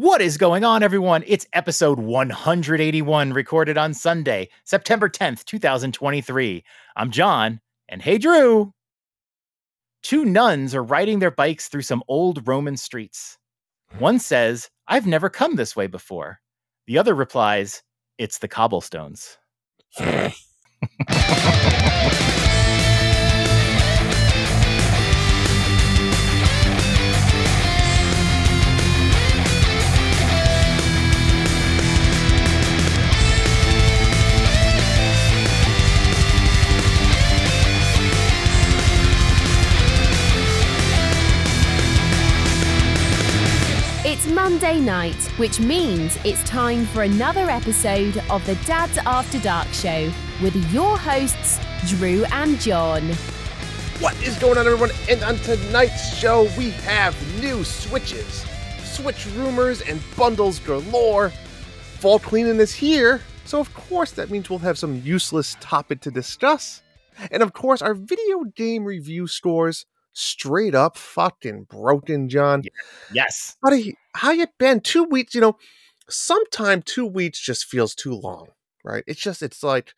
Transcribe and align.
What 0.00 0.22
is 0.22 0.38
going 0.38 0.64
on, 0.64 0.82
everyone? 0.82 1.24
It's 1.26 1.46
episode 1.52 1.98
181, 1.98 3.34
recorded 3.34 3.76
on 3.76 3.92
Sunday, 3.92 4.48
September 4.64 5.10
10th, 5.10 5.44
2023. 5.44 6.64
I'm 6.96 7.10
John, 7.10 7.60
and 7.86 8.00
hey, 8.00 8.16
Drew. 8.16 8.72
Two 10.02 10.24
nuns 10.24 10.74
are 10.74 10.82
riding 10.82 11.18
their 11.18 11.30
bikes 11.30 11.68
through 11.68 11.82
some 11.82 12.02
old 12.08 12.48
Roman 12.48 12.78
streets. 12.78 13.36
One 13.98 14.18
says, 14.18 14.70
I've 14.88 15.06
never 15.06 15.28
come 15.28 15.56
this 15.56 15.76
way 15.76 15.86
before. 15.86 16.40
The 16.86 16.96
other 16.96 17.14
replies, 17.14 17.82
It's 18.16 18.38
the 18.38 18.48
cobblestones. 18.48 19.36
Monday 44.62 44.80
night, 44.80 45.16
which 45.38 45.58
means 45.58 46.18
it's 46.22 46.42
time 46.42 46.84
for 46.84 47.02
another 47.02 47.48
episode 47.48 48.22
of 48.28 48.44
the 48.44 48.56
Dads 48.66 48.98
After 49.06 49.38
Dark 49.38 49.66
Show 49.68 50.12
with 50.42 50.54
your 50.70 50.98
hosts, 50.98 51.58
Drew 51.86 52.26
and 52.26 52.60
John. 52.60 53.02
What 54.00 54.22
is 54.22 54.38
going 54.38 54.58
on, 54.58 54.66
everyone? 54.66 54.90
And 55.08 55.22
on 55.22 55.36
tonight's 55.36 56.14
show, 56.14 56.42
we 56.58 56.72
have 56.82 57.16
new 57.40 57.64
switches, 57.64 58.44
switch 58.84 59.26
rumors, 59.28 59.80
and 59.80 59.98
bundles 60.14 60.58
galore. 60.58 61.30
Fall 61.98 62.18
cleaning 62.18 62.56
is 62.56 62.74
here, 62.74 63.22
so 63.46 63.60
of 63.60 63.72
course 63.72 64.10
that 64.10 64.30
means 64.30 64.50
we'll 64.50 64.58
have 64.58 64.76
some 64.76 65.00
useless 65.02 65.56
topic 65.60 66.02
to 66.02 66.10
discuss. 66.10 66.82
And 67.30 67.42
of 67.42 67.54
course, 67.54 67.80
our 67.80 67.94
video 67.94 68.44
game 68.54 68.84
review 68.84 69.26
scores 69.26 69.86
straight 70.12 70.74
up 70.74 70.98
fucking 70.98 71.64
broken, 71.64 72.28
John. 72.28 72.62
Yes. 73.12 73.56
How, 73.62 73.70
do 73.70 73.76
you, 73.76 73.94
how 74.14 74.30
you 74.32 74.46
been? 74.58 74.80
Two 74.80 75.04
weeks, 75.04 75.34
you 75.34 75.40
know, 75.40 75.56
sometime 76.08 76.82
two 76.82 77.06
weeks 77.06 77.40
just 77.40 77.66
feels 77.66 77.94
too 77.94 78.14
long, 78.14 78.48
right? 78.84 79.04
It's 79.06 79.20
just, 79.20 79.42
it's 79.42 79.62
like, 79.62 79.94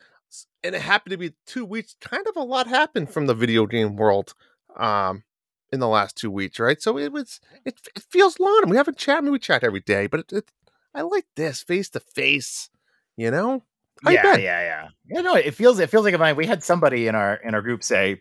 and 0.62 0.74
it 0.74 0.82
happened 0.82 1.12
to 1.12 1.18
be 1.18 1.34
two 1.46 1.64
weeks. 1.64 1.96
Kind 2.00 2.26
of 2.26 2.36
a 2.36 2.44
lot 2.44 2.66
happened 2.66 3.10
from 3.10 3.26
the 3.26 3.34
video 3.34 3.66
game 3.66 3.96
world 3.96 4.34
um, 4.76 5.24
in 5.70 5.80
the 5.80 5.88
last 5.88 6.16
two 6.16 6.30
weeks, 6.30 6.58
right? 6.58 6.80
So 6.80 6.98
it 6.98 7.12
was, 7.12 7.40
it, 7.64 7.80
it 7.94 8.04
feels 8.10 8.38
long. 8.38 8.64
We 8.68 8.76
haven't 8.76 8.98
chatted, 8.98 9.18
I 9.18 9.20
mean, 9.22 9.32
we 9.32 9.38
chat 9.38 9.64
every 9.64 9.80
day, 9.80 10.06
but 10.06 10.20
it, 10.20 10.32
it, 10.32 10.52
I 10.94 11.02
like 11.02 11.26
this 11.36 11.62
face 11.62 11.88
to 11.90 12.00
face, 12.00 12.70
you 13.16 13.30
know? 13.30 13.64
How 14.02 14.10
you 14.10 14.16
yeah, 14.16 14.22
been? 14.22 14.40
yeah, 14.42 14.60
yeah. 14.62 14.88
Yeah, 15.08 15.20
no, 15.20 15.34
it 15.34 15.54
feels 15.54 15.78
it 15.78 15.90
feels 15.90 16.04
like 16.04 16.14
if 16.14 16.20
I 16.20 16.32
we 16.32 16.46
had 16.46 16.64
somebody 16.64 17.06
in 17.06 17.14
our 17.14 17.34
in 17.36 17.54
our 17.54 17.62
group 17.62 17.84
say, 17.84 18.20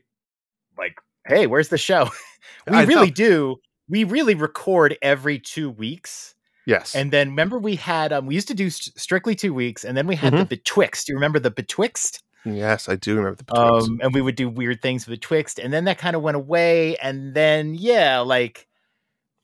like, 0.78 0.96
hey, 1.26 1.48
where's 1.48 1.70
the 1.70 1.78
show? 1.78 2.10
we 2.68 2.78
I 2.78 2.84
really 2.84 3.08
know. 3.08 3.14
do. 3.14 3.56
We 3.92 4.06
really 4.06 4.34
record 4.34 4.98
every 5.02 5.38
two 5.38 5.70
weeks. 5.70 6.34
Yes. 6.66 6.96
And 6.96 7.12
then 7.12 7.30
remember 7.30 7.60
we 7.60 7.76
had 7.76 8.14
um 8.14 8.26
we 8.26 8.34
used 8.36 8.48
to 8.48 8.54
do 8.54 8.70
st- 8.70 8.98
strictly 8.98 9.36
two 9.36 9.54
weeks, 9.54 9.84
and 9.84 9.96
then 9.98 10.08
we 10.08 10.16
had 10.16 10.34
the 10.34 10.46
betwixt. 10.46 11.06
Do 11.08 11.12
you 11.14 11.18
remember 11.18 11.38
the 11.40 11.52
betwixt? 11.52 12.24
yes, 12.46 12.90
I 12.90 12.96
do 12.96 13.16
remember 13.18 13.36
the 13.36 13.44
betwixt. 13.44 13.90
Um, 13.90 14.00
and 14.02 14.14
we 14.14 14.22
would 14.22 14.36
do 14.36 14.50
weird 14.50 14.82
things 14.82 15.06
with 15.06 15.20
betwixt, 15.20 15.60
and 15.60 15.72
then 15.74 15.84
that 15.86 15.98
kind 16.00 16.16
of 16.16 16.22
went 16.24 16.38
away, 16.38 16.96
and 16.98 17.34
then 17.36 17.76
yeah, 17.76 18.20
like 18.20 18.68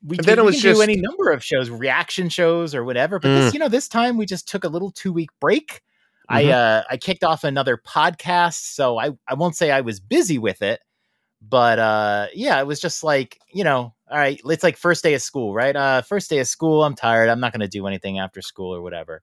we, 0.05 0.17
And 0.17 0.25
can, 0.25 0.35
then 0.35 0.39
it 0.39 0.45
was 0.45 0.61
can 0.61 0.73
do 0.75 0.81
any 0.81 0.95
number 0.95 1.31
of 1.31 1.43
shows, 1.43 1.69
reaction 1.69 2.29
shows 2.29 2.73
or 2.75 2.83
whatever. 2.85 3.19
But 3.19 3.29
Mm. 3.29 3.35
this, 3.41 3.53
you 3.53 3.59
know, 3.59 3.67
this 3.69 3.87
time 3.87 4.15
we 4.17 4.25
just 4.25 4.47
took 4.47 4.63
a 4.63 4.69
little 4.69 4.91
two 4.91 5.11
week 5.11 5.29
break. 5.41 5.81
I 6.29 6.43
Mhm. 6.45 6.51
uh 6.53 6.83
I 6.89 6.97
kicked 6.97 7.23
off 7.23 7.43
another 7.43 7.77
podcast, 7.77 8.73
so 8.75 8.97
I 8.99 9.11
I 9.27 9.33
won't 9.33 9.55
say 9.55 9.71
I 9.71 9.81
was 9.81 9.99
busy 9.99 10.37
with 10.37 10.61
it, 10.61 10.79
but 11.41 11.79
uh 11.79 12.27
yeah, 12.33 12.59
it 12.59 12.67
was 12.67 12.79
just 12.79 13.03
like 13.03 13.39
you 13.51 13.63
know, 13.63 13.93
all 14.09 14.17
right, 14.17 14.39
it's 14.45 14.63
like 14.63 14.77
first 14.77 15.03
day 15.03 15.13
of 15.13 15.21
school, 15.21 15.53
right? 15.53 15.75
Uh, 15.75 16.01
first 16.01 16.29
day 16.29 16.39
of 16.39 16.47
school, 16.47 16.83
I'm 16.83 16.95
tired. 16.95 17.29
I'm 17.29 17.39
not 17.39 17.51
going 17.51 17.61
to 17.61 17.67
do 17.67 17.87
anything 17.87 18.19
after 18.19 18.41
school 18.41 18.73
or 18.73 18.81
whatever. 18.81 19.21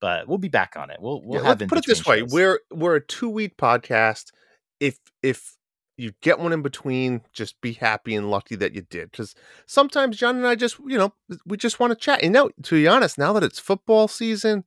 But 0.00 0.28
we'll 0.28 0.38
be 0.38 0.48
back 0.48 0.74
on 0.76 0.90
it. 0.90 0.98
We'll 1.00 1.22
we'll 1.22 1.40
Yeah, 1.40 1.50
have 1.50 1.58
put 1.68 1.78
it 1.78 1.84
this 1.86 2.04
way: 2.04 2.22
we're 2.22 2.60
we're 2.70 2.96
a 2.96 3.00
two 3.04 3.30
week 3.30 3.56
podcast. 3.56 4.26
If 4.80 4.98
if 5.22 5.56
you 5.96 6.12
get 6.20 6.38
one 6.40 6.52
in 6.52 6.62
between, 6.62 7.22
just 7.32 7.60
be 7.60 7.72
happy 7.72 8.14
and 8.14 8.30
lucky 8.30 8.56
that 8.56 8.74
you 8.74 8.82
did. 8.82 9.10
Because 9.10 9.34
sometimes 9.66 10.16
John 10.16 10.36
and 10.36 10.46
I 10.46 10.56
just 10.56 10.78
you 10.86 10.98
know 10.98 11.14
we 11.46 11.56
just 11.56 11.80
want 11.80 11.92
to 11.92 11.96
chat. 11.96 12.22
And 12.22 12.32
now, 12.32 12.50
to 12.64 12.74
be 12.74 12.86
honest, 12.88 13.16
now 13.18 13.32
that 13.32 13.44
it's 13.44 13.58
football 13.58 14.08
season, 14.08 14.64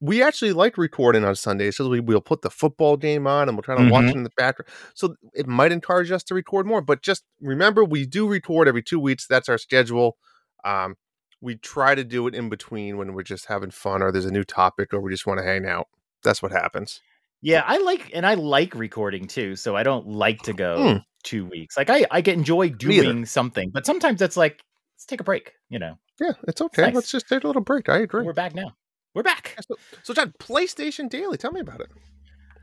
we 0.00 0.22
actually 0.22 0.52
like 0.52 0.76
recording 0.76 1.24
on 1.24 1.34
Sundays. 1.34 1.76
So 1.76 1.88
we 1.88 2.00
we'll 2.00 2.20
put 2.20 2.42
the 2.42 2.50
football 2.50 2.96
game 2.96 3.26
on 3.26 3.48
and 3.48 3.56
we'll 3.56 3.62
try 3.62 3.76
to 3.76 3.90
watch 3.90 4.04
Mhm. 4.04 4.10
it 4.10 4.16
in 4.16 4.22
the 4.24 4.30
background. 4.36 4.68
So 4.94 5.16
it 5.34 5.46
might 5.46 5.72
encourage 5.72 6.10
us 6.10 6.22
to 6.24 6.34
record 6.34 6.66
more. 6.66 6.80
But 6.82 7.02
just 7.02 7.24
remember, 7.40 7.84
we 7.84 8.04
do 8.06 8.28
record 8.28 8.68
every 8.68 8.82
two 8.82 9.00
weeks. 9.00 9.26
That's 9.26 9.48
our 9.48 9.58
schedule. 9.58 10.16
Um, 10.64 10.96
we 11.40 11.56
try 11.56 11.94
to 11.94 12.04
do 12.04 12.26
it 12.26 12.34
in 12.34 12.48
between 12.48 12.96
when 12.98 13.14
we're 13.14 13.22
just 13.22 13.46
having 13.46 13.70
fun 13.70 14.02
or 14.02 14.10
there's 14.12 14.24
a 14.26 14.30
new 14.30 14.44
topic 14.44 14.92
or 14.92 15.00
we 15.00 15.10
just 15.12 15.26
want 15.26 15.38
to 15.38 15.44
hang 15.44 15.66
out. 15.66 15.88
That's 16.22 16.42
what 16.42 16.52
happens. 16.52 17.00
Yeah, 17.42 17.62
I 17.66 17.78
like 17.78 18.10
and 18.14 18.26
I 18.26 18.34
like 18.34 18.74
recording 18.74 19.26
too, 19.26 19.56
so 19.56 19.76
I 19.76 19.82
don't 19.82 20.08
like 20.08 20.42
to 20.42 20.52
go 20.52 20.76
Mm. 20.78 21.04
two 21.22 21.44
weeks. 21.46 21.76
Like 21.76 21.90
I 21.90 22.06
I 22.10 22.20
get 22.22 22.34
enjoy 22.36 22.70
doing 22.70 23.24
something, 23.26 23.70
but 23.70 23.86
sometimes 23.86 24.20
it's 24.22 24.36
like 24.36 24.62
let's 24.96 25.04
take 25.06 25.20
a 25.20 25.24
break. 25.24 25.52
You 25.68 25.78
know, 25.78 25.98
Yeah, 26.20 26.32
it's 26.48 26.60
okay. 26.60 26.82
nice. 26.82 26.94
Let's 26.94 27.10
just 27.12 27.28
take 27.28 27.44
a 27.44 27.46
little 27.46 27.62
break. 27.62 27.88
I 27.88 27.98
agree. 27.98 28.24
we're 28.24 28.32
back 28.32 28.54
now. 28.54 28.74
We're 29.16 29.22
back. 29.22 29.56
So, 29.66 29.76
so 30.02 30.12
John, 30.12 30.34
PlayStation 30.38 31.08
Daily, 31.08 31.38
tell 31.38 31.50
me 31.50 31.60
about 31.60 31.80
it. 31.80 31.88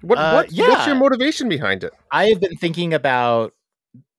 What, 0.02 0.20
Uh, 0.20 0.34
what 0.34 0.52
what's 0.52 0.86
your 0.86 0.96
motivation 0.96 1.50
behind 1.50 1.84
it? 1.84 1.94
I 2.12 2.26
have 2.28 2.40
been 2.40 2.56
thinking 2.58 2.94
about 2.94 3.54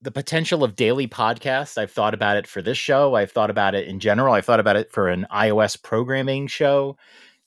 the 0.01 0.11
potential 0.11 0.61
of 0.61 0.75
daily 0.75 1.07
podcasts. 1.07 1.77
I've 1.77 1.91
thought 1.91 2.13
about 2.13 2.35
it 2.35 2.45
for 2.45 2.61
this 2.61 2.77
show. 2.77 3.15
I've 3.15 3.31
thought 3.31 3.49
about 3.49 3.73
it 3.73 3.87
in 3.87 4.01
general. 4.01 4.33
I've 4.33 4.43
thought 4.43 4.59
about 4.59 4.75
it 4.75 4.91
for 4.91 5.07
an 5.07 5.25
iOS 5.31 5.81
programming 5.81 6.47
show. 6.47 6.97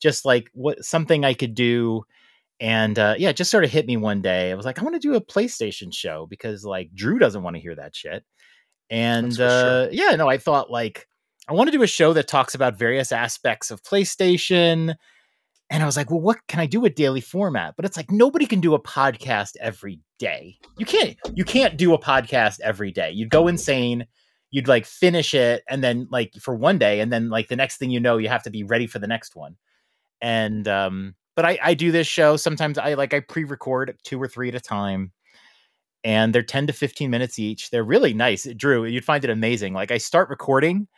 Just 0.00 0.24
like 0.24 0.48
what 0.54 0.82
something 0.82 1.22
I 1.22 1.34
could 1.34 1.54
do. 1.54 2.04
And 2.58 2.98
uh, 2.98 3.14
yeah, 3.18 3.28
it 3.28 3.36
just 3.36 3.50
sort 3.50 3.64
of 3.64 3.70
hit 3.70 3.86
me 3.86 3.98
one 3.98 4.22
day. 4.22 4.50
I 4.50 4.54
was 4.54 4.64
like, 4.64 4.78
I 4.78 4.84
want 4.84 4.94
to 4.94 5.00
do 5.00 5.16
a 5.16 5.20
PlayStation 5.20 5.92
show 5.92 6.26
because 6.30 6.64
like 6.64 6.94
Drew 6.94 7.18
doesn't 7.18 7.42
want 7.42 7.56
to 7.56 7.60
hear 7.60 7.74
that 7.74 7.94
shit. 7.94 8.24
And 8.88 9.32
for 9.32 9.36
sure. 9.36 9.82
uh, 9.82 9.88
yeah, 9.92 10.16
no, 10.16 10.30
I 10.30 10.38
thought 10.38 10.70
like 10.70 11.06
I 11.48 11.54
want 11.54 11.68
to 11.68 11.76
do 11.76 11.82
a 11.82 11.86
show 11.86 12.12
that 12.12 12.28
talks 12.28 12.54
about 12.54 12.78
various 12.78 13.10
aspects 13.10 13.70
of 13.70 13.82
PlayStation. 13.82 14.94
And 15.70 15.82
I 15.82 15.86
was 15.86 15.96
like, 15.96 16.10
well, 16.10 16.20
what 16.20 16.38
can 16.46 16.60
I 16.60 16.66
do 16.66 16.78
with 16.78 16.94
daily 16.94 17.22
format? 17.22 17.74
But 17.74 17.86
it's 17.86 17.96
like 17.96 18.10
nobody 18.10 18.44
can 18.44 18.60
do 18.60 18.74
a 18.74 18.82
podcast 18.82 19.56
every 19.58 20.00
day. 20.18 20.58
You 20.76 20.84
can't 20.84 21.16
you 21.34 21.44
can't 21.44 21.78
do 21.78 21.94
a 21.94 21.98
podcast 21.98 22.60
every 22.60 22.92
day. 22.92 23.12
You'd 23.12 23.30
go 23.30 23.48
insane. 23.48 24.06
You'd 24.50 24.68
like 24.68 24.84
finish 24.84 25.32
it 25.32 25.62
and 25.68 25.82
then 25.82 26.06
like 26.10 26.34
for 26.40 26.54
one 26.54 26.78
day 26.78 27.00
and 27.00 27.10
then 27.10 27.30
like 27.30 27.48
the 27.48 27.56
next 27.56 27.78
thing 27.78 27.90
you 27.90 28.00
know 28.00 28.18
you 28.18 28.28
have 28.28 28.42
to 28.42 28.50
be 28.50 28.62
ready 28.62 28.86
for 28.86 28.98
the 28.98 29.06
next 29.06 29.34
one. 29.34 29.56
And 30.20 30.68
um 30.68 31.14
but 31.34 31.46
I 31.46 31.58
I 31.62 31.74
do 31.74 31.92
this 31.92 32.06
show 32.06 32.36
sometimes 32.36 32.76
I 32.76 32.92
like 32.94 33.14
I 33.14 33.20
pre-record 33.20 33.96
two 34.04 34.20
or 34.20 34.28
three 34.28 34.48
at 34.48 34.54
a 34.54 34.60
time 34.60 35.12
and 36.04 36.34
they're 36.34 36.42
10 36.42 36.66
to 36.66 36.72
15 36.72 37.10
minutes 37.10 37.38
each. 37.38 37.70
They're 37.70 37.84
really 37.84 38.14
nice. 38.14 38.46
Drew, 38.56 38.84
you'd 38.84 39.04
find 39.04 39.24
it 39.24 39.30
amazing. 39.30 39.72
Like 39.72 39.90
I 39.90 39.98
start 39.98 40.28
recording 40.28 40.88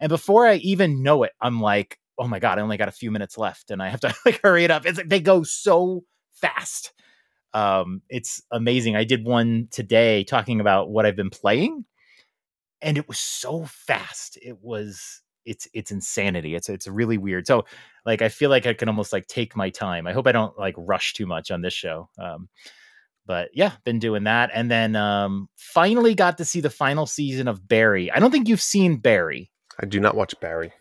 and 0.00 0.08
before 0.08 0.46
I 0.46 0.56
even 0.56 1.02
know 1.02 1.22
it, 1.24 1.32
I'm 1.40 1.60
like, 1.60 1.98
oh 2.18 2.28
my 2.28 2.38
God, 2.38 2.58
I 2.58 2.62
only 2.62 2.76
got 2.76 2.88
a 2.88 2.92
few 2.92 3.10
minutes 3.10 3.38
left 3.38 3.70
and 3.70 3.82
I 3.82 3.88
have 3.88 4.00
to 4.00 4.14
like 4.24 4.40
hurry 4.42 4.64
it 4.64 4.70
up. 4.70 4.86
It's 4.86 4.98
like 4.98 5.08
they 5.08 5.20
go 5.20 5.42
so 5.42 6.04
fast. 6.32 6.92
Um, 7.54 8.02
it's 8.08 8.42
amazing. 8.50 8.96
I 8.96 9.04
did 9.04 9.24
one 9.24 9.68
today 9.70 10.24
talking 10.24 10.60
about 10.60 10.90
what 10.90 11.06
I've 11.06 11.16
been 11.16 11.30
playing, 11.30 11.84
and 12.82 12.98
it 12.98 13.08
was 13.08 13.18
so 13.18 13.64
fast. 13.64 14.38
It 14.42 14.58
was 14.60 15.22
it's 15.44 15.66
it's 15.72 15.90
insanity. 15.90 16.54
It's 16.54 16.68
it's 16.68 16.86
really 16.86 17.18
weird. 17.18 17.46
So 17.46 17.64
like 18.04 18.22
I 18.22 18.28
feel 18.28 18.50
like 18.50 18.66
I 18.66 18.74
can 18.74 18.88
almost 18.88 19.12
like 19.12 19.26
take 19.26 19.56
my 19.56 19.70
time. 19.70 20.06
I 20.06 20.12
hope 20.12 20.26
I 20.26 20.32
don't 20.32 20.58
like 20.58 20.74
rush 20.76 21.14
too 21.14 21.26
much 21.26 21.50
on 21.50 21.62
this 21.62 21.74
show. 21.74 22.10
Um, 22.18 22.48
but 23.26 23.50
yeah, 23.54 23.72
been 23.84 23.98
doing 23.98 24.24
that, 24.24 24.50
and 24.54 24.70
then 24.70 24.96
um, 24.96 25.48
finally 25.56 26.14
got 26.14 26.38
to 26.38 26.44
see 26.44 26.60
the 26.60 26.70
final 26.70 27.06
season 27.06 27.48
of 27.48 27.66
Barry. 27.66 28.10
I 28.10 28.20
don't 28.20 28.30
think 28.30 28.48
you've 28.48 28.60
seen 28.60 28.96
Barry. 28.96 29.50
I 29.80 29.86
do 29.86 30.00
not 30.00 30.16
watch 30.16 30.34
Barry. 30.40 30.72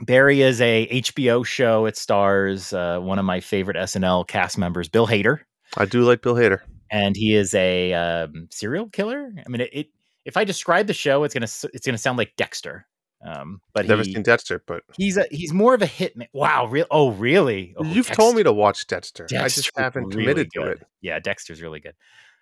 Barry 0.00 0.42
is 0.42 0.60
a 0.60 0.88
HBO 0.88 1.44
show. 1.44 1.86
It 1.86 1.96
stars 1.96 2.72
uh, 2.72 2.98
one 2.98 3.18
of 3.18 3.24
my 3.24 3.40
favorite 3.40 3.76
SNL 3.76 4.26
cast 4.26 4.58
members, 4.58 4.88
Bill 4.88 5.06
Hader, 5.06 5.40
I 5.76 5.86
do 5.86 6.02
like 6.02 6.22
Bill 6.22 6.34
Hader. 6.34 6.60
and 6.90 7.16
he 7.16 7.34
is 7.34 7.54
a 7.54 7.92
um, 7.94 8.48
serial 8.50 8.88
killer. 8.88 9.32
I 9.36 9.48
mean, 9.48 9.62
it, 9.62 9.70
it. 9.72 9.86
If 10.24 10.36
I 10.36 10.44
describe 10.44 10.86
the 10.86 10.94
show, 10.94 11.24
it's 11.24 11.34
gonna 11.34 11.48
it's 11.74 11.86
gonna 11.86 11.98
sound 11.98 12.18
like 12.18 12.34
Dexter. 12.36 12.86
Um, 13.24 13.60
but 13.72 13.86
Never 13.86 14.02
he, 14.02 14.12
seen 14.12 14.22
Dexter, 14.22 14.62
but 14.66 14.82
he's 14.96 15.16
a 15.16 15.26
he's 15.30 15.52
more 15.52 15.74
of 15.74 15.82
a 15.82 15.86
hitman. 15.86 16.26
Wow, 16.32 16.66
real? 16.66 16.86
Oh, 16.90 17.12
really? 17.12 17.74
Oh, 17.76 17.84
you've 17.84 18.08
told 18.08 18.36
me 18.36 18.42
to 18.42 18.52
watch 18.52 18.86
Dexter. 18.86 19.26
I 19.36 19.48
just 19.48 19.70
haven't 19.76 20.08
really 20.08 20.22
committed 20.22 20.48
to 20.54 20.62
it. 20.62 20.82
Yeah, 21.00 21.18
Dexter's 21.20 21.62
really 21.62 21.80
good. 21.80 21.94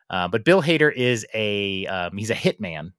Uh, 0.08 0.28
but 0.28 0.44
Bill 0.44 0.62
Hader 0.62 0.92
is 0.92 1.26
a 1.34 1.86
um, 1.86 2.16
he's 2.16 2.30
a 2.30 2.34
hitman, 2.34 2.92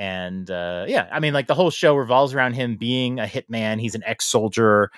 and 0.00 0.50
uh, 0.50 0.86
yeah, 0.88 1.08
I 1.12 1.20
mean, 1.20 1.34
like 1.34 1.46
the 1.46 1.54
whole 1.54 1.70
show 1.70 1.94
revolves 1.94 2.32
around 2.32 2.54
him 2.54 2.76
being 2.76 3.20
a 3.20 3.24
hitman. 3.24 3.78
He's 3.78 3.94
an 3.94 4.02
ex-soldier, 4.06 4.90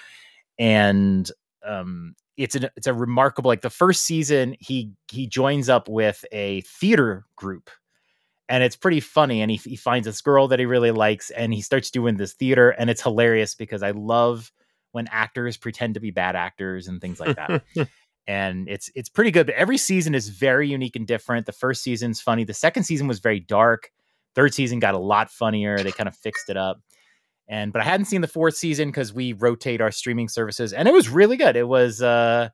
and 0.60 1.28
um, 1.66 2.14
it's 2.36 2.54
a 2.54 2.70
it's 2.76 2.86
a 2.86 2.94
remarkable. 2.94 3.48
Like 3.48 3.62
the 3.62 3.68
first 3.68 4.04
season, 4.04 4.54
he 4.60 4.92
he 5.10 5.26
joins 5.26 5.68
up 5.68 5.88
with 5.88 6.24
a 6.30 6.60
theater 6.60 7.24
group, 7.34 7.68
and 8.48 8.62
it's 8.62 8.76
pretty 8.76 9.00
funny. 9.00 9.42
And 9.42 9.50
he 9.50 9.56
he 9.56 9.74
finds 9.74 10.06
this 10.06 10.20
girl 10.20 10.46
that 10.46 10.60
he 10.60 10.66
really 10.66 10.92
likes, 10.92 11.30
and 11.30 11.52
he 11.52 11.62
starts 11.62 11.90
doing 11.90 12.16
this 12.16 12.34
theater, 12.34 12.70
and 12.70 12.88
it's 12.88 13.02
hilarious 13.02 13.56
because 13.56 13.82
I 13.82 13.90
love 13.90 14.52
when 14.92 15.08
actors 15.10 15.56
pretend 15.56 15.94
to 15.94 16.00
be 16.00 16.12
bad 16.12 16.36
actors 16.36 16.86
and 16.86 17.00
things 17.00 17.18
like 17.18 17.34
that. 17.34 17.64
and 18.28 18.68
it's 18.68 18.88
it's 18.94 19.08
pretty 19.08 19.32
good. 19.32 19.46
But 19.46 19.56
every 19.56 19.78
season 19.78 20.14
is 20.14 20.28
very 20.28 20.68
unique 20.68 20.94
and 20.94 21.08
different. 21.08 21.46
The 21.46 21.50
first 21.50 21.82
season's 21.82 22.20
funny. 22.20 22.44
The 22.44 22.54
second 22.54 22.84
season 22.84 23.08
was 23.08 23.18
very 23.18 23.40
dark. 23.40 23.90
Third 24.34 24.54
season 24.54 24.78
got 24.78 24.94
a 24.94 24.98
lot 24.98 25.30
funnier. 25.30 25.78
They 25.78 25.92
kind 25.92 26.08
of 26.08 26.16
fixed 26.16 26.48
it 26.48 26.56
up. 26.56 26.80
And 27.48 27.72
but 27.72 27.82
I 27.82 27.84
hadn't 27.84 28.06
seen 28.06 28.20
the 28.20 28.28
fourth 28.28 28.56
season 28.56 28.88
because 28.88 29.12
we 29.12 29.32
rotate 29.32 29.80
our 29.80 29.90
streaming 29.90 30.28
services, 30.28 30.72
and 30.72 30.88
it 30.88 30.94
was 30.94 31.08
really 31.08 31.36
good. 31.36 31.56
It 31.56 31.68
was 31.68 32.00
uh 32.00 32.48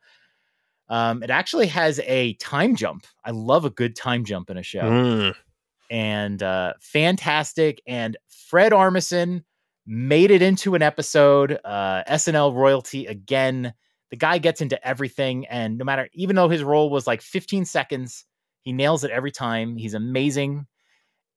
um 0.89 1.23
it 1.23 1.31
actually 1.31 1.69
has 1.69 2.01
a 2.01 2.35
time 2.35 2.75
jump. 2.75 3.07
I 3.25 3.31
love 3.31 3.65
a 3.65 3.71
good 3.71 3.95
time 3.95 4.25
jump 4.25 4.51
in 4.51 4.57
a 4.57 4.63
show. 4.63 4.81
Mm. 4.81 5.35
And 5.91 6.43
uh 6.43 6.73
fantastic. 6.81 7.81
And 7.87 8.17
Fred 8.29 8.73
Armisen 8.73 9.45
made 9.87 10.31
it 10.31 10.43
into 10.43 10.75
an 10.75 10.83
episode. 10.83 11.59
Uh 11.65 12.03
SNL 12.09 12.55
royalty 12.55 13.07
again. 13.07 13.75
The 14.11 14.17
guy 14.17 14.39
gets 14.39 14.63
into 14.63 14.85
everything, 14.85 15.47
and 15.47 15.77
no 15.77 15.85
matter 15.85 16.09
even 16.15 16.35
though 16.35 16.49
his 16.49 16.65
role 16.65 16.89
was 16.89 17.07
like 17.07 17.21
15 17.21 17.67
seconds, 17.67 18.25
he 18.63 18.73
nails 18.73 19.05
it 19.05 19.11
every 19.11 19.31
time. 19.31 19.77
He's 19.77 19.95
amazing 19.95 20.67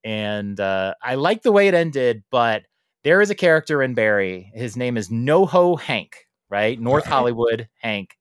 and 0.04 0.58
uh, 0.58 0.94
I 1.02 1.14
like 1.14 1.42
the 1.42 1.52
way 1.52 1.68
it 1.68 1.74
ended, 1.74 2.22
but 2.30 2.64
there 3.04 3.20
is 3.20 3.30
a 3.30 3.34
character 3.34 3.82
in 3.82 3.94
Barry. 3.94 4.50
His 4.54 4.76
name 4.76 4.96
is 4.96 5.08
NoHo 5.08 5.80
Hank, 5.80 6.26
right? 6.48 6.78
North 6.80 7.06
Hollywood 7.06 7.68
Hank. 7.80 8.16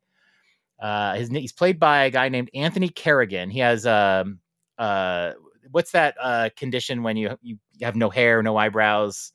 Uh, 0.82 1.14
his 1.16 1.30
he's 1.30 1.54
played 1.54 1.80
by 1.80 2.06
a 2.06 2.10
guy 2.10 2.30
named 2.30 2.50
Anthony 2.56 2.90
Carrigan. 2.90 3.50
He 3.50 3.60
has 3.60 3.86
um 3.86 4.40
uh 4.78 5.34
what's 5.70 5.92
that 5.92 6.16
uh 6.20 6.50
condition 6.58 7.04
when 7.04 7.18
you 7.18 7.38
you 7.42 7.58
have 7.82 7.96
no 7.96 8.10
hair, 8.10 8.42
no 8.42 8.58
eyebrows, 8.58 9.32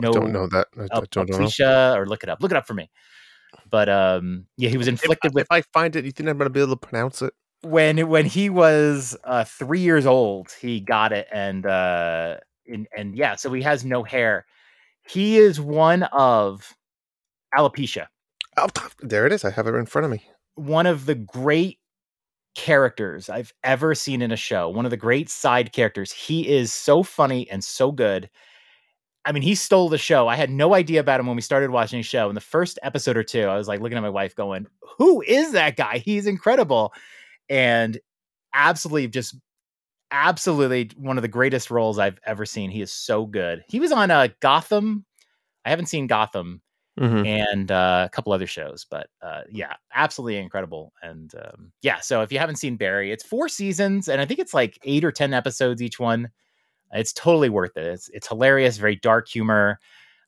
no 0.00 0.10
I 0.10 0.12
don't 0.12 0.32
know 0.32 0.48
that. 0.48 0.66
I, 0.76 0.96
I 0.96 1.00
don't 1.10 1.30
know. 1.30 1.94
or 1.96 2.06
look 2.06 2.24
it 2.24 2.28
up. 2.28 2.42
Look 2.42 2.50
it 2.50 2.56
up 2.56 2.66
for 2.66 2.74
me. 2.74 2.90
But 3.70 3.88
um 3.88 4.46
yeah, 4.56 4.70
he 4.70 4.76
was 4.76 4.88
If, 4.88 4.94
inflicted 4.94 5.34
with 5.34 5.42
if 5.42 5.52
I 5.52 5.62
find 5.72 5.94
it, 5.94 6.04
you 6.04 6.10
think 6.10 6.28
I'm 6.28 6.36
going 6.36 6.46
to 6.46 6.50
be 6.50 6.60
able 6.60 6.76
to 6.76 6.86
pronounce 6.86 7.22
it? 7.22 7.32
When 7.62 8.08
when 8.08 8.26
he 8.26 8.50
was 8.50 9.16
uh, 9.24 9.44
three 9.44 9.80
years 9.80 10.06
old, 10.06 10.52
he 10.60 10.80
got 10.80 11.12
it, 11.12 11.26
and 11.32 11.66
uh, 11.66 12.36
and, 12.66 12.86
and 12.96 13.16
yeah, 13.16 13.36
so 13.36 13.52
he 13.52 13.62
has 13.62 13.84
no 13.84 14.02
hair. 14.02 14.46
He 15.08 15.38
is 15.38 15.60
one 15.60 16.02
of 16.04 16.74
alopecia, 17.56 18.06
Oh, 18.56 18.68
there 19.00 19.26
it 19.26 19.32
is. 19.32 19.44
I 19.44 19.50
have 19.50 19.66
it 19.66 19.74
in 19.74 19.86
front 19.86 20.04
of 20.04 20.10
me. 20.10 20.22
one 20.56 20.86
of 20.86 21.06
the 21.06 21.14
great 21.14 21.78
characters 22.54 23.28
I've 23.28 23.52
ever 23.62 23.94
seen 23.94 24.20
in 24.22 24.32
a 24.32 24.36
show. 24.36 24.68
One 24.68 24.84
of 24.84 24.90
the 24.90 24.96
great 24.96 25.30
side 25.30 25.72
characters. 25.72 26.10
He 26.12 26.48
is 26.48 26.72
so 26.72 27.02
funny 27.02 27.48
and 27.50 27.62
so 27.62 27.92
good. 27.92 28.28
I 29.24 29.32
mean, 29.32 29.42
he 29.42 29.54
stole 29.54 29.88
the 29.88 29.98
show. 29.98 30.26
I 30.28 30.36
had 30.36 30.50
no 30.50 30.74
idea 30.74 31.00
about 31.00 31.20
him 31.20 31.26
when 31.26 31.36
we 31.36 31.42
started 31.42 31.70
watching 31.70 31.98
the 31.98 32.02
show. 32.04 32.28
In 32.28 32.34
the 32.34 32.40
first 32.40 32.78
episode 32.82 33.16
or 33.16 33.22
two, 33.22 33.42
I 33.42 33.56
was 33.56 33.68
like 33.68 33.80
looking 33.80 33.98
at 33.98 34.02
my 34.02 34.08
wife, 34.08 34.34
going, 34.34 34.66
"Who 34.98 35.20
is 35.22 35.52
that 35.52 35.76
guy? 35.76 35.98
He's 35.98 36.26
incredible!" 36.26 36.92
And 37.48 37.98
absolutely, 38.54 39.08
just 39.08 39.36
absolutely 40.10 40.90
one 40.96 41.18
of 41.18 41.22
the 41.22 41.28
greatest 41.28 41.70
roles 41.70 41.98
I've 41.98 42.20
ever 42.24 42.46
seen. 42.46 42.70
He 42.70 42.82
is 42.82 42.92
so 42.92 43.26
good. 43.26 43.64
He 43.68 43.80
was 43.80 43.92
on 43.92 44.10
uh, 44.10 44.28
Gotham. 44.40 45.04
I 45.64 45.70
haven't 45.70 45.86
seen 45.86 46.06
Gotham 46.06 46.62
Mm-hmm. 46.98 47.26
and 47.26 47.70
uh, 47.70 48.06
a 48.06 48.10
couple 48.10 48.32
other 48.32 48.48
shows, 48.48 48.84
but 48.90 49.06
uh, 49.22 49.42
yeah, 49.48 49.74
absolutely 49.94 50.36
incredible. 50.38 50.92
And 51.00 51.32
um, 51.36 51.70
yeah, 51.80 52.00
so 52.00 52.22
if 52.22 52.32
you 52.32 52.40
haven't 52.40 52.56
seen 52.56 52.76
Barry, 52.76 53.12
it's 53.12 53.22
four 53.22 53.48
seasons, 53.48 54.08
and 54.08 54.20
I 54.20 54.24
think 54.24 54.40
it's 54.40 54.52
like 54.52 54.80
eight 54.82 55.04
or 55.04 55.12
ten 55.12 55.32
episodes 55.32 55.80
each 55.80 56.00
one. 56.00 56.28
It's 56.90 57.12
totally 57.12 57.50
worth 57.50 57.76
it. 57.76 57.86
It's 57.86 58.08
it's 58.08 58.26
hilarious, 58.26 58.78
very 58.78 58.96
dark 58.96 59.28
humor. 59.28 59.78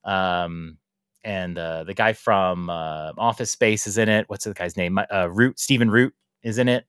Um, 0.04 0.78
and 1.24 1.58
uh, 1.58 1.82
the 1.84 1.94
guy 1.94 2.12
from 2.12 2.70
uh, 2.70 3.14
Office 3.18 3.50
Space 3.50 3.88
is 3.88 3.98
in 3.98 4.08
it. 4.08 4.26
What's 4.28 4.44
the 4.44 4.54
guy's 4.54 4.76
name? 4.76 4.96
Uh, 5.12 5.28
Root 5.28 5.58
Stephen 5.58 5.90
Root 5.90 6.14
is 6.44 6.58
in 6.58 6.68
it. 6.68 6.84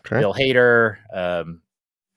Okay. 0.00 0.20
Bill 0.20 0.34
Hader. 0.34 0.96
Um, 1.12 1.62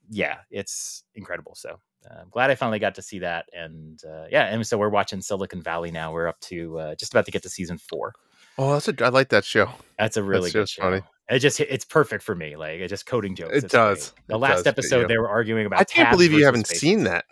yeah, 0.10 0.38
it's 0.50 1.04
incredible. 1.16 1.56
So 1.56 1.80
uh, 2.10 2.14
I'm 2.22 2.30
glad 2.30 2.50
I 2.52 2.56
finally 2.56 2.80
got 2.80 2.96
to 2.96 3.02
see 3.02 3.20
that. 3.20 3.46
And 3.54 4.02
uh, 4.04 4.26
yeah, 4.30 4.46
and 4.46 4.66
so 4.66 4.78
we're 4.78 4.90
watching 4.90 5.22
Silicon 5.22 5.62
Valley 5.62 5.92
now. 5.92 6.12
We're 6.14 6.28
up 6.28 6.40
to 6.42 6.80
uh, 6.80 6.96
just 6.96 7.14
about 7.14 7.26
to 7.26 7.32
get 7.32 7.44
to 7.44 7.50
season 7.50 7.78
four. 7.78 8.14
Oh, 8.58 8.74
that's 8.74 8.88
a, 8.88 9.06
I 9.06 9.10
like 9.10 9.30
that 9.30 9.46
show. 9.46 9.70
That's 9.98 10.18
a 10.18 10.24
really 10.24 10.52
That's 10.52 10.54
good 10.54 10.70
show. 10.70 10.82
funny. 10.84 11.02
It 11.30 11.40
just 11.40 11.60
it's 11.62 11.86
perfect 11.86 12.24
for 12.24 12.36
me. 12.36 12.58
Like 12.58 12.82
it 12.82 12.90
just 12.90 13.06
coding 13.06 13.36
jokes. 13.36 13.56
It 13.56 13.70
does. 13.70 14.10
great. 14.10 14.28
The 14.28 14.36
It 14.36 14.38
last 14.40 14.58
does 14.58 14.68
episode 14.68 15.08
they 15.08 15.18
were 15.18 15.30
arguing 15.30 15.66
about. 15.66 15.80
I 15.80 15.86
can't 15.86 16.12
believe 16.12 16.34
you 16.34 16.44
haven't 16.44 16.66
spaces. 16.68 16.82
seen 16.82 17.04
that. 17.06 17.24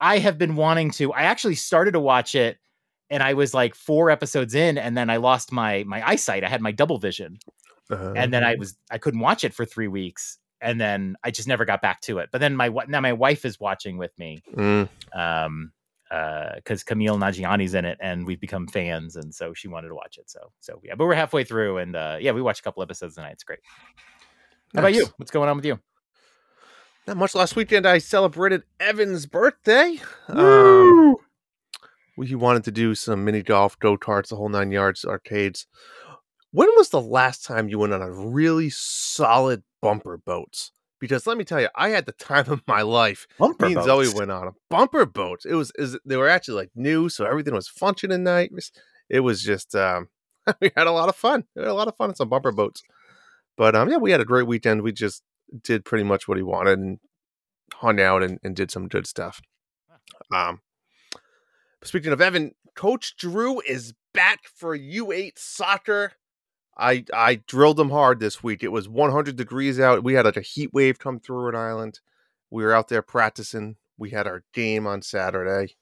I 0.00 0.18
have 0.18 0.38
been 0.38 0.54
wanting 0.54 0.92
to. 0.92 1.12
I 1.12 1.22
actually 1.22 1.56
started 1.56 1.92
to 1.92 2.00
watch 2.00 2.34
it, 2.36 2.58
and 3.10 3.22
I 3.22 3.34
was 3.34 3.52
like 3.52 3.74
four 3.74 4.08
episodes 4.08 4.54
in, 4.54 4.78
and 4.78 4.96
then 4.96 5.10
I 5.10 5.16
lost 5.16 5.50
my 5.50 5.82
my 5.84 6.06
eyesight. 6.08 6.44
I 6.44 6.48
had 6.48 6.60
my 6.62 6.70
double 6.70 6.98
vision, 6.98 7.38
Uh, 7.90 8.12
and 8.16 8.32
then 8.32 8.44
I 8.44 8.54
was 8.56 8.76
I 8.90 8.98
couldn't 8.98 9.20
watch 9.20 9.44
it 9.44 9.54
for 9.54 9.64
three 9.64 9.88
weeks, 9.88 10.38
and 10.60 10.80
then 10.80 11.16
I 11.24 11.30
just 11.30 11.48
never 11.48 11.64
got 11.64 11.82
back 11.82 12.00
to 12.02 12.18
it. 12.18 12.30
But 12.32 12.40
then 12.40 12.56
my 12.56 12.68
now 12.88 13.00
my 13.00 13.12
wife 13.12 13.44
is 13.44 13.58
watching 13.58 13.98
with 13.98 14.16
me, 14.18 14.42
mm, 14.54 14.88
um, 15.12 15.72
because 16.08 16.84
Kumail 16.84 17.18
Nanjiani's 17.18 17.74
in 17.74 17.84
it, 17.84 17.98
and 18.00 18.26
we've 18.26 18.40
become 18.40 18.66
fans, 18.66 19.16
and 19.16 19.34
so 19.34 19.54
she 19.54 19.68
wanted 19.68 19.88
to 19.88 19.94
watch 19.94 20.18
it. 20.18 20.30
So 20.30 20.52
so 20.60 20.80
yeah, 20.84 20.94
but 20.94 21.06
we're 21.06 21.14
halfway 21.14 21.44
through, 21.44 21.78
and 21.78 21.96
uh, 21.96 22.18
yeah, 22.20 22.32
we 22.32 22.42
watched 22.42 22.60
a 22.60 22.62
couple 22.62 22.82
episodes 22.82 23.14
tonight. 23.16 23.32
It's 23.32 23.44
great. 23.44 23.60
How 24.74 24.80
about 24.80 24.94
you? 24.94 25.06
What's 25.16 25.32
going 25.32 25.48
on 25.48 25.56
with 25.56 25.66
you? 25.66 25.80
Not 27.06 27.16
much 27.16 27.34
last 27.34 27.56
weekend. 27.56 27.86
I 27.86 27.98
celebrated 27.98 28.62
Evan's 28.78 29.26
birthday. 29.26 29.98
Um, 30.28 31.16
we 32.16 32.34
wanted 32.34 32.64
to 32.64 32.70
do 32.70 32.94
some 32.94 33.24
mini 33.24 33.42
golf, 33.42 33.78
go 33.78 33.96
tarts, 33.96 34.30
the 34.30 34.36
whole 34.36 34.48
nine 34.48 34.70
yards, 34.70 35.04
arcades. 35.04 35.66
When 36.52 36.68
was 36.76 36.88
the 36.88 37.00
last 37.00 37.44
time 37.44 37.68
you 37.68 37.78
went 37.78 37.92
on 37.92 38.02
a 38.02 38.10
really 38.10 38.70
solid 38.70 39.62
bumper 39.80 40.16
boats? 40.16 40.72
Because 40.98 41.26
let 41.26 41.38
me 41.38 41.44
tell 41.44 41.60
you, 41.60 41.68
I 41.74 41.90
had 41.90 42.06
the 42.06 42.12
time 42.12 42.50
of 42.50 42.62
my 42.66 42.82
life. 42.82 43.26
Bumper 43.38 43.66
Me 43.66 43.74
and 43.74 43.84
Zoe 43.84 44.12
went 44.14 44.30
on 44.30 44.48
a 44.48 44.52
bumper 44.68 45.06
boat. 45.06 45.40
It 45.46 45.54
was 45.54 45.72
is 45.76 45.98
they 46.04 46.16
were 46.16 46.28
actually 46.28 46.56
like 46.56 46.70
new, 46.74 47.08
so 47.08 47.24
everything 47.24 47.54
was 47.54 47.68
functioning 47.68 48.22
nice. 48.22 48.70
It 49.08 49.20
was 49.20 49.42
just 49.42 49.74
um, 49.74 50.08
we 50.60 50.70
had 50.76 50.86
a 50.86 50.92
lot 50.92 51.08
of 51.08 51.16
fun. 51.16 51.44
We 51.54 51.62
had 51.62 51.70
a 51.70 51.74
lot 51.74 51.88
of 51.88 51.96
fun 51.96 52.10
on 52.10 52.16
some 52.16 52.28
bumper 52.28 52.52
boats. 52.52 52.82
But 53.56 53.74
um, 53.74 53.90
yeah, 53.90 53.96
we 53.96 54.10
had 54.10 54.20
a 54.20 54.26
great 54.26 54.46
weekend. 54.46 54.82
We 54.82 54.92
just 54.92 55.22
did 55.62 55.84
pretty 55.84 56.04
much 56.04 56.28
what 56.28 56.36
he 56.36 56.42
wanted 56.42 56.78
and 56.78 56.98
hung 57.74 58.00
out 58.00 58.22
and, 58.22 58.38
and 58.42 58.54
did 58.54 58.70
some 58.70 58.88
good 58.88 59.06
stuff. 59.06 59.40
Um, 60.32 60.60
speaking 61.82 62.12
of 62.12 62.20
Evan, 62.20 62.52
Coach 62.74 63.16
Drew 63.16 63.60
is 63.60 63.94
back 64.12 64.40
for 64.54 64.76
U8 64.76 65.32
soccer. 65.36 66.12
I 66.80 67.04
I 67.14 67.36
drilled 67.46 67.78
him 67.78 67.90
hard 67.90 68.18
this 68.20 68.42
week. 68.42 68.62
It 68.62 68.72
was 68.72 68.88
100 68.88 69.36
degrees 69.36 69.78
out. 69.78 70.02
We 70.02 70.14
had 70.14 70.24
like 70.24 70.36
a 70.36 70.40
heat 70.40 70.72
wave 70.72 70.98
come 70.98 71.20
through 71.20 71.36
Rhode 71.44 71.54
Island. 71.54 72.00
We 72.50 72.64
were 72.64 72.72
out 72.72 72.88
there 72.88 73.02
practicing. 73.02 73.76
We 73.98 74.10
had 74.10 74.26
our 74.26 74.42
game 74.54 74.86
on 74.86 75.02
Saturday. 75.02 75.76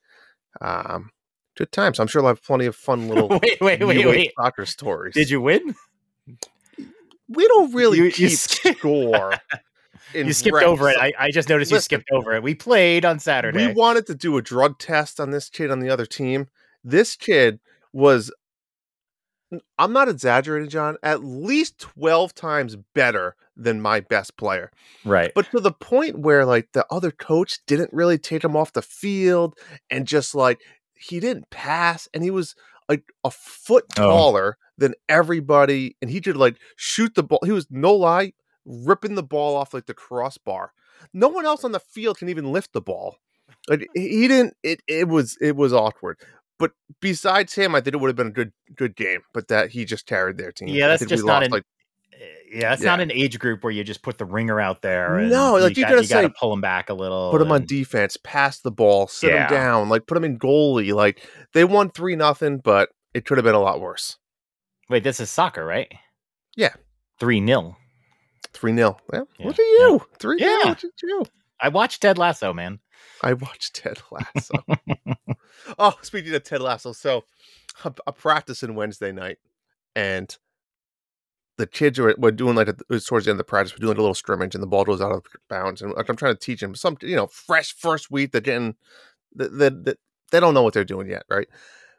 Um, 0.61 1.11
good 1.57 1.71
times. 1.73 2.01
I'm 2.01 2.09
sure 2.09 2.21
I'll 2.23 2.29
have 2.29 2.43
plenty 2.43 2.67
of 2.67 2.75
fun 2.77 3.09
little 3.09 3.29
wait, 3.29 3.61
wait, 3.61 3.83
wait, 3.85 4.05
wait. 4.07 4.33
soccer 4.37 4.67
stories. 4.67 5.15
Did 5.15 5.31
you 5.31 5.41
win? 5.41 5.75
We 7.29 7.47
don't 7.49 7.73
really 7.75 7.99
You- 7.99 8.05
you 8.05 8.11
keep 8.13 8.31
sk- 8.33 8.67
score. 8.79 9.35
in 10.15 10.27
You 10.27 10.33
skipped 10.33 10.63
over 10.63 10.89
it. 10.89 10.97
I, 10.99 11.13
I 11.19 11.31
just 11.31 11.49
noticed 11.49 11.71
you 11.71 11.81
skipped 11.81 12.11
over 12.11 12.35
it. 12.35 12.43
We 12.43 12.55
played 12.55 13.05
on 13.05 13.19
Saturday. 13.19 13.67
We 13.69 13.73
wanted 13.75 14.07
to 14.07 14.15
do 14.15 14.37
a 14.39 14.43
drug 14.43 14.79
test 14.79 15.21
on 15.21 15.31
this 15.31 15.49
kid 15.51 15.71
on 15.71 15.81
the 15.81 15.91
other 15.91 16.07
team. 16.07 16.49
This 16.83 17.17
kid 17.17 17.61
was, 17.93 18.31
I'm 19.79 19.93
not 19.93 20.09
exaggerating, 20.09 20.69
John, 20.69 20.97
at 21.03 21.25
least 21.25 21.79
12 21.79 22.35
times 22.35 22.77
better 22.95 23.35
than 23.57 23.81
my 23.81 24.01
best 24.01 24.37
player. 24.37 24.71
right. 25.05 25.33
But 25.35 25.51
to 25.53 25.61
the 25.61 25.73
point 25.73 26.19
where, 26.19 26.45
like, 26.45 26.69
the 26.73 26.85
other 26.91 27.11
coach 27.11 27.59
didn't 27.67 27.91
really 27.93 28.19
take 28.19 28.45
him 28.45 28.57
off 28.57 28.73
the 28.75 28.83
field 28.83 29.59
and 29.91 30.07
just 30.07 30.35
like, 30.35 30.61
he 30.95 31.19
didn't 31.21 31.49
pass 31.51 32.09
and 32.13 32.23
he 32.23 32.31
was 32.31 32.55
like 32.89 33.05
a 33.25 33.31
foot 33.31 33.85
Oh. 33.99 34.03
taller 34.11 34.59
than 34.77 34.95
everybody. 35.09 35.97
And 36.03 36.11
he 36.11 36.21
could 36.21 36.37
like 36.37 36.57
shoot 36.77 37.15
the 37.15 37.23
ball. 37.23 37.41
He 37.45 37.53
was, 37.53 37.67
no 37.71 37.95
lie, 37.95 38.33
ripping 38.65 39.15
the 39.15 39.23
ball 39.23 39.57
off 39.57 39.73
like 39.75 39.87
the 39.87 39.95
crossbar. 39.95 40.73
No 41.13 41.29
one 41.29 41.47
else 41.47 41.65
on 41.65 41.73
the 41.73 41.81
field 41.81 42.19
can 42.19 42.29
even 42.29 42.53
lift 42.53 42.73
the 42.73 42.81
ball. 42.81 43.17
Like 43.69 43.87
he 43.95 44.29
didn't. 44.29 44.55
It 44.63 44.81
it 44.87 45.09
was 45.09 45.37
it 45.41 45.57
was 45.57 45.73
awkward. 45.73 46.19
But 46.59 46.73
besides 47.01 47.55
him, 47.55 47.75
I 47.75 47.81
think 47.81 47.95
it 47.95 47.99
would 47.99 48.09
have 48.09 48.17
been 48.17 48.29
a 48.29 48.31
good 48.33 48.53
good 48.75 48.97
game. 48.97 49.21
But 49.33 49.49
that 49.49 49.71
he 49.71 49.85
just 49.85 50.07
carried 50.07 50.37
their 50.39 50.53
team. 50.53 50.69
Yeah, 50.69 50.89
that's 50.89 51.07
just 51.07 51.25
not 51.25 51.43
an- 51.45 51.51
like 51.53 51.63
eh, 52.13 52.17
Yeah, 52.61 52.73
it's 52.73 52.83
not 52.83 53.01
an 53.01 53.13
age 53.13 53.39
group 53.39 53.63
where 53.63 53.73
you 53.73 53.85
just 53.85 54.03
put 54.03 54.19
the 54.19 54.25
ringer 54.25 54.61
out 54.61 54.83
there. 54.83 55.19
and 55.19 55.31
No, 55.31 55.53
like, 55.57 55.77
you 55.77 55.85
got- 55.85 55.91
you 55.91 56.09
gotta 56.09 56.29
say, 56.29 56.31
pull 56.39 56.51
them 56.51 56.61
back 56.61 56.91
a 56.91 56.95
little. 56.95 57.31
put 57.31 57.39
them 57.39 57.53
on 57.53 57.65
defense, 57.65 58.17
pass 58.23 58.59
the 58.61 58.71
ball, 58.73 59.07
sit 59.07 59.31
Yeah. 59.31 59.47
them 59.49 59.57
down, 59.59 59.89
like 59.89 60.07
put 60.07 60.15
them 60.15 60.25
in 60.25 60.39
goalie. 60.39 60.93
Like 60.95 61.25
they 61.55 61.65
won 61.65 61.91
three 61.91 62.17
nothing, 62.17 62.59
but 62.59 62.89
it 63.15 63.25
could 63.25 63.39
have 63.39 63.45
been 63.45 63.55
a 63.55 63.61
lot 63.61 63.81
worse. 63.81 64.17
Wait, 64.91 65.05
this 65.05 65.21
is 65.21 65.31
soccer, 65.31 65.65
right? 65.65 65.93
Yeah. 66.57 66.75
three 67.21 67.41
nil. 67.41 67.77
Three 68.55 68.75
0 68.75 68.97
Well, 69.13 69.29
Yeah, 69.39 69.47
look 69.47 69.59
at 69.59 69.63
you, 69.63 70.01
three 70.19 70.39
0 70.39 70.51
Yeah. 70.51 70.69
Look 70.71 70.79
at 70.85 71.03
you. 71.03 71.25
I 71.61 71.69
watched 71.69 72.01
Ted 72.03 72.17
Lasso, 72.19 72.53
man. 72.53 72.81
I 73.23 73.33
watched 73.35 73.77
Ted 73.77 74.01
Lasso. 74.11 74.55
oh, 75.79 75.95
speaking 76.03 76.35
of 76.35 76.45
Ted 76.45 76.61
Lasso, 76.61 76.93
so 76.93 77.25
I'm, 77.85 77.95
I'm 78.07 78.15
practicing 78.15 78.75
Wednesday 78.75 79.13
night, 79.13 79.39
and 79.95 80.37
the 81.59 81.67
kids 81.67 81.99
are 81.99 82.15
we're 82.19 82.31
doing 82.31 82.55
like 82.55 82.69
a, 82.69 82.77
was 82.89 83.05
towards 83.05 83.27
the 83.27 83.33
end 83.33 83.41
of 83.41 83.47
the 83.47 83.51
practice. 83.51 83.75
We're 83.75 83.81
doing 83.81 83.91
like 83.91 83.99
a 83.99 84.03
little 84.03 84.15
scrimmage, 84.15 84.55
and 84.55 84.63
the 84.63 84.69
ball 84.69 84.85
goes 84.85 85.01
out 85.01 85.13
of 85.13 85.25
bounds, 85.49 85.83
and 85.83 85.93
like, 85.93 86.09
I'm 86.09 86.17
trying 86.17 86.35
to 86.35 86.41
teach 86.41 86.61
them 86.61 86.75
some, 86.75 86.97
you 87.03 87.17
know, 87.17 87.27
fresh 87.27 87.75
first 87.75 88.11
week. 88.11 88.33
They're 88.33 88.41
getting 88.41 88.77
that 89.35 89.57
they, 89.57 89.69
they, 89.69 89.95
they 90.31 90.41
don't 90.41 90.55
know 90.55 90.63
what 90.63 90.75
they're 90.75 90.85
doing 90.85 91.09
yet, 91.09 91.25
right? 91.29 91.49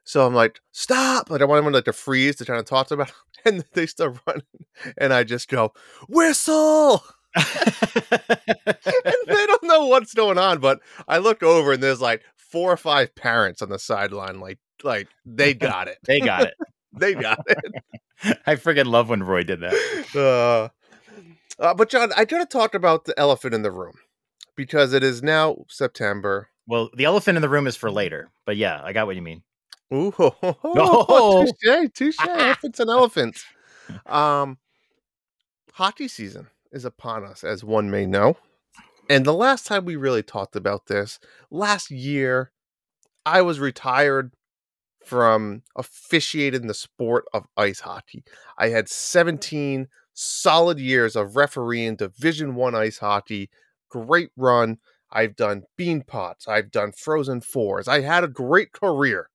So 0.05 0.25
I'm 0.25 0.33
like, 0.33 0.61
stop! 0.71 1.29
Like 1.29 1.41
I 1.41 1.45
want 1.45 1.63
them 1.63 1.73
like 1.73 1.85
to 1.85 1.93
freeze 1.93 2.37
to 2.37 2.45
try 2.45 2.57
to 2.57 2.63
talk 2.63 2.87
to 2.87 2.95
them, 2.95 3.01
about 3.01 3.13
and 3.45 3.65
they 3.73 3.85
start 3.85 4.17
running, 4.25 4.43
and 4.97 5.13
I 5.13 5.23
just 5.23 5.49
go 5.49 5.73
whistle. 6.07 7.03
and 7.35 7.45
they 9.27 9.45
don't 9.45 9.63
know 9.63 9.85
what's 9.87 10.13
going 10.13 10.37
on. 10.37 10.59
But 10.59 10.79
I 11.07 11.17
look 11.19 11.43
over 11.43 11.73
and 11.73 11.83
there's 11.83 12.01
like 12.01 12.23
four 12.35 12.71
or 12.71 12.77
five 12.77 13.15
parents 13.15 13.61
on 13.61 13.69
the 13.69 13.79
sideline, 13.79 14.39
like 14.39 14.59
like 14.83 15.07
they 15.25 15.53
got 15.53 15.87
it. 15.87 15.97
they 16.05 16.19
got 16.19 16.43
it. 16.43 16.53
they 16.93 17.13
got 17.13 17.39
it. 17.47 17.73
I 18.45 18.55
friggin' 18.55 18.87
love 18.87 19.09
when 19.09 19.23
Roy 19.23 19.43
did 19.43 19.61
that. 19.61 20.09
Uh, 20.15 21.61
uh, 21.61 21.73
but 21.73 21.89
John, 21.89 22.11
I 22.15 22.25
gotta 22.25 22.45
talk 22.45 22.73
about 22.73 23.05
the 23.05 23.17
elephant 23.17 23.53
in 23.53 23.61
the 23.61 23.71
room 23.71 23.93
because 24.55 24.93
it 24.93 25.03
is 25.03 25.21
now 25.23 25.57
September. 25.69 26.49
Well, 26.67 26.89
the 26.95 27.05
elephant 27.05 27.37
in 27.37 27.41
the 27.41 27.49
room 27.49 27.67
is 27.67 27.75
for 27.75 27.89
later, 27.91 28.29
but 28.45 28.57
yeah, 28.57 28.81
I 28.83 28.93
got 28.93 29.07
what 29.07 29.15
you 29.15 29.21
mean. 29.21 29.43
Ooh, 29.93 30.11
ho, 30.11 30.35
ho, 30.41 30.57
ho, 30.61 30.73
No. 30.73 31.45
touche, 31.45 31.89
touche, 31.93 32.19
elephants 32.19 32.79
and 32.79 32.89
elephants. 32.89 33.43
Um, 34.05 34.59
hockey 35.73 36.07
season 36.07 36.47
is 36.71 36.85
upon 36.85 37.23
us, 37.23 37.43
as 37.43 37.63
one 37.63 37.89
may 37.89 38.05
know. 38.05 38.37
And 39.09 39.25
the 39.25 39.33
last 39.33 39.65
time 39.65 39.85
we 39.85 39.95
really 39.95 40.23
talked 40.23 40.55
about 40.55 40.85
this, 40.85 41.19
last 41.49 41.89
year, 41.89 42.51
I 43.25 43.41
was 43.41 43.59
retired 43.59 44.33
from 45.03 45.63
officiating 45.75 46.67
the 46.67 46.73
sport 46.73 47.25
of 47.33 47.47
ice 47.57 47.79
hockey. 47.79 48.23
I 48.57 48.69
had 48.69 48.87
17 48.87 49.87
solid 50.13 50.79
years 50.79 51.15
of 51.15 51.35
refereeing 51.35 51.95
Division 51.95 52.53
One 52.53 52.75
ice 52.75 52.99
hockey. 52.99 53.49
Great 53.89 54.29
run. 54.35 54.77
I've 55.11 55.35
done 55.35 55.63
Beanpots. 55.77 56.47
I've 56.47 56.69
done 56.69 56.91
frozen 56.91 57.41
fours. 57.41 57.87
I 57.87 58.01
had 58.01 58.23
a 58.23 58.27
great 58.27 58.73
career. 58.73 59.29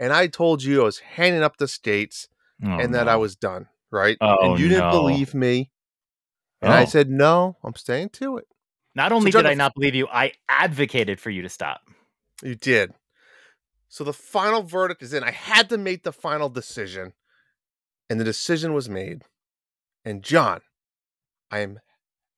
And 0.00 0.12
I 0.12 0.26
told 0.26 0.62
you 0.64 0.82
I 0.82 0.84
was 0.84 0.98
handing 0.98 1.42
up 1.42 1.56
the 1.56 1.68
skates 1.68 2.28
Oh, 2.64 2.78
and 2.78 2.94
that 2.94 3.08
I 3.08 3.16
was 3.16 3.36
done, 3.36 3.66
right? 3.90 4.16
Oh, 4.20 4.52
and 4.52 4.58
you 4.58 4.68
didn't 4.68 4.90
believe 4.90 5.34
me. 5.34 5.70
And 6.62 6.72
I 6.72 6.82
Oh. 6.82 6.86
said, 6.86 7.10
no, 7.10 7.56
I'm 7.62 7.74
staying 7.74 8.10
to 8.10 8.38
it. 8.38 8.46
Not 8.94 9.12
only 9.12 9.30
John, 9.30 9.44
did 9.44 9.50
I 9.50 9.54
not 9.54 9.74
believe 9.74 9.94
you, 9.94 10.08
I 10.08 10.32
advocated 10.48 11.20
for 11.20 11.30
you 11.30 11.42
to 11.42 11.48
stop. 11.48 11.82
You 12.42 12.54
did. 12.54 12.92
So 13.88 14.04
the 14.04 14.12
final 14.12 14.62
verdict 14.62 15.02
is 15.02 15.12
in. 15.12 15.22
I 15.22 15.30
had 15.30 15.68
to 15.68 15.78
make 15.78 16.02
the 16.02 16.12
final 16.12 16.48
decision, 16.48 17.12
and 18.10 18.18
the 18.18 18.24
decision 18.24 18.72
was 18.74 18.88
made. 18.88 19.22
And 20.04 20.22
John, 20.22 20.60
I 21.50 21.60
am 21.60 21.80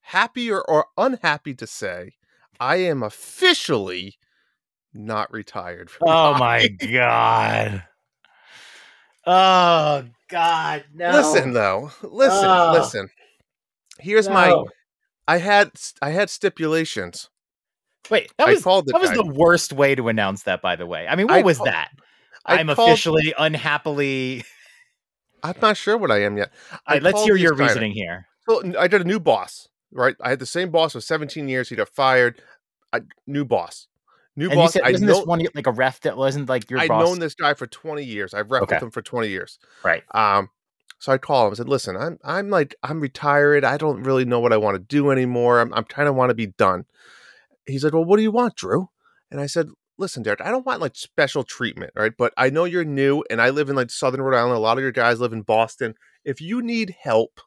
happy 0.01 0.51
or, 0.51 0.69
or 0.69 0.87
unhappy 0.97 1.55
to 1.55 1.67
say 1.67 2.15
I 2.61 2.77
am 2.77 3.03
officially 3.03 4.17
not 4.93 5.33
retired. 5.33 5.91
From 5.91 6.09
Oh 6.09 6.35
hockey. 6.35 6.39
my 6.41 6.69
god. 6.93 7.85
Oh 9.27 10.05
god, 10.29 10.85
no. 10.95 11.11
Listen 11.13 11.53
though, 11.53 11.91
listen, 12.03 12.49
Oh. 12.49 12.71
listen. 12.73 13.09
Here's 13.99 14.29
my. 14.29 14.65
I 15.27 15.39
had 15.39 15.73
I 16.01 16.11
had 16.11 16.31
stipulations. 16.31 17.29
Wait, 18.11 18.33
that 18.39 18.49
I 18.49 18.53
was 18.53 18.63
that 18.63 18.99
was 19.01 19.11
the 19.11 19.31
worst 19.35 19.73
way 19.73 19.95
to 19.95 20.09
announce 20.09 20.45
that. 20.45 20.63
By 20.63 20.77
the 20.77 20.87
way, 20.87 21.07
I 21.07 21.17
mean, 21.17 21.27
what 21.27 21.37
I 21.37 21.43
was 21.43 21.59
that? 21.59 21.91
I 22.47 22.59
I'm 22.59 22.69
called- 22.69 22.89
officially 22.91 23.35
unhappily. 23.39 24.45
I'm 25.43 25.55
not 25.63 25.77
sure 25.77 25.97
what 25.97 26.11
I 26.11 26.23
am 26.23 26.37
yet. 26.37 26.51
I 26.87 26.95
right, 26.95 27.03
let's 27.03 27.23
hear 27.23 27.37
your 27.37 27.55
reasoning 27.55 27.93
here. 27.93 28.27
So 28.49 28.63
I 28.79 28.89
got 28.89 29.03
a 29.03 29.05
new 29.05 29.21
boss, 29.21 29.69
right? 29.93 30.17
I 30.21 30.31
had 30.31 30.39
the 30.39 30.47
same 30.47 30.71
boss 30.71 30.95
for 30.95 31.01
17 31.01 31.49
years. 31.49 31.69
He 31.69 31.77
got 31.77 31.89
fired. 31.91 32.41
I, 32.93 33.03
new 33.27 33.45
boss, 33.45 33.87
new 34.35 34.47
And 34.47 34.57
boss. 34.57 34.73
said, 34.73 34.83
I 34.83 34.93
wasn't 34.93 35.11
know, 35.11 35.19
this 35.19 35.27
one 35.27 35.47
like 35.55 35.67
a 35.67 35.73
ref 35.73 36.01
that 36.01 36.17
wasn't 36.17 36.49
like 36.49 36.71
your 36.71 36.81
I'd 36.81 36.89
boss? 36.89 37.05
known 37.05 37.19
this 37.19 37.35
guy 37.35 37.53
for 37.55 37.67
20 37.67 38.03
years. 38.03 38.33
I've 38.35 38.51
rep 38.51 38.63
Okay. 38.63 38.77
with 38.77 38.83
him 38.85 38.91
for 38.91 39.03
20 39.03 39.29
years. 39.29 39.59
Right. 39.85 40.03
Um, 40.13 40.49
so 40.99 41.13
I 41.13 41.19
called 41.19 41.47
him. 41.49 41.53
I 41.53 41.57
said, 41.57 41.69
"Listen, 41.69 41.97
I'm 41.97 42.19
I'm 42.25 42.51
like 42.51 42.75
I'm 42.83 43.01
retired. 43.01 43.65
I 43.65 43.77
don't 43.77 44.03
really 44.03 44.25
know 44.25 44.41
what 44.41 44.53
I 44.53 44.57
want 44.57 44.75
to 44.77 44.81
do 44.81 45.11
anymore. 45.11 45.61
I'm 45.61 45.73
I'm 45.75 45.85
kind 45.85 46.09
of 46.09 46.15
want 46.15 46.31
to 46.31 46.35
be 46.35 46.47
done." 46.47 46.87
He 47.67 47.79
said, 47.79 47.95
"Well, 47.95 48.05
what 48.05 48.17
do 48.17 48.23
you 48.23 48.33
want, 48.33 48.57
Drew?" 48.57 48.89
And 49.31 49.41
I 49.41 49.47
said, 49.47 49.69
"Listen, 49.97 50.23
Derek, 50.23 50.41
I 50.41 50.51
don't 50.51 50.67
want 50.67 50.81
like 50.81 50.97
special 50.97 51.45
treatment, 51.45 51.93
right? 51.95 52.13
But 52.17 52.33
I 52.37 52.51
know 52.51 52.65
you're 52.65 52.85
new, 52.85 53.25
and 53.31 53.41
I 53.41 53.51
live 53.51 53.69
in 53.71 53.77
like 53.77 53.91
Southern 53.91 54.23
Rhode 54.23 54.37
Island. 54.37 54.57
A 54.57 54.61
lot 54.61 54.79
of 54.79 54.83
your 54.83 54.93
guys 54.93 55.21
live 55.21 55.33
in 55.33 55.43
Boston. 55.43 55.95
If 56.25 56.41
you 56.41 56.63
need 56.63 56.97
help 57.01 57.41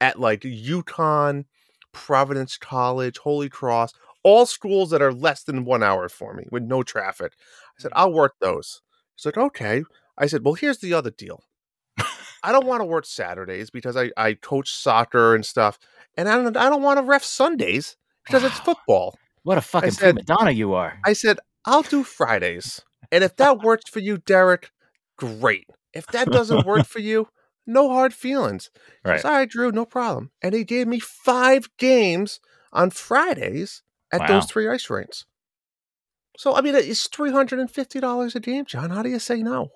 at 0.00 0.20
like 0.20 0.42
UConn, 0.42 1.46
Providence 1.92 2.58
College, 2.58 3.18
Holy 3.18 3.48
Cross, 3.48 3.92
all 4.22 4.46
schools 4.46 4.90
that 4.90 5.02
are 5.02 5.12
less 5.12 5.42
than 5.42 5.64
one 5.64 5.82
hour 5.82 6.08
for 6.08 6.34
me 6.34 6.44
with 6.50 6.64
no 6.64 6.82
traffic," 6.82 7.32
I 7.78 7.82
said, 7.82 7.92
mm. 7.92 7.96
"I'll 7.96 8.12
work 8.12 8.34
those." 8.40 8.82
He's 9.16 9.24
like, 9.26 9.38
"Okay." 9.38 9.84
I 10.18 10.26
said, 10.26 10.44
"Well, 10.44 10.54
here's 10.54 10.78
the 10.78 10.92
other 10.94 11.10
deal." 11.10 11.44
I 12.42 12.52
don't 12.52 12.66
want 12.66 12.80
to 12.80 12.84
work 12.84 13.04
Saturdays 13.06 13.70
because 13.70 13.96
I, 13.96 14.10
I 14.16 14.34
coach 14.34 14.70
soccer 14.72 15.34
and 15.34 15.44
stuff, 15.44 15.78
and 16.16 16.28
I 16.28 16.36
don't 16.36 16.56
I 16.56 16.68
don't 16.70 16.82
want 16.82 16.98
to 16.98 17.04
ref 17.04 17.24
Sundays 17.24 17.96
because 18.26 18.44
it's 18.44 18.58
football. 18.64 19.16
What 19.42 19.58
a 19.58 19.60
fucking 19.62 19.90
said- 19.92 20.14
prima 20.14 20.22
donna 20.24 20.50
you 20.50 20.74
are. 20.74 20.98
I 21.04 21.12
said 21.12 21.38
I'll 21.64 21.82
do 21.82 22.02
Fridays, 22.04 22.80
and 23.12 23.22
if 23.24 23.36
that 23.36 23.60
works 23.60 23.88
for 23.90 23.98
you, 24.00 24.18
Derek, 24.18 24.70
great. 25.16 25.66
If 25.92 26.06
that 26.08 26.30
doesn't 26.30 26.66
work 26.66 26.84
for 26.86 26.98
you, 27.00 27.28
no 27.66 27.88
hard 27.90 28.14
feelings. 28.14 28.70
Right. 29.04 29.22
right, 29.24 29.48
Drew, 29.48 29.70
no 29.72 29.84
problem. 29.84 30.30
And 30.42 30.54
he 30.54 30.64
gave 30.64 30.86
me 30.86 31.00
five 31.00 31.68
games 31.78 32.40
on 32.72 32.90
Fridays 32.90 33.82
at 34.12 34.20
Wow. 34.20 34.26
those 34.28 34.46
three 34.46 34.68
ice 34.68 34.88
rinks. 34.90 35.24
So 36.36 36.54
I 36.54 36.60
mean, 36.60 36.74
it's 36.74 37.08
three 37.08 37.32
hundred 37.32 37.58
and 37.58 37.70
fifty 37.70 38.00
dollars 38.00 38.36
a 38.36 38.40
game, 38.40 38.64
John. 38.64 38.90
How 38.90 39.02
do 39.02 39.08
you 39.08 39.18
say 39.18 39.42
no? 39.42 39.70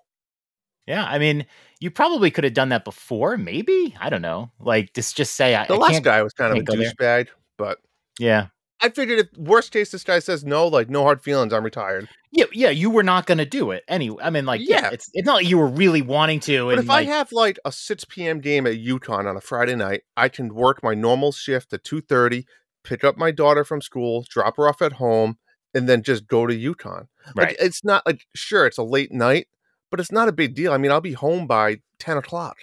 Yeah, 0.86 1.04
I 1.04 1.18
mean, 1.18 1.46
you 1.80 1.90
probably 1.90 2.30
could 2.30 2.44
have 2.44 2.54
done 2.54 2.70
that 2.70 2.84
before, 2.84 3.36
maybe. 3.36 3.94
I 4.00 4.10
don't 4.10 4.22
know. 4.22 4.50
Like, 4.58 4.92
just 4.94 5.16
just 5.16 5.34
say 5.34 5.54
I, 5.54 5.66
The 5.66 5.74
I 5.74 5.78
last 5.78 6.02
guy 6.02 6.22
was 6.22 6.32
kind 6.32 6.50
of 6.52 6.56
a 6.58 6.64
can't 6.64 6.66
go 6.66 6.76
there. 6.76 6.92
douchebag, 6.92 7.28
but 7.56 7.78
Yeah, 8.18 8.48
I 8.80 8.88
figured 8.88 9.20
if 9.20 9.26
worst 9.38 9.70
case 9.72 9.92
this 9.92 10.02
guy 10.02 10.18
says 10.18 10.44
no, 10.44 10.66
like 10.66 10.90
no 10.90 11.02
hard 11.04 11.22
feelings, 11.22 11.52
I'm 11.52 11.62
retired. 11.64 12.08
yeah, 12.32 12.46
yeah. 12.52 12.70
You 12.70 12.90
were 12.90 13.04
not 13.04 13.26
going 13.26 13.38
to 13.38 13.44
do 13.46 13.70
it 13.70 13.84
anyway. 13.86 14.22
I 14.24 14.30
mean, 14.30 14.44
like, 14.44 14.60
yeah, 14.60 14.80
Yeah. 14.82 14.90
it's 14.92 15.08
it's 15.14 15.24
not 15.26 15.34
like 15.36 15.48
you 15.48 15.56
were 15.58 15.68
really 15.68 16.02
wanting 16.02 16.40
to. 16.40 16.66
But 16.68 16.80
if 16.80 16.88
like, 16.88 17.06
I 17.06 17.10
have 17.10 17.30
like 17.30 17.60
a 17.64 17.70
6 17.70 18.04
p.m. 18.06 18.40
game 18.40 18.66
at 18.66 18.74
UConn 18.74 19.28
on 19.28 19.36
a 19.36 19.40
Friday 19.40 19.76
night, 19.76 20.02
I 20.16 20.28
can 20.28 20.52
work 20.52 20.82
my 20.82 20.94
normal 20.94 21.30
shift 21.30 21.72
at 21.72 21.84
2:30, 21.84 22.44
pick 22.82 23.04
up 23.04 23.16
my 23.16 23.30
daughter 23.30 23.64
from 23.64 23.80
school, 23.80 24.24
drop 24.28 24.56
her 24.56 24.68
off 24.68 24.82
at 24.82 24.94
home, 24.94 25.38
and 25.74 25.88
then 25.88 26.02
just 26.02 26.26
go 26.26 26.46
to 26.48 26.54
UConn. 26.54 27.06
Like, 27.36 27.46
right, 27.46 27.56
it's 27.60 27.84
not 27.84 28.04
like 28.04 28.26
sure 28.34 28.66
it's 28.66 28.78
a 28.78 28.82
late 28.82 29.12
night, 29.12 29.46
but 29.92 30.00
it's 30.00 30.10
not 30.10 30.26
a 30.26 30.32
big 30.32 30.54
deal. 30.54 30.72
I 30.72 30.78
mean, 30.78 30.90
I'll 30.90 31.02
be 31.02 31.12
home 31.12 31.46
by 31.46 31.76
10 32.00 32.16
o'clock. 32.16 32.56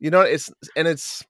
You 0.00 0.10
know, 0.10 0.22
it's 0.22 0.50
and 0.74 0.88
it's 0.88 1.22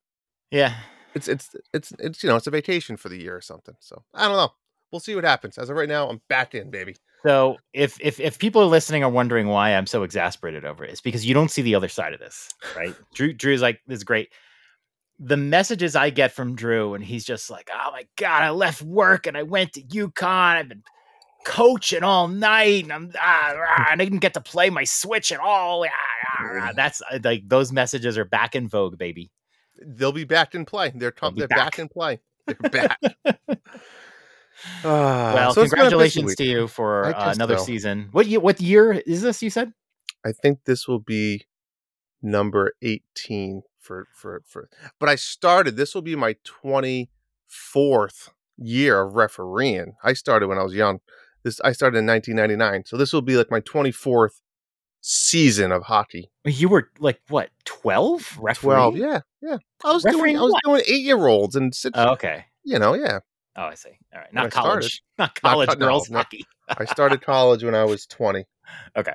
yeah, 0.50 0.74
it's 1.14 1.28
it's 1.28 1.54
it's 1.74 1.92
it's 1.98 2.22
you 2.22 2.28
know 2.28 2.36
it's 2.36 2.46
a 2.46 2.50
vacation 2.50 2.96
for 2.96 3.08
the 3.08 3.20
year 3.20 3.36
or 3.36 3.40
something. 3.40 3.74
So 3.80 4.02
I 4.14 4.26
don't 4.26 4.36
know. 4.36 4.50
We'll 4.90 5.00
see 5.00 5.14
what 5.14 5.24
happens. 5.24 5.58
As 5.58 5.68
of 5.68 5.76
right 5.76 5.88
now, 5.88 6.08
I'm 6.08 6.20
back 6.28 6.54
in, 6.54 6.70
baby. 6.70 6.96
So 7.24 7.56
if 7.72 7.98
if 8.00 8.18
if 8.20 8.38
people 8.38 8.62
are 8.62 8.66
listening 8.66 9.02
are 9.04 9.10
wondering 9.10 9.48
why 9.48 9.70
I'm 9.70 9.86
so 9.86 10.04
exasperated 10.04 10.64
over 10.64 10.84
it, 10.84 10.90
it's 10.90 11.00
because 11.00 11.26
you 11.26 11.34
don't 11.34 11.50
see 11.50 11.62
the 11.62 11.74
other 11.74 11.88
side 11.88 12.12
of 12.12 12.20
this, 12.20 12.48
right? 12.76 12.94
Drew 13.14 13.32
Drew's 13.32 13.62
like 13.62 13.80
this 13.86 13.98
is 13.98 14.04
great. 14.04 14.30
The 15.18 15.36
messages 15.36 15.96
I 15.96 16.10
get 16.10 16.32
from 16.32 16.54
Drew, 16.54 16.94
and 16.94 17.04
he's 17.04 17.24
just 17.24 17.50
like, 17.50 17.68
"Oh 17.72 17.90
my 17.92 18.06
god, 18.16 18.42
I 18.42 18.50
left 18.50 18.82
work 18.82 19.26
and 19.26 19.36
I 19.36 19.42
went 19.42 19.72
to 19.74 19.82
UConn. 19.82 20.56
I've 20.56 20.68
been 20.68 20.82
coaching 21.46 22.02
all 22.02 22.28
night, 22.28 22.84
and 22.84 22.92
I'm 22.92 23.12
ah, 23.18 23.54
rah, 23.56 23.86
and 23.90 24.02
I 24.02 24.04
didn't 24.04 24.18
get 24.18 24.34
to 24.34 24.40
play 24.40 24.68
my 24.68 24.84
Switch 24.84 25.30
at 25.32 25.38
all." 25.38 25.84
Ah, 25.84 25.88
ah, 26.38 26.42
rah." 26.42 26.72
That's 26.74 27.00
uh, 27.10 27.20
like 27.22 27.48
those 27.48 27.72
messages 27.72 28.18
are 28.18 28.24
back 28.24 28.54
in 28.54 28.68
vogue, 28.68 28.98
baby. 28.98 29.30
They'll 29.80 30.12
be 30.12 30.24
back 30.24 30.54
in 30.54 30.64
play. 30.64 30.92
They're 30.94 31.12
be 31.12 31.30
they're 31.36 31.48
back. 31.48 31.58
back. 31.58 31.78
in 31.78 31.88
play. 31.88 32.20
They're 32.46 32.70
back. 32.70 33.00
Ah, 34.84 35.32
well, 35.34 35.52
so 35.52 35.62
it's 35.62 35.70
been 35.70 35.80
a 35.80 35.84
busy 35.84 36.22
congratulations 36.22 36.34
to 36.36 36.44
you 36.44 36.66
for 36.66 37.14
uh, 37.14 37.30
another 37.30 37.58
so. 37.58 37.64
season. 37.64 38.08
What 38.12 38.26
year? 38.26 38.40
What 38.40 38.58
year 38.58 38.92
is 38.92 39.20
this? 39.20 39.42
You 39.42 39.50
said 39.50 39.74
I 40.24 40.32
think 40.32 40.64
this 40.64 40.88
will 40.88 40.98
be 40.98 41.44
number 42.22 42.72
18 42.80 43.62
for 43.78 44.06
for 44.14 44.42
for. 44.46 44.68
But 44.98 45.10
I 45.10 45.14
started. 45.14 45.76
This 45.76 45.94
will 45.94 46.02
be 46.02 46.16
my 46.16 46.36
twenty 46.42 47.10
fourth 47.46 48.30
year 48.56 49.02
of 49.02 49.14
refereeing. 49.14 49.94
I 50.02 50.14
started 50.14 50.48
when 50.48 50.58
I 50.58 50.62
was 50.62 50.74
young. 50.74 51.00
This 51.46 51.60
I 51.60 51.70
started 51.70 51.98
in 51.98 52.06
1999, 52.06 52.86
so 52.86 52.96
this 52.96 53.12
will 53.12 53.22
be 53.22 53.36
like 53.36 53.52
my 53.52 53.60
24th 53.60 54.40
season 55.00 55.70
of 55.70 55.84
hockey. 55.84 56.28
You 56.44 56.68
were 56.68 56.90
like 56.98 57.20
what, 57.28 57.50
12? 57.66 58.38
Referee? 58.40 58.74
12, 58.74 58.96
yeah, 58.96 59.20
yeah. 59.40 59.58
I 59.84 59.92
was 59.92 60.02
doing 60.02 60.36
I 60.36 60.40
was 60.40 60.50
what? 60.50 60.62
doing 60.64 60.82
eight 60.88 61.04
year 61.04 61.24
olds 61.28 61.54
and 61.54 61.72
six, 61.72 61.96
Oh, 61.96 62.14
okay. 62.14 62.46
you 62.64 62.80
know, 62.80 62.94
yeah. 62.94 63.20
Oh, 63.54 63.62
I 63.62 63.74
see. 63.76 63.90
All 64.12 64.22
right. 64.22 64.32
Not 64.34 64.46
I 64.46 64.48
started. 64.48 64.68
college. 64.70 65.02
Not 65.18 65.34
college 65.40 65.68
co- 65.68 65.74
girls 65.76 66.10
no. 66.10 66.18
hockey. 66.18 66.44
I 66.68 66.84
started 66.84 67.22
college 67.22 67.62
when 67.62 67.76
I 67.76 67.84
was 67.84 68.06
20. 68.06 68.44
Okay. 68.96 69.12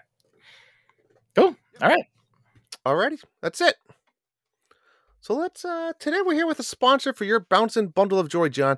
Cool. 1.36 1.54
All 1.82 1.90
right. 1.90 2.06
All 2.86 2.96
righty. 2.96 3.20
that's 3.42 3.60
it. 3.60 3.76
So 5.20 5.34
let's 5.34 5.66
uh 5.66 5.92
today 6.00 6.22
we're 6.26 6.36
here 6.36 6.48
with 6.48 6.60
a 6.60 6.64
sponsor 6.64 7.12
for 7.12 7.26
your 7.26 7.42
bouncing 7.42 7.88
bundle 7.90 8.20
of 8.20 8.30
joy, 8.30 8.48
John. 8.48 8.78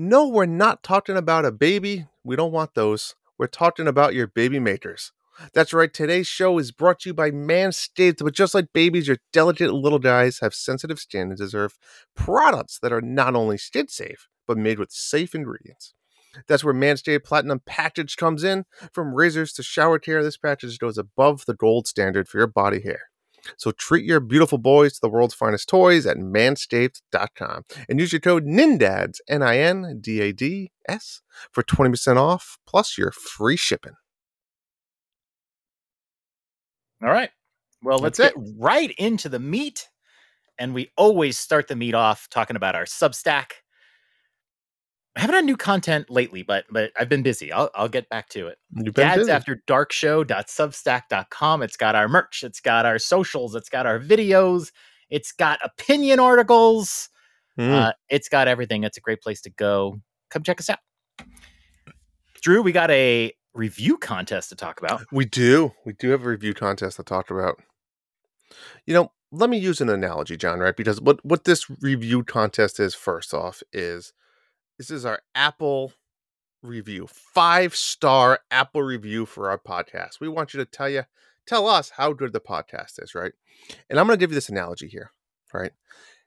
No, 0.00 0.28
we're 0.28 0.46
not 0.46 0.84
talking 0.84 1.16
about 1.16 1.44
a 1.44 1.50
baby. 1.50 2.06
We 2.22 2.36
don't 2.36 2.52
want 2.52 2.74
those. 2.74 3.16
We're 3.36 3.48
talking 3.48 3.88
about 3.88 4.14
your 4.14 4.28
baby 4.28 4.60
makers. 4.60 5.10
That's 5.54 5.72
right, 5.72 5.92
today's 5.92 6.28
show 6.28 6.56
is 6.58 6.70
brought 6.70 7.00
to 7.00 7.08
you 7.08 7.14
by 7.14 7.32
Manscaped, 7.32 8.22
but 8.22 8.32
just 8.32 8.54
like 8.54 8.72
babies, 8.72 9.08
your 9.08 9.16
delicate 9.32 9.74
little 9.74 9.98
guys 9.98 10.38
have 10.38 10.54
sensitive 10.54 11.00
skin 11.00 11.30
and 11.30 11.36
deserve 11.36 11.76
products 12.14 12.78
that 12.78 12.92
are 12.92 13.00
not 13.00 13.34
only 13.34 13.58
skin 13.58 13.88
safe, 13.88 14.28
but 14.46 14.56
made 14.56 14.78
with 14.78 14.92
safe 14.92 15.34
ingredients. 15.34 15.94
That's 16.46 16.62
where 16.62 16.72
Manscaped 16.72 17.24
Platinum 17.24 17.60
Package 17.66 18.16
comes 18.16 18.44
in. 18.44 18.66
From 18.92 19.16
razors 19.16 19.52
to 19.54 19.64
shower 19.64 19.98
care, 19.98 20.22
this 20.22 20.36
package 20.36 20.78
goes 20.78 20.96
above 20.96 21.44
the 21.46 21.54
gold 21.54 21.88
standard 21.88 22.28
for 22.28 22.38
your 22.38 22.46
body 22.46 22.82
hair. 22.82 23.10
So 23.56 23.72
treat 23.72 24.04
your 24.04 24.20
beautiful 24.20 24.58
boys 24.58 24.94
to 24.94 25.00
the 25.00 25.08
world's 25.08 25.34
finest 25.34 25.68
toys 25.68 26.06
at 26.06 26.16
manscaped.com 26.16 27.64
and 27.88 28.00
use 28.00 28.12
your 28.12 28.20
code 28.20 28.44
NINDADS, 28.44 29.20
N 29.28 29.42
I 29.42 29.58
N 29.58 29.98
D 30.00 30.20
A 30.20 30.32
D 30.32 30.70
S, 30.88 31.22
for 31.52 31.62
20% 31.62 32.16
off 32.16 32.58
plus 32.66 32.98
your 32.98 33.12
free 33.12 33.56
shipping. 33.56 33.94
All 37.02 37.10
right. 37.10 37.30
Well, 37.82 37.98
let's 37.98 38.18
That's 38.18 38.34
get 38.34 38.44
right 38.56 38.92
into 38.98 39.28
the 39.28 39.38
meat. 39.38 39.88
And 40.58 40.74
we 40.74 40.90
always 40.96 41.38
start 41.38 41.68
the 41.68 41.76
meat 41.76 41.94
off 41.94 42.28
talking 42.30 42.56
about 42.56 42.74
our 42.74 42.84
Substack. 42.84 43.52
I 45.18 45.22
haven't 45.22 45.34
had 45.34 45.44
new 45.46 45.56
content 45.56 46.08
lately, 46.10 46.44
but 46.44 46.64
but 46.70 46.92
I've 46.96 47.08
been 47.08 47.24
busy. 47.24 47.52
I'll 47.52 47.70
I'll 47.74 47.88
get 47.88 48.08
back 48.08 48.28
to 48.30 48.46
it. 48.46 48.58
Dads. 48.94 49.28
After 49.28 49.60
Dark 49.66 49.90
Show.substack.com. 49.92 51.62
It's 51.62 51.76
got 51.76 51.96
our 51.96 52.06
merch, 52.06 52.44
it's 52.44 52.60
got 52.60 52.86
our 52.86 53.00
socials, 53.00 53.56
it's 53.56 53.68
got 53.68 53.84
our 53.84 53.98
videos, 53.98 54.70
it's 55.10 55.32
got 55.32 55.58
opinion 55.64 56.20
articles, 56.20 57.08
Mm. 57.58 57.72
uh, 57.72 57.92
it's 58.08 58.28
got 58.28 58.46
everything. 58.46 58.84
It's 58.84 58.96
a 58.96 59.00
great 59.00 59.20
place 59.20 59.40
to 59.40 59.50
go. 59.50 60.00
Come 60.30 60.44
check 60.44 60.60
us 60.60 60.70
out. 60.70 60.78
Drew, 62.40 62.62
we 62.62 62.70
got 62.70 62.88
a 62.92 63.32
review 63.54 63.98
contest 63.98 64.50
to 64.50 64.54
talk 64.54 64.80
about. 64.80 65.02
We 65.10 65.24
do. 65.24 65.72
We 65.84 65.94
do 65.94 66.10
have 66.10 66.24
a 66.24 66.28
review 66.28 66.54
contest 66.54 66.98
to 66.98 67.02
talk 67.02 67.32
about. 67.32 67.60
You 68.86 68.94
know, 68.94 69.10
let 69.32 69.50
me 69.50 69.58
use 69.58 69.80
an 69.80 69.88
analogy, 69.88 70.36
John, 70.36 70.60
right? 70.60 70.76
Because 70.76 71.00
what, 71.00 71.18
what 71.24 71.42
this 71.42 71.68
review 71.82 72.22
contest 72.22 72.78
is, 72.78 72.94
first 72.94 73.34
off, 73.34 73.60
is 73.72 74.12
this 74.78 74.90
is 74.92 75.04
our 75.04 75.20
Apple 75.34 75.92
review, 76.62 77.08
five 77.08 77.74
star 77.74 78.40
Apple 78.50 78.82
review 78.82 79.26
for 79.26 79.50
our 79.50 79.58
podcast. 79.58 80.20
We 80.20 80.28
want 80.28 80.54
you 80.54 80.58
to 80.58 80.64
tell 80.64 80.88
you, 80.88 81.02
tell 81.46 81.66
us 81.66 81.90
how 81.96 82.12
good 82.12 82.32
the 82.32 82.40
podcast 82.40 83.02
is, 83.02 83.14
right? 83.14 83.32
And 83.90 83.98
I'm 83.98 84.06
going 84.06 84.16
to 84.16 84.20
give 84.20 84.30
you 84.30 84.36
this 84.36 84.48
analogy 84.48 84.86
here, 84.86 85.10
right? 85.52 85.72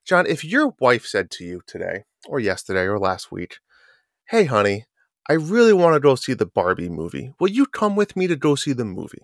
John, 0.05 0.27
if 0.27 0.43
your 0.43 0.73
wife 0.79 1.05
said 1.05 1.31
to 1.31 1.45
you 1.45 1.61
today, 1.65 2.03
or 2.27 2.39
yesterday, 2.39 2.83
or 2.83 2.99
last 2.99 3.31
week, 3.31 3.59
hey, 4.29 4.45
honey, 4.45 4.85
I 5.29 5.33
really 5.33 5.73
want 5.73 5.93
to 5.93 5.99
go 5.99 6.15
see 6.15 6.33
the 6.33 6.45
Barbie 6.45 6.89
movie. 6.89 7.33
Will 7.39 7.49
you 7.49 7.65
come 7.65 7.95
with 7.95 8.17
me 8.17 8.27
to 8.27 8.35
go 8.35 8.55
see 8.55 8.73
the 8.73 8.85
movie? 8.85 9.21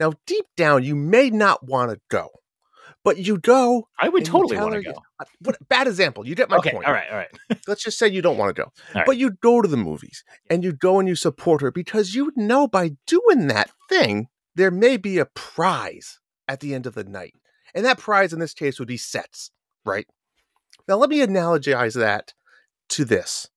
Now, 0.00 0.14
deep 0.26 0.46
down, 0.56 0.82
you 0.82 0.96
may 0.96 1.30
not 1.30 1.68
want 1.68 1.92
to 1.92 2.00
go, 2.10 2.28
but 3.04 3.18
you 3.18 3.38
go. 3.38 3.86
I 4.00 4.08
would 4.08 4.24
totally 4.24 4.56
want 4.56 4.74
to 4.74 4.82
go. 4.82 4.94
uh, 5.20 5.24
What, 5.40 5.56
bad 5.68 5.86
example. 5.86 6.26
You 6.26 6.34
get 6.34 6.50
my 6.50 6.56
okay, 6.56 6.72
point. 6.72 6.86
all 6.86 6.92
right, 6.92 7.08
all 7.10 7.16
right. 7.16 7.30
Let's 7.68 7.84
just 7.84 7.98
say 7.98 8.08
you 8.08 8.22
don't 8.22 8.38
want 8.38 8.54
to 8.56 8.62
go, 8.62 8.72
right. 8.94 9.06
but 9.06 9.16
you 9.18 9.30
go 9.30 9.62
to 9.62 9.68
the 9.68 9.76
movies 9.76 10.24
and 10.50 10.64
you 10.64 10.72
go 10.72 10.98
and 10.98 11.08
you 11.08 11.14
support 11.14 11.60
her 11.60 11.70
because 11.70 12.14
you 12.14 12.32
know 12.34 12.66
by 12.66 12.96
doing 13.06 13.46
that 13.48 13.70
thing, 13.88 14.28
there 14.54 14.70
may 14.70 14.96
be 14.96 15.18
a 15.18 15.26
prize 15.26 16.18
at 16.48 16.60
the 16.60 16.74
end 16.74 16.86
of 16.86 16.94
the 16.94 17.04
night. 17.04 17.34
And 17.74 17.84
that 17.84 17.98
prize 17.98 18.32
in 18.32 18.38
this 18.38 18.54
case 18.54 18.78
would 18.78 18.88
be 18.88 18.96
sets, 18.96 19.50
right? 19.84 20.06
Now, 20.88 20.96
let 20.96 21.10
me 21.10 21.18
analogize 21.18 21.94
that 21.94 22.34
to 22.90 23.04
this. 23.04 23.48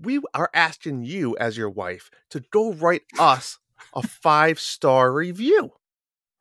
We 0.00 0.20
are 0.34 0.50
asking 0.54 1.04
you, 1.04 1.36
as 1.38 1.56
your 1.56 1.70
wife, 1.70 2.10
to 2.30 2.40
go 2.52 2.72
write 2.72 3.02
us 3.18 3.58
a 3.94 4.02
five 4.02 4.58
star 4.60 5.12
review, 5.12 5.72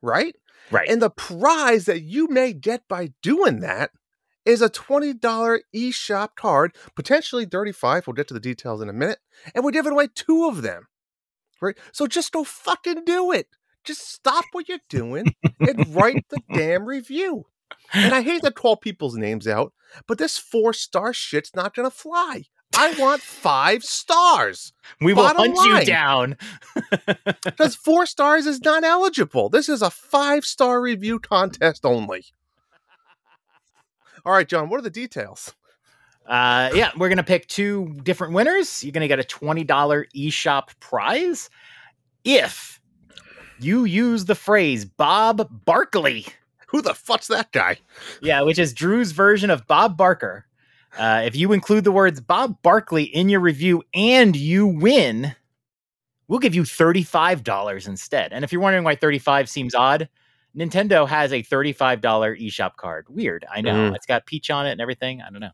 right? 0.01 0.35
Right. 0.71 0.89
And 0.89 1.01
the 1.01 1.09
prize 1.09 1.85
that 1.85 2.01
you 2.01 2.27
may 2.27 2.53
get 2.53 2.87
by 2.87 3.11
doing 3.21 3.59
that 3.61 3.91
is 4.45 4.61
a 4.61 4.69
$20 4.69 5.59
eShop 5.75 6.29
card, 6.35 6.75
potentially 6.95 7.45
35. 7.45 8.07
We'll 8.07 8.13
get 8.13 8.27
to 8.29 8.33
the 8.33 8.39
details 8.39 8.81
in 8.81 8.89
a 8.89 8.93
minute. 8.93 9.19
And 9.53 9.63
we're 9.63 9.71
giving 9.71 9.91
away 9.91 10.07
two 10.13 10.47
of 10.47 10.61
them. 10.61 10.87
Right? 11.61 11.77
So 11.91 12.07
just 12.07 12.31
go 12.31 12.43
fucking 12.43 13.03
do 13.05 13.31
it. 13.31 13.47
Just 13.83 14.09
stop 14.09 14.45
what 14.51 14.67
you're 14.69 14.79
doing 14.89 15.33
and 15.59 15.95
write 15.95 16.25
the 16.29 16.39
damn 16.53 16.85
review. 16.85 17.45
And 17.93 18.13
I 18.13 18.21
hate 18.21 18.43
to 18.43 18.51
call 18.51 18.77
people's 18.77 19.15
names 19.15 19.47
out, 19.47 19.73
but 20.07 20.17
this 20.17 20.37
four 20.37 20.73
star 20.73 21.13
shit's 21.13 21.55
not 21.55 21.73
gonna 21.73 21.89
fly. 21.89 22.43
I 22.77 22.93
want 22.99 23.21
five 23.21 23.83
stars 23.83 24.73
we 25.01 25.13
will 25.13 25.27
hunt 25.27 25.57
you 25.63 25.85
down. 25.85 26.37
because 27.43 27.75
four 27.75 28.05
stars 28.05 28.45
is 28.45 28.61
not 28.61 28.83
eligible. 28.83 29.49
This 29.49 29.69
is 29.69 29.81
a 29.81 29.89
five 29.89 30.45
star 30.45 30.81
review 30.81 31.19
contest 31.19 31.85
only. 31.85 32.25
All 34.25 34.33
right, 34.33 34.47
John, 34.47 34.69
what 34.69 34.79
are 34.79 34.83
the 34.83 34.89
details? 34.89 35.53
Uh, 36.25 36.69
yeah, 36.73 36.91
we're 36.97 37.09
gonna 37.09 37.23
pick 37.23 37.47
two 37.47 37.95
different 38.03 38.33
winners. 38.33 38.83
You're 38.83 38.91
gonna 38.91 39.07
get 39.07 39.19
a 39.19 39.23
twenty 39.23 39.63
dollar 39.63 40.05
eShop 40.15 40.77
prize 40.79 41.49
if 42.25 42.81
you 43.59 43.85
use 43.85 44.25
the 44.25 44.35
phrase 44.35 44.83
Bob 44.85 45.47
Barkley. 45.65 46.25
Who 46.67 46.81
the 46.81 46.93
fuck's 46.93 47.27
that 47.27 47.53
guy? 47.53 47.77
Yeah, 48.21 48.41
which 48.41 48.59
is 48.59 48.73
Drew's 48.73 49.13
version 49.13 49.49
of 49.49 49.67
Bob 49.67 49.95
Barker. 49.95 50.46
Uh, 50.97 51.21
if 51.25 51.35
you 51.35 51.51
include 51.51 51.83
the 51.83 51.91
words 51.91 52.19
Bob 52.19 52.61
Barkley 52.63 53.03
in 53.03 53.29
your 53.29 53.39
review 53.39 53.83
and 53.93 54.35
you 54.35 54.65
win, 54.65 55.35
we'll 56.27 56.39
give 56.39 56.55
you 56.55 56.63
$35 56.63 57.87
instead. 57.87 58.33
And 58.33 58.43
if 58.43 58.51
you're 58.51 58.61
wondering 58.61 58.83
why 58.83 58.95
35 58.95 59.49
seems 59.49 59.75
odd, 59.75 60.09
Nintendo 60.55 61.07
has 61.07 61.31
a 61.31 61.43
$35 61.43 62.01
eShop 62.01 62.75
card. 62.77 63.05
Weird. 63.09 63.45
I 63.53 63.61
know. 63.61 63.91
Mhm. 63.91 63.95
It's 63.95 64.07
got 64.07 64.25
Peach 64.25 64.49
on 64.49 64.65
it 64.65 64.71
and 64.71 64.81
everything. 64.81 65.21
I 65.21 65.29
don't 65.29 65.39
know. 65.39 65.51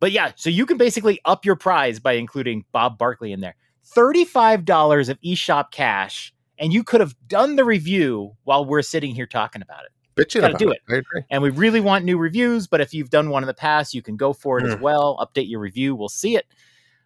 But 0.00 0.10
yeah, 0.10 0.32
so 0.34 0.50
you 0.50 0.66
can 0.66 0.76
basically 0.76 1.20
up 1.24 1.44
your 1.44 1.54
prize 1.54 2.00
by 2.00 2.14
including 2.14 2.64
Bob 2.72 2.98
Barkley 2.98 3.32
in 3.32 3.40
there. 3.40 3.54
$35 3.84 5.08
of 5.08 5.20
eShop 5.20 5.70
cash, 5.70 6.34
and 6.58 6.72
you 6.72 6.82
could 6.82 7.00
have 7.00 7.14
done 7.28 7.54
the 7.54 7.64
review 7.64 8.32
while 8.42 8.64
we're 8.64 8.82
sitting 8.82 9.14
here 9.14 9.26
talking 9.26 9.62
about 9.62 9.84
it 9.84 9.92
Bitching 10.16 10.40
about 10.46 10.58
do 10.58 10.70
it. 10.70 10.80
I 10.88 10.96
agree. 10.96 11.22
and 11.30 11.42
we 11.42 11.50
really 11.50 11.80
want 11.80 12.04
new 12.04 12.18
reviews. 12.18 12.66
But 12.66 12.80
if 12.80 12.92
you've 12.92 13.10
done 13.10 13.30
one 13.30 13.42
in 13.42 13.46
the 13.46 13.54
past, 13.54 13.94
you 13.94 14.02
can 14.02 14.16
go 14.16 14.32
for 14.32 14.58
it 14.58 14.64
as 14.66 14.74
Mm. 14.76 14.80
well. 14.80 15.16
Update 15.18 15.48
your 15.48 15.60
review, 15.60 15.94
we'll 15.94 16.08
see 16.08 16.36
it. 16.36 16.46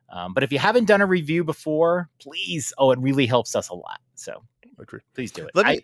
Um, 0.09 0.35
but 0.35 0.42
if 0.42 0.53
you 0.53 0.59
haven't 0.59 0.85
done 0.87 1.01
a 1.01 1.07
review 1.07 1.42
before, 1.45 2.09
please, 2.21 2.73
oh, 2.79 2.90
it 2.92 2.99
really 3.01 3.27
helps 3.27 3.57
us 3.57 3.69
a 3.69 3.75
lot. 3.75 4.01
So 4.14 4.42
I 4.64 4.83
agree. 4.83 5.01
please 5.14 5.33
do 5.33 5.45
it. 5.45 5.51
Let 5.55 5.66
I, 5.66 5.81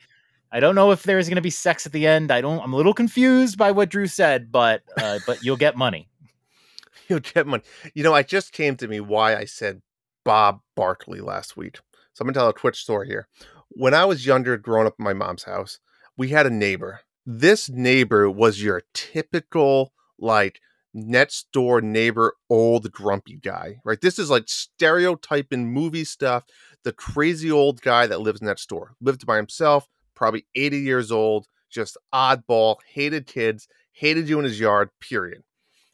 I 0.52 0.60
don't 0.60 0.74
know 0.74 0.90
if 0.92 1.02
there's 1.02 1.28
going 1.28 1.36
to 1.36 1.42
be 1.42 1.50
sex 1.50 1.86
at 1.86 1.92
the 1.92 2.06
end. 2.06 2.30
I 2.30 2.40
don't. 2.40 2.60
I'm 2.62 2.72
a 2.72 2.76
little 2.76 2.94
confused 2.94 3.56
by 3.58 3.72
what 3.72 3.88
Drew 3.88 4.06
said, 4.06 4.52
but 4.52 4.82
uh, 4.96 5.18
but 5.26 5.42
you'll 5.42 5.56
get 5.56 5.76
money. 5.76 6.08
You'll 7.08 7.20
get 7.20 7.46
money. 7.46 7.62
You 7.94 8.04
know, 8.04 8.14
I 8.14 8.22
just 8.22 8.52
came 8.52 8.76
to 8.76 8.86
me 8.86 9.00
why 9.00 9.34
I 9.34 9.44
said 9.44 9.82
Bob 10.24 10.60
Barkley 10.76 11.20
last 11.20 11.56
week. 11.56 11.78
So 12.12 12.22
I'm 12.22 12.26
gonna 12.28 12.34
tell 12.34 12.48
a 12.48 12.52
Twitch 12.54 12.76
story 12.80 13.08
here. 13.08 13.26
When 13.70 13.92
I 13.94 14.04
was 14.04 14.24
younger, 14.24 14.56
growing 14.56 14.86
up 14.86 14.94
in 14.98 15.04
my 15.04 15.14
mom's 15.14 15.42
house, 15.42 15.78
we 16.16 16.28
had 16.28 16.46
a 16.46 16.50
neighbor. 16.50 17.00
This 17.24 17.68
neighbor 17.68 18.28
was 18.28 18.62
your 18.62 18.82
typical 18.94 19.92
like 20.18 20.60
next 20.94 21.50
door 21.52 21.80
neighbor, 21.80 22.34
old 22.50 22.90
grumpy 22.90 23.36
guy, 23.36 23.76
right? 23.84 24.00
This 24.00 24.18
is 24.18 24.28
like 24.28 24.44
stereotyping 24.48 25.72
movie 25.72 26.04
stuff. 26.04 26.44
The 26.84 26.92
crazy 26.92 27.50
old 27.50 27.80
guy 27.80 28.06
that 28.06 28.20
lives 28.20 28.42
next 28.42 28.68
door, 28.68 28.94
lived 29.00 29.24
by 29.24 29.36
himself, 29.36 29.88
probably 30.14 30.46
80 30.54 30.78
years 30.78 31.12
old, 31.12 31.46
just 31.70 31.96
oddball, 32.12 32.76
hated 32.92 33.26
kids, 33.26 33.68
hated 33.92 34.28
you 34.28 34.38
in 34.38 34.44
his 34.44 34.58
yard, 34.58 34.90
period. 35.00 35.42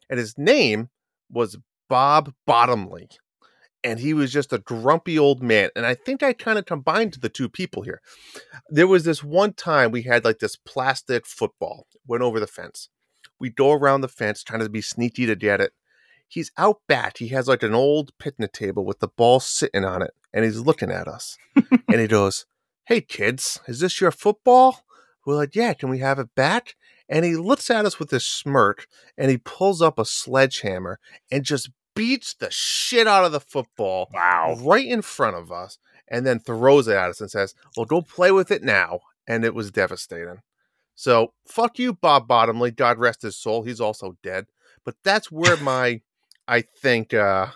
And 0.09 0.19
his 0.19 0.37
name 0.37 0.89
was 1.29 1.57
Bob 1.87 2.33
Bottomley. 2.47 3.09
And 3.83 3.99
he 3.99 4.13
was 4.13 4.31
just 4.31 4.53
a 4.53 4.59
grumpy 4.59 5.17
old 5.17 5.41
man. 5.41 5.69
And 5.75 5.85
I 5.85 5.95
think 5.95 6.21
I 6.21 6.33
kind 6.33 6.59
of 6.59 6.65
combined 6.65 7.17
the 7.21 7.29
two 7.29 7.49
people 7.49 7.83
here. 7.83 8.01
There 8.69 8.87
was 8.87 9.03
this 9.03 9.23
one 9.23 9.53
time 9.53 9.91
we 9.91 10.03
had 10.03 10.25
like 10.25 10.39
this 10.39 10.55
plastic 10.55 11.25
football 11.25 11.87
went 12.07 12.23
over 12.23 12.39
the 12.39 12.47
fence. 12.47 12.89
We 13.39 13.49
go 13.49 13.71
around 13.71 14.01
the 14.01 14.07
fence 14.07 14.43
trying 14.43 14.61
to 14.61 14.69
be 14.69 14.81
sneaky 14.81 15.25
to 15.25 15.35
get 15.35 15.61
it. 15.61 15.73
He's 16.27 16.51
out 16.57 16.81
back. 16.87 17.17
He 17.17 17.29
has 17.29 17.47
like 17.47 17.63
an 17.63 17.73
old 17.73 18.11
picnic 18.19 18.51
table 18.51 18.85
with 18.85 18.99
the 18.99 19.07
ball 19.07 19.39
sitting 19.39 19.83
on 19.83 20.03
it, 20.03 20.11
and 20.31 20.45
he's 20.45 20.59
looking 20.59 20.91
at 20.91 21.07
us. 21.07 21.37
and 21.55 21.99
he 21.99 22.07
goes, 22.07 22.45
Hey 22.85 23.01
kids, 23.01 23.59
is 23.67 23.79
this 23.79 23.99
your 23.99 24.11
football? 24.11 24.83
We're 25.25 25.35
like, 25.35 25.55
Yeah, 25.55 25.73
can 25.73 25.89
we 25.89 25.99
have 25.99 26.19
it 26.19 26.35
back? 26.35 26.75
And 27.09 27.25
he 27.25 27.35
looks 27.35 27.71
at 27.71 27.85
us 27.85 27.97
with 27.97 28.11
this 28.11 28.27
smirk 28.27 28.85
and 29.17 29.31
he 29.31 29.37
pulls 29.37 29.81
up 29.81 29.97
a 29.97 30.05
sledgehammer 30.05 30.99
and 31.31 31.43
just 31.43 31.71
beats 31.99 32.33
the 32.35 32.49
shit 32.49 33.07
out 33.07 33.25
of 33.25 33.33
the 33.33 33.41
football 33.41 34.09
Wow. 34.13 34.55
right 34.61 34.85
in 34.87 35.01
front 35.01 35.35
of 35.35 35.51
us 35.51 35.77
and 36.07 36.25
then 36.25 36.39
throws 36.39 36.87
it 36.87 36.95
at 36.95 37.09
us 37.09 37.19
and 37.19 37.29
says, 37.29 37.53
Well, 37.75 37.85
go 37.85 38.01
play 38.01 38.31
with 38.31 38.51
it 38.51 38.63
now. 38.63 39.01
And 39.27 39.43
it 39.43 39.53
was 39.53 39.69
devastating. 39.69 40.41
So 40.95 41.33
fuck 41.45 41.77
you, 41.77 41.93
Bob 41.93 42.25
Bottomley. 42.27 42.71
God 42.71 42.97
rest 42.97 43.21
his 43.23 43.35
soul. 43.35 43.63
He's 43.63 43.81
also 43.81 44.17
dead. 44.23 44.45
But 44.85 44.95
that's 45.03 45.29
where 45.29 45.57
my, 45.61 45.99
I 46.47 46.61
think, 46.61 47.13
uh, 47.13 47.47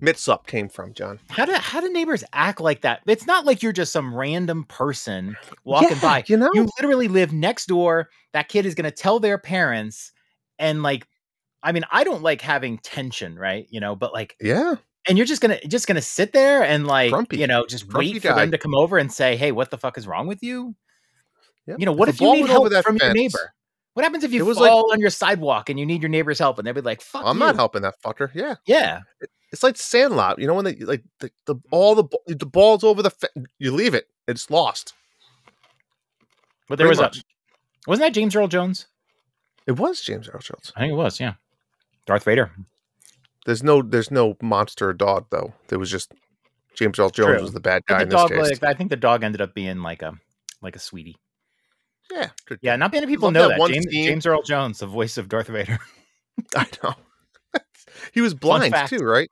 mix 0.00 0.28
up 0.28 0.46
came 0.46 0.68
from, 0.68 0.92
John. 0.94 1.18
How 1.30 1.44
do 1.46 1.54
how 1.54 1.80
do 1.80 1.90
neighbors 1.90 2.24
act 2.32 2.60
like 2.60 2.82
that? 2.82 3.00
It's 3.06 3.26
not 3.26 3.46
like 3.46 3.62
you're 3.62 3.72
just 3.72 3.92
some 3.92 4.14
random 4.14 4.64
person 4.64 5.36
walking 5.64 5.90
Yeah, 5.92 6.00
by. 6.00 6.24
you 6.26 6.36
know? 6.36 6.50
You 6.52 6.68
literally 6.78 7.08
live 7.08 7.32
next 7.32 7.66
door. 7.66 8.10
That 8.32 8.48
kid 8.48 8.66
is 8.66 8.74
gonna 8.74 8.90
tell 8.90 9.18
their 9.18 9.38
parents, 9.38 10.12
and 10.58 10.82
like, 10.82 11.06
I 11.62 11.72
mean, 11.72 11.84
I 11.90 12.04
don't 12.04 12.22
like 12.22 12.40
having 12.40 12.78
tension, 12.78 13.38
right? 13.38 13.66
You 13.70 13.80
know, 13.80 13.94
but 13.94 14.12
like, 14.12 14.36
Yeah. 14.40 14.74
and 15.08 15.18
you're 15.18 15.26
just 15.26 15.42
gonna 15.42 15.60
just 15.66 15.86
gonna 15.86 16.00
sit 16.02 16.32
there 16.32 16.62
and 16.62 16.86
like, 16.86 17.10
Grumpy. 17.10 17.38
you 17.38 17.46
know, 17.46 17.66
just 17.66 17.86
Grumpy 17.88 18.14
wait 18.14 18.22
for 18.22 18.32
them 18.34 18.50
to 18.50 18.58
come 18.58 18.74
over 18.74 18.96
and 18.98 19.12
say, 19.12 19.36
"Hey, 19.36 19.52
what 19.52 19.70
the 19.70 19.78
fuck 19.78 19.98
is 19.98 20.06
wrong 20.06 20.26
with 20.26 20.42
you?" 20.42 20.74
Yep. 21.66 21.78
You 21.80 21.86
know, 21.86 21.92
what 21.92 22.08
If 22.08 22.16
if, 22.16 22.20
you 22.22 22.32
need 22.32 22.46
help 22.46 22.70
that 22.70 22.84
from 22.84 22.96
your 22.96 23.12
neighbor? 23.12 23.52
What 23.94 24.04
happens 24.04 24.24
if 24.24 24.32
you 24.32 24.44
was 24.46 24.56
like- 24.56 24.70
fall 24.70 24.92
on 24.92 25.00
your 25.00 25.10
sidewalk 25.10 25.68
and 25.68 25.78
you 25.78 25.84
need 25.84 26.00
your 26.02 26.08
neighbor's 26.08 26.38
help 26.38 26.58
and 26.58 26.66
they'd 26.66 26.72
be 26.74 26.80
like, 26.80 27.00
"Fuck 27.02 27.22
I'm 27.26 27.36
you." 27.36 27.40
not 27.40 27.56
helping 27.56 27.82
that 27.82 28.00
fucker. 28.02 28.30
Yeah. 28.34 28.54
Yeah, 28.64 29.00
It's 29.52 29.62
like 29.62 29.76
Sandlot. 29.76 30.38
You 30.38 30.46
know, 30.46 30.54
when 30.54 30.64
they 30.64 30.76
like 30.76 31.02
the, 31.18 31.30
the 31.46 31.56
all 31.70 31.94
the 31.94 32.04
mm-hmm. 32.04 32.34
the 32.38 32.46
ball's 32.46 32.84
over 32.84 33.02
the, 33.02 33.10
fe- 33.10 33.28
you 33.58 33.72
leave 33.72 33.94
it, 33.94 34.06
it's 34.28 34.48
lost. 34.50 34.94
but 36.68 36.78
there 36.78 36.86
Pretty 36.86 37.00
was 37.00 37.16
much. 37.16 37.18
a 37.18 37.22
wasn't 37.90 38.06
that 38.06 38.14
James 38.14 38.34
Earl 38.36 38.48
Jones? 38.48 38.86
It 39.66 39.72
was 39.72 40.00
James 40.00 40.28
Earl 40.28 40.40
Jones. 40.40 40.72
I 40.76 40.80
think 40.80 40.92
it 40.92 40.96
was. 40.96 41.18
Yeah, 41.20 41.34
Darth 42.06 42.24
Vader. 42.24 42.50
There's 43.46 43.62
no 43.62 43.82
there's 43.82 44.10
no 44.10 44.36
monster 44.42 44.92
dog 44.92 45.26
though. 45.30 45.54
There 45.68 45.78
was 45.78 45.90
just 45.90 46.12
James 46.74 46.98
Earl 46.98 47.10
Jones 47.10 47.28
True. 47.36 47.42
was 47.42 47.52
the 47.52 47.60
bad 47.60 47.82
guy 47.86 47.98
the 47.98 48.02
in 48.04 48.08
this 48.10 48.16
dog, 48.20 48.30
case. 48.30 48.62
like, 48.62 48.62
I 48.64 48.74
think 48.74 48.90
the 48.90 48.96
dog 48.96 49.22
ended 49.22 49.40
up 49.40 49.54
being 49.54 49.80
like 49.82 50.02
a 50.02 50.14
like 50.62 50.76
a 50.76 50.78
sweetie. 50.78 51.16
yeah, 52.12 52.30
good 52.46 52.58
Yeah, 52.62 52.76
not 52.76 52.92
many 52.92 53.06
people 53.06 53.30
know 53.30 53.48
that 53.48 53.58
that. 53.58 53.68
James, 53.70 53.86
scene. 53.90 54.04
James 54.06 54.26
Earl 54.26 54.42
Jones, 54.42 54.78
the 54.80 54.86
voice 54.86 55.16
of 55.16 55.28
Darth 55.28 55.48
Vader. 55.48 55.78
I 56.56 56.66
know. 56.82 56.94
he 58.12 58.20
was 58.20 58.34
blind 58.34 58.72
fact. 58.72 58.90
too, 58.90 58.98
right? 59.04 59.30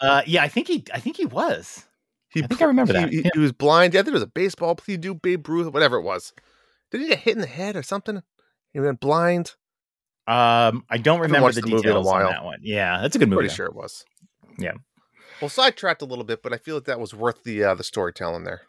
Uh, 0.00 0.22
yeah, 0.26 0.42
I 0.42 0.48
think 0.48 0.66
he, 0.66 0.84
I 0.92 0.98
think 0.98 1.16
he 1.16 1.26
was. 1.26 1.84
He 2.28 2.42
I 2.42 2.46
think 2.48 2.58
pl- 2.58 2.64
I 2.64 2.68
remember 2.68 2.92
he, 2.92 2.98
that, 2.98 3.10
He, 3.10 3.20
yeah. 3.22 3.30
he 3.34 3.38
was 3.40 3.52
blind. 3.52 3.94
Yeah, 3.94 4.00
I 4.00 4.02
think 4.02 4.12
it 4.12 4.14
was 4.14 4.22
a 4.24 4.26
baseball. 4.26 4.74
Please 4.74 4.98
do 4.98 5.14
Babe 5.14 5.48
Ruth, 5.48 5.72
whatever 5.72 5.96
it 5.98 6.02
was. 6.02 6.32
Did 6.90 7.02
he 7.02 7.08
get 7.08 7.20
hit 7.20 7.34
in 7.34 7.40
the 7.40 7.46
head 7.46 7.76
or 7.76 7.82
something? 7.84 8.20
He 8.72 8.80
went 8.80 9.00
blind. 9.00 9.54
Um, 10.26 10.84
I 10.88 10.98
don't 10.98 11.20
remember 11.20 11.46
watched 11.46 11.56
the 11.56 11.62
the 11.62 11.68
movie 11.68 11.88
in 11.88 11.96
a 11.96 11.98
details 11.98 12.06
on 12.06 12.22
that 12.24 12.44
one. 12.44 12.60
Yeah, 12.62 13.00
that's 13.00 13.16
a 13.16 13.18
good 13.18 13.28
movie. 13.28 13.40
Pretty 13.40 13.48
though. 13.48 13.54
sure 13.54 13.66
it 13.66 13.74
was. 13.74 14.04
Yeah. 14.58 14.72
Well, 15.40 15.48
sidetracked 15.48 16.02
a 16.02 16.04
little 16.04 16.24
bit, 16.24 16.42
but 16.42 16.52
I 16.52 16.58
feel 16.58 16.76
like 16.76 16.84
that 16.84 17.00
was 17.00 17.12
worth 17.12 17.42
the 17.42 17.64
uh, 17.64 17.74
the 17.74 17.82
storytelling 17.82 18.44
there. 18.44 18.62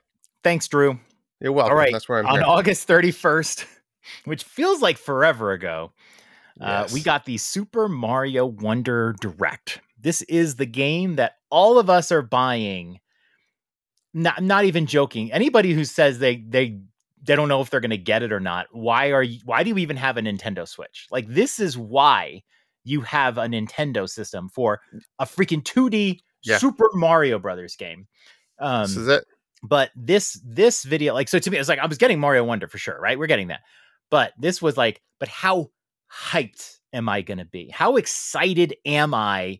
Thanks, 0.43 0.67
Drew. 0.67 0.99
You're 1.39 1.51
welcome. 1.51 1.73
All 1.73 1.77
right, 1.77 1.91
That's 1.91 2.09
where 2.09 2.19
I'm 2.19 2.25
on 2.25 2.35
here. 2.35 2.43
August 2.45 2.87
31st, 2.87 3.65
which 4.25 4.43
feels 4.43 4.81
like 4.81 4.97
forever 4.97 5.51
ago, 5.51 5.91
uh, 6.59 6.87
we 6.93 7.01
got 7.01 7.25
the 7.25 7.37
Super 7.37 7.89
Mario 7.89 8.45
Wonder 8.45 9.13
Direct. 9.19 9.81
This 9.99 10.21
is 10.23 10.55
the 10.55 10.65
game 10.65 11.17
that 11.17 11.37
all 11.49 11.77
of 11.77 11.89
us 11.89 12.11
are 12.11 12.21
buying. 12.21 12.99
Not, 14.13 14.41
not 14.41 14.65
even 14.65 14.85
joking. 14.85 15.31
Anybody 15.31 15.73
who 15.73 15.85
says 15.85 16.19
they 16.19 16.37
they 16.37 16.79
they 17.23 17.35
don't 17.35 17.47
know 17.47 17.61
if 17.61 17.69
they're 17.69 17.79
going 17.79 17.89
to 17.91 17.97
get 17.97 18.21
it 18.23 18.31
or 18.33 18.39
not, 18.39 18.67
why 18.71 19.11
are 19.11 19.23
you? 19.23 19.39
Why 19.45 19.63
do 19.63 19.69
you 19.69 19.77
even 19.77 19.97
have 19.97 20.17
a 20.17 20.21
Nintendo 20.21 20.67
Switch? 20.67 21.07
Like 21.11 21.27
this 21.27 21.59
is 21.59 21.77
why 21.77 22.43
you 22.83 23.01
have 23.01 23.37
a 23.37 23.45
Nintendo 23.47 24.09
system 24.09 24.49
for 24.49 24.81
a 25.19 25.25
freaking 25.25 25.63
2D 25.63 26.19
Yeah. 26.43 26.57
Super 26.57 26.89
Mario 26.93 27.39
Brothers 27.39 27.75
game. 27.77 28.07
Um, 28.59 28.81
this 28.83 28.97
is 28.97 29.07
it. 29.07 29.23
but 29.63 29.89
this 29.95 30.39
this 30.45 30.83
video 30.83 31.13
like 31.13 31.27
so 31.29 31.39
to 31.39 31.49
me 31.49 31.57
it's 31.57 31.67
like 31.69 31.79
i 31.79 31.85
was 31.87 31.97
getting 31.97 32.19
mario 32.19 32.43
wonder 32.43 32.67
for 32.67 32.77
sure 32.77 32.99
right 33.01 33.17
we're 33.17 33.25
getting 33.27 33.47
that 33.47 33.61
but 34.11 34.31
this 34.37 34.61
was 34.61 34.77
like 34.77 35.01
but 35.19 35.27
how 35.29 35.69
hyped 36.11 36.77
am 36.93 37.09
i 37.09 37.21
going 37.21 37.37
to 37.39 37.45
be 37.45 37.69
how 37.69 37.95
excited 37.95 38.75
am 38.85 39.13
i 39.13 39.59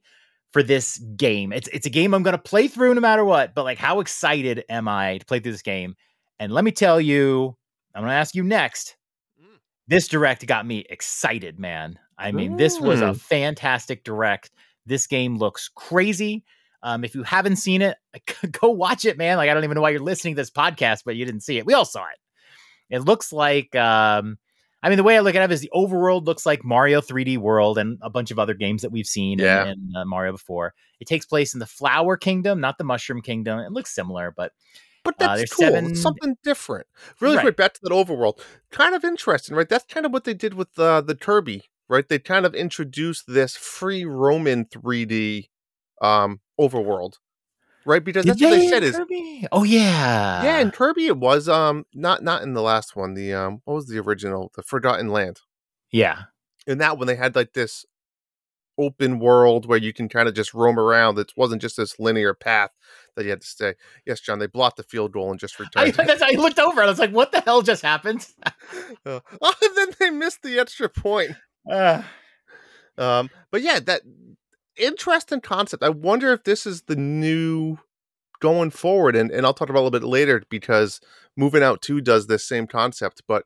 for 0.51 0.61
this 0.61 0.97
game 1.17 1.51
it's 1.51 1.67
it's 1.69 1.87
a 1.87 1.89
game 1.89 2.13
i'm 2.13 2.21
going 2.23 2.35
to 2.35 2.41
play 2.41 2.67
through 2.67 2.93
no 2.93 3.01
matter 3.01 3.25
what 3.25 3.55
but 3.55 3.63
like 3.63 3.77
how 3.79 3.99
excited 3.99 4.63
am 4.69 4.87
i 4.87 5.17
to 5.17 5.25
play 5.25 5.39
through 5.39 5.51
this 5.53 5.61
game 5.63 5.95
and 6.39 6.51
let 6.51 6.63
me 6.63 6.71
tell 6.71 6.99
you 7.01 7.55
i'm 7.95 8.01
going 8.01 8.09
to 8.11 8.15
ask 8.15 8.35
you 8.35 8.43
next 8.43 8.95
Mm. 9.41 9.57
this 9.87 10.07
direct 10.07 10.45
got 10.47 10.65
me 10.65 10.85
excited 10.89 11.59
man 11.59 11.97
i 12.17 12.31
mean 12.31 12.55
this 12.57 12.79
was 12.79 13.01
a 13.01 13.05
Mm. 13.11 13.19
fantastic 13.19 14.03
direct 14.03 14.51
this 14.85 15.07
game 15.07 15.37
looks 15.37 15.69
crazy 15.75 16.43
um, 16.85 17.05
if 17.05 17.15
you 17.15 17.23
haven't 17.23 17.55
seen 17.55 17.81
it, 17.81 17.95
go 18.61 18.69
watch 18.69 19.05
it, 19.05 19.17
man. 19.17 19.37
Like 19.37 19.49
I 19.49 19.53
don't 19.53 19.63
even 19.63 19.75
know 19.75 19.81
why 19.81 19.91
you're 19.91 20.01
listening 20.01 20.35
to 20.35 20.41
this 20.41 20.51
podcast, 20.51 21.03
but 21.05 21.15
you 21.15 21.23
didn't 21.23 21.39
see 21.39 21.57
it. 21.57 21.65
We 21.65 21.73
all 21.73 21.85
saw 21.85 22.03
it. 22.07 22.17
It 22.93 22.99
looks 23.05 23.31
like, 23.31 23.73
um, 23.73 24.37
I 24.83 24.89
mean, 24.89 24.97
the 24.97 25.03
way 25.03 25.15
I 25.15 25.21
look 25.21 25.33
at 25.33 25.41
it 25.49 25.53
is 25.53 25.61
the 25.61 25.71
overworld 25.73 26.25
looks 26.25 26.45
like 26.45 26.65
Mario 26.65 26.99
3D 26.99 27.37
World 27.37 27.77
and 27.77 27.97
a 28.01 28.09
bunch 28.09 28.31
of 28.31 28.37
other 28.37 28.53
games 28.53 28.81
that 28.81 28.91
we've 28.91 29.07
seen 29.07 29.39
in- 29.39 29.67
in, 29.69 29.95
uh, 29.95 30.03
Mario 30.03 30.33
before. 30.33 30.73
It 30.99 31.07
takes 31.07 31.25
place 31.25 31.53
in 31.53 31.61
the 31.61 31.65
Flower 31.65 32.17
Kingdom, 32.17 32.59
not 32.59 32.77
the 32.77 32.83
Mushroom 32.83 33.21
Kingdom. 33.21 33.59
It 33.59 33.71
looks 33.71 33.95
similar, 33.95 34.33
but 34.35 34.51
But 35.03 35.15
Uh, 35.19 35.27
that's 35.27 35.39
there's 35.39 35.51
cool. 35.51 35.65
seven- 35.67 35.85
It's 35.91 36.01
something 36.01 36.37
different. 36.43 36.87
Really 37.19 37.35
Right. 37.37 37.43
quick, 37.43 37.57
back 37.57 37.73
to 37.73 37.79
that 37.83 37.91
overworld. 37.91 38.39
Kind 38.71 38.95
of 38.95 39.03
interesting, 39.03 39.55
right? 39.55 39.67
That's 39.67 39.85
kind 39.85 40.05
of 40.05 40.11
what 40.13 40.23
they 40.23 40.33
did 40.33 40.53
with 40.53 40.77
uh, 40.79 41.01
the 41.01 41.15
Kirby, 41.15 41.63
right? 41.89 42.07
They 42.07 42.19
kind 42.19 42.45
of 42.45 42.55
introduced 42.55 43.25
this 43.27 43.55
free 43.57 44.05
roaming 44.05 44.65
3D 44.65 45.49
um, 46.01 46.39
overworld, 46.59 47.13
right? 47.85 48.03
Because 48.03 48.25
that's 48.25 48.41
what 48.41 48.49
they 48.51 48.67
said 48.67 48.83
is 48.83 48.95
Kirby? 48.95 49.47
oh 49.51 49.63
yeah, 49.63 50.43
yeah, 50.43 50.59
in 50.59 50.71
Kirby 50.71 51.07
it 51.07 51.17
was 51.17 51.47
um 51.49 51.85
not 51.93 52.23
not 52.23 52.41
in 52.43 52.53
the 52.53 52.61
last 52.61 52.95
one. 52.95 53.13
The 53.13 53.33
um 53.33 53.61
what 53.65 53.73
was 53.75 53.87
the 53.87 53.99
original? 53.99 54.51
The 54.55 54.63
Forgotten 54.63 55.09
Land. 55.09 55.41
yeah. 55.91 56.23
In 56.65 56.77
that 56.77 56.97
one, 56.97 57.07
they 57.07 57.15
had 57.17 57.35
like 57.35 57.51
this 57.53 57.85
open 58.77 59.19
world 59.19 59.65
where 59.65 59.77
you 59.77 59.93
can 59.93 60.09
kind 60.09 60.27
of 60.27 60.33
just 60.33 60.53
roam 60.53 60.79
around. 60.79 61.19
It 61.19 61.31
wasn't 61.35 61.61
just 61.61 61.77
this 61.77 61.99
linear 61.99 62.33
path 62.33 62.71
that 63.15 63.23
you 63.23 63.29
had 63.31 63.41
to 63.41 63.47
stay. 63.47 63.75
Yes, 64.05 64.19
John, 64.19 64.39
they 64.39 64.47
blocked 64.47 64.77
the 64.77 64.83
field 64.83 65.11
goal 65.11 65.31
and 65.31 65.39
just 65.39 65.59
I, 65.75 65.85
returned. 65.85 65.93
that's, 65.95 66.21
I 66.23 66.31
looked 66.31 66.59
over 66.59 66.81
and 66.81 66.87
I 66.87 66.91
was 66.91 66.99
like, 66.99 67.11
"What 67.11 67.31
the 67.31 67.41
hell 67.41 67.61
just 67.61 67.81
happened?" 67.81 68.27
Uh, 69.05 69.19
oh, 69.41 69.53
and 69.61 69.77
then 69.77 69.87
they 69.99 70.09
missed 70.09 70.41
the 70.43 70.57
extra 70.59 70.87
point. 70.87 71.31
Uh, 71.69 72.01
Um, 72.97 73.29
but 73.51 73.61
yeah, 73.61 73.79
that 73.81 74.01
interesting 74.77 75.41
concept. 75.41 75.83
I 75.83 75.89
wonder 75.89 76.31
if 76.31 76.43
this 76.43 76.65
is 76.65 76.83
the 76.83 76.95
new 76.95 77.77
going 78.39 78.69
forward, 78.69 79.15
and, 79.15 79.31
and 79.31 79.45
I'll 79.45 79.53
talk 79.53 79.69
about 79.69 79.79
it 79.79 79.81
a 79.81 79.85
little 79.85 79.99
bit 79.99 80.07
later 80.07 80.43
because 80.49 81.01
Moving 81.35 81.63
Out 81.63 81.81
2 81.81 82.01
does 82.01 82.27
this 82.27 82.45
same 82.45 82.67
concept, 82.67 83.23
but 83.27 83.45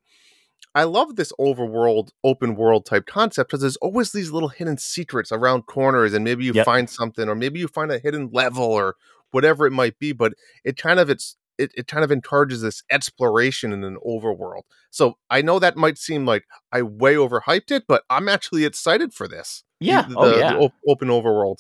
I 0.75 0.84
love 0.84 1.15
this 1.15 1.34
overworld, 1.39 2.10
open 2.23 2.56
world 2.56 2.86
type 2.86 3.06
concept 3.08 3.49
because 3.49 3.62
there's 3.62 3.77
always 3.77 4.12
these 4.12 4.32
little 4.32 4.49
hidden 4.49 4.77
secrets 4.77 5.32
around 5.32 5.65
corners, 5.65 6.13
and 6.13 6.23
maybe 6.23 6.45
you 6.45 6.53
Yep. 6.53 6.65
find 6.65 6.89
something, 6.89 7.27
or 7.27 7.36
maybe 7.36 7.60
you 7.60 7.67
find 7.67 7.91
a 7.91 7.99
hidden 7.99 8.30
level, 8.32 8.63
or 8.65 8.95
whatever 9.32 9.66
it 9.66 9.72
might 9.72 9.98
be. 10.00 10.12
But 10.13 10.34
it 10.63 10.78
kind 10.78 11.00
of 11.00 11.10
it's 11.10 11.36
it, 11.58 11.72
it 11.76 11.88
kind 11.88 12.04
of 12.04 12.12
encourages 12.12 12.62
this 12.62 12.84
exploration 12.92 13.74
in 13.74 13.84
an 13.84 13.98
overworld. 14.06 14.62
So 14.92 15.18
I 15.30 15.42
know 15.42 15.60
that 15.60 15.76
might 15.76 15.98
seem 15.98 16.26
like 16.26 16.46
I 16.72 16.82
way 16.84 17.16
overhyped 17.16 17.72
it, 17.72 17.86
but 17.88 18.04
I'm 18.10 18.30
actually 18.30 18.66
excited 18.66 19.13
for 19.13 19.28
this. 19.28 19.63
Yeah. 19.80 20.04
the, 20.04 20.16
oh 20.18 20.30
the 20.30 20.56
op- 20.58 20.74
open 20.88 21.08
overworld. 21.10 21.58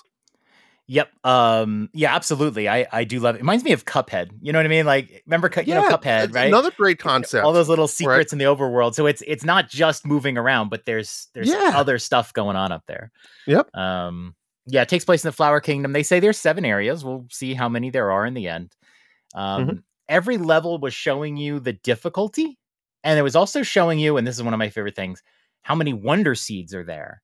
Yep. 0.89 1.09
Um. 1.25 1.89
Yeah. 1.93 2.15
Absolutely. 2.15 2.69
I 2.69 2.87
I 2.93 3.03
do 3.03 3.19
love 3.19 3.35
it. 3.35 3.39
it. 3.39 3.41
Reminds 3.41 3.65
me 3.65 3.73
of 3.73 3.83
Cuphead. 3.83 4.29
You 4.41 4.53
know 4.53 4.59
what 4.59 4.65
I 4.65 4.69
mean? 4.69 4.85
Like 4.85 5.21
remember, 5.25 5.51
you 5.65 5.73
know 5.73 5.89
Cuphead, 5.89 6.33
right? 6.33 6.47
Another 6.47 6.71
great 6.71 6.97
concept. 6.97 7.43
All 7.43 7.51
those 7.51 7.67
little 7.67 7.89
secrets 7.89 8.31
in 8.31 8.39
the 8.39 8.45
overworld. 8.45 8.95
So 8.95 9.05
it's 9.05 9.21
it's 9.27 9.43
not 9.43 9.67
just 9.67 10.05
moving 10.05 10.37
around, 10.37 10.69
but 10.69 10.85
there's 10.85 11.27
there's 11.33 11.49
Yeah. 11.49 11.73
other 11.75 11.99
stuff 11.99 12.31
going 12.31 12.55
on 12.55 12.71
up 12.71 12.83
there. 12.87 13.11
Yep. 13.47 13.75
Um. 13.75 14.35
Yeah. 14.67 14.83
It 14.83 14.89
takes 14.89 15.05
place 15.05 15.23
in 15.23 15.29
the 15.29 15.33
Flower 15.33 15.59
Kingdom. 15.59 15.93
They 15.93 16.03
say 16.03 16.19
there's 16.19 16.37
seven 16.37 16.65
areas. 16.65 17.03
We'll 17.03 17.25
see 17.31 17.55
how 17.55 17.69
many 17.69 17.89
there 17.89 18.11
are 18.11 18.25
in 18.25 18.33
the 18.35 18.47
end. 18.47 18.75
Um. 19.33 19.65
Mm-hmm. 19.65 19.77
Every 20.09 20.37
level 20.37 20.79
was 20.79 20.93
showing 20.93 21.35
you 21.35 21.59
the 21.59 21.73
difficulty, 21.73 22.57
and 23.03 23.19
it 23.19 23.23
was 23.23 23.35
also 23.35 23.61
showing 23.61 23.99
you, 23.99 24.15
and 24.15 24.25
this 24.25 24.37
is 24.37 24.41
one 24.41 24.53
of 24.53 24.57
my 24.57 24.69
favorite 24.69 24.95
things, 24.95 25.21
how 25.63 25.75
many 25.75 25.91
wonder 25.91 26.33
seeds 26.33 26.73
are 26.73 26.85
there. 26.85 27.21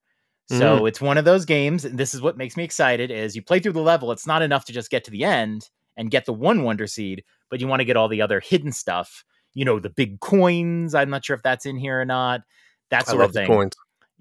So 0.49 0.86
it's 0.86 0.99
one 0.99 1.17
of 1.17 1.23
those 1.23 1.45
games, 1.45 1.86
and 1.86 1.97
this 1.97 2.13
is 2.13 2.21
what 2.21 2.36
makes 2.36 2.58
me 2.58 2.65
excited: 2.65 3.10
is 3.10 3.38
you 3.38 3.41
play 3.41 3.60
through 3.60 3.71
the 3.71 3.82
level. 3.82 4.12
It's 4.12 4.27
not 4.27 4.41
enough 4.41 4.65
to 4.65 4.73
just 4.73 4.91
get 4.91 5.06
to 5.06 5.12
the 5.12 5.23
end 5.23 5.69
and 5.95 6.12
get 6.12 6.25
the 6.25 6.34
one 6.34 6.63
wonder 6.63 6.86
seed, 6.86 7.23
but 7.49 7.62
you 7.62 7.67
want 7.67 7.79
to 7.79 7.86
get 7.86 7.95
all 7.95 8.10
the 8.10 8.21
other 8.21 8.41
hidden 8.41 8.73
stuff. 8.73 9.23
You 9.53 9.63
know, 9.63 9.79
the 9.79 9.89
big 9.89 10.19
coins. 10.19 10.93
I'm 10.93 11.10
not 11.10 11.23
sure 11.23 11.38
if 11.38 11.41
that's 11.41 11.65
in 11.65 11.77
here 11.77 12.01
or 12.01 12.06
not. 12.06 12.41
That 12.89 13.03
I 13.08 13.12
sort 13.12 13.19
love 13.19 13.29
of 13.29 13.34
the 13.34 13.39
thing. 13.39 13.47
coins. 13.47 13.73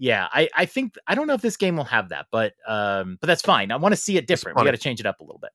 Yeah, 0.03 0.27
I, 0.33 0.49
I 0.53 0.67
think 0.67 0.97
I 1.07 1.15
don't 1.15 1.29
know 1.29 1.35
if 1.35 1.43
this 1.43 1.57
game 1.57 1.77
will 1.77 1.85
have 1.85 2.09
that, 2.09 2.27
but 2.33 2.55
um, 2.67 3.19
but 3.21 3.29
that's 3.29 3.41
fine. 3.41 3.71
I 3.71 3.77
want 3.77 3.93
to 3.93 3.97
see 3.97 4.17
it 4.17 4.27
different. 4.27 4.59
We 4.59 4.65
got 4.65 4.73
to 4.73 4.77
change 4.77 4.99
it 4.99 5.07
up 5.07 5.21
a 5.21 5.23
little 5.23 5.39
bit. 5.39 5.53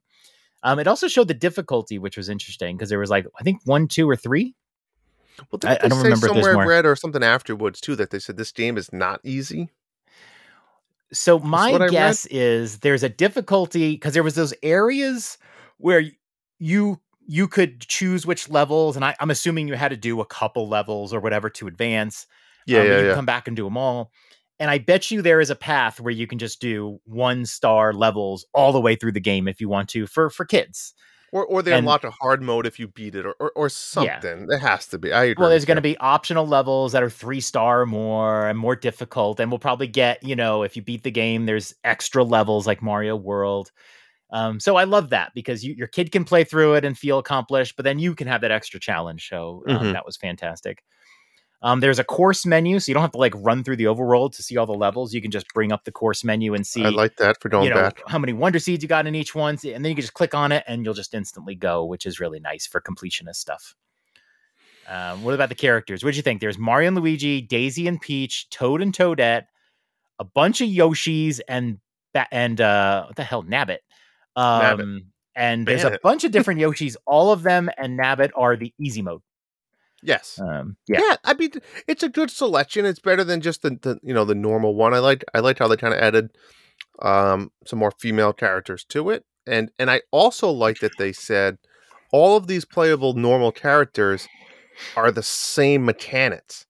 Um, 0.64 0.80
it 0.80 0.88
also 0.88 1.10
showed 1.10 1.28
the 1.28 1.34
difficulty, 1.34 2.00
which 2.00 2.16
was 2.16 2.30
interesting 2.30 2.78
because 2.78 2.88
there 2.88 2.98
was 2.98 3.10
like 3.10 3.26
I 3.38 3.44
think 3.44 3.60
one, 3.66 3.90
two, 3.90 4.10
or 4.10 4.16
three. 4.16 4.56
Well, 5.52 5.60
I- 5.66 5.80
I 5.84 5.88
don't 5.90 6.00
say 6.00 6.04
remember 6.04 6.28
somewhere 6.28 6.62
I 6.62 6.66
read 6.66 6.86
or 6.86 6.96
something 6.96 7.24
afterwards 7.24 7.82
too 7.82 7.98
that 7.98 8.12
they 8.12 8.20
said 8.20 8.38
this 8.38 8.54
game 8.54 8.78
is 8.78 8.94
not 8.94 9.20
easy. 9.26 9.70
So 11.12 11.40
my 11.40 11.76
read. 11.76 11.92
guess 11.92 12.26
is 12.28 12.80
there's 12.80 13.04
a 13.04 13.10
difficulty 13.10 13.96
because 13.96 14.14
there 14.14 14.24
was 14.24 14.36
those 14.36 14.54
areas 14.64 15.38
where 15.76 16.04
you 16.58 17.02
you 17.28 17.50
could 17.50 17.82
choose 17.82 18.26
which 18.26 18.50
levels, 18.50 18.96
and 18.96 19.04
I, 19.04 19.14
I'm 19.20 19.30
assuming 19.30 19.68
you 19.68 19.74
had 19.74 19.90
to 19.90 19.98
do 19.98 20.22
a 20.22 20.26
couple 20.26 20.70
levels 20.70 21.14
or 21.14 21.20
whatever 21.20 21.50
to 21.50 21.68
advance. 21.68 22.28
Yeah, 22.66 22.80
um, 22.80 22.88
yeah, 22.88 23.00
you 23.00 23.08
yeah. 23.08 23.14
come 23.14 23.26
back 23.26 23.50
and 23.50 23.58
do 23.58 23.66
them 23.66 23.76
all. 23.76 24.14
And 24.60 24.72
I 24.72 24.80
bet 24.80 25.12
you 25.12 25.22
there 25.22 25.40
is 25.40 25.50
a 25.50 25.56
path 25.56 26.00
where 26.00 26.12
you 26.14 26.26
can 26.28 26.40
just 26.40 26.60
do 26.60 27.00
one 27.06 27.46
star 27.46 27.94
levels 27.94 28.46
all 28.54 28.72
the 28.72 28.82
way 28.82 28.96
through 28.96 29.12
the 29.12 29.20
game 29.20 29.48
if 29.48 29.62
you 29.62 29.70
want 29.70 29.90
to 29.90 30.08
for 30.08 30.30
for 30.30 30.46
kids. 30.46 30.94
Or 31.34 31.46
or 31.46 31.62
they 31.62 31.74
and- 31.74 31.80
unlock 31.80 32.04
a 32.06 32.10
hard 32.10 32.42
mode 32.42 32.66
if 32.66 32.80
you 32.80 32.88
beat 32.88 33.14
it, 33.14 33.26
or 33.26 33.36
or, 33.40 33.52
or 33.56 33.70
something. 33.70 34.48
There 34.48 34.58
has 34.60 34.88
to 34.88 34.98
be. 34.98 35.12
I 35.12 35.26
agree. 35.26 35.42
Well, 35.42 35.50
there's 35.50 35.66
going 35.66 35.76
to 35.76 35.82
be 35.82 35.98
optional 35.98 36.48
levels 36.48 36.94
that 36.94 37.04
are 37.04 37.10
three 37.10 37.42
star 37.42 37.82
or 37.82 37.86
more 37.86 38.48
and 38.48 38.58
more 38.58 38.76
difficult. 38.78 39.40
And 39.40 39.52
we'll 39.52 39.60
probably 39.60 39.88
get, 39.88 40.24
you 40.24 40.36
know, 40.38 40.64
if 40.64 40.76
you 40.78 40.82
beat 40.82 41.04
the 41.04 41.12
game, 41.12 41.46
there's 41.46 41.76
extra 41.84 42.24
levels 42.24 42.66
like 42.66 42.82
Mario 42.82 43.16
World. 43.18 43.72
Um, 44.32 44.60
so 44.60 44.76
I 44.78 44.86
love 44.86 45.10
that 45.12 45.32
because 45.36 45.64
you, 45.64 45.74
your 45.78 45.88
kid 45.88 46.12
can 46.12 46.26
play 46.26 46.44
through 46.44 46.76
it 46.76 46.84
and 46.86 46.98
feel 46.98 47.18
accomplished, 47.20 47.76
but 47.78 47.84
then 47.84 48.00
you 48.00 48.16
can 48.16 48.28
have 48.28 48.42
that 48.42 48.52
extra 48.52 48.80
challenge. 48.80 49.28
So 49.30 49.64
um, 49.68 49.78
Mhm. 49.88 49.94
that 49.94 50.06
was 50.06 50.18
fantastic. 50.18 50.84
Um, 51.64 51.80
there's 51.80 51.98
a 51.98 52.04
course 52.04 52.46
menu, 52.46 52.80
so 52.80 52.90
you 52.90 52.94
don't 52.94 53.02
have 53.02 53.12
to 53.14 53.18
like 53.18 53.34
run 53.36 53.64
through 53.64 53.78
the 53.78 53.86
overworld 53.86 54.36
to 54.36 54.44
see 54.44 54.58
all 54.58 54.68
the 54.68 54.74
levels. 54.74 55.14
You 55.14 55.22
can 55.22 55.32
just 55.32 55.48
bring 55.56 55.72
up 55.72 55.86
the 55.86 55.92
course 55.92 56.24
menu 56.24 56.54
and 56.54 56.66
see 56.66 56.84
I 56.86 56.90
like 56.90 57.16
that 57.18 57.42
for 57.42 57.50
going 57.50 57.64
you 57.64 57.72
know 57.72 57.82
back. 57.82 58.02
how 58.08 58.20
many 58.20 58.34
wonder 58.34 58.60
seeds 58.60 58.84
you 58.84 58.90
got 58.90 59.08
in 59.08 59.16
each 59.16 59.34
one, 59.34 59.58
and 59.64 59.84
then 59.84 59.86
you 59.86 59.96
can 59.96 60.02
just 60.02 60.14
click 60.14 60.36
on 60.36 60.52
it 60.52 60.64
and 60.68 60.86
you'll 60.86 60.94
just 60.94 61.16
instantly 61.16 61.56
go, 61.56 61.84
which 61.84 62.06
is 62.06 62.20
really 62.20 62.40
nice 62.40 62.68
for 62.68 62.80
completionist 62.80 63.38
stuff. 63.38 63.76
Um, 64.88 65.24
what 65.24 65.34
about 65.34 65.50
the 65.50 65.56
characters? 65.56 66.04
What 66.04 66.12
do 66.12 66.18
you 66.18 66.24
think? 66.24 66.42
There's 66.42 66.58
Mario 66.58 66.90
and 66.90 66.98
Luigi, 66.98 67.42
Daisy 67.42 67.88
and 67.88 68.00
Peach, 68.00 68.50
Toad 68.50 68.82
and 68.82 68.94
Toadette, 68.94 69.48
a 70.20 70.24
bunch 70.24 70.62
of 70.62 70.70
Yoshis, 70.70 71.40
and 71.48 71.80
and 72.32 72.62
uh, 72.62 73.06
what 73.06 73.16
the 73.16 73.24
hell, 73.24 73.44
Nabbit. 73.44 73.80
Nabbit. 74.38 74.82
Um, 74.82 75.12
and 75.36 75.68
there's 75.68 75.84
a 75.84 76.00
bunch 76.02 76.24
of 76.24 76.32
different 76.32 76.60
Yoshis. 76.60 76.96
All 77.06 77.32
of 77.32 77.44
them 77.44 77.70
and 77.78 78.00
Nabbit 78.00 78.32
are 78.36 78.56
the 78.56 78.74
easy 78.80 79.02
mode. 79.02 79.22
Yes. 80.04 80.40
Um, 80.42 80.78
yeah. 80.88 81.00
yeah, 81.02 81.16
I 81.24 81.34
mean, 81.34 81.52
it's 81.88 82.04
a 82.04 82.10
good 82.10 82.30
selection. 82.30 82.86
It's 82.86 83.00
better 83.00 83.24
than 83.24 83.42
just 83.42 83.62
the, 83.62 83.72
the 83.82 84.00
you 84.04 84.14
know 84.14 84.26
the 84.26 84.36
normal 84.36 84.76
one. 84.76 84.94
I 84.94 85.00
like 85.00 85.24
I 85.34 85.40
liked 85.40 85.60
how 85.60 85.68
they 85.68 85.78
kind 85.78 85.94
of 85.94 86.00
added 86.00 86.32
um 87.02 87.52
some 87.66 87.80
more 87.80 87.92
female 88.00 88.34
characters 88.34 88.84
to 88.90 89.10
it, 89.10 89.26
and 89.46 89.72
and 89.80 89.90
I 89.90 90.02
also 90.12 90.50
like 90.50 90.80
that 90.80 90.98
they 90.98 91.14
said 91.14 91.58
all 92.12 92.38
of 92.38 92.48
these 92.48 92.66
playable 92.66 93.14
normal 93.14 93.52
characters 93.52 94.28
are 94.96 95.12
the 95.12 95.24
same 95.24 95.84
mechanics, 95.86 96.66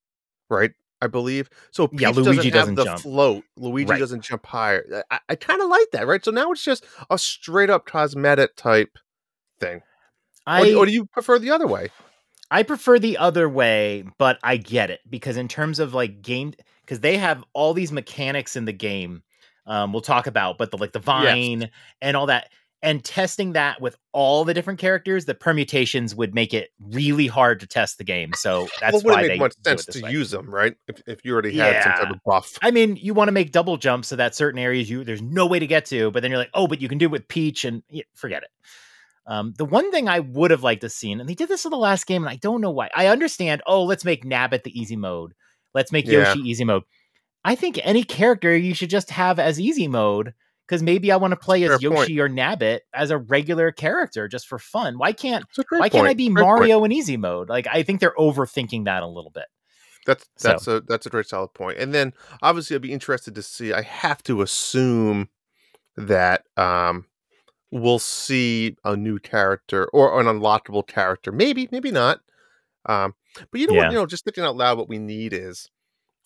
right? 0.49 0.71
I 1.01 1.07
believe 1.07 1.49
so. 1.71 1.89
Peach 1.89 2.01
Yeah, 2.01 2.09
Luigi 2.09 2.49
doesn't, 2.49 2.51
doesn't 2.51 2.75
have 2.75 2.85
the 2.85 2.85
jump. 2.85 3.03
float. 3.03 3.43
Luigi 3.55 3.91
Right. 3.91 3.99
doesn't 3.99 4.23
jump 4.23 4.45
higher. 4.47 5.03
I, 5.11 5.19
I 5.29 5.35
kind 5.35 5.61
of 5.61 5.69
like 5.69 5.91
that, 5.91 6.07
right? 6.07 6.23
So 6.23 6.31
now 6.31 6.51
it's 6.51 6.63
just 6.63 6.85
a 7.09 7.19
straight 7.19 7.69
up 7.69 7.85
cosmetic 7.85 8.55
type 8.55 8.97
thing. 9.59 9.81
I 10.47 10.71
or, 10.73 10.79
or 10.79 10.85
do 10.85 10.91
you 10.91 11.05
prefer 11.05 11.37
the 11.37 11.51
other 11.51 11.67
way? 11.67 11.89
I 12.49 12.63
prefer 12.63 12.99
the 12.99 13.17
other 13.17 13.49
way, 13.49 14.05
but 14.17 14.39
I 14.43 14.57
get 14.57 14.89
it 14.89 15.01
because 15.09 15.37
in 15.37 15.47
terms 15.47 15.79
of 15.79 15.93
like 15.93 16.21
game, 16.21 16.53
because 16.81 17.01
they 17.01 17.17
have 17.17 17.43
all 17.53 17.73
these 17.73 17.91
mechanics 17.91 18.55
in 18.55 18.65
the 18.65 18.73
game. 18.73 19.23
Um, 19.65 19.91
we'll 19.91 20.01
talk 20.01 20.27
about, 20.27 20.57
but 20.57 20.71
the 20.71 20.77
like 20.77 20.93
the 20.93 20.99
vine 20.99 21.69
and 22.01 22.15
all 22.15 22.27
that, 22.27 22.49
and 22.81 23.03
testing 23.03 23.53
that 23.53 23.81
with 23.81 23.97
all 24.13 24.45
the 24.45 24.53
different 24.53 24.79
characters, 24.79 25.25
the 25.25 25.33
permutations 25.33 26.15
would 26.15 26.33
make 26.33 26.53
it 26.53 26.69
really 26.79 27.27
hard 27.27 27.59
to 27.59 27.67
test 27.67 27.97
the 27.97 28.05
game. 28.05 28.31
So 28.33 28.69
that's 28.79 28.93
well, 28.93 29.01
why 29.01 29.21
wouldn't 29.23 29.23
they 29.23 29.33
make 29.33 29.39
much 29.39 29.53
sense 29.65 29.87
it 29.89 29.91
to 29.93 30.03
way. 30.03 30.11
use 30.11 30.31
them, 30.31 30.49
right? 30.49 30.75
If, 30.87 31.01
if 31.05 31.25
you 31.25 31.33
already 31.33 31.57
had 31.57 31.83
some 31.83 31.91
type 31.93 32.11
of 32.11 32.19
buff. 32.25 32.57
I 32.61 32.71
mean, 32.71 32.95
you 32.95 33.13
want 33.13 33.27
to 33.27 33.33
make 33.33 33.51
double 33.51 33.75
jumps 33.75 34.07
so 34.07 34.15
that 34.15 34.35
certain 34.35 34.59
areas 34.59 34.89
you 34.89 35.03
there's 35.03 35.21
no 35.21 35.47
way 35.47 35.59
to 35.59 35.67
get 35.67 35.85
to, 35.87 36.11
but 36.11 36.21
then 36.21 36.31
you're 36.31 36.39
like, 36.39 36.51
oh, 36.53 36.67
but 36.67 36.81
you 36.81 36.87
can 36.87 36.97
do 36.97 37.05
it 37.07 37.11
with 37.11 37.27
Peach, 37.27 37.65
and 37.65 37.83
yeah, 37.89 38.03
forget 38.13 38.43
it. 38.43 38.49
Um, 39.27 39.53
the 39.57 39.65
one 39.65 39.91
thing 39.91 40.07
I 40.07 40.21
would 40.21 40.51
have 40.51 40.63
liked 40.63 40.81
to 40.81 40.89
seen, 40.89 41.19
and 41.19 41.27
they 41.29 41.33
did 41.35 41.49
this 41.49 41.65
in 41.65 41.71
the 41.71 41.77
last 41.77 42.07
game, 42.07 42.23
and 42.23 42.29
I 42.29 42.37
don't 42.37 42.61
know 42.61 42.71
why. 42.71 42.89
I 42.95 43.07
understand. 43.07 43.61
Oh, 43.67 43.83
let's 43.83 44.05
make 44.05 44.23
Nabbit 44.23 44.63
the 44.63 44.79
easy 44.79 44.95
mode. 44.95 45.33
Let's 45.73 45.91
make 45.91 46.05
Yeah. 46.07 46.29
Yoshi 46.29 46.39
easy 46.49 46.63
mode. 46.63 46.83
I 47.43 47.55
think 47.55 47.79
any 47.83 48.03
character 48.03 48.55
you 48.55 48.73
should 48.73 48.89
just 48.89 49.09
have 49.11 49.37
as 49.37 49.59
easy 49.59 49.87
mode 49.87 50.33
because 50.65 50.81
maybe 50.81 51.11
I 51.11 51.17
want 51.17 51.31
to 51.33 51.37
play 51.37 51.61
as 51.63 51.69
fair 51.69 51.89
point. 51.89 52.09
Yoshi 52.09 52.19
or 52.21 52.29
Nabbit 52.29 52.79
as 52.93 53.09
a 53.11 53.17
regular 53.17 53.71
character 53.71 54.27
just 54.29 54.47
for 54.47 54.59
fun. 54.59 54.97
Why 54.97 55.11
can't 55.13 55.45
It's 55.49 55.59
a 55.59 55.63
great 55.63 55.79
Why 55.79 55.89
can't 55.89 56.05
I 56.05 56.09
point. 56.09 56.17
be 56.17 56.27
point. 56.29 56.39
Mario 56.39 56.83
in 56.85 56.91
easy 56.93 57.17
mode? 57.17 57.47
Like 57.49 57.67
I 57.71 57.83
think 57.83 57.99
they're 57.99 58.15
overthinking 58.17 58.85
that 58.85 59.03
a 59.03 59.07
little 59.07 59.31
bit. 59.31 59.45
That's 60.05 60.25
So- 60.37 60.47
that's 60.49 60.67
a 60.67 60.81
that's 60.87 61.05
a 61.05 61.09
great 61.09 61.27
solid 61.27 61.53
point. 61.53 61.77
And 61.79 61.93
then 61.93 62.13
obviously 62.41 62.75
I'd 62.75 62.81
be 62.81 62.91
interested 62.93 63.35
to 63.35 63.41
see. 63.43 63.71
I 63.73 63.81
have 63.81 64.23
to 64.23 64.41
assume 64.41 65.29
that 65.97 66.43
um 66.57 67.05
we'll 67.71 67.99
see 67.99 68.75
a 68.85 68.95
new 68.95 69.19
character 69.19 69.85
or 69.87 70.19
an 70.19 70.25
unlockable 70.27 70.85
character. 70.87 71.31
Maybe, 71.31 71.67
maybe 71.71 71.91
not. 71.91 72.19
Um, 72.85 73.15
but 73.51 73.59
you 73.59 73.67
know 73.67 73.73
Yeah. 73.73 73.83
what? 73.83 73.91
You 73.91 73.97
know, 73.97 74.05
just 74.05 74.23
thinking 74.23 74.43
out 74.43 74.55
loud, 74.55 74.77
what 74.77 74.89
we 74.89 74.97
need 74.99 75.33
is 75.33 75.69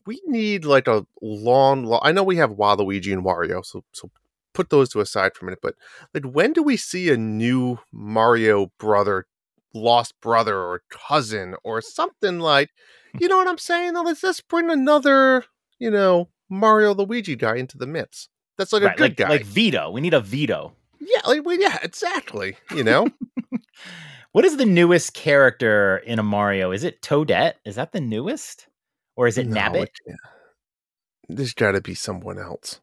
we 0.05 0.21
need 0.25 0.65
like 0.65 0.87
a 0.87 1.05
long. 1.21 1.83
lo- 1.85 1.99
I 2.01 2.11
know 2.11 2.23
we 2.23 2.37
have 2.37 2.51
Waluigi 2.51 3.11
and 3.13 3.23
Wario, 3.25 3.65
so 3.65 3.83
so 3.91 4.09
put 4.53 4.69
those 4.69 4.89
to 4.89 4.99
aside 4.99 5.33
for 5.35 5.43
a 5.43 5.47
minute. 5.47 5.59
But 5.61 5.75
like, 6.13 6.25
when 6.25 6.53
do 6.53 6.61
we 6.63 6.77
see 6.77 7.09
a 7.09 7.17
new 7.17 7.79
Mario 7.91 8.71
brother, 8.77 9.25
lost 9.73 10.13
brother, 10.21 10.57
or 10.57 10.83
cousin, 10.89 11.55
or 11.63 11.81
something 11.81 12.39
like? 12.39 12.69
You 13.19 13.27
know 13.27 13.35
what 13.35 13.47
I'm 13.49 13.57
saying? 13.57 13.91
Now, 13.91 14.03
let's 14.03 14.21
just 14.21 14.47
bring 14.47 14.69
another, 14.69 15.43
you 15.79 15.91
know, 15.91 16.29
Mario 16.49 16.93
Luigi 16.93 17.35
guy 17.35 17.57
into 17.57 17.77
the 17.77 17.85
mix. 17.85 18.29
That's 18.57 18.71
like 18.71 18.83
a 18.83 18.89
good 18.91 18.99
like 19.01 19.15
guy. 19.17 19.27
like 19.27 19.43
Vito. 19.45 19.91
We 19.91 19.99
need 19.99 20.13
a 20.13 20.21
Vito. 20.21 20.77
Yeah, 21.01 21.27
like, 21.27 21.45
well, 21.45 21.59
yeah, 21.59 21.77
exactly. 21.83 22.55
You 22.75 22.83
know, 22.83 23.07
What 24.31 24.45
is 24.45 24.55
the 24.55 24.65
newest 24.65 25.13
character 25.13 25.97
in 25.97 26.17
a 26.17 26.23
Mario? 26.23 26.71
Is 26.71 26.85
it 26.85 27.01
Toadette? 27.01 27.55
Is 27.65 27.75
that 27.75 27.91
the 27.91 27.99
newest? 27.99 28.67
Or 29.17 29.27
is 29.27 29.37
it 29.37 29.47
No, 29.47 29.59
Nabbit? 29.59 29.89
it. 30.05 30.15
There's 31.27 31.53
got 31.53 31.73
to 31.73 31.81
be 31.81 31.95
someone 31.95 32.39
else. 32.39 32.79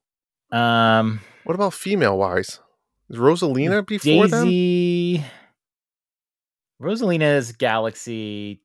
Um 0.52 1.20
What 1.44 1.54
about 1.54 1.74
female 1.74 2.18
wise? 2.18 2.61
Is 3.09 3.18
Rosalina 3.18 3.87
before 3.87 4.28
them? 4.28 4.44
Daisy 4.44 5.24
Rosalina's 6.81 7.52
Galaxy 7.52 8.61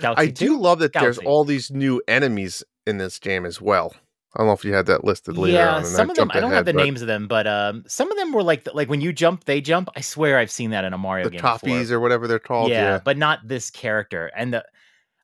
Galaxy 0.00 0.22
I 0.22 0.30
do 0.30 0.60
love 0.60 0.80
that 0.80 0.92
there's 0.92 1.18
all 1.18 1.44
these 1.44 1.70
new 1.70 2.02
enemies 2.06 2.62
in 2.86 2.98
this 2.98 3.18
game 3.18 3.46
as 3.46 3.60
well. 3.60 3.94
I 4.38 4.42
don't 4.42 4.46
know 4.46 4.52
if 4.52 4.64
you 4.64 4.72
had 4.72 4.86
that 4.86 5.02
listed 5.04 5.36
later 5.36 5.56
yeah, 5.56 5.82
some 5.82 6.08
of 6.08 6.16
them 6.16 6.30
I 6.32 6.38
don't 6.38 6.52
have 6.52 6.64
the 6.64 6.72
but 6.72 6.84
names 6.84 7.00
of 7.02 7.08
them, 7.08 7.26
but 7.26 7.46
um 7.48 7.82
some 7.88 8.08
of 8.10 8.16
them 8.16 8.32
were 8.32 8.44
like 8.44 8.66
like 8.72 8.88
when 8.88 9.00
you 9.00 9.12
jump, 9.12 9.44
they 9.44 9.60
jump. 9.60 9.88
I 9.96 10.00
swear 10.00 10.38
I've 10.38 10.50
seen 10.50 10.70
that 10.70 10.84
in 10.84 10.92
a 10.92 10.98
Mario 10.98 11.24
The 11.24 11.30
game. 11.32 11.40
copies 11.40 11.88
before. 11.88 11.96
or 11.96 12.00
whatever 12.00 12.28
they're 12.28 12.38
called. 12.38 12.70
yeah, 12.70 12.82
Yeah. 12.82 13.00
but 13.04 13.16
not 13.18 13.40
this 13.46 13.68
character. 13.70 14.30
And 14.36 14.54
the 14.54 14.64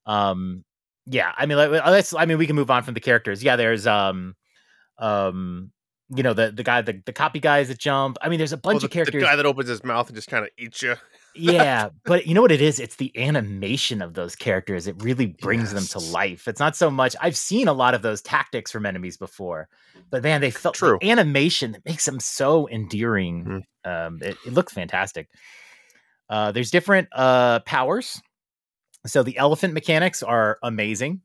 um 0.05 0.65
yeah, 1.07 1.33
I 1.37 1.47
mean 1.47 1.59
like, 1.59 1.71
let's 1.71 2.13
I 2.15 2.27
mean 2.27 2.39
we 2.39 2.47
can 2.49 2.57
move 2.57 2.71
on 2.71 2.83
from 2.83 2.95
the 2.95 3.01
characters. 3.01 3.43
Yeah, 3.45 3.55
there's 3.57 3.87
um 3.87 4.35
um 4.99 5.71
you 6.15 6.23
know 6.23 6.35
the 6.35 6.51
the 6.51 6.63
guy 6.63 6.83
the, 6.83 7.01
the 7.07 7.13
copy 7.13 7.39
guys 7.41 7.69
that 7.69 7.79
jump. 7.79 8.19
I 8.21 8.29
mean 8.29 8.39
there's 8.39 8.53
a 8.53 8.57
bunch 8.57 8.75
Well, 8.75 8.81
the, 8.81 8.87
of 8.87 8.91
characters. 8.91 9.21
the 9.23 9.27
guy 9.27 9.37
that 9.37 9.47
opens 9.47 9.69
his 9.69 9.85
mouth 9.85 10.09
and 10.09 10.17
just 10.17 10.29
kind 10.29 10.45
of 10.45 10.51
eats 10.59 10.83
you. 10.83 10.97
Yeah, 11.35 11.89
but 12.05 12.27
you 12.27 12.35
know 12.35 12.43
what 12.43 12.53
it 12.53 12.61
is? 12.61 12.79
It's 12.79 12.97
the 12.97 13.13
animation 13.17 14.03
of 14.03 14.15
those 14.15 14.37
characters. 14.37 14.87
It 14.87 15.03
really 15.03 15.27
brings 15.27 15.73
them 15.73 15.85
to 15.87 15.99
life. 15.99 16.47
It's 16.49 16.61
not 16.61 16.77
so 16.77 16.91
much. 16.91 17.17
I've 17.21 17.37
seen 17.37 17.69
a 17.69 17.73
lot 17.73 17.95
of 17.95 18.03
those 18.03 18.23
tactics 18.23 18.71
from 18.71 18.87
enemies 18.87 19.17
before, 19.17 19.69
but 20.11 20.23
man, 20.23 20.41
they 20.41 20.51
felt 20.51 20.77
True. 20.77 20.99
the 21.01 21.11
animation 21.11 21.73
that 21.73 21.85
makes 21.85 22.05
them 22.05 22.21
so 22.21 22.69
endearing. 22.69 23.65
Um, 23.85 24.19
it, 24.23 24.37
it 24.47 24.53
looks 24.53 24.73
fantastic. 24.73 25.29
Uh, 26.29 26.53
there's 26.53 26.71
different 26.71 27.09
uh, 27.13 27.61
powers. 27.61 28.21
So 29.07 29.23
the 29.23 29.37
elephant 29.37 29.75
mechanics 29.75 30.23
are 30.23 30.59
amazing. 30.63 31.21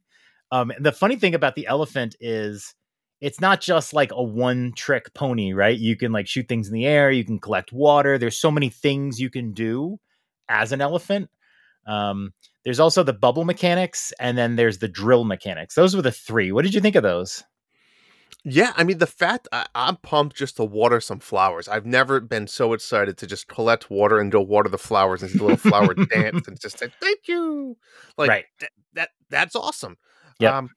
Um, 0.52 0.72
and 0.72 0.86
the 0.86 0.92
funny 0.92 1.16
thing 1.16 1.36
about 1.36 1.56
the 1.56 1.68
elephant 1.68 2.16
is 2.20 2.74
it's 3.22 3.42
not 3.42 3.62
just 3.62 3.94
like 3.94 4.12
a 4.12 4.24
one 4.24 4.74
trick 4.76 5.14
pony, 5.14 5.54
right? 5.54 5.78
You 5.78 5.96
can 5.96 6.12
like 6.12 6.28
shoot 6.28 6.48
things 6.48 6.68
in 6.68 6.74
the 6.74 6.86
air, 6.86 7.12
you 7.12 7.26
can 7.26 7.40
collect 7.40 7.72
water. 7.72 8.18
There's 8.18 8.38
so 8.38 8.52
many 8.52 8.70
things 8.70 9.20
you 9.20 9.30
can 9.30 9.54
do 9.54 10.00
as 10.48 10.72
an 10.72 10.82
elephant. 10.82 11.30
Um, 11.86 12.34
there's 12.64 12.80
also 12.80 13.04
the 13.04 13.14
bubble 13.14 13.46
mechanics, 13.46 14.14
and 14.20 14.38
then 14.38 14.56
there's 14.56 14.80
the 14.80 14.88
drill 14.88 15.24
mechanics. 15.24 15.76
Those 15.76 15.96
were 15.96 16.02
the 16.02 16.12
three. 16.12 16.52
What 16.52 16.64
did 16.64 16.74
you 16.74 16.82
think 16.82 16.96
of 16.96 17.04
those? 17.04 17.44
Yeah, 18.46 18.72
I 18.78 18.84
mean 18.86 19.00
the 19.00 19.08
fact 19.08 19.48
I, 19.52 19.66
I'm 19.76 19.98
pumped 19.98 20.38
just 20.38 20.56
to 20.58 20.64
water 20.64 21.02
some 21.02 21.20
flowers. 21.20 21.68
I've 21.68 21.86
never 21.86 22.22
been 22.22 22.48
so 22.48 22.74
excited 22.74 23.18
to 23.18 23.28
just 23.28 23.48
collect 23.48 23.90
water 23.92 24.20
and 24.20 24.32
go 24.32 24.40
water 24.40 24.70
the 24.70 24.78
flowers 24.78 25.22
and 25.22 25.30
see 25.32 25.38
the 25.38 25.44
little 25.44 25.58
flower 25.58 25.94
dance 26.10 26.48
and 26.48 26.60
just 26.60 26.80
say 26.80 26.88
thank 27.02 27.28
you. 27.28 27.76
Like 28.18 28.30
Right. 28.30 28.46
that, 28.62 28.70
that 28.94 29.10
that's 29.30 29.56
awesome. 29.56 29.98
Yep. 30.40 30.54
Um, 30.54 30.70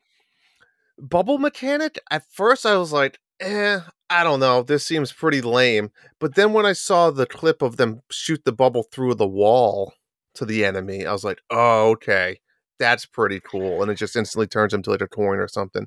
bubble 0.99 1.39
mechanic. 1.39 1.99
At 2.11 2.25
first, 2.31 2.67
I 2.67 2.77
was 2.77 2.93
like, 2.93 3.19
eh, 3.41 3.81
I 4.11 4.25
don't 4.25 4.41
know. 4.41 4.63
This 4.63 4.85
seems 4.85 5.13
pretty 5.13 5.41
lame. 5.41 5.91
But 6.19 6.35
then 6.35 6.53
when 6.53 6.67
I 6.67 6.73
saw 6.73 7.11
the 7.11 7.27
clip 7.27 7.63
of 7.63 7.77
them 7.77 8.03
shoot 8.11 8.45
the 8.45 8.53
bubble 8.53 8.85
through 8.85 9.15
the 9.15 9.27
wall 9.27 9.95
to 10.35 10.45
the 10.45 10.65
enemy, 10.65 11.07
I 11.07 11.13
was 11.13 11.25
like, 11.25 11.41
oh, 11.51 11.91
okay. 11.91 12.41
That's 12.79 13.07
pretty 13.07 13.41
cool. 13.41 13.83
And 13.83 13.91
it 13.91 13.95
just 13.95 14.17
instantly 14.17 14.47
turns 14.47 14.75
into 14.75 14.91
like 14.91 15.01
a 15.01 15.09
coin 15.09 15.39
or 15.39 15.49
something. 15.49 15.87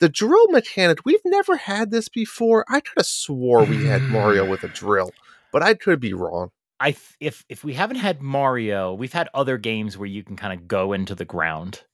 The 0.00 0.08
drill 0.08 0.48
mechanic, 0.48 0.98
we've 1.04 1.20
never 1.24 1.56
had 1.56 1.90
this 1.90 2.08
before. 2.08 2.64
I 2.68 2.80
could 2.80 2.98
have 2.98 3.06
swore 3.06 3.64
we 3.64 3.86
had 3.86 4.02
Mario 4.02 4.48
with 4.48 4.62
a 4.62 4.68
drill, 4.74 5.12
but 5.52 5.62
I 5.62 5.74
could 5.74 6.00
be 6.00 6.12
wrong. 6.12 6.50
I 6.78 6.90
th- 6.90 7.16
if 7.20 7.44
if 7.48 7.64
we 7.64 7.72
haven't 7.72 7.96
had 7.96 8.20
Mario, 8.20 8.92
we've 8.92 9.12
had 9.12 9.30
other 9.32 9.56
games 9.56 9.96
where 9.96 10.08
you 10.08 10.22
can 10.22 10.36
kind 10.36 10.52
of 10.52 10.68
go 10.68 10.92
into 10.92 11.14
the 11.14 11.24
ground. 11.24 11.84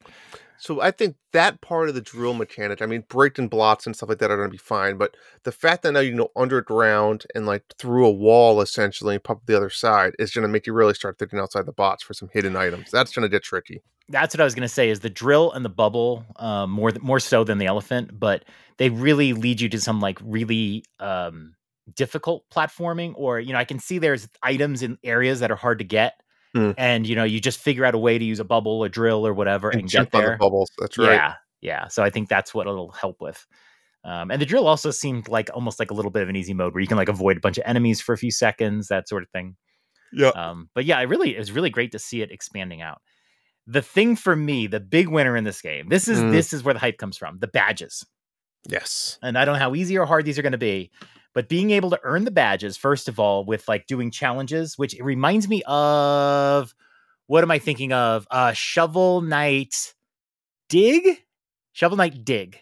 So 0.62 0.80
I 0.80 0.92
think 0.92 1.16
that 1.32 1.60
part 1.60 1.88
of 1.88 1.96
the 1.96 2.00
drill 2.00 2.34
mechanic, 2.34 2.82
I 2.82 2.86
mean, 2.86 3.02
breaking 3.08 3.48
blocks 3.48 3.84
and 3.84 3.96
stuff 3.96 4.08
like 4.08 4.18
that 4.18 4.30
are 4.30 4.36
going 4.36 4.48
to 4.48 4.52
be 4.52 4.58
fine. 4.58 4.96
But 4.96 5.16
the 5.42 5.50
fact 5.50 5.82
that 5.82 5.90
now 5.90 5.98
you 5.98 6.10
can 6.10 6.18
go 6.18 6.30
underground 6.36 7.26
and 7.34 7.46
like 7.46 7.64
through 7.80 8.06
a 8.06 8.12
wall 8.12 8.60
essentially 8.60 9.16
and 9.16 9.24
pop 9.24 9.38
up 9.38 9.46
the 9.46 9.56
other 9.56 9.70
side 9.70 10.12
is 10.20 10.30
going 10.30 10.44
to 10.44 10.48
make 10.48 10.68
you 10.68 10.72
really 10.72 10.94
start 10.94 11.18
thinking 11.18 11.40
outside 11.40 11.66
the 11.66 11.72
box 11.72 12.04
for 12.04 12.14
some 12.14 12.28
hidden 12.32 12.54
items. 12.54 12.92
That's 12.92 13.12
going 13.12 13.24
to 13.24 13.28
get 13.28 13.42
tricky. 13.42 13.82
That's 14.08 14.36
what 14.36 14.40
I 14.40 14.44
was 14.44 14.54
going 14.54 14.62
to 14.62 14.72
say. 14.72 14.88
Is 14.88 15.00
the 15.00 15.10
drill 15.10 15.50
and 15.50 15.64
the 15.64 15.68
bubble 15.68 16.24
um, 16.36 16.70
more 16.70 16.92
th- 16.92 17.02
more 17.02 17.18
so 17.18 17.42
than 17.42 17.58
the 17.58 17.66
elephant, 17.66 18.20
but 18.20 18.44
they 18.76 18.88
really 18.88 19.32
lead 19.32 19.60
you 19.60 19.68
to 19.68 19.80
some 19.80 20.00
like 20.00 20.20
really 20.22 20.84
um, 21.00 21.56
difficult 21.92 22.44
platforming. 22.54 23.14
Or 23.16 23.40
you 23.40 23.52
know, 23.52 23.58
I 23.58 23.64
can 23.64 23.80
see 23.80 23.98
there's 23.98 24.28
items 24.44 24.84
in 24.84 24.96
areas 25.02 25.40
that 25.40 25.50
are 25.50 25.56
hard 25.56 25.78
to 25.80 25.84
get, 25.84 26.20
Hmm. 26.54 26.72
and 26.76 27.06
you 27.06 27.16
know, 27.16 27.24
you 27.24 27.40
just 27.40 27.60
figure 27.60 27.84
out 27.84 27.94
a 27.94 27.98
way 27.98 28.18
to 28.18 28.24
use 28.24 28.38
a 28.40 28.44
bubble, 28.44 28.84
a 28.84 28.88
drill, 28.88 29.26
or 29.26 29.32
whatever, 29.32 29.70
and, 29.70 29.80
And 29.82 29.90
get 29.90 30.10
there. 30.12 30.32
the 30.32 30.36
bubbles. 30.36 30.70
That's 30.78 30.98
right. 30.98 31.12
Yeah, 31.12 31.34
yeah. 31.62 31.88
So 31.88 32.02
I 32.02 32.10
think 32.10 32.28
that's 32.28 32.52
what 32.54 32.66
it'll 32.66 32.92
help 32.92 33.20
with. 33.20 33.46
Um, 34.04 34.30
and 34.30 34.40
the 34.42 34.46
drill 34.46 34.66
also 34.66 34.90
seemed 34.90 35.28
like 35.28 35.48
almost 35.54 35.78
like 35.78 35.90
a 35.90 35.94
little 35.94 36.10
bit 36.10 36.22
of 36.22 36.28
an 36.28 36.36
easy 36.36 36.52
mode 36.54 36.74
where 36.74 36.80
you 36.82 36.88
can 36.88 36.96
like 36.96 37.08
avoid 37.08 37.36
a 37.36 37.40
bunch 37.40 37.56
of 37.56 37.64
enemies 37.66 38.00
for 38.00 38.12
a 38.12 38.18
few 38.18 38.30
seconds, 38.32 38.88
that 38.88 39.08
sort 39.08 39.22
of 39.22 39.30
thing. 39.30 39.56
Yeah. 40.12 40.28
Um, 40.30 40.68
but 40.74 40.84
yeah, 40.84 41.00
it 41.00 41.04
really 41.08 41.34
it 41.34 41.38
was 41.38 41.52
really 41.52 41.70
great 41.70 41.92
to 41.92 41.98
see 41.98 42.20
it 42.20 42.30
expanding 42.30 42.82
out. 42.82 43.00
The 43.66 43.80
thing 43.80 44.16
for 44.16 44.34
me, 44.36 44.66
the 44.66 44.80
big 44.80 45.08
winner 45.08 45.36
in 45.36 45.44
this 45.44 45.62
game, 45.62 45.88
this 45.88 46.08
is 46.08 46.18
Mm. 46.18 46.32
this 46.32 46.52
is 46.52 46.62
where 46.64 46.74
the 46.74 46.80
hype 46.80 46.98
comes 46.98 47.16
from, 47.16 47.38
the 47.38 47.46
badges. 47.46 48.04
Yes. 48.68 49.18
And 49.22 49.38
I 49.38 49.44
don't 49.44 49.54
know 49.54 49.58
how 49.60 49.74
easy 49.74 49.96
or 49.96 50.04
hard 50.04 50.24
these 50.24 50.38
are 50.38 50.42
going 50.42 50.52
to 50.52 50.58
be, 50.58 50.90
but 51.34 51.48
being 51.48 51.70
able 51.70 51.90
to 51.90 52.00
earn 52.02 52.24
the 52.24 52.30
badges, 52.30 52.76
first 52.76 53.08
of 53.08 53.18
all, 53.18 53.44
with 53.44 53.66
like 53.68 53.86
doing 53.86 54.10
challenges, 54.10 54.76
which 54.78 54.94
it 54.94 55.02
reminds 55.02 55.48
me 55.48 55.62
of 55.66 56.74
what 57.26 57.44
am 57.44 57.50
I 57.50 57.58
thinking 57.58 57.92
of? 57.92 58.26
Uh 58.30 58.52
Shovel 58.52 59.22
Knight 59.22 59.94
Dig? 60.68 61.22
Shovel 61.72 61.96
Knight 61.96 62.24
Dig. 62.24 62.58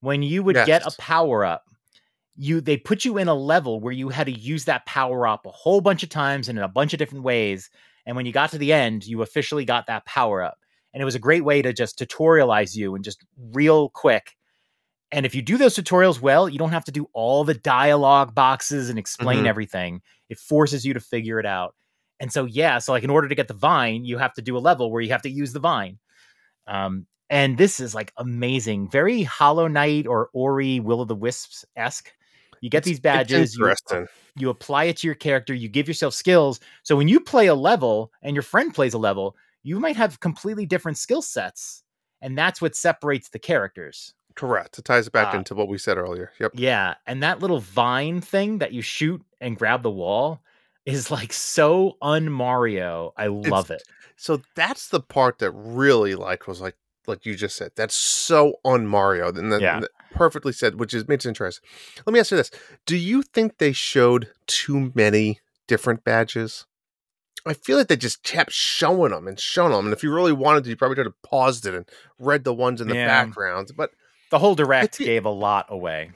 When 0.00 0.22
you 0.22 0.42
would 0.42 0.56
get 0.66 0.86
a 0.86 0.90
power 0.98 1.44
up, 1.44 1.64
you 2.36 2.60
they 2.60 2.76
put 2.76 3.04
you 3.04 3.18
in 3.18 3.28
a 3.28 3.34
level 3.34 3.80
where 3.80 3.92
you 3.92 4.08
had 4.08 4.26
to 4.26 4.32
use 4.32 4.64
that 4.64 4.86
power 4.86 5.26
up 5.26 5.46
a 5.46 5.50
whole 5.50 5.80
bunch 5.80 6.02
of 6.02 6.08
times 6.08 6.48
and 6.48 6.58
in 6.58 6.64
a 6.64 6.68
bunch 6.68 6.92
of 6.92 6.98
different 6.98 7.24
ways. 7.24 7.70
And 8.04 8.16
when 8.16 8.26
you 8.26 8.32
got 8.32 8.50
to 8.50 8.58
the 8.58 8.72
end, 8.72 9.06
you 9.06 9.22
officially 9.22 9.64
got 9.64 9.86
that 9.86 10.04
power 10.06 10.42
up. 10.42 10.58
And 10.92 11.00
it 11.00 11.04
was 11.04 11.14
a 11.14 11.20
great 11.20 11.44
way 11.44 11.62
to 11.62 11.72
just 11.72 11.98
tutorialize 11.98 12.74
you 12.74 12.94
and 12.94 13.04
just 13.04 13.24
real 13.52 13.88
quick. 13.90 14.36
And 15.12 15.26
if 15.26 15.34
you 15.34 15.42
do 15.42 15.58
those 15.58 15.76
tutorials 15.76 16.20
well, 16.20 16.48
you 16.48 16.58
don't 16.58 16.70
have 16.72 16.86
to 16.86 16.92
do 16.92 17.06
all 17.12 17.44
the 17.44 17.54
dialogue 17.54 18.34
boxes 18.34 18.88
and 18.88 18.98
explain 18.98 19.44
Mhm. 19.44 19.48
everything. 19.48 20.02
It 20.30 20.38
forces 20.38 20.84
you 20.86 20.94
to 20.94 21.00
figure 21.00 21.38
it 21.38 21.44
out. 21.46 21.74
And 22.18 22.32
so, 22.32 22.46
yeah, 22.46 22.78
so 22.78 22.92
like 22.92 23.04
in 23.04 23.10
order 23.10 23.28
to 23.28 23.34
get 23.34 23.48
the 23.48 23.54
vine, 23.54 24.04
you 24.04 24.16
have 24.18 24.32
to 24.34 24.42
do 24.42 24.56
a 24.56 24.60
level 24.60 24.90
where 24.90 25.02
you 25.02 25.10
have 25.10 25.22
to 25.22 25.30
use 25.30 25.52
the 25.52 25.60
vine. 25.60 25.98
Um, 26.66 27.06
and 27.28 27.58
this 27.58 27.78
is 27.80 27.94
like 27.94 28.12
amazing, 28.16 28.88
very 28.90 29.22
Hollow 29.22 29.68
Knight 29.68 30.06
or 30.06 30.30
Ori 30.32 30.80
Will 30.80 31.00
of 31.00 31.08
the 31.08 31.14
Wisps 31.16 31.64
esque. 31.76 32.10
You 32.60 32.70
get 32.70 32.78
It's- 32.78 32.90
these 32.90 33.00
badges, 33.00 33.56
you, 33.56 33.74
you 34.36 34.48
apply 34.50 34.84
it 34.84 34.98
to 34.98 35.06
your 35.08 35.16
character, 35.16 35.52
you 35.52 35.68
give 35.68 35.88
yourself 35.88 36.14
skills. 36.14 36.60
So 36.84 36.96
when 36.96 37.08
you 37.08 37.20
play 37.20 37.48
a 37.48 37.54
level 37.54 38.12
and 38.22 38.34
your 38.34 38.44
friend 38.44 38.72
plays 38.74 38.94
a 38.94 38.98
level, 38.98 39.36
you 39.62 39.78
might 39.80 39.96
have 39.96 40.20
completely 40.20 40.64
different 40.64 40.96
skill 40.96 41.22
sets. 41.22 41.82
And 42.20 42.38
that's 42.38 42.62
what 42.62 42.76
separates 42.76 43.30
the 43.30 43.40
characters. 43.40 44.14
Correct. 44.34 44.78
It 44.78 44.84
ties 44.84 45.06
it 45.06 45.12
back 45.12 45.28
Ah. 45.34 45.38
into 45.38 45.54
what 45.54 45.68
we 45.68 45.78
said 45.78 45.96
earlier. 45.98 46.32
Yep. 46.38 46.52
Yeah, 46.54 46.94
and 47.06 47.22
that 47.22 47.40
little 47.40 47.60
vine 47.60 48.20
thing 48.20 48.58
that 48.58 48.72
you 48.72 48.82
shoot 48.82 49.22
and 49.40 49.56
grab 49.56 49.82
the 49.82 49.90
wall 49.90 50.40
is 50.86 51.10
like 51.10 51.32
so 51.32 51.96
un 52.02 52.30
Mario. 52.30 53.12
I 53.16 53.26
love 53.28 53.70
it. 53.70 53.82
So 54.16 54.42
that's 54.54 54.88
the 54.88 55.00
part 55.00 55.38
that 55.38 55.50
really 55.52 56.14
like 56.14 56.46
was 56.46 56.60
like 56.60 56.76
like 57.08 57.26
you 57.26 57.34
just 57.34 57.56
said. 57.56 57.72
That's 57.74 57.94
so 57.96 58.54
on 58.64 58.86
Mario. 58.86 59.28
And 59.28 59.52
that, 59.52 59.60
Yeah. 59.60 59.80
perfectly 60.12 60.52
said, 60.52 60.78
which 60.78 60.94
is 60.94 61.08
makes 61.08 61.26
interesting. 61.26 61.68
Let 62.06 62.12
me 62.14 62.20
ask 62.20 62.30
you 62.30 62.36
this: 62.36 62.50
Do 62.86 62.96
you 62.96 63.22
think 63.22 63.58
they 63.58 63.72
showed 63.72 64.30
too 64.46 64.92
many 64.94 65.40
different 65.66 66.04
badges? 66.04 66.64
I 67.44 67.54
feel 67.54 67.76
like 67.76 67.88
they 67.88 67.96
just 67.96 68.22
kept 68.22 68.52
showing 68.52 69.10
them 69.10 69.26
and 69.26 69.38
showing 69.40 69.72
them. 69.72 69.86
And 69.86 69.92
if 69.92 70.04
you 70.04 70.14
really 70.14 70.32
wanted 70.32 70.62
to, 70.62 70.70
you 70.70 70.76
probably 70.76 70.94
could 70.94 71.06
have 71.06 71.20
paused 71.22 71.66
it 71.66 71.74
and 71.74 71.88
read 72.20 72.44
the 72.44 72.54
ones 72.54 72.80
in 72.80 72.86
the 72.86 72.94
Yeah. 72.94 73.06
background. 73.24 73.72
But 73.76 73.90
The 74.32 74.38
whole 74.40 74.54
direct 74.56 74.96
feel- 74.96 75.06
gave 75.06 75.24
a 75.24 75.30
lot 75.30 75.66
away. 75.68 76.10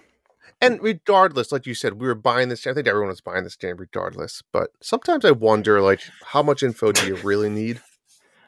and 0.61 0.83
regardless, 0.83 1.53
like 1.53 1.67
you 1.67 1.75
said, 1.75 2.01
we 2.01 2.07
were 2.09 2.15
buying 2.15 2.49
this. 2.49 2.67
I 2.67 2.73
think 2.75 2.89
everyone 2.89 3.09
was 3.11 3.21
buying 3.21 3.45
this 3.45 3.57
game 3.57 3.77
regardless. 3.77 4.43
But 4.53 4.71
sometimes 4.83 5.25
I 5.25 5.31
wonder, 5.31 5.81
like, 5.81 6.01
how 6.25 6.43
much 6.43 6.63
info 6.63 6.93
do 6.93 7.07
you 7.07 7.17
really 7.17 7.49
need? 7.51 7.81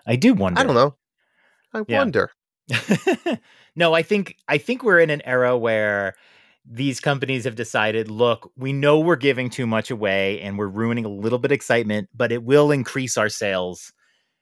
I 0.06 0.16
do 0.16 0.32
wonder. 0.34 0.58
I 0.60 0.64
don't 0.64 0.74
know. 0.74 0.96
I 1.74 1.84
Yeah. 1.86 1.98
wonder. 1.98 2.30
no, 3.76 3.92
I 3.94 4.02
think 4.02 4.36
I 4.48 4.58
think 4.58 4.82
we're 4.82 5.00
in 5.00 5.10
an 5.10 5.22
era 5.24 5.56
where 5.56 6.14
these 6.70 7.00
companies 7.00 7.44
have 7.44 7.54
decided, 7.54 8.10
look, 8.10 8.50
we 8.56 8.72
know 8.72 8.98
we're 9.00 9.16
giving 9.16 9.48
too 9.50 9.66
much 9.66 9.90
away 9.90 10.40
and 10.40 10.58
we're 10.58 10.66
ruining 10.68 11.04
a 11.04 11.08
little 11.08 11.38
bit 11.38 11.50
of 11.50 11.54
excitement, 11.54 12.08
but 12.14 12.30
it 12.32 12.42
will 12.42 12.70
increase 12.70 13.16
our 13.16 13.28
sales 13.30 13.92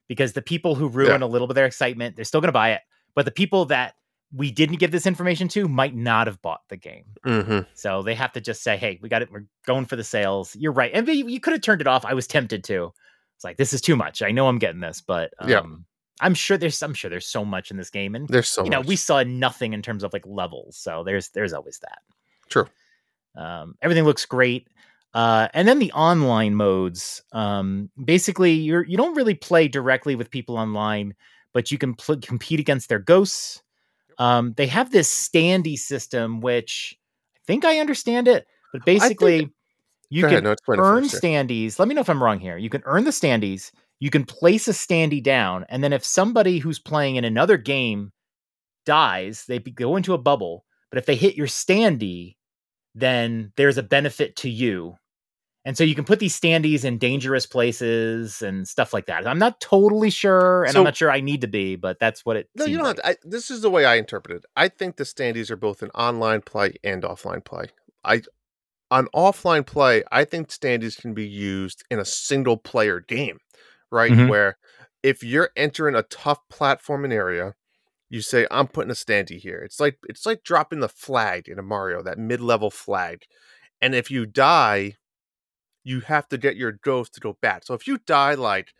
because 0.09 0.33
the 0.33 0.43
people 0.43 0.75
who 0.75 0.89
ruin 0.89 1.23
a 1.23 1.27
little 1.27 1.47
bit 1.47 1.53
of 1.53 1.57
their 1.57 1.67
excitement, 1.67 2.17
they're 2.17 2.25
still 2.25 2.41
going 2.41 2.49
to 2.49 2.53
buy 2.53 2.73
it. 2.73 2.81
But 3.15 3.25
the 3.27 3.31
people 3.33 3.65
that 3.67 3.95
we 4.35 4.51
didn't 4.51 4.77
give 4.77 4.91
this 4.91 5.07
information 5.07 5.49
to 5.49 5.69
might 5.69 5.95
not 5.95 6.27
have 6.27 6.41
bought 6.43 6.63
the 6.69 6.77
game. 6.77 7.05
hmm 7.25 7.61
So 7.75 8.03
they 8.03 8.15
have 8.15 8.33
to 8.33 8.41
just 8.41 8.63
say, 8.63 8.77
"Hey, 8.77 8.99
we 9.03 9.09
got 9.09 9.23
it. 9.23 9.31
We're 9.31 9.45
going 9.67 9.87
for 9.87 9.97
the 9.97 10.05
sales." 10.05 10.55
You're 10.57 10.73
right, 10.73 10.91
and 10.93 11.07
you, 11.09 11.29
you 11.29 11.41
could 11.41 11.53
have 11.53 11.63
turned 11.63 11.81
it 11.81 11.87
off. 11.87 12.05
I 12.05 12.15
was 12.15 12.27
tempted 12.27 12.65
to. 12.65 12.93
It's 13.37 13.45
like 13.45 13.57
this 13.57 13.73
is 13.73 13.81
too 13.81 13.97
much. 13.97 14.23
I 14.23 14.31
know 14.33 14.49
I'm 14.49 14.59
getting 14.59 14.81
this, 14.81 15.01
but 15.01 15.33
um, 15.39 15.49
Yeah. 15.49 15.63
I'm 16.21 16.35
sure 16.35 16.57
there's 16.57 16.83
I'm 16.83 16.95
sure 16.95 17.11
there's 17.11 17.27
so 17.27 17.45
much 17.45 17.71
in 17.71 17.77
this 17.77 17.91
game, 17.91 18.15
and 18.15 18.27
There's 18.29 18.49
so 18.49 18.65
you 18.65 18.71
know 18.71 18.79
much. 18.79 18.87
we 18.89 18.97
saw 18.97 19.23
nothing 19.23 19.75
in 19.75 19.83
terms 19.83 20.03
of 20.03 20.13
like 20.13 20.27
levels. 20.27 20.77
So 20.77 21.05
there's 21.05 21.29
there's 21.31 21.53
always 21.53 21.79
that. 21.81 21.99
True. 22.49 22.67
Um, 23.37 23.75
everything 23.83 24.05
looks 24.05 24.25
great. 24.25 24.69
Uh, 25.15 25.49
and 25.55 25.67
then 25.69 25.79
the 25.79 25.93
online 25.93 26.55
modes. 26.55 27.23
Um, 27.33 27.91
basically, 28.03 28.53
you're 28.53 28.85
you 28.85 28.97
don't 28.97 29.15
really 29.15 29.35
play 29.35 29.69
directly 29.69 30.15
with 30.15 30.31
people 30.31 30.57
online, 30.59 31.15
but 31.53 31.71
you 31.71 31.79
can 31.79 31.95
pl- 31.95 32.19
compete 32.19 32.61
against 32.61 32.89
their 32.89 32.99
ghosts. 32.99 33.63
Um, 34.19 34.55
they 34.57 34.67
have 34.67 34.91
this 34.91 35.11
standee 35.11 35.79
system, 35.79 36.41
which 36.41 36.99
I 37.37 37.41
think 37.47 37.65
I 37.65 37.79
understand 37.79 38.29
it, 38.29 38.47
but 38.73 38.85
basically, 38.85 39.51
you 40.09 40.23
Go 40.23 40.29
can 40.29 40.47
ahead, 40.47 40.59
no, 40.69 40.83
earn 40.83 41.05
standees. 41.05 41.79
Let 41.79 41.89
me 41.89 41.95
know 41.95 42.01
if 42.01 42.09
I'm 42.09 42.23
wrong 42.23 42.39
here. 42.39 42.57
You 42.57 42.71
can 42.71 42.83
earn 42.85 43.05
the 43.05 43.11
standees. 43.11 43.73
You 43.99 44.11
can 44.11 44.25
place 44.25 44.69
a 44.69 44.73
standee 44.73 45.23
down, 45.23 45.65
and 45.69 45.83
then 45.83 45.93
if 45.93 46.05
somebody 46.05 46.59
who's 46.59 46.79
playing 46.79 47.17
in 47.17 47.25
another 47.25 47.57
game 47.57 48.13
dies, 48.85 49.45
they 49.47 49.59
go 49.59 49.97
into 49.97 50.15
a 50.15 50.19
bubble. 50.19 50.65
But 50.91 50.99
if 50.99 51.07
they 51.07 51.17
hit 51.17 51.35
your 51.35 51.49
standee, 51.49 52.37
then 52.95 53.53
there's 53.57 53.79
a 53.79 53.83
benefit 53.83 54.37
to 54.37 54.51
you. 54.51 54.97
And 55.67 55.77
so 55.77 55.83
you 55.83 55.97
can 55.97 56.05
put 56.05 56.21
these 56.21 56.39
standees 56.39 56.85
in 56.85 56.97
dangerous 56.97 57.45
places 57.45 58.41
and 58.41 58.69
stuff 58.69 58.93
like 58.93 59.07
that. 59.07 59.27
I'm 59.27 59.41
not 59.41 59.61
totally 59.61 60.11
sure, 60.11 60.63
and 60.63 60.73
So- 60.73 60.79
I'm 60.79 60.85
not 60.85 60.97
sure 60.97 61.11
I 61.11 61.21
need 61.21 61.41
to 61.41 61.49
be, 61.49 61.75
but 61.75 61.99
that's 61.99 62.25
what 62.25 62.37
it. 62.37 62.49
No, 62.55 62.65
you 62.67 62.77
don't 62.77 62.87
like. 62.87 63.03
have 63.05 63.17
to. 63.17 63.27
I, 63.27 63.29
this 63.29 63.51
is 63.51 63.63
the 63.63 63.71
way 63.71 63.85
I 63.85 63.97
interpret 63.97 64.37
it. 64.37 64.45
I 64.57 64.69
think 64.69 64.95
the 64.95 65.03
standees 65.03 65.51
are 65.51 65.57
both 65.57 65.83
an 65.83 65.91
online 65.91 66.43
play 66.43 66.75
and 66.85 67.03
offline 67.03 67.45
play. 67.45 67.67
I 68.05 68.23
on 68.93 69.09
offline 69.13 69.67
play, 69.67 70.05
I 70.13 70.25
think 70.25 70.49
standees 70.51 70.97
can 70.97 71.13
be 71.15 71.27
used 71.27 71.83
in 71.91 71.99
a 71.99 72.05
single 72.05 72.57
player 72.57 73.01
game, 73.01 73.39
right? 73.91 74.13
Mhm. 74.13 74.29
Where 74.29 74.59
if 75.03 75.25
you're 75.25 75.51
entering 75.57 75.97
a 75.97 76.05
tough 76.05 76.39
platforming 76.49 77.13
area, 77.13 77.55
you 78.09 78.21
say, 78.23 78.47
"I'm 78.53 78.69
putting 78.69 78.93
a 78.93 78.95
standee 78.95 79.41
here." 79.41 79.59
It's 79.65 79.81
like 79.81 79.99
it's 80.09 80.25
like 80.27 80.45
dropping 80.45 80.79
the 80.79 80.89
flag 80.89 81.49
in 81.49 81.59
a 81.59 81.63
Mario, 81.63 82.05
that 82.05 82.19
mid 82.19 82.41
level 82.41 82.71
flag, 82.71 83.23
and 83.81 83.97
if 83.97 84.13
you 84.13 84.27
die, 84.27 84.95
you 85.87 86.01
have 86.01 86.29
to 86.29 86.37
get 86.37 86.57
your 86.57 86.73
ghost 86.73 87.15
to 87.15 87.21
go 87.21 87.39
back. 87.41 87.63
So 87.65 87.73
if 87.73 87.87
you 87.87 87.99
die 88.07 88.35
like 88.35 88.73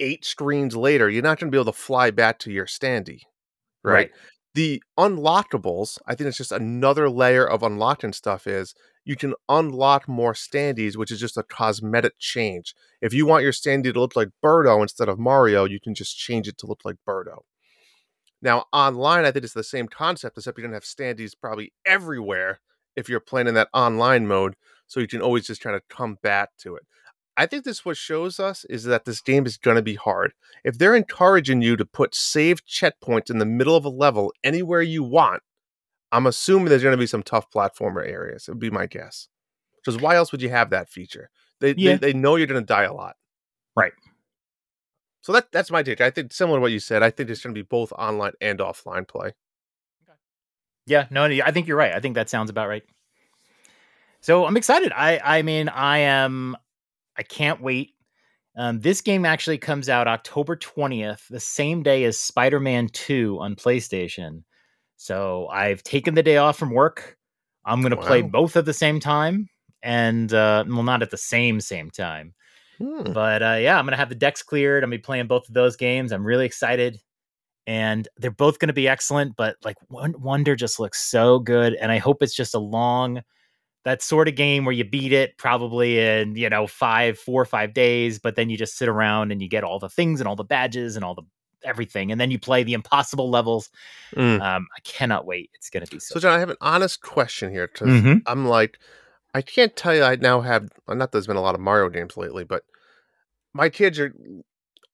eight 0.00 0.24
screens 0.24 0.74
later, 0.74 1.10
you're 1.10 1.22
not 1.22 1.38
going 1.38 1.52
to 1.52 1.54
be 1.54 1.60
able 1.60 1.70
to 1.70 1.78
fly 1.78 2.10
back 2.10 2.38
to 2.40 2.50
your 2.50 2.64
standee, 2.64 3.20
right? 3.84 3.92
Right. 3.92 4.10
The 4.54 4.82
unlockables, 4.98 5.98
I 6.06 6.14
think 6.14 6.28
it's 6.28 6.38
just 6.38 6.52
another 6.52 7.10
layer 7.10 7.46
of 7.46 7.62
unlocking 7.62 8.14
stuff 8.14 8.46
is 8.46 8.74
you 9.04 9.16
can 9.16 9.34
unlock 9.50 10.08
more 10.08 10.32
standees, 10.32 10.96
which 10.96 11.10
is 11.10 11.20
just 11.20 11.36
a 11.36 11.42
cosmetic 11.42 12.14
change. 12.18 12.74
If 13.02 13.12
you 13.12 13.26
want 13.26 13.42
your 13.42 13.52
standee 13.52 13.92
to 13.92 14.00
look 14.00 14.16
like 14.16 14.28
Birdo 14.42 14.80
instead 14.80 15.10
of 15.10 15.18
Mario, 15.18 15.66
you 15.66 15.78
can 15.78 15.94
just 15.94 16.16
change 16.16 16.48
it 16.48 16.56
to 16.56 16.66
look 16.66 16.80
like 16.86 16.96
Birdo. 17.06 17.40
Now, 18.40 18.64
online, 18.72 19.26
I 19.26 19.30
think 19.30 19.44
it's 19.44 19.52
the 19.52 19.62
same 19.62 19.88
concept, 19.88 20.38
except 20.38 20.56
you're 20.56 20.66
going 20.66 20.72
to 20.72 20.76
have 20.76 20.84
standees 20.84 21.32
probably 21.38 21.74
everywhere 21.84 22.60
if 22.96 23.10
you're 23.10 23.20
playing 23.20 23.48
in 23.48 23.54
that 23.54 23.68
online 23.74 24.26
mode. 24.26 24.54
So 24.86 25.00
you 25.00 25.08
can 25.08 25.22
always 25.22 25.46
just 25.46 25.62
try 25.62 25.72
to 25.72 25.80
come 25.88 26.18
back 26.22 26.50
to 26.58 26.76
it. 26.76 26.84
I 27.36 27.46
think 27.46 27.64
this 27.64 27.84
what 27.84 27.96
shows 27.96 28.40
us 28.40 28.64
is 28.66 28.84
that 28.84 29.04
this 29.04 29.20
game 29.20 29.44
is 29.44 29.58
going 29.58 29.76
to 29.76 29.82
be 29.82 29.94
hard. 29.94 30.32
If 30.64 30.78
they're 30.78 30.94
encouraging 30.94 31.60
you 31.60 31.76
to 31.76 31.84
put 31.84 32.14
save 32.14 32.64
checkpoints 32.64 33.30
in 33.30 33.38
the 33.38 33.44
middle 33.44 33.76
of 33.76 33.84
a 33.84 33.90
level 33.90 34.32
anywhere 34.42 34.80
you 34.80 35.02
want, 35.02 35.42
I'm 36.12 36.26
assuming 36.26 36.68
there's 36.68 36.82
going 36.82 36.96
to 36.96 36.98
be 36.98 37.06
some 37.06 37.22
tough 37.22 37.50
platformer 37.50 38.06
areas. 38.08 38.48
It 38.48 38.52
would 38.52 38.58
be 38.58 38.70
my 38.70 38.86
guess. 38.86 39.28
Because 39.76 40.00
why 40.00 40.16
else 40.16 40.32
would 40.32 40.40
you 40.40 40.48
have 40.48 40.70
that 40.70 40.88
feature? 40.88 41.30
They 41.60 41.74
Yeah. 41.76 41.96
they, 41.96 42.12
they 42.12 42.18
know 42.18 42.36
you're 42.36 42.46
going 42.46 42.60
to 42.60 42.66
die 42.66 42.84
a 42.84 42.94
lot. 42.94 43.16
Right. 43.76 43.92
So 45.20 45.32
that 45.32 45.50
that's 45.52 45.70
my 45.70 45.82
take. 45.82 46.00
I 46.00 46.10
think 46.10 46.32
similar 46.32 46.58
to 46.58 46.62
what 46.62 46.72
you 46.72 46.80
said. 46.80 47.02
I 47.02 47.10
think 47.10 47.28
it's 47.28 47.42
going 47.42 47.54
to 47.54 47.58
be 47.58 47.66
both 47.66 47.92
online 47.92 48.32
and 48.40 48.60
offline 48.60 49.06
play. 49.06 49.32
Yeah, 50.86 51.06
no, 51.10 51.24
I 51.24 51.50
think 51.50 51.66
you're 51.66 51.76
right. 51.76 51.92
I 51.92 51.98
think 51.98 52.14
that 52.14 52.30
sounds 52.30 52.48
about 52.48 52.68
right. 52.68 52.84
So 54.26 54.44
I'm 54.44 54.56
excited. 54.56 54.90
I 54.92 55.20
I 55.22 55.42
mean, 55.42 55.68
I 55.68 55.98
am 55.98 56.56
I 57.16 57.22
can't 57.22 57.62
wait. 57.62 57.92
Um, 58.56 58.80
this 58.80 59.00
game 59.00 59.24
actually 59.24 59.58
comes 59.58 59.88
out 59.88 60.08
October 60.08 60.56
20th, 60.56 61.28
the 61.28 61.38
same 61.38 61.84
day 61.84 62.02
as 62.02 62.18
Spider-Man 62.18 62.88
2 62.88 63.38
on 63.38 63.54
PlayStation. 63.54 64.42
So 64.96 65.46
I've 65.46 65.84
taken 65.84 66.14
the 66.14 66.24
day 66.24 66.38
off 66.38 66.58
from 66.58 66.72
work. 66.72 67.16
I'm 67.64 67.82
gonna 67.82 67.96
play 67.96 68.20
both 68.22 68.56
at 68.56 68.64
the 68.64 68.72
same 68.72 68.98
time. 68.98 69.48
And 69.84 70.34
uh 70.34 70.64
well 70.66 70.82
not 70.82 71.02
at 71.02 71.12
the 71.12 71.16
same 71.16 71.60
same 71.60 71.92
time. 71.92 72.34
Hmm. 72.78 73.12
But 73.12 73.44
uh, 73.44 73.58
yeah, 73.60 73.78
I'm 73.78 73.84
gonna 73.84 73.96
have 73.96 74.08
the 74.08 74.16
decks 74.16 74.42
cleared. 74.42 74.82
I'm 74.82 74.90
gonna 74.90 74.98
be 74.98 75.02
playing 75.02 75.28
both 75.28 75.46
of 75.46 75.54
those 75.54 75.76
games. 75.76 76.10
I'm 76.10 76.26
really 76.26 76.46
excited, 76.46 77.00
and 77.68 78.08
they're 78.16 78.32
both 78.32 78.58
gonna 78.58 78.72
be 78.72 78.88
excellent. 78.88 79.36
But 79.36 79.54
like 79.62 79.76
Wonder 79.88 80.56
just 80.56 80.80
looks 80.80 81.00
so 81.00 81.38
good, 81.38 81.74
and 81.74 81.92
I 81.92 81.98
hope 81.98 82.24
it's 82.24 82.34
just 82.34 82.56
a 82.56 82.58
long, 82.58 83.22
that 83.86 84.02
sort 84.02 84.26
of 84.26 84.34
game 84.34 84.64
where 84.64 84.72
you 84.74 84.82
beat 84.84 85.12
it 85.12 85.38
probably 85.38 86.00
in 86.00 86.34
you 86.34 86.50
know 86.50 86.66
five, 86.66 87.16
four 87.16 87.40
or 87.40 87.44
five 87.44 87.72
days, 87.72 88.18
but 88.18 88.34
then 88.34 88.50
you 88.50 88.56
just 88.58 88.76
sit 88.76 88.88
around 88.88 89.30
and 89.30 89.40
you 89.40 89.48
get 89.48 89.62
all 89.62 89.78
the 89.78 89.88
things 89.88 90.20
and 90.20 90.26
all 90.26 90.34
the 90.34 90.42
badges 90.44 90.96
and 90.96 91.04
all 91.04 91.14
the 91.14 91.22
everything, 91.64 92.10
and 92.10 92.20
then 92.20 92.32
you 92.32 92.38
play 92.38 92.64
the 92.64 92.72
impossible 92.74 93.30
levels. 93.30 93.70
Mm. 94.16 94.40
Um, 94.40 94.66
I 94.76 94.80
cannot 94.82 95.24
wait. 95.24 95.50
It's 95.54 95.70
gonna 95.70 95.86
be 95.86 96.00
so. 96.00 96.14
So 96.14 96.20
John, 96.20 96.32
I 96.34 96.40
have 96.40 96.50
an 96.50 96.56
honest 96.60 97.00
question 97.00 97.52
here 97.52 97.68
because 97.68 97.88
Mhm. 98.02 98.22
I'm 98.26 98.44
like, 98.46 98.80
I 99.34 99.40
can't 99.40 99.76
tell 99.76 99.94
you. 99.94 100.02
I 100.02 100.16
now 100.16 100.40
have 100.40 100.68
not. 100.88 100.98
that 100.98 101.12
There's 101.12 101.28
been 101.28 101.36
a 101.36 101.40
lot 101.40 101.54
of 101.54 101.60
Mario 101.60 101.88
games 101.88 102.16
lately, 102.16 102.42
but 102.42 102.64
my 103.54 103.68
kids 103.68 104.00
are 104.00 104.12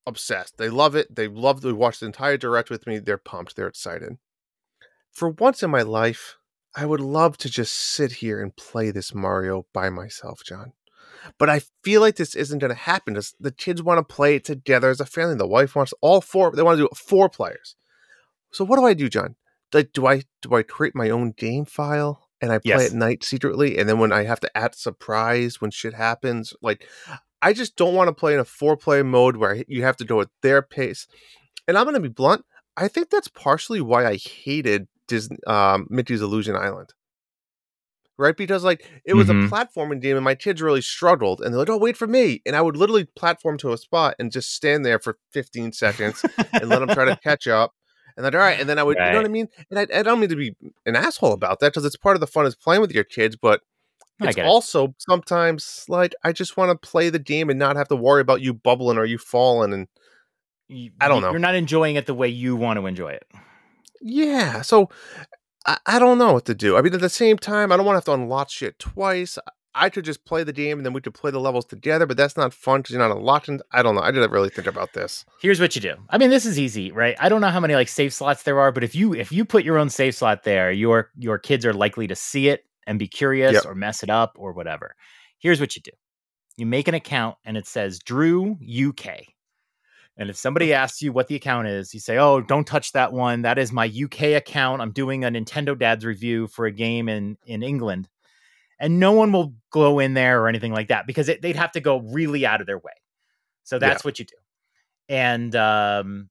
obsessed. 0.06 0.58
They 0.58 0.68
love 0.68 0.94
it. 0.96 1.14
They 1.14 1.28
love 1.28 1.62
to 1.62 1.74
watch 1.74 2.00
the 2.00 2.06
entire 2.06 2.36
direct 2.36 2.68
with 2.68 2.86
me. 2.86 2.98
They're 2.98 3.16
pumped. 3.16 3.56
They're 3.56 3.68
excited. 3.68 4.18
For 5.12 5.30
once 5.30 5.62
in 5.62 5.70
my 5.70 5.82
life, 5.82 6.36
I 6.74 6.86
would 6.86 7.00
love 7.00 7.36
to 7.38 7.50
just 7.50 7.72
sit 7.74 8.12
here 8.12 8.40
and 8.40 8.54
play 8.56 8.90
this 8.90 9.14
Mario 9.14 9.66
by 9.74 9.90
myself, 9.90 10.42
John. 10.44 10.72
But 11.38 11.50
I 11.50 11.60
feel 11.84 12.00
like 12.00 12.16
this 12.16 12.34
isn't 12.34 12.58
going 12.58 12.70
to 12.72 12.74
happen. 12.74 13.16
The 13.38 13.52
kids 13.52 13.82
want 13.82 13.98
to 13.98 14.14
play 14.14 14.36
it 14.36 14.44
together 14.44 14.90
as 14.90 15.00
a 15.00 15.06
family. 15.06 15.36
The 15.36 15.46
wife 15.46 15.76
wants 15.76 15.94
all 16.00 16.20
four. 16.20 16.50
They 16.50 16.62
want 16.62 16.78
to 16.78 16.82
do 16.82 16.88
it 16.90 16.96
four 16.96 17.28
players. 17.28 17.76
So 18.50 18.64
what 18.64 18.76
do 18.78 18.84
I 18.86 18.94
do, 18.94 19.08
John? 19.08 19.36
Like, 19.72 19.92
do 19.92 20.06
I 20.06 20.22
do 20.42 20.54
I 20.54 20.62
create 20.62 20.94
my 20.94 21.10
own 21.10 21.30
game 21.32 21.64
file 21.64 22.28
and 22.40 22.50
I 22.52 22.58
play 22.58 22.70
Yes. 22.70 22.90
at 22.90 22.96
night 22.96 23.24
secretly, 23.24 23.78
and 23.78 23.88
then 23.88 23.98
when 23.98 24.12
I 24.12 24.24
have 24.24 24.40
to 24.40 24.56
act 24.58 24.76
surprise 24.76 25.60
when 25.60 25.70
shit 25.70 25.94
happens, 25.94 26.52
like 26.60 26.86
I 27.40 27.52
just 27.52 27.76
don't 27.76 27.94
want 27.94 28.08
to 28.08 28.14
play 28.14 28.34
in 28.34 28.40
a 28.40 28.44
four 28.44 28.76
player 28.76 29.04
mode 29.04 29.36
where 29.36 29.64
you 29.68 29.82
have 29.84 29.96
to 29.98 30.04
go 30.04 30.20
at 30.20 30.28
their 30.42 30.60
pace. 30.60 31.06
And 31.68 31.78
I'm 31.78 31.84
going 31.84 31.94
to 31.94 32.00
be 32.00 32.08
blunt. 32.08 32.44
I 32.76 32.88
think 32.88 33.10
that's 33.10 33.28
partially 33.28 33.80
why 33.80 34.06
I 34.06 34.16
hated 34.16 34.88
Disney, 35.12 35.36
um, 35.46 35.86
Mickey's 35.90 36.22
Illusion 36.22 36.56
Island. 36.56 36.90
Right, 38.18 38.36
because 38.36 38.62
like 38.62 38.88
it 39.04 39.14
was 39.14 39.28
Mhm. 39.28 39.46
a 39.46 39.50
platforming 39.50 40.00
game, 40.00 40.16
and 40.16 40.24
my 40.24 40.34
kids 40.34 40.60
really 40.62 40.82
struggled, 40.82 41.40
and 41.40 41.52
they're 41.52 41.58
like, 41.58 41.70
"Oh, 41.70 41.78
wait 41.78 41.96
for 41.96 42.06
me!" 42.06 42.40
And 42.46 42.54
I 42.54 42.60
would 42.60 42.76
literally 42.76 43.04
platform 43.04 43.56
to 43.58 43.72
a 43.72 43.78
spot 43.78 44.14
and 44.18 44.30
just 44.30 44.54
stand 44.54 44.84
there 44.84 44.98
for 44.98 45.18
15 45.32 45.72
seconds 45.72 46.22
and 46.52 46.68
let 46.68 46.80
them 46.80 46.88
try 46.90 47.04
to 47.06 47.16
catch 47.16 47.46
up. 47.48 47.72
And 48.16 48.24
then, 48.24 48.34
all 48.34 48.40
right, 48.40 48.60
and 48.60 48.68
then 48.68 48.78
I 48.78 48.82
would, 48.82 48.98
you 48.98 49.12
know 49.12 49.18
what 49.20 49.24
I 49.24 49.28
mean? 49.28 49.48
And 49.70 49.78
I, 49.78 49.86
I 50.00 50.02
don't 50.02 50.20
mean 50.20 50.28
to 50.28 50.36
be 50.36 50.54
an 50.84 50.94
asshole 50.96 51.32
about 51.32 51.60
that 51.60 51.72
because 51.72 51.84
it's 51.86 51.96
part 51.96 52.14
of 52.14 52.20
the 52.20 52.26
fun 52.26 52.44
is 52.46 52.54
playing 52.54 52.82
with 52.82 52.92
your 52.92 53.04
kids, 53.04 53.36
but 53.36 53.62
it's 54.20 54.36
get 54.36 54.44
it. 54.44 54.48
also 54.48 54.94
sometimes 54.98 55.86
like 55.88 56.14
I 56.22 56.32
just 56.32 56.56
want 56.58 56.70
to 56.70 56.88
play 56.88 57.08
the 57.08 57.18
game 57.18 57.48
and 57.48 57.58
not 57.58 57.76
have 57.76 57.88
to 57.88 57.96
worry 57.96 58.20
about 58.20 58.42
you 58.42 58.52
bubbling 58.52 58.98
or 58.98 59.06
you 59.06 59.16
falling. 59.18 59.72
And 59.72 59.88
You- 60.68 60.90
I 61.00 61.08
don't 61.08 61.22
know. 61.22 61.30
You're 61.30 61.38
not 61.40 61.54
enjoying 61.54 61.96
it 61.96 62.04
the 62.06 62.14
way 62.14 62.28
you 62.28 62.54
want 62.56 62.78
to 62.78 62.86
enjoy 62.86 63.12
it. 63.12 63.24
Yeah, 64.02 64.62
so 64.62 64.88
I, 65.66 65.78
I 65.86 65.98
don't 65.98 66.18
know 66.18 66.32
what 66.32 66.44
to 66.46 66.54
do. 66.54 66.76
I 66.76 66.82
mean, 66.82 66.94
at 66.94 67.00
the 67.00 67.08
same 67.08 67.38
time, 67.38 67.70
I 67.72 67.76
don't 67.76 67.86
want 67.86 67.94
to 67.94 67.98
have 67.98 68.16
to 68.16 68.22
unlock 68.22 68.50
shit 68.50 68.78
twice. 68.78 69.38
I 69.74 69.88
could 69.88 70.04
just 70.04 70.26
play 70.26 70.44
the 70.44 70.52
game 70.52 70.78
and 70.78 70.84
then 70.84 70.92
we 70.92 71.00
could 71.00 71.14
play 71.14 71.30
the 71.30 71.40
levels 71.40 71.64
together, 71.64 72.04
but 72.04 72.18
that's 72.18 72.36
not 72.36 72.52
fun 72.52 72.80
because 72.80 72.92
you're 72.94 73.08
not 73.08 73.16
unlocking. 73.16 73.60
I 73.72 73.82
don't 73.82 73.94
know. 73.94 74.02
I 74.02 74.10
didn't 74.10 74.30
really 74.30 74.50
think 74.50 74.66
about 74.66 74.92
this. 74.92 75.24
here's 75.40 75.60
what 75.60 75.74
you 75.74 75.80
do. 75.80 75.94
I 76.10 76.18
mean, 76.18 76.28
this 76.28 76.44
is 76.44 76.58
easy, 76.58 76.92
right? 76.92 77.16
I 77.18 77.30
don't 77.30 77.40
know 77.40 77.48
how 77.48 77.60
many 77.60 77.74
like 77.74 77.88
save 77.88 78.12
slots 78.12 78.42
there 78.42 78.60
are, 78.60 78.70
but 78.70 78.84
if 78.84 78.94
you 78.94 79.14
if 79.14 79.32
you 79.32 79.46
put 79.46 79.64
your 79.64 79.78
own 79.78 79.88
save 79.88 80.14
slot 80.14 80.44
there, 80.44 80.70
your 80.72 81.10
your 81.16 81.38
kids 81.38 81.64
are 81.64 81.72
likely 81.72 82.06
to 82.08 82.14
see 82.14 82.48
it 82.48 82.64
and 82.86 82.98
be 82.98 83.08
curious 83.08 83.54
Yep. 83.54 83.64
or 83.64 83.74
mess 83.74 84.02
it 84.02 84.10
up 84.10 84.32
or 84.36 84.52
whatever. 84.52 84.94
Here's 85.38 85.58
what 85.60 85.74
you 85.74 85.80
do. 85.82 85.92
You 86.58 86.66
make 86.66 86.86
an 86.86 86.94
account 86.94 87.36
and 87.46 87.56
it 87.56 87.66
says 87.66 87.98
Drew 87.98 88.58
UK. 88.60 89.22
And 90.18 90.28
if 90.28 90.36
somebody 90.36 90.74
asks 90.74 91.00
you 91.00 91.12
what 91.12 91.28
the 91.28 91.34
account 91.36 91.68
is, 91.68 91.94
you 91.94 92.00
say, 92.00 92.18
"Oh, 92.18 92.40
don't 92.40 92.66
touch 92.66 92.92
that 92.92 93.12
one. 93.12 93.42
That 93.42 93.58
is 93.58 93.72
my 93.72 93.86
UK 93.86 94.34
account. 94.36 94.82
I'm 94.82 94.92
doing 94.92 95.24
a 95.24 95.30
Nintendo 95.30 95.78
Dad's 95.78 96.04
review 96.04 96.48
for 96.48 96.66
a 96.66 96.72
game 96.72 97.08
in 97.08 97.38
in 97.46 97.62
England." 97.62 98.08
And 98.78 98.98
no 98.98 99.12
one 99.12 99.32
will 99.32 99.54
go 99.70 100.00
in 100.00 100.14
there 100.14 100.42
or 100.42 100.48
anything 100.48 100.72
like 100.72 100.88
that 100.88 101.06
because 101.06 101.28
it, 101.28 101.40
they'd 101.40 101.56
have 101.56 101.72
to 101.72 101.80
go 101.80 102.00
really 102.00 102.44
out 102.44 102.60
of 102.60 102.66
their 102.66 102.78
way. 102.78 102.92
So 103.62 103.78
that's 103.78 104.04
what 104.04 104.18
you 104.18 104.24
do. 104.24 104.34
And 105.08 105.54
um 105.56 106.28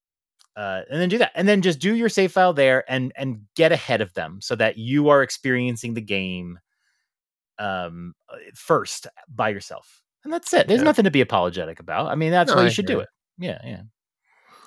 uh, 0.56 0.82
and 0.92 1.00
then 1.00 1.08
do 1.08 1.18
that, 1.18 1.32
and 1.34 1.48
then 1.48 1.62
just 1.62 1.80
do 1.80 1.96
your 1.96 2.10
save 2.10 2.32
file 2.34 2.52
there, 2.54 2.84
and 2.92 3.14
and 3.16 3.44
get 3.56 3.72
ahead 3.72 4.02
of 4.02 4.14
them 4.14 4.40
so 4.42 4.54
that 4.58 4.78
you 4.78 5.08
are 5.08 5.24
experiencing 5.24 5.94
the 5.94 6.02
game 6.02 6.60
um 7.58 8.14
uh, 8.30 8.36
first 8.54 9.08
by 9.34 9.50
yourself, 9.50 10.02
and 10.24 10.34
that's 10.34 10.54
it. 10.54 10.68
There's 10.68 10.82
Yeah. 10.82 10.86
nothing 10.86 11.06
to 11.06 11.12
be 11.12 11.22
apologetic 11.22 11.80
about. 11.80 12.08
I 12.08 12.16
mean, 12.16 12.32
that's 12.32 12.52
No, 12.52 12.58
why 12.58 12.66
you 12.66 12.70
should 12.70 12.86
do 12.86 13.00
it. 13.00 13.08
Yeah, 13.42 13.60
yeah. 13.66 13.82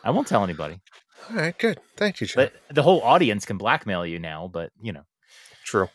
I 0.03 0.11
won't 0.11 0.27
tell 0.27 0.45
anybody, 0.45 0.81
All 1.31 1.37
right, 1.37 1.57
good. 1.59 1.81
Thank 1.97 2.20
you, 2.20 2.27
John. 2.27 2.51
but 2.68 2.75
the 2.75 2.83
whole 2.83 3.01
audience 3.03 3.47
can 3.47 3.57
blackmail 3.57 4.05
you 4.05 4.18
now. 4.18 4.51
But 4.53 4.70
you 4.83 4.93
know, 4.93 5.05
True. 5.64 5.89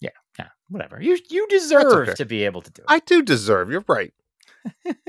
yeah, 0.00 0.10
yeah, 0.38 0.48
whatever. 0.68 1.02
You 1.02 1.18
you 1.30 1.48
deserve 1.48 2.08
okay. 2.08 2.14
to 2.14 2.24
be 2.24 2.44
able 2.44 2.62
to 2.62 2.70
do 2.70 2.82
it. 2.82 2.86
I 2.88 3.00
do 3.00 3.22
deserve. 3.22 3.70
You're 3.70 3.84
right. 3.88 4.12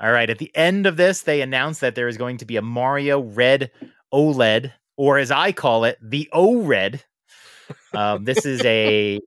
All 0.00 0.12
right. 0.12 0.28
At 0.28 0.38
the 0.38 0.54
end 0.54 0.86
of 0.86 0.96
this, 0.96 1.22
they 1.22 1.40
announced 1.40 1.80
that 1.80 1.94
there 1.94 2.08
is 2.08 2.18
going 2.18 2.38
to 2.38 2.44
be 2.44 2.56
a 2.56 2.62
Mario 2.62 3.20
Red 3.20 3.70
OLED, 4.12 4.72
or 4.96 5.18
as 5.18 5.30
I 5.30 5.52
call 5.52 5.84
it, 5.84 5.98
the 6.02 6.28
ORED. 6.34 7.02
Um, 7.94 8.24
this 8.24 8.44
is 8.44 8.62
a 8.64 9.20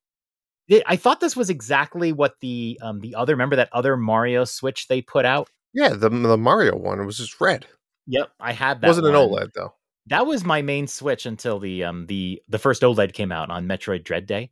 I 0.86 0.96
thought 0.96 1.20
this 1.20 1.36
was 1.36 1.50
exactly 1.50 2.12
what 2.12 2.36
the 2.42 2.80
um, 2.82 3.00
the 3.00 3.16
other. 3.16 3.34
Remember 3.34 3.56
that 3.56 3.70
other 3.72 3.98
Mario 3.98 4.46
Switch 4.46 4.88
they 4.88 5.02
put 5.02 5.26
out? 5.26 5.50
Yeah, 5.74 5.90
the 5.90 6.10
the 6.10 6.38
Mario 6.38 6.76
one 6.76 7.00
it 7.00 7.06
was 7.06 7.18
just 7.18 7.40
red. 7.40 7.66
Yep, 8.08 8.32
I 8.40 8.54
had 8.54 8.82
that. 8.82 8.88
Wasn't 8.88 9.08
an. 9.08 9.14
OLED 9.14 9.54
though. 9.54 9.74
That 10.08 10.26
was 10.26 10.44
my 10.44 10.62
main 10.62 10.88
Switch 10.88 11.26
until 11.26 11.60
the 11.60 11.84
um 11.84 12.08
the 12.08 12.42
the 12.48 12.60
first 12.60 12.82
OLED 12.82 13.14
came 13.14 13.32
out 13.32 13.50
on 13.50 13.68
Metroid 13.68 14.04
Dread 14.04 14.26
Day. 14.26 14.52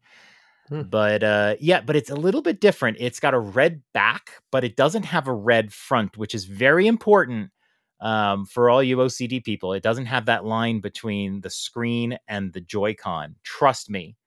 Hmm. 0.69 0.83
But 0.83 1.23
uh 1.23 1.55
yeah, 1.59 1.81
but 1.81 1.95
it's 1.95 2.09
a 2.09 2.15
little 2.15 2.41
bit 2.41 2.61
different. 2.61 2.97
It's 2.99 3.19
got 3.19 3.33
a 3.33 3.39
red 3.39 3.81
back, 3.93 4.31
but 4.51 4.63
it 4.63 4.75
doesn't 4.75 5.05
have 5.05 5.27
a 5.27 5.33
red 5.33 5.73
front, 5.73 6.17
which 6.17 6.35
is 6.35 6.45
very 6.45 6.87
important 6.87 7.51
um, 7.99 8.45
for 8.45 8.69
all 8.69 8.83
you 8.83 8.97
OCD 8.97 9.43
people. 9.43 9.73
It 9.73 9.83
doesn't 9.83 10.05
have 10.05 10.25
that 10.25 10.45
line 10.45 10.79
between 10.81 11.41
the 11.41 11.49
screen 11.49 12.17
and 12.27 12.53
the 12.53 12.61
Joy-Con. 12.61 13.35
Trust 13.43 13.89
me, 13.89 14.17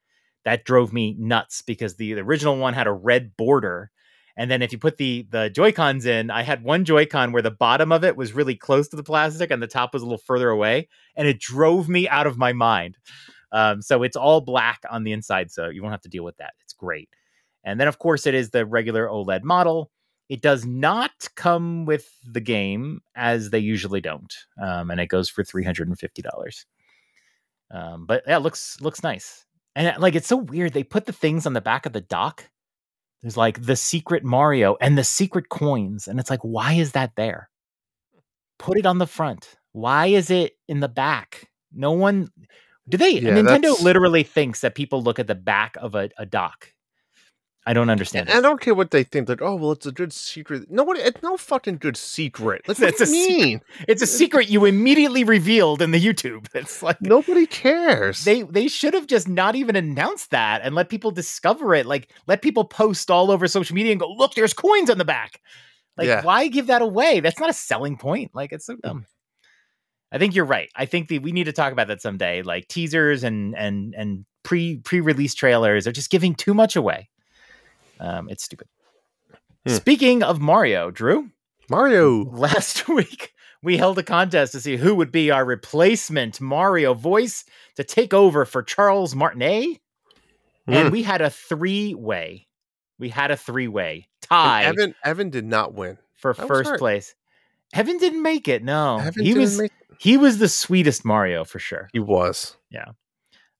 that 0.44 0.64
drove 0.64 0.92
me 0.92 1.14
nuts 1.18 1.62
because 1.62 1.96
the, 1.96 2.14
the 2.14 2.20
original 2.20 2.56
one 2.56 2.74
had 2.74 2.86
a 2.86 2.92
red 2.92 3.36
border. 3.36 3.90
And 4.36 4.50
then 4.50 4.62
if 4.62 4.72
you 4.72 4.78
put 4.78 4.96
the 4.96 5.26
the 5.30 5.50
Joy-Cons 5.50 6.06
in, 6.06 6.30
I 6.30 6.42
had 6.42 6.62
one 6.62 6.84
Joy-Con 6.84 7.32
where 7.32 7.42
the 7.42 7.50
bottom 7.50 7.92
of 7.92 8.04
it 8.04 8.16
was 8.16 8.32
really 8.32 8.54
close 8.54 8.88
to 8.88 8.96
the 8.96 9.02
plastic 9.02 9.50
and 9.50 9.62
the 9.62 9.66
top 9.66 9.92
was 9.92 10.02
a 10.02 10.06
little 10.06 10.18
further 10.18 10.50
away, 10.50 10.88
and 11.16 11.28
it 11.28 11.40
drove 11.40 11.88
me 11.88 12.08
out 12.08 12.26
of 12.26 12.38
my 12.38 12.52
mind. 12.52 12.96
Um, 13.52 13.82
so 13.82 14.02
it's 14.02 14.16
all 14.16 14.40
black 14.40 14.84
on 14.90 15.04
the 15.04 15.12
inside, 15.12 15.50
so 15.50 15.68
you 15.68 15.82
won't 15.82 15.92
have 15.92 16.02
to 16.02 16.08
deal 16.08 16.24
with 16.24 16.36
that. 16.36 16.54
It's 16.62 16.72
great. 16.72 17.08
And 17.64 17.78
then, 17.80 17.88
of 17.88 17.98
course, 17.98 18.26
it 18.26 18.34
is 18.34 18.50
the 18.50 18.64
regular 18.64 19.08
OLED 19.08 19.42
model. 19.42 19.90
It 20.28 20.40
does 20.40 20.64
not 20.64 21.10
come 21.34 21.84
with 21.84 22.08
the 22.24 22.40
game, 22.40 23.00
as 23.16 23.50
they 23.50 23.58
usually 23.58 24.00
don't, 24.00 24.32
um, 24.62 24.90
and 24.90 25.00
it 25.00 25.08
goes 25.08 25.28
for 25.28 25.42
three 25.42 25.64
hundred 25.64 25.88
and 25.88 25.98
fifty 25.98 26.22
dollars. 26.22 26.66
Um, 27.72 28.06
but 28.06 28.22
yeah, 28.26 28.36
it 28.36 28.42
looks 28.42 28.80
looks 28.80 29.02
nice. 29.02 29.44
And 29.74 30.00
like 30.00 30.14
it's 30.14 30.28
so 30.28 30.36
weird. 30.36 30.72
They 30.72 30.84
put 30.84 31.06
the 31.06 31.12
things 31.12 31.46
on 31.46 31.52
the 31.52 31.60
back 31.60 31.84
of 31.84 31.92
the 31.92 32.00
dock. 32.00 32.48
There's 33.22 33.36
like 33.36 33.62
the 33.62 33.76
secret 33.76 34.24
Mario 34.24 34.76
and 34.80 34.96
the 34.96 35.04
secret 35.04 35.48
coins, 35.48 36.08
and 36.08 36.18
it's 36.18 36.30
like, 36.30 36.40
why 36.40 36.74
is 36.74 36.92
that 36.92 37.12
there? 37.16 37.50
Put 38.58 38.78
it 38.78 38.86
on 38.86 38.98
the 38.98 39.06
front. 39.06 39.56
Why 39.72 40.06
is 40.06 40.30
it 40.30 40.56
in 40.68 40.80
the 40.80 40.88
back? 40.88 41.48
No 41.72 41.92
one. 41.92 42.28
Do 42.88 42.96
they? 42.96 43.10
Yeah, 43.12 43.32
Nintendo 43.32 43.44
that's- 43.62 43.82
literally 43.82 44.22
thinks 44.22 44.60
that 44.62 44.74
people 44.74 45.02
look 45.02 45.18
at 45.18 45.26
the 45.26 45.34
back 45.34 45.76
of 45.80 45.94
a, 45.94 46.10
a 46.18 46.26
dock. 46.26 46.72
I 47.66 47.74
don't 47.74 47.90
understand. 47.90 48.30
And 48.30 48.38
I 48.38 48.40
don't 48.40 48.60
care 48.60 48.74
what 48.74 48.90
they 48.90 49.04
think. 49.04 49.28
Like, 49.28 49.42
oh 49.42 49.54
well, 49.54 49.72
it's 49.72 49.84
a 49.86 49.92
good 49.92 50.12
secret. 50.14 50.70
Nobody, 50.70 51.00
it's 51.00 51.22
no 51.22 51.36
fucking 51.36 51.76
good 51.76 51.96
secret. 51.96 52.62
Like, 52.66 52.78
what 52.80 52.88
It's 52.88 52.98
do 52.98 53.04
a 53.04 53.06
you 53.06 53.24
secret. 53.24 53.38
mean? 53.44 53.60
It's 53.88 54.02
a 54.02 54.06
secret 54.06 54.48
you 54.48 54.64
immediately 54.64 55.24
revealed 55.24 55.82
in 55.82 55.90
the 55.90 56.00
YouTube. 56.00 56.46
It's 56.54 56.82
like 56.82 57.00
Nobody 57.02 57.46
cares. 57.46 58.24
they 58.24 58.42
they 58.42 58.66
should 58.66 58.94
have 58.94 59.06
just 59.06 59.28
not 59.28 59.56
even 59.56 59.76
announced 59.76 60.30
that 60.30 60.62
and 60.62 60.74
let 60.74 60.88
people 60.88 61.10
discover 61.10 61.74
it. 61.74 61.84
Like 61.86 62.08
let 62.26 62.40
people 62.40 62.64
post 62.64 63.10
all 63.10 63.30
over 63.30 63.46
social 63.46 63.74
media 63.74 63.92
and 63.92 64.00
go, 64.00 64.08
look, 64.10 64.34
there's 64.34 64.54
coins 64.54 64.88
on 64.88 64.96
the 64.98 65.04
back. 65.04 65.40
Like, 65.98 66.06
Yeah. 66.08 66.22
why 66.22 66.46
give 66.48 66.68
that 66.68 66.80
away? 66.82 67.20
That's 67.20 67.38
not 67.38 67.50
a 67.50 67.54
selling 67.54 67.98
point. 67.98 68.30
Like, 68.34 68.52
it's 68.52 68.64
so 68.64 68.76
dumb. 68.76 69.00
Mm. 69.00 69.04
I 70.12 70.18
think 70.18 70.34
you're 70.34 70.44
right. 70.46 70.70
I 70.74 70.86
think 70.86 71.08
that 71.08 71.20
we 71.22 71.30
need 71.30 71.44
to 71.44 71.52
talk 71.52 71.72
about 71.72 71.88
that 71.88 72.00
someday. 72.00 72.42
Like 72.42 72.68
teasers 72.68 73.22
and 73.22 73.54
and 73.56 73.94
and 73.94 74.24
pre 74.44 74.78
pre 74.78 75.00
release 75.00 75.34
trailers 75.34 75.86
are 75.86 75.92
just 75.92 76.10
giving 76.10 76.34
too 76.34 76.54
much 76.54 76.74
away. 76.74 77.08
Um, 78.00 78.28
it's 78.28 78.42
stupid. 78.44 78.66
Hmm. 79.66 79.72
Speaking 79.74 80.22
of 80.22 80.40
Mario, 80.40 80.90
Drew, 80.90 81.30
Mario. 81.68 82.24
last 82.24 82.88
week 82.88 83.32
we 83.62 83.76
held 83.76 83.98
a 83.98 84.02
contest 84.02 84.52
to 84.52 84.60
see 84.60 84.76
who 84.76 84.94
would 84.94 85.12
be 85.12 85.30
our 85.30 85.44
replacement 85.44 86.40
Mario 86.40 86.94
voice 86.94 87.44
to 87.76 87.84
take 87.84 88.14
over 88.14 88.44
for 88.46 88.62
Charles 88.62 89.14
Martinet, 89.14 89.78
and 90.66 90.88
Mm. 90.88 90.92
we 90.92 91.02
had 91.02 91.20
a 91.20 91.30
three 91.30 91.94
way. 91.94 92.46
We 92.98 93.08
had 93.10 93.30
a 93.30 93.36
three 93.36 93.68
way 93.68 94.08
And 94.22 94.28
tie 94.28 94.62
Evan 94.64 94.94
Evan 95.04 95.30
did 95.30 95.44
not 95.44 95.74
win. 95.74 95.98
for 96.16 96.32
first 96.34 96.74
place. 96.78 97.14
Evan 97.74 97.98
didn't 97.98 98.22
make 98.22 98.48
it. 98.48 98.62
No, 98.64 98.98
Evan 98.98 99.24
he 99.24 99.34
was 99.34 99.60
he 99.98 100.16
was 100.16 100.38
the 100.38 100.48
sweetest 100.48 101.04
Mario 101.04 101.44
for 101.44 101.58
sure. 101.58 101.88
He 101.92 101.98
was. 102.00 102.56
Yeah. 102.70 102.86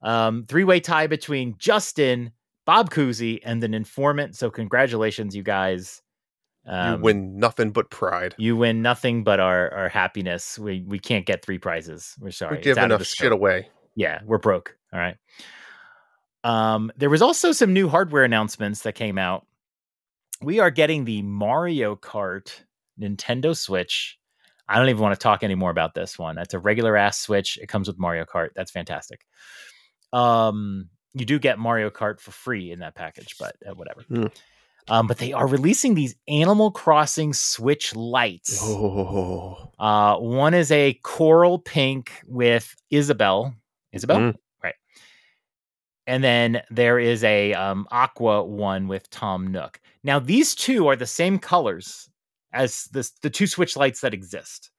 Um, 0.02 0.44
three 0.48 0.64
way 0.64 0.80
tie 0.80 1.06
between 1.06 1.56
Justin, 1.58 2.32
Bob 2.70 2.90
Cousy, 2.90 3.40
and 3.42 3.64
an 3.64 3.74
informant. 3.74 4.36
So 4.36 4.48
congratulations, 4.48 5.34
you 5.34 5.42
guys. 5.42 6.02
Um, 6.64 6.98
you 6.98 7.02
win 7.02 7.36
nothing 7.36 7.72
but 7.72 7.90
pride. 7.90 8.36
You 8.38 8.56
win 8.56 8.80
nothing 8.80 9.24
but 9.24 9.40
our 9.40 9.74
our 9.74 9.88
happiness. 9.88 10.56
We 10.56 10.84
we 10.86 11.00
can't 11.00 11.26
get 11.26 11.44
three 11.44 11.58
prizes. 11.58 12.14
We're 12.20 12.30
sorry. 12.30 12.52
We 12.52 12.58
It's 12.58 12.64
give 12.66 12.78
out 12.78 12.84
enough 12.84 13.04
shit 13.04 13.32
away. 13.32 13.70
Yeah, 13.96 14.20
we're 14.24 14.38
broke. 14.38 14.76
All 14.92 15.00
right. 15.00 15.16
Um, 16.44 16.92
there 16.96 17.10
was 17.10 17.22
also 17.22 17.50
some 17.50 17.72
new 17.72 17.88
hardware 17.88 18.22
announcements 18.22 18.82
that 18.82 18.94
came 18.94 19.18
out. 19.18 19.48
We 20.40 20.60
are 20.60 20.70
getting 20.70 21.06
the 21.06 21.22
Mario 21.22 21.96
Kart 21.96 22.52
Nintendo 23.00 23.56
Switch. 23.56 24.16
I 24.68 24.78
don't 24.78 24.90
even 24.90 25.02
want 25.02 25.18
to 25.18 25.20
talk 25.20 25.42
anymore 25.42 25.72
about 25.72 25.94
this 25.94 26.20
one. 26.20 26.38
It's 26.38 26.54
a 26.54 26.60
regular 26.60 26.96
ass 26.96 27.18
Switch. 27.18 27.58
It 27.60 27.66
comes 27.66 27.88
with 27.88 27.98
Mario 27.98 28.24
Kart. 28.26 28.50
That's 28.54 28.70
fantastic. 28.70 29.26
Um, 30.12 30.88
you 31.14 31.24
do 31.24 31.38
get 31.38 31.58
Mario 31.58 31.90
Kart 31.90 32.20
for 32.20 32.30
free 32.30 32.70
in 32.72 32.78
that 32.80 32.94
package, 32.94 33.36
but 33.38 33.56
uh, 33.68 33.74
whatever. 33.74 34.02
Hmm. 34.02 34.26
Um, 34.88 35.06
but 35.06 35.18
they 35.18 35.32
are 35.32 35.46
releasing 35.46 35.94
these 35.94 36.16
Animal 36.26 36.70
Crossing 36.70 37.32
Switch 37.32 37.94
lights. 37.94 38.60
Oh, 38.62 39.70
Uh, 39.78 40.16
one 40.16 40.54
is 40.54 40.72
a 40.72 40.94
coral 41.02 41.58
pink 41.58 42.10
with 42.26 42.74
Isabelle. 42.90 43.54
Isabelle, 43.92 44.18
Mm. 44.18 44.34
right? 44.64 44.74
And 46.06 46.24
then 46.24 46.62
there 46.70 46.98
is 46.98 47.22
a 47.24 47.52
um, 47.54 47.86
aqua 47.90 48.42
one 48.44 48.88
with 48.88 49.08
Tom 49.10 49.46
Nook. 49.48 49.80
Now 50.02 50.18
these 50.18 50.54
two 50.54 50.86
are 50.88 50.96
the 50.96 51.06
same 51.06 51.38
colors 51.38 52.08
as 52.52 52.84
the 52.92 53.08
the 53.22 53.30
two 53.30 53.46
switch 53.46 53.76
lights 53.76 54.00
that 54.00 54.14
exist. 54.14 54.70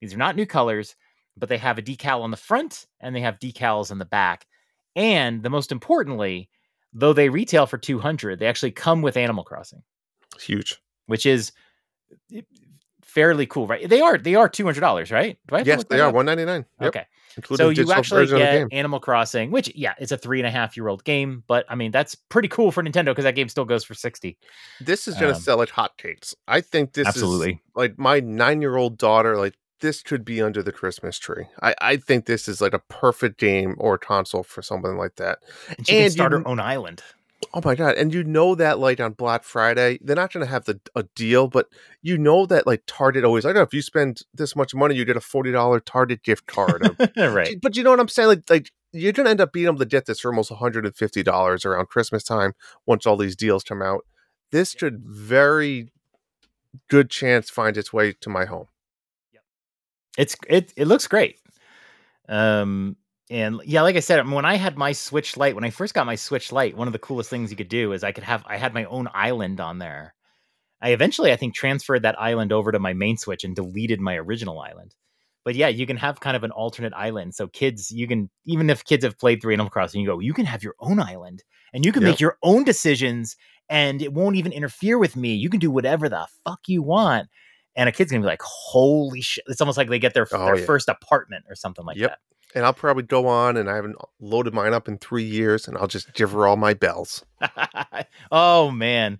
These 0.00 0.14
are 0.14 0.18
not 0.18 0.36
new 0.36 0.46
colors, 0.46 0.96
but 1.36 1.48
they 1.48 1.58
have 1.58 1.78
a 1.78 1.82
decal 1.82 2.22
on 2.22 2.30
the 2.30 2.36
front 2.36 2.86
and 3.00 3.14
they 3.14 3.20
have 3.20 3.38
decals 3.40 3.90
on 3.90 3.98
the 3.98 4.04
back. 4.04 4.46
And 4.98 5.44
the 5.44 5.48
most 5.48 5.70
importantly, 5.70 6.50
though 6.92 7.12
they 7.12 7.28
retail 7.28 7.66
for 7.66 7.78
two 7.78 8.00
hundred, 8.00 8.40
they 8.40 8.46
actually 8.46 8.72
come 8.72 9.00
with 9.00 9.16
Animal 9.16 9.44
Crossing 9.44 9.84
huge. 10.40 10.82
which 11.06 11.24
is 11.24 11.52
eh, 12.34 12.42
fairly 13.04 13.46
cool, 13.46 13.68
right? 13.68 13.88
They 13.88 14.00
are 14.00 14.18
they 14.18 14.34
are 14.34 14.48
two 14.48 14.64
hundred 14.64 14.80
dollars, 14.80 15.12
right? 15.12 15.38
Do 15.46 15.54
I 15.54 15.60
Yes, 15.60 15.84
they 15.84 16.00
are 16.00 16.12
one 16.12 16.26
ninety 16.26 16.44
nine. 16.44 16.66
Yep. 16.80 16.88
Okay, 16.88 17.04
Including 17.36 17.64
so 17.64 17.70
you 17.70 17.92
actually 17.92 18.22
version 18.22 18.42
of 18.42 18.50
the 18.50 18.68
get. 18.68 18.76
Animal 18.76 18.98
Crossing, 18.98 19.52
which 19.52 19.72
yeah, 19.76 19.94
it's 20.00 20.10
a 20.10 20.18
three 20.18 20.40
and 20.40 20.48
a 20.48 20.50
half 20.50 20.76
year 20.76 20.88
old 20.88 21.04
game, 21.04 21.44
but 21.46 21.64
I 21.68 21.76
mean 21.76 21.92
that's 21.92 22.16
pretty 22.16 22.48
cool 22.48 22.72
for 22.72 22.82
Nintendo 22.82 23.06
because 23.06 23.22
that 23.22 23.36
game 23.36 23.48
still 23.48 23.66
goes 23.66 23.84
for 23.84 23.94
sixty. 23.94 24.36
This 24.80 25.06
is 25.06 25.14
gonna 25.14 25.34
um, 25.34 25.40
sell 25.40 25.58
like 25.58 25.70
hotcakes. 25.70 26.34
I 26.48 26.60
think 26.60 26.94
this 26.94 27.06
is 27.06 27.14
Absolutely, 27.14 27.62
like 27.76 27.96
my 28.00 28.18
nine 28.18 28.60
year 28.60 28.74
old 28.74 28.98
daughter. 28.98 29.36
Like 29.36 29.54
this 29.80 30.02
could 30.02 30.24
be 30.24 30.40
under 30.42 30.62
the 30.62 30.72
Christmas 30.72 31.18
tree. 31.18 31.46
I 31.62 31.74
I 31.80 31.96
think 31.96 32.26
this 32.26 32.48
is 32.48 32.60
like 32.60 32.72
a 32.74 32.78
perfect 32.80 33.38
game 33.38 33.74
or 33.78 33.98
console 33.98 34.42
for 34.42 34.62
something 34.62 34.96
like 34.96 35.16
that. 35.16 35.38
and 35.76 35.86
she 35.86 35.92
can 36.00 36.10
start 36.10 36.32
you- 36.32 36.38
her 36.38 36.48
own 36.48 36.60
island. 36.60 37.02
Oh 37.54 37.60
my 37.64 37.76
god! 37.76 37.94
And 37.94 38.12
you 38.12 38.24
know 38.24 38.56
that 38.56 38.80
like 38.80 38.98
on 38.98 39.12
Black 39.12 39.44
Friday, 39.44 40.00
they're 40.02 40.16
not 40.16 40.32
going 40.32 40.44
to 40.44 40.50
have 40.50 40.64
the 40.64 40.80
a 40.96 41.04
deal, 41.14 41.46
but 41.46 41.68
you 42.02 42.18
know 42.18 42.46
that 42.46 42.66
like 42.66 42.82
Target 42.88 43.24
always. 43.24 43.44
I 43.44 43.50
don't 43.50 43.54
know 43.58 43.62
if 43.62 43.72
you 43.72 43.80
spend 43.80 44.22
this 44.34 44.56
much 44.56 44.74
money, 44.74 44.96
you 44.96 45.04
get 45.04 45.16
a 45.16 45.20
forty 45.20 45.52
dollar 45.52 45.78
Target 45.78 46.24
gift 46.24 46.46
card. 46.48 46.98
or- 47.16 47.30
right? 47.30 47.56
But 47.62 47.76
you 47.76 47.84
know 47.84 47.90
what 47.90 48.00
I'm 48.00 48.08
saying? 48.08 48.28
Like 48.28 48.42
like 48.50 48.72
you're 48.92 49.12
going 49.12 49.26
to 49.26 49.30
end 49.30 49.40
up 49.40 49.52
being 49.52 49.66
able 49.66 49.78
to 49.78 49.84
get 49.86 50.06
this 50.06 50.18
for 50.18 50.30
almost 50.32 50.50
one 50.50 50.58
hundred 50.58 50.84
and 50.84 50.96
fifty 50.96 51.22
dollars 51.22 51.64
around 51.64 51.86
Christmas 51.86 52.24
time 52.24 52.54
once 52.86 53.06
all 53.06 53.16
these 53.16 53.36
deals 53.36 53.62
come 53.62 53.82
out. 53.82 54.04
This 54.50 54.72
should 54.72 55.00
very 55.06 55.92
good 56.90 57.08
chance 57.08 57.50
find 57.50 57.76
its 57.76 57.92
way 57.92 58.14
to 58.20 58.28
my 58.28 58.46
home. 58.46 58.66
It's 60.18 60.36
it 60.48 60.74
it 60.76 60.86
looks 60.88 61.08
great. 61.08 61.40
Um 62.28 62.96
and 63.30 63.60
yeah, 63.64 63.82
like 63.82 63.96
I 63.96 64.00
said, 64.00 64.26
when 64.30 64.44
I 64.46 64.56
had 64.56 64.78
my 64.78 64.92
Switch 64.92 65.36
Lite, 65.36 65.54
when 65.54 65.64
I 65.64 65.70
first 65.70 65.94
got 65.94 66.06
my 66.06 66.16
Switch 66.16 66.52
Lite, 66.52 66.76
one 66.76 66.88
of 66.88 66.92
the 66.92 66.98
coolest 66.98 67.30
things 67.30 67.50
you 67.50 67.56
could 67.58 67.68
do 67.68 67.92
is 67.92 68.04
I 68.04 68.12
could 68.12 68.24
have 68.24 68.44
I 68.46 68.56
had 68.56 68.74
my 68.74 68.84
own 68.86 69.08
island 69.14 69.60
on 69.60 69.78
there. 69.78 70.14
I 70.82 70.90
eventually 70.90 71.32
I 71.32 71.36
think 71.36 71.54
transferred 71.54 72.02
that 72.02 72.20
island 72.20 72.52
over 72.52 72.72
to 72.72 72.78
my 72.78 72.92
main 72.94 73.16
Switch 73.18 73.44
and 73.44 73.56
deleted 73.56 74.00
my 74.00 74.16
original 74.16 74.60
island. 74.60 74.94
But 75.44 75.54
yeah, 75.56 75.68
you 75.68 75.86
can 75.86 75.96
have 75.96 76.20
kind 76.20 76.36
of 76.36 76.44
an 76.44 76.50
alternate 76.52 76.92
island. 76.94 77.34
So 77.34 77.48
kids, 77.48 77.90
you 77.90 78.06
can 78.08 78.30
even 78.46 78.70
if 78.70 78.84
kids 78.84 79.04
have 79.04 79.18
played 79.18 79.42
through 79.42 79.54
Animal 79.54 79.70
Crossing, 79.70 80.00
you 80.02 80.06
go, 80.08 80.20
you 80.20 80.34
can 80.34 80.46
have 80.46 80.62
your 80.62 80.74
own 80.80 81.00
island 81.00 81.44
and 81.74 81.84
you 81.84 81.92
can 81.92 82.02
Yep. 82.02 82.04
make 82.04 82.20
your 82.20 82.38
own 82.42 82.64
decisions 82.64 83.36
and 83.68 84.02
it 84.02 84.12
won't 84.12 84.36
even 84.36 84.52
interfere 84.52 84.98
with 84.98 85.16
me. 85.16 85.34
You 85.34 85.50
can 85.50 85.60
do 85.60 85.70
whatever 85.70 86.08
the 86.08 86.26
fuck 86.44 86.60
you 86.68 86.82
want. 86.82 87.28
And 87.76 87.88
a 87.88 87.92
kid's 87.92 88.10
gonna 88.10 88.22
be 88.22 88.26
like, 88.26 88.42
holy 88.42 89.20
shit. 89.20 89.44
It's 89.48 89.60
almost 89.60 89.78
like 89.78 89.88
they 89.88 89.98
get 89.98 90.14
their, 90.14 90.26
Oh, 90.32 90.46
their 90.46 90.58
yeah. 90.58 90.64
first 90.66 90.88
apartment 90.88 91.44
or 91.48 91.54
something 91.54 91.84
like 91.84 91.96
that. 91.96 92.02
Yep. 92.02 92.18
And 92.54 92.64
I'll 92.64 92.72
probably 92.72 93.02
go 93.02 93.26
on, 93.28 93.56
and 93.58 93.68
I 93.68 93.74
haven't 93.76 93.96
loaded 94.20 94.54
mine 94.54 94.72
up 94.72 94.88
in 94.88 94.96
three 94.98 95.22
years, 95.22 95.68
and 95.68 95.76
I'll 95.76 95.86
just 95.86 96.14
give 96.14 96.32
her 96.32 96.46
all 96.46 96.56
my 96.56 96.72
bells. 96.74 97.24
oh 98.32 98.70
man. 98.70 99.18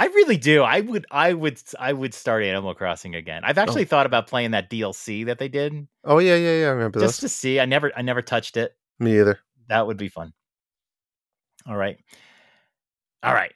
I 0.00 0.06
really 0.06 0.36
do. 0.36 0.62
I 0.62 0.80
would 0.80 1.04
I 1.10 1.32
would 1.32 1.60
I 1.78 1.92
would 1.92 2.14
start 2.14 2.44
Animal 2.44 2.72
Crossing 2.74 3.16
again. 3.16 3.42
I've 3.44 3.58
actually 3.58 3.84
thought 3.84 4.06
about 4.06 4.28
playing 4.28 4.52
that 4.52 4.70
DLC 4.70 5.26
that 5.26 5.38
they 5.40 5.48
did 5.48 5.88
Oh 6.04 6.18
yeah, 6.20 6.36
yeah, 6.36 6.60
yeah. 6.60 6.66
I 6.66 6.70
remember 6.70 7.00
just 7.00 7.20
this. 7.20 7.32
to 7.32 7.36
see. 7.36 7.58
I 7.58 7.64
never 7.64 7.90
I 7.96 8.02
never 8.02 8.22
touched 8.22 8.56
it. 8.56 8.76
Me 9.00 9.18
either. 9.18 9.40
That 9.68 9.88
would 9.88 9.96
be 9.96 10.08
fun. 10.08 10.32
All 11.66 11.76
right. 11.76 11.98
All 13.24 13.34
right. 13.34 13.52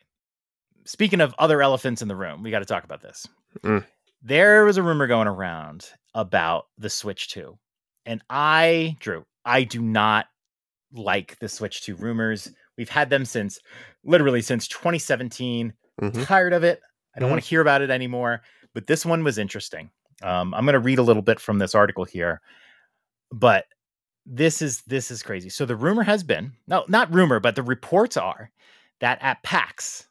Speaking 0.85 1.21
of 1.21 1.33
other 1.39 1.63
elephants 1.63 2.03
in 2.03 2.09
the 2.09 2.17
room, 2.17 2.43
we 2.43 2.51
got 2.51 2.59
to 2.59 2.65
talk 2.65 2.83
about 2.83 3.03
this. 3.03 3.29
Mm. 3.63 3.85
There 4.23 4.65
was 4.65 4.77
a 4.77 4.83
rumor 4.83 5.07
going 5.07 5.29
around 5.29 5.89
about 6.15 6.67
the 6.79 6.91
Switch 6.91 7.29
2. 7.31 7.59
And 8.07 8.23
I, 8.31 8.97
Drew, 9.01 9.25
I 9.45 9.65
do 9.65 9.83
not 9.83 10.27
like 10.93 11.39
the 11.39 11.49
Switch 11.49 11.83
2 11.83 11.97
rumors. 11.97 12.51
We've 12.77 12.89
had 12.89 13.11
them 13.11 13.25
since 13.25 13.59
literally 14.05 14.43
since 14.43 14.69
2017. 14.69 15.73
Mm-hmm. 16.01 16.23
Tired 16.23 16.53
of 16.53 16.65
it. 16.65 16.81
I 17.15 17.21
don't 17.21 17.31
want 17.31 17.43
to 17.43 17.49
hear 17.49 17.61
about 17.61 17.83
it 17.83 17.91
anymore. 17.91 18.43
But 18.75 18.87
this 18.87 19.05
one 19.05 19.25
was 19.25 19.39
interesting. 19.39 19.91
Um, 20.23 20.55
I'm 20.55 20.65
going 20.65 20.75
to 20.75 20.81
read 20.81 20.99
a 20.99 21.03
little 21.03 21.23
bit 21.23 21.41
from 21.41 21.59
this 21.59 21.75
article 21.75 22.05
here. 22.05 22.41
But 23.31 23.67
this 24.25 24.63
is 24.63 24.83
this 24.87 25.11
is 25.11 25.23
crazy. 25.23 25.49
So 25.49 25.67
the 25.67 25.77
rumor 25.77 26.03
has 26.03 26.23
been 26.23 26.53
no, 26.67 26.85
not 26.89 27.13
rumor, 27.13 27.41
but 27.41 27.57
the 27.57 27.63
reports 27.63 28.17
are 28.17 28.51
that 29.01 29.19
at 29.21 29.43
PAX, 29.43 30.07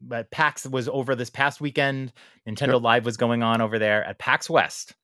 but 0.00 0.30
PAX 0.30 0.66
was 0.66 0.88
over 0.88 1.14
this 1.14 1.30
past 1.30 1.60
weekend. 1.60 2.12
Nintendo 2.48 2.80
Live 2.80 3.04
was 3.04 3.16
going 3.16 3.42
on 3.42 3.60
over 3.60 3.78
there 3.78 4.04
at 4.04 4.18
PAX 4.18 4.48
West. 4.50 4.94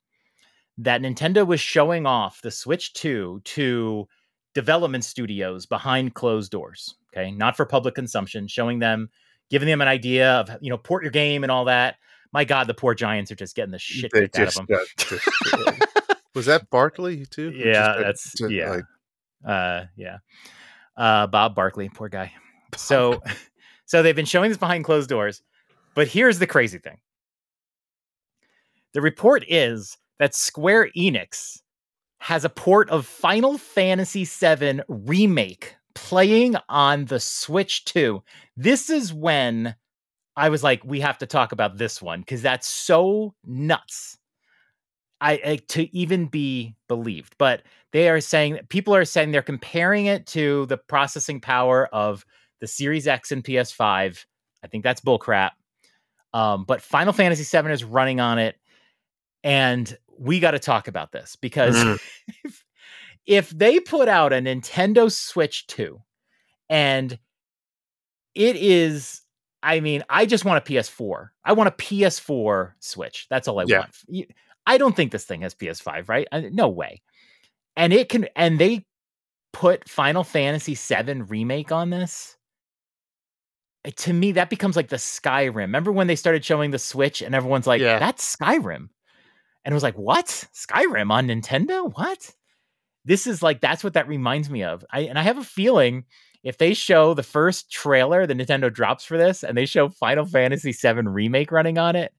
That 0.79 1.03
Nintendo 1.03 1.47
was 1.47 1.61
showing 1.61 2.07
off 2.07 2.41
the 2.43 2.51
Switch 2.51 2.93
2 2.95 3.43
to 3.45 4.09
development 4.55 5.05
studios 5.05 5.67
behind 5.67 6.15
closed 6.15 6.51
doors. 6.51 6.95
Okay, 7.15 7.31
not 7.31 7.57
for 7.57 7.67
public 7.67 7.95
consumption, 7.95 8.49
showing 8.49 8.79
them, 8.79 9.11
giving 9.51 9.69
them 9.69 9.83
an 9.83 9.89
idea 9.89 10.33
of 10.33 10.51
you 10.63 10.71
know 10.71 10.79
port 10.79 11.03
your 11.03 11.13
game 11.13 11.43
and 11.45 11.51
all 11.53 11.67
that. 11.67 11.97
My 12.33 12.45
God, 12.45 12.67
the 12.67 12.75
poor 12.75 12.95
Giants 12.95 13.31
are 13.31 13.35
just 13.35 13.55
getting 13.55 13.73
the 13.73 13.79
shit 13.79 14.11
kicked 14.13 14.39
out 14.39 14.49
of 14.49 14.67
them. 14.67 14.79
just- 14.97 15.29
was 16.35 16.47
that 16.47 16.71
Barkley 16.71 17.27
too? 17.27 17.51
Yeah, 17.55 17.95
that's- 17.99 18.33
to, 18.37 18.49
yeah. 18.51 18.71
like, 18.71 18.85
Uh, 19.47 19.85
yeah. 19.97 20.19
Uh, 20.97 21.27
Bob 21.27 21.55
Barkley, 21.55 21.91
poor 21.91 22.09
guy. 22.09 22.33
So, 22.77 23.21
so 23.93 24.03
they've 24.03 24.17
been 24.17 24.25
showing 24.25 24.49
this 24.49 24.57
behind 24.57 24.87
closed 24.87 25.11
doors, 25.11 25.43
but 25.95 26.09
here's 26.09 26.39
the 26.39 26.47
crazy 26.47 26.79
thing. 26.79 26.97
The 28.95 29.03
report 29.03 29.45
is 29.47 29.99
that 30.19 30.35
Square 30.35 30.93
Enix 30.97 31.61
has 32.21 32.47
a 32.47 32.49
port 32.49 32.89
of 32.89 33.05
Final 33.05 33.59
Fantasy 33.59 34.25
VII 34.25 34.81
Remake 34.89 35.77
playing 35.95 36.57
on 36.71 37.05
the 37.05 37.21
Switch 37.21 37.85
2. 37.85 38.23
This 38.57 38.89
is 38.89 39.13
when 39.13 39.75
I 40.37 40.49
was 40.49 40.63
like, 40.63 40.83
we 40.87 41.01
have 41.01 41.19
to 41.19 41.27
talk 41.27 41.53
about 41.53 41.77
this 41.77 42.01
one 42.01 42.21
because 42.21 42.41
that's 42.41 42.69
so 42.69 43.35
nuts. 43.45 44.17
I, 45.21 45.33
I, 45.33 45.57
to 45.69 45.95
even 45.95 46.29
be 46.29 46.77
believed, 46.89 47.35
but 47.37 47.63
they 47.93 48.09
are 48.09 48.23
saying 48.23 48.59
people 48.71 48.95
are 48.95 49.05
saying 49.05 49.33
they're 49.33 49.43
comparing 49.43 50.07
it 50.07 50.27
to 50.29 50.65
the 50.67 50.79
processing 50.79 51.43
power 51.43 51.89
of 51.93 52.25
the 52.63 52.69
Series 52.69 53.09
X 53.09 53.33
and 53.33 53.43
PS5. 53.43 54.25
I 54.63 54.67
think 54.69 54.85
that's 54.85 55.01
bullcrap. 55.01 55.51
Um, 56.33 56.65
but 56.65 56.81
Final 56.81 57.13
Fantasy 57.13 57.45
VII 57.45 57.71
is 57.73 57.85
running 57.85 58.21
on 58.21 58.39
it, 58.39 58.57
and 59.45 59.99
we 60.19 60.39
got 60.41 60.53
to 60.53 60.61
talk 60.61 60.89
about 60.89 61.11
this 61.11 61.37
because 61.37 61.77
mm. 61.77 62.01
if, 62.45 62.65
if 63.27 63.51
they 63.51 63.81
put 63.81 64.09
out 64.09 64.33
a 64.33 64.37
Nintendo 64.37 65.11
Switch 65.11 65.67
2 65.67 66.01
and 66.71 67.19
it 68.35 68.57
is 68.57 69.21
I 69.65 69.81
mean, 69.81 70.03
I 70.09 70.27
just 70.27 70.45
want 70.45 70.67
a 70.67 70.73
PS4. 70.73 71.29
I 71.45 71.53
want 71.53 71.69
a 71.69 71.73
PS4 71.73 72.73
Switch. 72.81 73.27
That's 73.31 73.47
all 73.47 73.61
I 73.61 73.65
yeah. 73.67 73.87
want. 74.11 74.29
I 74.67 74.79
don't 74.79 74.97
think 74.97 75.13
this 75.13 75.25
thing 75.25 75.43
has 75.43 75.55
PS5, 75.55 76.09
right? 76.09 76.27
No 76.53 76.69
way. 76.69 77.03
And 77.77 77.93
it 77.93 78.09
can 78.09 78.29
and 78.37 78.59
they 78.59 78.87
put 79.53 79.89
Final 79.89 80.25
Fantasy 80.25 80.75
VII 80.75 81.23
remake 81.23 81.73
on 81.73 81.91
this. 81.91 82.37
Eh, 83.85 83.91
to 83.97 84.13
me, 84.13 84.33
that 84.33 84.51
becomes 84.51 84.77
like 84.77 84.89
the 84.89 84.97
Skyrim. 84.97 85.55
Remember 85.55 85.93
when 85.93 86.07
they 86.07 86.17
started 86.17 86.45
showing 86.45 86.71
the 86.71 86.79
Switch 86.79 87.23
and 87.23 87.35
everyone's 87.35 87.67
like, 87.67 87.81
yeah. 87.81 87.99
that's 87.99 88.37
Skyrim. 88.37 88.89
And 89.65 89.73
it 89.73 89.75
was 89.75 89.83
like, 89.83 89.99
what? 89.99 90.27
Skyrim 90.55 91.11
on 91.11 91.29
Nintendo? 91.29 91.93
What? 91.95 92.35
This 93.05 93.27
is 93.27 93.43
like 93.43 93.61
that's 93.61 93.83
what 93.83 93.95
that 93.95 94.09
reminds 94.09 94.49
me 94.49 94.63
of. 94.63 94.85
I 94.91 95.01
and 95.01 95.19
I 95.19 95.23
have 95.23 95.39
a 95.39 95.45
feeling 95.45 96.05
if 96.45 96.59
they 96.59 96.75
show 96.75 97.15
the 97.15 97.23
first 97.23 97.71
trailer 97.71 98.27
the 98.27 98.35
Nintendo 98.35 98.73
drops 98.73 99.05
for 99.05 99.17
this 99.17 99.43
and 99.43 99.57
they 99.57 99.67
show 99.67 99.89
Final 99.89 100.25
Fantasy 100.25 100.73
VII 100.73 101.03
remake 101.03 101.51
running 101.51 101.79
on 101.79 101.97
it, 101.97 102.13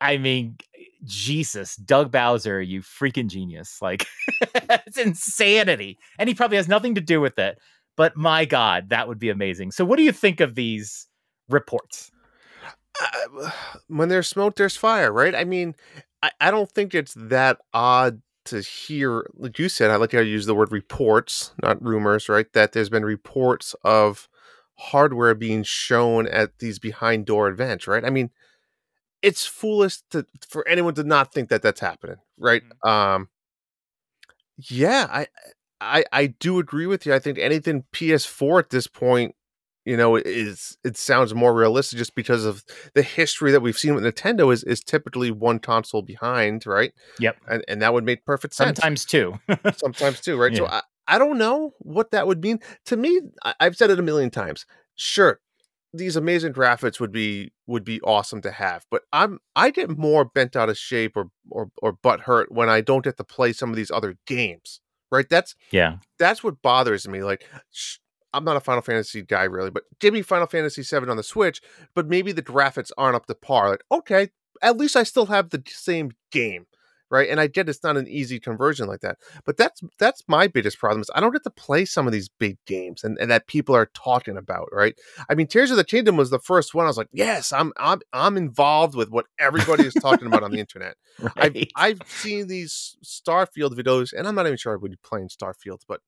I 0.00 0.16
mean, 0.16 0.56
Jesus, 1.04 1.76
Doug 1.76 2.10
Bowser, 2.10 2.60
you 2.60 2.80
freaking 2.80 3.28
genius! 3.28 3.78
Like, 3.82 4.06
it's 4.54 4.98
insanity, 4.98 5.98
and 6.18 6.28
he 6.28 6.34
probably 6.34 6.56
has 6.56 6.68
nothing 6.68 6.94
to 6.94 7.00
do 7.00 7.20
with 7.20 7.38
it. 7.38 7.58
But 8.00 8.16
my 8.16 8.46
God, 8.46 8.88
that 8.88 9.08
would 9.08 9.18
be 9.18 9.28
amazing. 9.28 9.72
So, 9.72 9.84
what 9.84 9.98
do 9.98 10.02
you 10.02 10.10
think 10.10 10.40
of 10.40 10.54
these 10.54 11.06
reports? 11.50 12.10
Uh, 12.98 13.50
when 13.88 14.08
there's 14.08 14.26
smoke, 14.26 14.56
there's 14.56 14.74
fire, 14.74 15.12
right? 15.12 15.34
I 15.34 15.44
mean, 15.44 15.74
I, 16.22 16.30
I 16.40 16.50
don't 16.50 16.72
think 16.72 16.94
it's 16.94 17.12
that 17.14 17.58
odd 17.74 18.22
to 18.46 18.62
hear, 18.62 19.28
like 19.34 19.58
you 19.58 19.68
said, 19.68 19.90
I 19.90 19.96
like 19.96 20.12
how 20.12 20.20
you 20.20 20.32
use 20.32 20.46
the 20.46 20.54
word 20.54 20.72
reports, 20.72 21.52
not 21.62 21.84
rumors, 21.84 22.30
right? 22.30 22.50
That 22.54 22.72
there's 22.72 22.88
been 22.88 23.04
reports 23.04 23.74
of 23.84 24.30
hardware 24.76 25.34
being 25.34 25.62
shown 25.62 26.26
at 26.26 26.58
these 26.58 26.78
behind 26.78 27.26
door 27.26 27.48
events, 27.48 27.86
right? 27.86 28.02
I 28.02 28.08
mean, 28.08 28.30
it's 29.20 29.44
foolish 29.44 29.98
to 30.12 30.24
for 30.48 30.66
anyone 30.66 30.94
to 30.94 31.04
not 31.04 31.34
think 31.34 31.50
that 31.50 31.60
that's 31.60 31.80
happening, 31.80 32.16
right? 32.38 32.62
Mm-hmm. 32.62 32.88
Um, 32.88 33.28
yeah, 34.56 35.06
I, 35.10 35.26
I, 35.80 36.04
I 36.12 36.26
do 36.26 36.58
agree 36.58 36.86
with 36.86 37.06
you. 37.06 37.14
I 37.14 37.18
think 37.18 37.38
anything 37.38 37.84
PS4 37.92 38.60
at 38.60 38.70
this 38.70 38.86
point 38.86 39.34
you 39.84 39.96
know 39.96 40.16
is 40.16 40.76
it 40.84 40.96
sounds 40.96 41.34
more 41.34 41.54
realistic 41.54 41.98
just 41.98 42.14
because 42.14 42.44
of 42.44 42.64
the 42.94 43.02
history 43.02 43.50
that 43.50 43.60
we've 43.60 43.78
seen 43.78 43.94
with 43.94 44.04
nintendo 44.04 44.52
is 44.52 44.62
is 44.64 44.80
typically 44.80 45.30
one 45.30 45.58
console 45.58 46.02
behind 46.02 46.66
right? 46.66 46.92
Yep. 47.18 47.38
And, 47.48 47.64
and 47.66 47.82
that 47.82 47.94
would 47.94 48.04
make 48.04 48.24
perfect 48.24 48.54
sense. 48.54 48.78
Sometimes 48.78 49.04
two. 49.04 49.38
Sometimes 49.76 50.20
two 50.20 50.36
right? 50.38 50.52
Yeah. 50.52 50.58
so 50.58 50.66
I, 50.66 50.82
I 51.08 51.18
don't 51.18 51.38
know 51.38 51.72
what 51.78 52.10
that 52.10 52.26
would 52.26 52.42
mean. 52.42 52.60
To 52.86 52.96
me 52.96 53.20
I, 53.44 53.54
i've 53.60 53.76
said 53.76 53.90
it 53.90 53.98
a 53.98 54.02
million 54.02 54.30
times. 54.30 54.66
Sure 54.96 55.40
these 55.92 56.14
amazing 56.14 56.52
graphics 56.52 57.00
would 57.00 57.10
be 57.10 57.50
would 57.66 57.84
be 57.84 58.00
awesome 58.02 58.40
to 58.40 58.52
have 58.52 58.84
but 58.92 59.02
i'm 59.12 59.40
i 59.56 59.70
get 59.70 59.98
more 59.98 60.24
bent 60.24 60.54
out 60.54 60.68
of 60.68 60.78
shape 60.78 61.16
or 61.16 61.26
or, 61.50 61.70
or 61.82 61.92
butt 61.92 62.20
hurt 62.20 62.52
when 62.52 62.68
i 62.68 62.80
don't 62.80 63.02
get 63.02 63.16
to 63.16 63.24
play 63.24 63.52
some 63.52 63.70
of 63.70 63.76
these 63.76 63.90
other 63.90 64.16
games 64.26 64.80
right 65.10 65.28
that's 65.28 65.54
yeah 65.70 65.96
that's 66.18 66.42
what 66.42 66.62
bothers 66.62 67.08
me 67.08 67.22
like 67.22 67.46
sh- 67.70 67.98
I'm 68.32 68.44
not 68.44 68.56
a 68.56 68.60
Final 68.60 68.82
Fantasy 68.82 69.22
guy 69.22 69.44
really, 69.44 69.70
but 69.70 69.84
give 69.98 70.14
me 70.14 70.22
Final 70.22 70.46
Fantasy 70.46 70.82
VII 70.82 71.08
on 71.08 71.16
the 71.16 71.22
Switch, 71.22 71.60
but 71.94 72.06
maybe 72.08 72.32
the 72.32 72.42
graphics 72.42 72.92
aren't 72.96 73.16
up 73.16 73.26
to 73.26 73.34
par. 73.34 73.70
Like, 73.70 73.84
okay, 73.90 74.28
at 74.62 74.76
least 74.76 74.96
I 74.96 75.02
still 75.02 75.26
have 75.26 75.50
the 75.50 75.62
same 75.66 76.12
game, 76.30 76.66
right? 77.10 77.28
And 77.28 77.40
I 77.40 77.46
get 77.46 77.68
it's 77.68 77.82
not 77.82 77.96
an 77.96 78.08
easy 78.08 78.40
conversion 78.40 78.88
like 78.88 79.00
that, 79.00 79.18
but 79.44 79.56
that's 79.56 79.82
that's 79.98 80.22
my 80.28 80.46
biggest 80.46 80.78
problem 80.78 81.00
is 81.00 81.10
I 81.14 81.20
don't 81.20 81.32
get 81.32 81.44
to 81.44 81.50
play 81.50 81.84
some 81.84 82.06
of 82.06 82.12
these 82.12 82.28
big 82.28 82.58
games 82.66 83.04
and, 83.04 83.18
and 83.18 83.30
that 83.30 83.46
people 83.46 83.74
are 83.74 83.90
talking 83.94 84.36
about, 84.36 84.68
right? 84.72 84.94
I 85.28 85.34
mean, 85.34 85.46
Tears 85.46 85.70
of 85.70 85.76
the 85.76 85.84
Kingdom 85.84 86.16
was 86.16 86.30
the 86.30 86.38
first 86.38 86.74
one. 86.74 86.86
I 86.86 86.88
was 86.88 86.96
like, 86.96 87.08
yes, 87.12 87.52
I'm 87.52 87.72
I'm 87.76 88.00
I'm 88.12 88.36
involved 88.36 88.94
with 88.94 89.10
what 89.10 89.26
everybody 89.38 89.86
is 89.86 89.94
talking 89.94 90.26
about 90.26 90.42
on 90.42 90.50
the 90.50 90.58
internet. 90.58 90.96
Right. 91.36 91.70
I've 91.76 92.00
I've 92.00 92.08
seen 92.08 92.46
these 92.46 92.96
Starfield 93.04 93.74
videos, 93.74 94.12
and 94.12 94.26
I'm 94.26 94.34
not 94.34 94.46
even 94.46 94.56
sure 94.56 94.72
I 94.72 94.76
would 94.76 94.90
be 94.90 94.96
playing 95.02 95.28
Starfield, 95.28 95.80
but 95.86 96.00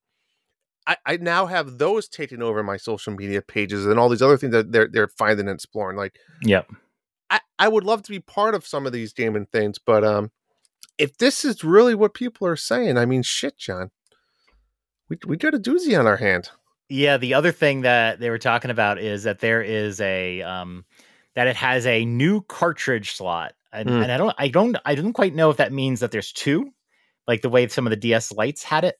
I, 0.87 0.97
I 1.05 1.17
now 1.17 1.45
have 1.45 1.77
those 1.77 2.07
taken 2.07 2.41
over 2.41 2.63
my 2.63 2.77
social 2.77 3.13
media 3.13 3.41
pages 3.41 3.85
and 3.85 3.99
all 3.99 4.09
these 4.09 4.21
other 4.21 4.37
things 4.37 4.53
that 4.53 4.71
they're 4.71 4.89
they're 4.91 5.07
finding 5.07 5.47
and 5.47 5.55
exploring. 5.55 5.97
Like, 5.97 6.17
yeah, 6.41 6.63
I, 7.29 7.39
I 7.57 7.67
would 7.67 7.83
love 7.83 8.03
to 8.03 8.11
be 8.11 8.19
part 8.19 8.55
of 8.55 8.65
some 8.65 8.85
of 8.85 8.93
these 8.93 9.13
gaming 9.13 9.47
things, 9.51 9.79
but 9.83 10.03
um, 10.03 10.31
if 10.97 11.17
this 11.17 11.43
is 11.45 11.63
really 11.63 11.95
what 11.95 12.13
people 12.13 12.47
are 12.47 12.55
saying, 12.55 12.97
I 12.97 13.05
mean, 13.05 13.23
shit, 13.23 13.57
John, 13.57 13.91
we 15.09 15.17
we 15.25 15.37
got 15.37 15.55
a 15.55 15.59
doozy 15.59 15.97
on 15.97 16.07
our 16.07 16.17
hand. 16.17 16.49
Yeah, 16.89 17.17
the 17.17 17.33
other 17.33 17.51
thing 17.51 17.81
that 17.81 18.19
they 18.19 18.29
were 18.29 18.37
talking 18.37 18.71
about 18.71 18.99
is 18.99 19.23
that 19.23 19.39
there 19.39 19.61
is 19.61 19.99
a 20.01 20.41
um 20.41 20.85
that 21.35 21.47
it 21.47 21.55
has 21.55 21.85
a 21.85 22.05
new 22.05 22.41
cartridge 22.41 23.13
slot, 23.13 23.53
and, 23.71 23.89
mm. 23.89 24.03
and 24.03 24.11
I 24.11 24.17
don't 24.17 24.35
I 24.37 24.47
don't 24.47 24.77
I 24.85 24.95
don't 24.95 25.13
quite 25.13 25.35
know 25.35 25.49
if 25.49 25.57
that 25.57 25.73
means 25.73 25.99
that 26.01 26.11
there's 26.11 26.31
two, 26.31 26.71
like 27.27 27.41
the 27.41 27.49
way 27.49 27.67
some 27.67 27.87
of 27.87 27.91
the 27.91 27.97
DS 27.97 28.31
lights 28.31 28.63
had 28.63 28.83
it 28.83 28.95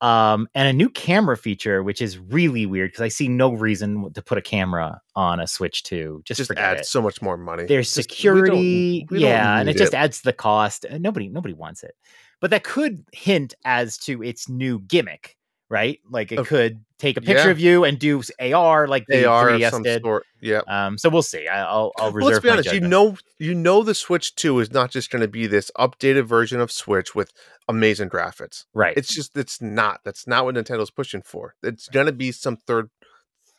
um, 0.00 0.48
and 0.54 0.66
a 0.66 0.72
new 0.72 0.88
camera 0.88 1.36
feature, 1.36 1.82
which 1.82 2.00
is 2.00 2.18
really 2.18 2.66
weird 2.66 2.90
because 2.90 3.02
I 3.02 3.08
see 3.08 3.28
no 3.28 3.52
reason 3.52 4.12
to 4.12 4.22
put 4.22 4.38
a 4.38 4.42
camera 4.42 5.00
on 5.14 5.40
a 5.40 5.46
Switch 5.46 5.82
2. 5.82 6.22
Just, 6.24 6.38
just 6.38 6.50
adds 6.52 6.82
it. 6.82 6.86
so 6.86 7.02
much 7.02 7.20
more 7.20 7.36
money. 7.36 7.64
There's 7.66 7.92
just, 7.92 8.08
security, 8.08 8.50
we 8.50 9.00
don't, 9.00 9.10
we 9.10 9.24
yeah, 9.24 9.58
and 9.58 9.68
it, 9.68 9.76
it, 9.76 9.78
just 9.78 9.94
adds 9.94 10.22
the 10.22 10.32
cost. 10.32 10.86
Nobody, 10.90 11.28
nobody 11.28 11.54
wants 11.54 11.82
it, 11.82 11.94
but 12.40 12.50
that 12.50 12.64
could 12.64 13.04
hint 13.12 13.54
as 13.64 13.98
to 13.98 14.22
its 14.22 14.48
new 14.48 14.80
gimmick 14.80 15.36
right? 15.70 16.00
Like 16.10 16.32
it 16.32 16.44
could 16.46 16.84
take 16.98 17.16
a 17.16 17.20
picture 17.22 17.44
yeah. 17.44 17.50
of 17.50 17.60
you 17.60 17.84
and 17.84 17.98
do 17.98 18.22
AR 18.38 18.86
like 18.86 19.06
the 19.06 19.24
AR 19.24 19.50
3DS 19.50 19.82
did. 19.82 20.02
Sort. 20.02 20.26
Yeah. 20.40 20.60
Um. 20.68 20.98
So 20.98 21.08
we'll 21.08 21.22
see. 21.22 21.48
I, 21.48 21.72
will 21.72 21.92
I'll 21.96 22.12
reserve. 22.12 22.22
Well, 22.22 22.30
let's 22.32 22.42
be 22.42 22.50
honest. 22.50 22.64
Judgment. 22.66 22.82
You 22.82 22.88
know, 22.88 23.16
you 23.38 23.54
know, 23.54 23.82
the 23.82 23.94
Switch 23.94 24.34
Two 24.34 24.58
is 24.58 24.70
not 24.72 24.90
just 24.90 25.10
going 25.10 25.22
to 25.22 25.28
be 25.28 25.46
this 25.46 25.70
updated 25.78 26.26
version 26.26 26.60
of 26.60 26.70
Switch 26.70 27.14
with 27.14 27.32
amazing 27.68 28.10
graphics. 28.10 28.66
Right. 28.74 28.96
It's 28.96 29.14
just 29.14 29.36
it's 29.36 29.62
not. 29.62 30.00
That's 30.04 30.26
not 30.26 30.44
what 30.44 30.56
Nintendo's 30.56 30.90
pushing 30.90 31.22
for. 31.22 31.54
It's 31.62 31.88
going 31.88 32.06
to 32.06 32.12
be 32.12 32.32
some 32.32 32.56
third 32.56 32.90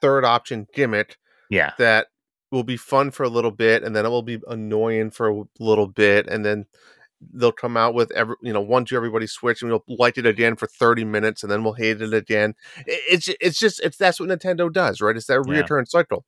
third 0.01 0.25
option 0.25 0.67
gimmick. 0.73 1.17
Yeah. 1.49 1.71
That 1.77 2.07
will 2.51 2.63
be 2.63 2.77
fun 2.77 3.11
for 3.11 3.23
a 3.23 3.29
little 3.29 3.51
bit, 3.51 3.83
and 3.83 3.95
then 3.95 4.05
it 4.05 4.09
will 4.09 4.21
be 4.21 4.39
annoying 4.47 5.11
for 5.11 5.29
a 5.29 5.43
little 5.59 5.87
bit, 5.87 6.27
and 6.27 6.45
then 6.45 6.65
they'll 7.33 7.51
come 7.51 7.77
out 7.77 7.93
with 7.93 8.11
every 8.11 8.35
you 8.41 8.53
know 8.53 8.61
one 8.61 8.85
to 8.85 8.95
everybody 8.95 9.27
switch 9.27 9.61
and 9.61 9.71
we'll 9.71 9.83
like 9.87 10.17
it 10.17 10.25
again 10.25 10.55
for 10.55 10.67
30 10.67 11.05
minutes 11.05 11.43
and 11.43 11.51
then 11.51 11.63
we'll 11.63 11.73
hate 11.73 12.01
it 12.01 12.13
again. 12.13 12.53
It's 12.85 13.29
it's 13.39 13.59
just 13.59 13.79
it's 13.81 13.97
that's 13.97 14.19
what 14.19 14.29
nintendo 14.29 14.71
does 14.71 15.01
right? 15.01 15.15
It's 15.15 15.27
that 15.27 15.43
yeah. 15.47 15.61
reoccurring 15.61 15.87
cycle. 15.87 16.25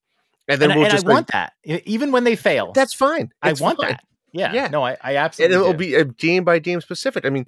And 0.47 0.61
then 0.61 0.71
and, 0.71 0.79
we'll 0.79 0.87
and 0.87 0.91
just 0.91 1.05
I 1.05 1.09
like, 1.09 1.15
want 1.15 1.27
that 1.27 1.53
even 1.65 2.11
when 2.11 2.23
they 2.23 2.35
fail. 2.35 2.71
That's 2.73 2.93
fine. 2.93 3.29
It's 3.43 3.61
i 3.61 3.63
want 3.63 3.79
fine. 3.79 3.91
that. 3.91 4.03
Yeah. 4.31 4.53
Yeah. 4.53 4.67
No 4.67 4.83
i, 4.83 4.97
I 5.01 5.15
absolutely 5.17 5.55
and 5.55 5.61
it'll 5.61 5.73
do. 5.73 5.77
be 5.77 5.95
a 5.95 6.05
game 6.05 6.43
by 6.43 6.59
game 6.59 6.81
specific. 6.81 7.25
I 7.25 7.29
mean 7.29 7.45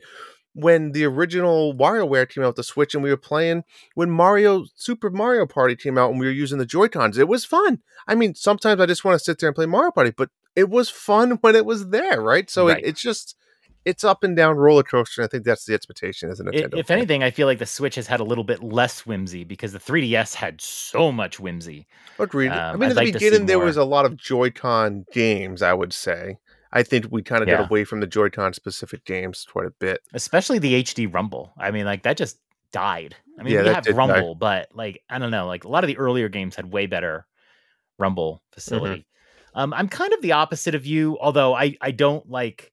when 0.56 0.93
the 0.93 1.04
original 1.04 1.76
WarioWare 1.76 2.30
came 2.30 2.43
out 2.43 2.48
with 2.48 2.56
the 2.56 2.64
Switch 2.64 2.93
and 2.93 3.04
we 3.04 3.10
were 3.10 3.18
playing 3.18 3.64
when 3.93 4.10
Mario 4.10 4.64
Super 4.76 5.10
Mario 5.10 5.46
Party 5.46 5.76
came 5.76 5.98
out 5.98 6.12
and 6.12 6.20
we 6.20 6.26
were 6.26 6.32
using 6.32 6.60
the 6.60 6.66
Joy 6.66 6.88
Cons, 6.88 7.18
it 7.18 7.28
was 7.28 7.43
fun. 7.43 7.80
I 8.08 8.16
mean, 8.16 8.36
sometimes 8.36 8.80
I 8.80 8.86
just 8.86 9.04
want 9.04 9.20
to 9.20 9.24
sit 9.24 9.39
there 9.39 9.50
and 9.50 9.56
play 9.56 9.66
Mario 9.66 9.91
Party, 9.91 10.14
but 10.16 10.30
it 10.56 10.70
was 10.70 10.89
fun 10.89 11.32
when 11.41 11.56
it 11.56 11.66
was 11.66 11.89
there, 11.89 12.22
right? 12.22 12.49
So 12.49 12.68
right. 12.68 12.78
It, 12.78 12.86
it's 12.86 13.01
just 13.01 13.36
it's 13.86 14.03
up 14.03 14.24
and 14.24 14.36
down 14.36 14.58
roller 14.58 14.84
coaster. 14.84 15.22
I 15.22 15.28
think 15.28 15.43
that's 15.43 15.66
the 15.66 15.74
expectation 15.74 16.30
as 16.32 16.39
a 16.39 16.43
Nintendo. 16.43 16.78
If 16.78 16.89
anything, 16.89 17.24
I 17.24 17.30
feel 17.30 17.45
like 17.45 17.60
the 17.60 17.66
Switch 17.68 17.95
has 17.95 18.08
had 18.08 18.20
a 18.20 18.24
little 18.24 18.43
bit 18.43 18.64
less 18.64 19.06
whimsy 19.06 19.43
because 19.43 19.74
the 19.74 19.80
3DS 19.80 20.34
had 20.34 20.60
so 20.60 21.12
much 21.12 21.39
whimsy. 21.39 21.88
Agreed. 22.18 22.49
Um, 22.49 22.58
I 22.58 22.78
mean, 22.78 22.89
at 22.89 22.95
the 22.95 23.03
like 23.03 23.14
beginning, 23.14 23.45
there 23.45 23.60
was 23.60 23.78
a 23.78 23.84
lot 23.84 24.06
of 24.06 24.18
Joy-Con 24.18 25.06
games. 25.14 25.62
I 25.62 25.74
would 25.74 25.93
say. 25.93 26.38
I 26.74 26.84
think 26.84 27.06
we 27.10 27.22
kind 27.22 27.41
of 27.41 27.47
yeah. 27.47 27.58
get 27.58 27.70
away 27.70 27.86
from 27.86 28.01
the 28.01 28.08
Joy-Con 28.08 28.51
specific 28.51 29.06
games 29.06 29.45
quite 29.49 29.66
a 29.66 29.72
bit, 29.80 30.01
especially 30.14 30.60
the 30.60 30.84
HD 30.84 31.12
Rumble. 31.12 31.53
I 31.58 31.72
mean, 31.72 31.86
like 31.86 32.03
that 32.03 32.18
just 32.18 32.39
died. 32.72 33.16
I 33.39 33.43
mean, 33.43 33.53
Yeah, 33.53 33.64
we 33.64 33.70
have 33.70 33.84
did 33.84 33.91
die. 33.91 33.97
Rumble, 33.97 34.36
but 34.36 34.70
like 34.74 35.01
I 35.10 35.20
don't 35.20 35.32
know, 35.32 35.47
like 35.47 35.64
a 35.64 35.70
lot 35.70 35.84
of 35.84 35.88
the 35.88 35.97
earlier 35.97 36.28
games 36.28 36.56
had 36.56 36.72
way 36.72 36.88
better 36.88 37.26
Rumble 37.97 38.41
facility. 38.51 39.06
Um, 39.56 39.74
I'm 39.74 39.88
kind 39.88 40.14
of 40.14 40.22
the 40.22 40.34
opposite 40.34 40.76
of 40.76 40.86
you, 40.86 41.18
although 41.20 41.56
I 41.56 41.76
I 41.82 41.91
don't 41.91 42.30
like 42.30 42.72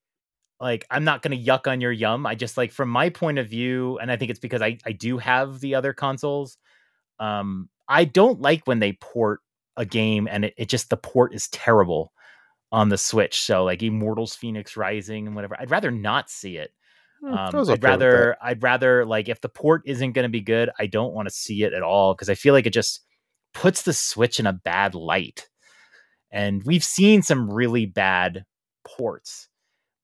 like 0.61 0.85
I'm 0.91 1.05
not 1.05 1.22
gonna 1.22 1.37
yuck 1.37 1.66
on 1.66 1.80
your 1.80 1.93
yum. 1.93 2.26
I 2.26 2.35
just 2.35 2.57
like 2.57 2.72
from 2.72 2.89
my 2.91 3.09
point 3.09 3.39
of 3.39 3.49
view, 3.49 3.99
and 3.99 4.11
I 4.11 4.16
think 4.16 4.30
it's 4.30 4.41
because 4.41 4.61
I 4.61 4.78
I 4.85 4.93
do 4.93 5.18
have 5.18 5.61
the 5.61 5.76
other 5.76 5.93
consoles. 5.93 6.59
Um, 7.20 7.68
I 7.89 8.05
don't 8.05 8.41
like 8.41 8.66
when 8.66 8.80
they 8.80 8.95
port 8.95 9.41
a 9.76 9.85
game 9.85 10.28
and 10.30 10.45
it, 10.45 10.55
it 10.57 10.68
just 10.68 10.91
the 10.91 10.97
port 10.97 11.35
is 11.35 11.49
terrible 11.49 12.12
on 12.70 12.89
the 12.89 12.99
Switch. 12.99 13.43
So 13.43 13.64
like 13.64 13.83
Immortals 13.83 14.37
Fenyx 14.37 14.76
Rising 14.76 15.26
and 15.26 15.37
whatever. 15.37 15.57
I'd 15.59 15.70
rather 15.70 15.91
not 15.91 16.30
see 16.30 16.57
it. 16.57 16.72
Um, 17.24 17.39
I'd 17.39 17.55
okay 17.55 17.74
that. 17.76 17.83
rather 17.85 18.37
I'd 18.43 18.62
rather 18.62 19.07
like 19.07 19.28
if 19.28 19.41
the 19.41 19.49
port 19.49 19.83
isn't 19.87 20.12
going 20.12 20.24
to 20.24 20.28
be 20.28 20.41
good, 20.41 20.70
I 20.78 20.87
don't 20.87 21.12
want 21.12 21.28
to 21.28 21.35
see 21.35 21.62
it 21.62 21.72
at 21.72 21.83
all 21.83 22.14
because 22.14 22.28
I 22.28 22.35
feel 22.35 22.55
like 22.55 22.66
it 22.66 22.72
just 22.72 23.01
puts 23.55 23.83
the 23.83 23.93
Switch 23.93 24.41
in 24.41 24.47
a 24.47 24.53
bad 24.53 24.95
light. 24.95 25.49
And 26.33 26.62
we've 26.64 26.83
seen 26.85 27.22
some 27.22 27.51
really 27.51 27.87
bad 27.87 28.45
ports, 28.85 29.49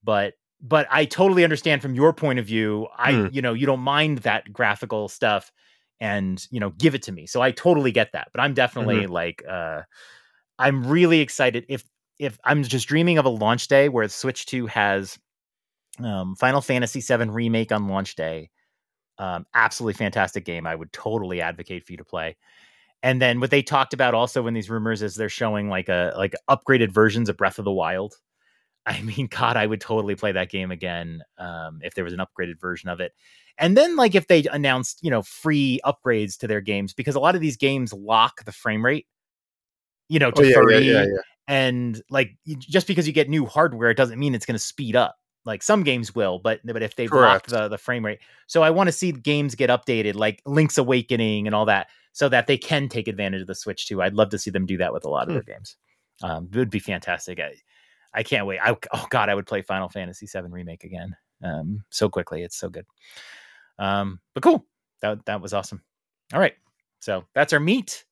but 0.03 0.35
but 0.61 0.87
I 0.91 1.05
totally 1.05 1.43
understand 1.43 1.81
from 1.81 1.95
your 1.95 2.13
point 2.13 2.39
of 2.39 2.45
view. 2.45 2.87
I 2.97 3.11
Hmm. 3.13 3.27
you 3.31 3.41
know 3.41 3.53
you 3.53 3.65
don't 3.65 3.79
mind 3.81 4.19
that 4.19 4.51
graphical 4.53 5.07
stuff, 5.09 5.51
and 5.99 6.45
you 6.51 6.59
know 6.59 6.69
give 6.71 6.95
it 6.95 7.03
to 7.03 7.11
me. 7.11 7.25
So 7.25 7.41
I 7.41 7.51
totally 7.51 7.91
get 7.91 8.11
that. 8.13 8.29
But 8.33 8.41
I'm 8.41 8.53
definitely 8.53 9.07
like 9.07 9.43
uh, 9.49 9.81
I'm 10.59 10.85
really 10.85 11.21
excited 11.21 11.65
if 11.69 11.83
if 12.19 12.37
I'm 12.43 12.63
just 12.63 12.87
dreaming 12.87 13.17
of 13.17 13.25
a 13.25 13.29
launch 13.29 13.67
day 13.67 13.89
where 13.89 14.07
Switch 14.09 14.45
Two 14.45 14.67
has 14.67 15.17
um, 16.03 16.35
Final 16.35 16.61
Fantasy 16.61 17.01
VII 17.01 17.29
remake 17.29 17.71
on 17.71 17.87
launch 17.87 18.15
day. 18.15 18.49
Um, 19.17 19.45
absolutely 19.53 19.95
fantastic 19.95 20.45
game. 20.45 20.65
I 20.65 20.75
would 20.75 20.93
totally 20.93 21.41
advocate 21.41 21.85
for 21.85 21.91
you 21.93 21.97
to 21.97 22.05
play. 22.05 22.37
And 23.01 23.21
then 23.21 23.39
what 23.39 23.51
they 23.51 23.61
talked 23.61 23.93
about 23.93 24.13
also 24.13 24.45
in 24.47 24.53
these 24.53 24.69
rumors 24.69 25.01
is 25.01 25.15
they're 25.15 25.29
showing 25.29 25.69
like 25.69 25.87
a 25.89 26.13
like 26.17 26.35
upgraded 26.49 26.91
versions 26.91 27.29
of 27.29 27.37
Breath 27.37 27.59
of 27.59 27.65
the 27.65 27.71
Wild. 27.71 28.15
I 28.85 29.01
mean, 29.01 29.27
God, 29.27 29.55
I 29.55 29.67
would 29.67 29.81
totally 29.81 30.15
play 30.15 30.31
that 30.31 30.49
game 30.49 30.71
again 30.71 31.21
um, 31.37 31.79
if 31.83 31.93
there 31.93 32.03
was 32.03 32.13
an 32.13 32.19
upgraded 32.19 32.59
version 32.59 32.89
of 32.89 32.99
it. 32.99 33.13
And 33.57 33.77
then 33.77 33.95
like 33.95 34.15
if 34.15 34.27
they 34.27 34.45
announced 34.51 34.99
you 35.01 35.11
know 35.11 35.21
free 35.21 35.79
upgrades 35.85 36.37
to 36.39 36.47
their 36.47 36.61
games 36.61 36.93
because 36.93 37.15
a 37.15 37.19
lot 37.19 37.35
of 37.35 37.41
these 37.41 37.57
games 37.57 37.93
lock 37.93 38.43
the 38.45 38.51
frame 38.51 38.83
rate, 38.83 39.05
you 40.07 40.19
know, 40.19 40.31
to 40.31 40.41
Oh, 40.41 40.43
yeah, 40.43 40.49
yeah, 40.49 40.55
30 40.55 40.85
yeah, 40.85 41.03
yeah. 41.03 41.21
and 41.47 42.01
like 42.09 42.31
just 42.57 42.87
because 42.87 43.05
you 43.05 43.13
get 43.13 43.29
new 43.29 43.45
hardware 43.45 43.89
it 43.91 43.97
doesn't 43.97 44.19
mean 44.19 44.33
it's 44.33 44.45
going 44.45 44.55
to 44.55 44.63
speed 44.63 44.95
up 44.95 45.15
like 45.45 45.63
some 45.63 45.83
games 45.83 46.13
will 46.13 46.37
but 46.39 46.59
but 46.65 46.83
if 46.83 46.95
they 46.95 47.07
block 47.07 47.47
the, 47.47 47.67
the 47.69 47.77
frame 47.77 48.05
rate. 48.05 48.19
So 48.47 48.61
i 48.61 48.69
want 48.69 48.87
to 48.87 48.91
see 48.91 49.11
games 49.11 49.55
get 49.55 49.69
updated 49.69 50.15
like 50.15 50.41
link's 50.45 50.77
awakening 50.77 51.47
and 51.47 51.55
all 51.55 51.65
that 51.65 51.87
so 52.11 52.27
that 52.29 52.47
they 52.47 52.57
can 52.57 52.89
take 52.89 53.07
advantage 53.07 53.41
of 53.41 53.47
the 53.47 53.55
switch 53.55 53.87
too. 53.87 54.01
I'd 54.01 54.13
love 54.13 54.29
to 54.29 54.37
see 54.39 54.51
them 54.51 54.65
do 54.65 54.77
that 54.77 54.91
with 54.93 55.05
a 55.05 55.09
lot 55.09 55.23
of 55.23 55.29
Hmm. 55.29 55.33
their 55.35 55.43
games. 55.43 55.75
Um 56.21 56.49
it 56.53 56.57
would 56.57 56.69
be 56.69 56.79
fantastic. 56.79 57.39
I 57.39 57.53
i 58.13 58.23
can't 58.23 58.45
wait. 58.45 58.59
I, 58.61 58.75
oh 58.93 59.07
god 59.09 59.29
i 59.29 59.35
would 59.35 59.47
play 59.47 59.61
final 59.61 59.89
fantasy 59.89 60.25
VII 60.27 60.47
remake 60.49 60.83
again 60.83 61.15
um 61.43 61.83
so 61.89 62.09
quickly. 62.09 62.43
It's 62.43 62.57
so 62.57 62.69
good. 62.69 62.85
Um 63.77 64.19
but 64.33 64.43
cool. 64.43 64.65
That 65.01 65.25
that 65.25 65.41
was 65.41 65.53
awesome. 65.53 65.81
All 66.33 66.39
right. 66.39 66.55
So 66.99 67.23
that's 67.33 67.53
our 67.53 67.59
meet 67.61 68.03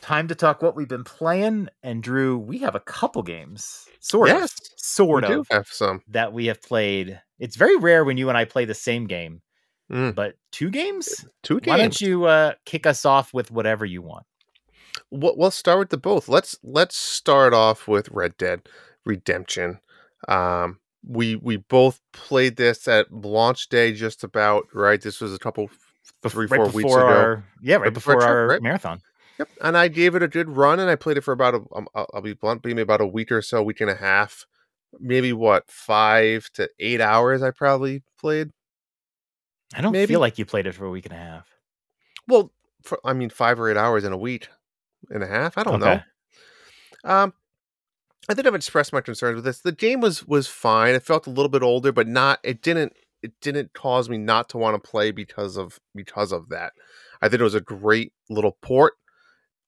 time 0.00 0.28
to 0.28 0.34
talk 0.34 0.62
what 0.62 0.74
we've 0.76 0.88
been 0.88 1.04
playing. 1.04 1.68
And 1.82 2.02
Drew, 2.02 2.38
we 2.38 2.58
have 2.58 2.74
a 2.74 2.80
couple 2.80 3.22
games, 3.22 3.86
sort 4.00 4.28
Yes, 4.28 4.52
of, 4.52 4.58
sort 4.76 5.24
of, 5.24 5.46
have 5.50 5.68
some. 5.68 6.02
that 6.08 6.32
we 6.32 6.46
have 6.46 6.62
played. 6.62 7.20
It's 7.38 7.56
very 7.56 7.76
rare 7.76 8.04
when 8.04 8.16
you 8.16 8.28
and 8.28 8.38
I 8.38 8.44
play 8.44 8.64
the 8.64 8.74
same 8.74 9.06
game, 9.06 9.42
Mm, 9.90 10.14
but 10.14 10.34
two 10.52 10.70
games. 10.70 11.26
two 11.42 11.60
games. 11.60 11.66
Why 11.68 11.76
don't 11.78 12.00
you 12.00 12.24
uh, 12.24 12.52
kick 12.64 12.86
us 12.86 13.04
off 13.04 13.34
with 13.34 13.50
whatever 13.50 13.84
you 13.84 14.02
want? 14.02 14.24
Well, 15.10 15.34
let's 15.36 15.56
start 15.56 15.78
with 15.78 15.90
the 15.90 15.98
both. 15.98 16.28
Let's 16.28 16.58
let's 16.62 16.96
start 16.96 17.52
off 17.52 17.86
with 17.88 18.08
Red 18.10 18.36
Dead 18.38 18.62
Redemption. 19.04 19.80
Um, 20.28 20.78
we 21.06 21.36
we 21.36 21.56
both 21.58 22.00
played 22.12 22.56
this 22.56 22.86
at 22.88 23.12
launch 23.12 23.68
day, 23.68 23.92
just 23.92 24.24
about 24.24 24.66
right. 24.72 25.00
This 25.02 25.20
was 25.20 25.34
a 25.34 25.38
couple 25.38 25.68
three 26.28 26.46
right 26.46 26.56
four 26.58 26.68
weeks 26.68 26.92
ago. 26.92 27.02
our 27.02 27.44
yeah, 27.60 27.74
right, 27.76 27.82
Right 27.84 27.94
before 27.94 28.14
before, 28.14 28.22
our 28.24 28.38
our 28.40 28.46
trip, 28.46 28.50
right? 28.56 28.62
marathon. 28.62 29.00
Yep, 29.38 29.48
and 29.62 29.76
I 29.76 29.88
gave 29.88 30.14
it 30.14 30.22
a 30.22 30.28
good 30.28 30.48
run, 30.48 30.78
and 30.78 30.90
I 30.90 30.96
played 30.96 31.16
it 31.16 31.22
for 31.22 31.32
about 31.32 31.54
a. 31.54 31.62
Um, 31.74 31.88
I'll, 31.94 32.06
I'll 32.14 32.22
be 32.22 32.34
blunt, 32.34 32.64
maybe 32.64 32.82
about 32.82 33.00
a 33.00 33.06
week 33.06 33.32
or 33.32 33.42
so, 33.42 33.62
week 33.62 33.80
and 33.80 33.90
a 33.90 33.94
half, 33.94 34.46
maybe 35.00 35.32
what 35.32 35.70
five 35.70 36.50
to 36.54 36.68
eight 36.78 37.00
hours. 37.00 37.42
I 37.42 37.50
probably 37.50 38.02
played. 38.20 38.50
I 39.74 39.80
don't 39.80 39.92
Maybe. 39.92 40.12
feel 40.12 40.20
like 40.20 40.38
you 40.38 40.44
played 40.44 40.66
it 40.66 40.74
for 40.74 40.84
a 40.84 40.90
week 40.90 41.06
and 41.06 41.14
a 41.14 41.18
half. 41.18 41.48
Well, 42.28 42.52
for 42.82 43.00
I 43.04 43.12
mean, 43.12 43.30
five 43.30 43.58
or 43.58 43.70
eight 43.70 43.76
hours 43.76 44.04
in 44.04 44.12
a 44.12 44.18
week 44.18 44.48
and 45.10 45.22
a 45.22 45.26
half. 45.26 45.56
I 45.56 45.62
don't 45.62 45.80
know. 45.80 46.00
Um, 47.04 47.32
I 48.28 48.34
think 48.34 48.46
I've 48.46 48.54
expressed 48.54 48.92
my 48.92 49.00
concerns 49.00 49.36
with 49.36 49.44
this. 49.44 49.60
The 49.60 49.72
game 49.72 50.00
was 50.00 50.26
was 50.26 50.46
fine. 50.46 50.94
It 50.94 51.02
felt 51.02 51.26
a 51.26 51.30
little 51.30 51.48
bit 51.48 51.62
older, 51.62 51.90
but 51.90 52.06
not. 52.06 52.38
It 52.42 52.62
didn't. 52.62 52.92
It 53.22 53.32
didn't 53.40 53.72
cause 53.72 54.08
me 54.08 54.18
not 54.18 54.48
to 54.50 54.58
want 54.58 54.82
to 54.82 54.90
play 54.90 55.10
because 55.10 55.56
of 55.56 55.78
because 55.94 56.32
of 56.32 56.48
that. 56.50 56.72
I 57.20 57.28
think 57.28 57.40
it 57.40 57.44
was 57.44 57.54
a 57.54 57.60
great 57.60 58.12
little 58.28 58.58
port. 58.62 58.94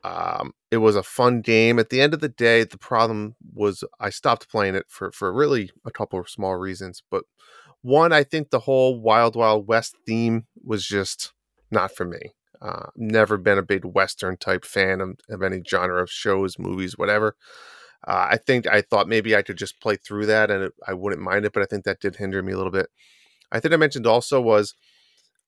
Um, 0.04 0.52
it 0.70 0.76
was 0.76 0.96
a 0.96 1.02
fun 1.02 1.40
game. 1.40 1.78
At 1.78 1.88
the 1.88 2.00
end 2.00 2.12
of 2.12 2.20
the 2.20 2.28
day, 2.28 2.62
the 2.62 2.78
problem 2.78 3.36
was 3.54 3.82
I 3.98 4.10
stopped 4.10 4.50
playing 4.50 4.74
it 4.74 4.84
for 4.88 5.10
for 5.12 5.32
really 5.32 5.70
a 5.84 5.90
couple 5.90 6.20
of 6.20 6.28
small 6.28 6.56
reasons. 6.56 7.02
But 7.10 7.24
one, 7.80 8.12
I 8.12 8.22
think 8.22 8.50
the 8.50 8.60
whole 8.60 9.00
Wild 9.00 9.34
Wild 9.34 9.66
West 9.66 9.96
theme 10.06 10.46
was 10.62 10.86
just 10.86 11.32
not 11.70 11.96
for 11.96 12.04
me. 12.04 12.34
Uh, 12.60 12.86
never 12.96 13.36
been 13.36 13.58
a 13.58 13.62
big 13.62 13.84
Western 13.84 14.36
type 14.36 14.64
fan 14.64 15.00
of, 15.00 15.18
of 15.28 15.42
any 15.42 15.62
genre 15.68 16.02
of 16.02 16.10
shows, 16.10 16.58
movies, 16.58 16.96
whatever. 16.96 17.36
Uh, 18.06 18.28
I 18.30 18.36
think 18.36 18.66
I 18.66 18.82
thought 18.82 19.08
maybe 19.08 19.34
I 19.34 19.42
could 19.42 19.56
just 19.56 19.80
play 19.80 19.96
through 19.96 20.26
that 20.26 20.50
and 20.50 20.64
it, 20.64 20.72
I 20.86 20.92
wouldn't 20.94 21.22
mind 21.22 21.44
it, 21.46 21.52
but 21.52 21.62
I 21.62 21.66
think 21.66 21.84
that 21.84 22.00
did 22.00 22.16
hinder 22.16 22.42
me 22.42 22.52
a 22.52 22.56
little 22.56 22.72
bit. 22.72 22.88
I 23.50 23.60
think 23.60 23.72
I 23.72 23.78
mentioned 23.78 24.06
also 24.06 24.40
was 24.40 24.74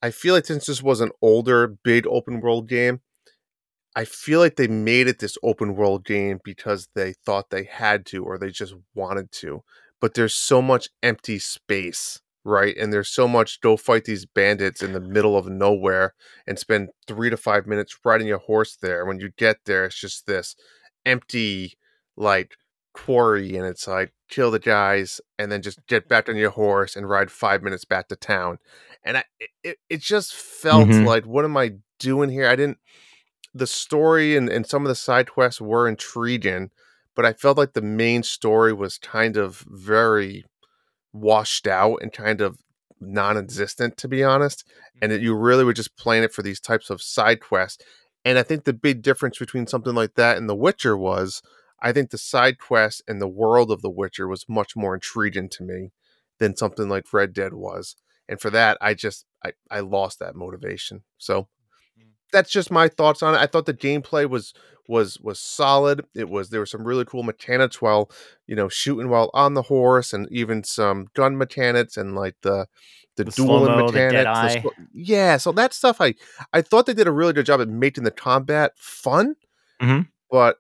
I 0.03 0.11
feel 0.11 0.35
like 0.35 0.47
since 0.47 0.67
this 0.67 0.83
was 0.83 1.01
an 1.01 1.11
older, 1.23 1.67
big 1.67 2.07
open 2.07 2.41
world 2.41 2.69
game, 2.69 3.01
I 3.97 4.05
feel 4.05 4.41
like 4.41 4.57
they 4.57 4.69
made 4.69 5.09
it 5.09 5.19
this 5.21 5.39
open 5.43 5.75
world 5.75 6.05
game 6.05 6.39
because 6.45 6.89
they 6.95 7.15
thought 7.25 7.51
they 7.51 7.65
had 7.65 8.05
to 8.07 8.23
or 8.25 8.39
they 8.39 8.51
just 8.51 8.75
wanted 8.95 9.33
to. 9.33 9.63
But 10.01 10.15
there's 10.15 10.35
so 10.37 10.61
much 10.61 10.91
empty 11.03 11.39
space, 11.39 12.21
right? 12.45 12.77
And 12.77 12.93
there's 12.93 13.09
so 13.09 13.27
much 13.27 13.61
go 13.63 13.79
fight 13.79 14.05
these 14.05 14.27
bandits 14.27 14.83
in 14.83 14.93
the 14.93 15.01
middle 15.01 15.37
of 15.37 15.49
nowhere 15.49 16.15
and 16.47 16.59
spend 16.59 16.91
three 17.09 17.31
to 17.31 17.39
five 17.39 17.67
minutes 17.67 17.97
riding 18.05 18.27
your 18.29 18.39
horse 18.39 18.77
there. 18.77 19.07
When 19.07 19.19
you 19.19 19.31
get 19.39 19.57
there, 19.65 19.87
it's 19.87 19.99
just 19.99 20.27
this 20.27 20.55
empty, 21.07 21.79
like, 22.19 22.57
quarry. 22.93 23.57
And 23.57 23.65
it's 23.67 23.89
like, 23.89 24.13
kill 24.29 24.51
the 24.51 24.59
guys 24.59 25.23
and 25.39 25.51
then 25.51 25.63
just 25.63 25.79
get 25.87 26.07
back 26.09 26.29
on 26.29 26.37
your 26.37 26.51
horse 26.51 26.97
and 26.97 27.09
ride 27.09 27.31
five 27.31 27.63
minutes 27.63 27.87
back 27.87 28.09
to 28.09 28.17
town. 28.17 28.59
And 29.03 29.17
I, 29.19 29.25
it- 29.63 29.79
it, 29.89 30.01
just 30.03 30.35
felt 30.35 30.89
Mhm. 30.89 31.07
like, 31.07 31.25
what 31.25 31.45
am 31.47 31.57
I 31.57 31.77
doing 31.99 32.29
here? 32.29 32.47
I 32.47 32.57
didn't 32.57 32.79
the 33.59 33.67
story 33.67 34.37
and, 34.37 34.49
and 34.49 34.67
some 34.67 34.83
of 34.83 34.89
the 34.89 34.95
side 34.95 35.31
quests 35.31 35.61
were 35.61 35.89
intriguing, 35.89 36.71
but 37.15 37.25
I 37.25 37.33
felt 37.33 37.59
like 37.59 37.73
the 37.73 37.83
main 37.83 38.23
story 38.23 38.73
was 38.73 38.99
kind 38.99 39.37
of 39.37 39.65
very 39.69 40.45
washed 41.13 41.67
out 41.67 41.99
and 42.03 42.13
kind 42.13 42.41
of 42.41 42.59
non-existent 43.01 43.97
to 43.99 44.09
be 44.09 44.23
honest 44.23 44.65
mm-hmm. 44.67 44.99
and 45.03 45.13
that 45.13 45.21
you 45.21 45.35
really 45.35 45.65
were 45.65 45.73
just 45.73 45.97
playing 45.97 46.25
it 46.25 46.33
for 46.33 46.43
these 46.43 46.61
types 46.61 46.91
of 46.91 47.03
side 47.03 47.41
quests 47.41 47.83
and 48.25 48.39
i 48.39 48.43
think 48.43 48.65
the 48.65 48.73
big 48.73 49.03
difference 49.03 49.39
between 49.39 49.67
something 49.67 49.95
like 49.95 50.15
that 50.15 50.37
and 50.37 50.49
the 50.49 50.55
witcher 50.55 50.97
was 50.97 51.43
i 51.83 51.93
think 51.93 52.11
the 52.11 52.19
side 52.19 52.59
quest 52.59 53.03
and 53.07 53.21
the 53.21 53.29
world 53.29 53.71
of 53.71 53.83
the 53.83 53.91
witcher 53.91 54.27
was 54.27 54.49
much 54.49 54.75
more 54.75 54.95
intriguing 54.95 55.49
to 55.49 55.63
me 55.63 55.91
than 56.39 56.57
something 56.57 56.89
like 56.89 57.13
red 57.13 57.33
dead 57.33 57.53
was 57.53 57.97
and 58.29 58.41
for 58.41 58.51
that 58.51 58.79
i 58.81 58.95
just 58.95 59.27
i, 59.45 59.53
I 59.71 59.81
lost 59.81 60.19
that 60.21 60.35
motivation 60.35 61.03
so 61.19 61.49
that's 62.37 62.51
just 62.51 62.71
my 62.71 62.89
thoughts 62.89 63.23
on 63.23 63.35
it. 63.35 63.39
I 63.39 63.47
thought 63.47 63.65
the 63.67 63.73
gameplay 63.75 64.29
was 64.29 64.53
was 64.89 65.19
was 65.21 65.41
solid. 65.41 66.05
It 66.15 66.29
was 66.29 66.51
there 66.51 66.61
were 66.61 66.67
some 66.67 66.85
really 66.85 67.05
cool 67.07 67.23
mechanics 67.23 67.81
while 67.81 68.11
you 68.47 68.55
know 68.55 68.69
shooting 68.69 69.09
while 69.09 69.31
on 69.33 69.55
the 69.55 69.63
horse, 69.63 70.13
and 70.13 70.29
even 70.31 70.63
some 70.65 71.07
gun 71.15 71.37
mechanics 71.39 71.97
and 71.97 72.15
like 72.15 72.37
the 72.43 72.67
the, 73.17 73.25
The 73.25 73.31
dueling 73.31 73.77
the 73.79 73.85
mechanics. 73.85 74.13
Deadeye. 74.13 74.61
sw- 74.61 74.81
yeah, 74.93 75.39
so 75.39 75.51
that 75.53 75.73
stuff 75.73 76.01
I 76.01 76.15
I 76.53 76.61
thought 76.63 76.85
they 76.87 76.93
did 76.95 77.07
a 77.09 77.13
really 77.13 77.33
good 77.33 77.47
job 77.47 77.61
at 77.63 77.69
making 77.69 78.05
the 78.05 78.11
combat 78.11 78.73
fun, 78.77 79.37
Mhm. 79.81 80.09
but 80.31 80.59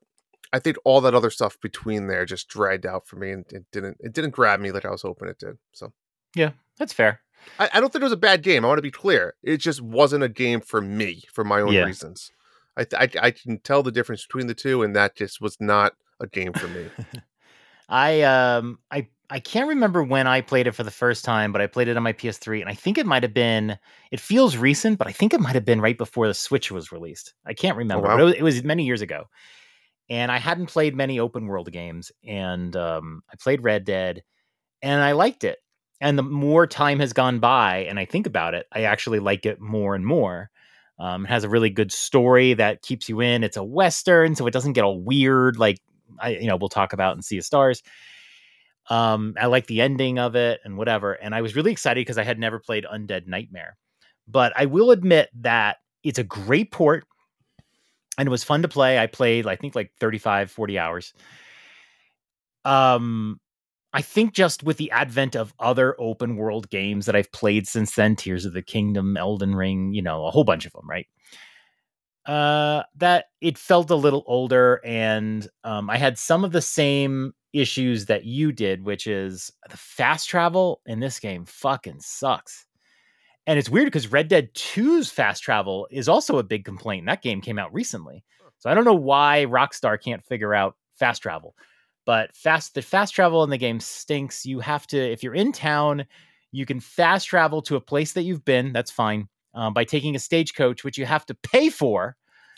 I 0.53 0.59
think 0.61 0.77
all 0.85 1.03
that 1.03 1.15
other 1.15 1.29
stuff 1.31 1.61
between 1.61 2.07
there 2.07 2.25
just 2.25 2.49
dragged 2.49 2.87
out 2.87 3.07
for 3.07 3.17
me 3.17 3.31
and 3.33 3.45
it 3.53 3.67
didn't 3.73 3.99
it 4.01 4.15
didn't 4.15 4.31
grab 4.31 4.59
me 4.61 4.73
like 4.73 4.87
I 4.87 4.91
was 4.91 5.03
hoping 5.03 5.29
it 5.29 5.39
did. 5.39 5.59
So 5.73 5.93
Yeah, 6.35 6.53
that's 6.79 6.95
fair. 6.95 7.21
I, 7.59 7.71
I 7.75 7.81
don't 7.81 7.93
think 7.93 8.01
it 8.03 8.07
was 8.07 8.13
a 8.13 8.17
bad 8.17 8.43
game. 8.43 8.65
I 8.65 8.69
want 8.69 8.79
to 8.79 8.83
be 8.83 8.91
clear. 8.91 9.35
It 9.43 9.59
just 9.59 9.81
wasn't 9.81 10.25
a 10.25 10.29
game 10.29 10.61
for 10.61 10.81
me 10.81 11.23
for 11.33 11.45
my 11.45 11.61
own 11.61 11.73
Yeah. 11.73 11.85
reasons. 11.85 12.33
I, 12.77 12.85
th- 12.85 13.19
I 13.21 13.27
I 13.27 13.31
can 13.31 13.59
tell 13.61 13.83
the 13.83 13.93
difference 13.93 14.27
between 14.27 14.47
the 14.49 14.55
two, 14.55 14.83
and 14.83 14.95
that 14.97 15.17
just 15.17 15.41
was 15.41 15.57
not 15.61 15.95
a 16.21 16.27
game 16.27 16.53
for 16.53 16.69
me. 16.69 16.87
I 17.89 18.23
um 18.23 18.79
I 18.91 19.09
I 19.31 19.41
can't 19.41 19.69
remember 19.69 20.03
when 20.03 20.27
I 20.27 20.41
played 20.41 20.67
it 20.67 20.73
for 20.73 20.83
the 20.83 20.91
first 20.91 21.25
time, 21.25 21.53
but 21.53 21.61
I 21.61 21.67
played 21.67 21.89
it 21.89 21.97
on 21.97 22.03
my 22.03 22.13
PS3, 22.13 22.61
and 22.61 22.69
I 22.71 22.75
think 22.75 22.99
it 22.99 23.07
might 23.07 23.23
have 23.23 23.35
been. 23.35 23.79
It 24.11 24.21
feels 24.21 24.57
recent, 24.57 24.99
but 24.99 25.07
I 25.09 25.13
think 25.13 25.35
it 25.35 25.41
might 25.41 25.55
have 25.55 25.65
been 25.65 25.81
right 25.81 25.97
before 25.99 26.27
the 26.29 26.35
Switch 26.35 26.71
was 26.71 26.93
released. 26.93 27.33
I 27.45 27.55
can't 27.55 27.77
remember. 27.77 28.07
wow. 28.09 28.17
but 28.17 28.21
it, 28.21 28.25
was, 28.25 28.35
it 28.35 28.43
was 28.43 28.63
many 28.65 28.85
years 28.85 29.01
ago, 29.01 29.25
and 30.11 30.31
I 30.31 30.39
hadn't 30.39 30.67
played 30.67 30.95
many 30.95 31.19
open 31.19 31.47
world 31.47 31.73
games, 31.73 32.13
and 32.27 32.75
um, 32.77 33.23
I 33.33 33.35
played 33.41 33.65
Red 33.65 33.85
Dead, 33.85 34.23
and 34.83 35.01
I 35.03 35.13
liked 35.13 35.45
it. 35.45 35.59
And 36.01 36.19
the 36.19 36.23
more 36.23 36.67
time 36.67 37.01
has 37.01 37.13
gone 37.13 37.39
by, 37.39 37.87
and 37.89 37.99
I 37.99 38.05
think 38.05 38.27
about 38.27 38.55
it, 38.55 38.67
I 38.73 38.83
actually 38.83 39.19
like 39.19 39.47
it 39.47 39.61
more 39.61 39.95
and 39.95 40.05
more. 40.05 40.51
Um, 40.99 41.25
it 41.25 41.29
has 41.29 41.45
a 41.45 41.49
really 41.49 41.71
good 41.71 41.93
story 41.93 42.55
that 42.55 42.83
keeps 42.83 43.09
you 43.09 43.21
in. 43.21 43.45
It's 43.45 43.57
a 43.57 43.65
western, 43.65 44.35
so 44.35 44.47
it 44.47 44.53
doesn't 44.53 44.75
get 44.75 44.85
all 44.85 45.01
weird, 45.01 45.59
like 45.59 45.79
I, 46.19 46.31
you 46.31 46.47
know, 46.47 46.57
we'll 46.57 46.69
talk 46.69 46.93
about 46.93 47.17
in 47.17 47.23
see 47.23 47.41
Stars. 47.41 47.83
Um, 48.89 49.35
I 49.41 49.47
like 49.47 49.67
the 49.67 49.81
ending 49.81 50.19
of 50.19 50.37
it 50.37 50.61
and 50.65 50.77
whatever. 50.77 51.13
And 51.13 51.35
I 51.35 51.43
was 51.43 51.57
really 51.57 51.73
excited 51.73 52.01
because 52.01 52.19
I 52.19 52.25
had 52.25 52.39
never 52.39 52.59
played 52.59 52.87
Undead 52.91 53.27
Nightmare. 53.27 53.77
But 54.29 54.53
I 54.57 54.67
will 54.67 54.91
admit 54.91 55.29
that 55.41 55.79
it's 56.03 56.19
a 56.19 56.25
great 56.25 56.71
port 56.71 57.05
and 58.19 58.27
it 58.27 58.31
was 58.31 58.45
fun 58.45 58.63
to 58.63 58.69
play. 58.69 58.99
I 58.99 59.07
played, 59.07 59.47
I 59.47 59.57
think, 59.57 59.75
like 59.75 59.93
35, 60.01 60.51
40 60.51 60.79
hours. 60.79 61.13
Um, 62.65 63.41
I 63.97 64.03
think 64.03 64.35
just 64.35 64.63
with 64.63 64.77
the 64.77 64.91
advent 64.91 65.35
of 65.35 65.55
other 65.59 65.99
open 65.99 66.37
world 66.37 66.69
games 66.69 67.07
that 67.07 67.17
I've 67.17 67.33
played 67.33 67.67
since 67.67 67.95
then, 67.95 68.15
Tears 68.15 68.45
of 68.45 68.53
the 68.53 68.61
Kingdom, 68.61 69.17
Elden 69.17 69.55
Ring, 69.55 69.95
you 69.95 70.03
know, 70.03 70.27
a 70.27 70.31
whole 70.31 70.45
bunch 70.45 70.67
of 70.67 70.73
them, 70.73 70.87
right? 70.87 71.07
Uh, 72.27 72.83
that 72.97 73.29
it 73.41 73.57
felt 73.57 73.89
a 73.89 73.95
little 73.95 74.23
older, 74.27 74.83
and 74.85 75.49
um, 75.65 75.89
I 75.89 75.97
had 75.97 76.19
some 76.19 76.45
of 76.45 76.53
the 76.53 76.61
same 76.61 77.33
issues 77.55 78.05
that 78.05 78.27
you 78.27 78.53
did, 78.53 78.85
which 78.85 79.07
is 79.07 79.51
the 79.71 79.79
fast 79.79 80.29
travel 80.29 80.83
in 80.85 81.01
this 81.01 81.19
game 81.19 81.47
fucking 81.47 82.01
sucks. 82.01 82.67
And 83.47 83.59
it's 83.59 83.71
weird 83.71 83.87
because 83.87 84.13
Red 84.13 84.29
Dead 84.29 84.53
2's 84.53 85.11
fast 85.11 85.43
travel 85.43 85.89
is 85.91 86.07
also 86.07 86.37
a 86.37 86.43
big 86.43 86.67
complaint. 86.67 87.07
That 87.07 87.23
game 87.23 87.41
came 87.41 87.59
out 87.59 87.73
recently. 87.73 88.25
So 88.59 88.69
I 88.69 88.75
don't 88.75 88.85
know 88.85 88.93
why 88.93 89.47
Rockstar 89.49 89.99
can't 89.99 90.23
figure 90.23 90.53
out 90.53 90.77
fast 90.99 91.23
travel. 91.23 91.55
But 92.07 92.35
fast 92.35 92.75
the 92.75 92.83
fast 92.83 93.15
travel 93.15 93.45
in 93.45 93.51
the 93.51 93.59
game 93.59 93.81
stinks. 93.81 94.47
You 94.47 94.61
have 94.61 94.87
to 94.89 94.99
if 94.99 95.23
you're 95.23 95.35
in 95.35 95.53
town, 95.53 96.07
you 96.53 96.65
can 96.65 96.81
fast 96.81 97.27
travel 97.29 97.61
to 97.63 97.77
a 97.77 97.81
place 97.81 98.13
that 98.15 98.23
you've 98.23 98.45
been. 98.45 98.73
That's 98.73 98.91
fine. 98.91 99.29
Um, 99.55 99.75
by 99.75 99.85
taking 99.85 100.15
a 100.15 100.19
stagecoach, 100.21 100.85
which 100.85 100.99
you 100.99 101.07
have 101.07 101.27
to 101.27 101.35
pay 101.35 101.69
for, 101.71 102.17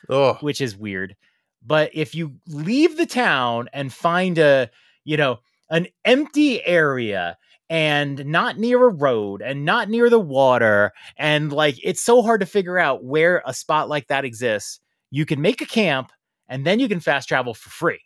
Oh, 0.08 0.34
which 0.40 0.60
is 0.60 0.76
weird. 0.76 1.16
But 1.64 1.90
if 1.94 2.14
you 2.14 2.36
leave 2.48 2.96
the 2.96 3.06
town 3.06 3.68
and 3.72 3.92
find 3.92 4.38
a, 4.38 4.70
you 5.04 5.16
know, 5.16 5.38
an 5.70 5.88
empty 6.04 6.64
area 6.64 7.36
and 7.70 8.24
not 8.26 8.58
near 8.58 8.82
a 8.84 8.88
road 8.94 9.42
and 9.42 9.64
not 9.64 9.88
near 9.88 10.08
the 10.10 10.20
water, 10.20 10.92
and 11.16 11.52
like 11.52 11.76
it's 11.82 12.02
so 12.02 12.22
hard 12.22 12.40
to 12.40 12.46
figure 12.46 12.78
out 12.78 13.04
where 13.04 13.42
a 13.46 13.54
spot 13.54 13.88
like 13.88 14.08
that 14.08 14.24
exists, 14.24 14.80
you 15.10 15.26
can 15.26 15.40
make 15.40 15.60
a 15.60 15.66
camp 15.66 16.12
and 16.48 16.64
then 16.64 16.80
you 16.80 16.88
can 16.88 17.00
fast 17.00 17.28
travel 17.28 17.54
for 17.54 17.70
free. 17.70 18.00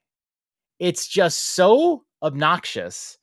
It's 0.82 1.06
just 1.06 1.54
so 1.54 2.02
obnoxious. 2.24 3.16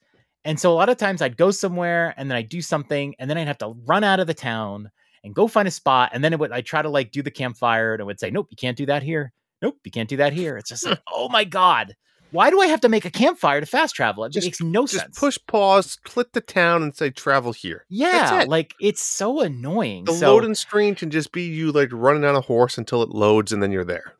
And 0.46 0.58
so 0.58 0.72
a 0.72 0.76
lot 0.76 0.88
of 0.88 0.96
times 0.96 1.22
I'd 1.22 1.36
go 1.36 1.52
somewhere 1.52 2.14
and 2.16 2.32
then 2.32 2.38
I'd 2.38 2.48
do 2.48 2.62
something 2.62 3.16
and 3.20 3.30
then 3.30 3.38
I'd 3.38 3.48
have 3.48 3.58
to 3.58 3.76
run 3.86 4.06
out 4.06 4.22
of 4.22 4.28
the 4.28 4.34
town 4.34 4.90
and 5.26 5.36
go 5.36 5.46
find 5.50 5.68
a 5.68 5.72
spot. 5.72 6.12
And 6.14 6.24
then 6.24 6.32
it 6.32 6.40
would 6.40 6.54
I 6.54 6.62
try 6.62 6.82
to 6.82 6.88
like 6.88 7.12
do 7.12 7.22
the 7.22 7.32
campfire 7.32 7.94
and 7.94 8.00
it 8.00 8.06
would 8.06 8.18
say, 8.18 8.32
Nope, 8.32 8.48
you 8.50 8.56
can't 8.56 8.78
do 8.78 8.86
that 8.86 9.04
here. 9.04 9.34
Nope, 9.62 9.76
you 9.84 9.92
can't 9.92 10.08
do 10.08 10.16
that 10.18 10.32
here. 10.32 10.56
It's 10.56 10.70
just 10.70 10.86
like, 10.86 11.02
oh 11.12 11.28
my 11.28 11.44
God. 11.44 11.98
Why 12.32 12.50
do 12.50 12.62
I 12.62 12.68
have 12.68 12.80
to 12.82 12.90
make 12.90 13.04
a 13.06 13.12
campfire 13.12 13.60
to 13.60 13.66
fast 13.66 13.94
travel? 13.94 14.24
It 14.24 14.32
Just- 14.32 14.46
makes 14.46 14.62
no 14.62 14.84
just 14.86 15.04
sense. 15.04 15.20
push 15.20 15.38
pause, 15.48 15.98
click 16.04 16.32
the 16.32 16.42
town, 16.42 16.84
and 16.84 16.96
say 16.96 17.10
travel 17.10 17.52
here. 17.52 17.86
Yeah, 17.90 18.44
it. 18.44 18.48
like 18.48 18.76
it's 18.80 19.02
so 19.02 19.42
annoying. 19.42 20.06
The 20.06 20.14
so, 20.14 20.32
loading 20.34 20.56
screen 20.56 20.96
can 20.96 21.10
just 21.10 21.32
be 21.32 21.44
you 21.44 21.72
like 21.72 21.90
running 21.92 22.24
on 22.24 22.36
a 22.36 22.42
horse 22.42 22.78
until 22.78 23.02
it 23.02 23.10
loads, 23.10 23.52
and 23.52 23.62
then 23.64 23.72
you're 23.72 23.84
there. 23.84 24.14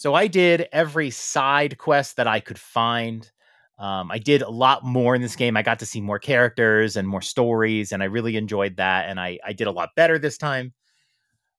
So 0.00 0.14
I 0.14 0.28
did 0.28 0.66
every 0.72 1.10
side 1.10 1.76
quest 1.76 2.16
that 2.16 2.26
I 2.26 2.40
could 2.40 2.58
find. 2.58 3.30
Um, 3.78 4.10
I 4.10 4.16
did 4.16 4.40
a 4.40 4.48
lot 4.48 4.82
more 4.82 5.14
in 5.14 5.20
this 5.20 5.36
game. 5.36 5.58
I 5.58 5.62
got 5.62 5.78
to 5.80 5.84
see 5.84 6.00
more 6.00 6.18
characters 6.18 6.96
and 6.96 7.06
more 7.06 7.20
stories, 7.20 7.92
and 7.92 8.02
I 8.02 8.06
really 8.06 8.38
enjoyed 8.38 8.76
that. 8.76 9.10
And 9.10 9.20
I 9.20 9.38
I 9.44 9.52
did 9.52 9.66
a 9.66 9.70
lot 9.70 9.90
better 9.96 10.18
this 10.18 10.38
time. 10.38 10.72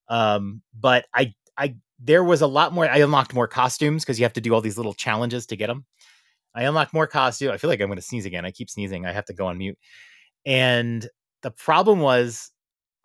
Um, 0.07 0.63
but 0.73 1.05
I 1.13 1.35
I 1.55 1.75
there 1.99 2.23
was 2.23 2.41
a 2.41 2.47
lot 2.47 2.73
more. 2.73 2.89
I 2.89 2.97
unlocked 2.97 3.35
more 3.35 3.47
costumes 3.47 4.03
because 4.03 4.19
you 4.19 4.25
have 4.25 4.33
to 4.33 4.41
do 4.41 4.55
all 4.55 4.61
these 4.61 4.77
little 4.77 4.95
challenges 4.95 5.45
to 5.45 5.55
get 5.55 5.67
them. 5.67 5.85
I 6.55 6.63
unlocked 6.63 6.95
more 6.95 7.05
costume. 7.05 7.51
I 7.51 7.57
feel 7.57 7.69
like 7.69 7.79
I'm 7.79 7.89
going 7.89 7.97
to 7.97 8.01
sneeze 8.01 8.25
again. 8.25 8.43
I 8.43 8.49
keep 8.49 8.71
sneezing. 8.71 9.05
I 9.05 9.11
have 9.11 9.25
to 9.25 9.33
go 9.33 9.45
on 9.45 9.59
mute. 9.59 9.77
And 10.47 11.07
the 11.43 11.51
problem 11.51 11.99
was, 11.99 12.49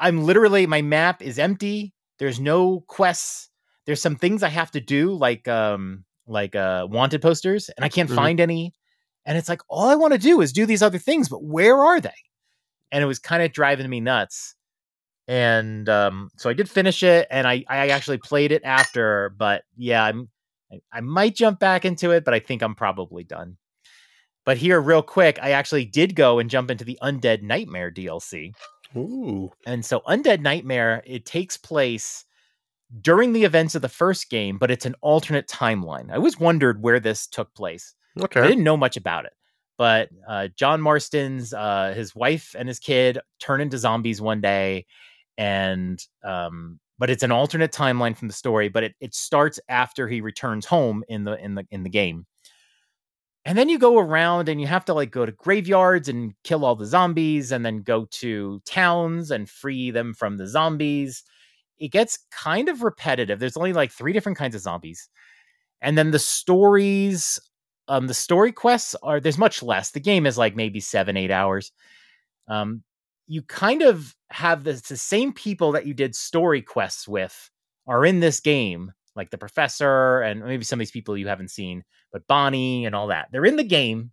I'm 0.01 0.25
literally 0.25 0.67
my 0.67 0.81
map 0.81 1.21
is 1.21 1.39
empty. 1.39 1.93
There's 2.19 2.41
no 2.41 2.81
quests 2.89 3.51
there's 3.87 4.03
some 4.03 4.17
things 4.17 4.43
I 4.43 4.49
have 4.49 4.71
to 4.73 4.81
do, 4.81 5.13
like 5.15 5.49
um 5.49 6.05
like 6.27 6.55
uh 6.57 6.87
wanted 6.91 7.23
posters, 7.23 7.69
and 7.77 7.85
I 7.85 7.89
can't 7.89 8.11
Mhm. 8.11 8.15
find 8.17 8.41
any. 8.41 8.75
And 9.25 9.37
it's 9.39 9.49
like 9.49 9.61
all 9.69 9.89
I 9.89 9.95
want 9.97 10.13
to 10.13 10.19
do 10.19 10.41
is 10.41 10.53
do 10.53 10.67
these 10.67 10.83
other 10.83 10.99
things, 10.99 11.29
but 11.29 11.43
where 11.43 11.77
are 11.79 12.01
they? 12.01 12.15
And 12.93 13.03
it 13.03 13.07
was 13.07 13.19
kind 13.19 13.43
of 13.43 13.53
driving 13.53 13.89
me 13.91 14.01
nuts. 14.01 14.55
And 15.29 15.89
um, 15.89 16.31
so 16.37 16.49
I 16.49 16.53
did 16.53 16.71
finish 16.71 17.03
it, 17.03 17.27
and 17.31 17.49
I 17.49 17.65
I 17.69 17.89
actually 17.89 18.19
played 18.19 18.53
it 18.53 18.63
after, 18.65 19.35
but 19.37 19.65
yeah, 19.77 20.05
I'm 20.05 20.29
I, 20.73 20.81
I 20.93 21.01
might 21.01 21.35
jump 21.35 21.59
back 21.59 21.85
into 21.85 22.11
it, 22.13 22.25
but 22.25 22.35
I 22.35 22.39
think 22.41 22.63
I'm 22.63 22.75
probably 22.75 23.25
done. 23.25 23.57
But 24.45 24.59
here, 24.59 24.81
real 24.81 25.03
quick, 25.03 25.41
I 25.43 25.51
actually 25.53 25.85
did 25.87 26.15
go 26.15 26.39
and 26.39 26.49
jump 26.49 26.71
into 26.71 26.85
the 26.85 26.99
Undead 27.03 27.43
Nightmare 27.43 27.91
DLC. 27.91 28.53
Ooh, 28.97 29.51
And 29.67 29.85
so 29.85 30.01
Undead 30.07 30.41
Nightmare, 30.41 31.03
it 31.05 31.27
takes 31.27 31.57
place 31.57 32.25
during 33.01 33.33
the 33.33 33.45
events 33.45 33.75
of 33.75 33.83
the 33.83 33.89
first 33.89 34.31
game, 34.31 34.59
but 34.59 34.71
it's 34.71 34.87
an 34.87 34.95
alternate 35.01 35.49
timeline. 35.49 36.11
I 36.11 36.17
always 36.17 36.39
wondered 36.39 36.83
where 36.83 37.01
this 37.01 37.27
took 37.27 37.53
place. 37.55 37.95
Okay. 38.21 38.41
I 38.41 38.47
didn't 38.47 38.65
know 38.65 38.77
much 38.77 38.97
about 38.97 39.25
it. 39.25 39.33
But 39.79 40.09
uh, 40.27 40.49
John 40.57 40.81
Marston's 40.81 41.53
uh, 41.53 41.93
his 41.95 42.15
wife 42.15 42.55
and 42.59 42.67
his 42.67 42.79
kid 42.79 43.19
turn 43.41 43.61
into 43.61 43.77
zombies 43.77 44.21
one 44.23 44.41
day, 44.41 44.87
and 45.37 46.03
um, 46.25 46.81
but 46.99 47.11
it's 47.11 47.23
an 47.23 47.33
alternate 47.33 47.73
timeline 47.73 48.17
from 48.17 48.29
the 48.29 48.35
story. 48.35 48.69
But 48.69 48.85
it 48.85 48.95
it 49.01 49.15
starts 49.15 49.61
after 49.69 50.09
he 50.09 50.23
returns 50.23 50.65
home 50.65 51.05
in 51.09 51.25
the 51.25 51.39
in 51.45 51.57
the 51.57 51.67
in 51.71 51.83
the 51.83 51.91
game. 51.91 52.27
And 53.45 53.57
then 53.57 53.69
you 53.69 53.79
go 53.79 53.99
around 53.99 54.49
and 54.49 54.61
you 54.61 54.67
have 54.67 54.85
to 54.87 54.95
like 54.95 55.13
go 55.13 55.25
to 55.25 55.31
graveyards 55.31 56.09
and 56.09 56.33
kill 56.43 56.65
all 56.65 56.75
the 56.75 56.87
zombies, 56.87 57.53
and 57.53 57.65
then 57.65 57.83
go 57.83 58.07
to 58.13 58.63
towns 58.65 59.31
and 59.31 59.49
free 59.49 59.91
them 59.91 60.15
from 60.15 60.39
the 60.39 60.47
zombies. 60.49 61.23
It 61.79 61.89
gets 61.89 62.19
kind 62.31 62.69
of 62.69 62.83
repetitive. 62.83 63.39
There's 63.39 63.57
only 63.57 63.73
like 63.73 63.93
three 63.93 64.13
different 64.13 64.39
kinds 64.39 64.55
of 64.55 64.63
zombies. 64.63 65.09
And 65.83 65.97
then 65.99 66.11
the 66.11 66.19
stories 66.19 67.39
um 67.89 68.07
the 68.07 68.15
story 68.15 68.53
quests 68.53 68.95
are 69.03 69.21
there's 69.21 69.39
much 69.39 69.63
less 69.63 69.91
the 69.91 70.01
game 70.01 70.27
is 70.27 70.39
like 70.39 70.57
maybe 70.57 70.81
seven 70.81 71.17
eight 71.17 71.31
hours 71.31 71.73
um 72.49 72.83
you 73.29 73.43
kind 73.43 73.83
of 73.83 74.15
have 74.31 74.65
this, 74.65 74.83
the 74.83 74.97
same 74.97 75.33
people 75.33 75.73
that 75.73 75.87
you 75.87 75.95
did 75.95 76.15
story 76.15 76.63
quests 76.63 77.09
with 77.09 77.51
are 77.87 78.05
in 78.05 78.21
this 78.21 78.41
game 78.41 78.93
like 79.15 79.31
the 79.31 79.39
professor 79.39 80.21
and 80.21 80.45
maybe 80.45 80.65
some 80.65 80.79
of 80.79 80.81
these 80.81 80.91
people 80.91 81.17
you 81.17 81.29
haven't 81.29 81.51
seen 81.51 81.83
but 82.13 82.27
bonnie 82.27 82.85
and 82.87 82.95
all 82.95 83.09
that 83.09 83.29
they're 83.33 83.45
in 83.45 83.57
the 83.57 83.65
game 83.65 84.11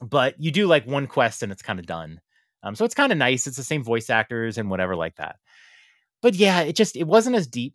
but 0.00 0.34
you 0.38 0.50
do 0.50 0.66
like 0.66 0.86
one 0.86 1.06
quest 1.06 1.42
and 1.42 1.50
it's 1.52 1.62
kind 1.62 1.78
of 1.78 1.86
done 1.86 2.20
um 2.62 2.74
so 2.74 2.84
it's 2.84 2.94
kind 2.94 3.12
of 3.12 3.18
nice 3.18 3.46
it's 3.46 3.56
the 3.56 3.64
same 3.64 3.82
voice 3.82 4.10
actors 4.10 4.58
and 4.58 4.70
whatever 4.70 4.94
like 4.94 5.16
that 5.16 5.36
but 6.22 6.34
yeah 6.34 6.60
it 6.60 6.76
just 6.76 6.96
it 6.96 7.06
wasn't 7.06 7.34
as 7.36 7.46
deep 7.46 7.74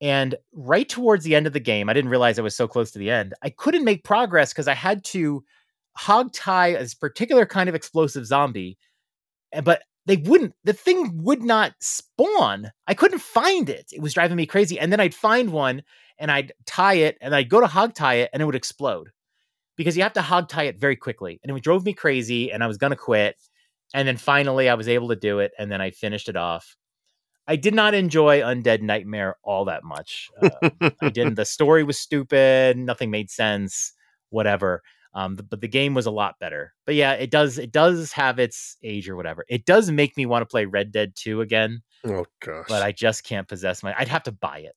and 0.00 0.34
right 0.52 0.88
towards 0.88 1.24
the 1.24 1.34
end 1.34 1.46
of 1.46 1.52
the 1.52 1.60
game, 1.60 1.88
I 1.88 1.92
didn't 1.92 2.10
realize 2.10 2.38
I 2.38 2.42
was 2.42 2.56
so 2.56 2.68
close 2.68 2.90
to 2.90 2.98
the 2.98 3.10
end. 3.10 3.32
I 3.42 3.50
couldn't 3.50 3.84
make 3.84 4.04
progress 4.04 4.52
because 4.52 4.68
I 4.68 4.74
had 4.74 5.04
to 5.06 5.44
hog 5.96 6.32
tie 6.32 6.72
this 6.72 6.94
particular 6.94 7.46
kind 7.46 7.68
of 7.68 7.74
explosive 7.74 8.26
zombie, 8.26 8.76
eh, 9.52 9.60
but 9.60 9.82
they 10.06 10.16
wouldn't. 10.16 10.54
The 10.64 10.72
thing 10.72 11.22
would 11.22 11.42
not 11.42 11.72
spawn. 11.80 12.70
I 12.86 12.94
couldn't 12.94 13.20
find 13.20 13.70
it. 13.70 13.86
It 13.92 14.02
was 14.02 14.14
driving 14.14 14.36
me 14.36 14.46
crazy. 14.46 14.78
And 14.78 14.92
then 14.92 15.00
I'd 15.00 15.14
find 15.14 15.50
one 15.50 15.82
and 16.18 16.30
I'd 16.30 16.52
tie 16.66 16.94
it, 16.94 17.16
and 17.20 17.34
I'd 17.34 17.48
go 17.48 17.60
to 17.60 17.66
hog 17.66 17.94
tie 17.94 18.16
it, 18.16 18.30
and 18.32 18.42
it 18.42 18.46
would 18.46 18.54
explode 18.54 19.08
because 19.76 19.96
you 19.96 20.02
have 20.04 20.12
to 20.12 20.22
hog 20.22 20.48
tie 20.48 20.64
it 20.64 20.78
very 20.78 20.96
quickly. 20.96 21.40
And 21.42 21.56
it 21.56 21.62
drove 21.62 21.84
me 21.84 21.92
crazy, 21.92 22.52
and 22.52 22.62
I 22.62 22.66
was 22.66 22.76
gonna 22.78 22.94
quit. 22.94 23.36
And 23.94 24.06
then 24.06 24.16
finally, 24.16 24.68
I 24.68 24.74
was 24.74 24.88
able 24.88 25.08
to 25.08 25.16
do 25.16 25.38
it, 25.38 25.52
and 25.58 25.72
then 25.72 25.80
I 25.80 25.90
finished 25.90 26.28
it 26.28 26.36
off. 26.36 26.76
I 27.46 27.56
did 27.56 27.74
not 27.74 27.94
enjoy 27.94 28.40
Undead 28.40 28.80
Nightmare 28.80 29.36
all 29.42 29.66
that 29.66 29.84
much. 29.84 30.30
Uh, 30.42 30.70
I 31.00 31.10
didn't. 31.10 31.34
The 31.34 31.44
story 31.44 31.84
was 31.84 31.98
stupid. 31.98 32.76
Nothing 32.76 33.10
made 33.10 33.30
sense. 33.30 33.92
Whatever. 34.30 34.82
Um, 35.14 35.36
but 35.36 35.60
the 35.60 35.68
game 35.68 35.94
was 35.94 36.06
a 36.06 36.10
lot 36.10 36.38
better. 36.40 36.74
But 36.86 36.96
yeah, 36.96 37.12
it 37.12 37.30
does. 37.30 37.58
It 37.58 37.70
does 37.70 38.12
have 38.12 38.38
its 38.38 38.76
age 38.82 39.08
or 39.08 39.14
whatever. 39.14 39.44
It 39.48 39.64
does 39.64 39.90
make 39.90 40.16
me 40.16 40.26
want 40.26 40.42
to 40.42 40.46
play 40.46 40.64
Red 40.64 40.90
Dead 40.90 41.12
Two 41.14 41.40
again. 41.40 41.82
Oh 42.04 42.26
gosh. 42.40 42.66
But 42.68 42.82
I 42.82 42.92
just 42.92 43.24
can't 43.24 43.46
possess 43.46 43.82
my. 43.82 43.94
I'd 43.96 44.08
have 44.08 44.24
to 44.24 44.32
buy 44.32 44.60
it. 44.60 44.74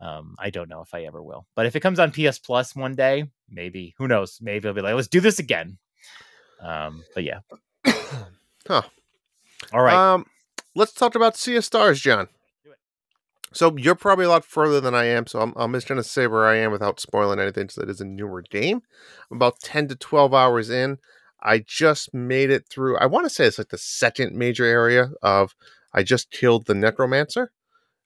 Um, 0.00 0.34
I 0.38 0.50
don't 0.50 0.68
know 0.68 0.82
if 0.82 0.92
I 0.94 1.04
ever 1.04 1.22
will. 1.22 1.46
But 1.54 1.66
if 1.66 1.76
it 1.76 1.80
comes 1.80 1.98
on 1.98 2.10
PS 2.10 2.38
Plus 2.38 2.74
one 2.74 2.94
day, 2.94 3.30
maybe. 3.48 3.94
Who 3.98 4.08
knows? 4.08 4.38
Maybe 4.40 4.66
I'll 4.68 4.74
be 4.74 4.80
like, 4.80 4.94
let's 4.94 5.08
do 5.08 5.20
this 5.20 5.38
again. 5.38 5.78
Um, 6.60 7.04
but 7.14 7.24
yeah. 7.24 7.40
Huh. 8.66 8.82
All 9.72 9.82
right. 9.82 10.14
Um, 10.14 10.26
let's 10.74 10.92
talk 10.92 11.14
about 11.14 11.36
Sea 11.36 11.56
of 11.56 11.64
Stars, 11.64 12.00
John. 12.00 12.28
So 13.52 13.76
you're 13.76 13.96
probably 13.96 14.26
a 14.26 14.28
lot 14.28 14.44
further 14.44 14.80
than 14.80 14.94
I 14.94 15.06
am, 15.06 15.26
so 15.26 15.40
I'm, 15.40 15.52
I'm 15.56 15.72
just 15.72 15.88
going 15.88 16.00
to 16.00 16.08
say 16.08 16.28
where 16.28 16.46
I 16.46 16.56
am 16.56 16.70
without 16.70 17.00
spoiling 17.00 17.40
anything. 17.40 17.68
So 17.68 17.82
it 17.82 17.90
is 17.90 18.00
a 18.00 18.04
newer 18.04 18.42
game. 18.42 18.82
I'm 19.30 19.38
about 19.38 19.58
10 19.60 19.88
to 19.88 19.96
12 19.96 20.32
hours 20.32 20.70
in. 20.70 20.98
I 21.42 21.64
just 21.66 22.14
made 22.14 22.50
it 22.50 22.68
through. 22.68 22.96
I 22.98 23.06
want 23.06 23.26
to 23.26 23.30
say 23.30 23.46
it's 23.46 23.58
like 23.58 23.70
the 23.70 23.78
second 23.78 24.36
major 24.36 24.64
area 24.64 25.10
of. 25.22 25.54
I 25.92 26.04
just 26.04 26.30
killed 26.30 26.66
the 26.66 26.74
necromancer. 26.74 27.50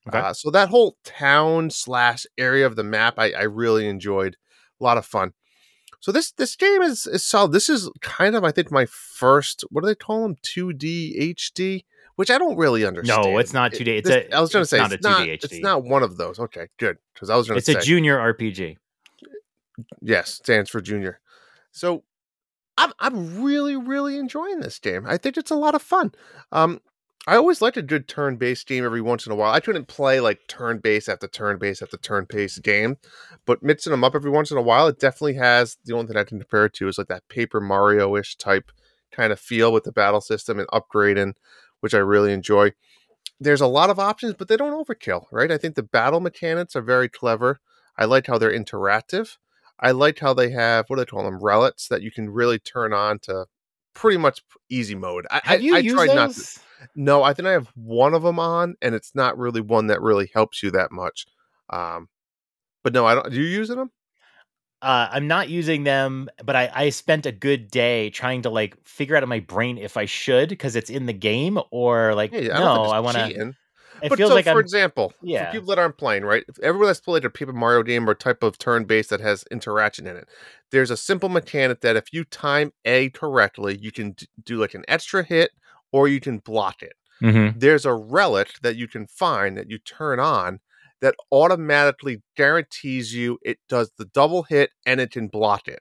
Okay. 0.09 0.19
Uh, 0.19 0.33
so 0.33 0.51
that 0.51 0.71
whole 0.71 0.97
town 1.05 1.69
slash 1.69 2.25
area 2.39 2.65
of 2.65 2.77
the 2.77 2.85
map, 2.85 3.15
I, 3.19 3.33
I 3.33 3.43
really 3.43 3.87
enjoyed. 3.87 4.37
A 4.81 4.85
lot 4.85 4.97
of 4.97 5.05
fun. 5.05 5.33
So 6.01 6.13
this 6.13 6.33
this 6.33 6.57
game 6.57 6.83
is 6.83 7.07
is 7.07 7.25
solid. 7.25 7.53
This 7.53 7.69
is 7.69 7.91
kind 8.01 8.35
of 8.35 8.45
I 8.45 8.51
think 8.51 8.71
my 8.71 8.87
first. 8.87 9.65
What 9.71 9.83
do 9.83 9.87
they 9.87 9.95
call 9.95 10.23
them? 10.23 10.37
Two 10.43 10.73
D 10.73 11.35
HD, 11.35 11.85
which 12.17 12.31
I 12.31 12.39
don't 12.39 12.57
really 12.57 12.85
understand. 12.85 13.23
no, 13.25 13.39
it's 13.39 13.53
not 13.53 13.73
2D. 13.73 13.99
It's 13.99 14.09
this- 14.09 14.27
a. 14.33 14.37
I 14.37 14.41
was 14.41 14.53
going 14.53 14.61
to 14.61 14.63
it's 14.63 14.71
say 14.71 14.79
not 14.79 14.93
it's 14.93 15.05
a 15.05 15.09
not. 15.09 15.21
2D 15.21 15.45
It's 15.45 15.59
not 15.61 15.85
one 15.85 16.03
of 16.03 16.17
those. 16.17 16.39
Okay, 16.39 16.69
good. 16.79 16.97
Because 17.15 17.31
I 17.31 17.37
was 17.37 17.49
going 17.49 17.61
to 17.61 17.71
It's 17.71 17.85
a 17.85 17.87
junior 17.87 18.17
RPG. 18.19 18.77
yes, 20.01 20.31
stands 20.35 20.71
for 20.71 20.81
junior. 20.81 21.21
So 21.73 22.05
I'm 22.77 22.93
I'm 22.99 23.43
really 23.43 23.77
really 23.77 24.19
enjoying 24.19 24.61
this 24.61 24.79
game. 24.79 25.05
I 25.07 25.17
think 25.19 25.37
it's 25.37 25.51
a 25.51 25.57
lot 25.57 25.75
of 25.75 25.83
fun. 25.83 26.13
Um, 26.53 26.81
I 27.27 27.37
always 27.37 27.63
liked 27.63 27.79
a 27.79 27.83
good 27.83 28.07
turn-based 28.07 28.67
game 28.67 28.85
every 28.85 29.01
once 29.01 29.25
in 29.25 29.33
a 29.33 29.35
while. 29.35 29.51
I 29.51 29.61
couldn't 29.61 29.89
play 29.89 30.21
like 30.21 30.41
turn-based 30.47 31.09
after 31.09 31.27
turn-based 31.27 31.81
after 31.83 31.97
turn-based 31.97 32.63
game, 32.63 32.97
but 33.47 33.63
mixing 33.63 33.93
them 33.93 34.05
up 34.05 34.15
every 34.15 34.31
once 34.31 34.51
in 34.51 34.59
a 34.59 34.63
while, 34.63 34.87
it 34.89 34.99
definitely 34.99 35.35
has. 35.35 35.79
The 35.87 35.95
only 35.95 36.07
thing 36.07 36.17
I 36.19 36.25
can 36.25 36.39
compare 36.39 36.67
it 36.67 36.75
to 36.75 36.89
is 36.89 36.99
like 36.99 37.09
that 37.09 37.27
Paper 37.29 37.61
Mario-ish 37.63 38.37
type 38.37 38.71
kind 39.11 39.33
of 39.33 39.41
feel 39.41 39.73
with 39.73 39.85
the 39.85 39.93
battle 39.93 40.21
system 40.21 40.59
and 40.59 40.69
upgrading, 40.69 41.33
which 41.85 41.93
I 41.93 41.99
really 41.99 42.33
enjoy. 42.33 42.73
There's 43.39 43.61
a 43.61 43.67
lot 43.67 43.91
of 43.91 43.99
options, 43.99 44.33
but 44.33 44.49
they 44.49 44.57
don't 44.57 44.73
overkill, 44.73 45.27
right? 45.31 45.53
I 45.53 45.59
think 45.59 45.75
the 45.75 45.83
battle 45.83 46.19
mechanics 46.19 46.75
are 46.75 46.81
very 46.81 47.11
clever. 47.11 47.61
I 47.99 48.07
like 48.07 48.27
how 48.27 48.39
they're 48.39 48.51
interactive. 48.51 49.37
I 49.79 49.91
like 49.91 50.19
how 50.19 50.33
they 50.33 50.49
have 50.49 50.87
what 50.89 50.97
do 50.97 51.03
they 51.03 51.11
call 51.11 51.25
them 51.25 51.45
relics 51.45 51.89
that 51.89 52.01
you 52.01 52.11
can 52.11 52.31
really 52.31 52.59
turn 52.59 52.95
on 52.95 53.19
to 53.25 53.45
pretty 53.93 54.17
much 54.17 54.41
easy 54.71 54.95
mode. 54.95 55.27
I, 55.31 55.43
Have 55.45 55.61
I, 55.61 55.63
you 55.63 55.77
I 55.77 55.81
used 55.81 55.95
tried 55.95 56.09
those? 56.09 56.17
not 56.17 56.31
to. 56.31 56.61
No, 56.97 57.23
I 57.23 57.35
think 57.35 57.49
I 57.49 57.53
have 57.53 57.69
one 57.75 58.15
of 58.15 58.23
them 58.23 58.39
on, 58.39 58.77
and 58.81 58.95
it's 58.95 59.15
not 59.15 59.37
really 59.37 59.61
one 59.61 59.89
that 59.89 60.01
really 60.01 60.31
helps 60.33 60.63
you 60.63 60.71
that 60.71 60.91
much. 60.91 61.27
Um, 61.69 62.09
but 62.83 62.95
no, 62.95 63.05
I 63.05 63.15
don't. 63.15 63.31
Do 63.31 63.37
you 63.37 63.47
using 63.47 63.77
them? 63.77 63.91
Uh, 64.85 65.09
I'm 65.11 65.27
not 65.27 65.49
using 65.49 65.85
them, 65.85 66.29
but 66.45 66.55
I, 66.55 66.71
I 66.75 66.91
spent 66.91 67.25
a 67.25 67.33
good 67.33 67.71
day 67.71 68.11
trying 68.11 68.43
to 68.43 68.51
like 68.51 68.77
figure 68.85 69.17
out 69.17 69.23
in 69.23 69.29
my 69.31 69.41
brain 69.41 69.79
if 69.79 69.97
I 69.97 70.05
should 70.05 70.51
because 70.51 70.77
it's 70.77 70.91
in 70.91 71.07
the 71.07 71.15
game 71.15 71.59
or 71.71 72.15
like 72.15 72.33
Hey, 72.33 72.51
I 72.51 72.59
no, 72.59 72.85
I 72.85 73.01
want 73.01 73.17
to. 73.17 73.55
It 74.03 74.11
but 74.11 74.19
feels 74.19 74.31
so, 74.31 74.35
like 74.35 74.45
for 74.45 74.51
I'm. 74.51 74.59
example, 74.59 75.15
yeah. 75.23 75.47
for 75.47 75.53
people 75.53 75.69
that 75.69 75.79
aren't 75.79 75.97
playing, 75.97 76.25
right? 76.25 76.45
If 76.49 76.59
everyone 76.59 76.89
that's 76.89 77.01
played 77.01 77.25
a 77.25 77.31
Paper 77.31 77.53
Mario 77.53 77.83
game 77.83 78.09
or 78.11 78.15
type 78.15 78.43
of 78.43 78.59
turn-based 78.59 79.09
that 79.11 79.21
has 79.21 79.45
interaction 79.51 80.07
in 80.07 80.17
it, 80.17 80.29
there's 80.71 80.91
a 80.91 80.97
simple 80.97 81.29
mechanic 81.29 81.81
that 81.81 81.97
if 81.97 82.13
you 82.13 82.25
time 82.25 82.73
A 82.85 83.09
correctly, 83.11 83.79
you 83.81 83.93
can 83.93 84.17
do 84.45 84.59
like 84.59 84.75
an 84.75 84.85
extra 84.89 85.23
hit 85.23 85.53
or 85.93 86.09
you 86.09 86.21
can 86.21 86.39
block 86.39 86.83
it. 86.83 86.95
Mhm. 87.23 87.59
There's 87.59 87.87
a 87.87 87.95
relic 87.95 88.51
that 88.63 88.77
you 88.77 88.89
can 88.89 89.07
find 89.07 89.57
that 89.57 89.71
you 89.71 89.79
turn 89.79 90.21
on 90.21 90.61
that 91.05 91.15
automatically 91.31 92.23
guarantees 92.37 93.15
you 93.15 93.39
it 93.43 93.59
does 93.69 93.91
the 93.99 94.07
double 94.07 94.43
hit 94.45 94.71
and 94.87 95.01
it 95.01 95.11
can 95.11 95.29
block 95.29 95.69
it. 95.69 95.81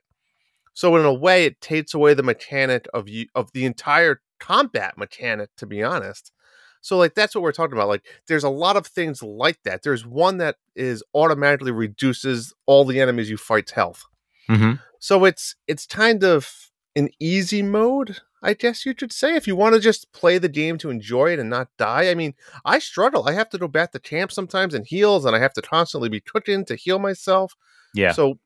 So 0.74 0.96
in 0.96 1.04
a 1.04 1.14
way, 1.14 1.44
it 1.44 1.60
takes 1.60 1.94
away 1.94 2.14
the 2.14 2.22
mechanic 2.22 2.86
of 2.92 3.08
you 3.08 3.26
of 3.34 3.52
the 3.52 3.64
entire 3.64 4.20
combat 4.40 4.98
mechanic. 4.98 5.50
To 5.58 5.66
be 5.66 5.82
honest, 5.82 6.32
so 6.80 6.98
like 6.98 7.14
that's 7.14 7.34
what 7.34 7.42
we're 7.42 7.52
talking 7.52 7.74
about. 7.74 7.88
Like 7.88 8.04
there's 8.28 8.44
a 8.44 8.50
lot 8.50 8.76
of 8.76 8.86
things 8.86 9.22
like 9.22 9.58
that. 9.64 9.82
There's 9.82 10.04
one 10.04 10.38
that 10.38 10.56
is 10.76 11.02
automatically 11.14 11.72
reduces 11.72 12.52
all 12.66 12.84
the 12.84 13.00
enemies 13.00 13.30
you 13.30 13.36
fight's 13.36 13.72
health. 13.72 14.04
Mhm. 14.50 14.80
So 14.98 15.24
it's 15.24 15.54
it's 15.66 15.86
kind 15.86 16.24
of 16.24 16.70
an 16.96 17.10
easy 17.18 17.62
mode, 17.62 18.18
I 18.42 18.54
guess 18.54 18.84
you 18.86 18.94
could 18.94 19.12
say, 19.12 19.34
if 19.34 19.46
you 19.46 19.56
want 19.56 19.74
to 19.74 19.80
just 19.80 20.12
play 20.12 20.38
the 20.38 20.48
game 20.48 20.78
to 20.78 20.90
enjoy 20.90 21.32
it 21.32 21.38
and 21.38 21.50
not 21.50 21.68
die. 21.78 22.08
I 22.10 22.14
mean, 22.14 22.34
I 22.64 22.78
struggle. 22.78 23.28
I 23.28 23.32
have 23.32 23.48
to 23.50 23.58
go 23.58 23.68
back 23.68 23.92
to 23.92 23.98
camp 24.00 24.30
sometimes 24.30 24.74
and 24.74 24.86
heals, 24.86 25.24
and 25.24 25.34
I 25.34 25.38
have 25.40 25.54
to 25.54 25.62
constantly 25.62 26.08
be 26.08 26.20
cooking 26.20 26.64
to 26.66 26.76
heal 26.76 26.98
myself. 26.98 27.54
Yeah. 27.94 28.12
So 28.12 28.38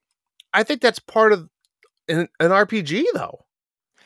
I 0.54 0.62
think 0.62 0.80
that's 0.80 0.98
part 0.98 1.32
of 1.32 1.48
an, 2.08 2.28
an 2.40 2.50
RPG, 2.50 3.04
though, 3.12 3.44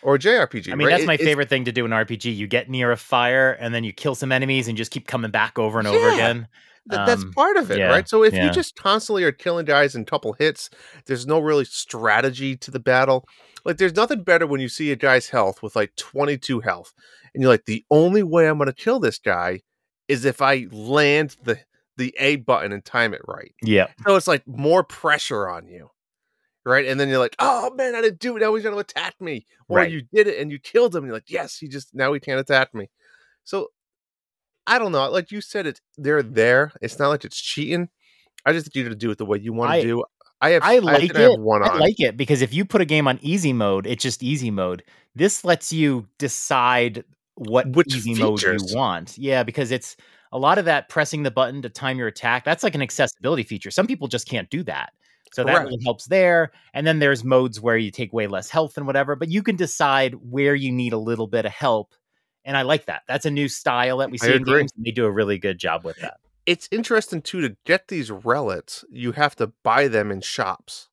or 0.03 0.17
a 0.17 0.19
JRPG. 0.19 0.73
I 0.73 0.75
mean, 0.75 0.89
right? 0.89 0.95
that's 0.97 1.07
my 1.07 1.15
it's- 1.15 1.27
favorite 1.27 1.49
thing 1.49 1.65
to 1.67 1.73
do 1.73 1.85
in 1.85 1.91
RPG. 1.93 2.35
You 2.35 2.47
get 2.47 2.69
near 2.69 2.91
a 2.91 2.97
fire 2.97 3.53
and 3.53 3.75
then 3.75 3.85
you 3.85 3.93
kill 3.93 4.15
some 4.15 4.33
enemies 4.33 4.67
and 4.69 4.77
just 4.77 4.91
keep 4.91 5.07
coming 5.07 5.31
back 5.31 5.59
over 5.59 5.79
and 5.79 5.87
over 5.87 6.09
again. 6.11 6.49
Th- 6.91 7.07
that's 7.07 7.23
Um, 7.23 7.33
part 7.33 7.57
of 7.59 7.71
it, 7.71 7.79
yeah, 7.79 7.87
right? 7.91 8.09
So 8.09 8.25
if 8.25 8.35
yeah. 8.35 8.45
you 8.47 8.51
just 8.51 8.75
constantly 8.75 9.23
are 9.23 9.31
killing 9.31 9.65
guys 9.67 9.95
in 9.95 10.05
couple 10.05 10.33
hits, 10.33 10.69
there's 11.07 11.29
no 11.29 11.39
really 11.39 11.65
strategy 11.65 12.57
to 12.57 12.73
the 12.73 12.81
battle. 12.81 13.29
Like 13.65 13.77
there's 13.77 13.95
nothing 13.97 14.23
better 14.25 14.47
when 14.47 14.61
you 14.61 14.69
see 14.69 14.91
a 14.93 14.97
guy's 14.97 15.29
health 15.29 15.63
with 15.63 15.77
like 15.77 15.95
22 15.97 16.61
health, 16.61 16.93
and 17.35 17.43
you're 17.43 17.51
like, 17.53 17.65
the 17.67 17.85
only 17.91 18.23
way 18.23 18.49
I'm 18.49 18.59
going 18.59 18.67
to 18.67 18.73
kill 18.73 18.99
this 19.01 19.19
guy 19.19 19.61
is 20.09 20.25
if 20.25 20.43
I 20.43 20.67
land 20.71 21.37
the 21.45 21.59
the 21.97 22.15
A 22.19 22.37
button 22.37 22.73
and 22.73 22.85
time 22.85 23.15
it 23.15 23.21
right. 23.29 23.55
Yeah. 23.63 23.89
So 24.07 24.17
it's 24.17 24.27
like 24.27 24.47
more 24.49 24.83
pressure 24.83 25.49
on 25.49 25.67
you, 25.69 25.91
right? 26.65 26.87
And 26.87 26.99
then 26.99 27.09
you're 27.09 27.19
like, 27.19 27.37
oh 27.39 27.73
man, 27.75 27.95
I 27.95 28.01
didn't 28.01 28.19
do 28.19 28.37
it. 28.37 28.41
Now 28.41 28.55
he's 28.55 28.63
going 28.65 28.75
to 28.75 28.81
attack 28.81 29.15
me. 29.21 29.47
Or 29.69 29.77
Right. 29.79 29.91
you 29.93 30.03
did 30.13 30.27
it 30.27 30.41
and 30.41 30.51
you 30.51 30.59
killed 30.59 30.97
him. 30.97 31.05
You're 31.05 31.15
like, 31.15 31.29
yes, 31.31 31.59
he 31.59 31.69
just 31.69 31.95
now 31.95 32.13
he 32.15 32.19
can't 32.21 32.41
attack 32.41 32.75
me. 32.75 32.89
So 33.45 33.69
I 34.67 34.79
don't 34.79 34.93
know. 34.93 35.09
Like 35.11 35.31
you 35.31 35.41
said, 35.41 35.67
it's 35.67 35.81
they're 35.99 36.23
there. 36.23 36.73
It's 36.81 36.99
not 36.99 37.09
like 37.09 37.25
it's 37.25 37.41
cheating. 37.41 37.89
I 38.47 38.53
just 38.53 38.75
need 38.75 38.83
you 38.83 38.89
to 38.89 38.95
do 38.95 39.11
it 39.11 39.19
the 39.19 39.27
way 39.27 39.39
you 39.39 39.53
want 39.53 39.71
I- 39.73 39.81
to 39.83 39.87
do. 39.87 40.05
I 40.43 40.51
have. 40.51 40.63
I 40.63 40.79
like 40.79 41.01
think 41.01 41.15
it. 41.15 41.31
I 41.31 41.69
I 41.69 41.79
like 41.79 42.01
it 42.01 42.17
because 42.17 42.43
if 42.43 42.53
you 42.53 42.65
put 42.65 42.81
a 42.81 42.85
game 42.85 43.09
on 43.09 43.19
easy 43.23 43.53
mode, 43.53 43.87
it's 43.87 44.03
just 44.03 44.23
easy 44.23 44.51
mode. 44.51 44.83
This 45.15 45.45
lets 45.45 45.73
you 45.73 46.09
decide 46.19 47.05
what 47.37 47.69
Which 47.71 47.95
easy 47.95 48.15
mode 48.15 48.43
you 48.43 48.59
want. 48.75 49.17
Yeah, 49.17 49.45
because 49.45 49.71
it's 49.71 49.97
a 50.33 50.39
lot 50.39 50.59
of 50.59 50.65
that 50.65 50.89
pressing 50.89 51.23
the 51.23 51.31
button 51.31 51.63
to 51.63 51.69
time 51.69 51.97
your 51.97 52.09
attack. 52.09 52.45
That's 52.45 52.63
like 52.63 52.75
an 52.75 52.83
accessibility 52.83 53.45
feature. 53.45 53.71
Some 53.71 53.87
people 53.87 54.09
just 54.09 54.29
can't 54.29 54.51
do 54.51 54.63
that. 54.65 54.93
So 55.33 55.45
that 55.45 55.63
really 55.63 55.79
helps 55.83 56.07
there. 56.07 56.53
And 56.75 56.87
then 56.87 56.99
there's 56.99 57.25
modes 57.25 57.59
where 57.59 57.79
you 57.79 57.91
take 57.91 58.13
way 58.13 58.27
less 58.27 58.51
health 58.51 58.77
and 58.77 58.87
whatever, 58.87 59.17
but 59.17 59.31
you 59.31 59.43
can 59.43 59.57
decide 59.57 60.15
where 60.15 60.55
you 60.55 60.71
need 60.71 60.93
a 60.93 60.99
little 60.99 61.27
bit 61.27 61.47
of 61.47 61.53
help. 61.53 61.95
And 62.45 62.55
I 62.55 62.63
like 62.63 62.87
that. 62.87 63.03
That's 63.09 63.25
a 63.25 63.31
new 63.31 63.49
style 63.49 63.99
that 63.99 64.11
we 64.11 64.19
see 64.19 64.35
in 64.35 64.43
games. 64.43 64.73
And 64.77 64.85
they 64.85 64.91
do 64.91 65.07
a 65.07 65.11
really 65.11 65.39
good 65.39 65.59
job 65.59 65.85
with 65.85 65.97
that. 65.99 66.19
It's 66.47 66.69
interesting 66.73 67.23
too 67.23 67.41
to 67.41 67.57
get 67.65 67.89
these 67.89 68.11
relics. 68.11 68.85
You 68.91 69.13
have 69.13 69.37
to 69.37 69.49
buy 69.63 69.89
them 69.89 70.11
in 70.11 70.21
shops. 70.21 70.89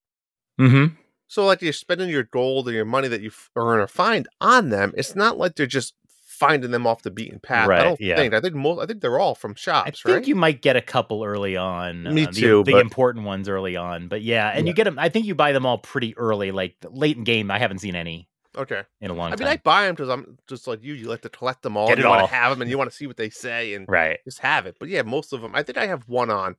Mm-hmm. 0.59 0.95
So 1.27 1.45
like 1.45 1.61
you're 1.61 1.73
spending 1.73 2.09
your 2.09 2.23
gold 2.23 2.67
or 2.67 2.71
your 2.71 2.85
money 2.85 3.07
that 3.07 3.21
you 3.21 3.31
earn 3.55 3.79
or 3.79 3.87
find 3.87 4.27
on 4.41 4.69
them. 4.69 4.93
It's 4.97 5.15
not 5.15 5.37
like 5.37 5.55
they're 5.55 5.65
just 5.67 5.93
finding 6.39 6.71
them 6.71 6.87
off 6.87 7.01
the 7.03 7.11
beaten 7.11 7.39
path. 7.39 7.67
Right, 7.67 7.81
I 7.81 7.83
don't 7.83 7.99
yeah. 7.99 8.15
think. 8.15 8.33
I 8.33 8.39
think 8.39 8.55
most. 8.55 8.79
I 8.79 8.85
think 8.85 9.01
they're 9.01 9.19
all 9.19 9.35
from 9.35 9.55
shops. 9.55 9.87
I 9.87 9.91
think 9.91 10.15
right? 10.15 10.27
you 10.27 10.35
might 10.35 10.61
get 10.61 10.75
a 10.77 10.81
couple 10.81 11.23
early 11.23 11.57
on. 11.57 12.03
Me 12.03 12.23
uh, 12.23 12.25
the, 12.27 12.31
too, 12.31 12.63
The 12.63 12.71
but- 12.73 12.81
important 12.81 13.25
ones 13.25 13.49
early 13.49 13.75
on, 13.75 14.07
but 14.07 14.21
yeah, 14.21 14.49
and 14.49 14.65
Yeah. 14.65 14.71
you 14.71 14.75
get 14.75 14.85
them. 14.85 14.97
I 14.97 15.09
think 15.09 15.25
you 15.25 15.35
buy 15.35 15.51
them 15.51 15.65
all 15.65 15.77
pretty 15.77 16.17
early, 16.17 16.51
like 16.51 16.75
late 16.89 17.17
in 17.17 17.23
game. 17.25 17.51
I 17.51 17.59
haven't 17.59 17.79
seen 17.79 17.95
any 17.95 18.28
okay. 18.57 18.83
in 19.01 19.11
a 19.11 19.13
long 19.13 19.31
I 19.31 19.35
mean, 19.35 19.47
I 19.47 19.57
buy 19.57 19.85
them 19.85 19.95
because 19.95 20.09
I'm 20.09 20.37
just 20.47 20.67
like 20.67 20.83
you. 20.83 20.93
You 20.93 21.07
like 21.07 21.21
to 21.21 21.29
collect 21.29 21.61
them 21.61 21.77
all. 21.77 21.87
Get 21.87 21.99
you 21.99 22.07
want 22.07 22.21
all. 22.21 22.27
to 22.27 22.33
have 22.33 22.51
them, 22.51 22.61
and 22.61 22.69
you 22.69 22.77
want 22.79 22.89
to 22.89 22.95
see 22.95 23.07
what 23.07 23.17
they 23.17 23.29
say, 23.29 23.73
and 23.73 23.85
right. 23.87 24.19
just 24.25 24.39
have 24.39 24.65
it. 24.65 24.77
But 24.79 24.89
yeah, 24.89 25.01
most 25.01 25.33
of 25.33 25.41
them. 25.41 25.55
I 25.55 25.63
think 25.63 25.77
I 25.77 25.87
have 25.87 26.03
one 26.07 26.29
on. 26.29 26.55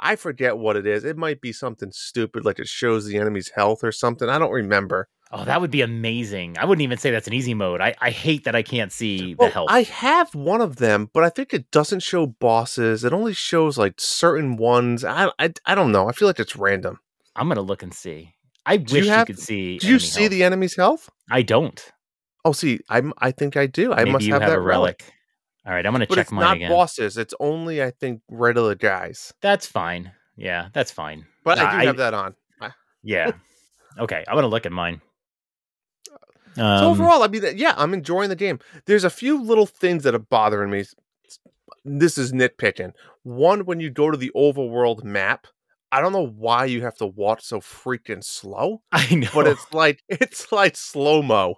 I 0.00 0.16
forget 0.16 0.58
what 0.58 0.76
it 0.76 0.86
is. 0.86 1.04
It 1.04 1.16
might 1.16 1.40
be 1.40 1.52
something 1.52 1.92
stupid, 1.92 2.44
like 2.44 2.58
it 2.58 2.68
shows 2.68 3.06
the 3.06 3.16
enemy's 3.16 3.50
health 3.54 3.84
or 3.84 3.92
something. 3.92 4.28
I 4.28 4.38
don't 4.38 4.50
remember. 4.50 5.08
Oh, 5.34 5.44
that 5.44 5.62
would 5.62 5.70
be 5.70 5.80
amazing. 5.80 6.58
I 6.58 6.66
wouldn't 6.66 6.82
even 6.82 6.98
say 6.98 7.10
that's 7.10 7.26
an 7.26 7.32
easy 7.32 7.54
mode. 7.54 7.80
I, 7.80 7.94
I 8.02 8.10
hate 8.10 8.44
that 8.44 8.54
I 8.54 8.62
can't 8.62 8.92
see 8.92 9.34
Well, 9.34 9.48
the 9.48 9.54
health. 9.54 9.68
I 9.70 9.84
have 9.84 10.34
one 10.34 10.60
of 10.60 10.76
them, 10.76 11.08
but 11.14 11.24
I 11.24 11.30
think 11.30 11.54
it 11.54 11.70
doesn't 11.70 12.00
show 12.00 12.26
bosses. 12.26 13.02
It 13.02 13.14
only 13.14 13.32
shows 13.32 13.78
like 13.78 13.94
certain 13.98 14.56
ones. 14.56 15.04
I 15.04 15.30
I, 15.38 15.52
I 15.64 15.74
don't 15.74 15.90
know. 15.90 16.06
I 16.08 16.12
feel 16.12 16.28
like 16.28 16.40
it's 16.40 16.56
random. 16.56 16.98
I'm 17.34 17.48
gonna 17.48 17.62
look 17.62 17.82
and 17.82 17.94
see. 17.94 18.34
I 18.64 18.76
Do 18.76 18.94
wish 18.96 19.04
you, 19.06 19.10
have- 19.10 19.26
could 19.26 19.38
see. 19.38 19.78
Do 19.78 19.88
you 19.88 19.98
see 19.98 20.22
health. 20.22 20.30
the 20.30 20.44
enemy's 20.44 20.76
health? 20.76 21.10
I 21.30 21.42
don't. 21.42 21.82
Oh, 22.44 22.52
see, 22.52 22.80
I'm. 22.88 23.12
I 23.18 23.30
think 23.30 23.56
I 23.56 23.66
do. 23.66 23.92
I 23.92 23.98
Maybe 23.98 24.10
must 24.12 24.24
you 24.26 24.32
have, 24.34 24.42
have, 24.42 24.50
that 24.50 24.58
a 24.58 24.60
relic. 24.60 25.04
All 25.64 25.72
right, 25.72 25.84
I'm 25.86 25.92
gonna 25.92 26.06
But 26.08 26.16
check 26.16 26.24
it's 26.26 26.32
mine 26.32 26.42
not 26.44 26.56
again. 26.56 26.70
bosses. 26.70 27.16
It's 27.16 27.34
only 27.38 27.82
I 27.82 27.90
think 27.92 28.20
regular 28.28 28.74
guys. 28.74 29.32
That's 29.42 29.66
fine. 29.66 30.12
Yeah, 30.36 30.68
that's 30.72 30.90
fine. 30.90 31.26
But 31.44 31.58
I 31.58 31.70
do 31.72 31.76
I- 31.78 31.84
have 31.86 31.96
that 31.98 32.14
on. 32.14 32.34
Yeah. 33.04 33.32
okay, 33.98 34.24
I'm 34.28 34.34
gonna 34.34 34.46
look 34.48 34.66
at 34.66 34.72
mine. 34.72 35.00
so 36.54 36.64
Um, 36.64 36.84
overall, 36.84 37.22
I 37.22 37.28
mean, 37.28 37.42
yeah, 37.56 37.74
I'm 37.76 37.94
enjoying 37.94 38.28
the 38.28 38.36
game. 38.36 38.58
There's 38.86 39.04
a 39.04 39.10
few 39.10 39.40
little 39.42 39.66
things 39.66 40.02
that 40.04 40.14
are 40.14 40.18
bothering 40.20 40.70
me. 40.70 40.84
This 41.84 42.16
is 42.18 42.32
nitpicking. 42.32 42.92
One, 43.22 43.64
when 43.64 43.80
you 43.80 43.90
go 43.90 44.10
to 44.10 44.16
the 44.16 44.30
overworld 44.36 45.02
map, 45.04 45.46
I 45.92 46.00
don't 46.00 46.12
know 46.12 46.26
why 46.26 46.64
you 46.64 46.82
have 46.82 46.96
to 46.96 47.06
walk 47.06 47.42
so 47.42 47.60
freaking 47.60 48.24
slow, 48.24 48.82
I 48.92 49.14
know. 49.14 49.28
but 49.34 49.46
it's 49.46 49.72
like 49.72 50.02
it's 50.08 50.50
like 50.50 50.76
slow 50.76 51.22
mo. 51.22 51.56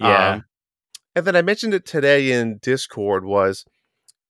yeah. 0.00 0.40
and 1.14 1.24
then 1.26 1.36
I 1.36 1.42
mentioned 1.42 1.74
it 1.74 1.84
today 1.86 2.32
in 2.32 2.58
Discord 2.62 3.24
was, 3.24 3.64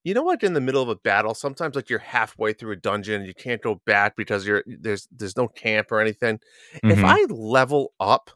you 0.02 0.12
know 0.12 0.22
what? 0.24 0.42
In 0.42 0.52
the 0.54 0.60
middle 0.60 0.82
of 0.82 0.88
a 0.90 0.96
battle, 0.96 1.34
sometimes 1.34 1.76
like 1.76 1.88
you're 1.88 1.98
halfway 2.00 2.52
through 2.52 2.72
a 2.72 2.76
dungeon, 2.76 3.20
and 3.20 3.26
you 3.26 3.32
can't 3.34 3.62
go 3.62 3.80
back 3.86 4.16
because 4.16 4.46
you're 4.46 4.62
there's 4.66 5.08
there's 5.10 5.36
no 5.36 5.48
camp 5.48 5.90
or 5.92 6.00
anything. 6.00 6.40
If 6.82 6.98
Mhm. 6.98 7.04
I 7.04 7.24
level 7.32 7.94
up, 8.00 8.30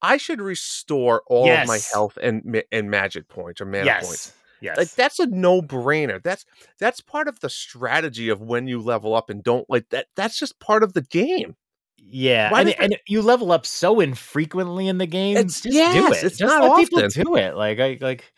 I 0.00 0.16
should 0.16 0.40
restore 0.40 1.22
all 1.26 1.46
of 1.62 1.66
my 1.68 1.80
health 1.92 2.18
and 2.22 2.62
and 2.70 2.88
magic 2.90 3.26
points 3.28 3.60
or 3.60 3.64
mana 3.64 3.86
points. 4.04 4.32
Yes. 4.60 4.74
Yes. 4.76 4.76
Like 4.78 4.90
that's 4.94 5.18
a 5.18 5.26
no 5.26 5.62
brainer. 5.62 6.22
That's 6.22 6.44
that's 6.78 7.00
part 7.00 7.28
of 7.28 7.40
the 7.40 7.50
strategy 7.50 8.28
of 8.28 8.40
when 8.40 8.66
you 8.66 8.80
level 8.80 9.14
up 9.14 9.30
and 9.30 9.42
don't 9.42 9.68
like 9.68 9.88
that. 9.90 10.06
That's 10.16 10.38
just 10.38 10.58
part 10.60 10.82
of 10.82 10.92
the 10.92 11.02
game. 11.02 11.56
Yeah, 12.00 12.50
and, 12.54 12.68
that- 12.68 12.80
and 12.80 12.96
you 13.08 13.22
level 13.22 13.50
up 13.52 13.66
so 13.66 14.00
infrequently 14.00 14.88
in 14.88 14.98
the 14.98 15.06
game. 15.06 15.36
It's- 15.36 15.60
just 15.60 15.74
do 15.76 16.06
it. 16.12 16.24
it's 16.24 16.38
just 16.38 16.54
not 16.54 16.62
let 16.62 16.78
people 16.78 17.04
often. 17.04 17.24
do 17.24 17.36
it. 17.36 17.54
Like 17.56 17.80
I 17.80 17.98
like, 18.00 18.32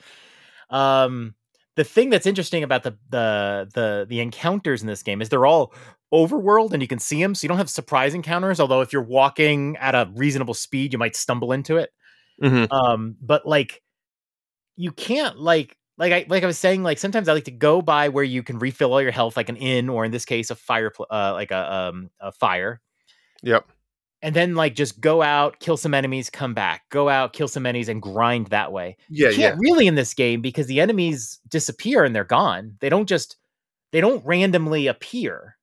um, 0.71 1.35
the 1.77 1.85
thing 1.85 2.11
that's 2.11 2.27
interesting 2.27 2.63
about 2.63 2.83
the 2.83 2.97
the 3.11 3.69
the 3.75 4.07
the 4.09 4.21
encounters 4.21 4.81
in 4.83 4.87
this 4.89 5.03
game 5.03 5.21
is 5.23 5.29
they're 5.29 5.47
all 5.47 5.73
overworld 6.13 6.73
and 6.73 6.83
you 6.83 6.89
can 6.89 6.99
see 6.99 7.23
them, 7.23 7.35
so 7.35 7.45
you 7.45 7.49
don't 7.49 7.59
have 7.59 7.71
surprise 7.71 8.15
encounters. 8.15 8.61
Although 8.61 8.81
if 8.81 8.93
you're 8.93 9.03
walking 9.03 9.77
at 9.77 9.95
a 9.95 10.11
reasonable 10.15 10.55
speed, 10.55 10.93
you 10.93 10.99
might 10.99 11.15
stumble 11.15 11.53
into 11.53 11.77
it. 11.77 11.91
Mm-hmm. 12.43 12.73
Um, 12.73 13.17
but 13.21 13.47
like, 13.47 13.83
you 14.77 14.91
can't 14.93 15.39
like. 15.39 15.77
Like 16.01 16.13
I 16.13 16.27
like 16.29 16.43
I 16.43 16.47
was 16.47 16.59
saying, 16.59 16.83
like 16.83 16.99
sometimes 16.99 17.29
I 17.29 17.35
like 17.35 17.45
to 17.45 17.51
go 17.53 17.83
by 17.83 18.09
where 18.09 18.25
you 18.25 18.43
can 18.43 18.59
refill 18.59 18.93
all 18.93 19.03
your 19.03 19.13
health, 19.13 19.37
like 19.37 19.49
an 19.51 19.57
inn, 19.57 19.89
or 19.89 20.05
in 20.05 20.11
this 20.11 20.25
case, 20.25 20.51
a 20.51 20.57
fire, 20.57 20.91
uh, 21.11 21.33
like 21.35 21.51
a 21.53 21.73
um 21.73 22.11
a 22.19 22.33
fire, 22.33 22.81
Yep. 23.43 23.67
and 24.23 24.35
then 24.35 24.55
like 24.55 24.75
just 24.75 25.01
go 25.01 25.21
out, 25.23 25.61
kill 25.61 25.77
some 25.77 25.93
enemies, 25.95 26.31
come 26.31 26.55
back, 26.55 26.83
go 26.89 27.09
out, 27.11 27.35
kill 27.35 27.49
some 27.49 27.67
enemies, 27.67 27.89
and 27.91 28.01
grind 28.01 28.47
that 28.49 28.73
way. 28.73 28.97
Yeah. 29.11 29.29
you 29.29 29.37
Yeah. 29.37 29.51
can't 29.51 29.61
really 29.61 29.87
in 29.87 29.95
this 29.95 30.15
game 30.15 30.41
because 30.41 30.67
the 30.67 30.81
enemies 30.81 31.39
disappear 31.49 32.03
and 32.05 32.17
they're 32.17 32.25
gone. 32.25 32.77
They 32.81 32.89
don't 32.89 33.07
just 33.07 33.37
they 33.93 34.01
don't 34.01 34.25
randomly 34.25 34.87
appear. 34.87 35.59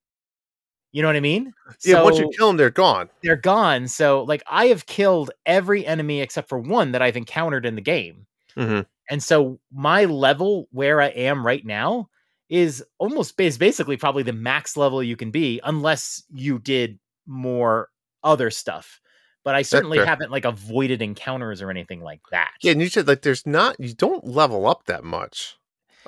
You 0.92 1.02
know 1.02 1.08
what 1.10 1.16
I 1.16 1.20
mean? 1.22 1.54
Yeah. 1.84 2.04
once 2.04 2.20
you 2.20 2.30
kill 2.38 2.48
them, 2.48 2.58
they're 2.58 2.70
gone. 2.70 3.10
they're 3.24 3.36
gone. 3.36 3.88
So 3.88 4.22
like 4.24 4.44
I 4.48 4.68
have 4.68 4.86
killed 4.86 5.32
every 5.48 5.84
enemy 5.86 6.22
except 6.22 6.48
for 6.48 6.60
one 6.60 6.92
that 6.92 7.02
I've 7.02 7.18
encountered 7.18 7.66
in 7.66 7.74
the 7.76 7.82
game. 7.82 8.28
Mm-hmm. 8.56 8.82
And 9.10 9.22
so 9.24 9.60
my 9.72 10.06
level 10.06 10.68
where 10.72 11.02
I 11.02 11.08
am 11.08 11.46
right 11.46 11.66
now 11.66 12.10
is 12.50 12.84
almost 12.98 13.40
is 13.40 13.58
basically 13.58 13.98
probably 13.98 14.24
the 14.24 14.34
max 14.34 14.78
level 14.78 15.04
you 15.04 15.16
can 15.16 15.32
be 15.32 15.60
unless 15.64 16.24
you 16.34 16.60
did 16.60 17.00
more 17.26 17.90
other 18.24 18.50
stuff. 18.50 19.00
But 19.44 19.56
I 19.56 19.62
certainly 19.62 19.98
haven't 20.00 20.32
like 20.32 20.44
avoided 20.46 21.02
encounters 21.02 21.62
or 21.62 21.70
anything 21.72 22.02
like 22.02 22.22
that. 22.32 22.52
Yeah, 22.62 22.74
and 22.74 22.82
you 22.82 22.90
said 22.90 23.08
like 23.08 23.22
there's 23.22 23.46
not 23.46 23.78
you 23.80 23.94
don't 23.94 24.26
level 24.28 24.68
up 24.68 24.86
that 24.86 25.04
much. 25.04 25.58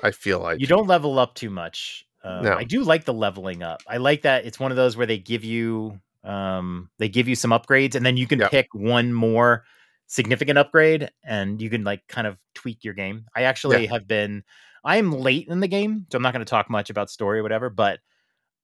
I 0.02 0.10
feel 0.10 0.40
like 0.40 0.60
you 0.60 0.66
don't 0.66 0.86
level 0.86 1.18
up 1.18 1.34
too 1.34 1.50
much. 1.50 2.04
Um, 2.22 2.44
No. 2.44 2.52
I 2.54 2.64
do 2.64 2.82
like 2.82 3.04
the 3.04 3.14
leveling 3.14 3.62
up. 3.62 3.82
I 3.86 3.96
like 3.96 4.22
that 4.22 4.44
it's 4.44 4.60
one 4.60 4.70
of 4.70 4.76
those 4.76 4.96
where 4.96 5.06
they 5.06 5.18
give 5.18 5.44
you 5.44 5.98
um 6.22 6.90
they 6.98 7.08
give 7.08 7.28
you 7.28 7.34
some 7.34 7.50
upgrades 7.50 7.94
and 7.94 8.04
then 8.04 8.18
you 8.18 8.26
can 8.26 8.40
Yep. 8.40 8.50
pick 8.50 8.68
one 8.74 9.12
more 9.12 9.64
significant 10.10 10.58
upgrade 10.58 11.08
and 11.22 11.62
you 11.62 11.70
can 11.70 11.84
like 11.84 12.02
kind 12.08 12.26
of 12.26 12.36
tweak 12.56 12.82
your 12.82 12.94
game. 12.94 13.26
I 13.36 13.42
actually 13.42 13.86
have 13.86 14.08
been 14.08 14.42
I 14.84 14.96
am 14.96 15.12
late 15.12 15.46
in 15.48 15.60
the 15.60 15.68
game, 15.68 16.04
so 16.10 16.16
I'm 16.16 16.22
not 16.22 16.32
going 16.32 16.44
to 16.44 16.50
talk 16.50 16.68
much 16.68 16.90
about 16.90 17.10
story 17.10 17.38
or 17.38 17.42
whatever, 17.44 17.70
but 17.70 18.00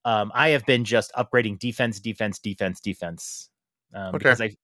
um 0.05 0.33
I 0.35 0.49
have 0.51 0.67
been 0.67 0.85
just 0.85 1.13
upgrading 1.15 1.61
defense, 1.61 2.01
defense, 2.01 2.41
defense, 2.41 2.81
defense. 2.81 3.49
Um 3.95 4.09
Okay. 4.09 4.19
because 4.19 4.41
I 4.41 4.57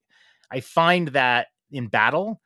I 0.50 0.58
find 0.60 1.08
that 1.08 1.46
in 1.70 1.86
battle 1.86 2.40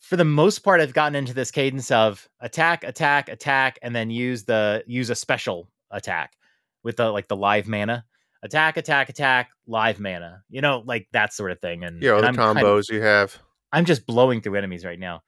for 0.00 0.16
the 0.16 0.24
most 0.24 0.60
part 0.60 0.80
I've 0.80 0.94
gotten 0.94 1.14
into 1.14 1.34
this 1.34 1.50
cadence 1.50 1.90
of 1.90 2.26
attack, 2.40 2.84
attack, 2.84 3.28
attack 3.28 3.78
and 3.82 3.94
then 3.94 4.08
use 4.08 4.44
the 4.44 4.82
use 4.86 5.10
a 5.10 5.14
special 5.14 5.68
attack 5.90 6.32
with 6.82 6.96
the 6.96 7.10
like 7.10 7.28
the 7.28 7.36
live 7.36 7.68
mana. 7.68 8.06
Attack, 8.42 8.78
attack, 8.78 9.10
attack, 9.10 9.50
live 9.66 10.00
mana. 10.00 10.42
You 10.48 10.62
know, 10.62 10.82
like 10.86 11.08
that 11.12 11.34
sort 11.34 11.50
of 11.52 11.60
thing 11.60 11.84
and 11.84 12.02
yeah, 12.02 12.12
all 12.12 12.22
the 12.22 12.28
I'm 12.28 12.34
kind 12.36 12.58
of- 12.58 12.64
combos 12.64 12.90
you 12.90 13.02
have. 13.02 13.38
I'm 13.72 13.84
just 13.84 14.06
blowing 14.06 14.40
through 14.40 14.56
enemies 14.56 14.84
right 14.84 14.98
now. 14.98 15.22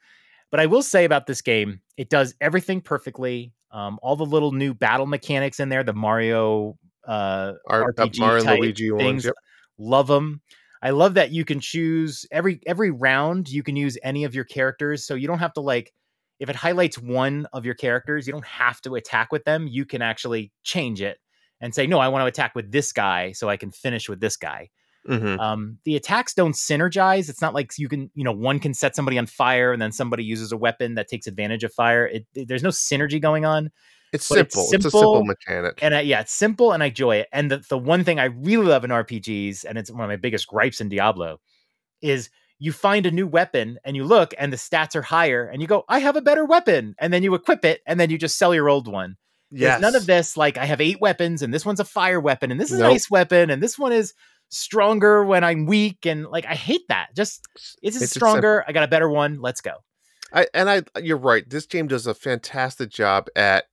But 0.51 0.61
I 0.61 0.67
will 0.67 0.83
say 0.83 1.05
about 1.05 1.27
this 1.27 1.41
game, 1.43 1.81
it 1.97 2.11
does 2.11 2.35
everything 2.41 2.81
perfectly. 2.81 3.53
Um, 3.71 3.99
all 4.03 4.15
the 4.15 4.27
little 4.27 4.53
new 4.53 4.73
battle 4.73 5.07
mechanics 5.07 5.59
in 5.59 5.69
there, 5.69 5.83
the 5.83 5.93
Mario 5.93 6.79
uh, 7.07 7.55
Our, 7.67 7.83
uh, 7.99 8.05
RPG 8.07 8.19
Mario 8.21 8.45
type 8.45 8.61
Luigi 8.61 8.91
ones. 8.93 9.03
things, 9.03 9.25
Yep. 9.25 9.35
love 9.79 10.07
them. 10.07 10.43
I 10.81 10.91
love 10.91 11.15
that 11.15 11.31
you 11.33 11.45
can 11.45 11.61
choose 11.61 12.27
every 12.31 12.61
every 12.67 12.91
round. 12.91 13.49
You 13.49 13.63
can 13.63 13.75
use 13.75 13.99
any 14.05 14.25
of 14.25 14.35
your 14.35 14.45
characters, 14.45 15.05
so 15.07 15.15
you 15.15 15.27
don't 15.27 15.39
have 15.39 15.55
to 15.55 15.61
like. 15.61 15.93
If 16.41 16.51
it 16.51 16.57
highlights 16.57 16.99
one 16.99 17.47
of 17.53 17.65
your 17.65 17.75
characters, 17.75 18.27
you 18.27 18.33
don't 18.33 18.45
have 18.45 18.81
to 18.83 18.95
attack 18.97 19.33
with 19.33 19.45
them. 19.45 19.67
You 19.67 19.87
can 19.87 20.03
actually 20.03 20.53
change 20.63 21.01
it 21.01 21.19
and 21.61 21.75
say, 21.75 21.87
"No, 21.87 21.99
I 22.01 22.09
want 22.09 22.23
to 22.23 22.27
attack 22.27 22.55
with 22.55 22.71
this 22.71 22.93
guy, 22.93 23.33
so 23.33 23.49
I 23.49 23.57
can 23.57 23.71
finish 23.71 24.09
with 24.09 24.21
this 24.21 24.37
guy." 24.37 24.69
Mhm. 25.09 25.39
um, 25.39 25.79
the 25.85 25.97
attacks 25.97 26.33
don't 26.35 26.55
synergize. 26.55 27.29
It's 27.29 27.43
not 27.43 27.53
like 27.55 27.73
you 27.79 27.89
can, 27.89 28.11
you 28.15 28.25
know, 28.25 28.33
one 28.33 28.59
can 28.59 28.73
set 28.75 28.97
somebody 28.97 29.19
on 29.19 29.27
fire 29.27 29.73
and 29.73 29.81
then 29.83 29.93
somebody 29.93 30.25
uses 30.25 30.51
a 30.53 30.57
weapon 30.57 30.95
that 30.95 31.09
takes 31.09 31.27
advantage 31.27 31.63
of 31.65 31.73
fire. 31.75 32.07
It, 32.07 32.27
it- 32.35 32.49
there's 32.49 32.63
no 32.63 32.71
synergy 32.71 33.21
going 33.21 33.45
on. 33.45 33.71
It's 34.13 34.29
but 34.29 34.39
it's 34.39 34.55
simple. 34.55 34.63
It's, 34.73 34.85
a 34.87 34.91
simple 34.91 35.01
simple 35.01 35.25
mechanic. 35.25 35.79
And 35.83 35.93
uh, 35.95 35.99
yeah, 35.99 36.21
it's 36.21 36.33
simple 36.33 36.73
and 36.73 36.83
I 36.83 36.87
enjoy 36.87 37.17
it. 37.17 37.29
And 37.33 37.51
the, 37.51 37.59
the 37.69 37.77
one 37.77 38.05
thing 38.05 38.19
I 38.21 38.27
really 38.27 38.67
love 38.67 38.85
in 38.85 38.91
RPGs, 38.91 39.65
and 39.69 39.77
it's 39.77 39.91
one 39.91 40.03
of 40.03 40.09
my 40.09 40.17
biggest 40.17 40.47
gripes 40.47 40.81
in 40.81 40.89
Diablo, 40.89 41.41
is 42.01 42.31
you 42.61 42.71
find 42.73 43.05
a 43.07 43.11
new 43.11 43.27
weapon 43.27 43.79
and 43.85 43.97
you 43.97 44.05
look 44.05 44.33
and 44.39 44.53
the 44.53 44.57
stats 44.57 44.95
are 44.95 45.03
higher 45.03 45.45
and 45.47 45.61
you 45.61 45.67
go, 45.69 45.85
I 45.89 45.99
have 45.99 46.17
a 46.17 46.23
better 46.23 46.45
weapon. 46.45 46.95
And 46.99 47.13
then 47.13 47.23
you 47.25 47.35
equip 47.35 47.65
it 47.65 47.83
and 47.87 47.99
then 47.99 48.09
you 48.11 48.17
just 48.17 48.39
sell 48.39 48.55
your 48.55 48.69
old 48.69 48.87
one. 48.87 49.17
There's 49.51 49.81
none 49.81 49.95
of 49.95 50.07
this. 50.07 50.37
Like 50.37 50.57
I 50.59 50.65
have 50.65 50.81
eight 50.81 51.01
weapons, 51.01 51.41
and 51.43 51.55
this 51.55 51.65
one's 51.65 51.79
a 51.79 51.85
fire 51.85 52.19
weapon, 52.19 52.51
and 52.51 52.61
this 52.61 52.73
is 52.73 52.81
Nope. 52.81 52.89
a 52.89 52.93
nice 52.93 53.09
weapon, 53.09 53.51
and 53.51 53.63
this 53.63 53.79
one 53.79 53.93
is 53.93 54.13
stronger 54.55 55.25
when 55.25 55.45
I'm 55.45 55.67
weak, 55.67 56.07
and 56.07 56.27
like 56.27 56.47
I 56.47 56.55
hate 56.55 56.89
that. 56.89 57.09
Just 57.15 57.47
It's 57.83 57.99
just 57.99 58.15
stronger. 58.15 58.65
I 58.67 58.73
got 58.73 58.85
a 58.85 58.89
better 58.89 59.09
one. 59.09 59.41
Let's 59.41 59.61
go. 59.61 59.73
I 60.33 60.47
and 60.55 60.69
I 60.71 60.83
you're 61.01 61.17
right. 61.17 61.49
This 61.49 61.67
game 61.67 61.87
does 61.87 62.07
a 62.07 62.15
fantastic 62.15 62.91
job 62.91 63.29
at 63.37 63.65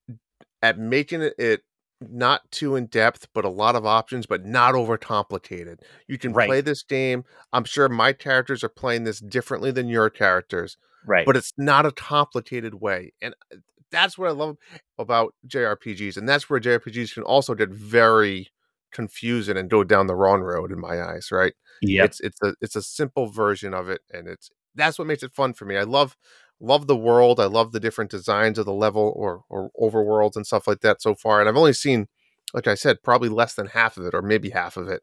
at 0.62 0.78
making 0.78 1.22
it, 1.22 1.34
it 1.40 1.62
not 2.02 2.42
too 2.52 2.76
in 2.76 2.88
depth, 2.88 3.28
but 3.34 3.46
a 3.46 3.50
lot 3.50 3.76
of 3.76 3.86
options, 3.86 4.26
but 4.26 4.46
not 4.46 4.76
over 4.76 4.98
complicated. 4.98 5.82
You 6.08 6.18
can 6.18 6.34
Right. 6.34 6.48
play 6.48 6.62
this 6.62 6.82
game. 6.84 7.24
I'm 7.54 7.64
sure 7.64 7.88
my 7.90 8.14
characters 8.14 8.64
are 8.64 8.70
playing 8.70 9.04
this 9.04 9.20
differently 9.20 9.72
than 9.72 9.88
your 9.88 10.10
characters, 10.10 10.78
Right. 11.06 11.26
but 11.26 11.38
it's 11.38 11.54
not 11.58 11.86
a 11.86 11.92
complicated 11.92 12.76
way. 12.76 13.14
And 13.22 13.36
uh, 13.54 13.58
that's 13.92 14.18
what 14.18 14.30
I 14.30 14.32
love 14.32 14.58
about 14.98 15.36
JRPGs. 15.48 16.18
And 16.18 16.28
that's 16.28 16.50
where 16.50 16.60
JRPGs 16.60 17.14
can 17.14 17.24
also 17.24 17.54
get 17.54 17.70
very 17.70 18.50
confusing 18.92 19.58
and 19.58 19.70
go 19.70 19.84
down 19.84 20.08
the 20.08 20.16
wrong 20.16 20.42
road 20.42 20.72
in 20.72 20.80
my 20.80 21.02
eyes, 21.02 21.30
right? 21.32 21.54
yeah. 21.82 22.04
It's 22.04 22.20
it's 22.20 22.42
a 22.42 22.54
it's 22.62 22.76
a 22.76 22.82
simple 22.82 23.28
version 23.28 23.74
of 23.74 23.90
it, 23.90 24.02
and 24.12 24.28
it's 24.28 24.50
that's 24.76 24.98
what 24.98 25.08
makes 25.08 25.24
it 25.24 25.34
fun 25.34 25.54
for 25.54 25.66
me. 25.66 25.78
I 25.78 25.84
love 25.84 26.16
love 26.60 26.88
the 26.88 26.96
world. 26.96 27.40
I 27.40 27.46
love 27.46 27.72
the 27.72 27.80
different 27.80 28.12
designs 28.12 28.58
of 28.58 28.66
the 28.66 28.74
level 28.74 29.14
or 29.16 29.44
or 29.50 29.72
overworlds 29.80 30.36
and 30.36 30.46
stuff 30.46 30.68
like 30.68 30.82
that 30.82 31.02
so 31.02 31.16
far. 31.16 31.40
And 31.40 31.50
I've 31.50 31.58
only 31.58 31.74
seen, 31.74 32.08
like 32.54 32.68
I 32.68 32.76
said, 32.76 33.04
probably 33.04 33.30
less 33.30 33.54
than 33.54 33.68
half 33.68 33.98
of 33.98 34.06
it, 34.06 34.14
or 34.14 34.22
maybe 34.22 34.52
half 34.52 34.78
of 34.78 34.88
it. 34.88 35.02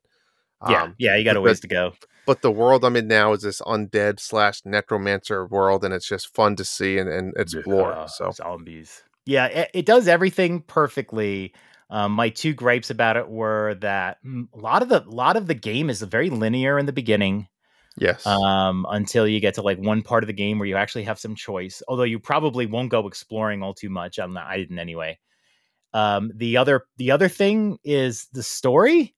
Yeah. 0.68 0.84
Um, 0.84 0.94
yeah. 0.98 1.16
You 1.16 1.24
got 1.24 1.36
a 1.36 1.40
ways 1.40 1.60
to 1.60 1.68
go. 1.68 1.92
but 2.26 2.42
the 2.42 2.50
world 2.50 2.84
I'm 2.84 2.96
in 2.96 3.08
now 3.08 3.32
is 3.32 3.42
this 3.42 3.60
undead 3.62 4.20
slash 4.20 4.62
necromancer 4.64 5.46
world, 5.46 5.84
and 5.84 5.92
it's 5.92 6.08
just 6.08 6.34
fun 6.34 6.56
to 6.56 6.64
see 6.64 6.98
and, 6.98 7.08
and 7.08 7.34
explore. 7.36 7.92
Uh, 7.92 8.06
so 8.06 8.30
zombies. 8.30 9.02
Yeah, 9.26 9.46
it, 9.46 9.70
it 9.74 9.86
does 9.86 10.08
everything 10.08 10.62
perfectly. 10.62 11.52
Um, 11.90 12.12
my 12.12 12.28
two 12.30 12.52
gripes 12.54 12.90
about 12.90 13.16
it 13.16 13.28
were 13.28 13.74
that 13.76 14.18
mm, 14.24 14.46
a 14.54 14.58
lot 14.58 14.82
of 14.82 14.88
the 14.90 15.00
lot 15.06 15.36
of 15.36 15.46
the 15.46 15.54
game 15.54 15.88
is 15.90 16.02
very 16.02 16.30
linear 16.30 16.78
in 16.78 16.86
the 16.86 16.92
beginning. 16.92 17.48
yes, 17.96 18.26
um, 18.26 18.86
until 18.90 19.26
you 19.26 19.40
get 19.40 19.54
to 19.54 19.62
like 19.62 19.78
one 19.78 20.02
part 20.02 20.22
of 20.22 20.26
the 20.28 20.32
game 20.34 20.58
where 20.58 20.68
you 20.68 20.76
actually 20.76 21.04
have 21.04 21.18
some 21.18 21.34
choice. 21.34 21.82
Although 21.88 22.04
you 22.04 22.18
probably 22.18 22.66
won't 22.66 22.90
go 22.90 23.06
exploring 23.06 23.62
all 23.62 23.74
too 23.74 23.90
much. 23.90 24.18
I'm 24.18 24.32
not, 24.34 24.46
I 24.46 24.56
didn't 24.58 24.78
anyway. 24.78 25.18
Um, 25.94 26.32
the 26.34 26.56
other 26.58 26.82
the 26.98 27.10
other 27.10 27.28
thing 27.28 27.78
is 27.84 28.26
the 28.32 28.42
story 28.42 29.14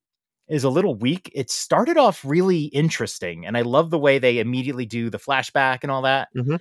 is 0.48 0.64
a 0.64 0.70
little 0.70 0.94
weak. 0.96 1.30
It 1.34 1.50
started 1.50 1.96
off 1.98 2.24
really 2.24 2.64
interesting, 2.66 3.46
and 3.46 3.56
I 3.56 3.62
love 3.62 3.90
the 3.90 3.98
way 3.98 4.18
they 4.18 4.38
immediately 4.38 4.86
do 4.86 5.10
the 5.10 5.18
flashback 5.18 5.80
and 5.82 5.90
all 5.92 6.02
that. 6.02 6.28
Mhm. 6.34 6.60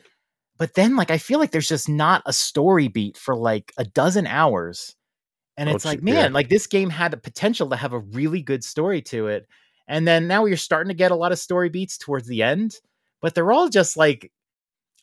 But 0.57 0.73
then, 0.75 0.95
like, 0.95 1.11
I 1.11 1.17
feel 1.17 1.39
like 1.39 1.51
there's 1.51 1.69
just 1.69 1.89
not 1.89 2.21
a 2.25 2.33
story 2.33 2.87
beat 2.89 3.17
for 3.17 3.35
like 3.35 3.71
a 3.77 3.85
dozen 3.85 4.27
hours. 4.27 4.95
And 5.59 5.69
Oh, 5.69 5.75
it's 5.75 5.83
like, 5.85 5.99
gee, 5.99 6.07
yeah. 6.07 6.13
man, 6.23 6.33
like 6.33 6.47
this 6.49 6.67
game 6.67 6.89
had 6.89 7.11
the 7.11 7.17
potential 7.17 7.69
to 7.69 7.75
have 7.75 7.91
a 7.93 7.99
really 7.99 8.41
good 8.41 8.63
story 8.63 9.01
to 9.03 9.27
it. 9.27 9.45
And 9.87 10.07
then 10.07 10.27
now 10.27 10.45
you're 10.45 10.55
starting 10.57 10.87
to 10.89 10.95
get 10.95 11.11
a 11.11 11.15
lot 11.15 11.31
of 11.33 11.39
story 11.39 11.67
beats 11.69 11.97
towards 11.97 12.27
the 12.27 12.43
end, 12.43 12.75
but 13.21 13.35
they're 13.35 13.51
all 13.51 13.67
just 13.69 13.97
like 13.97 14.31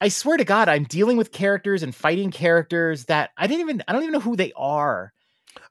I 0.01 0.09
swear 0.09 0.37
to 0.37 0.45
God, 0.45 0.69
I'm 0.69 0.85
dealing 0.85 1.17
with 1.17 1.33
characters 1.33 1.83
and 1.83 1.95
fighting 1.95 2.31
characters 2.31 3.05
that 3.07 3.31
I 3.37 3.47
didn't 3.47 3.61
even 3.61 3.83
I 3.87 3.93
don't 3.93 4.03
even 4.03 4.13
know 4.15 4.21
who 4.21 4.37
they 4.37 4.53
are. 4.57 5.13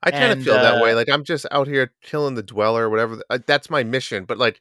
I 0.02 0.10
kind 0.10 0.32
of 0.32 0.42
feel 0.42 0.54
that 0.54 0.82
way. 0.82 0.92
uh, 0.92 0.96
Like 0.96 1.08
I'm 1.08 1.24
just 1.24 1.46
out 1.50 1.66
here 1.66 1.92
killing 2.02 2.34
the 2.34 2.42
dweller, 2.42 2.84
or 2.86 2.90
whatever. 2.90 3.20
uh, 3.30 3.38
That's 3.46 3.70
my 3.70 3.82
mission. 3.84 4.24
But 4.24 4.38
like, 4.38 4.60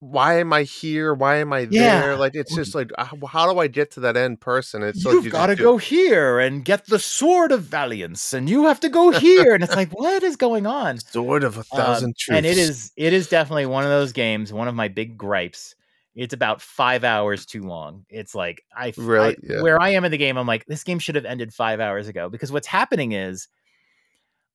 why 0.00 0.38
am 0.38 0.52
I 0.52 0.62
here? 0.62 1.12
Why 1.12 1.36
am 1.38 1.52
I 1.52 1.66
Yeah. 1.70 2.00
there? 2.00 2.16
Like 2.16 2.32
it's 2.34 2.54
just 2.54 2.74
like, 2.74 2.90
how 2.98 3.52
do 3.52 3.58
I 3.58 3.66
get 3.66 3.90
to 3.92 4.00
that 4.00 4.16
end 4.16 4.40
person? 4.40 4.82
It's 4.82 5.04
like 5.04 5.14
You've 5.14 5.24
you 5.24 5.30
got 5.30 5.46
to 5.48 5.56
go 5.56 5.76
here 5.76 6.38
and 6.38 6.64
get 6.64 6.86
the 6.86 6.98
sword 7.00 7.50
of 7.52 7.62
valiance, 7.62 8.32
and 8.32 8.48
you 8.48 8.66
have 8.66 8.80
to 8.80 8.88
go 8.88 9.10
here. 9.10 9.54
and 9.54 9.64
it's 9.64 9.74
like, 9.74 9.90
what 9.90 10.22
is 10.22 10.36
going 10.36 10.66
on? 10.80 10.98
sword 10.98 11.42
of 11.44 11.56
a 11.56 11.60
Um, 11.60 11.64
thousand 11.78 12.16
truths. 12.16 12.36
and 12.36 12.46
it 12.46 12.56
is 12.58 12.92
it 12.96 13.12
is 13.12 13.28
definitely 13.28 13.66
one 13.66 13.84
of 13.84 13.90
those 13.90 14.12
games. 14.12 14.52
One 14.52 14.68
of 14.68 14.74
my 14.74 14.88
big 14.88 15.16
gripes. 15.18 15.74
It's 16.14 16.34
about 16.34 16.60
five 16.60 17.04
hours 17.04 17.46
too 17.46 17.62
long. 17.62 18.04
It's 18.08 18.34
like 18.34 18.62
I, 18.76 18.92
Really? 18.96 19.34
I- 19.34 19.36
Yeah. 19.42 19.62
where 19.62 19.80
I 19.80 19.90
am 19.90 20.04
in 20.04 20.10
the 20.10 20.16
game. 20.18 20.36
I'm 20.36 20.48
like, 20.48 20.64
this 20.66 20.82
game 20.82 20.98
should 20.98 21.14
have 21.14 21.24
ended 21.24 21.54
five 21.54 21.78
hours 21.80 22.08
ago 22.08 22.28
because 22.28 22.50
what's 22.50 22.66
happening 22.66 23.12
is, 23.12 23.46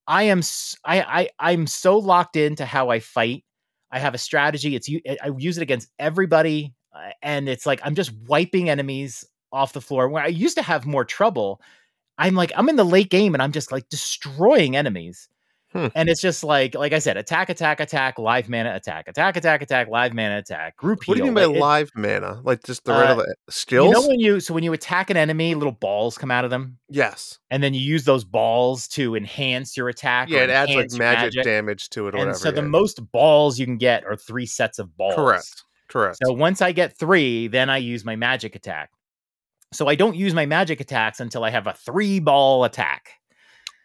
I 0.07 0.23
am 0.23 0.41
I 0.85 1.01
I 1.01 1.29
I'm 1.53 1.67
so 1.67 1.97
locked 1.97 2.35
into 2.35 2.65
how 2.65 2.89
I 2.89 2.99
fight. 2.99 3.43
I 3.93 3.99
have 3.99 4.15
a 4.15 4.17
strategy. 4.17 4.75
It's 4.75 4.89
I 5.21 5.29
use 5.37 5.57
it 5.57 5.61
against 5.61 5.87
everybody, 5.99 6.73
uh, 6.93 7.11
and 7.21 7.47
it's 7.47 7.67
like 7.67 7.79
I'm 7.83 7.93
just 7.93 8.11
wiping 8.27 8.67
enemies 8.67 9.23
off 9.51 9.73
the 9.73 9.81
floor. 9.81 10.09
Where 10.09 10.23
I 10.23 10.27
used 10.27 10.57
to 10.57 10.63
have 10.63 10.87
more 10.87 11.05
trouble, 11.05 11.61
I'm 12.17 12.33
like 12.33 12.51
I'm 12.55 12.69
in 12.69 12.75
the 12.75 12.83
late 12.83 13.11
game 13.11 13.35
and 13.35 13.43
I'm 13.43 13.51
just 13.51 13.71
like 13.71 13.87
destroying 13.89 14.75
enemies. 14.75 15.29
Hmm. 15.73 15.87
And 15.95 16.07
it's 16.07 16.21
just 16.21 16.43
like, 16.43 16.75
like 16.75 16.93
I 16.93 16.99
said, 16.99 17.17
attack, 17.17 17.49
attack, 17.49 17.79
attack, 17.79 18.19
live 18.19 18.47
mana 18.47 18.75
attack, 18.75 19.07
attack, 19.07 19.35
attack, 19.37 19.61
attack, 19.61 19.87
live 19.89 20.13
mana 20.13 20.37
attack, 20.37 20.77
group 20.77 21.07
What 21.07 21.17
do 21.17 21.19
you 21.19 21.25
mean 21.25 21.33
by 21.33 21.45
Like, 21.45 21.55
it- 21.55 21.59
live 21.59 21.91
mana? 21.95 22.41
Like 22.43 22.63
just 22.63 22.85
the 22.85 22.93
Uh, 22.93 23.11
of 23.11 23.17
the 23.17 23.35
skills? 23.49 23.87
You 23.87 23.93
know 24.01 24.07
when 24.07 24.19
you 24.19 24.39
so 24.39 24.53
when 24.53 24.63
you 24.63 24.71
attack 24.73 25.09
an 25.09 25.17
enemy, 25.17 25.55
little 25.55 25.71
balls 25.73 26.17
come 26.17 26.29
out 26.31 26.45
of 26.45 26.51
them, 26.51 26.77
yes. 26.89 27.39
and 27.49 27.61
then 27.63 27.73
you 27.73 27.81
use 27.81 28.05
those 28.05 28.23
balls 28.23 28.87
to 28.89 29.15
enhance 29.15 29.75
your 29.75 29.89
attack. 29.89 30.29
Yeah, 30.29 30.39
it 30.43 30.49
adds 30.49 30.73
like 30.73 30.91
your 30.91 30.99
magic, 30.99 31.43
damage 31.43 31.89
to 31.89 32.07
it 32.07 32.13
or 32.15 32.17
And 32.19 32.27
whatever. 32.27 32.37
so 32.37 32.51
the 32.51 32.61
most 32.61 33.11
balls 33.11 33.57
you 33.59 33.65
can 33.65 33.77
get 33.77 34.05
are 34.05 34.15
three 34.15 34.45
sets 34.45 34.79
of 34.79 34.95
balls. 34.95 35.15
Correct. 35.15 35.63
Correct. 35.89 36.17
So 36.23 36.33
once 36.33 36.61
I 36.61 36.71
get 36.71 36.97
three, 36.97 37.47
then 37.47 37.69
I 37.69 37.77
use 37.77 38.05
my 38.05 38.15
magic 38.15 38.55
attack. 38.55 38.89
So 39.73 39.87
I 39.87 39.95
don't 39.95 40.15
use 40.15 40.33
my 40.35 40.45
magic 40.45 40.79
attacks 40.81 41.19
until 41.19 41.43
I 41.43 41.49
have 41.49 41.65
a 41.67 41.73
three 41.73 42.19
ball 42.19 42.63
attack. 42.63 43.13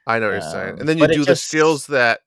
I 0.09 0.19
know 0.19 0.27
what 0.27 0.33
you're 0.43 0.51
saying. 0.51 0.73
um, 0.75 0.79
And 0.81 0.89
then 0.89 0.99
you 0.99 1.07
do 1.07 1.21
the 1.21 1.27
just- 1.27 1.47
skills 1.47 1.87
that 1.89 2.21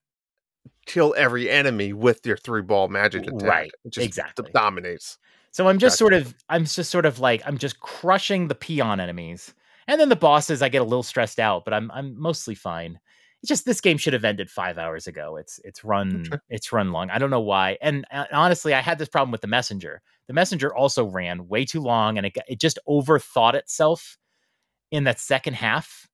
kill 0.85 1.13
every 1.17 1.49
enemy 1.49 1.93
with 1.93 2.25
your 2.25 2.37
three 2.37 2.61
ball 2.61 2.87
magic 2.87 3.23
attack. 3.27 3.41
Right, 3.41 3.71
It 3.85 3.91
just 3.93 4.05
exactly. 4.05 4.49
dominates. 4.53 5.17
So 5.51 5.67
I'm 5.67 5.79
just 5.79 5.95
Gotcha. 5.95 5.97
sort 5.97 6.13
of, 6.13 6.35
I'm 6.49 6.65
just 6.65 6.89
sort 6.89 7.05
of 7.05 7.19
like, 7.19 7.41
I'm 7.45 7.57
just 7.57 7.79
crushing 7.81 8.47
the 8.47 8.55
peon 8.55 8.99
enemies, 8.99 9.53
and 9.87 9.99
then 9.99 10.09
the 10.09 10.15
bosses, 10.15 10.61
I 10.61 10.69
get 10.69 10.81
a 10.81 10.85
little 10.85 11.03
stressed 11.03 11.39
out, 11.39 11.65
but 11.65 11.73
I'm, 11.73 11.91
I'm 11.91 12.17
mostly 12.19 12.55
fine. 12.55 12.99
It's 13.41 13.49
just 13.49 13.65
this 13.65 13.81
game 13.81 13.97
should 13.97 14.13
have 14.13 14.23
ended 14.23 14.49
five 14.49 14.77
hours 14.77 15.07
ago. 15.07 15.35
It's, 15.37 15.59
it's 15.63 15.83
run, 15.83 16.23
Okay. 16.27 16.39
it's 16.49 16.71
run 16.71 16.91
long. 16.91 17.09
I 17.09 17.17
don't 17.17 17.31
know 17.31 17.41
why. 17.41 17.77
And 17.81 18.05
uh, 18.11 18.25
honestly, 18.31 18.73
I 18.73 18.81
had 18.81 18.99
this 18.99 19.09
problem 19.09 19.31
with 19.31 19.41
the 19.41 19.47
messenger. 19.47 20.01
The 20.27 20.33
messenger 20.33 20.73
also 20.73 21.05
ran 21.05 21.47
way 21.47 21.65
too 21.65 21.81
long, 21.81 22.17
and 22.17 22.27
it, 22.27 22.37
it 22.47 22.59
just 22.59 22.77
overthought 22.87 23.55
itself 23.55 24.17
in 24.91 25.03
that 25.05 25.19
second 25.19 25.55
half. 25.55 26.07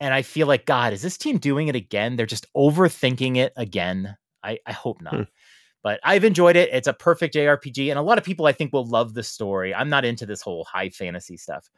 And 0.00 0.12
I 0.12 0.22
feel 0.22 0.46
like, 0.46 0.66
God, 0.66 0.92
is 0.92 1.02
this 1.02 1.16
team 1.16 1.38
doing 1.38 1.68
it 1.68 1.76
again? 1.76 2.16
They're 2.16 2.26
just 2.26 2.52
overthinking 2.54 3.36
it 3.36 3.52
again. 3.56 4.16
I, 4.42 4.58
I 4.66 4.72
hope 4.72 5.00
not. 5.00 5.14
Hmm. 5.14 5.22
But 5.82 6.00
I've 6.02 6.24
enjoyed 6.24 6.56
it. 6.56 6.68
It's 6.72 6.88
a 6.88 6.92
perfect 6.92 7.34
JRPG, 7.34 7.90
and 7.90 7.98
a 7.98 8.02
lot 8.02 8.18
of 8.18 8.24
people 8.24 8.46
I 8.46 8.52
think 8.52 8.72
will 8.72 8.86
love 8.86 9.14
the 9.14 9.22
story. 9.22 9.72
I'm 9.72 9.88
not 9.88 10.04
into 10.04 10.26
this 10.26 10.42
whole 10.42 10.64
high 10.64 10.88
fantasy 10.88 11.36
stuff, 11.36 11.70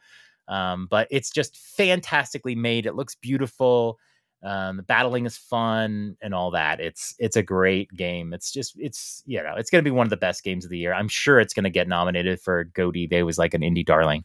um, 0.47 0.87
but 0.89 1.07
it's 1.11 1.29
just 1.29 1.55
fantastically 1.57 2.55
made. 2.55 2.87
It 2.87 2.95
looks 2.95 3.13
beautiful. 3.13 3.99
Um, 4.41 4.77
the 4.77 4.83
battling 4.83 5.25
is 5.25 5.37
fun 5.37 6.15
and 6.21 6.33
all 6.33 6.51
that. 6.51 6.79
It's 6.79 7.13
it's 7.19 7.35
a 7.35 7.43
great 7.43 7.93
game. 7.93 8.33
It's 8.33 8.51
just 8.51 8.73
it's 8.79 9.21
you 9.25 9.43
know 9.43 9.53
it's 9.57 9.69
going 9.69 9.83
to 9.83 9.87
be 9.87 9.93
one 9.93 10.07
of 10.07 10.11
the 10.11 10.17
best 10.17 10.43
games 10.43 10.63
of 10.63 10.71
the 10.71 10.77
year. 10.77 10.93
I'm 10.93 11.09
sure 11.09 11.39
it's 11.39 11.53
going 11.53 11.65
to 11.65 11.69
get 11.69 11.87
nominated 11.87 12.39
for 12.39 12.63
Goaty. 12.63 13.05
They 13.05 13.21
was 13.21 13.37
like 13.37 13.53
an 13.53 13.61
indie 13.61 13.85
darling. 13.85 14.23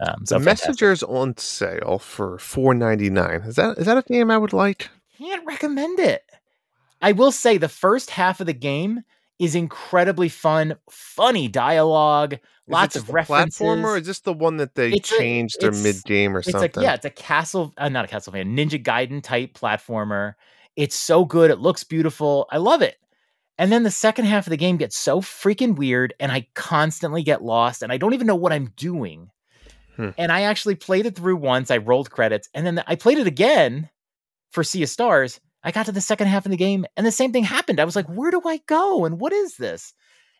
Um, 0.00 0.24
so 0.26 0.38
the 0.38 0.44
fantastic. 0.44 0.68
messenger's 0.68 1.02
on 1.02 1.36
sale 1.36 1.98
for 1.98 2.38
four 2.38 2.72
ninety 2.74 3.10
nine. 3.10 3.40
Is 3.42 3.56
that 3.56 3.78
is 3.78 3.86
that 3.86 3.98
a 3.98 4.02
game 4.02 4.30
I 4.30 4.38
would 4.38 4.52
like? 4.52 4.88
can't 5.18 5.44
recommend 5.46 5.98
it. 5.98 6.22
I 7.02 7.10
will 7.12 7.32
say 7.32 7.58
the 7.58 7.68
first 7.68 8.10
half 8.10 8.40
of 8.40 8.46
the 8.46 8.52
game 8.52 9.02
is 9.40 9.54
incredibly 9.56 10.28
fun, 10.28 10.76
funny 10.90 11.48
dialogue, 11.48 12.34
Is 12.34 12.40
lots 12.68 12.96
of 12.96 13.08
a 13.08 13.12
references. 13.12 13.58
platform 13.58 13.84
or 13.86 13.96
is 13.96 14.06
this 14.06 14.20
the 14.20 14.32
one 14.32 14.56
that 14.58 14.74
they 14.76 14.90
It's 14.92 15.10
a- 15.12 15.18
changed 15.18 15.60
their 15.60 15.70
it's- 15.70 15.82
mid 15.82 16.04
game 16.04 16.36
or 16.36 16.40
it's 16.40 16.50
something? 16.50 16.70
a 16.76 16.82
yeah, 16.82 16.94
it's 16.94 17.04
a 17.04 17.10
castle, 17.10 17.72
uh, 17.78 17.88
not 17.88 18.04
a 18.04 18.08
castle 18.08 18.32
Castlevania, 18.32 18.46
Ninja 18.46 18.82
Gaiden 18.82 19.22
type 19.22 19.54
platformer. 19.54 20.34
It's 20.76 20.94
so 20.96 21.24
good. 21.24 21.50
It 21.50 21.58
looks 21.58 21.82
beautiful. 21.84 22.46
I 22.52 22.58
love 22.58 22.82
it. 22.82 22.96
And 23.58 23.72
then 23.72 23.82
the 23.82 23.90
second 23.90 24.26
half 24.26 24.46
of 24.46 24.50
the 24.52 24.56
game 24.56 24.76
gets 24.76 24.96
so 24.96 25.20
freaking 25.20 25.74
weird, 25.76 26.14
and 26.20 26.30
I 26.30 26.46
constantly 26.54 27.24
get 27.24 27.42
lost, 27.42 27.82
and 27.82 27.90
I 27.92 27.96
don't 27.96 28.14
even 28.14 28.28
know 28.28 28.36
what 28.36 28.52
I'm 28.52 28.72
doing. 28.76 29.30
Hmm. 29.98 30.10
And 30.16 30.30
I 30.30 30.42
actually 30.42 30.76
played 30.76 31.06
it 31.06 31.16
through 31.16 31.36
once. 31.36 31.70
I 31.70 31.78
rolled 31.78 32.10
credits, 32.10 32.48
and 32.54 32.64
then 32.64 32.82
I 32.86 32.94
played 32.94 33.18
it 33.18 33.26
again 33.26 33.90
for 34.50 34.62
Sea 34.62 34.84
of 34.84 34.88
Stars. 34.88 35.40
I 35.64 35.72
got 35.72 35.86
to 35.86 35.92
the 35.92 36.00
second 36.00 36.28
half 36.28 36.46
of 36.46 36.52
the 36.52 36.56
game, 36.56 36.86
and 36.96 37.04
the 37.04 37.10
same 37.12 37.32
thing 37.32 37.42
happened. 37.42 37.80
I 37.80 37.84
was 37.84 37.96
like, 37.96 38.06
"Where 38.06 38.30
do 38.30 38.40
I 38.46 38.60
go? 38.66 39.04
And 39.04 39.20
what 39.20 39.32
is 39.32 39.56
this?" 39.56 39.92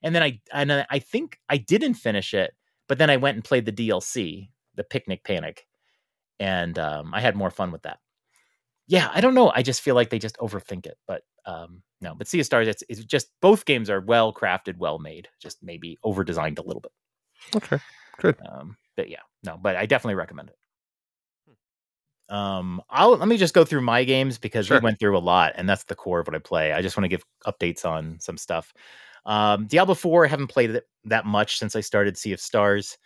And 0.03 0.15
then 0.15 0.23
I 0.23 0.41
and 0.53 0.87
I 0.89 1.01
think 1.01 1.39
I 1.49 1.57
didn't 1.57 1.95
finish 1.95 2.35
it, 2.35 2.55
but 2.87 2.99
then 2.99 3.11
I 3.11 3.17
went 3.17 3.35
and 3.35 3.45
played 3.45 3.67
the 3.67 3.73
DLC, 3.73 4.51
the 4.77 4.85
Picnic 4.85 5.25
Panic, 5.25 5.67
and 6.39 6.79
um, 6.79 7.13
I 7.13 7.21
had 7.21 7.35
more 7.35 7.51
fun 7.51 7.73
with 7.73 7.83
that. 7.83 7.99
Yeah, 8.87 9.11
I 9.13 9.21
don't 9.21 9.35
know. 9.35 9.51
I 9.55 9.63
just 9.63 9.83
feel 9.83 9.97
like 9.97 10.11
they 10.11 10.21
just 10.21 10.39
overthink 10.39 10.87
it, 10.87 10.99
but 11.07 11.23
um, 11.47 11.83
no. 12.01 12.15
But 12.15 12.29
Sea 12.29 12.41
of 12.41 12.47
Stars, 12.47 12.69
it's, 12.69 12.85
it's 12.89 13.05
just 13.05 13.29
both 13.43 13.65
games 13.65 13.91
are 13.91 14.01
well 14.01 14.33
crafted, 14.33 14.79
well 14.79 15.01
made. 15.01 15.29
Just 15.43 15.59
maybe 15.63 15.99
over 16.05 16.23
designed 16.23 16.59
a 16.59 16.63
little 16.63 16.81
bit. 16.81 16.93
Okay, 17.57 17.79
good. 18.19 18.37
Um, 18.49 18.77
but 18.99 19.09
yeah, 19.09 19.21
no. 19.45 19.57
But 19.57 19.77
I 19.77 19.87
definitely 19.87 20.17
recommend 20.17 20.51
it. 20.51 20.57
Um, 22.35 22.83
I'll 22.91 23.17
let 23.17 23.29
me 23.29 23.37
just 23.39 23.55
go 23.55 23.65
through 23.65 23.81
my 23.83 24.05
games 24.05 24.37
because 24.39 24.67
Sure. 24.67 24.79
we 24.79 24.85
went 24.85 24.99
through 24.99 25.17
a 25.17 25.21
lot, 25.21 25.53
and 25.55 25.69
that's 25.69 25.85
the 25.85 25.95
core 25.95 26.21
of 26.21 26.27
what 26.27 26.35
I 26.35 26.41
play. 26.41 26.73
I 26.73 26.83
just 26.83 26.97
want 26.97 27.05
to 27.05 27.09
give 27.09 27.25
updates 27.47 27.87
on 27.87 28.19
some 28.21 28.37
stuff. 28.37 28.75
Um, 29.25 29.67
Diablo 29.67 29.95
4, 29.95 30.27
I 30.27 30.29
haven't 30.29 30.49
played 30.49 30.71
it 30.71 30.85
that 31.05 31.25
much 31.25 31.59
since 31.59 31.75
I 31.77 31.81
started 31.81 32.19
Sea 32.19 32.33
of 32.33 32.41
Stars. 32.41 32.99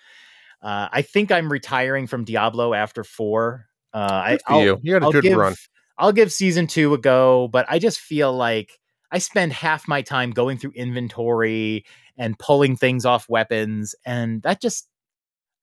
Uh, 0.62 0.88
I 0.90 1.02
think 1.02 1.30
I'm 1.30 1.52
retiring 1.52 2.06
from 2.06 2.24
Diablo 2.24 2.72
after 2.74 3.04
four. 3.04 3.66
Uh, 3.92 4.36
I, 4.48 4.60
you. 4.62 4.78
You 4.82 4.94
had 4.94 5.02
a 5.02 5.06
I'll 5.06 5.12
good 5.12 5.24
give, 5.24 5.36
run. 5.36 5.54
I'll 5.98 6.12
give 6.12 6.32
season 6.32 6.66
two 6.66 6.94
a 6.94 6.98
go, 6.98 7.48
but 7.48 7.66
I 7.68 7.78
just 7.78 8.00
feel 8.00 8.32
like 8.32 8.78
I 9.10 9.18
spend 9.18 9.52
half 9.52 9.86
my 9.86 10.02
time 10.02 10.30
going 10.30 10.56
through 10.58 10.72
inventory 10.72 11.84
and 12.16 12.38
pulling 12.38 12.76
things 12.76 13.04
off 13.04 13.28
weapons, 13.28 13.94
and 14.06 14.42
that 14.42 14.60
just 14.60 14.88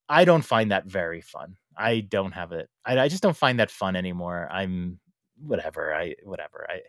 I 0.09 0.25
don't 0.25 0.43
find 0.43 0.71
that 0.71 0.85
very 0.85 1.21
fun. 1.21 1.55
I 1.77 2.01
don't 2.01 2.31
have 2.33 2.51
it. 2.51 2.69
I, 2.85 2.99
I 2.99 3.07
just 3.07 3.23
don't 3.23 3.37
find 3.37 3.59
that 3.59 3.71
fun 3.71 3.95
anymore. 3.95 4.49
I'm 4.51 4.99
whatever. 5.37 5.93
I 5.93 6.15
whatever. 6.23 6.67
I 6.69 6.81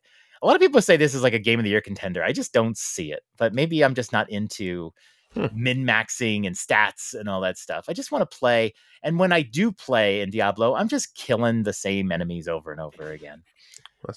a 0.43 0.47
lot 0.47 0.57
of 0.57 0.63
people 0.63 0.81
say 0.81 0.97
this 0.97 1.15
is 1.15 1.23
like 1.23 1.35
a 1.35 1.39
game 1.39 1.61
of 1.61 1.65
the 1.65 1.71
year 1.71 1.83
contender. 1.83 2.25
I 2.25 2.33
just 2.33 2.53
don't 2.53 2.77
see 2.77 3.13
it. 3.13 3.23
But 3.37 3.53
maybe 3.55 3.85
I'm 3.85 3.95
just 3.95 4.13
not 4.13 4.31
into 4.31 4.93
Hmm. 5.35 5.47
min 5.55 5.85
maxing 5.87 6.45
and 6.45 6.57
stats 6.57 7.15
and 7.15 7.29
all 7.29 7.41
that 7.43 7.57
stuff. 7.57 7.85
I 7.89 7.93
just 7.93 8.11
want 8.11 8.29
to 8.29 8.37
play. 8.37 8.75
And 9.05 9.17
when 9.17 9.31
I 9.33 9.43
do 9.43 9.71
play 9.71 10.23
in 10.23 10.31
Diablo, 10.31 10.75
I'm 10.75 10.89
just 10.89 11.15
killing 11.15 11.63
the 11.63 11.73
same 11.73 12.11
enemies 12.11 12.49
over 12.49 12.73
and 12.73 12.81
over 12.81 13.13
again. 13.13 13.45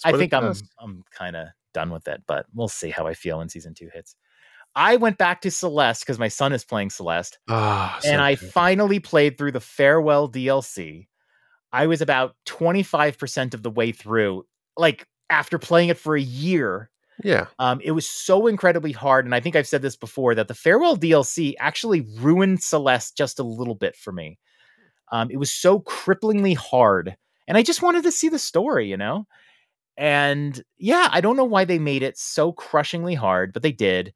I 0.04 0.14
think 0.14 0.34
I'm 0.34 0.42
does. 0.44 0.64
I'm 0.80 1.04
kind 1.12 1.36
of 1.36 1.50
done 1.72 1.92
with 1.92 2.08
it, 2.08 2.24
but 2.26 2.48
we'll 2.54 2.68
see 2.68 2.90
how 2.90 3.06
I 3.06 3.14
feel 3.14 3.38
when 3.38 3.50
season 3.50 3.76
two 3.76 3.90
hits. 3.94 4.16
I 4.76 4.96
went 4.96 5.18
back 5.18 5.42
to 5.42 5.52
Celeste 5.52 6.02
because 6.02 6.18
my 6.20 6.28
son 6.30 6.52
is 6.54 6.66
playing 6.66 6.90
Celeste, 6.90 7.38
Ah, 7.50 8.00
so 8.02 8.10
and 8.10 8.22
I 8.22 8.36
good. 8.36 8.50
finally 8.52 9.00
played 9.00 9.38
through 9.38 9.52
the 9.52 9.60
farewell 9.60 10.28
DLC. 10.30 11.08
I 11.72 11.88
was 11.88 12.02
about 12.02 12.36
25% 12.46 13.54
of 13.54 13.64
the 13.64 13.70
way 13.70 13.92
through, 13.92 14.46
like 14.78 15.08
after 15.30 15.58
playing 15.60 15.90
it 15.90 15.98
for 15.98 16.16
a 16.16 16.22
year. 16.22 16.90
yeah. 17.24 17.48
Um, 17.60 17.80
it 17.84 17.92
was 17.92 18.08
so 18.10 18.48
incredibly 18.48 18.92
hard, 18.92 19.26
and 19.26 19.36
I 19.36 19.40
think 19.40 19.56
I've 19.56 19.68
said 19.68 19.82
this 19.84 19.96
before 19.96 20.34
that 20.36 20.48
the 20.48 20.54
farewell 20.56 20.98
DLC 20.98 21.54
actually 21.60 22.02
ruined 22.20 22.62
Celeste 22.64 23.16
just 23.16 23.40
a 23.40 23.44
little 23.44 23.76
bit 23.76 23.96
for 23.96 24.12
me. 24.12 24.40
Um, 25.12 25.30
it 25.30 25.38
was 25.38 25.52
so 25.52 25.80
cripplingly 25.82 26.56
hard, 26.58 27.16
and 27.48 27.58
I 27.58 27.62
just 27.64 27.82
wanted 27.84 28.04
to 28.04 28.12
see 28.12 28.30
the 28.30 28.40
story, 28.40 28.90
you 28.90 28.98
know. 28.98 29.28
And 29.98 30.60
yeah, 30.78 31.10
I 31.12 31.22
don't 31.22 31.38
know 31.38 31.44
why 31.44 31.66
they 31.66 31.78
made 31.78 32.02
it 32.02 32.18
so 32.18 32.52
crushingly 32.52 33.14
hard, 33.14 33.54
but 33.54 33.62
they 33.62 33.72
did. 33.72 34.14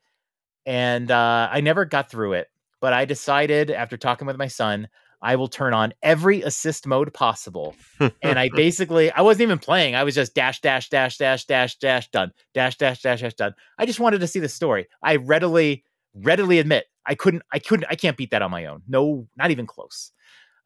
And 0.67 1.09
uh, 1.09 1.49
I 1.51 1.61
never 1.61 1.85
got 1.85 2.11
through 2.11 2.33
it, 2.33 2.49
but 2.79 2.93
I 2.93 3.05
decided 3.05 3.71
after 3.71 3.97
talking 3.97 4.27
with 4.27 4.37
my 4.37 4.47
son, 4.47 4.89
I 5.21 5.35
will 5.35 5.47
turn 5.47 5.73
on 5.73 5.93
every 6.03 6.43
assist 6.43 6.85
mode 6.85 7.11
possible 7.11 7.75
and 8.21 8.37
I 8.37 8.49
basically 8.55 9.09
I 9.11 9.21
wasn't 9.21 9.43
even 9.43 9.57
playing. 9.57 9.95
I 9.95 10.03
was 10.03 10.13
just 10.13 10.35
dash 10.35 10.61
dash 10.61 10.89
dash 10.89 11.17
dash 11.17 11.45
dash 11.45 11.77
dash 11.77 12.11
done 12.11 12.31
dash 12.53 12.77
dash 12.77 13.01
dash 13.01 13.21
dash 13.21 13.33
done. 13.33 13.55
I 13.79 13.87
just 13.87 13.99
wanted 13.99 14.19
to 14.19 14.27
see 14.27 14.39
the 14.39 14.49
story. 14.49 14.87
I 15.01 15.15
readily 15.15 15.83
readily 16.13 16.59
admit 16.59 16.85
I 17.05 17.15
couldn't 17.15 17.43
I 17.51 17.57
couldn't 17.59 17.87
I 17.89 17.95
can't 17.95 18.17
beat 18.17 18.29
that 18.31 18.43
on 18.43 18.51
my 18.51 18.65
own. 18.65 18.83
No, 18.87 19.27
not 19.35 19.49
even 19.49 19.65
close. 19.65 20.11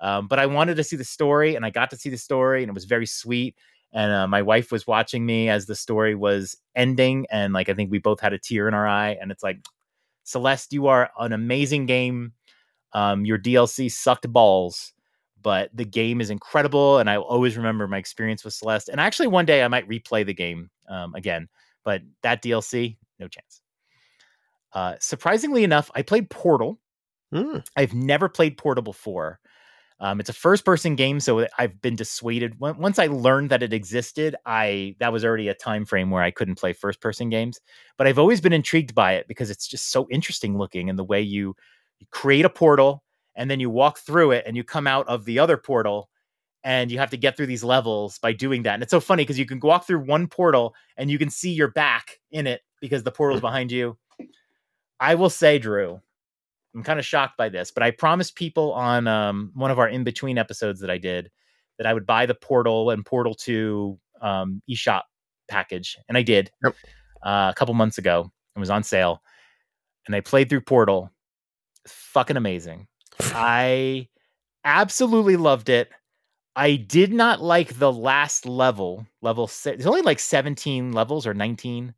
Um, 0.02 0.28
but 0.28 0.40
I 0.40 0.48
wanted 0.48 0.76
to 0.78 0.84
see 0.84 0.96
the 0.96 1.04
story, 1.04 1.56
and 1.56 1.64
I 1.64 1.70
got 1.70 1.92
to 1.92 1.96
see 1.96 2.10
the 2.10 2.18
story, 2.18 2.64
and 2.64 2.70
it 2.70 2.74
was 2.74 2.86
very 2.86 3.06
sweet. 3.06 3.56
And 3.94 4.12
uh, 4.12 4.28
my 4.28 4.42
wife 4.42 4.72
was 4.72 4.88
watching 4.88 5.26
me 5.26 5.48
as 5.48 5.68
the 5.68 5.76
story 5.76 6.16
was 6.16 6.58
ending, 6.76 7.28
and 7.30 7.54
like 7.54 7.70
I 7.70 7.76
think 7.76 7.92
we 7.92 8.00
both 8.00 8.20
had 8.20 8.34
a 8.34 8.40
tear 8.40 8.68
in 8.68 8.74
our 8.74 8.88
eye. 8.88 9.18
And 9.22 9.32
it's 9.32 9.44
like, 9.44 9.60
Celeste, 10.24 10.74
you 10.74 10.88
are 10.88 11.10
an 11.20 11.34
amazing 11.34 11.86
game. 11.86 12.34
Um, 12.94 13.26
your 13.26 13.38
DLC 13.38 13.92
sucked 13.92 14.32
balls, 14.32 14.94
but 15.42 15.70
the 15.74 15.86
game 15.86 16.22
is 16.22 16.30
incredible, 16.30 16.98
and 17.00 17.10
I 17.10 17.18
always 17.18 17.58
remember 17.58 17.88
my 17.88 17.98
experience 17.98 18.44
with 18.44 18.54
Celeste. 18.54 18.90
And 18.90 19.00
actually, 19.00 19.28
one 19.28 19.46
day 19.46 19.64
I 19.64 19.68
might 19.68 19.88
replay 19.88 20.26
the 20.26 20.34
game 20.34 20.70
um, 20.90 21.16
again, 21.16 21.48
but 21.84 22.02
that 22.22 22.44
DLC, 22.44 22.98
no 23.20 23.28
chance. 23.28 23.62
Uh, 24.74 24.96
surprisingly 25.00 25.64
enough, 25.64 25.92
I 25.96 26.02
played 26.02 26.30
Portal. 26.30 26.80
Mm. 27.34 27.64
I've 27.76 27.94
never 27.94 28.30
played 28.30 28.58
Portal 28.58 28.84
before. 28.84 29.40
Um, 30.02 30.20
it's 30.20 30.30
a 30.30 30.34
first-person 30.34 30.96
game, 30.96 31.20
so 31.20 31.48
I've 31.60 31.80
been 31.80 31.96
dissuaded. 31.96 32.60
Once 32.60 32.98
I 32.98 33.06
learned 33.06 33.52
that 33.52 33.62
it 33.62 33.72
existed, 33.72 34.36
I 34.48 34.96
that 35.00 35.14
was 35.14 35.24
already 35.24 35.48
a 35.48 35.54
time 35.54 35.86
frame 35.86 36.10
where 36.10 36.24
I 36.24 36.32
couldn't 36.32 36.56
play 36.56 36.74
first-person 36.74 37.30
games. 37.30 37.60
But 38.00 38.08
I've 38.08 38.18
always 38.18 38.42
been 38.42 38.52
intrigued 38.52 38.96
by 38.96 39.14
it 39.14 39.28
because 39.28 39.52
it's 39.52 39.68
just 39.68 39.92
so 39.92 40.08
interesting 40.10 40.58
looking, 40.58 40.90
and 40.90 40.98
the 40.98 41.04
way 41.04 41.22
you, 41.22 41.56
you 42.00 42.08
create 42.10 42.46
a 42.46 42.50
portal 42.50 43.04
and 43.36 43.50
then 43.50 43.60
you 43.60 43.70
walk 43.70 44.00
through 44.00 44.32
it 44.32 44.44
and 44.46 44.58
you 44.58 44.64
come 44.64 44.88
out 44.88 45.08
of 45.08 45.24
the 45.26 45.38
other 45.38 45.56
portal, 45.56 46.10
and 46.64 46.92
you 46.92 46.98
have 46.98 47.12
to 47.12 47.18
get 47.18 47.38
through 47.38 47.48
these 47.48 47.64
levels 47.64 48.18
by 48.20 48.34
doing 48.34 48.64
that. 48.64 48.76
And 48.76 48.84
it's 48.84 48.92
so 48.92 49.00
funny 49.00 49.24
because 49.24 49.40
you 49.40 49.46
can 49.46 49.60
walk 49.60 49.86
through 49.86 50.04
one 50.04 50.28
portal 50.28 50.74
and 50.98 51.10
you 51.10 51.18
can 51.18 51.30
see 51.30 51.52
your 51.52 51.70
back 51.70 52.20
in 52.32 52.48
it 52.48 52.62
because 52.80 53.04
the 53.04 53.12
portal's 53.12 53.42
behind 53.50 53.72
you. 53.72 53.98
I 55.00 55.16
will 55.16 55.30
say, 55.30 55.58
Drew, 55.60 56.02
I'm 56.74 56.84
kind 56.84 57.00
of 57.00 57.06
shocked 57.06 57.38
by 57.38 57.50
this, 57.50 57.72
but 57.72 57.84
I 57.84 57.92
promised 57.92 58.36
people 58.36 58.72
on 58.74 59.08
um, 59.08 59.52
one 59.54 59.72
of 59.72 59.80
our 59.80 59.90
in 59.90 60.04
between 60.04 60.38
episodes 60.38 60.80
that 60.82 60.90
I 60.90 60.98
did 60.98 61.30
that 61.78 61.88
I 61.88 61.94
would 61.94 62.06
buy 62.06 62.26
the 62.26 62.36
Portal 62.36 62.92
and 62.92 63.06
Portal 63.06 63.34
2 63.34 64.00
um, 64.22 64.62
eShop 64.70 65.02
package. 65.50 65.98
And 66.08 66.18
I 66.18 66.22
did 66.22 66.52
Yep. 66.64 66.76
uh, 67.26 67.52
a 67.52 67.56
couple 67.56 67.74
months 67.74 67.98
ago. 67.98 68.32
It 68.56 68.60
was 68.60 68.70
on 68.70 68.84
sale. 68.84 69.22
And 70.08 70.16
I 70.16 70.22
played 70.22 70.50
through 70.50 70.62
Portal. 70.62 71.12
Fucking 71.88 72.38
amazing. 72.38 72.88
I 73.20 74.08
absolutely 74.64 75.36
loved 75.38 75.70
it. 75.70 75.90
I 76.56 76.76
did 76.76 77.14
not 77.14 77.42
like 77.42 77.80
the 77.80 77.92
last 77.92 78.46
level, 78.46 79.08
level 79.22 79.48
six. 79.48 79.78
There's 79.78 79.88
only 79.88 80.02
like 80.02 80.20
17 80.20 80.92
levels 80.92 81.26
or 81.26 81.34
19. 81.34 81.94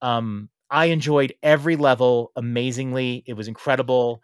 Um, 0.00 0.48
I 0.70 0.86
enjoyed 0.86 1.34
every 1.42 1.76
level 1.76 2.32
amazingly. 2.36 3.22
It 3.26 3.34
was 3.34 3.48
incredible. 3.48 4.22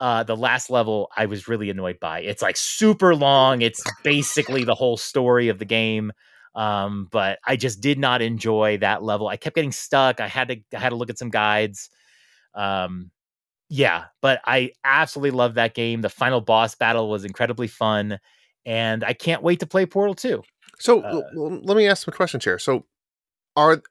Uh, 0.00 0.22
the 0.24 0.36
last 0.36 0.70
level 0.70 1.08
I 1.16 1.26
was 1.26 1.48
really 1.48 1.70
annoyed 1.70 1.98
by. 2.00 2.20
It's 2.20 2.42
like 2.42 2.56
super 2.56 3.14
long. 3.14 3.62
It's 3.62 3.82
basically 4.02 4.64
the 4.64 4.74
whole 4.74 4.96
story 4.96 5.48
of 5.48 5.58
the 5.58 5.64
game. 5.64 6.12
Um, 6.54 7.08
but 7.10 7.38
I 7.46 7.56
just 7.56 7.80
did 7.80 7.98
not 7.98 8.20
enjoy 8.22 8.78
that 8.78 9.02
level. 9.02 9.28
I 9.28 9.36
kept 9.36 9.56
getting 9.56 9.72
stuck. 9.72 10.20
I 10.20 10.28
had 10.28 10.48
to 10.48 10.56
I 10.76 10.80
had 10.80 10.90
to 10.90 10.96
look 10.96 11.10
at 11.10 11.18
some 11.18 11.30
guides. 11.30 11.90
Um, 12.54 13.10
yeah, 13.68 14.04
but 14.20 14.40
I 14.44 14.72
absolutely 14.84 15.30
love 15.32 15.54
that 15.54 15.74
game. 15.74 16.02
The 16.02 16.08
final 16.10 16.40
boss 16.40 16.74
battle 16.74 17.08
was 17.08 17.24
incredibly 17.24 17.66
fun, 17.66 18.18
and 18.66 19.02
I 19.02 19.14
can't 19.14 19.42
wait 19.42 19.60
to 19.60 19.66
play 19.66 19.86
Portal 19.86 20.14
2. 20.14 20.42
So 20.78 21.00
Uh, 21.00 21.22
l- 21.34 21.60
let 21.64 21.76
me 21.76 21.88
ask 21.88 22.04
some 22.04 22.14
questions 22.14 22.44
here. 22.44 22.58
So, 22.58 22.86
are 23.56 23.82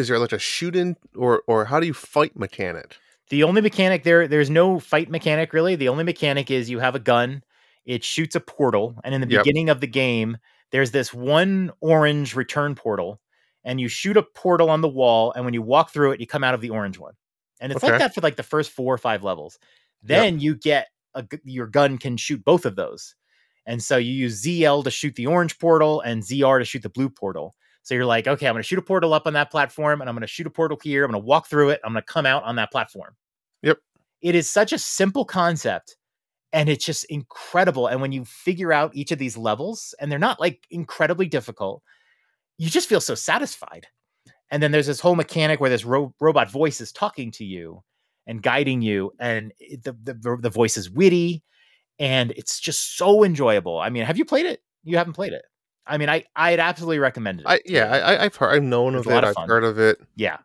is 0.00 0.08
there 0.08 0.18
like 0.18 0.32
a 0.32 0.38
shoot 0.38 0.74
in 0.76 0.96
or 1.16 1.42
or 1.46 1.66
how 1.66 1.80
do 1.80 1.86
you 1.86 1.94
fight 1.94 2.36
mechanic? 2.36 3.00
The 3.30 3.44
only 3.44 3.60
mechanic 3.60 4.02
there, 4.02 4.26
there's 4.26 4.50
no 4.50 4.80
fight 4.80 5.08
mechanic 5.08 5.52
really. 5.52 5.76
The 5.76 5.88
only 5.88 6.04
mechanic 6.04 6.50
is 6.50 6.68
you 6.68 6.80
have 6.80 6.94
a 6.94 6.98
gun, 7.00 7.42
it 7.84 8.02
shoots 8.04 8.34
a 8.34 8.40
portal, 8.40 8.96
and 9.04 9.14
in 9.14 9.20
the 9.20 9.26
Yep. 9.26 9.38
beginning 9.38 9.68
of 9.68 9.80
the 9.80 9.86
game, 9.86 10.36
there's 10.72 10.90
this 10.90 11.14
one 11.14 11.70
orange 11.80 12.34
return 12.34 12.74
portal, 12.74 13.20
and 13.64 13.80
you 13.80 13.88
shoot 13.88 14.16
a 14.16 14.22
portal 14.22 14.68
on 14.70 14.80
the 14.80 14.88
wall, 14.88 15.32
and 15.32 15.44
when 15.44 15.54
you 15.54 15.62
walk 15.62 15.92
through 15.92 16.12
it, 16.12 16.20
you 16.20 16.26
come 16.26 16.42
out 16.44 16.54
of 16.54 16.60
the 16.60 16.70
orange 16.70 16.98
one. 16.98 17.14
And 17.60 17.70
it's 17.70 17.82
Okay. 17.82 17.92
like 17.92 17.98
that 17.98 18.14
for 18.14 18.20
like 18.20 18.36
the 18.36 18.42
first 18.42 18.70
four 18.72 18.92
or 18.94 18.98
five 18.98 19.22
levels. 19.22 19.58
Then 20.02 20.40
you 20.40 20.56
get 20.56 20.88
a, 21.14 21.24
your 21.44 21.66
gun 21.66 21.98
can 21.98 22.16
shoot 22.16 22.44
both 22.44 22.64
of 22.64 22.74
those. 22.76 23.14
And 23.66 23.82
so 23.82 23.96
you 23.98 24.12
use 24.12 24.42
ZL 24.42 24.82
to 24.84 24.90
shoot 24.90 25.14
the 25.14 25.26
orange 25.26 25.58
portal 25.58 26.00
and 26.00 26.22
ZR 26.22 26.58
to 26.58 26.64
shoot 26.64 26.82
the 26.82 26.88
blue 26.88 27.10
portal. 27.10 27.54
So 27.82 27.94
you're 27.94 28.06
like, 28.06 28.26
okay, 28.28 28.46
I'm 28.46 28.54
going 28.54 28.62
to 28.62 28.66
shoot 28.66 28.78
a 28.78 28.82
portal 28.82 29.14
up 29.14 29.26
on 29.26 29.32
that 29.34 29.50
platform 29.50 30.00
and 30.00 30.08
I'm 30.08 30.14
going 30.14 30.22
to 30.22 30.26
shoot 30.26 30.46
a 30.46 30.50
portal 30.50 30.78
here. 30.82 31.04
I'm 31.04 31.10
going 31.10 31.22
to 31.22 31.26
walk 31.26 31.48
through 31.48 31.70
it. 31.70 31.80
I'm 31.84 31.92
going 31.92 32.02
to 32.02 32.12
come 32.12 32.26
out 32.26 32.44
on 32.44 32.56
that 32.56 32.70
platform. 32.70 33.16
Yep. 33.62 33.78
It 34.22 34.34
is 34.34 34.48
such 34.50 34.72
a 34.72 34.78
simple 34.78 35.24
concept 35.24 35.96
and 36.52 36.68
it's 36.68 36.84
just 36.84 37.04
incredible. 37.06 37.86
And 37.86 38.00
when 38.00 38.12
you 38.12 38.24
figure 38.24 38.72
out 38.72 38.94
each 38.94 39.12
of 39.12 39.18
these 39.18 39.36
levels, 39.36 39.94
and 40.00 40.10
they're 40.10 40.18
not 40.18 40.40
like 40.40 40.66
incredibly 40.70 41.26
difficult, 41.26 41.82
you 42.58 42.68
just 42.70 42.88
feel 42.88 43.00
so 43.00 43.14
satisfied. 43.14 43.86
And 44.50 44.62
then 44.62 44.72
there's 44.72 44.86
this 44.86 45.00
whole 45.00 45.16
mechanic 45.16 45.60
where 45.60 45.70
this 45.70 45.84
ro- 45.84 46.14
robot 46.20 46.50
voice 46.50 46.80
is 46.80 46.92
talking 46.92 47.30
to 47.32 47.44
you 47.44 47.82
and 48.26 48.42
guiding 48.42 48.82
you, 48.82 49.12
and 49.20 49.52
it- 49.60 49.84
the, 49.84 49.92
the 50.04 50.38
the 50.42 50.50
voice 50.50 50.76
is 50.76 50.90
witty, 50.90 51.42
and 51.98 52.32
it's 52.32 52.60
just 52.60 52.96
so 52.98 53.24
enjoyable. 53.24 53.78
I 53.80 53.90
mean, 53.90 54.04
have 54.04 54.18
you 54.18 54.24
played 54.24 54.46
it? 54.46 54.62
You 54.84 54.98
haven't 54.98 55.14
played 55.14 55.32
it. 55.34 55.44
I 55.86 55.98
mean, 55.98 56.08
I 56.08 56.24
I'd 56.36 56.60
absolutely 56.60 56.98
recommend 56.98 57.40
it. 57.40 57.46
I 57.46 57.60
yeah. 57.64 57.86
I, 57.86 58.24
I've 58.24 58.36
heard, 58.36 58.54
I've 58.54 58.62
known 58.62 58.94
It's 58.94 59.06
of 59.06 59.12
a 59.12 59.14
lot 59.14 59.24
it. 59.24 59.30
of 59.30 59.38
I've 59.38 59.48
heard 59.48 59.64
of 59.64 59.78
it. 59.78 59.98
Yeah. 60.16 60.38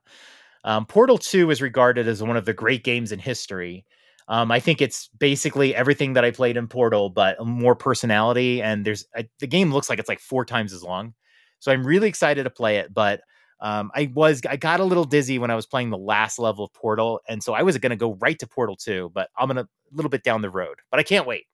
Um, 0.63 0.85
Portal 0.85 1.17
2 1.19 1.51
is 1.51 1.61
regarded 1.61 2.07
as 2.07 2.23
one 2.23 2.37
of 2.37 2.45
the 2.45 2.53
great 2.53 2.83
games 2.83 3.11
in 3.11 3.19
history. 3.19 3.85
Um, 4.27 4.51
I 4.51 4.59
think 4.59 4.81
it's 4.81 5.07
basically 5.09 5.75
everything 5.75 6.13
that 6.13 6.25
I 6.25 6.31
played 6.31 6.57
in 6.57 6.67
Portal, 6.67 7.09
but 7.09 7.45
more 7.45 7.75
personality. 7.75 8.61
And 8.61 8.83
there's 8.83 9.05
I, 9.15 9.29
the 9.39 9.47
game 9.47 9.71
looks 9.71 9.89
like 9.89 9.99
it's 9.99 10.09
like 10.09 10.19
four 10.19 10.43
times 10.45 10.73
as 10.73 10.83
long. 10.83 11.13
So 11.59 11.71
I'm 11.71 11.85
really 11.85 12.07
excited 12.07 12.43
to 12.43 12.49
play 12.49 12.77
it. 12.77 12.91
But 12.93 13.21
um, 13.59 13.91
I 13.95 14.11
was 14.13 14.41
I 14.49 14.57
got 14.57 14.79
a 14.79 14.83
little 14.83 15.05
dizzy 15.05 15.39
when 15.39 15.51
I 15.51 15.55
was 15.55 15.65
playing 15.65 15.89
the 15.91 15.97
last 15.97 16.39
level 16.39 16.65
of 16.65 16.73
Portal, 16.73 17.21
and 17.29 17.41
so 17.43 17.53
I 17.53 17.61
was 17.61 17.77
going 17.77 17.91
to 17.91 17.95
go 17.95 18.15
right 18.15 18.37
to 18.39 18.47
Portal 18.47 18.75
2, 18.75 19.11
but 19.13 19.29
I'm 19.37 19.47
gonna 19.47 19.61
a 19.61 19.95
little 19.95 20.09
bit 20.09 20.23
down 20.23 20.41
the 20.41 20.49
road. 20.49 20.79
But 20.91 20.99
I 20.99 21.03
can't 21.03 21.27
wait. 21.27 21.45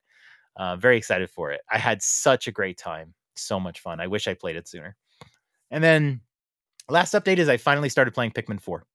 Uh, 0.55 0.75
very 0.77 0.97
excited 0.97 1.29
for 1.29 1.51
it. 1.51 1.61
I 1.71 1.77
had 1.77 2.01
such 2.01 2.47
a 2.47 2.51
great 2.51 2.77
time, 2.77 3.13
so 3.35 3.59
much 3.59 3.79
fun. 3.79 3.99
I 3.99 4.07
wish 4.07 4.27
I 4.27 4.33
played 4.33 4.55
it 4.55 4.67
sooner. 4.67 4.95
And 5.69 5.83
then 5.83 6.21
last 6.89 7.13
update 7.13 7.37
is 7.37 7.47
I 7.49 7.57
finally 7.57 7.89
started 7.89 8.13
playing 8.13 8.31
Pikmin 8.31 8.61
4. 8.61 8.85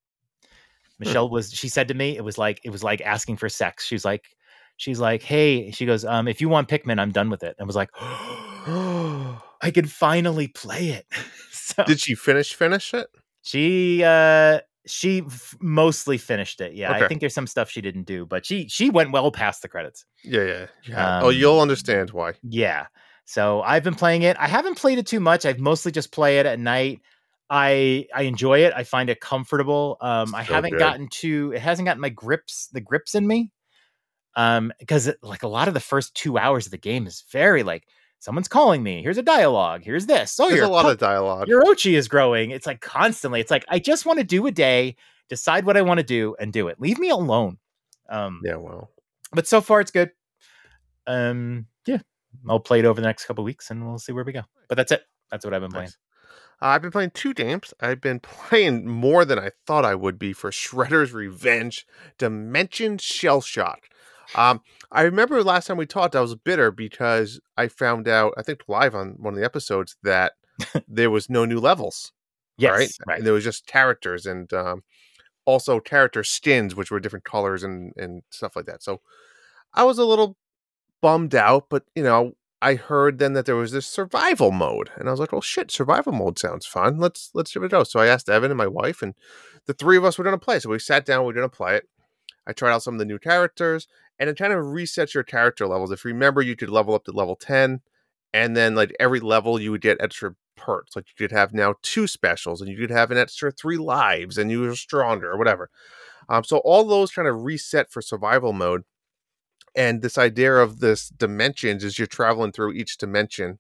Michelle 0.99 1.29
was 1.29 1.53
she 1.53 1.69
said 1.69 1.89
to 1.89 1.95
me 1.95 2.17
it 2.17 2.25
was 2.25 2.39
like 2.39 2.61
it 2.65 2.71
was 2.71 2.83
like 2.83 3.01
asking 3.03 3.37
for 3.37 3.49
sex. 3.49 3.85
She's 3.85 4.05
like 4.05 4.25
she's 4.79 4.99
like, 4.99 5.23
"Hey," 5.23 5.71
she 5.71 5.85
goes, 5.85 6.05
"Um 6.07 6.27
if 6.27 6.41
you 6.41 6.49
want 6.49 6.69
Pikmin, 6.69 6.99
I'm 6.99 7.13
done 7.13 7.29
with 7.29 7.43
it." 7.43 7.55
And 7.59 7.65
I 7.65 7.65
was 7.65 7.77
like, 7.77 7.91
"I 8.01 9.71
can 9.73 9.87
finally 9.87 10.49
play 10.49 10.89
it." 10.89 11.07
so 11.51 11.85
Did 11.85 12.01
she 12.01 12.15
finish 12.15 12.55
finish 12.55 12.95
it? 12.95 13.09
she 13.43 14.03
uh 14.05 14.61
she 14.87 15.23
f- 15.27 15.57
mostly 15.61 16.17
finished 16.17 16.61
it. 16.61 16.75
Yeah, 16.75 16.93
I 16.93 17.09
think 17.09 17.21
there's 17.21 17.35
some 17.35 17.47
stuff 17.47 17.69
she 17.69 17.81
didn't 17.81 18.05
do, 18.05 18.25
but 18.25 18.47
she 18.47 18.69
she 18.69 18.89
went 18.89 19.13
well 19.13 19.31
past 19.31 19.63
the 19.63 19.69
credits. 19.69 20.05
Yeah, 20.25 20.45
yeah. 20.45 20.67
yeah. 20.85 21.21
oh, 21.23 21.29
Um, 21.29 21.35
you'll 21.35 21.61
understand 21.61 22.11
why. 22.11 22.35
Yeah. 22.43 22.87
So 23.27 23.61
I've 23.61 23.83
been 23.85 23.95
playing 23.97 24.23
it. 24.23 24.37
I 24.39 24.47
haven't 24.49 24.77
played 24.79 24.99
it 24.99 25.07
too 25.07 25.21
much. 25.21 25.45
I've 25.45 25.59
mostly 25.59 25.93
just 25.93 26.13
play 26.13 26.39
it 26.39 26.47
at 26.47 26.59
night. 26.59 27.01
I 27.51 28.07
I 28.15 28.23
enjoy 28.23 28.61
it. 28.65 28.73
I 28.75 28.85
find 28.85 29.11
it 29.11 29.21
comfortable. 29.21 29.99
Um, 30.01 30.35
I 30.35 30.43
haven't 30.43 30.71
good. 30.73 30.79
gotten 30.79 31.09
to. 31.09 31.53
It 31.55 31.61
hasn't 31.61 31.87
gotten 31.87 32.01
my 32.01 32.09
grips, 32.09 32.69
the 32.73 32.81
grips 32.81 33.15
in 33.15 33.27
me. 33.27 33.51
Um, 34.37 34.73
because 34.79 35.07
it, 35.07 35.19
like 35.23 35.43
a 35.43 35.49
lot 35.49 35.67
of 35.69 35.75
the 35.75 35.81
first 35.81 36.15
two 36.15 36.39
hours 36.39 36.67
of 36.67 36.71
the 36.71 36.79
game 36.79 37.07
is 37.07 37.25
very 37.31 37.63
like 37.63 37.87
someone's 38.19 38.49
calling 38.49 38.83
me. 38.83 39.03
Here's 39.03 39.19
a 39.19 39.23
dialogue. 39.23 39.83
Here's 39.83 40.07
this. 40.07 40.39
Oh, 40.41 40.49
There's 40.49 40.61
a 40.61 40.69
lot 40.69 40.87
of 40.87 40.99
dialogue. 40.99 41.49
your 41.49 41.63
Oatchi 41.63 41.95
is 41.95 42.07
growing. 42.09 42.51
It's 42.51 42.67
like 42.67 42.81
constantly. 42.81 43.41
It's 43.41 43.51
like 43.51 43.65
I 43.69 43.79
just 43.79 44.07
want 44.07 44.19
to 44.19 44.25
do 44.25 44.47
a 44.47 44.51
day, 44.53 44.97
decide 45.29 45.65
what 45.65 45.77
I 45.77 45.83
want 45.83 45.99
to 45.99 46.05
do, 46.07 46.37
and 46.39 46.53
do 46.53 46.69
it. 46.69 46.81
Leave 46.81 46.99
me 46.99 47.09
alone. 47.11 47.59
Um, 48.09 48.41
Yeah, 48.45 48.57
well. 48.57 48.91
but 49.33 49.47
so 49.49 49.61
far 49.61 49.81
it's 49.81 49.91
good. 49.91 50.11
Um, 51.07 51.67
yeah, 51.87 51.99
I'll 52.49 52.61
play 52.61 52.81
it 52.81 52.85
over 52.85 53.01
the 53.01 53.07
next 53.07 53.27
couple 53.27 53.45
weeks, 53.45 53.71
and 53.71 53.87
we'll 53.87 53.99
see 53.99 54.13
where 54.13 54.25
we 54.25 54.33
go. 54.33 54.43
But 54.69 54.77
that's 54.77 54.93
it. 54.93 55.03
That's 55.31 55.45
what 55.45 55.55
I've 55.55 55.63
been 55.63 55.71
playing. 55.71 55.87
Nice. 55.87 55.97
Uh, 56.63 56.67
I've 56.67 56.83
been 56.83 56.91
playing 56.91 57.11
two 57.11 57.35
games. 57.35 57.75
I've 57.81 58.01
been 58.01 58.21
playing 58.21 58.87
more 58.87 59.25
than 59.25 59.39
I 59.39 59.51
thought 59.67 59.85
I 59.85 59.95
would 59.95 60.19
be 60.19 60.33
for 60.33 60.51
Shredder's 60.51 61.13
Revenge 61.13 61.87
Dimension 62.19 62.99
Shell 62.99 63.43
Shock. 63.43 63.89
Um, 64.35 64.61
I 64.91 65.03
remember 65.03 65.43
last 65.43 65.67
time 65.67 65.77
we 65.77 65.87
talked, 65.87 66.17
I 66.17 66.21
was 66.21 66.35
bitter 66.35 66.71
because 66.71 67.41
I 67.57 67.69
found 67.69 68.09
out, 68.09 68.35
I 68.37 68.43
think 68.43 68.63
live 68.67 68.95
on 68.95 69.17
one 69.19 69.35
of 69.35 69.39
the 69.39 69.45
episodes, 69.45 69.97
that 70.03 70.33
there 70.89 71.11
was 71.11 71.31
no 71.31 71.45
new 71.45 71.61
levels. 71.61 72.13
Yes, 72.59 72.73
right? 72.73 72.91
right. 73.07 73.19
And 73.19 73.27
there 73.27 73.35
was 73.35 73.45
just 73.45 73.67
characters 73.67 74.27
and 74.27 74.53
um, 74.53 74.83
also 75.45 75.79
character 75.79 76.25
skins, 76.25 76.75
which 76.75 76.91
were 76.91 77.01
different 77.01 77.25
colors 77.25 77.63
and, 77.63 77.93
and 77.97 78.23
stuff 78.31 78.57
like 78.57 78.67
that. 78.67 78.83
So 78.83 79.01
I 79.75 79.85
was 79.85 79.99
a 79.99 80.05
little 80.05 80.37
bummed 81.01 81.35
out, 81.35 81.67
but 81.69 81.85
you 81.95 82.03
know, 82.03 82.33
I 82.63 82.75
heard 82.75 83.19
then 83.19 83.35
that 83.35 83.47
there 83.47 83.57
was 83.57 83.73
this 83.73 83.87
survival 83.87 84.51
mode, 84.51 84.91
and 84.97 85.09
I 85.09 85.11
was 85.11 85.21
like, 85.21 85.33
"Well, 85.33 85.41
shit, 85.41 85.71
survival 85.71 86.13
mode 86.13 86.39
sounds 86.39 86.67
fun. 86.67 86.99
Let's 86.99 87.31
let's 87.35 87.53
give 87.53 87.63
it 87.63 87.67
a 87.67 87.69
go." 87.69 87.85
So 87.85 88.01
I 88.01 88.07
asked 88.07 88.29
Evan 88.29 88.51
and 88.51 88.59
my 88.59 88.67
wife, 88.67 89.03
and 89.03 89.15
the 89.67 89.75
three 89.75 89.97
of 89.97 90.05
us 90.05 90.19
were 90.19 90.25
going 90.25 90.39
to 90.39 90.45
play. 90.45 90.59
So 90.59 90.71
we 90.71 90.79
sat 90.79 91.05
down, 91.05 91.25
we 91.25 91.31
are 91.31 91.35
going 91.35 91.49
to 91.49 91.57
play 91.57 91.77
it. 91.77 91.89
I 92.47 92.53
tried 92.53 92.73
out 92.73 92.83
some 92.83 92.95
of 92.95 92.99
the 92.99 93.05
new 93.05 93.19
characters, 93.19 93.89
and 94.19 94.31
it 94.31 94.39
kind 94.39 94.53
of 94.53 94.65
resets 94.65 95.15
your 95.15 95.25
character 95.25 95.67
levels. 95.67 95.91
If 95.93 96.05
you 96.05 96.13
remember, 96.13 96.43
you 96.43 96.57
could 96.57 96.71
level 96.71 96.95
up 96.95 97.05
to 97.05 97.13
level 97.13 97.37
ten, 97.37 97.81
and 98.33 98.57
then 98.57 98.75
like 98.75 98.95
every 99.01 99.21
level, 99.21 99.61
you 99.61 99.71
would 99.73 99.81
get 99.83 100.01
extra 100.01 100.35
perks. 100.57 100.97
Like 100.97 101.07
you 101.09 101.15
could 101.17 101.37
have 101.37 101.53
now 101.53 101.75
two 101.83 102.07
specials, 102.07 102.61
and 102.61 102.71
you 102.71 102.77
could 102.79 102.91
have 102.91 103.11
an 103.11 103.19
extra 103.19 103.53
three 103.53 103.79
lives, 103.79 104.39
and 104.39 104.51
you 104.51 104.61
were 104.61 104.75
stronger 104.77 105.31
or 105.31 105.37
whatever. 105.39 105.71
Um, 106.29 106.45
so 106.45 106.59
all 106.59 106.85
those 106.85 107.13
kind 107.13 107.29
of 107.29 107.45
reset 107.45 107.91
for 107.93 108.03
survival 108.03 108.53
mode. 108.53 108.83
And 109.77 110.03
this 110.03 110.19
idea 110.19 110.55
of 110.55 110.81
this 110.81 111.09
dimensions 111.11 111.85
is 111.85 111.99
you're 111.99 112.07
traveling 112.07 112.53
through 112.53 112.73
each 112.73 112.97
dimension 112.97 113.59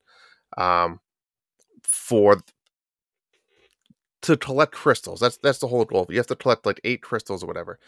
um, 0.56 1.00
for 1.82 2.38
to 4.22 4.36
collect 4.36 4.72
crystals. 4.72 5.20
That's 5.20 5.36
that's 5.38 5.58
the 5.58 5.68
whole 5.68 5.84
goal. 5.84 6.06
You 6.08 6.16
have 6.16 6.26
to 6.28 6.36
collect 6.36 6.66
like 6.66 6.80
eight 6.84 7.02
crystals 7.02 7.44
or 7.44 7.46
whatever. 7.46 7.78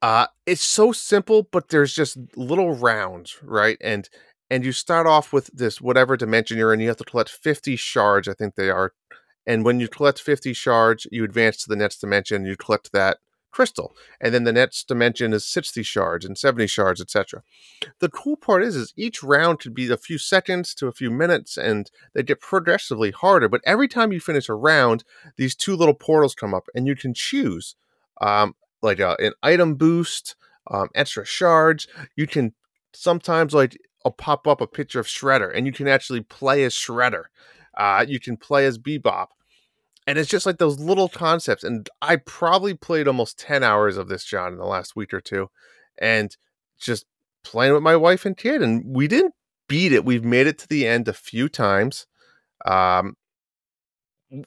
Uh, 0.00 0.26
it's 0.46 0.62
so 0.62 0.92
simple, 0.92 1.48
but 1.50 1.68
there's 1.68 1.94
just 1.94 2.18
little 2.36 2.74
rounds, 2.74 3.38
right? 3.42 3.78
And 3.80 4.08
and 4.50 4.64
you 4.64 4.72
start 4.72 5.06
off 5.06 5.32
with 5.32 5.50
this 5.52 5.80
whatever 5.80 6.16
dimension 6.16 6.56
you're 6.58 6.72
in. 6.72 6.80
You 6.80 6.88
have 6.88 6.96
to 6.98 7.04
collect 7.04 7.30
50 7.30 7.76
shards, 7.76 8.28
I 8.28 8.34
think 8.34 8.54
they 8.54 8.70
are. 8.70 8.92
And 9.46 9.64
when 9.64 9.80
you 9.80 9.88
collect 9.88 10.20
50 10.20 10.52
shards, 10.54 11.06
you 11.12 11.24
advance 11.24 11.58
to 11.58 11.68
the 11.68 11.76
next 11.76 11.98
dimension. 11.98 12.44
You 12.46 12.56
collect 12.56 12.92
that 12.92 13.18
crystal 13.58 13.96
and 14.20 14.32
then 14.32 14.44
the 14.44 14.52
next 14.52 14.86
dimension 14.86 15.32
is 15.32 15.44
60 15.44 15.82
shards 15.82 16.24
and 16.24 16.38
70 16.38 16.68
shards 16.68 17.00
etc 17.00 17.42
the 17.98 18.08
cool 18.08 18.36
part 18.36 18.62
is 18.62 18.76
is 18.76 18.94
each 18.96 19.20
round 19.20 19.58
could 19.58 19.74
be 19.74 19.90
a 19.90 19.96
few 19.96 20.16
seconds 20.16 20.74
to 20.74 20.86
a 20.86 20.92
few 20.92 21.10
minutes 21.10 21.56
and 21.56 21.90
they 22.14 22.22
get 22.22 22.40
progressively 22.40 23.10
harder 23.10 23.48
but 23.48 23.60
every 23.64 23.88
time 23.88 24.12
you 24.12 24.20
finish 24.20 24.48
a 24.48 24.54
round 24.54 25.02
these 25.36 25.56
two 25.56 25.74
little 25.74 25.94
portals 25.94 26.36
come 26.36 26.54
up 26.54 26.66
and 26.72 26.86
you 26.86 26.94
can 26.94 27.12
choose 27.12 27.74
um, 28.20 28.54
like 28.82 29.00
a, 29.00 29.16
an 29.18 29.32
item 29.42 29.74
boost 29.74 30.36
um, 30.70 30.88
extra 30.94 31.24
shards. 31.24 31.86
You 32.16 32.26
can 32.26 32.54
sometimes 32.92 33.54
like 33.54 33.78
I'll 34.04 34.12
pop 34.12 34.46
up 34.46 34.60
a 34.60 34.66
picture 34.66 35.00
of 35.00 35.06
shredder 35.06 35.50
and 35.54 35.66
you 35.66 35.72
can 35.72 35.88
actually 35.88 36.20
play 36.20 36.64
as 36.64 36.74
shredder. 36.74 37.24
Uh, 37.76 38.04
you 38.06 38.20
can 38.20 38.36
play 38.36 38.66
as 38.66 38.78
bebop 38.78 39.28
and 40.08 40.16
it's 40.16 40.30
just 40.30 40.46
like 40.46 40.56
those 40.56 40.80
little 40.80 41.08
concepts 41.08 41.62
and 41.62 41.88
i 42.00 42.16
probably 42.16 42.74
played 42.74 43.06
almost 43.06 43.38
10 43.38 43.62
hours 43.62 43.96
of 43.98 44.08
this 44.08 44.24
john 44.24 44.54
in 44.54 44.58
the 44.58 44.64
last 44.64 44.96
week 44.96 45.12
or 45.12 45.20
two 45.20 45.48
and 45.98 46.36
just 46.80 47.04
playing 47.44 47.74
with 47.74 47.82
my 47.82 47.94
wife 47.94 48.24
and 48.24 48.36
kid 48.36 48.62
and 48.62 48.82
we 48.86 49.06
didn't 49.06 49.34
beat 49.68 49.92
it 49.92 50.04
we've 50.04 50.24
made 50.24 50.46
it 50.46 50.58
to 50.58 50.66
the 50.68 50.86
end 50.86 51.06
a 51.06 51.12
few 51.12 51.48
times 51.48 52.06
um 52.64 53.14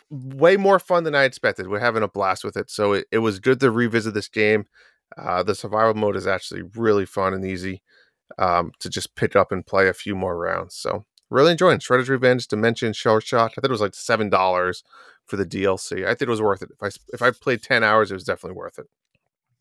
way 0.09 0.57
more 0.57 0.79
fun 0.79 1.03
than 1.03 1.15
i 1.15 1.23
expected 1.23 1.67
we're 1.67 1.79
having 1.79 2.03
a 2.03 2.07
blast 2.07 2.43
with 2.43 2.57
it 2.57 2.69
so 2.69 2.93
it, 2.93 3.05
it 3.11 3.19
was 3.19 3.39
good 3.39 3.59
to 3.59 3.69
revisit 3.69 4.15
this 4.15 4.27
game 4.27 4.65
uh 5.17 5.43
the 5.43 5.55
survival 5.55 5.93
mode 5.93 6.15
is 6.15 6.27
actually 6.27 6.63
really 6.75 7.05
fun 7.05 7.33
and 7.33 7.45
easy 7.45 7.83
um 8.39 8.71
to 8.79 8.89
just 8.89 9.15
pick 9.15 9.35
up 9.35 9.51
and 9.51 9.65
play 9.65 9.87
a 9.87 9.93
few 9.93 10.15
more 10.15 10.37
rounds 10.37 10.75
so 10.75 11.05
really 11.31 11.51
enjoying 11.51 11.79
shredder's 11.79 12.09
revenge 12.09 12.47
dimension 12.47 12.93
shell 12.93 13.19
shock 13.19 13.51
i 13.51 13.55
think 13.55 13.65
it 13.65 13.71
was 13.71 13.81
like 13.81 13.95
seven 13.95 14.29
dollars 14.29 14.83
for 15.31 15.37
the 15.37 15.45
DLC. 15.45 16.05
I 16.05 16.09
think 16.09 16.23
it 16.23 16.29
was 16.29 16.41
worth 16.41 16.61
it. 16.61 16.69
If 16.71 16.83
I 16.83 16.89
if 17.13 17.21
I 17.21 17.31
played 17.31 17.63
ten 17.63 17.83
hours, 17.83 18.11
it 18.11 18.13
was 18.13 18.23
definitely 18.23 18.57
worth 18.57 18.77
it. 18.77 18.87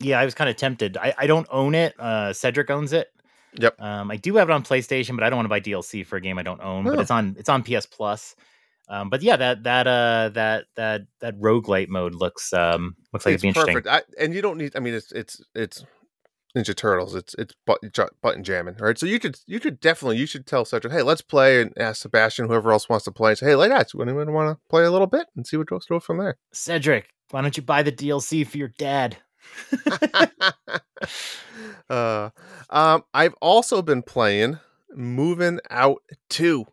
Yeah, 0.00 0.18
I 0.18 0.24
was 0.24 0.34
kind 0.34 0.50
of 0.50 0.56
tempted. 0.56 0.96
I, 0.96 1.14
I 1.16 1.26
don't 1.26 1.46
own 1.50 1.74
it. 1.74 1.94
Uh, 1.98 2.32
Cedric 2.32 2.70
owns 2.70 2.92
it. 2.92 3.08
Yep. 3.54 3.80
Um, 3.80 4.10
I 4.10 4.16
do 4.16 4.36
have 4.36 4.48
it 4.48 4.52
on 4.52 4.62
PlayStation, 4.62 5.16
but 5.16 5.24
I 5.24 5.30
don't 5.30 5.36
want 5.36 5.46
to 5.46 5.50
buy 5.50 5.60
DLC 5.60 6.06
for 6.06 6.16
a 6.16 6.20
game 6.20 6.38
I 6.38 6.42
don't 6.42 6.60
own. 6.60 6.84
But 6.84 6.98
it's 6.98 7.10
on 7.10 7.36
it's 7.38 7.48
on 7.48 7.62
PS 7.62 7.86
Plus. 7.86 8.34
Um, 8.88 9.08
but 9.08 9.22
yeah, 9.22 9.36
that 9.36 9.62
that 9.62 9.86
uh 9.86 10.30
that 10.30 10.64
that 10.74 11.02
that 11.20 11.38
roguelite 11.38 11.88
mode 11.88 12.14
looks 12.14 12.52
um 12.52 12.96
looks 13.12 13.24
like 13.24 13.36
it's 13.36 13.44
it'd 13.44 13.54
be 13.54 13.60
perfect. 13.60 13.86
interesting. 13.86 14.14
I, 14.18 14.24
and 14.24 14.34
you 14.34 14.42
don't 14.42 14.58
need. 14.58 14.74
I 14.74 14.80
mean, 14.80 14.94
it's 14.94 15.12
it's 15.12 15.42
it's 15.54 15.84
Ninja 16.56 16.74
Turtles. 16.74 17.14
It's 17.14 17.34
it's 17.34 17.54
button, 17.66 17.92
button 18.22 18.44
jamming, 18.44 18.76
right? 18.78 18.98
So 18.98 19.06
you 19.06 19.18
could 19.18 19.38
you 19.46 19.60
could 19.60 19.80
definitely 19.80 20.18
you 20.18 20.26
should 20.26 20.46
tell 20.46 20.64
Cedric, 20.64 20.92
hey, 20.92 21.02
let's 21.02 21.22
play, 21.22 21.60
and 21.62 21.72
ask 21.78 22.02
Sebastian, 22.02 22.48
whoever 22.48 22.72
else 22.72 22.88
wants 22.88 23.04
to 23.04 23.12
play, 23.12 23.30
and 23.30 23.38
say, 23.38 23.46
hey, 23.46 23.54
like 23.54 23.70
that. 23.70 23.90
Anyone 24.00 24.32
want 24.32 24.56
to 24.56 24.60
play 24.68 24.84
a 24.84 24.90
little 24.90 25.06
bit 25.06 25.26
and 25.36 25.46
see 25.46 25.56
what 25.56 25.68
goes 25.68 25.84
through 25.86 26.00
from 26.00 26.18
there? 26.18 26.36
Cedric, 26.52 27.10
why 27.30 27.42
don't 27.42 27.56
you 27.56 27.62
buy 27.62 27.82
the 27.82 27.92
DLC 27.92 28.46
for 28.46 28.58
your 28.58 28.72
dad? 28.78 29.18
uh, 31.90 32.30
um, 32.68 33.04
I've 33.14 33.34
also 33.40 33.82
been 33.82 34.02
playing 34.02 34.58
Moving 34.94 35.60
Out 35.70 36.02
Two. 36.28 36.66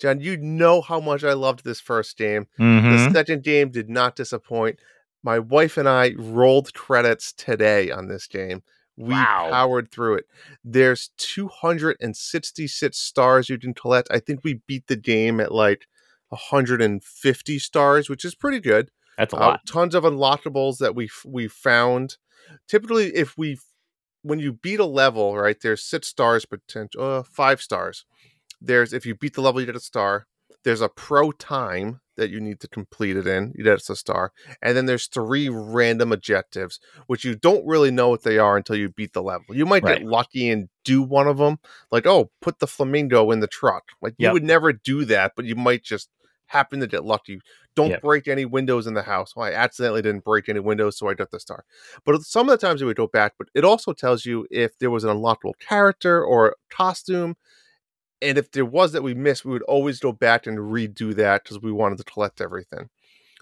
John, 0.00 0.20
you 0.20 0.38
know 0.38 0.80
how 0.80 0.98
much 0.98 1.24
I 1.24 1.34
loved 1.34 1.62
this 1.62 1.80
first 1.80 2.16
game. 2.16 2.46
Mm-hmm. 2.58 2.90
The 2.90 3.10
second 3.12 3.42
game 3.42 3.70
did 3.70 3.90
not 3.90 4.16
disappoint. 4.16 4.78
My 5.22 5.38
wife 5.38 5.76
and 5.76 5.86
I 5.86 6.14
rolled 6.16 6.72
credits 6.72 7.34
today 7.34 7.90
on 7.90 8.08
this 8.08 8.26
game. 8.26 8.62
We 9.00 9.14
Wow. 9.14 9.48
powered 9.50 9.90
through 9.90 10.16
it. 10.16 10.26
There's 10.62 11.10
266 11.16 12.98
stars 12.98 13.48
you 13.48 13.58
can 13.58 13.72
collect. 13.74 14.08
I 14.10 14.18
think 14.20 14.40
we 14.44 14.60
beat 14.66 14.86
the 14.88 14.96
game 14.96 15.40
at 15.40 15.52
like 15.52 15.86
150 16.28 17.58
stars, 17.58 18.08
which 18.08 18.24
is 18.24 18.34
pretty 18.34 18.60
good. 18.60 18.90
That's 19.16 19.32
a 19.34 19.36
Uh, 19.36 19.40
lot. 19.40 19.60
tons 19.66 19.94
of 19.94 20.04
unlockables 20.04 20.78
that 20.78 20.94
we 20.94 21.08
we 21.24 21.48
found. 21.48 22.16
Typically, 22.68 23.14
if 23.14 23.36
we 23.36 23.58
when 24.22 24.38
you 24.38 24.52
beat 24.52 24.80
a 24.80 24.84
level, 24.84 25.36
right, 25.36 25.58
there's 25.62 25.82
six 25.82 26.06
stars 26.08 26.44
potential, 26.44 27.02
uh, 27.02 27.22
five 27.22 27.60
stars. 27.62 28.04
There's 28.60 28.92
if 28.92 29.06
you 29.06 29.14
beat 29.14 29.34
the 29.34 29.40
level, 29.42 29.60
you 29.60 29.66
get 29.66 29.76
a 29.76 29.80
star. 29.80 30.26
There's 30.64 30.82
a 30.82 30.88
pro 30.90 31.32
time 31.32 32.00
that 32.20 32.30
you 32.30 32.40
need 32.40 32.60
to 32.60 32.68
complete 32.68 33.16
it 33.16 33.26
in. 33.26 33.52
You 33.56 33.64
get 33.64 33.88
a 33.88 33.96
star, 33.96 34.32
and 34.62 34.76
then 34.76 34.86
there's 34.86 35.06
three 35.08 35.48
random 35.48 36.12
objectives, 36.12 36.78
which 37.08 37.24
you 37.24 37.34
don't 37.34 37.66
really 37.66 37.90
know 37.90 38.10
what 38.10 38.22
they 38.22 38.38
are 38.38 38.56
until 38.56 38.76
you 38.76 38.88
beat 38.90 39.12
the 39.12 39.22
level. 39.22 39.56
You 39.56 39.66
might 39.66 39.82
Right. 39.82 39.98
get 39.98 40.06
lucky 40.06 40.48
and 40.50 40.68
do 40.84 41.02
one 41.02 41.26
of 41.26 41.38
them, 41.38 41.58
like 41.90 42.06
oh, 42.06 42.30
put 42.40 42.60
the 42.60 42.66
flamingo 42.68 43.30
in 43.32 43.40
the 43.40 43.46
truck. 43.48 43.84
Like 44.00 44.14
you 44.18 44.32
would 44.32 44.44
never 44.44 44.72
do 44.72 45.04
that, 45.06 45.32
but 45.34 45.44
you 45.46 45.56
might 45.56 45.82
just 45.82 46.08
happen 46.46 46.80
to 46.80 46.86
get 46.86 47.04
lucky. 47.04 47.40
Don't 47.76 47.90
Yep. 47.90 48.02
break 48.02 48.28
any 48.28 48.44
windows 48.44 48.86
in 48.88 48.94
the 48.94 49.02
house. 49.02 49.34
Well, 49.36 49.46
I 49.46 49.52
accidentally 49.52 50.02
didn't 50.02 50.24
break 50.24 50.48
any 50.48 50.58
windows, 50.60 50.98
so 50.98 51.08
I 51.08 51.14
got 51.14 51.30
the 51.30 51.38
star. 51.40 51.64
But 52.04 52.22
some 52.22 52.48
of 52.48 52.58
the 52.58 52.66
times 52.66 52.82
it 52.82 52.86
would 52.86 52.96
go 52.96 53.06
back, 53.06 53.34
but 53.38 53.48
it 53.54 53.64
also 53.64 53.92
tells 53.92 54.26
you 54.26 54.46
if 54.50 54.76
there 54.78 54.90
was 54.90 55.04
an 55.04 55.10
unlockable 55.16 55.58
character 55.60 56.22
or 56.24 56.56
costume. 56.68 57.36
And 58.22 58.36
if 58.36 58.50
there 58.52 58.64
was 58.64 58.92
that 58.92 59.02
we 59.02 59.14
missed, 59.14 59.44
we 59.44 59.52
would 59.52 59.62
always 59.62 59.98
go 59.98 60.12
back 60.12 60.46
and 60.46 60.58
redo 60.58 61.14
that 61.16 61.42
because 61.42 61.60
we 61.60 61.72
wanted 61.72 61.98
to 61.98 62.04
collect 62.04 62.40
everything. 62.40 62.88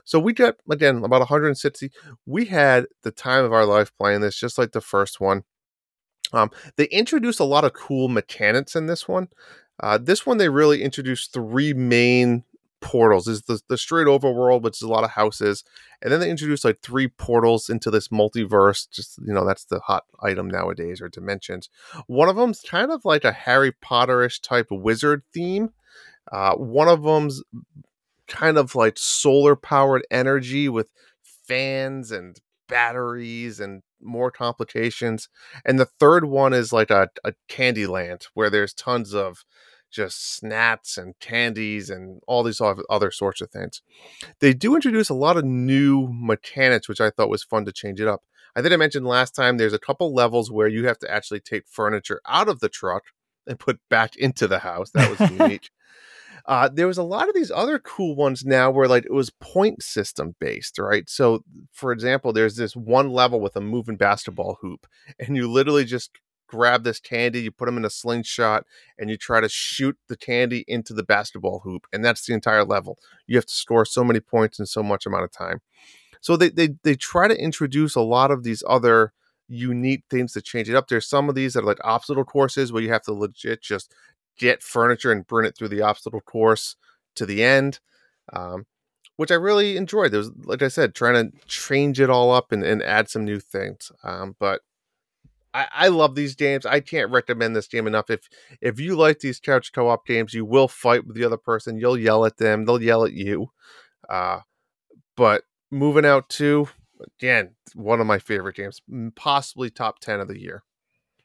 So 0.05 0.18
we 0.18 0.32
got 0.32 0.56
again 0.70 1.05
about 1.05 1.20
160. 1.20 1.90
We 2.24 2.46
had 2.46 2.86
the 3.02 3.10
time 3.10 3.44
of 3.44 3.52
our 3.52 3.66
life 3.66 3.92
playing 3.98 4.22
this, 4.22 4.38
just 4.38 4.56
like 4.56 4.72
the 4.72 4.80
first 4.80 5.20
one. 5.20 5.44
Um, 6.32 6.50
they 6.76 6.86
introduced 6.86 7.40
a 7.40 7.44
lot 7.44 7.64
of 7.64 7.72
cool 7.72 8.09
mechanics 8.09 8.76
in 8.76 8.86
this 8.86 9.09
one. 9.09 9.28
Uh, 9.80 9.98
this 9.98 10.26
one 10.26 10.38
they 10.38 10.48
really 10.48 10.82
introduced 10.82 11.32
three 11.32 11.72
main 11.72 12.44
portals. 12.80 13.28
Is 13.28 13.42
the 13.42 13.60
the 13.68 13.78
straight 13.78 14.06
overworld, 14.06 14.62
which 14.62 14.78
is 14.78 14.82
a 14.82 14.88
lot 14.88 15.05
of 15.05 15.10
houses, 15.10 15.64
and 16.02 16.12
then 16.12 16.20
they 16.20 16.30
introduce 16.30 16.64
like 16.64 16.80
three 16.80 17.09
portals 17.09 17.68
into 17.68 17.90
this 17.90 18.09
multiverse. 18.09 18.88
Just 18.90 19.18
you 19.18 19.32
know, 19.32 19.46
that's 19.46 19.64
the 19.64 19.80
hot 19.80 20.05
item 20.22 20.48
nowadays 20.48 21.00
or 21.00 21.09
dimensions. 21.09 21.68
One 22.06 22.28
of 22.28 22.36
them's 22.36 22.60
kind 22.60 22.90
of 22.90 23.05
like 23.05 23.24
a 23.24 23.32
Harry 23.32 23.72
Potterish 23.72 24.40
type 24.40 24.68
wizard 24.70 25.22
theme. 25.32 25.70
Uh, 26.30 26.55
one 26.55 26.88
of 26.88 27.02
them's 27.02 27.42
kind 28.26 28.59
of 28.59 28.74
like 28.74 28.98
solar 28.98 29.56
powered 29.56 30.06
energy 30.10 30.68
with 30.68 30.90
fans 31.22 32.12
and 32.12 32.38
batteries 32.68 33.59
and 33.59 33.82
more 34.00 34.30
complications. 34.30 35.28
And 35.64 35.78
the 35.78 35.86
third 35.86 36.26
one 36.26 36.52
is 36.52 36.72
like 36.72 36.90
a, 36.90 37.09
a 37.24 37.32
candy 37.48 37.86
land 37.86 38.26
where 38.34 38.50
there's 38.50 38.74
tons 38.74 39.14
of 39.14 39.44
just 39.90 40.36
snacks 40.36 40.97
and 40.97 41.19
candies 41.20 41.90
and 41.90 42.20
all 42.27 42.43
these 42.43 42.60
other 42.90 43.10
sorts 43.10 43.40
of 43.40 43.51
things. 43.51 43.82
They 44.40 44.52
do 44.52 44.74
introduce 44.74 45.09
a 45.09 45.15
lot 45.15 45.36
of 45.36 45.44
new 45.44 46.09
mechanics, 46.10 46.89
which 46.89 47.01
I 47.01 47.10
thought 47.10 47.31
was 47.31 47.44
fun 47.44 47.65
to 47.65 47.73
change 47.73 48.01
it 48.01 48.09
up. 48.09 48.23
I 48.56 48.62
think 48.62 48.73
I 48.73 48.77
mentioned 48.77 49.06
last 49.06 49.35
time 49.35 49.56
there's 49.56 49.73
a 49.73 49.78
couple 49.78 50.15
levels 50.15 50.51
where 50.51 50.69
you 50.69 50.86
have 50.86 50.98
to 51.01 51.10
actually 51.10 51.40
take 51.40 51.69
furniture 51.69 52.20
out 52.27 52.48
of 52.48 52.60
the 52.60 52.69
truck 52.69 53.05
and 53.47 53.59
put 53.59 53.78
back 53.89 54.16
into 54.16 54.47
the 54.47 54.59
house. 54.60 54.90
That 54.90 55.19
was 55.19 55.31
unique. 55.39 55.70
Uh, 56.47 56.69
there 56.73 56.86
was 56.86 56.98
a 56.98 57.02
lot 57.02 57.28
of 57.28 57.35
these 57.35 57.51
other 57.51 57.78
cool 57.78 58.16
ones 58.16 58.44
now 58.44 58.70
where 58.70 58.89
like 58.89 59.05
it 59.05 59.12
was 59.12 59.31
point 59.40 59.82
system 59.82 60.35
based, 60.40 60.78
right? 60.78 61.09
So, 61.09 61.44
for 61.73 61.93
example, 61.93 62.32
there's 62.32 62.56
this 62.56 62.74
one 62.74 63.10
level 63.10 63.39
with 63.39 63.55
a 63.55 63.60
moving 63.60 63.97
basketball 63.97 64.56
hoop, 64.62 64.86
and 65.19 65.36
you 65.36 65.51
literally 65.51 65.85
just 65.85 66.10
grab 66.49 66.83
this 66.83 66.99
candy, 66.99 67.43
you 67.43 67.53
put 67.53 67.66
them 67.66 67.77
in 67.77 67.85
a 67.85 67.91
slingshot, 67.91 68.65
and 68.99 69.09
you 69.09 69.16
try 69.16 69.41
to 69.41 69.49
shoot 69.49 69.97
the 70.09 70.16
candy 70.16 70.65
into 70.66 70.93
the 70.93 71.05
basketball 71.05 71.61
hoop, 71.61 71.87
and 71.93 72.05
that's 72.05 72.27
the 72.27 72.35
entire 72.35 72.65
level. 72.65 72.99
You 73.27 73.37
have 73.37 73.47
to 73.47 73.55
score 73.55 73.85
so 73.85 74.03
many 74.03 74.19
points 74.19 74.59
in 74.59 74.66
so 74.66 74.83
much 74.83 75.07
amount 75.07 75.25
of 75.25 75.31
time. 75.31 75.61
So 76.20 76.37
they 76.37 76.49
they 76.51 76.70
they 76.83 76.97
try 76.97 77.29
to 77.29 77.41
introduce 77.41 77.95
a 77.95 78.01
lot 78.01 78.33
of 78.33 78.43
these 78.43 78.65
other 78.66 79.12
unique 79.49 80.03
things 80.11 80.33
to 80.33 80.43
change 80.43 80.69
it 80.69 80.75
up. 80.75 80.89
There's 80.89 81.09
some 81.09 81.29
of 81.29 81.37
these 81.37 81.55
that 81.55 81.62
are 81.62 81.66
like 81.66 81.85
obstacle 81.85 82.25
courses 82.25 82.73
where 82.73 82.83
you 82.83 82.91
have 82.91 83.03
to 83.03 83.12
legit 83.12 83.62
just 83.62 83.95
get 84.37 84.62
furniture 84.62 85.12
and 85.12 85.27
burn 85.27 85.45
it 85.45 85.57
through 85.57 85.69
the 85.69 85.83
obstacle 85.83 86.20
course 86.20 86.77
to 87.15 87.25
the 87.25 87.45
end. 87.45 87.81
Um, 88.33 88.66
which 89.19 89.33
I 89.33 89.35
really 89.35 89.77
enjoyed. 89.77 90.12
There 90.12 90.19
was, 90.19 90.31
like 90.45 90.62
I 90.62 90.69
said, 90.69 90.95
trying 90.95 91.15
to 91.15 91.47
change 91.49 91.99
it 91.99 92.09
all 92.09 92.31
up 92.31 92.53
and, 92.53 92.62
and 92.62 92.81
add 92.85 93.11
some 93.11 93.25
new 93.25 93.41
things. 93.41 93.91
Um, 94.05 94.37
but 94.39 94.61
I, 95.55 95.66
I 95.73 95.89
love 95.89 96.15
these 96.15 96.35
games. 96.35 96.66
I 96.66 96.81
can't 96.81 97.11
recommend 97.11 97.57
this 97.57 97.69
game 97.69 97.87
enough. 97.87 98.11
If 98.11 98.29
if 98.61 98.79
you 98.81 98.97
like 98.97 99.20
these 99.20 99.41
couch 99.41 99.73
co-op 99.73 100.07
games, 100.07 100.35
you 100.35 100.45
will 100.45 100.69
fight 100.69 101.07
with 101.07 101.16
the 101.16 101.25
other 101.25 101.37
person. 101.37 101.79
You'll 101.79 101.99
yell 101.99 102.25
at 102.25 102.37
them. 102.37 102.65
They'll 102.65 102.83
yell 102.83 103.05
at 103.05 103.12
you. 103.12 103.51
Uh, 104.09 104.41
but 105.16 105.43
moving 105.70 106.05
out 106.05 106.29
two 106.29 106.69
again, 107.19 107.55
one 107.75 108.01
of 108.01 108.07
my 108.07 108.19
favorite 108.19 108.57
games, 108.57 108.81
possibly 109.16 109.70
top 109.70 110.01
ten 110.01 110.20
of 110.20 110.29
the 110.29 110.41
year. 110.41 110.62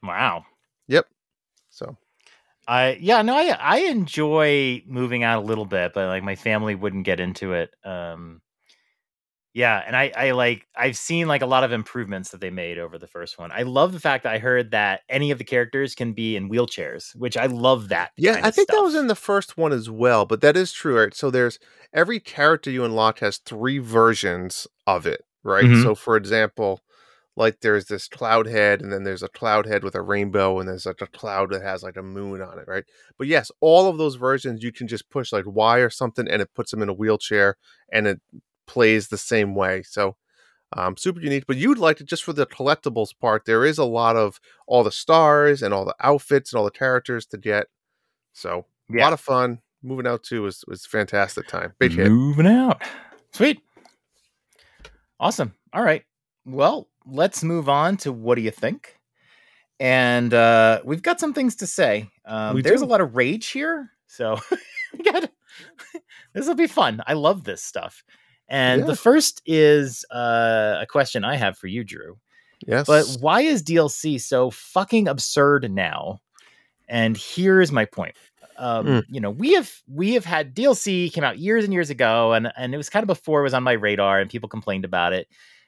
Wow. 0.02 0.44
Yep. 0.88 1.06
So 1.70 1.96
I 2.66 2.98
yeah, 3.00 3.22
no, 3.22 3.36
I 3.36 3.56
I 3.58 3.78
enjoy 3.80 4.82
moving 4.86 5.22
out 5.22 5.42
a 5.42 5.46
little 5.46 5.66
bit, 5.66 5.92
but 5.94 6.06
like 6.06 6.22
my 6.22 6.36
family 6.36 6.74
wouldn't 6.74 7.04
get 7.04 7.20
into 7.20 7.52
it. 7.52 7.74
Um 7.84 8.40
yeah, 9.54 9.82
and 9.86 9.96
I 9.96 10.12
I 10.16 10.30
like 10.32 10.66
I've 10.76 10.96
seen 10.96 11.28
like 11.28 11.42
a 11.42 11.46
lot 11.46 11.64
of 11.64 11.72
improvements 11.72 12.30
that 12.30 12.40
they 12.40 12.50
made 12.50 12.78
over 12.78 12.98
the 12.98 13.06
first 13.06 13.38
one. 13.38 13.52
I 13.52 13.62
love 13.62 13.92
the 13.92 14.00
fact 14.00 14.24
that 14.24 14.32
I 14.34 14.38
heard 14.38 14.72
that 14.72 15.02
any 15.08 15.30
of 15.30 15.38
the 15.38 15.44
characters 15.44 15.94
can 15.94 16.12
be 16.12 16.36
in 16.36 16.50
wheelchairs, 16.50 17.14
which 17.16 17.36
I 17.36 17.46
love 17.46 17.88
that. 17.88 18.10
Yeah, 18.16 18.40
I 18.42 18.50
think 18.50 18.68
that 18.68 18.82
was 18.82 18.94
in 18.96 19.06
the 19.06 19.14
first 19.14 19.56
one 19.56 19.72
as 19.72 19.88
well, 19.88 20.26
but 20.26 20.40
that 20.40 20.56
is 20.56 20.72
true, 20.72 20.98
right? 20.98 21.14
So 21.14 21.30
there's 21.30 21.58
every 21.92 22.18
character 22.20 22.70
you 22.70 22.84
unlock 22.84 23.20
has 23.20 23.38
three 23.38 23.78
versions 23.78 24.66
of 24.86 25.06
it, 25.06 25.24
right? 25.44 25.64
Mhm. 25.66 25.82
So 25.84 25.94
for 25.94 26.16
example, 26.16 26.80
like 27.36 27.60
there's 27.60 27.86
this 27.86 28.08
cloud 28.08 28.46
head, 28.46 28.80
and 28.82 28.92
then 28.92 29.04
there's 29.04 29.22
a 29.22 29.28
cloud 29.28 29.66
head 29.66 29.82
with 29.84 29.94
a 29.94 30.02
rainbow, 30.02 30.58
and 30.58 30.68
there's 30.68 30.86
like 30.86 31.00
a 31.00 31.06
cloud 31.06 31.50
that 31.50 31.62
has 31.62 31.82
like 31.82 31.96
a 31.96 32.02
moon 32.02 32.40
on 32.42 32.58
it, 32.58 32.66
right? 32.68 32.84
But 33.18 33.26
yes, 33.28 33.50
all 33.60 33.88
of 33.88 33.98
those 33.98 34.14
versions 34.16 34.62
you 34.62 34.72
can 34.72 34.86
just 34.88 35.10
push 35.10 35.32
like 35.32 35.44
Y 35.46 35.78
or 35.78 35.90
something, 35.90 36.28
and 36.28 36.42
it 36.42 36.54
puts 36.54 36.70
them 36.70 36.82
in 36.82 36.88
a 36.88 36.92
wheelchair, 36.94 37.56
and 37.92 38.06
it 38.06 38.20
plays 38.66 39.08
the 39.08 39.18
same 39.18 39.54
way. 39.54 39.82
So 39.82 40.16
um, 40.76 40.96
super 40.96 41.20
unique. 41.20 41.44
But 41.46 41.56
you'd 41.56 41.78
like 41.78 42.00
it 42.00 42.06
just 42.06 42.24
for 42.24 42.32
the 42.32 42.46
collectibles 42.46 43.16
part. 43.18 43.44
There 43.44 43.64
is 43.64 43.78
a 43.78 43.84
lot 43.84 44.16
of 44.16 44.40
all 44.66 44.82
the 44.82 44.92
stars 44.92 45.62
and 45.62 45.72
all 45.72 45.84
the 45.84 45.94
outfits 46.00 46.52
and 46.52 46.58
all 46.58 46.64
the 46.64 46.70
characters 46.70 47.26
to 47.26 47.38
get. 47.38 47.68
So 48.32 48.66
a 48.92 49.00
lot 49.00 49.12
of 49.12 49.20
fun. 49.20 49.60
Moving 49.82 50.06
out 50.06 50.22
two 50.22 50.42
was 50.42 50.64
was 50.66 50.86
fantastic 50.86 51.46
time. 51.46 51.74
Big 51.78 51.92
hit. 51.92 52.10
Moving 52.10 52.46
out. 52.46 52.82
Sweet. 53.32 53.60
Awesome. 55.20 55.54
All 55.72 55.82
right. 55.82 56.04
Well, 56.44 56.88
let's 57.06 57.44
move 57.44 57.68
on 57.68 57.96
to 57.98 58.12
what 58.12 58.36
do 58.36 58.42
you 58.42 58.50
think? 58.50 58.98
And 59.78 60.32
uh, 60.32 60.80
we've 60.84 61.02
got 61.02 61.20
some 61.20 61.34
things 61.34 61.56
to 61.56 61.66
say. 61.66 62.08
Um, 62.24 62.62
there's 62.62 62.80
do. 62.80 62.86
a 62.86 62.88
lot 62.88 63.00
of 63.00 63.14
rage 63.16 63.48
here, 63.48 63.90
so 64.06 64.38
this 66.32 66.46
will 66.46 66.54
be 66.54 66.66
fun. 66.66 67.02
I 67.06 67.12
love 67.14 67.44
this 67.44 67.62
stuff. 67.62 68.02
And 68.48 68.82
Yeah. 68.82 68.86
the 68.86 68.96
first 68.96 69.42
is 69.46 70.04
uh, 70.10 70.78
a 70.80 70.86
question 70.86 71.24
I 71.24 71.36
have 71.36 71.56
for 71.56 71.66
you, 71.66 71.84
Drew. 71.84 72.18
Yes. 72.66 72.86
But 72.86 73.06
why 73.20 73.40
is 73.42 73.62
DLC 73.62 74.20
so 74.20 74.50
fucking 74.50 75.08
absurd 75.08 75.70
now? 75.70 76.20
And 76.88 77.16
here's 77.16 77.72
my 77.72 77.84
point. 77.84 78.14
Um, 78.56 78.86
Mm. 78.86 79.02
You 79.08 79.20
know, 79.20 79.30
we 79.30 79.54
have 79.54 79.72
we 79.88 80.14
have 80.14 80.24
had 80.24 80.54
DLC 80.54 81.12
came 81.12 81.24
out 81.24 81.38
years 81.38 81.64
and 81.64 81.72
years 81.72 81.90
ago, 81.90 82.32
and 82.32 82.52
and 82.56 82.72
it 82.72 82.76
was 82.76 82.88
kind 82.88 83.02
of 83.02 83.08
before 83.08 83.40
it 83.40 83.44
was 83.44 83.54
on 83.54 83.62
my 83.64 83.72
radar, 83.72 84.20
and 84.20 84.30
people 84.30 84.48
complained 84.48 84.84
about 84.84 85.12
it. 85.12 85.26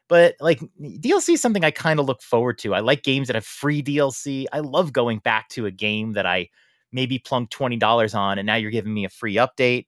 But 0.09 0.37
like 0.39 0.61
DLC 0.81 1.31
is 1.35 1.41
something 1.41 1.65
I 1.65 1.73
kind 1.73 1.99
of 1.99 2.07
look 2.07 2.23
forward 2.23 2.59
to. 2.59 2.75
I 2.75 2.81
like 2.81 3.03
games 3.03 3.27
that 3.27 3.35
have 3.35 3.45
free 3.45 3.83
DLC. 3.83 4.47
I 4.53 4.61
love 4.61 4.93
going 4.93 5.19
back 5.19 5.49
to 5.51 5.67
a 5.67 5.71
game 5.73 6.13
that 6.13 6.27
I 6.27 6.49
maybe 6.93 7.19
plunked 7.19 7.53
twenty 7.53 7.77
dollars 7.77 8.15
on, 8.15 8.39
and 8.39 8.47
now 8.47 8.55
you're 8.55 8.71
giving 8.71 8.95
me 8.95 9.05
a 9.05 9.09
free 9.09 9.35
update, 9.35 9.87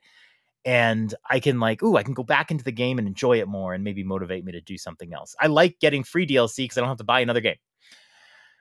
and 0.68 1.14
I 1.30 1.40
can 1.40 1.60
like, 1.60 1.82
ooh, 1.82 1.96
I 1.96 2.02
can 2.02 2.12
go 2.12 2.22
back 2.22 2.50
into 2.50 2.62
the 2.62 2.70
game 2.70 2.98
and 2.98 3.08
enjoy 3.08 3.40
it 3.40 3.48
more, 3.48 3.72
and 3.72 3.82
maybe 3.82 4.04
motivate 4.04 4.44
me 4.44 4.52
to 4.52 4.60
do 4.60 4.76
something 4.76 5.14
else. 5.14 5.34
I 5.40 5.46
like 5.46 5.80
getting 5.80 6.04
free 6.04 6.26
DLC 6.26 6.56
because 6.58 6.76
I 6.76 6.82
don't 6.82 6.90
have 6.90 6.98
to 6.98 7.04
buy 7.04 7.20
another 7.20 7.40
game. 7.40 7.56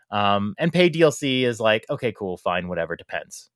Um, 0.09 0.55
and 0.57 0.71
paid 0.71 0.93
DLC 0.93 1.41
is 1.41 1.59
like, 1.59 1.85
okay, 1.89 2.13
cool, 2.13 2.37
fine, 2.37 2.69
whatever, 2.69 2.95
depends. 2.95 3.49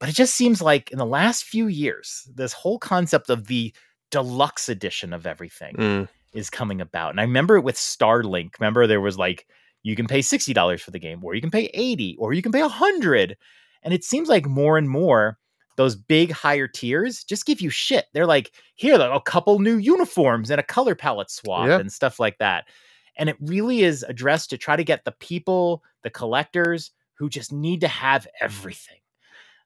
But 0.00 0.08
it 0.08 0.14
just 0.14 0.34
seems 0.34 0.62
like 0.62 0.90
in 0.90 0.96
the 0.96 1.04
last 1.04 1.44
few 1.44 1.66
years, 1.66 2.26
this 2.34 2.54
whole 2.54 2.78
concept 2.78 3.28
of 3.28 3.46
the 3.46 3.74
deluxe 4.10 4.70
edition 4.70 5.12
of 5.12 5.26
everything 5.26 5.74
Mm, 5.76 6.08
is 6.32 6.48
coming 6.48 6.80
about. 6.80 7.10
And 7.10 7.20
I 7.20 7.24
remember 7.24 7.56
it 7.56 7.64
with 7.64 7.76
Starlink. 7.76 8.58
Remember 8.58 8.86
there 8.86 9.02
was 9.02 9.18
like 9.18 9.46
you 9.82 9.94
can 9.96 10.06
pay 10.06 10.20
$60 10.20 10.80
for 10.80 10.92
the 10.92 10.98
game 10.98 11.22
or 11.22 11.34
you 11.34 11.42
can 11.42 11.50
pay 11.50 11.68
80 11.74 12.16
or 12.18 12.32
you 12.32 12.40
can 12.40 12.52
pay 12.52 12.62
100. 12.62 13.36
And 13.82 13.92
it 13.92 14.02
seems 14.02 14.30
like 14.30 14.46
more 14.46 14.78
and 14.78 14.88
more 14.88 15.36
those 15.76 15.94
big 15.96 16.32
higher 16.32 16.66
tiers 16.68 17.22
just 17.24 17.46
give 17.46 17.60
you 17.60 17.70
shit. 17.70 18.06
They're 18.12 18.26
like, 18.26 18.52
here, 18.74 18.96
like, 18.96 19.10
a 19.14 19.20
couple 19.20 19.58
new 19.58 19.76
uniforms 19.76 20.50
and 20.50 20.58
a 20.60 20.64
color 20.64 20.94
palette 20.94 21.30
swap 21.30 21.68
Yeah. 21.68 21.78
and 21.78 21.92
stuff 21.92 22.18
like 22.18 22.38
that. 22.38 22.64
And 23.18 23.28
it 23.28 23.36
really 23.40 23.82
is 23.82 24.04
addressed 24.08 24.50
to 24.50 24.58
try 24.58 24.76
to 24.76 24.84
get 24.84 25.04
the 25.04 25.12
people, 25.12 25.82
the 26.02 26.10
collectors 26.10 26.90
who 27.14 27.28
just 27.30 27.52
need 27.52 27.80
to 27.82 27.88
have 27.88 28.26
everything. 28.40 28.98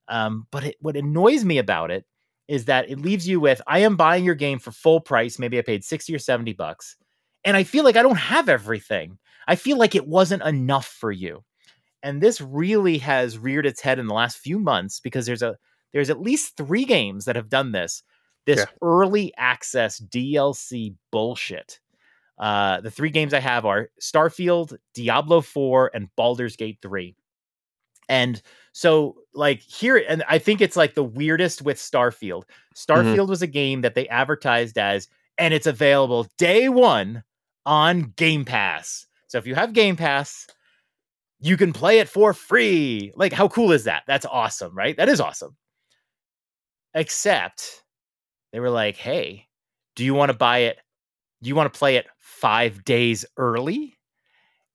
Um, 0.09 0.47
but 0.51 0.65
it, 0.65 0.77
what 0.81 0.97
annoys 0.97 1.45
me 1.45 1.59
about 1.59 1.91
it 1.91 2.05
is 2.49 2.65
that 2.65 2.91
it 2.91 2.99
leaves 2.99 3.29
you 3.29 3.39
with 3.41 3.63
I 3.67 3.81
am 3.81 3.97
buying 3.97 4.25
your 4.25 4.35
game 4.35 4.59
for 4.59 4.73
full 4.73 5.01
price. 5.01 5.39
Maybe 5.39 5.59
I 5.59 5.63
paid 5.63 5.85
60 5.85 6.15
or 6.15 6.19
70 6.19 6.53
bucks. 6.55 6.97
And 7.45 7.57
I 7.57 7.63
feel 7.65 7.85
like 7.85 7.97
I 7.97 8.03
don't 8.03 8.17
have 8.19 8.49
everything. 8.49 9.19
I 9.47 9.55
feel 9.57 9.79
like 9.79 9.95
it 9.95 10.07
wasn't 10.07 10.43
enough 10.43 10.87
for 10.87 11.11
you. 11.13 11.45
And 12.03 12.21
this 12.21 12.41
really 12.41 12.99
has 12.99 13.39
reared 13.39 13.67
its 13.67 13.81
head 13.81 13.99
in 13.99 14.07
the 14.07 14.15
last 14.15 14.39
few 14.39 14.59
months 14.59 15.01
because 15.01 15.27
there's 15.27 15.43
a 15.43 15.57
there's 15.93 16.11
at 16.11 16.21
least 16.21 16.57
three 16.57 16.85
games 16.85 17.25
that 17.25 17.37
have 17.37 17.49
done 17.49 17.73
this. 17.73 18.03
This 18.47 18.61
Yeah. 18.61 18.67
early 18.83 19.33
access 19.37 19.99
DLC 20.01 20.95
bullshit. 21.13 21.81
Uh, 22.39 22.81
the 22.81 22.91
three 22.91 23.11
games 23.11 23.35
I 23.35 23.41
have 23.41 23.67
are 23.67 23.91
Starfield, 24.01 24.77
Diablo 24.95 25.41
4, 25.43 25.91
and 25.95 26.09
Baldur's 26.17 26.57
Gate 26.57 26.79
3. 26.81 27.15
And 28.09 28.41
so, 28.73 29.17
like, 29.35 29.61
here, 29.61 30.03
and 30.09 30.25
I 30.29 30.39
think 30.39 30.61
it's 30.61 30.77
like 30.77 30.95
the 30.95 31.05
weirdest 31.05 31.63
with 31.63 31.77
Starfield. 31.77 32.45
Starfield 32.75 33.29
was 33.29 33.43
a 33.43 33.47
game 33.47 33.83
that 33.83 33.95
they 33.95 34.09
advertised 34.09 34.79
as, 34.79 35.07
and 35.39 35.53
it's 35.55 35.67
available 35.67 36.27
day 36.39 36.69
one 36.69 37.23
on 37.67 38.13
Game 38.17 38.45
Pass. 38.45 39.07
So 39.29 39.39
if 39.39 39.47
you 39.47 39.55
have 39.55 39.73
Game 39.75 39.97
Pass, 39.97 40.47
you 41.41 41.57
can 41.57 41.73
play 41.73 41.99
it 42.01 42.09
for 42.09 42.33
free. 42.35 43.13
Like, 43.15 43.33
how 43.33 43.49
cool 43.49 43.71
is 43.71 43.85
that? 43.85 44.03
That's 44.07 44.27
awesome, 44.27 44.75
right? 44.75 44.97
That 44.97 45.09
is 45.09 45.21
awesome. 45.21 45.57
Except 46.95 47.83
they 48.53 48.61
were 48.61 48.71
like, 48.71 48.97
hey, 48.97 49.47
do 49.97 50.05
you 50.05 50.15
want 50.15 50.31
to 50.31 50.37
buy 50.37 50.59
it? 50.59 50.79
Do 51.43 51.49
you 51.49 51.55
want 51.55 51.73
to 51.73 51.79
play 51.79 51.97
it 51.97 52.07
five 52.19 52.85
days 52.85 53.25
early? 53.37 53.97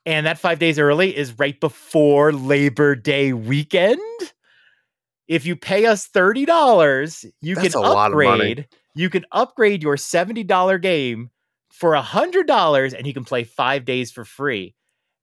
And 0.05 0.25
that 0.25 0.37
five 0.37 0.59
days 0.59 0.77
early 0.77 1.15
is 1.15 1.37
right 1.39 1.59
before 1.59 2.31
Labor 2.31 2.95
Day 2.95 3.33
weekend. 3.33 3.99
If 5.27 5.45
you 5.45 5.55
pay 5.55 5.87
us 5.87 6.07
$30, 6.07 7.25
you 7.41 7.55
That's 7.55 7.73
can 7.73 7.79
a 7.79 7.81
lot 7.81 8.11
of 8.11 8.17
money. 8.17 8.51
upgrade. 8.51 8.67
You 8.93 9.09
can 9.09 9.25
upgrade 9.31 9.81
your 9.83 9.95
$70 9.95 10.81
game 10.81 11.31
for 11.71 11.93
$100 11.93 12.93
and 12.93 13.07
you 13.07 13.13
can 13.13 13.25
play 13.25 13.43
five 13.43 13.83
days 13.83 14.11
for 14.11 14.23
free. 14.23 14.75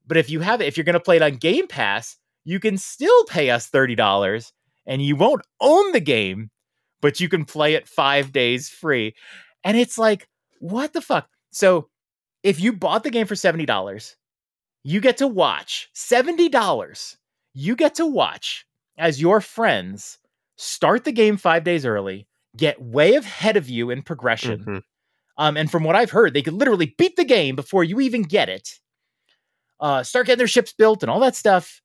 But 0.06 0.16
if 0.16 0.28
you 0.28 0.40
have 0.40 0.60
it, 0.60 0.66
if 0.66 0.76
you're 0.76 0.84
going 0.84 0.94
to 0.94 1.00
play 1.00 1.16
it 1.16 1.22
on 1.22 1.36
Game 1.36 1.68
Pass, 1.68 2.16
you 2.44 2.58
can 2.58 2.76
still 2.76 3.24
pay 3.26 3.50
us 3.50 3.70
$30 3.70 4.52
and 4.84 5.00
you 5.00 5.14
won't 5.14 5.42
own 5.60 5.92
the 5.92 6.00
game, 6.00 6.50
but 7.02 7.20
you 7.20 7.28
can 7.28 7.44
play 7.44 7.74
it 7.74 7.88
five 7.88 8.32
days 8.32 8.70
free. 8.70 9.14
And 9.64 9.76
it's 9.76 9.98
like, 9.98 10.28
what 10.60 10.94
the 10.94 11.02
fuck? 11.02 11.28
So 11.52 11.90
if 12.42 12.60
you 12.60 12.72
bought 12.72 13.04
the 13.04 13.10
game 13.10 13.26
for 13.26 13.36
$70, 13.36 14.16
you 14.84 15.00
get 15.00 15.18
to 15.18 15.28
watch 15.28 15.90
$70. 15.94 17.18
You 17.54 17.76
get 17.76 17.96
to 17.96 18.06
watch 18.06 18.66
as 18.98 19.20
your 19.20 19.40
friends 19.40 20.18
start 20.56 21.04
the 21.04 21.12
game 21.12 21.36
five 21.36 21.64
days 21.64 21.84
early, 21.86 22.26
get 22.56 22.80
way 22.82 23.14
ahead 23.14 23.56
of 23.56 23.68
you 23.68 23.90
in 23.90 24.02
progression. 24.02 24.64
mhm. 24.66 24.82
Um, 25.38 25.56
and 25.56 25.70
from 25.70 25.84
what 25.84 25.96
I've 25.96 26.10
heard, 26.10 26.34
they 26.34 26.42
could 26.42 26.54
literally 26.54 26.94
beat 26.98 27.16
the 27.16 27.24
game 27.24 27.56
before 27.56 27.84
you 27.84 28.00
even 28.00 28.22
get 28.22 28.48
it. 28.48 28.80
Uh, 29.80 30.02
start 30.02 30.26
getting 30.26 30.38
their 30.38 30.46
ships 30.46 30.72
built 30.72 31.02
and 31.02 31.10
all 31.10 31.20
that 31.20 31.34
stuff. 31.34 31.80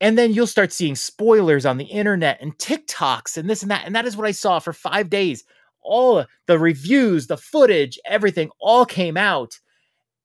And 0.00 0.18
then 0.18 0.32
you'll 0.32 0.46
start 0.46 0.72
seeing 0.72 0.94
spoilers 0.94 1.64
on 1.64 1.78
the 1.78 1.84
internet 1.84 2.38
and 2.40 2.56
TikToks 2.58 3.36
and 3.36 3.48
this 3.48 3.62
and 3.62 3.70
that. 3.70 3.86
And 3.86 3.94
that 3.94 4.06
is 4.06 4.16
what 4.16 4.26
I 4.26 4.32
saw 4.32 4.58
for 4.58 4.72
five 4.72 5.08
days. 5.08 5.44
All 5.80 6.26
the 6.46 6.58
reviews, 6.58 7.28
the 7.28 7.36
footage, 7.36 7.98
everything 8.04 8.50
all 8.60 8.84
came 8.84 9.16
out. 9.16 9.58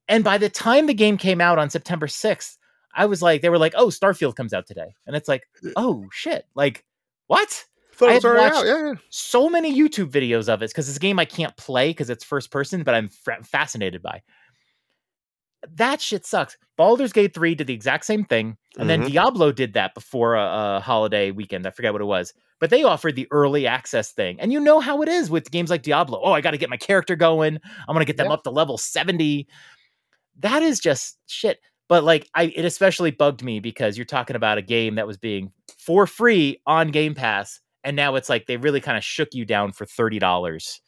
And 0.07 0.23
by 0.23 0.37
the 0.37 0.49
time 0.49 0.87
the 0.87 0.93
game 0.93 1.17
came 1.17 1.39
out 1.39 1.57
on 1.57 1.69
September 1.69 2.07
6th, 2.07 2.57
I 2.93 3.05
was 3.05 3.21
like, 3.21 3.41
they 3.41 3.49
were 3.49 3.57
like, 3.57 3.73
oh, 3.77 3.87
Starfield 3.87 4.35
comes 4.35 4.53
out 4.53 4.67
today. 4.67 4.95
And 5.07 5.15
it's 5.15 5.29
like, 5.29 5.43
oh 5.77 6.05
shit. 6.11 6.45
Like, 6.55 6.83
what? 7.27 7.65
I 8.01 8.13
had 8.13 8.23
watched- 8.23 8.55
out. 8.55 8.65
Yeah, 8.65 8.87
yeah. 8.87 8.93
so 9.09 9.47
many 9.47 9.73
YouTube 9.77 10.09
videos 10.09 10.49
of 10.49 10.61
it 10.63 10.69
because 10.69 10.89
it's 10.89 10.97
a 10.97 11.01
game 11.01 11.19
I 11.19 11.25
can't 11.25 11.55
play 11.55 11.91
because 11.91 12.09
it's 12.09 12.23
first 12.23 12.51
person, 12.51 12.83
but 12.83 12.95
I'm 12.95 13.09
fascinated 13.43 14.01
by. 14.01 14.21
That 15.69 16.01
shit 16.01 16.25
sucks. 16.25 16.57
Baldur's 16.77 17.13
Gate 17.13 17.33
3 17.33 17.53
did 17.55 17.67
the 17.67 17.73
exact 17.73 18.05
same 18.05 18.25
thing. 18.25 18.57
And 18.79 18.89
then 18.89 19.03
Mhm. 19.03 19.11
Diablo 19.11 19.51
did 19.51 19.73
that 19.73 19.93
before 19.93 20.35
a, 20.35 20.77
a 20.77 20.81
holiday 20.83 21.29
weekend. 21.31 21.67
I 21.67 21.69
forget 21.71 21.93
what 21.93 22.01
it 22.01 22.05
was. 22.05 22.33
But 22.59 22.69
they 22.71 22.83
offered 22.83 23.15
the 23.15 23.27
early 23.31 23.67
access 23.67 24.11
thing. 24.11 24.39
And 24.39 24.51
you 24.51 24.59
know 24.59 24.79
how 24.79 25.01
it 25.01 25.07
is 25.09 25.29
with 25.29 25.51
games 25.51 25.69
like 25.69 25.83
Diablo. 25.83 26.19
Oh, 26.23 26.31
I 26.31 26.41
got 26.41 26.51
to 26.51 26.57
get 26.57 26.69
my 26.69 26.77
character 26.77 27.15
going. 27.15 27.57
I'm 27.87 27.93
going 27.93 27.99
to 27.99 28.05
get 28.05 28.17
them 28.17 28.27
Yeah. 28.27 28.33
up 28.33 28.43
to 28.43 28.49
level 28.51 28.77
70. 28.77 29.47
That 30.39 30.63
is 30.63 30.79
just 30.79 31.17
shit. 31.27 31.59
But 31.87 32.03
like 32.03 32.27
I 32.33 32.43
it 32.55 32.65
especially 32.65 33.11
bugged 33.11 33.43
me 33.43 33.59
because 33.59 33.97
you're 33.97 34.05
talking 34.05 34.35
about 34.35 34.57
a 34.57 34.61
game 34.61 34.95
that 34.95 35.05
was 35.05 35.17
being 35.17 35.51
for 35.77 36.07
free 36.07 36.61
on 36.65 36.87
Game 36.89 37.13
Pass 37.13 37.59
and 37.83 37.95
now 37.95 38.15
it's 38.15 38.29
like 38.29 38.45
they 38.45 38.55
really 38.57 38.79
kind 38.79 38.97
of 38.97 39.03
shook 39.03 39.33
you 39.33 39.43
down 39.45 39.73
for 39.73 39.85
$30. 39.85 40.79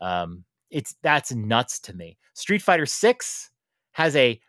Um 0.00 0.44
it's 0.70 0.96
that's 1.02 1.32
nuts 1.32 1.78
to 1.80 1.94
me. 1.94 2.18
Street 2.34 2.62
Fighter 2.62 2.86
6 2.86 3.50
has 3.92 4.16
a 4.16 4.40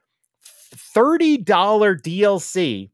$30 0.95 1.43
DLC 1.45 2.89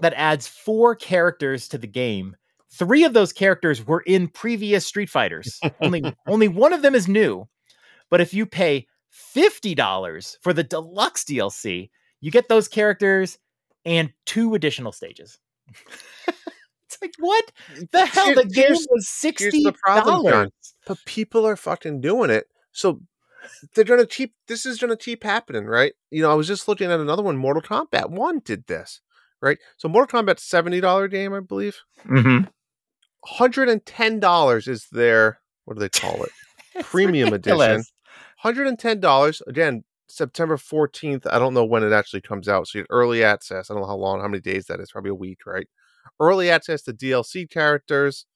that 0.00 0.14
adds 0.14 0.46
four 0.48 0.94
characters 0.94 1.68
to 1.68 1.78
the 1.78 1.86
game. 1.86 2.36
Three 2.70 3.04
of 3.04 3.12
those 3.12 3.32
characters 3.32 3.86
were 3.86 4.02
in 4.06 4.28
previous 4.28 4.86
Street 4.86 5.10
Fighters. 5.10 5.60
only 5.80 6.02
only 6.26 6.48
one 6.48 6.72
of 6.72 6.82
them 6.82 6.94
is 6.94 7.06
new. 7.08 7.46
But 8.10 8.20
if 8.20 8.34
you 8.34 8.46
pay 8.46 8.86
$50 9.34 10.36
for 10.40 10.52
the 10.52 10.62
deluxe 10.64 11.24
DLC, 11.24 11.90
you 12.20 12.30
get 12.30 12.48
those 12.48 12.68
characters 12.68 13.38
and 13.84 14.12
two 14.26 14.54
additional 14.54 14.92
stages. 14.92 15.38
it's 16.28 16.98
like 17.00 17.12
what 17.18 17.52
the 17.92 18.06
hell? 18.06 18.26
Here- 18.26 18.34
the 18.36 18.44
game 18.46 18.76
was 18.90 19.08
sixty 19.08 19.62
the 19.64 19.72
problem, 19.72 20.22
John. 20.24 20.32
dollars. 20.32 20.50
but 20.86 20.98
people 21.06 21.46
are 21.46 21.56
fucking 21.56 22.00
doing 22.00 22.30
it. 22.30 22.46
So 22.72 23.00
they're 23.74 23.84
gonna 23.84 24.06
keep 24.06 24.34
this 24.48 24.66
is 24.66 24.78
gonna 24.78 24.96
keep 24.96 25.24
happening, 25.24 25.66
right? 25.66 25.92
You 26.10 26.22
know, 26.22 26.30
I 26.30 26.34
was 26.34 26.46
just 26.46 26.68
looking 26.68 26.90
at 26.90 27.00
another 27.00 27.22
one, 27.22 27.36
Mortal 27.36 27.62
Kombat 27.62 28.10
1 28.10 28.40
did 28.44 28.66
this, 28.66 29.00
right? 29.40 29.58
So 29.76 29.88
Mortal 29.88 30.22
Kombat 30.22 30.36
$70 30.36 31.10
game, 31.10 31.34
I 31.34 31.40
believe. 31.40 31.78
Mm-hmm. 32.06 32.46
$110 33.38 34.68
is 34.68 34.86
their 34.90 35.40
what 35.64 35.74
do 35.74 35.80
they 35.80 35.88
call 35.88 36.24
it? 36.24 36.30
Premium 36.84 37.32
edition. 37.32 37.84
$110 38.44 39.42
again, 39.46 39.84
September 40.08 40.56
14th. 40.56 41.26
I 41.30 41.38
don't 41.38 41.54
know 41.54 41.64
when 41.64 41.84
it 41.84 41.92
actually 41.92 42.22
comes 42.22 42.48
out. 42.48 42.66
So 42.66 42.78
you 42.78 42.86
early 42.90 43.22
access. 43.22 43.70
I 43.70 43.74
don't 43.74 43.82
know 43.82 43.88
how 43.88 43.96
long, 43.96 44.20
how 44.20 44.28
many 44.28 44.40
days 44.40 44.66
that 44.66 44.80
is, 44.80 44.90
probably 44.90 45.10
a 45.10 45.14
week, 45.14 45.46
right? 45.46 45.68
Early 46.18 46.50
access 46.50 46.82
to 46.82 46.92
DLC 46.92 47.48
characters, 47.48 48.26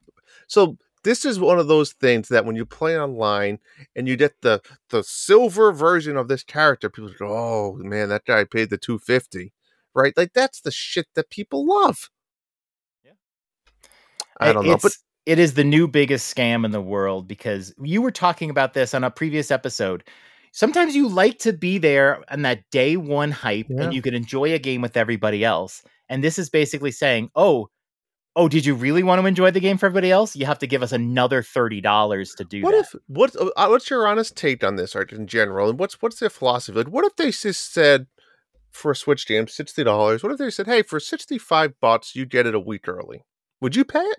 So 0.48 0.78
this 1.04 1.26
is 1.26 1.40
one 1.40 1.60
of 1.60 1.68
those 1.68 1.94
things 1.94 2.28
that 2.30 2.46
when 2.46 2.56
you 2.56 2.66
play 2.66 3.00
online 3.00 3.60
and 3.96 4.08
you 4.08 4.16
get 4.18 4.42
the 4.42 4.62
the 4.90 5.04
silver 5.04 5.72
version 5.72 6.18
of 6.18 6.28
this 6.28 6.44
character, 6.44 6.90
people 6.90 7.12
go, 7.20 7.28
"Oh 7.28 7.74
man, 7.78 8.10
that 8.10 8.26
guy 8.26 8.44
paid 8.46 8.70
the 8.70 8.78
two 8.78 8.98
fifty, 8.98 9.54
right?" 9.94 10.16
Like 10.18 10.34
that's 10.34 10.62
the 10.62 10.72
shit 10.72 11.08
that 11.16 11.30
people 11.30 11.66
love. 11.66 12.10
I 14.40 14.54
don't 14.54 14.66
know, 14.66 14.78
but 14.82 14.92
It's- 15.26 15.52
the 15.54 15.64
new 15.64 15.88
biggest 15.88 16.34
scam 16.36 16.66
in 16.66 16.72
the 16.72 16.82
world 16.82 17.28
because 17.28 17.74
you 17.82 18.02
were 18.02 18.12
talking 18.12 18.50
about 18.50 18.74
this 18.74 18.94
on 18.94 19.04
a 19.04 19.12
previous 19.12 19.52
episode. 19.52 20.04
Sometimes 20.52 20.96
you 20.96 21.08
like 21.08 21.40
to 21.40 21.54
be 21.54 21.78
there 21.78 22.24
on 22.30 22.42
that 22.42 22.64
day 22.72 22.98
one 22.98 23.32
hype 23.32 23.68
Yeah. 23.70 23.84
and 23.84 23.94
you 23.94 24.02
can 24.02 24.14
enjoy 24.14 24.54
a 24.54 24.60
game 24.60 24.82
with 24.82 24.98
everybody 24.98 25.46
else. 25.46 25.84
And 26.10 26.24
this 26.24 26.38
is 26.40 26.50
basically 26.50 26.92
saying, 26.92 27.30
oh, 27.36 27.70
oh, 28.36 28.48
did 28.50 28.66
you 28.66 28.74
really 28.76 29.04
want 29.04 29.22
to 29.22 29.28
enjoy 29.28 29.52
the 29.52 29.60
game 29.60 29.78
for 29.78 29.86
everybody 29.86 30.12
else? 30.12 30.36
You 30.36 30.46
have 30.46 30.60
to 30.60 30.68
give 30.68 30.82
us 30.84 30.92
another 30.92 31.44
thirty 31.44 31.82
dollars 31.82 32.34
to 32.38 32.44
do 32.44 32.62
What 32.64 32.72
that. 32.72 32.80
if 32.80 32.96
what's 33.08 33.36
uh, 33.36 33.50
what's 33.68 33.90
your 33.90 34.08
honest 34.08 34.36
take 34.36 34.64
on 34.64 34.76
this, 34.76 34.96
art 34.96 35.12
in 35.14 35.28
general, 35.28 35.70
and 35.70 35.78
what's 35.80 36.02
what's 36.02 36.20
their 36.20 36.30
philosophy? 36.30 36.78
Like, 36.78 36.88
what 36.88 37.06
if 37.06 37.16
they 37.16 37.32
just 37.32 37.74
said 37.74 38.08
for 38.72 38.92
a 38.92 38.96
Switch 38.96 39.28
game 39.28 39.48
sixty 39.48 39.84
dollars? 39.84 40.24
What 40.24 40.32
if 40.32 40.38
they 40.38 40.50
said, 40.50 40.66
hey, 40.68 40.82
for 40.82 41.00
sixty 41.00 41.38
five 41.38 41.74
bucks, 41.80 42.16
you 42.16 42.26
get 42.26 42.46
it 42.48 42.56
a 42.56 42.60
week 42.60 42.88
early? 42.88 43.24
Would 43.62 43.76
you 43.76 43.86
pay 43.86 44.00
it? 44.00 44.18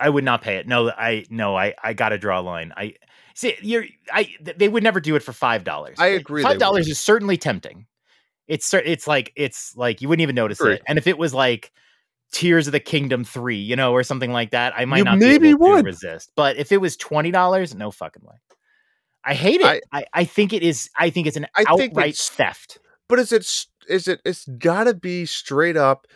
I 0.00 0.08
would 0.10 0.24
not 0.24 0.42
pay 0.42 0.56
it. 0.56 0.66
No, 0.68 0.90
I 0.90 1.24
no, 1.30 1.56
I 1.56 1.74
I 1.82 1.92
got 1.94 2.10
to 2.10 2.18
draw 2.18 2.40
a 2.40 2.42
line. 2.42 2.72
I 2.76 2.94
see 3.34 3.54
you're 3.62 3.84
I 4.12 4.28
they 4.42 4.68
would 4.68 4.82
never 4.82 5.00
do 5.00 5.16
it 5.16 5.22
for 5.22 5.32
five 5.32 5.64
dollars. 5.64 5.96
I 5.98 6.08
agree 6.08 6.42
Five 6.42 6.58
dollars 6.58 6.88
is 6.88 7.00
certainly 7.00 7.36
tempting. 7.38 7.86
It's 8.48 8.72
it's 8.74 9.06
like 9.06 9.32
it's 9.36 9.74
like 9.76 10.02
you 10.02 10.08
wouldn't 10.08 10.22
even 10.22 10.34
notice 10.34 10.60
it. 10.60 10.82
And 10.86 10.98
if 10.98 11.06
it 11.06 11.18
was 11.18 11.32
like 11.34 11.72
Tears 12.32 12.66
of 12.68 12.72
the 12.72 12.80
Kingdom 12.80 13.24
three, 13.24 13.56
you 13.58 13.76
know, 13.76 13.92
or 13.92 14.02
something 14.02 14.32
like 14.32 14.50
that, 14.50 14.74
I 14.76 14.84
might 14.84 14.98
You 14.98 15.04
not 15.04 15.18
maybe 15.18 15.38
be 15.38 15.48
able 15.50 15.68
would. 15.70 15.78
to 15.82 15.86
resist. 15.86 16.32
But 16.36 16.56
if 16.56 16.72
it 16.72 16.78
was 16.78 16.96
twenty 16.96 17.30
dollars, 17.30 17.74
no 17.74 17.90
fucking 17.90 18.22
way. 18.24 18.34
I 19.24 19.34
hate 19.34 19.60
it. 19.60 19.66
I- 19.66 19.80
I, 20.00 20.04
I, 20.14 20.24
think 20.24 20.52
it 20.52 20.62
is. 20.62 20.88
I 20.96 21.10
think 21.10 21.26
it's 21.26 21.36
an 21.36 21.46
I 21.56 21.64
think 21.76 21.92
outright 21.92 22.08
it's- 22.10 22.28
theft. 22.28 22.78
But 23.08 23.18
is 23.20 23.32
it 23.32 23.66
is 23.88 24.08
it 24.08 24.20
it's 24.24 24.46
gotta 24.58 24.92
be 24.94 25.26
straight 25.26 25.76
up. 25.76 26.06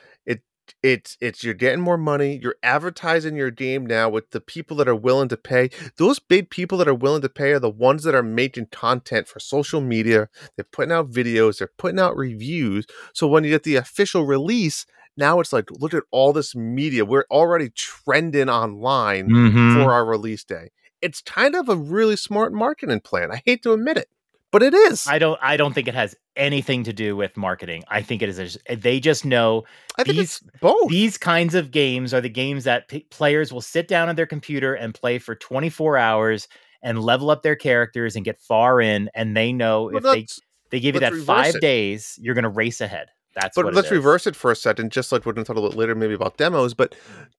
It 0.83 0.89
it's 1.01 1.17
it's 1.21 1.45
you're 1.45 1.55
getting 1.55 1.81
more 1.81 1.99
money. 1.99 2.39
You're 2.43 2.57
advertising 2.63 3.37
your 3.37 3.51
game 3.51 3.85
now 3.87 4.09
with 4.09 4.31
the 4.31 4.41
people 4.41 4.77
that 4.79 4.89
are 4.89 4.95
willing 4.95 5.29
to 5.29 5.37
pay. 5.37 5.71
Those 5.97 6.19
big 6.19 6.51
people 6.51 6.79
that 6.79 6.89
are 6.89 6.95
willing 6.95 7.23
to 7.23 7.29
pay 7.29 7.53
are 7.53 7.59
the 7.59 7.71
ones 7.71 8.03
that 8.05 8.15
are 8.15 8.23
making 8.23 8.67
content 8.67 9.29
for 9.29 9.41
social 9.41 9.81
media. 9.81 10.29
They're 10.57 10.67
putting 10.71 10.93
out 10.93 11.11
videos. 11.11 11.59
They're 11.59 11.71
putting 11.79 12.01
out 12.01 12.17
reviews. 12.17 12.87
So 13.15 13.27
when 13.27 13.45
you 13.45 13.51
get 13.51 13.63
the 13.65 13.77
official 13.77 14.25
release, 14.25 14.87
now 15.17 15.41
it's 15.41 15.53
like 15.53 15.71
look 15.71 15.93
at 15.95 16.05
all 16.11 16.33
this 16.33 16.55
media. 16.55 17.05
We're 17.05 17.27
already 17.31 17.71
trending 17.71 18.49
online 18.49 19.29
Mm-hmm. 19.29 19.75
for 19.83 19.93
our 19.93 20.05
release 20.05 20.45
day. 20.45 20.71
It's 21.03 21.21
kind 21.23 21.55
of 21.55 21.69
a 21.69 21.77
really 21.77 22.17
smart 22.17 22.53
marketing 22.53 23.01
plan. 23.01 23.31
I 23.33 23.43
hate 23.47 23.63
to 23.63 23.73
admit 23.73 23.97
it, 23.97 24.09
but 24.53 24.63
it 24.63 24.75
is. 24.75 25.07
I 25.07 25.19
don't. 25.19 25.39
I 25.43 25.57
don't 25.57 25.73
think 25.75 25.89
it 25.89 25.95
has 25.95 26.15
anything 26.37 26.85
to 26.85 26.93
do 26.93 27.17
with 27.17 27.37
marketing. 27.37 27.85
I 27.89 28.03
think 28.03 28.23
it 28.23 28.29
is. 28.29 28.59
A, 28.69 28.75
they 28.77 29.01
just 29.01 29.25
know 29.25 29.65
I 29.99 30.05
think 30.05 30.17
these- 30.19 30.41
it's 30.43 30.59
both. 30.61 30.89
these 30.89 31.19
kinds 31.19 31.55
of 31.55 31.71
games 31.71 32.13
are 32.15 32.21
the 32.21 32.29
games 32.29 32.65
that 32.65 32.89
p- 32.89 33.07
players 33.11 33.53
will 33.53 33.61
sit 33.61 33.89
down 33.89 34.09
on 34.09 34.17
their 34.17 34.27
computer 34.27 34.75
and 34.75 34.95
play 34.95 35.19
for 35.19 35.35
24 35.35 35.97
hours 35.97 36.49
and 36.83 37.01
level 37.03 37.31
up 37.31 37.43
their 37.43 37.57
characters 37.57 38.17
and 38.17 38.25
get 38.25 38.39
far 38.41 38.81
in 38.81 39.11
and 39.15 39.37
they 39.37 39.53
know 39.53 39.91
Well, 39.93 39.97
if 39.99 40.03
they, 40.03 40.27
they 40.71 40.81
give 40.81 40.95
you 40.95 41.01
that 41.01 41.13
five 41.15 41.57
it. 41.57 41.61
days 41.61 42.19
you're 42.23 42.35
going 42.35 42.45
to 42.45 42.49
race 42.49 42.81
ahead 42.81 43.09
that's 43.35 43.55
but 43.55 43.73
let's 43.75 43.91
reverse 43.91 44.27
it 44.27 44.35
for 44.35 44.51
a 44.51 44.57
second, 44.57 44.91
just 44.91 45.13
like 45.13 45.25
we're 45.27 45.33
going 45.33 45.45
to 45.45 45.47
talk 45.49 45.57
a 45.57 45.61
little 45.61 45.79
later, 45.79 45.95
maybe 45.95 46.15
about 46.15 46.37
demos. 46.39 46.73
But 46.75 46.95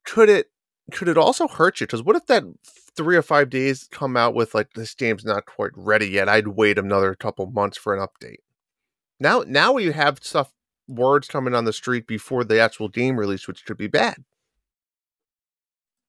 could 0.05 0.29
it 0.29 0.50
could 0.91 1.07
it 1.07 1.17
also 1.17 1.47
hurt 1.47 1.79
you? 1.81 1.87
Because 1.87 2.03
what 2.03 2.15
if 2.15 2.27
that 2.27 2.43
three 2.95 3.15
or 3.15 3.21
five 3.21 3.49
days 3.49 3.87
come 3.91 4.17
out 4.17 4.35
with 4.35 4.53
like 4.53 4.73
this 4.73 4.93
game's 4.93 5.25
not 5.25 5.45
quite 5.45 5.71
ready 5.75 6.07
yet? 6.07 6.29
I'd 6.29 6.49
wait 6.49 6.77
another 6.77 7.15
couple 7.15 7.45
months 7.47 7.77
for 7.77 7.95
an 7.95 8.05
update. 8.05 8.39
Now, 9.19 9.43
now 9.47 9.73
we 9.73 9.91
have 9.91 10.19
stuff 10.21 10.51
words 10.87 11.27
coming 11.27 11.53
on 11.55 11.65
the 11.65 11.73
street 11.73 12.07
before 12.07 12.43
the 12.43 12.59
actual 12.59 12.89
game 12.89 13.17
release, 13.17 13.47
which 13.47 13.65
could 13.65 13.77
be 13.77 13.87
bad, 13.87 14.17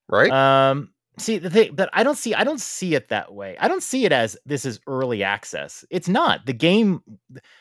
right? 0.09 0.31
um 0.31 0.93
see 1.19 1.37
the 1.39 1.51
thing 1.51 1.75
but 1.75 1.91
i 1.93 2.03
don't 2.03 2.17
see 2.17 2.35
i 2.35 2.43
don't 2.43 2.61
see 2.61 2.95
it 2.95 3.09
that 3.09 3.35
way 3.35 3.55
i 3.61 3.69
don't 3.69 3.83
see 3.83 4.07
it 4.07 4.13
as 4.13 4.37
this 4.47 4.65
is 4.65 4.81
early 4.87 5.23
access 5.23 5.85
it's 5.91 6.09
not 6.09 6.47
the 6.47 6.55
game 6.55 7.03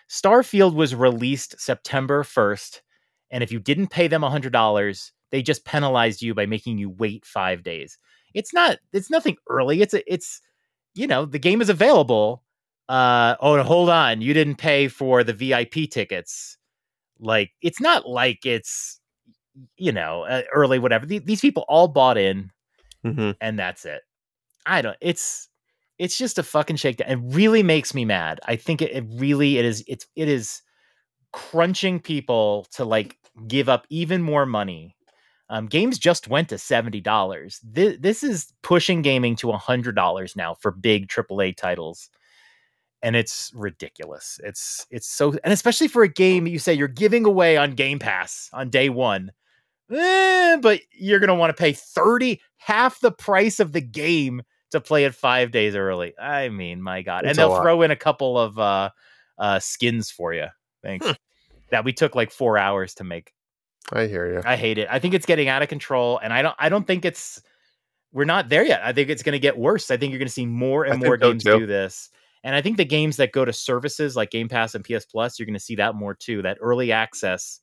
starfield 0.09 0.73
was 0.73 0.95
released 0.95 1.59
september 1.59 2.23
1st 2.23 2.79
and 3.29 3.43
if 3.43 3.51
you 3.51 3.59
didn't 3.59 3.87
pay 3.87 4.07
them 4.07 4.23
a 4.23 4.29
$100 4.29 5.11
they 5.31 5.41
just 5.41 5.65
penalized 5.65 6.21
you 6.21 6.33
by 6.33 6.45
making 6.45 6.77
you 6.77 6.89
wait 6.89 7.25
five 7.25 7.63
days 7.63 7.97
it's 8.33 8.53
not 8.53 8.77
it's 8.93 9.09
nothing 9.09 9.37
early 9.49 9.81
it's 9.81 9.93
a, 9.93 10.13
it's 10.13 10.41
you 10.93 11.07
know 11.07 11.25
the 11.25 11.39
game 11.39 11.61
is 11.61 11.69
available 11.69 12.43
uh 12.89 13.35
oh 13.39 13.61
hold 13.63 13.89
on 13.89 14.21
you 14.21 14.33
didn't 14.33 14.55
pay 14.55 14.87
for 14.87 15.23
the 15.23 15.33
vip 15.33 15.73
tickets 15.91 16.57
like 17.19 17.51
it's 17.61 17.79
not 17.79 18.07
like 18.07 18.45
it's 18.45 18.99
you 19.77 19.91
know 19.91 20.23
uh, 20.23 20.41
early 20.53 20.79
whatever 20.79 21.05
Th- 21.05 21.23
these 21.23 21.41
people 21.41 21.65
all 21.67 21.87
bought 21.87 22.17
in 22.17 22.51
mm-hmm. 23.05 23.31
and 23.39 23.57
that's 23.57 23.85
it. 23.85 24.01
I 24.65 24.81
don't. 24.81 24.97
It's 25.01 25.49
it's 25.97 26.17
just 26.17 26.37
a 26.37 26.43
fucking 26.43 26.77
shakedown. 26.77 27.09
It 27.09 27.35
really 27.35 27.63
makes 27.63 27.93
me 27.93 28.05
mad. 28.05 28.39
I 28.45 28.55
think 28.55 28.81
it, 28.81 28.91
it 28.91 29.05
really 29.09 29.57
it 29.57 29.65
is. 29.65 29.83
It's 29.87 30.07
it 30.15 30.27
is 30.27 30.61
crunching 31.31 31.99
people 31.99 32.67
to 32.73 32.85
like 32.85 33.17
give 33.47 33.69
up 33.69 33.85
even 33.89 34.21
more 34.21 34.45
money. 34.45 34.95
Um, 35.51 35.67
games 35.67 35.99
just 35.99 36.27
went 36.29 36.47
to 36.49 36.57
seventy 36.57 37.01
dollars. 37.01 37.59
This 37.61 37.97
this 37.99 38.23
is 38.23 38.51
pushing 38.63 39.01
gaming 39.01 39.35
to 39.35 39.51
hundred 39.51 39.95
dollars 39.95 40.35
now 40.35 40.55
for 40.55 40.71
big 40.71 41.09
AAA 41.09 41.57
titles. 41.57 42.09
and 43.03 43.15
it's 43.15 43.51
ridiculous. 43.53 44.39
It's 44.43 44.85
it's 44.91 45.07
so 45.07 45.33
and 45.43 45.51
especially 45.53 45.87
for 45.87 46.03
a 46.03 46.07
game 46.07 46.47
you 46.47 46.59
say 46.59 46.73
you're 46.73 46.87
giving 46.87 47.25
away 47.25 47.57
on 47.57 47.71
Game 47.73 47.99
Pass 47.99 48.49
on 48.53 48.69
day 48.69 48.89
one. 48.89 49.31
Eh, 49.91 50.57
but 50.61 50.79
you're 50.93 51.19
gonna 51.19 51.35
want 51.35 51.55
to 51.55 51.61
pay 51.61 51.73
30, 51.73 52.39
half 52.57 52.99
the 53.01 53.11
price 53.11 53.59
of 53.59 53.73
the 53.73 53.81
game 53.81 54.43
to 54.71 54.79
play 54.79 55.03
it 55.03 55.13
five 55.13 55.51
days 55.51 55.75
early. 55.75 56.13
I 56.17 56.47
mean, 56.49 56.81
my 56.81 57.01
God. 57.01 57.25
It's 57.25 57.31
and 57.31 57.37
they'll 57.37 57.61
throw 57.61 57.81
in 57.81 57.91
a 57.91 57.95
couple 57.95 58.37
of 58.39 58.57
uh 58.57 58.91
uh 59.37 59.59
skins 59.59 60.09
for 60.11 60.33
you. 60.33 60.47
Thanks. 60.81 61.05
That 61.71 61.85
we 61.85 61.93
took 61.93 62.15
like 62.15 62.31
four 62.31 62.57
hours 62.57 62.95
to 62.95 63.03
make. 63.03 63.33
I 63.91 64.07
hear 64.07 64.31
you. 64.31 64.41
I 64.45 64.55
hate 64.55 64.77
it. 64.77 64.87
I 64.89 64.99
think 64.99 65.13
it's 65.13 65.25
getting 65.25 65.47
out 65.47 65.61
of 65.61 65.69
control, 65.69 66.19
and 66.21 66.33
I 66.33 66.41
don't. 66.41 66.55
I 66.59 66.69
don't 66.69 66.85
think 66.85 67.05
it's. 67.05 67.41
We're 68.13 68.25
not 68.25 68.49
there 68.49 68.65
yet. 68.65 68.81
I 68.83 68.91
think 68.91 69.09
it's 69.09 69.23
going 69.23 69.33
to 69.33 69.39
get 69.39 69.57
worse. 69.57 69.89
I 69.89 69.95
think 69.95 70.11
you're 70.11 70.19
going 70.19 70.27
to 70.27 70.33
see 70.33 70.45
more 70.45 70.83
and 70.83 70.95
I 70.95 70.97
more 70.97 71.15
games 71.15 71.45
do 71.45 71.65
this. 71.65 72.09
And 72.43 72.55
I 72.55 72.61
think 72.61 72.77
the 72.77 72.85
games 72.85 73.17
that 73.17 73.31
go 73.31 73.45
to 73.45 73.53
services 73.53 74.15
like 74.15 74.31
Game 74.31 74.49
Pass 74.49 74.75
and 74.75 74.83
PS 74.83 75.05
Plus, 75.05 75.37
you're 75.39 75.45
going 75.45 75.53
to 75.53 75.59
see 75.59 75.75
that 75.75 75.95
more 75.95 76.13
too. 76.13 76.41
That 76.41 76.57
early 76.59 76.91
access, 76.91 77.59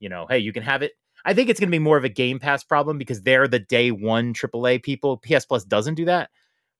you 0.00 0.08
know, 0.08 0.26
hey, 0.28 0.38
you 0.38 0.52
can 0.52 0.62
have 0.62 0.82
it. 0.82 0.92
I 1.24 1.32
think 1.32 1.48
it's 1.48 1.58
going 1.58 1.70
to 1.70 1.74
be 1.74 1.78
more 1.78 1.96
of 1.96 2.04
a 2.04 2.10
Game 2.10 2.38
Pass 2.38 2.62
problem 2.62 2.98
because 2.98 3.22
they're 3.22 3.48
the 3.48 3.58
day 3.58 3.90
one 3.90 4.34
AAA 4.34 4.82
people. 4.82 5.16
PS 5.18 5.46
Plus 5.46 5.64
doesn't 5.64 5.94
do 5.94 6.04
that, 6.04 6.30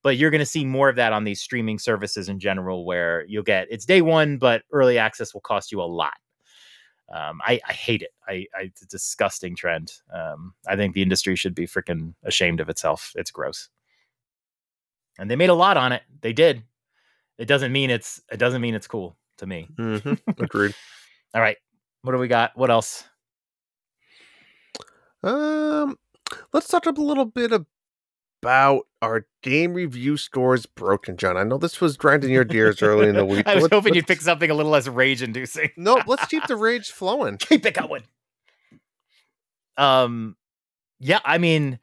but 0.03 0.17
you're 0.17 0.31
going 0.31 0.41
to 0.41 0.47
see 0.47 0.65
more 0.65 0.89
of 0.89 0.97
that 0.97 1.13
on 1.13 1.25
these 1.25 1.41
streaming 1.41 1.79
services 1.79 2.29
in 2.29 2.39
general, 2.39 2.85
where 2.85 3.25
you'll 3.29 3.43
get 3.43 3.69
it's 3.71 3.87
day 3.87 4.03
one, 4.03 4.39
but 4.39 4.63
early 4.73 4.99
access 4.99 5.33
will 5.33 5.41
cost 5.41 5.73
you 5.73 5.81
a 5.81 5.85
lot. 5.85 6.15
Um, 7.13 7.41
I, 7.45 7.61
I 7.67 7.73
hate 7.73 8.03
it. 8.03 8.11
I, 8.27 8.47
I 8.55 8.63
it's 8.63 8.83
a 8.83 8.87
disgusting 8.87 9.55
trend. 9.55 9.93
Um, 10.13 10.55
I 10.67 10.77
think 10.77 10.95
the 10.95 11.03
industry 11.03 11.37
should 11.37 11.55
be 11.55 11.67
freaking 11.67 12.15
ashamed 12.25 12.61
of 12.61 12.69
itself. 12.69 13.13
It's 13.15 13.31
gross. 13.31 13.69
And 15.19 15.31
they 15.31 15.37
made 15.37 15.51
a 15.51 15.55
lot 15.55 15.77
on 15.77 15.93
it. 15.93 16.03
They 16.21 16.33
did. 16.33 16.65
It 17.39 17.47
doesn't 17.47 17.73
mean 17.73 17.91
it's 17.91 18.21
it 18.31 18.39
doesn't 18.39 18.61
mean 18.61 18.75
it's 18.75 18.87
cool 18.87 19.17
to 19.39 19.47
me. 19.47 19.69
hmm 19.77 20.15
Agreed. 20.39 20.75
All 21.35 21.41
right. 21.41 21.57
What 22.03 22.13
do 22.13 22.19
we 22.19 22.29
got? 22.29 22.57
What 22.57 22.71
else? 22.71 23.05
Um, 25.23 25.97
let's 26.53 26.69
talk 26.69 26.87
up 26.87 26.99
a 26.99 27.03
little 27.03 27.25
bit 27.25 27.53
about 28.47 28.87
our 29.03 29.27
game 29.43 29.75
review 29.75 30.17
scores 30.17 30.67
broken, 30.67 31.17
John. 31.17 31.37
I 31.37 31.43
know 31.43 31.59
this 31.59 31.81
was 31.81 31.97
grinding 31.97 32.31
your 32.31 32.45
gears 32.55 32.81
early 32.81 33.09
in 33.09 33.17
the 33.17 33.25
week. 33.25 33.45
I 33.45 33.55
was 33.57 33.63
let's- 33.63 33.75
hoping 33.75 33.95
you'd 33.95 34.07
pick 34.07 34.21
something 34.21 34.49
a 34.49 34.55
little 34.55 34.71
less 34.71 34.87
rage 34.87 35.21
inducing. 35.21 35.71
No, 35.77 36.01
let's 36.07 36.27
keep 36.27 36.47
the 36.47 36.55
rage 36.57 36.93
flowing. 36.93 37.39
keep 37.39 37.67
it 37.67 37.75
going. 37.75 38.05
Um, 39.77 40.37
yeah, 41.01 41.19
I 41.25 41.39
mean, 41.39 41.81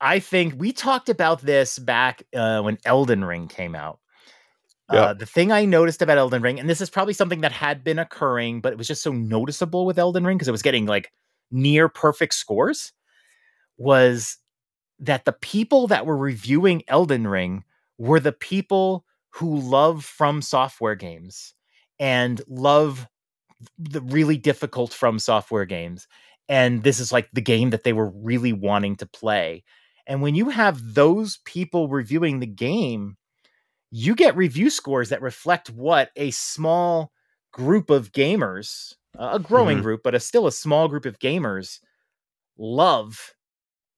I 0.00 0.18
think 0.18 0.54
we 0.56 0.72
talked 0.72 1.10
about 1.10 1.42
this 1.42 1.78
back 1.78 2.22
uh, 2.34 2.62
when 2.62 2.78
Elden 2.86 3.22
Ring 3.22 3.46
came 3.46 3.74
out. 3.74 4.00
Yeah. 4.90 5.00
Uh, 5.00 5.12
the 5.14 5.26
thing 5.26 5.52
I 5.52 5.66
noticed 5.66 6.00
about 6.00 6.16
Elden 6.16 6.40
Ring, 6.40 6.58
and 6.58 6.70
this 6.70 6.80
is 6.80 6.88
probably 6.88 7.14
something 7.14 7.42
that 7.42 7.52
had 7.52 7.84
been 7.84 7.98
occurring, 7.98 8.62
but 8.62 8.72
it 8.72 8.78
was 8.78 8.88
just 8.88 9.02
so 9.02 9.12
noticeable 9.12 9.84
with 9.84 9.98
Elden 9.98 10.24
Ring 10.24 10.38
because 10.38 10.48
it 10.48 10.52
was 10.52 10.62
getting 10.62 10.86
like 10.86 11.12
near 11.50 11.90
perfect 11.90 12.32
scores, 12.32 12.92
was 13.76 14.38
that 15.06 15.24
the 15.24 15.32
people 15.32 15.86
that 15.88 16.06
were 16.06 16.16
reviewing 16.16 16.82
Elden 16.88 17.26
Ring 17.26 17.64
were 17.98 18.20
the 18.20 18.32
people 18.32 19.04
who 19.30 19.58
love 19.58 20.04
FromSoftware 20.06 20.98
games 20.98 21.54
and 21.98 22.40
love 22.48 23.08
the 23.78 24.00
really 24.02 24.36
difficult 24.36 24.90
FromSoftware 24.92 25.68
games 25.68 26.06
and 26.48 26.82
this 26.82 27.00
is 27.00 27.12
like 27.12 27.28
the 27.32 27.40
game 27.40 27.70
that 27.70 27.84
they 27.84 27.92
were 27.94 28.10
really 28.10 28.52
wanting 28.52 28.96
to 28.96 29.06
play 29.06 29.64
and 30.06 30.20
when 30.22 30.34
you 30.34 30.50
have 30.50 30.94
those 30.94 31.38
people 31.44 31.88
reviewing 31.88 32.40
the 32.40 32.46
game 32.46 33.16
you 33.90 34.14
get 34.14 34.36
review 34.36 34.70
scores 34.70 35.10
that 35.10 35.22
reflect 35.22 35.70
what 35.70 36.10
a 36.16 36.30
small 36.32 37.12
group 37.52 37.90
of 37.90 38.12
gamers 38.12 38.94
a 39.18 39.38
growing 39.38 39.78
Mhm. 39.78 39.82
group 39.82 40.02
but 40.04 40.14
a 40.14 40.20
still 40.20 40.46
a 40.46 40.52
small 40.52 40.88
group 40.88 41.06
of 41.06 41.18
gamers 41.20 41.80
love 42.58 43.33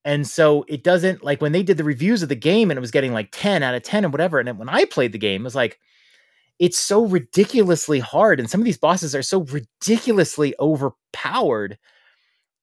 and 0.07 0.25
so 0.25 0.65
it 0.67 0.83
doesn't 0.83 1.23
like 1.23 1.41
when 1.41 1.51
they 1.51 1.61
did 1.61 1.77
the 1.77 1.83
reviews 1.83 2.23
of 2.23 2.29
the 2.29 2.35
game 2.35 2.71
and 2.71 2.77
it 2.77 2.81
was 2.81 2.91
getting 2.91 3.11
like 3.13 3.29
10 3.31 3.61
out 3.61 3.75
of 3.75 3.83
10 3.83 4.05
and 4.05 4.13
whatever 4.13 4.39
and 4.39 4.47
then 4.47 4.57
when 4.57 4.69
i 4.69 4.85
played 4.85 5.11
the 5.11 5.17
game 5.19 5.41
it 5.41 5.43
was 5.43 5.53
like 5.55 5.79
it's 6.59 6.79
so 6.79 7.05
ridiculously 7.05 7.99
hard 7.99 8.39
and 8.39 8.49
some 8.49 8.61
of 8.61 8.65
these 8.65 8.77
bosses 8.79 9.13
are 9.13 9.21
so 9.21 9.41
ridiculously 9.41 10.55
overpowered 10.59 11.77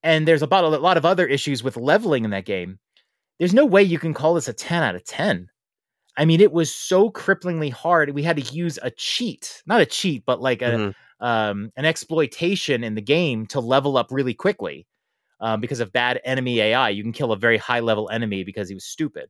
and 0.03 0.27
there's 0.27 0.43
a 0.43 0.47
lot 0.47 0.97
of 0.97 1.05
other 1.05 1.27
issues 1.27 1.63
with 1.63 1.77
leveling 1.79 2.25
in 2.25 2.31
that 2.31 2.45
game. 2.45 2.79
There's 3.39 3.55
no 3.55 3.65
way 3.65 3.83
you 3.83 3.99
can 3.99 4.13
call 4.13 4.35
this 4.35 4.49
a 4.49 4.53
10 4.53 4.83
out 4.83 4.95
of 4.97 5.05
10 5.05 5.49
i 6.17 6.25
mean 6.25 6.41
it 6.41 6.53
was 6.53 6.75
so 6.75 7.11
cripplingly 7.11 7.71
hard 7.73 8.11
we 8.11 8.23
had 8.23 8.37
to 8.37 8.55
use 8.55 8.79
a 8.83 8.91
cheat 8.91 9.63
not 9.67 9.81
a 9.81 9.87
cheat 9.87 10.25
but 10.27 10.41
like 10.41 10.63
a 10.63 10.71
Mhm. 10.73 10.95
um, 11.21 11.73
an 11.77 11.85
exploitation 11.85 12.85
in 12.85 12.95
the 12.95 13.01
game 13.01 13.47
to 13.47 13.61
level 13.61 13.97
up 13.97 14.09
really 14.11 14.35
quickly 14.35 14.87
um, 15.45 15.61
because 15.61 15.81
of 15.81 15.93
bad 15.93 16.21
enemy 16.25 16.61
ai 16.61 16.89
you 16.89 17.03
can 17.03 17.13
kill 17.13 17.33
a 17.33 17.37
very 17.37 17.59
high 17.59 17.81
level 17.81 18.09
enemy 18.11 18.43
because 18.43 18.69
he 18.69 18.75
was 18.75 18.85
stupid 18.85 19.29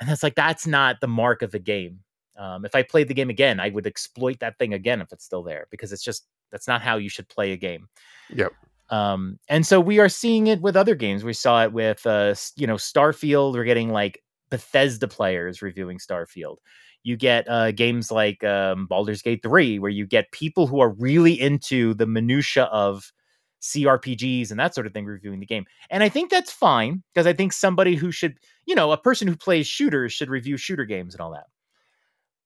and 0.00 0.08
that's 0.08 0.22
like 0.22 0.34
that's 0.34 0.66
not 0.66 0.96
the 1.00 1.08
mark 1.08 1.42
of 1.42 1.50
the 1.50 1.58
game 1.58 2.00
um, 2.40 2.64
if 2.64 2.74
I 2.74 2.82
played 2.82 3.08
the 3.08 3.14
game 3.14 3.28
again, 3.28 3.60
I 3.60 3.68
would 3.68 3.86
exploit 3.86 4.40
that 4.40 4.58
thing 4.58 4.72
again 4.72 5.02
if 5.02 5.12
it's 5.12 5.26
still 5.26 5.42
there 5.42 5.66
because 5.70 5.92
it's 5.92 6.02
just 6.02 6.26
that's 6.50 6.66
not 6.66 6.80
how 6.80 6.96
you 6.96 7.10
should 7.10 7.28
play 7.28 7.52
a 7.52 7.56
game. 7.56 7.86
Yep. 8.30 8.52
Um, 8.88 9.38
and 9.48 9.64
so 9.64 9.78
we 9.78 9.98
are 9.98 10.08
seeing 10.08 10.46
it 10.46 10.62
with 10.62 10.74
other 10.74 10.94
games. 10.94 11.22
We 11.22 11.34
saw 11.34 11.62
it 11.64 11.72
with 11.74 12.04
uh, 12.06 12.34
you 12.56 12.66
know 12.66 12.76
Starfield. 12.76 13.52
We're 13.52 13.64
getting 13.64 13.90
like 13.90 14.22
Bethesda 14.50 15.06
players 15.06 15.60
reviewing 15.60 15.98
Starfield. 15.98 16.56
You 17.02 17.18
get 17.18 17.46
uh, 17.46 17.72
games 17.72 18.10
like 18.10 18.42
um, 18.42 18.86
Baldur's 18.86 19.22
Gate 19.22 19.42
3, 19.42 19.78
where 19.78 19.90
you 19.90 20.06
get 20.06 20.32
people 20.32 20.66
who 20.66 20.80
are 20.80 20.90
really 20.90 21.38
into 21.38 21.94
the 21.94 22.06
minutia 22.06 22.64
of 22.64 23.12
CRPGs 23.60 24.50
and 24.50 24.58
that 24.58 24.74
sort 24.74 24.86
of 24.86 24.92
thing 24.92 25.06
reviewing 25.06 25.40
the 25.40 25.46
game. 25.46 25.66
And 25.90 26.02
I 26.02 26.08
think 26.08 26.30
that's 26.30 26.52
fine 26.52 27.02
because 27.12 27.26
I 27.26 27.32
think 27.32 27.52
somebody 27.52 27.94
who 27.94 28.10
should, 28.10 28.38
you 28.66 28.74
know, 28.74 28.92
a 28.92 28.98
person 28.98 29.28
who 29.28 29.36
plays 29.36 29.66
shooters 29.66 30.12
should 30.12 30.30
review 30.30 30.56
shooter 30.56 30.84
games 30.84 31.14
and 31.14 31.20
all 31.20 31.32
that. 31.32 31.46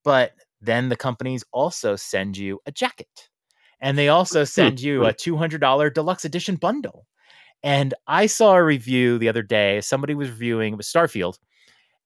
But 0.02 0.32
then 0.60 0.88
the 0.88 0.96
companies 0.96 1.44
also 1.52 1.96
send 1.96 2.36
you 2.36 2.60
a 2.66 2.72
jacket 2.72 3.28
and 3.80 3.96
they 3.96 4.08
also 4.08 4.44
send 4.44 4.80
you 4.80 5.04
a 5.04 5.12
$200 5.12 5.92
deluxe 5.94 6.24
edition 6.24 6.56
bundle. 6.56 7.06
And 7.62 7.94
I 8.06 8.26
saw 8.26 8.54
a 8.54 8.62
review 8.62 9.18
the 9.18 9.28
other 9.28 9.42
day. 9.42 9.80
Somebody 9.80 10.14
was 10.14 10.28
reviewing 10.28 10.74
it 10.74 10.76
was 10.76 10.86
Starfield. 10.86 11.38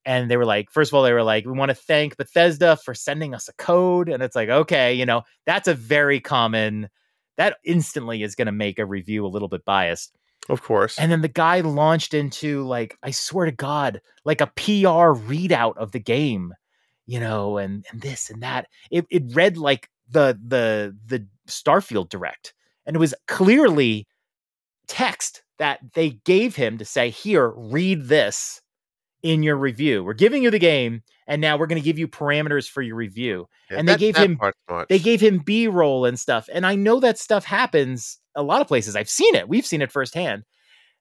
And 0.04 0.30
they 0.30 0.36
were 0.36 0.44
like, 0.44 0.70
first 0.70 0.90
of 0.90 0.94
all, 0.94 1.02
they 1.02 1.12
were 1.12 1.24
like, 1.24 1.44
we 1.44 1.52
want 1.52 1.70
to 1.70 1.74
thank 1.74 2.16
Bethesda 2.16 2.76
for 2.76 2.94
sending 2.94 3.34
us 3.34 3.48
a 3.48 3.52
code. 3.54 4.08
And 4.08 4.22
it's 4.22 4.36
like, 4.36 4.48
okay, 4.48 4.94
you 4.94 5.04
know, 5.04 5.22
that's 5.46 5.68
a 5.68 5.74
very 5.74 6.20
common, 6.20 6.88
that 7.38 7.56
instantly 7.64 8.22
is 8.22 8.34
going 8.34 8.46
to 8.46 8.52
make 8.52 8.78
a 8.78 8.84
review 8.84 9.24
a 9.24 9.28
little 9.28 9.48
bit 9.48 9.64
biased. 9.64 10.14
Of 10.48 10.62
course. 10.62 10.98
And 10.98 11.10
then 11.10 11.22
the 11.22 11.28
guy 11.28 11.60
launched 11.60 12.12
into 12.12 12.66
like, 12.66 12.98
I 13.02 13.10
swear 13.10 13.46
to 13.46 13.52
God, 13.52 14.00
like 14.24 14.40
a 14.40 14.46
PR 14.48 15.14
readout 15.16 15.76
of 15.76 15.92
the 15.92 16.00
game, 16.00 16.54
you 17.06 17.20
know, 17.20 17.58
and 17.58 17.86
and 17.90 18.00
this 18.00 18.28
and 18.28 18.42
that. 18.42 18.66
It 18.90 19.06
it 19.10 19.24
read 19.34 19.56
like 19.56 19.88
the 20.10 20.38
the 20.46 20.96
the 21.06 21.26
Starfield 21.48 22.08
direct. 22.08 22.54
And 22.86 22.96
it 22.96 22.98
was 22.98 23.14
clearly 23.26 24.06
text 24.86 25.42
that 25.58 25.80
they 25.94 26.10
gave 26.24 26.56
him 26.56 26.78
to 26.78 26.84
say, 26.84 27.10
here, 27.10 27.52
read 27.56 28.08
this 28.08 28.62
in 29.22 29.42
your 29.42 29.56
review. 29.56 30.02
We're 30.02 30.14
giving 30.14 30.42
you 30.42 30.50
the 30.50 30.58
game, 30.58 31.02
and 31.28 31.40
now 31.40 31.56
we're 31.56 31.66
going 31.68 31.80
to 31.80 31.84
give 31.84 31.98
you 31.98 32.08
parameters 32.08 32.68
for 32.68 32.82
your 32.82 32.96
review. 32.96 33.46
Yeah, 33.70 33.78
and 33.78 33.86
they 33.88 33.92
that- 33.92 34.00
gave 34.00 34.14
that 34.16 34.24
him- 34.24 34.38
They 34.88 34.98
gave 34.98 35.20
him 35.20 35.38
B 35.38 35.68
roll 35.68 36.04
and 36.06 36.18
stuff. 36.18 36.48
And 36.52 36.66
I 36.66 36.74
know 36.74 36.98
that 36.98 37.18
stuff 37.18 37.44
happens 37.44 38.18
a 38.34 38.42
lot 38.42 38.60
of 38.62 38.66
places. 38.66 38.96
I've 38.96 39.10
seen 39.10 39.34
it. 39.36 39.48
We've 39.48 39.66
seen 39.66 39.82
it 39.82 39.92
firsthand. 39.92 40.44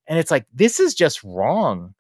And 0.06 0.20
it's 0.20 0.30
like, 0.30 0.46
this 0.54 0.80
is 0.80 0.94
just 0.94 1.24
wrong. 1.24 1.96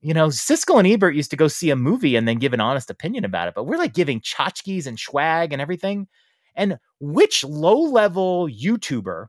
You 0.00 0.14
know, 0.14 0.28
Siskel 0.28 0.78
and 0.78 0.88
Ebert 0.88 1.14
used 1.14 1.30
to 1.30 1.36
go 1.36 1.46
see 1.46 1.70
a 1.70 1.76
movie 1.76 2.16
and 2.16 2.26
then 2.26 2.38
give 2.38 2.52
an 2.52 2.60
honest 2.60 2.90
opinion 2.90 3.24
about 3.24 3.46
it, 3.48 3.54
but 3.54 3.64
we're 3.64 3.78
like 3.78 3.94
giving 3.94 4.20
tchotchkes 4.20 4.86
and 4.86 4.98
swag 4.98 5.52
and 5.52 5.62
everything. 5.62 6.08
And 6.56 6.78
which 7.00 7.44
low 7.44 7.78
level 7.80 8.48
YouTuber 8.48 9.26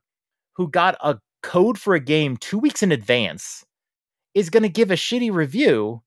who 0.56 0.70
got 0.70 0.96
a 1.02 1.20
code 1.44 1.78
for 1.78 1.94
a 1.94 2.00
game 2.00 2.38
two 2.38 2.58
weeks 2.58 2.82
in 2.82 2.92
advance 2.92 3.64
is 4.34 4.50
going 4.50 4.64
to 4.64 4.70
give 4.70 4.92
a 4.92 4.96
shitty 4.96 5.32
review 5.32 6.02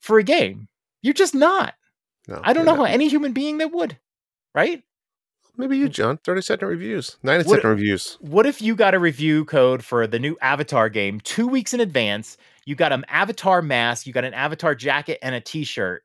for 0.00 0.18
a 0.18 0.24
game? 0.24 0.68
You're 1.02 1.14
just 1.14 1.34
not. 1.34 1.74
No, 2.28 2.40
I 2.42 2.52
don't 2.52 2.64
know 2.64 2.76
not. 2.76 2.86
how 2.88 2.92
any 2.94 3.08
human 3.08 3.32
being 3.32 3.58
that 3.58 3.72
would, 3.72 3.98
right? 4.54 4.82
Maybe 5.56 5.76
you, 5.76 5.88
John. 5.88 6.16
30 6.18 6.40
second 6.42 6.68
reviews, 6.68 7.18
90 7.22 7.46
What- 7.48 7.56
second 7.56 7.70
reviews. 7.70 8.16
What 8.20 8.46
if 8.46 8.62
you 8.62 8.74
got 8.74 8.94
a 8.94 8.98
review 8.98 9.44
code 9.44 9.84
for 9.84 10.06
the 10.06 10.18
new 10.18 10.36
Avatar 10.40 10.88
game 10.88 11.20
two 11.20 11.46
weeks 11.46 11.74
in 11.74 11.80
advance? 11.80 12.38
You 12.64 12.74
got 12.74 12.92
an 12.92 13.04
Avatar 13.08 13.60
mask, 13.60 14.06
you 14.06 14.12
got 14.12 14.24
an 14.24 14.32
Avatar 14.34 14.74
jacket, 14.74 15.18
and 15.20 15.34
a 15.34 15.40
T-shirt, 15.40 16.04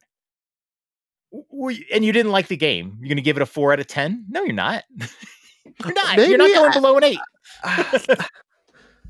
W- 1.31 1.45
w- 1.51 1.85
and 1.93 2.03
you 2.03 2.11
didn't 2.11 2.31
like 2.31 2.47
the 2.47 2.57
game. 2.57 2.97
You're 2.99 3.09
gonna 3.09 3.21
give 3.21 3.37
it 3.37 3.41
a 3.43 3.45
four 3.45 3.71
out 3.73 3.79
of 3.79 3.87
ten? 3.87 4.25
No, 4.29 4.43
you're 4.43 4.53
not. 4.53 4.83
you're 4.97 5.93
not. 5.93 6.17
you're 6.17 6.37
not 6.37 6.51
going 6.53 6.71
I- 6.71 6.73
below 6.73 6.97
an 6.97 7.03
eight. 7.03 7.19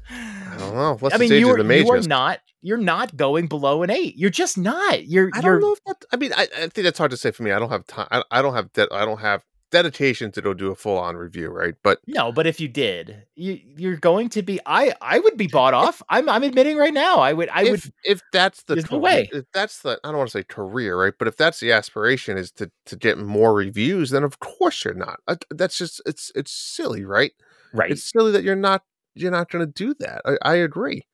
I 0.09 0.55
don't 0.57 0.75
know. 0.75 0.97
What's 0.99 1.15
I 1.15 1.17
the 1.17 1.29
mean, 1.29 1.39
you 1.39 1.49
are, 1.49 1.61
the 1.61 1.77
you 1.77 1.89
are 1.91 2.01
not 2.01 2.39
you're 2.61 2.77
not 2.77 3.15
going 3.15 3.47
below 3.47 3.83
an 3.83 3.89
eight. 3.89 4.15
You're 4.17 4.29
just 4.29 4.57
not. 4.57 5.05
You're 5.05 5.29
I 5.33 5.41
you're 5.41 5.59
don't 5.59 5.61
know 5.61 5.73
if 5.73 5.83
that. 5.85 6.05
I 6.11 6.17
mean, 6.17 6.33
I, 6.33 6.43
I 6.43 6.67
think 6.67 6.83
that's 6.83 6.97
hard 6.97 7.11
to 7.11 7.17
say 7.17 7.31
for 7.31 7.43
me. 7.43 7.51
I 7.51 7.59
don't 7.59 7.69
have 7.69 7.85
time. 7.87 8.07
I, 8.11 8.23
I 8.31 8.41
don't 8.41 8.53
have 8.53 8.71
de- 8.73 8.93
I 8.93 9.05
don't 9.05 9.19
have 9.19 9.43
dedication 9.69 10.31
to 10.31 10.41
go 10.41 10.53
do 10.53 10.71
a 10.71 10.75
full 10.75 10.97
on 10.97 11.15
review, 11.15 11.49
right? 11.49 11.75
But 11.83 11.99
no, 12.07 12.31
but 12.31 12.47
if 12.47 12.59
you 12.59 12.67
did, 12.67 13.25
you 13.35 13.59
you're 13.75 13.97
going 13.97 14.29
to 14.29 14.41
be. 14.41 14.59
I 14.65 14.93
I 15.01 15.19
would 15.19 15.37
be 15.37 15.47
bought 15.47 15.73
off. 15.73 16.01
I'm 16.09 16.29
I'm 16.29 16.43
admitting 16.43 16.77
right 16.77 16.93
now. 16.93 17.19
I 17.19 17.33
would 17.33 17.49
I 17.49 17.63
if 17.63 17.71
would. 17.71 17.93
if 18.03 18.21
that's 18.31 18.63
the 18.63 18.85
no 18.91 18.97
way. 18.97 19.29
if 19.31 19.45
that's 19.53 19.81
the 19.81 19.99
I 20.03 20.09
don't 20.09 20.17
want 20.17 20.29
to 20.31 20.37
say 20.39 20.43
career, 20.43 20.99
right? 20.99 21.13
But 21.17 21.27
if 21.27 21.37
that's 21.37 21.59
the 21.59 21.71
aspiration 21.71 22.37
is 22.37 22.51
to 22.53 22.71
to 22.85 22.95
get 22.95 23.17
more 23.17 23.53
reviews, 23.53 24.09
then 24.09 24.23
of 24.23 24.39
course 24.39 24.83
you're 24.83 24.93
not. 24.93 25.19
That's 25.49 25.77
just 25.77 26.01
it's 26.05 26.31
it's 26.35 26.51
silly, 26.51 27.05
right? 27.05 27.33
Right. 27.73 27.91
It's 27.91 28.09
silly 28.09 28.31
that 28.31 28.43
you're 28.43 28.55
not 28.55 28.83
you're 29.19 29.31
not 29.31 29.49
going 29.49 29.65
to 29.65 29.71
do 29.71 29.93
that. 29.99 30.21
I, 30.25 30.37
I 30.43 30.55
agree. 30.55 31.05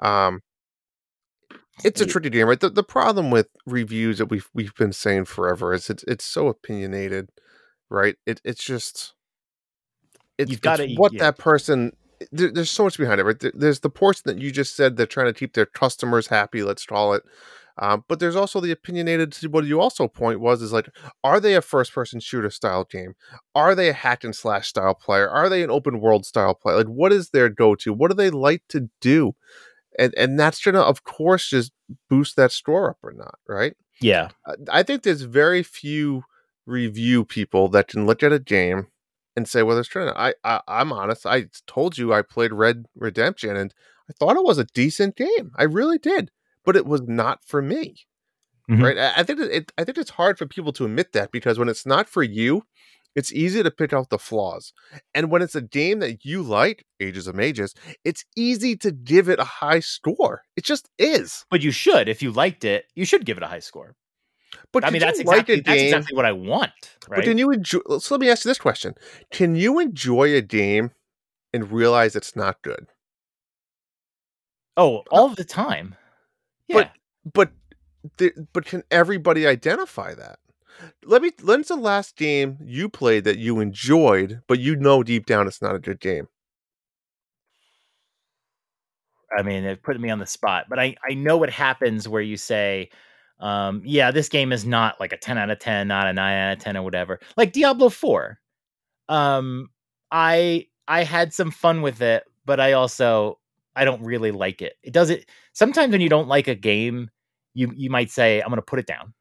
Um, 0.00 0.40
it's 1.84 2.00
a 2.00 2.06
tricky 2.06 2.30
game, 2.30 2.46
right? 2.48 2.60
The, 2.60 2.70
the 2.70 2.82
problem 2.84 3.30
with 3.30 3.48
reviews 3.66 4.18
that 4.18 4.26
we've 4.26 4.48
we've 4.54 4.74
been 4.74 4.92
saying 4.92 5.24
forever 5.24 5.72
is 5.72 5.88
it's 5.90 6.04
it's 6.06 6.24
so 6.24 6.48
opinionated, 6.48 7.30
right? 7.90 8.16
It 8.26 8.40
it's 8.44 8.62
just 8.64 9.14
it's, 10.38 10.50
You've 10.50 10.58
it's 10.58 10.64
gotta- 10.64 10.94
what 10.96 11.12
yeah. 11.12 11.20
that 11.24 11.38
person. 11.38 11.92
There, 12.30 12.52
there's 12.52 12.70
so 12.70 12.84
much 12.84 12.98
behind 12.98 13.20
it, 13.20 13.24
right? 13.24 13.38
There- 13.38 13.52
There's 13.54 13.80
the 13.80 13.90
portion 13.90 14.22
that 14.26 14.38
you 14.38 14.52
just 14.52 14.76
said 14.76 14.96
they're 14.96 15.06
trying 15.06 15.26
to 15.26 15.32
keep 15.32 15.54
their 15.54 15.66
customers 15.66 16.28
happy. 16.28 16.62
Let's 16.62 16.86
call 16.86 17.14
it. 17.14 17.22
Um, 17.78 18.04
but 18.08 18.20
there's 18.20 18.36
also 18.36 18.60
the 18.60 18.70
opinionated. 18.70 19.34
What 19.50 19.64
you 19.64 19.80
also 19.80 20.08
point 20.08 20.40
was 20.40 20.62
is 20.62 20.72
like, 20.72 20.88
are 21.24 21.40
they 21.40 21.54
a 21.54 21.62
first-person 21.62 22.20
shooter 22.20 22.50
style 22.50 22.84
game? 22.84 23.14
Are 23.54 23.74
they 23.74 23.88
a 23.88 23.94
hack 23.94 24.24
and 24.24 24.34
slash 24.34 24.68
style 24.68 24.94
player? 24.94 25.28
Are 25.28 25.48
they 25.48 25.62
an 25.62 25.70
open 25.70 26.00
world 26.00 26.26
style 26.26 26.54
player? 26.54 26.76
Like, 26.76 26.86
what 26.86 27.12
is 27.12 27.30
their 27.30 27.48
go-to? 27.48 27.92
What 27.92 28.10
do 28.10 28.16
they 28.16 28.30
like 28.30 28.62
to 28.68 28.90
do? 29.00 29.34
And 29.98 30.14
and 30.16 30.38
that's 30.40 30.62
gonna, 30.62 30.80
of 30.80 31.04
course, 31.04 31.48
just 31.48 31.72
boost 32.08 32.36
that 32.36 32.52
store 32.52 32.90
up 32.90 32.98
or 33.02 33.12
not, 33.12 33.38
right? 33.46 33.74
yeah. 34.00 34.28
Uh, 34.46 34.56
I 34.70 34.82
think 34.82 35.02
there's 35.02 35.22
very 35.22 35.62
few 35.62 36.24
review 36.66 37.24
people 37.24 37.68
that 37.68 37.88
can 37.88 38.06
look 38.06 38.22
at 38.22 38.32
a 38.32 38.38
game 38.38 38.88
and 39.36 39.48
say 39.48 39.62
whether 39.62 39.80
it's 39.80 39.88
true. 39.88 40.10
I, 40.14 40.34
I 40.44 40.60
I'm 40.68 40.92
honest. 40.92 41.26
I 41.26 41.46
told 41.66 41.98
you 41.98 42.12
I 42.12 42.22
played 42.22 42.52
Red 42.52 42.86
Redemption 42.94 43.56
and 43.56 43.74
I 44.08 44.12
thought 44.12 44.36
it 44.36 44.44
was 44.44 44.58
a 44.58 44.64
decent 44.64 45.16
game. 45.16 45.52
I 45.56 45.64
really 45.64 45.98
did, 45.98 46.30
but 46.64 46.76
it 46.76 46.86
was 46.86 47.02
not 47.02 47.40
for 47.44 47.62
me. 47.62 47.96
Mhm. 48.70 48.82
Right? 48.82 48.98
I, 48.98 49.20
I 49.20 49.22
think 49.22 49.40
it. 49.40 49.72
I 49.76 49.84
think 49.84 49.98
it's 49.98 50.10
hard 50.10 50.38
for 50.38 50.46
people 50.46 50.72
to 50.74 50.84
admit 50.84 51.12
that 51.12 51.32
because 51.32 51.58
when 51.58 51.68
it's 51.68 51.84
not 51.84 52.08
for 52.08 52.22
you, 52.22 52.62
it's 53.14 53.32
easy 53.32 53.62
to 53.62 53.70
pick 53.70 53.92
out 53.92 54.08
the 54.10 54.18
flaws. 54.18 54.72
And 55.14 55.30
when 55.30 55.42
it's 55.42 55.54
a 55.54 55.60
game 55.60 55.98
that 55.98 56.24
you 56.24 56.42
like, 56.42 56.84
Ages 57.00 57.26
of 57.26 57.34
Mages, 57.34 57.74
it's 58.04 58.24
easy 58.36 58.76
to 58.76 58.90
give 58.92 59.28
it 59.28 59.38
a 59.40 59.44
high 59.44 59.80
score. 59.80 60.42
It 60.56 60.64
just 60.64 60.88
is. 60.98 61.44
But 61.50 61.62
you 61.62 61.70
should, 61.72 62.08
if 62.08 62.22
you 62.22 62.30
liked 62.30 62.64
it, 62.64 62.86
you 62.94 63.04
should 63.04 63.26
give 63.26 63.36
it 63.36 63.42
a 63.42 63.48
high 63.48 63.58
score. 63.60 63.94
But 64.72 64.84
I 64.84 64.90
mean, 64.90 65.00
that's 65.00 65.18
exactly 65.18 65.60
that's 65.60 65.82
exactly 65.82 66.14
what 66.16 66.24
I 66.24 66.32
want. 66.32 66.72
Right. 67.08 67.16
But 67.16 67.24
can 67.24 67.38
you 67.38 67.50
enjoy? 67.50 67.80
So 67.98 68.14
let 68.14 68.20
me 68.20 68.30
ask 68.30 68.44
you 68.44 68.50
this 68.50 68.58
question: 68.58 68.94
Can 69.30 69.56
you 69.56 69.78
enjoy 69.80 70.34
a 70.34 70.40
game 70.40 70.92
and 71.52 71.70
realize 71.70 72.14
it's 72.14 72.36
not 72.36 72.62
good? 72.62 72.86
oh, 74.76 75.02
all 75.10 75.28
the 75.28 75.44
time. 75.44 75.94
Yeah. 76.68 76.76
But 76.76 76.92
but 77.32 77.52
the, 78.18 78.32
but 78.52 78.64
can 78.64 78.82
everybody 78.90 79.46
identify 79.46 80.14
that? 80.14 80.38
Let 81.04 81.22
me. 81.22 81.30
When's 81.42 81.68
the 81.68 81.76
last 81.76 82.16
game 82.16 82.58
you 82.64 82.88
played 82.88 83.24
that 83.24 83.38
you 83.38 83.60
enjoyed, 83.60 84.42
but 84.48 84.58
you 84.58 84.76
know 84.76 85.02
deep 85.02 85.26
down 85.26 85.46
it's 85.46 85.62
not 85.62 85.74
a 85.74 85.78
good 85.78 86.00
game? 86.00 86.28
I 89.36 89.42
mean, 89.42 89.64
it 89.64 89.82
put 89.82 89.98
me 90.00 90.10
on 90.10 90.18
the 90.18 90.26
spot, 90.26 90.66
but 90.68 90.78
I, 90.78 90.94
I 91.08 91.14
know 91.14 91.36
what 91.36 91.50
happens 91.50 92.08
where 92.08 92.22
you 92.22 92.36
say, 92.36 92.90
um, 93.40 93.82
yeah, 93.84 94.10
this 94.10 94.28
game 94.28 94.52
is 94.52 94.66
not 94.66 95.00
like 95.00 95.12
a 95.12 95.16
10 95.16 95.38
out 95.38 95.50
of 95.50 95.58
10, 95.58 95.88
not 95.88 96.06
a 96.06 96.12
9 96.12 96.38
out 96.38 96.52
of 96.52 96.58
10 96.58 96.76
or 96.76 96.82
whatever. 96.82 97.18
Like 97.36 97.52
Diablo 97.52 97.88
4. 97.88 98.38
Um, 99.08 99.70
I 100.10 100.66
I 100.86 101.04
had 101.04 101.32
some 101.32 101.50
fun 101.50 101.82
with 101.82 102.02
it, 102.02 102.24
but 102.44 102.60
I 102.60 102.72
also 102.72 103.38
I 103.76 103.84
don't 103.84 104.02
really 104.02 104.30
like 104.32 104.62
it. 104.62 104.74
It 104.82 104.92
does 104.92 105.10
it 105.10 105.28
sometimes 105.52 105.92
when 105.92 106.00
you 106.00 106.08
don't 106.08 106.28
like 106.28 106.48
a 106.48 106.54
game, 106.54 107.10
you 107.54 107.72
you 107.76 107.90
might 107.90 108.10
say, 108.10 108.40
I'm 108.42 108.48
gonna 108.50 108.62
put 108.62 108.78
it 108.80 108.86
down. 108.86 109.14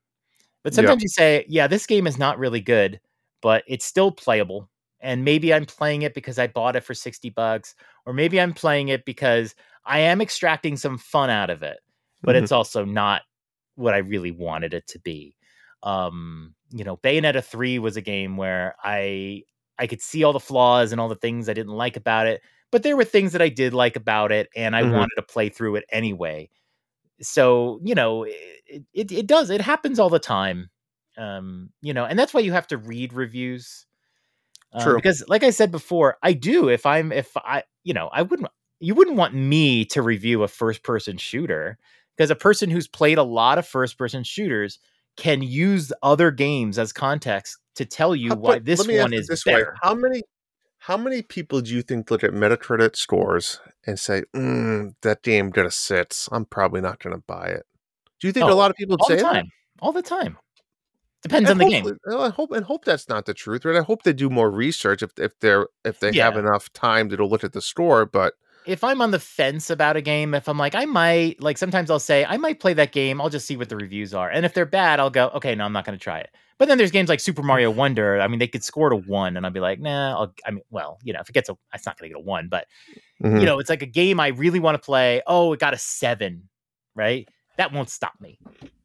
But 0.63 0.73
Yeah. 0.73 0.75
sometimes 0.75 1.03
you 1.03 1.09
say, 1.09 1.45
yeah, 1.47 1.67
this 1.67 1.85
game 1.87 2.07
is 2.07 2.17
not 2.17 2.39
really 2.39 2.61
good, 2.61 2.99
but 3.41 3.63
it's 3.67 3.85
still 3.85 4.11
playable. 4.11 4.69
And 5.01 5.25
maybe 5.25 5.53
I'm 5.53 5.65
playing 5.65 6.03
it 6.03 6.13
because 6.13 6.37
I 6.39 6.47
bought 6.47 6.75
it 6.75 6.83
for 6.83 6.93
60 6.93 7.29
bucks, 7.31 7.75
or 8.05 8.13
maybe 8.13 8.39
I'm 8.39 8.53
playing 8.53 8.89
it 8.89 9.05
because 9.05 9.55
I 9.85 9.99
am 9.99 10.21
extracting 10.21 10.77
some 10.77 10.97
fun 10.99 11.29
out 11.31 11.49
of 11.49 11.63
it, 11.63 11.79
but 12.23 12.35
Mhm. 12.35 12.37
it's 12.37 12.51
also 12.51 12.85
not 12.85 13.23
what 13.75 13.93
I 13.93 13.97
really 13.99 14.31
wanted 14.31 14.73
it 14.73 14.87
to 14.87 14.99
be. 14.99 15.35
Um, 15.83 16.55
you 16.71 16.83
know, 16.83 16.97
Bayonetta 16.97 17.43
3 17.43 17.79
was 17.79 17.97
a 17.97 18.01
game 18.01 18.37
where 18.37 18.75
I 18.83 19.43
I 19.79 19.87
could 19.87 20.01
see 20.01 20.23
all 20.23 20.33
the 20.33 20.39
flaws 20.39 20.91
and 20.91 21.01
all 21.01 21.09
the 21.09 21.15
things 21.15 21.49
I 21.49 21.53
didn't 21.53 21.73
like 21.73 21.97
about 21.97 22.27
it, 22.27 22.41
but 22.71 22.83
there 22.83 22.97
were 22.97 23.03
things 23.05 23.33
that 23.33 23.41
I 23.41 23.49
did 23.49 23.73
like 23.73 23.95
about 23.95 24.31
it 24.31 24.49
and 24.55 24.75
I 24.75 24.83
Mhm. 24.83 24.93
wanted 24.93 25.15
to 25.17 25.21
play 25.23 25.49
through 25.49 25.75
it 25.77 25.85
anyway. 25.91 26.49
So, 27.21 27.79
you 27.83 27.95
know, 27.95 28.23
it, 28.23 28.83
it 28.93 29.11
it 29.11 29.27
does. 29.27 29.49
It 29.49 29.61
happens 29.61 29.99
all 29.99 30.09
the 30.09 30.19
time. 30.19 30.69
Um, 31.17 31.71
you 31.81 31.93
know, 31.93 32.05
and 32.05 32.17
that's 32.17 32.33
why 32.33 32.41
you 32.41 32.53
have 32.53 32.67
to 32.67 32.77
read 32.77 33.13
reviews. 33.13 33.85
Uh, 34.73 34.83
True. 34.83 34.95
because 34.95 35.23
like 35.27 35.43
I 35.43 35.49
said 35.49 35.71
before, 35.71 36.17
I 36.23 36.33
do 36.33 36.69
if 36.69 36.85
I'm 36.85 37.11
if 37.11 37.35
I, 37.37 37.63
you 37.83 37.93
know, 37.93 38.09
I 38.13 38.21
wouldn't 38.23 38.49
you 38.79 38.95
wouldn't 38.95 39.17
want 39.17 39.33
me 39.35 39.85
to 39.85 40.01
review 40.01 40.43
a 40.43 40.47
first 40.47 40.83
person 40.83 41.17
shooter 41.17 41.77
because 42.17 42.31
a 42.31 42.35
person 42.35 42.69
who's 42.69 42.87
played 42.87 43.17
a 43.17 43.23
lot 43.23 43.57
of 43.57 43.67
first 43.67 43.97
person 43.97 44.23
shooters 44.23 44.79
can 45.17 45.41
use 45.41 45.91
other 46.03 46.31
games 46.31 46.79
as 46.79 46.93
context 46.93 47.57
to 47.75 47.85
tell 47.85 48.15
you 48.15 48.35
why 48.35 48.59
this 48.59 48.79
let 48.79 48.87
me 48.87 48.97
ask 48.97 49.11
one 49.11 49.13
is 49.13 49.27
this 49.27 49.45
way: 49.45 49.53
better. 49.53 49.75
How 49.81 49.93
many 49.93 50.23
how 50.81 50.97
many 50.97 51.21
people 51.21 51.61
do 51.61 51.73
you 51.75 51.83
think 51.83 52.09
look 52.09 52.23
at 52.23 52.31
Metacritic 52.31 52.95
scores 52.95 53.59
and 53.85 53.99
say, 53.99 54.23
mm, 54.35 54.95
"That 55.03 55.21
game 55.21 55.51
got 55.51 55.67
a 55.67 55.71
six. 55.71 56.27
I'm 56.31 56.45
probably 56.45 56.81
not 56.81 56.99
going 56.99 57.15
to 57.15 57.21
buy 57.27 57.47
it." 57.49 57.65
Do 58.19 58.27
you 58.27 58.33
think 58.33 58.47
a 58.47 58.51
Oh, 58.51 58.57
lot 58.57 58.71
of 58.71 58.77
people 58.77 58.97
all 58.99 59.07
say 59.07 59.15
the 59.17 59.23
that? 59.23 59.33
time. 59.33 59.51
All 59.79 59.91
the 59.91 60.01
time. 60.01 60.37
Depends 61.21 61.49
And 61.49 61.61
on 61.61 61.65
the 61.67 61.71
game. 61.71 61.99
well, 62.07 62.23
I 62.23 62.29
hope 62.29 62.51
and 62.51 62.65
hope 62.65 62.83
that's 62.83 63.07
not 63.07 63.25
the 63.27 63.33
truth, 63.35 63.63
right? 63.63 63.75
I 63.77 63.83
hope 63.83 64.01
they 64.03 64.13
do 64.13 64.29
more 64.29 64.49
research 64.49 65.03
if 65.03 65.11
if 65.19 65.37
they're 65.39 65.67
if 65.85 65.99
they 65.99 66.13
have 66.13 66.35
enough 66.35 66.73
time 66.73 67.09
to 67.09 67.25
look 67.25 67.43
at 67.43 67.53
the 67.53 67.61
score, 67.61 68.05
But 68.07 68.33
if 68.65 68.83
I'm 68.83 69.01
on 69.01 69.11
the 69.11 69.19
fence 69.19 69.69
about 69.69 69.95
a 69.97 70.01
game, 70.01 70.33
if 70.33 70.47
I'm 70.47 70.57
like, 70.57 70.75
I 70.75 70.85
might, 70.85 71.41
like, 71.41 71.57
sometimes 71.57 71.89
I'll 71.89 71.99
say, 71.99 72.25
I 72.25 72.37
might 72.37 72.59
play 72.59 72.73
that 72.73 72.91
game. 72.91 73.19
I'll 73.19 73.29
just 73.29 73.47
see 73.47 73.57
what 73.57 73.69
the 73.69 73.75
reviews 73.75 74.13
are. 74.13 74.29
And 74.29 74.45
if 74.45 74.53
they're 74.53 74.65
bad, 74.65 74.99
I'll 74.99 75.09
go, 75.09 75.29
okay, 75.29 75.55
no, 75.55 75.65
I'm 75.65 75.73
not 75.73 75.85
going 75.85 75.97
to 75.97 76.03
try 76.03 76.19
it. 76.19 76.29
But 76.57 76.67
then 76.67 76.77
there's 76.77 76.91
games 76.91 77.09
like 77.09 77.19
Super 77.19 77.41
Mario 77.41 77.71
Wonder. 77.81 78.21
I 78.21 78.27
mean, 78.27 78.39
they 78.39 78.47
could 78.47 78.63
score 78.63 78.89
to 78.89 78.95
one, 78.95 79.35
and 79.35 79.45
I'll 79.45 79.51
be 79.51 79.59
like, 79.59 79.79
nah, 79.79 80.11
I'll, 80.19 80.33
I 80.45 80.51
mean, 80.51 80.63
well, 80.69 80.99
you 81.03 81.11
know, 81.13 81.19
if 81.21 81.29
it 81.29 81.33
gets 81.33 81.49
a, 81.49 81.57
it's 81.73 81.85
not 81.85 81.97
going 81.97 82.09
to 82.09 82.15
get 82.15 82.21
a 82.21 82.25
one, 82.25 82.47
but, 82.49 82.67
mhm, 83.23 83.39
you 83.39 83.45
know, 83.45 83.59
it's 83.59 83.69
like 83.69 83.81
a 83.81 83.87
game 83.87 84.19
I 84.19 84.27
really 84.27 84.59
want 84.59 84.75
to 84.75 84.85
play. 84.85 85.21
Oh, 85.25 85.53
it 85.53 85.59
got 85.59 85.73
a 85.73 85.77
seven, 85.77 86.49
right? 86.95 87.27
That 87.57 87.73
won't 87.73 87.89
stop 87.89 88.13
me. 88.19 88.37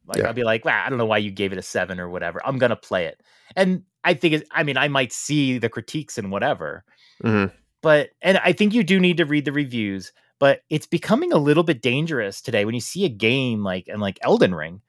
Like, 0.07 0.17
Yeah. 0.19 0.27
I'll 0.27 0.33
be 0.33 0.43
like, 0.43 0.65
wow, 0.65 0.83
I 0.85 0.89
don't 0.89 0.97
know 0.97 1.05
why 1.05 1.17
you 1.19 1.31
gave 1.31 1.51
it 1.51 1.57
a 1.57 1.61
seven 1.61 1.99
or 1.99 2.09
whatever. 2.09 2.41
I'm 2.45 2.57
going 2.57 2.69
to 2.71 2.75
play 2.75 3.05
it. 3.05 3.21
And 3.55 3.83
I 4.03 4.13
think, 4.13 4.43
I 4.51 4.63
mean, 4.63 4.77
I 4.77 4.87
might 4.87 5.11
see 5.13 5.57
the 5.57 5.69
critiques 5.69 6.17
and 6.17 6.31
whatever 6.31 6.83
mhm. 7.23 7.51
But 7.87 8.09
and 8.21 8.37
I 8.39 8.51
think 8.51 8.73
you 8.73 8.83
do 8.83 8.99
need 8.99 9.15
to 9.15 9.25
read 9.25 9.45
the 9.45 9.53
reviews, 9.53 10.11
but 10.39 10.59
it's 10.69 10.85
becoming 10.85 11.31
a 11.31 11.37
little 11.37 11.63
bit 11.63 11.81
dangerous 11.81 12.41
today 12.41 12.65
when 12.65 12.75
you 12.75 12.81
see 12.81 13.05
a 13.05 13.09
game 13.09 13.63
like 13.63 13.87
and 13.87 14.01
like 14.01 14.19
Elden 14.23 14.53
Ring 14.53 14.81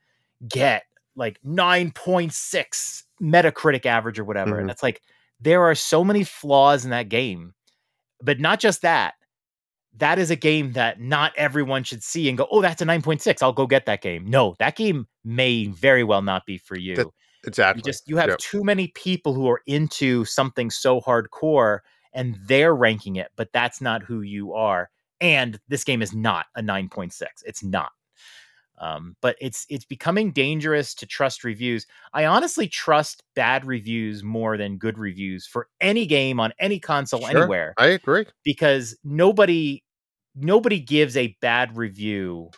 get 0.49 0.83
like 1.15 1.39
9.6 1.45 3.03
Metacritic 3.21 3.85
average 3.85 4.19
or 4.19 4.25
whatever. 4.25 4.57
Mhm. 4.57 4.61
And 4.63 4.69
it's 4.71 4.83
like 4.83 5.01
there 5.39 5.61
are 5.63 5.75
so 5.75 6.03
many 6.03 6.25
flaws 6.25 6.83
in 6.83 6.91
that 6.91 7.07
game. 7.07 7.53
But 8.21 8.41
not 8.41 8.59
just 8.59 8.81
that. 8.81 9.13
That 9.95 10.19
is 10.19 10.29
a 10.29 10.35
game 10.35 10.73
that 10.73 10.99
not 10.99 11.31
everyone 11.37 11.85
should 11.85 12.03
see 12.03 12.27
and 12.27 12.37
go, 12.37 12.49
"Oh, 12.51 12.61
that's 12.61 12.81
a 12.81 12.85
9.6. 12.85 13.41
I'll 13.41 13.53
go 13.53 13.65
get 13.65 13.85
that 13.85 14.01
game." 14.01 14.29
No, 14.29 14.55
that 14.59 14.75
game 14.75 15.07
may 15.23 15.67
very 15.67 16.03
well 16.03 16.21
not 16.21 16.45
be 16.45 16.57
for 16.57 16.77
you. 16.77 16.97
That- 16.97 17.07
exactly. 17.47 17.79
You 17.79 17.83
just 17.93 18.09
you 18.09 18.17
have 18.17 18.27
Yep. 18.31 18.39
too 18.39 18.61
many 18.65 18.87
people 18.89 19.33
who 19.33 19.49
are 19.49 19.61
into 19.67 20.25
something 20.25 20.69
so 20.69 20.99
hardcore 20.99 21.79
and 22.13 22.37
they're 22.45 22.75
ranking 22.75 23.15
it, 23.17 23.29
but 23.35 23.49
that's 23.53 23.81
not 23.81 24.03
who 24.03 24.21
you 24.21 24.53
are. 24.53 24.89
And 25.21 25.59
this 25.67 25.83
game 25.83 26.01
is 26.01 26.13
not 26.13 26.45
a 26.55 26.61
9.6. 26.61 27.23
It's 27.45 27.63
not. 27.63 27.91
Um, 28.81 29.17
but 29.21 29.35
it's 29.41 29.65
it's 29.69 29.83
becoming 29.83 30.31
dangerous 30.31 30.95
to 30.95 31.05
trust 31.05 31.43
reviews. 31.43 31.85
I 32.13 32.25
honestly 32.25 32.65
trust 32.65 33.23
bad 33.35 33.65
reviews 33.65 34.23
more 34.23 34.55
than 34.55 34.77
good 34.77 34.97
reviews 34.97 35.45
for 35.45 35.67
any 35.81 36.05
game 36.05 36.39
on 36.39 36.53
any 36.59 36.79
console 36.79 37.19
Sure. 37.27 37.29
anywhere 37.41 37.73
I 37.77 37.87
agree. 37.87 38.25
because 38.45 38.97
nobody 39.03 39.83
nobody 40.33 40.79
gives 40.79 41.17
a 41.17 41.35
bad 41.41 41.75
review 41.75 42.51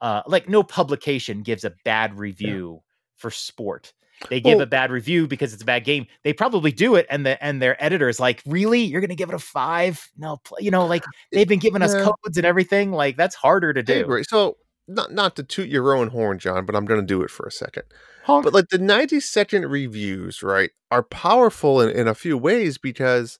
uh 0.00 0.22
like 0.26 0.48
no 0.48 0.62
publication 0.62 1.42
gives 1.42 1.64
a 1.64 1.74
bad 1.84 2.18
review 2.18 2.80
for 3.16 3.30
sport 3.30 3.92
They 4.30 4.40
give 4.40 4.56
Well- 4.56 4.62
a 4.62 4.66
bad 4.66 4.90
review 4.90 5.26
because 5.26 5.52
it's 5.52 5.62
a 5.62 5.66
bad 5.66 5.84
game. 5.84 6.06
They 6.24 6.32
probably 6.32 6.72
do 6.72 6.94
it, 6.94 7.06
and 7.10 7.24
the 7.26 7.42
and 7.44 7.60
their 7.60 7.82
editors 7.84 8.18
like, 8.18 8.42
really, 8.46 8.80
you're 8.80 9.00
gonna 9.00 9.14
give 9.14 9.28
it 9.28 9.34
a 9.34 9.38
five? 9.38 10.08
No, 10.16 10.38
pl-" 10.38 10.58
you 10.60 10.70
know, 10.70 10.86
like 10.86 11.04
they've 11.32 11.48
been 11.48 11.58
giving 11.58 11.82
us 11.82 11.94
Yeah. 11.94 12.04
codes 12.04 12.36
and 12.36 12.46
everything. 12.46 12.92
Like 12.92 13.16
that's 13.16 13.34
harder 13.34 13.72
to 13.72 13.82
do. 13.82 14.22
So 14.28 14.56
not 14.88 15.12
not 15.12 15.36
to 15.36 15.42
toot 15.42 15.68
your 15.68 15.94
own 15.94 16.08
horn, 16.08 16.38
John, 16.38 16.64
but 16.64 16.74
I'm 16.76 16.84
going 16.86 17.00
to 17.00 17.06
do 17.06 17.22
it 17.22 17.30
for 17.30 17.46
a 17.46 17.50
second. 17.50 17.84
Honk. 18.24 18.44
But 18.44 18.54
like 18.54 18.68
the 18.70 18.78
90 18.78 19.20
second 19.20 19.66
reviews, 19.66 20.42
right, 20.42 20.70
are 20.90 21.02
powerful 21.02 21.80
in, 21.80 21.90
in 21.90 22.08
a 22.08 22.14
few 22.14 22.36
ways 22.36 22.78
because 22.78 23.38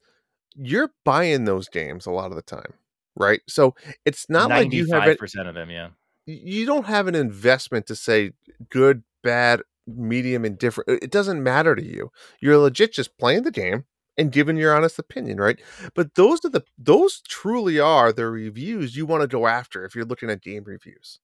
you're 0.55 0.93
buying 1.05 1.45
those 1.45 1.69
games 1.69 2.07
a 2.07 2.11
lot 2.11 2.31
of 2.31 2.37
the 2.37 2.43
time, 2.43 2.73
right? 3.17 3.41
So 3.49 3.75
it's 4.05 4.29
not 4.29 4.49
like 4.51 4.73
you 4.73 4.87
have 4.93 5.19
percent 5.19 5.49
of 5.49 5.55
them, 5.55 5.71
yeah. 5.71 5.89
you 6.25 6.67
don't 6.67 6.87
have 6.87 7.09
an 7.09 7.15
investment 7.15 7.87
to 7.87 7.97
say 7.97 8.33
good, 8.71 9.03
bad, 9.23 9.63
medium, 9.87 10.45
indifferent. 10.45 10.89
It 10.91 11.05
it 11.05 11.11
doesn't 11.11 11.43
matter 11.43 11.75
to 11.75 11.85
you. 11.85 12.11
You're 12.41 12.59
legit 12.59 12.93
just 12.93 13.17
playing 13.19 13.43
the 13.43 13.51
game 13.51 13.85
and 14.19 14.33
giving 14.33 14.57
your 14.57 14.75
honest 14.75 14.99
opinion, 14.99 15.39
right? 15.39 15.61
But 15.95 16.15
those 16.15 16.45
are 16.45 16.49
the 16.51 16.65
those 16.79 17.21
truly 17.29 17.79
are 17.79 18.13
the 18.13 18.27
reviews 18.27 18.97
you 18.97 19.07
want 19.07 19.23
to 19.23 19.29
go 19.29 19.47
after 19.47 19.85
if 19.85 19.95
you're 19.95 20.05
looking 20.05 20.31
at 20.31 20.43
game 20.43 20.65
reviews. 20.65 21.21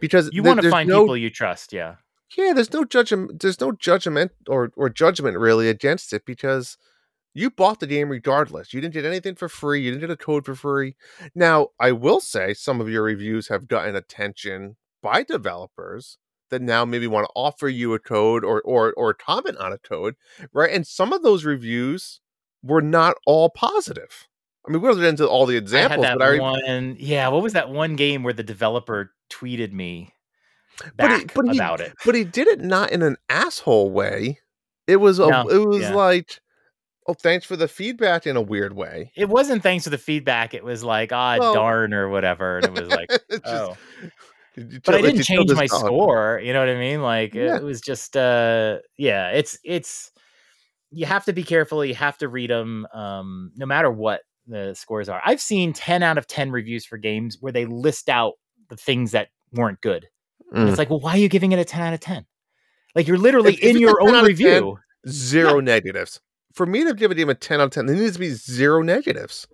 Because 0.00 0.30
You 0.32 0.42
there- 0.42 0.50
want 0.50 0.62
to 0.62 0.70
find 0.70 0.88
no, 0.88 1.02
people 1.02 1.16
you 1.16 1.30
trust, 1.30 1.72
yeah. 1.72 1.96
yeah, 2.36 2.52
there's 2.52 2.72
no 2.72 2.84
judgment. 2.84 3.40
There's 3.40 3.60
no 3.60 3.72
judgment 3.72 4.32
or 4.48 4.70
or 4.76 4.88
judgment 4.88 5.38
really 5.38 5.68
against 5.68 6.12
it 6.12 6.24
because 6.24 6.76
you 7.34 7.50
bought 7.50 7.78
the 7.80 7.86
game 7.86 8.08
regardless. 8.08 8.72
You 8.74 8.80
didn't 8.80 8.94
get 8.94 9.04
anything 9.04 9.34
for 9.36 9.48
free. 9.48 9.80
You 9.82 9.90
didn't 9.92 10.00
get 10.00 10.10
a 10.10 10.16
code 10.16 10.44
for 10.44 10.54
free. 10.56 10.96
Now, 11.34 11.68
I 11.78 11.92
will 11.92 12.20
say 12.20 12.52
some 12.54 12.80
of 12.80 12.88
your 12.88 13.02
reviews 13.02 13.48
have 13.48 13.68
gotten 13.68 13.94
attention 13.94 14.76
by 15.02 15.22
developers 15.22 16.18
that 16.50 16.62
now 16.62 16.84
maybe 16.84 17.06
want 17.06 17.26
to 17.26 17.32
offer 17.34 17.68
you 17.68 17.94
a 17.94 17.98
code 17.98 18.44
or 18.44 18.60
or 18.62 18.92
or 18.94 19.14
comment 19.14 19.56
on 19.58 19.72
a 19.72 19.78
code, 19.78 20.14
right? 20.52 20.72
And 20.72 20.86
some 20.86 21.12
of 21.12 21.22
those 21.22 21.44
reviews 21.44 22.20
were 22.62 22.82
not 22.82 23.16
all 23.26 23.50
positive. 23.50 24.26
I 24.66 24.70
mean, 24.70 24.82
we'll 24.82 24.94
get 24.96 25.04
into 25.04 25.26
all 25.26 25.46
the 25.46 25.56
examples, 25.56 26.04
I 26.04 26.08
had 26.10 26.18
but 26.18 26.28
I 26.28 26.36
that 26.36 26.42
one. 26.42 26.96
Yeah, 26.98 27.28
what 27.28 27.42
was 27.42 27.54
that 27.54 27.70
one 27.70 27.96
game 27.96 28.22
where 28.22 28.34
the 28.34 28.42
developer 28.42 29.12
tweeted 29.30 29.72
me 29.72 30.12
But 30.96 31.18
he- 31.20 31.24
but 31.34 31.46
he- 31.50 31.56
about 31.58 31.80
it? 31.80 31.92
but 32.04 32.14
he 32.14 32.24
did 32.24 32.48
it 32.48 32.60
not 32.60 32.90
in 32.92 33.02
an 33.02 33.16
asshole 33.30 33.90
way. 33.90 34.40
It 34.86 34.96
was 34.96 35.18
a, 35.18 35.28
No, 35.28 35.48
it 35.48 35.66
was 35.66 35.82
yeah. 35.82 35.94
like, 35.94 36.40
oh, 37.06 37.14
thanks 37.14 37.46
for 37.46 37.56
the 37.56 37.68
feedback 37.68 38.26
in 38.26 38.36
a 38.36 38.42
weird 38.42 38.74
way. 38.74 39.12
It 39.16 39.28
wasn't 39.28 39.62
thanks 39.62 39.84
for 39.84 39.90
the 39.90 39.98
feedback. 39.98 40.52
It 40.54 40.64
was 40.64 40.82
like, 40.84 41.12
ah, 41.12 41.36
Well- 41.38 41.54
darn, 41.54 41.94
or 41.94 42.08
whatever. 42.10 42.56
And 42.58 42.66
it 42.66 42.72
was 42.72 42.88
like, 42.90 43.08
just- 43.30 43.42
oh. 43.46 43.76
But 44.84 44.94
I 44.94 45.02
didn't 45.02 45.22
change 45.22 45.50
my 45.52 45.66
dog. 45.66 45.80
score. 45.80 46.40
You 46.42 46.52
know 46.52 46.60
what 46.60 46.68
I 46.68 46.76
mean? 46.78 47.02
Like 47.02 47.34
it- 47.34 47.46
Yeah. 47.46 47.56
it 47.56 47.62
was 47.62 47.80
just, 47.80 48.16
uh, 48.16 48.78
yeah. 48.96 49.30
It's 49.30 49.58
it's 49.64 50.10
you 50.90 51.06
have 51.06 51.24
to 51.26 51.32
be 51.32 51.42
careful. 51.44 51.84
You 51.84 51.94
have 51.94 52.16
to 52.18 52.28
read 52.28 52.50
them, 52.50 52.86
um, 52.94 53.52
no 53.56 53.66
matter 53.66 53.90
what 53.90 54.22
the 54.46 54.74
scores 54.74 55.08
are. 55.08 55.20
I've 55.24 55.40
seen 55.40 55.72
ten 55.72 56.02
out 56.02 56.16
of 56.18 56.26
ten 56.26 56.50
reviews 56.50 56.84
for 56.86 56.96
games 56.96 57.36
where 57.40 57.52
they 57.52 57.66
list 57.66 58.08
out 58.08 58.34
the 58.70 58.76
things 58.76 59.10
that 59.12 59.28
weren't 59.52 59.80
good. 59.80 60.06
Mm. 60.54 60.68
it's 60.68 60.78
like, 60.78 60.88
well, 60.88 61.00
why 61.00 61.12
are 61.12 61.18
you 61.18 61.28
giving 61.28 61.52
it 61.52 61.58
a 61.58 61.64
ten 61.64 61.82
out 61.82 61.92
of 61.92 62.00
ten? 62.00 62.24
Like 62.94 63.06
you're 63.06 63.18
literally 63.18 63.52
If- 63.54 63.62
if 63.62 63.70
in 63.70 63.76
a 63.76 63.80
your 63.80 64.00
own 64.00 64.08
of 64.14 64.14
10, 64.22 64.24
review. 64.24 64.78
Zero 65.06 65.60
negatives. 65.60 66.20
For 66.54 66.64
me 66.66 66.82
to 66.84 66.94
give 66.94 67.10
a 67.10 67.14
game 67.14 67.28
a 67.28 67.34
10 67.34 67.60
out 67.60 67.64
of 67.64 67.70
10, 67.70 67.86
there 67.86 67.94
needs 67.94 68.14
to 68.14 68.18
be 68.18 68.30
zero 68.30 68.82
negatives. 68.82 69.46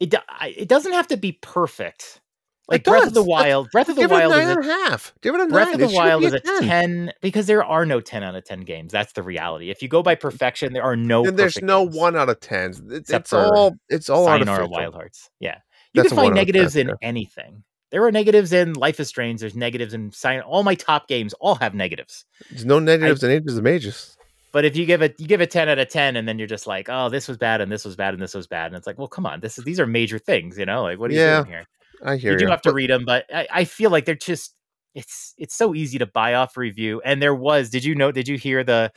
It 0.00 0.14
it 0.46 0.68
doesn't 0.68 0.92
have 0.92 1.06
to 1.08 1.16
be 1.16 1.32
perfect. 1.42 2.20
Like 2.68 2.84
Breath 2.84 3.08
of 3.08 3.14
the 3.14 3.24
Wild. 3.24 3.70
Breath 3.72 3.88
of 3.88 3.96
the 3.96 4.02
Give 4.02 4.12
it 4.12 4.14
a 4.14 4.28
Wild 4.28 4.32
is 4.34 4.48
a 4.48 4.52
and 4.52 4.60
a 4.60 4.72
half. 4.90 5.12
Give 5.20 5.34
it 5.34 5.40
a 5.40 5.46
Breath 5.48 5.66
nine. 5.66 5.74
of 5.74 5.80
the 5.80 5.94
It 5.94 5.96
Wild 5.96 6.24
is 6.24 6.32
a 6.32 6.40
10. 6.40 7.12
because 7.20 7.46
there 7.46 7.64
are 7.64 7.84
no 7.84 8.00
10 8.00 8.22
out 8.22 8.34
of 8.36 8.44
10 8.44 8.60
games. 8.60 8.92
That's 8.92 9.12
the 9.12 9.22
reality. 9.22 9.70
If 9.70 9.82
you 9.82 9.88
go 9.88 10.02
by 10.02 10.14
mm-hmm. 10.14 10.20
perfection, 10.28 10.72
there 10.72 10.84
are 10.84 10.96
no 10.96 11.24
And 11.26 11.36
there's 11.36 11.60
no 11.60 11.84
games. 11.84 11.96
one 11.96 12.16
out 12.16 12.28
of 12.28 12.38
10s. 12.40 12.90
It- 12.90 12.98
Except 12.98 13.26
it's 13.26 13.32
all 13.32 13.74
it's 13.88 14.08
all 14.08 14.26
Sayonara. 14.26 14.66
Wild 14.68 14.94
Hearts. 14.94 15.28
Yeah. 15.40 15.58
You 15.92 16.02
That's 16.02 16.08
can 16.10 16.16
find 16.16 16.28
of 16.28 16.36
10, 16.36 16.46
negatives 16.46 16.76
in 16.76 16.88
yeah. 16.88 16.94
anything. 17.02 17.64
There 17.90 18.02
are 18.04 18.12
negatives 18.12 18.54
in 18.54 18.72
Life 18.74 18.98
is 19.00 19.08
Strange. 19.08 19.40
There's 19.40 19.54
negatives 19.56 19.92
in 19.92 20.10
Cyan. 20.12 20.40
All 20.42 20.62
my 20.62 20.74
top 20.74 21.08
games 21.08 21.34
all 21.34 21.56
have 21.56 21.74
negatives. 21.74 22.24
There's 22.48 22.64
no 22.64 22.78
negatives 22.78 23.22
in 23.22 23.30
ages 23.30 23.58
of 23.58 23.64
mages. 23.64 24.16
But 24.52 24.64
if 24.64 24.76
you 24.76 24.86
give 24.86 25.02
it 25.02 25.16
you 25.18 25.26
give 25.26 25.40
it 25.42 25.50
10 25.50 25.68
out 25.68 25.78
of 25.78 25.88
10 25.88 26.16
and 26.16 26.26
then 26.28 26.38
you're 26.38 26.46
just 26.48 26.66
like, 26.66 26.88
"Oh, 26.88 27.08
this 27.10 27.26
was 27.28 27.36
bad 27.36 27.60
and 27.60 27.70
this 27.72 27.84
was 27.84 27.96
bad 27.96 28.14
and 28.14 28.22
this 28.22 28.34
was 28.34 28.46
bad." 28.46 28.66
And 28.66 28.76
it's 28.76 28.86
like, 28.86 28.98
"Well, 28.98 29.08
come 29.08 29.26
on. 29.26 29.40
This 29.40 29.58
is 29.58 29.64
these 29.64 29.80
are 29.80 29.86
major 29.86 30.18
things, 30.18 30.56
you 30.56 30.64
know? 30.64 30.82
Like 30.84 30.98
what 30.98 31.10
are 31.10 31.14
Yeah, 31.14 31.38
you 31.38 31.44
doing 31.44 31.56
here?" 31.56 31.66
I 32.04 32.16
hear 32.16 32.32
you 32.32 32.38
do 32.38 32.44
you. 32.44 32.50
have 32.50 32.62
to 32.62 32.70
But- 32.70 32.74
read 32.74 32.90
them, 32.90 33.04
but 33.04 33.26
I, 33.34 33.46
I 33.52 33.64
feel 33.64 33.90
like 33.90 34.04
they're 34.04 34.14
just 34.14 34.54
it's 34.94 35.34
it's 35.38 35.54
so 35.54 35.74
easy 35.74 35.98
to 35.98 36.06
buy 36.06 36.34
off 36.34 36.56
review. 36.56 37.00
And 37.04 37.22
there 37.22 37.34
was, 37.34 37.70
did 37.70 37.84
you 37.84 37.94
know? 37.94 38.12
Did 38.12 38.28
you 38.28 38.36
hear 38.36 38.62
the 38.64 38.92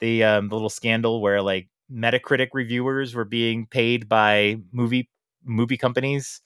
the 0.00 0.24
um 0.24 0.48
the 0.48 0.54
little 0.54 0.68
scandal 0.70 1.20
where 1.20 1.40
like 1.42 1.68
Metacritic 1.92 2.48
reviewers 2.52 3.14
were 3.14 3.24
being 3.24 3.66
paid 3.66 4.08
by 4.08 4.56
movie 4.72 5.08
movie 5.44 5.76
companies 5.76 6.40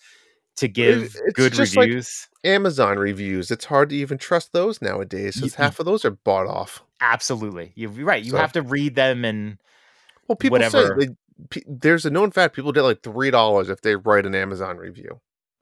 to 0.56 0.68
give 0.68 1.02
it's 1.24 1.32
good 1.34 1.52
just 1.54 1.76
like- 1.76 1.86
reviews? 1.86 2.28
Amazon 2.44 2.98
reviews. 2.98 3.50
It's 3.50 3.64
hard 3.64 3.88
to 3.90 3.96
even 3.96 4.18
trust 4.18 4.52
those 4.52 4.82
nowadays 4.82 5.36
because 5.36 5.54
half 5.54 5.78
of 5.80 5.86
those 5.86 6.04
are 6.04 6.10
bought 6.10 6.46
off. 6.46 6.82
Absolutely, 7.00 7.72
you're 7.76 7.90
right. 7.90 8.22
You 8.22 8.32
So- 8.32 8.36
have 8.38 8.52
to 8.52 8.62
read 8.62 8.94
them 8.96 9.24
and 9.24 9.56
Well, 10.28 10.36
people 10.36 10.56
Whatever. 10.56 11.00
say 11.00 11.08
pe- 11.50 11.62
there's 11.66 12.04
a 12.04 12.10
known 12.10 12.30
fact 12.32 12.54
people 12.54 12.72
get 12.72 12.82
like 12.82 13.02
three 13.02 13.30
dollars 13.30 13.70
if 13.70 13.80
they 13.80 13.96
write 13.96 14.26
an 14.26 14.34
Amazon 14.34 14.76
review, 14.76 15.20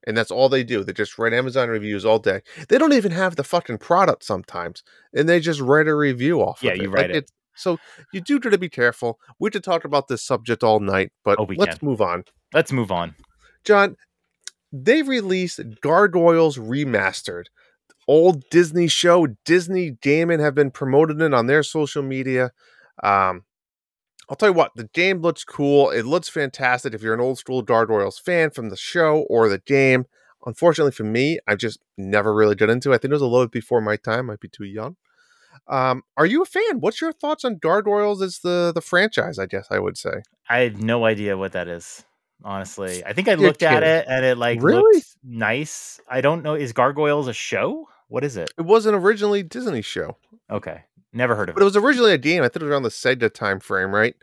and 0.08 0.16
that's 0.16 0.32
all 0.32 0.48
they 0.48 0.64
do. 0.64 0.82
They 0.82 0.92
just 0.92 1.18
write 1.18 1.32
Amazon 1.32 1.68
reviews 1.68 2.04
all 2.04 2.18
day. 2.18 2.40
They 2.68 2.78
don't 2.78 2.92
even 2.94 3.12
have 3.12 3.36
the 3.36 3.44
fucking 3.44 3.78
product 3.78 4.24
sometimes, 4.24 4.82
and 5.14 5.28
they 5.28 5.38
just 5.38 5.60
write 5.60 5.86
a 5.86 5.94
review 5.94 6.40
off. 6.40 6.60
Yeah, 6.62 6.72
of 6.72 6.78
you 6.78 6.84
it. 6.84 6.88
write 6.90 7.00
Like, 7.02 7.10
it. 7.10 7.16
it's- 7.16 7.32
So 7.54 7.78
you 8.12 8.20
do 8.20 8.40
got 8.40 8.50
to 8.50 8.58
be 8.58 8.68
careful. 8.68 9.18
We 9.38 9.50
could 9.50 9.62
talk 9.64 9.84
about 9.84 10.08
this 10.08 10.22
subject 10.22 10.64
all 10.64 10.80
night, 10.80 11.12
but 11.24 11.38
Oh, 11.38 11.46
let's 11.56 11.78
can. 11.78 11.88
move 11.88 12.00
on. 12.00 12.24
let's 12.54 12.72
move 12.72 12.90
on. 12.90 13.14
John, 13.64 13.96
they 14.72 15.02
released 15.02 15.60
Gargoyles 15.82 16.56
Remastered. 16.58 17.44
Old 18.06 18.44
Disney 18.50 18.88
show, 18.88 19.26
Disney 19.44 19.90
Damon 19.90 20.40
have 20.40 20.54
been 20.54 20.70
promoting 20.70 21.20
it 21.20 21.34
on 21.34 21.46
their 21.46 21.62
social 21.62 22.02
media. 22.02 22.52
Um, 23.02 23.42
I'll 24.28 24.36
tell 24.36 24.50
you 24.50 24.54
what, 24.54 24.72
the 24.74 24.88
game 24.92 25.20
looks 25.22 25.42
cool. 25.44 25.90
It 25.90 26.04
looks 26.04 26.28
fantastic 26.28 26.92
if 26.92 27.02
you're 27.02 27.14
an 27.14 27.20
old 27.20 27.38
school 27.38 27.62
Gargoyles 27.62 28.18
fan 28.18 28.50
from 28.50 28.68
the 28.68 28.76
show 28.76 29.20
or 29.30 29.48
the 29.48 29.58
game. 29.58 30.06
Unfortunately 30.44 30.92
for 30.92 31.04
me, 31.04 31.38
I've 31.46 31.58
just 31.58 31.80
never 31.96 32.34
really 32.34 32.54
got 32.54 32.70
into 32.70 32.92
it. 32.92 32.96
I 32.96 32.98
think 32.98 33.10
it 33.10 33.14
was 33.14 33.22
a 33.22 33.26
little 33.26 33.46
bit 33.46 33.52
before 33.52 33.80
my 33.80 33.96
time, 33.96 34.26
might 34.26 34.40
be 34.40 34.48
too 34.48 34.64
young. 34.64 34.96
Um, 35.66 36.02
are 36.16 36.26
you 36.26 36.42
a 36.42 36.46
fan? 36.46 36.80
What's 36.80 37.00
your 37.00 37.12
thoughts 37.12 37.44
on 37.44 37.56
Gargoyles 37.56 38.22
as 38.22 38.38
the 38.38 38.70
the 38.74 38.80
franchise? 38.80 39.38
I 39.38 39.46
guess 39.46 39.66
I 39.70 39.78
would 39.78 39.98
say. 39.98 40.22
I 40.48 40.60
have 40.60 40.80
no 40.80 41.04
idea 41.04 41.36
what 41.36 41.52
that 41.52 41.68
is. 41.68 42.04
Honestly, 42.44 43.04
I 43.04 43.12
think 43.14 43.28
I 43.28 43.34
looked 43.34 43.64
at 43.64 43.82
it 43.82 44.06
and 44.08 44.24
it 44.24 44.38
like 44.38 44.62
Really? 44.62 45.02
nice. 45.24 46.00
I 46.08 46.20
don't 46.20 46.44
know. 46.44 46.54
Is 46.54 46.72
Gargoyles 46.72 47.26
a 47.26 47.32
show? 47.32 47.88
What 48.06 48.22
is 48.24 48.36
it? 48.36 48.50
It 48.56 48.62
wasn't 48.62 48.94
originally 48.94 49.42
Disney 49.42 49.82
show. 49.82 50.16
Okay, 50.48 50.84
never 51.12 51.34
heard 51.36 51.48
of 51.48 51.54
But 51.54 51.60
it 51.62 51.64
But 51.64 51.76
it. 51.76 51.76
was 51.76 51.76
originally 51.76 52.12
a 52.12 52.18
game. 52.18 52.42
I 52.42 52.46
think 52.48 52.56
it 52.56 52.64
was 52.64 52.70
around 52.72 52.82
the 52.84 52.88
Sega 52.90 53.32
time 53.32 53.60
frame, 53.60 53.94
right? 53.94 54.14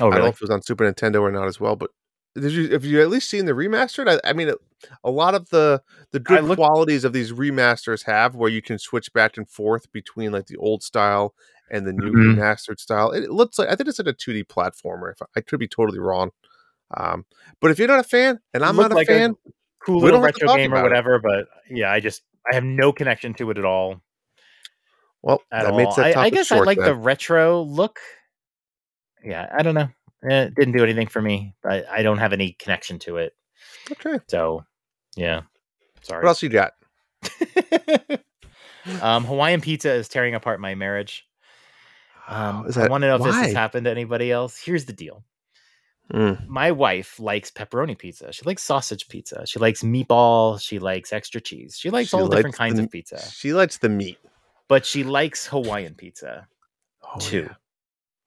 Oh, 0.00 0.06
really? 0.06 0.14
I 0.14 0.18
don't 0.18 0.24
know 0.26 0.30
if 0.30 0.34
it 0.36 0.40
was 0.42 0.50
on 0.50 0.62
Super 0.62 0.84
Nintendo 0.90 1.20
or 1.22 1.30
not 1.32 1.46
as 1.48 1.58
well. 1.60 1.76
But 1.76 1.90
did 2.34 2.52
you 2.52 2.68
have 2.70 2.84
you 2.84 3.00
at 3.00 3.08
least 3.08 3.30
seen 3.30 3.46
the 3.46 3.52
remastered? 3.52 4.08
I, 4.08 4.28
I 4.28 4.32
mean, 4.34 4.48
it, 4.48 4.58
a 5.04 5.10
lot 5.10 5.34
of 5.34 5.48
the 5.50 5.82
the 6.12 6.20
good 6.20 6.44
looked- 6.44 6.58
qualities 6.58 7.04
of 7.04 7.12
these 7.14 7.32
remasters 7.32 8.04
have 8.04 8.34
where 8.34 8.50
you 8.50 8.60
can 8.60 8.78
switch 8.78 9.12
back 9.12 9.36
and 9.38 9.48
forth 9.48 9.90
between 9.92 10.32
like 10.32 10.46
the 10.46 10.56
old 10.58 10.82
style 10.82 11.34
and 11.70 11.86
the 11.86 11.92
new 11.94 12.12
Mhm. 12.12 12.36
remastered 12.36 12.78
style. 12.78 13.10
It, 13.10 13.30
looks 13.30 13.58
like 13.58 13.68
I 13.68 13.74
think 13.74 13.88
it's 13.88 13.98
like 13.98 14.06
a 14.08 14.12
two 14.12 14.32
D 14.34 14.44
platformer. 14.44 15.12
If 15.12 15.22
I, 15.22 15.26
I 15.36 15.40
could 15.40 15.58
be 15.58 15.66
totally 15.68 15.98
wrong, 15.98 16.30
um, 16.96 17.24
but 17.60 17.70
if 17.70 17.78
you're 17.78 17.88
not 17.88 18.00
a 18.00 18.04
fan 18.04 18.38
and 18.52 18.62
I'm 18.64 18.76
not 18.76 18.92
a 18.92 18.96
like 18.96 19.08
a 19.08 19.12
fan, 19.12 19.34
Cool 19.84 20.00
little 20.00 20.20
don't 20.20 20.26
have 20.26 20.34
to 20.34 20.44
retro 20.44 20.56
game 20.56 20.72
or 20.72 20.76
about 20.76 20.86
it. 20.86 20.90
whatever, 20.90 21.18
but 21.20 21.46
yeah, 21.70 21.90
I 21.90 22.00
just 22.00 22.22
I 22.50 22.54
have 22.54 22.64
no 22.64 22.92
connection 22.92 23.32
to 23.34 23.50
it 23.50 23.56
at 23.58 23.64
all. 23.64 24.02
Well, 25.26 25.42
At 25.50 25.62
that 25.64 25.70
all. 25.72 25.76
makes 25.76 25.96
that 25.96 26.16
I, 26.16 26.22
I 26.24 26.30
guess 26.30 26.50
I 26.52 26.56
short 26.56 26.66
like 26.66 26.78
the 26.78 26.94
retro 26.94 27.62
look. 27.62 27.98
Yeah, 29.24 29.48
I 29.52 29.62
don't 29.62 29.74
know. 29.74 29.88
It 30.22 30.54
didn't 30.54 30.76
do 30.76 30.82
anything 30.84 31.08
for 31.08 31.20
me. 31.20 31.54
I, 31.64 31.84
I 31.90 32.02
don't 32.02 32.18
have 32.18 32.32
any 32.32 32.52
connection 32.52 32.98
to 33.00 33.16
it. 33.18 33.34
Okay, 33.90 34.18
So, 34.28 34.64
yeah. 35.16 35.42
Sorry. 36.02 36.22
what 36.22 36.28
else 36.28 36.42
you 36.42 36.48
got? 36.48 36.72
um, 39.02 39.24
Hawaiian 39.24 39.60
pizza 39.60 39.92
is 39.92 40.08
tearing 40.08 40.34
apart 40.34 40.60
my 40.60 40.74
marriage. 40.74 41.26
Um, 42.28 42.66
Is 42.66 42.76
I 42.76 42.88
want 42.88 43.02
to 43.02 43.08
know 43.08 43.16
if 43.16 43.22
this 43.22 43.34
has 43.36 43.52
happened 43.52 43.84
to 43.84 43.90
anybody 43.90 44.32
else. 44.32 44.58
Here's 44.60 44.84
the 44.84 44.92
deal. 44.92 45.22
Mm, 46.12 46.46
My 46.46 46.70
wife 46.72 47.18
likes 47.20 47.50
pepperoni 47.50 47.96
pizza. 47.98 48.32
She 48.32 48.42
likes 48.44 48.62
sausage 48.62 49.08
pizza. 49.08 49.44
She 49.46 49.58
likes 49.58 49.82
meatball. 49.82 50.60
She 50.60 50.78
likes 50.78 51.12
extra 51.12 51.40
cheese. 51.40 51.76
She 51.78 51.90
likes 51.90 52.10
She 52.10 52.16
all 52.16 52.28
different 52.28 52.54
kinds 52.56 52.76
the- 52.76 52.84
of 52.84 52.90
pizza. 52.90 53.20
She 53.30 53.52
likes 53.52 53.78
the 53.78 53.88
meat 53.88 54.18
But 54.68 54.84
she 54.84 55.04
likes 55.04 55.46
Hawaiian 55.46 55.94
pizza 55.94 56.48
oh, 57.02 57.18
too. 57.18 57.42
yeah. 57.42 57.54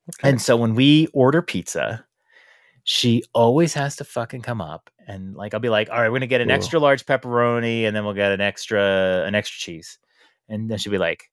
Okay. 0.09 0.29
And 0.29 0.41
so 0.41 0.57
when 0.57 0.73
we 0.73 1.07
order 1.13 1.41
pizza, 1.41 2.05
she 2.83 3.23
always 3.33 3.73
has 3.75 3.95
to 3.97 4.03
fucking 4.03 4.41
come 4.41 4.61
up 4.61 4.89
and 5.07 5.35
like 5.35 5.53
I'll 5.53 5.59
be 5.59 5.69
like, 5.69 5.89
all 5.89 5.99
right, 5.99 6.09
we're 6.09 6.17
gonna 6.17 6.27
get 6.27 6.41
an 6.41 6.49
extra 6.49 6.79
large 6.79 7.05
pepperoni 7.05 7.83
and 7.83 7.95
then 7.95 8.05
we'll 8.05 8.13
get 8.13 8.31
an 8.31 8.41
extra 8.41 9.23
an 9.25 9.35
extra 9.35 9.59
cheese. 9.59 9.99
And 10.47 10.69
then 10.69 10.77
she'll 10.77 10.91
be 10.91 10.97
like, 10.97 11.29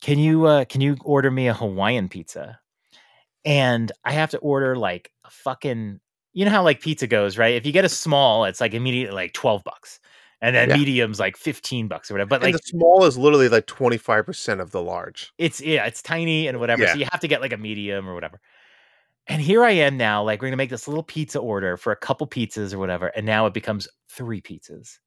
can 0.00 0.18
you 0.18 0.46
uh 0.46 0.64
can 0.64 0.80
you 0.80 0.96
order 1.04 1.30
me 1.30 1.48
a 1.48 1.54
Hawaiian 1.54 2.08
pizza? 2.08 2.60
And 3.44 3.92
I 4.04 4.12
have 4.12 4.30
to 4.30 4.38
order 4.38 4.76
like 4.76 5.10
a 5.24 5.30
fucking 5.30 6.00
you 6.32 6.44
know 6.44 6.50
how 6.50 6.62
like 6.62 6.80
pizza 6.80 7.06
goes, 7.06 7.36
right? 7.36 7.54
If 7.54 7.66
you 7.66 7.72
get 7.72 7.84
a 7.84 7.90
small, 7.90 8.44
it's 8.44 8.60
like 8.60 8.74
immediately 8.74 9.14
like 9.14 9.32
12 9.34 9.64
bucks. 9.64 10.00
And 10.44 10.54
then 10.54 10.68
Yeah. 10.68 10.76
medium's 10.76 11.18
like 11.18 11.36
15 11.38 11.88
bucks 11.88 12.10
or 12.10 12.14
whatever. 12.14 12.28
But 12.28 12.42
and 12.42 12.52
like 12.52 12.60
the 12.60 12.66
small 12.66 13.04
is 13.04 13.16
literally 13.16 13.48
like 13.48 13.66
25% 13.66 14.60
of 14.60 14.72
the 14.72 14.82
large. 14.82 15.32
it's 15.38 15.60
yeah, 15.60 15.86
it's 15.86 16.02
tiny 16.02 16.46
and 16.46 16.60
whatever. 16.60 16.82
Yeah. 16.82 16.92
So 16.92 16.98
you 16.98 17.06
have 17.10 17.20
to 17.20 17.28
get 17.28 17.40
like 17.40 17.52
a 17.52 17.56
medium 17.56 18.08
or 18.08 18.14
whatever. 18.14 18.40
And 19.26 19.40
here 19.40 19.64
I 19.64 19.70
am 19.70 19.96
now, 19.96 20.22
like 20.22 20.42
we're 20.42 20.48
gonna 20.48 20.58
make 20.58 20.68
this 20.70 20.86
little 20.86 21.02
pizza 21.02 21.38
order 21.38 21.76
for 21.78 21.92
a 21.92 21.96
couple 21.96 22.26
pizzas 22.26 22.74
or 22.74 22.78
whatever, 22.78 23.06
and 23.08 23.24
now 23.24 23.46
it 23.46 23.54
becomes 23.54 23.88
three 24.10 24.42
pizzas. 24.42 24.98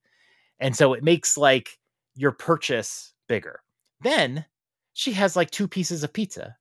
And 0.60 0.76
so 0.76 0.94
it 0.94 1.04
makes 1.04 1.38
like 1.38 1.78
your 2.16 2.32
purchase 2.32 3.14
bigger. 3.28 3.62
Then 4.02 4.46
she 4.94 5.12
has 5.14 5.36
like 5.36 5.52
two 5.52 5.68
pieces 5.68 6.04
of 6.04 6.12
pizza. 6.14 6.56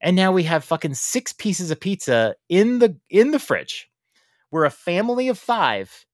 And 0.00 0.16
now 0.16 0.32
we 0.32 0.42
have 0.44 0.64
fucking 0.64 0.94
six 0.94 1.32
pieces 1.34 1.70
of 1.70 1.78
pizza 1.80 2.34
in 2.48 2.78
the 2.78 2.96
in 3.10 3.30
the 3.30 3.38
fridge. 3.38 3.90
We're 4.50 4.64
a 4.64 4.70
family 4.70 5.28
of 5.28 5.38
five. 5.38 6.06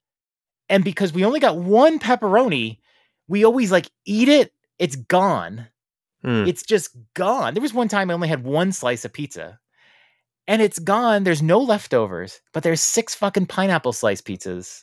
And 0.69 0.85
because 0.85 1.13
we 1.13 1.25
only 1.25 1.41
got 1.41 1.57
one 1.59 1.99
pepperoni, 1.99 2.79
we 3.27 3.45
always 3.45 3.71
like 3.73 3.91
eat 4.05 4.29
it, 4.29 4.53
it's 4.79 4.97
gone 4.97 5.69
Hmm. 6.25 6.47
it's 6.49 6.65
just 6.65 6.97
gone. 7.15 7.55
There 7.55 7.63
was 7.63 7.73
one 7.73 7.87
time 7.87 8.11
I 8.11 8.15
only 8.15 8.27
had 8.27 8.43
one 8.43 8.73
slice 8.73 9.05
of 9.05 9.13
pizza 9.13 9.61
and 10.49 10.61
it's 10.61 10.81
gone. 10.81 11.23
There's 11.23 11.43
no 11.43 11.61
leftovers, 11.61 12.41
but 12.53 12.65
there's 12.65 12.81
six 12.81 13.15
fucking 13.15 13.47
pineapple 13.47 13.93
slice 13.93 14.21
pizzas 14.21 14.83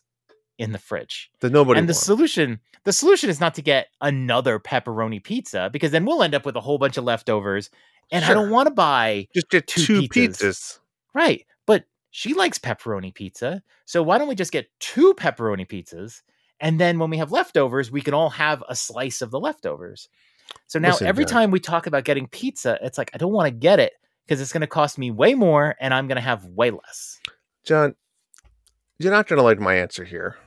in 0.58 0.72
the 0.72 0.78
fridge. 0.78 1.30
that 1.42 1.52
nobody 1.52 1.78
and 1.78 1.90
the 1.90 1.94
solution, 1.94 2.62
the 2.86 2.94
solution 2.94 3.30
is 3.30 3.42
not 3.42 3.54
to 3.56 3.62
get 3.62 3.88
another 4.00 4.60
pepperoni 4.60 5.22
pizza 5.22 5.70
because 5.74 5.92
then 5.92 6.06
we'll 6.06 6.24
end 6.24 6.36
up 6.36 6.46
with 6.46 6.56
a 6.56 6.62
whole 6.62 6.78
bunch 6.78 6.96
of 6.96 7.04
leftovers. 7.04 7.70
And 8.14 8.24
I 8.24 8.34
don't 8.34 8.50
want 8.50 8.68
to 8.68 8.74
buy 8.74 9.28
Just 9.36 9.50
get 9.50 9.68
two 9.68 9.84
two, 9.84 10.02
pizzas. 10.04 10.38
pizzas. 10.38 10.80
right. 11.14 11.46
She 12.18 12.34
likes 12.34 12.58
pepperoni 12.58 13.14
pizza. 13.14 13.62
So 13.84 14.02
why 14.02 14.18
don't 14.18 14.30
we 14.30 14.36
just 14.36 14.54
get 14.54 14.70
two 14.80 15.14
pepperoni 15.16 15.68
pizzas? 15.68 16.22
And 16.62 16.80
then 16.80 16.98
when 16.98 17.10
we 17.10 17.18
have 17.18 17.34
leftovers, 17.34 17.92
we 17.92 18.00
can 18.00 18.14
all 18.14 18.30
have 18.30 18.64
a 18.70 18.76
slice 18.76 19.22
of 19.22 19.32
the 19.32 19.40
leftovers. 19.40 20.08
So 20.68 20.80
now 20.80 20.92
Listen, 20.92 21.08
every 21.08 21.26
time 21.26 21.52
we 21.52 21.60
talk 21.60 21.88
about 21.88 22.06
getting 22.06 22.28
pizza, 22.28 22.80
it's 22.82 22.98
like, 22.98 23.12
I 23.14 23.18
don't 23.18 23.34
want 23.34 23.48
to 23.48 23.52
get 23.52 23.82
it 23.82 23.92
because 24.26 24.40
it's 24.40 24.54
going 24.54 24.62
to 24.62 24.68
cost 24.68 24.98
me 24.98 25.12
way 25.12 25.34
more 25.34 25.76
and 25.82 25.94
I'm 25.94 26.08
going 26.08 26.16
to 26.16 26.22
have 26.22 26.46
way 26.46 26.72
less. 26.72 27.20
John, 27.66 27.96
you're 28.98 29.12
not 29.12 29.28
going 29.28 29.40
to 29.40 29.44
like 29.44 29.60
my 29.60 29.76
answer 29.76 30.06
here. 30.06 30.38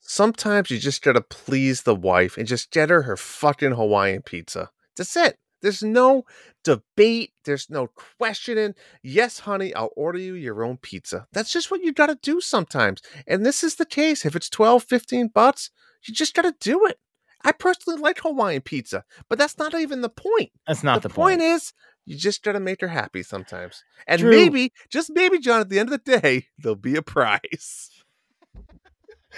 Sometimes 0.00 0.70
you 0.70 0.78
just 0.78 1.02
got 1.02 1.12
to 1.12 1.20
please 1.20 1.82
the 1.82 1.94
wife 1.94 2.38
and 2.38 2.46
just 2.46 2.70
get 2.70 2.88
her 2.88 3.02
her 3.02 3.18
fucking 3.18 3.72
Hawaiian 3.72 4.22
pizza. 4.22 4.70
That's 4.96 5.14
it. 5.14 5.36
There's 5.62 5.82
no 5.82 6.24
debate. 6.64 7.32
There's 7.44 7.70
no 7.70 7.88
questioning. 8.18 8.74
Yes, 9.02 9.40
honey, 9.40 9.74
I'll 9.74 9.90
order 9.96 10.18
you 10.18 10.34
your 10.34 10.64
own 10.64 10.76
pizza. 10.76 11.26
That's 11.32 11.52
just 11.52 11.70
what 11.70 11.82
you 11.82 11.92
got 11.92 12.06
to 12.08 12.18
do 12.20 12.40
sometimes. 12.40 13.00
And 13.26 13.46
this 13.46 13.64
is 13.64 13.76
the 13.76 13.86
case. 13.86 14.26
If 14.26 14.36
it's 14.36 14.50
12, 14.50 14.84
15 14.84 15.28
bucks, 15.28 15.70
you 16.04 16.12
just 16.14 16.34
got 16.34 16.42
to 16.42 16.54
do 16.60 16.86
it. 16.86 16.98
I 17.44 17.52
personally 17.52 18.00
like 18.00 18.20
Hawaiian 18.20 18.62
pizza, 18.62 19.04
but 19.28 19.38
that's 19.38 19.58
not 19.58 19.74
even 19.74 20.00
the 20.00 20.08
point 20.08 20.50
That's 20.66 20.84
not 20.84 21.02
the, 21.02 21.08
the, 21.08 21.14
point. 21.14 21.40
is 21.40 21.72
you 22.04 22.16
just 22.16 22.42
gotta 22.44 22.60
make 22.60 22.80
her 22.80 22.88
happy 22.88 23.22
sometimes 23.22 23.82
and 24.06 24.20
Drew- 24.20 24.30
maybe 24.30 24.72
just 24.90 25.10
maybe 25.14 25.38
john 25.38 25.60
at 25.60 25.68
the 25.68 25.78
end 25.78 25.92
of 25.92 26.00
the 26.04 26.20
day 26.20 26.46
there'll 26.58 26.76
be 26.76 26.96
a 26.96 27.02
prize 27.02 27.90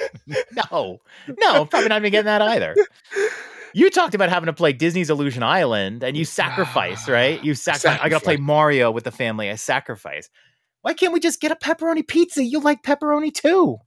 no, 0.26 1.00
no, 1.38 1.66
probably 1.66 1.88
not 1.88 2.00
even 2.00 2.10
getting 2.10 2.26
that 2.26 2.42
either. 2.42 2.74
You 3.74 3.90
talked 3.90 4.14
about 4.14 4.28
having 4.28 4.46
to 4.46 4.52
play 4.52 4.72
Disney's 4.72 5.10
Illusion 5.10 5.42
Island 5.42 6.02
and 6.04 6.16
you 6.16 6.24
sacrifice, 6.24 7.08
right? 7.08 7.42
You 7.44 7.54
sacrifice. 7.54 7.98
I 8.02 8.08
got 8.08 8.18
to 8.20 8.24
play 8.24 8.36
Mario 8.36 8.90
with 8.90 9.04
the 9.04 9.10
family. 9.10 9.50
I 9.50 9.56
sacrifice. 9.56 10.30
Why 10.82 10.94
can't 10.94 11.12
we 11.12 11.20
just 11.20 11.40
get 11.40 11.50
a 11.50 11.56
pepperoni 11.56 12.06
pizza? 12.06 12.44
You 12.44 12.60
like 12.60 12.82
pepperoni 12.82 13.32
too. 13.34 13.78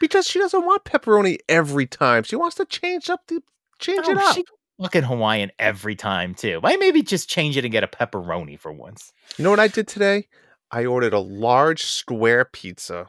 because 0.00 0.26
she 0.26 0.38
doesn't 0.38 0.64
want 0.64 0.84
pepperoni 0.84 1.38
every 1.48 1.86
time 1.86 2.22
she 2.24 2.34
wants 2.36 2.56
to 2.56 2.64
change 2.64 3.08
up 3.08 3.20
the 3.28 3.40
change 3.78 4.06
it 4.08 4.16
Oh, 4.16 4.26
up 4.28 4.34
she 4.34 4.44
fucking 4.82 5.04
Hawaiian 5.04 5.52
every 5.60 5.94
time 5.94 6.34
too. 6.34 6.58
Why 6.60 6.76
maybe 6.76 7.02
just 7.02 7.28
change 7.30 7.56
it 7.56 7.64
and 7.64 7.70
get 7.72 7.84
a 7.84 7.88
pepperoni 7.88 8.58
for 8.58 8.72
once? 8.72 9.12
you 9.38 9.44
know 9.44 9.50
what 9.50 9.60
i 9.60 9.68
did 9.68 9.86
today 9.88 10.26
i 10.72 10.84
ordered 10.84 11.12
a 11.12 11.18
large 11.20 11.84
square 11.84 12.44
pizza 12.44 13.06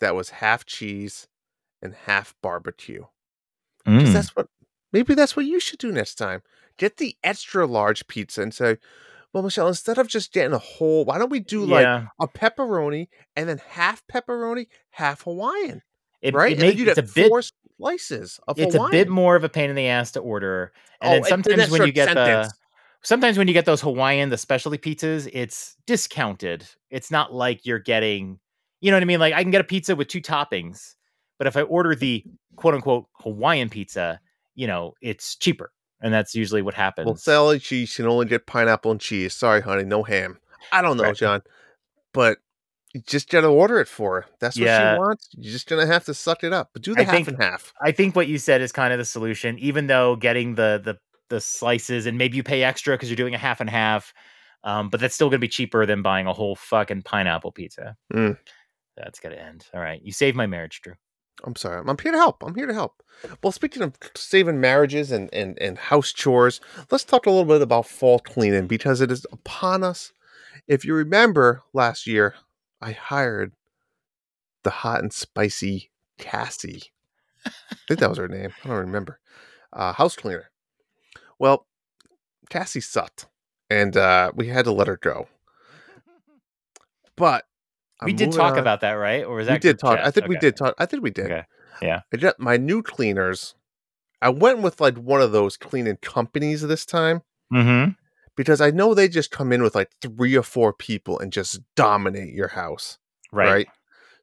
that 0.00 0.14
was 0.14 0.30
half 0.30 0.64
cheese 0.66 1.26
and 1.82 1.94
half 2.06 2.34
barbecue 2.42 3.02
'Cause 3.84 3.94
Mm. 4.08 4.12
that's 4.12 4.36
what 4.36 4.46
maybe 4.94 5.14
that's 5.14 5.36
what 5.36 5.44
you 5.44 5.60
should 5.60 5.78
do 5.78 5.92
next 5.92 6.14
time 6.14 6.40
get 6.78 6.96
the 6.96 7.14
extra 7.22 7.66
large 7.66 8.06
pizza 8.06 8.40
and 8.40 8.54
say 8.54 8.78
well 9.34 9.42
michelle 9.42 9.68
instead 9.68 9.98
of 9.98 10.08
just 10.08 10.32
getting 10.32 10.54
a 10.54 10.58
whole 10.58 11.04
why 11.04 11.18
don't 11.18 11.30
we 11.30 11.40
do 11.40 11.66
like 11.66 11.84
a 12.20 12.28
pepperoni 12.28 13.08
and 13.36 13.46
then 13.48 13.58
half 13.68 14.02
pepperoni, 14.06 14.68
half 14.90 15.22
Hawaiian, 15.24 15.82
it, 16.22 16.32
right? 16.34 16.50
It 16.50 16.52
and 16.52 16.60
then 16.62 16.68
make, 16.70 16.78
you 16.78 16.86
it's 16.86 16.94
get 16.94 17.10
a 17.10 17.12
bit. 17.14 17.28
four 17.28 17.42
slices 17.78 18.40
of 18.48 18.58
It's 18.58 18.74
Hawaiian. 18.74 18.88
a 18.88 18.92
bit 18.92 19.08
more 19.08 19.34
of 19.36 19.42
a 19.44 19.48
pain 19.48 19.68
in 19.70 19.76
the 19.76 19.88
ass 19.88 20.12
to 20.12 20.20
order, 20.20 20.72
and 21.00 21.10
Oh, 21.10 21.14
then 21.14 21.24
sometimes 21.24 21.56
that's 21.56 21.70
when 21.72 21.84
you 21.86 21.92
get 21.92 22.06
sentence. 22.08 22.48
the 22.48 22.54
sometimes 23.02 23.36
when 23.36 23.48
you 23.48 23.54
get 23.54 23.64
those 23.66 23.80
Hawaiian, 23.80 24.30
the 24.30 24.38
specialty 24.38 24.78
pizzas, 24.78 25.28
it's 25.32 25.76
discounted. 25.86 26.64
It's 26.90 27.10
not 27.10 27.34
like 27.34 27.66
you're 27.66 27.80
getting, 27.80 28.38
you 28.80 28.90
know 28.92 28.96
what 28.96 29.02
I 29.02 29.06
mean? 29.06 29.18
Like 29.20 29.34
I 29.34 29.42
can 29.42 29.50
get 29.50 29.60
a 29.60 29.64
pizza 29.64 29.96
with 29.96 30.06
two 30.08 30.20
toppings, 30.22 30.94
but 31.38 31.46
if 31.48 31.56
I 31.56 31.62
order 31.62 31.94
the 31.96 32.24
quote 32.56 32.74
unquote 32.74 33.06
Hawaiian 33.20 33.68
pizza, 33.68 34.20
you 34.54 34.66
know, 34.66 34.94
it's 35.00 35.36
cheaper. 35.36 35.72
And 36.00 36.12
that's 36.12 36.34
usually 36.34 36.60
what 36.62 36.74
happens. 36.74 37.06
Well, 37.06 37.16
Sally 37.16 37.58
cheese 37.58 37.96
can 37.96 38.06
only 38.06 38.26
get 38.26 38.46
pineapple 38.46 38.90
and 38.90 39.00
cheese. 39.00 39.32
Sorry, 39.34 39.62
honey, 39.62 39.84
no 39.84 40.02
ham. 40.02 40.38
I 40.72 40.82
don't 40.82 40.96
know, 40.96 41.04
Right. 41.04 41.16
John, 41.16 41.42
but 42.12 42.38
you 42.92 43.00
just 43.06 43.30
gotta 43.30 43.46
order 43.48 43.80
it 43.80 43.88
for 43.88 44.20
her. 44.22 44.26
That's 44.38 44.56
what 44.56 44.66
Yeah. 44.66 44.94
she 44.94 44.98
wants. 44.98 45.28
You're 45.32 45.52
just 45.52 45.66
gonna 45.68 45.86
have 45.86 46.04
to 46.04 46.14
suck 46.14 46.44
it 46.44 46.52
up. 46.52 46.70
But 46.72 46.82
do 46.82 46.94
the 46.94 47.00
I 47.00 47.04
half 47.04 47.14
think- 47.14 47.28
and 47.28 47.42
half. 47.42 47.72
I 47.82 47.90
think 47.92 48.14
what 48.16 48.26
you 48.28 48.38
said 48.38 48.60
is 48.60 48.70
kind 48.70 48.92
of 48.92 48.98
the 48.98 49.04
solution, 49.04 49.58
even 49.58 49.86
though 49.86 50.16
getting 50.16 50.54
the 50.56 50.80
the 50.84 50.98
the 51.30 51.40
slices 51.40 52.04
and 52.06 52.18
maybe 52.18 52.36
you 52.36 52.42
pay 52.42 52.62
extra 52.62 52.94
because 52.94 53.08
you're 53.08 53.16
doing 53.16 53.34
a 53.34 53.38
half 53.38 53.60
and 53.60 53.70
half. 53.70 54.12
Um, 54.62 54.90
but 54.90 55.00
that's 55.00 55.14
still 55.14 55.28
gonna 55.30 55.38
be 55.38 55.48
cheaper 55.48 55.86
than 55.86 56.02
buying 56.02 56.26
a 56.26 56.32
whole 56.34 56.54
fucking 56.54 57.02
pineapple 57.02 57.50
pizza. 57.52 57.96
Mm. 58.12 58.38
That's 58.96 59.20
gonna 59.20 59.36
end. 59.36 59.66
All 59.74 59.80
right. 59.80 60.00
You 60.02 60.12
saved 60.12 60.36
my 60.36 60.46
marriage, 60.46 60.80
Drew. 60.82 60.94
I'm 61.44 61.56
sorry. 61.56 61.82
I'm 61.86 61.98
here 61.98 62.12
to 62.12 62.18
help. 62.18 62.42
I'm 62.42 62.54
here 62.54 62.66
to 62.66 62.74
help. 62.74 63.02
Well, 63.42 63.52
speaking 63.52 63.82
of 63.82 63.94
saving 64.16 64.60
marriages 64.60 65.12
and, 65.12 65.32
and, 65.32 65.58
and 65.60 65.78
house 65.78 66.12
chores, 66.12 66.60
let's 66.90 67.04
talk 67.04 67.26
a 67.26 67.30
little 67.30 67.44
bit 67.44 67.62
about 67.62 67.86
fall 67.86 68.18
cleaning 68.18 68.66
because 68.66 69.00
it 69.00 69.10
is 69.10 69.26
upon 69.30 69.84
us. 69.84 70.12
If 70.66 70.84
you 70.84 70.94
remember 70.94 71.62
last 71.72 72.06
year, 72.06 72.34
I 72.80 72.92
hired 72.92 73.52
the 74.62 74.70
hot 74.70 75.00
and 75.00 75.12
spicy 75.12 75.90
Cassie. 76.18 76.84
I 77.46 77.50
think 77.88 78.00
that 78.00 78.08
was 78.08 78.18
her 78.18 78.28
name. 78.28 78.52
I 78.64 78.68
don't 78.68 78.78
remember. 78.78 79.20
Uh, 79.72 79.92
house 79.92 80.16
cleaner. 80.16 80.50
Well, 81.38 81.66
Cassie 82.48 82.80
sucked, 82.80 83.26
and 83.68 83.96
uh, 83.96 84.32
we 84.34 84.48
had 84.48 84.64
to 84.64 84.72
let 84.72 84.88
her 84.88 84.96
go. 84.96 85.28
But 87.16 87.44
we 88.04 88.10
I'm 88.12 88.16
did 88.16 88.32
talk 88.32 88.54
on. 88.54 88.58
about 88.58 88.80
that, 88.80 88.92
right? 88.92 89.24
Or 89.24 89.36
was 89.36 89.46
that 89.46 89.54
We 89.54 89.58
did 89.58 89.78
talk. 89.78 89.98
I 89.98 90.04
chat? 90.04 90.14
think 90.14 90.28
we 90.28 90.36
did 90.38 90.56
talk. 90.56 90.74
I 90.78 90.86
think 90.86 91.02
we 91.02 91.10
did. 91.10 91.26
Okay. 91.26 91.44
Yeah. 91.82 92.00
I 92.12 92.32
my 92.38 92.56
new 92.56 92.82
cleaners. 92.82 93.54
I 94.22 94.30
went 94.30 94.60
with 94.60 94.80
like 94.80 94.96
one 94.96 95.20
of 95.20 95.32
those 95.32 95.56
cleaning 95.56 95.96
companies 96.02 96.62
this 96.62 96.86
time 96.86 97.22
Mm-hmm. 97.52 97.90
because 98.36 98.60
I 98.60 98.70
know 98.70 98.94
they 98.94 99.06
just 99.08 99.30
come 99.30 99.52
in 99.52 99.62
with 99.62 99.74
like 99.74 99.90
three 100.00 100.34
or 100.36 100.42
four 100.42 100.72
people 100.72 101.18
and 101.18 101.32
just 101.32 101.60
dominate 101.76 102.32
your 102.34 102.48
house. 102.48 102.98
Right. 103.30 103.50
Right. 103.50 103.68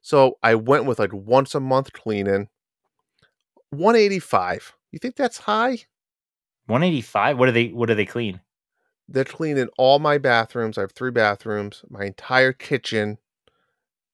So 0.02 0.38
I 0.42 0.54
went 0.56 0.84
with 0.86 0.98
like 0.98 1.12
once 1.12 1.54
a 1.54 1.60
month 1.60 1.92
cleaning. 1.92 2.48
185. 3.70 4.74
You 4.90 4.98
think 4.98 5.16
that's 5.16 5.38
high? 5.38 5.78
185. 6.66 7.38
What 7.38 7.46
do 7.46 7.52
they 7.52 7.68
what 7.68 7.86
do 7.86 7.94
they 7.94 8.06
clean? 8.06 8.40
They're 9.08 9.24
cleaning 9.24 9.68
all 9.78 9.98
my 9.98 10.18
bathrooms. 10.18 10.78
I 10.78 10.82
have 10.82 10.92
three 10.92 11.10
bathrooms, 11.10 11.84
my 11.88 12.04
entire 12.04 12.52
kitchen, 12.52 13.18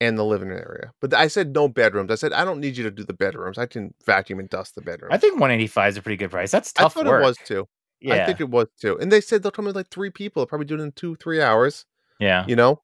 and 0.01 0.19
the 0.19 0.25
living 0.25 0.51
area. 0.51 0.93
But 1.01 1.15
I 1.15 1.29
said 1.29 1.55
no 1.55 1.69
bedrooms. 1.69 2.11
I 2.11 2.15
said 2.15 2.33
I 2.33 2.45
don't 2.45 2.61
need 2.61 2.77
you 2.77 2.85
to 2.85 2.91
do 2.91 3.05
the 3.05 3.13
bedrooms. 3.13 3.59
I 3.59 3.67
can 3.67 3.95
vacuum 4.05 4.39
and 4.39 4.49
dust 4.49 4.75
the 4.75 4.81
bedrooms. 4.81 5.13
I 5.13 5.19
think 5.19 5.35
185 5.35 5.89
is 5.89 5.97
a 5.97 6.03
pretty 6.03 6.17
good 6.17 6.31
price. 6.31 6.51
That's 6.51 6.73
tough. 6.73 6.97
I 6.97 7.01
thought 7.01 7.09
work. 7.09 7.23
it 7.23 7.27
was 7.27 7.37
too. 7.45 7.69
Yeah. 8.01 8.23
I 8.23 8.27
think 8.27 8.41
it 8.41 8.51
was 8.51 8.69
too. 8.81 8.97
And 8.99 9.11
they 9.11 9.21
said 9.21 9.43
they'll 9.43 9.53
come 9.53 9.65
with 9.65 9.77
like 9.77 9.89
three 9.89 10.11
people. 10.11 10.41
They'll 10.41 10.47
probably 10.47 10.67
do 10.67 10.75
it 10.75 10.81
in 10.81 10.93
two, 10.93 11.17
three 11.17 11.43
hours, 11.43 11.85
yeah. 12.21 12.45
you 12.47 12.55
know? 12.55 12.83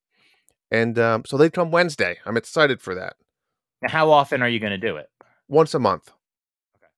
And 0.70 0.98
um, 0.98 1.22
so 1.24 1.36
they 1.36 1.50
come 1.50 1.70
Wednesday. 1.70 2.18
I'm 2.26 2.36
excited 2.36 2.80
for 2.80 2.94
that. 2.96 3.14
Now, 3.82 3.90
How 3.90 4.10
often 4.10 4.42
are 4.42 4.48
you 4.48 4.58
going 4.58 4.72
to 4.72 4.78
do 4.78 4.96
it? 4.96 5.08
Once 5.46 5.74
a 5.74 5.78
month. 5.78 6.10
Okay. 6.76 6.88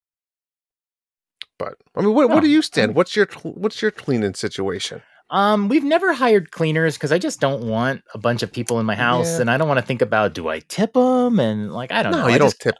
But 1.59 1.75
I 1.95 2.01
mean, 2.01 2.15
what, 2.15 2.31
what 2.31 2.43
do 2.43 2.49
you 2.49 2.63
stand? 2.63 2.95
What's 2.95 3.17
your 3.17 3.27
what's 3.43 3.83
your 3.83 3.91
cleaning 3.91 4.35
situation? 4.35 5.03
Um, 5.31 5.69
we've 5.69 5.83
never 5.85 6.13
hired 6.13 6.53
cleaners 6.53 6.95
because 6.97 7.11
I 7.11 7.19
just 7.19 7.41
don't 7.41 7.65
want 7.69 8.03
a 8.15 8.19
bunch 8.19 8.43
of 8.43 8.53
people 8.53 8.79
in 8.79 8.87
my 8.87 8.95
house, 8.95 9.27
Yeah. 9.35 9.41
and 9.41 9.51
I 9.51 9.57
don't 9.57 9.67
want 9.69 9.81
to 9.81 9.87
think 9.87 10.01
about 10.03 10.35
do 10.35 10.49
I 10.49 10.61
tip 10.61 10.93
them 10.93 11.41
and 11.41 11.73
like 11.73 11.91
I 11.91 12.03
don't 12.03 12.13
No, 12.13 12.19
know. 12.23 12.29
you 12.29 12.35
I 12.35 12.39
don't 12.39 12.49
just, 12.49 12.61
tip. 12.61 12.75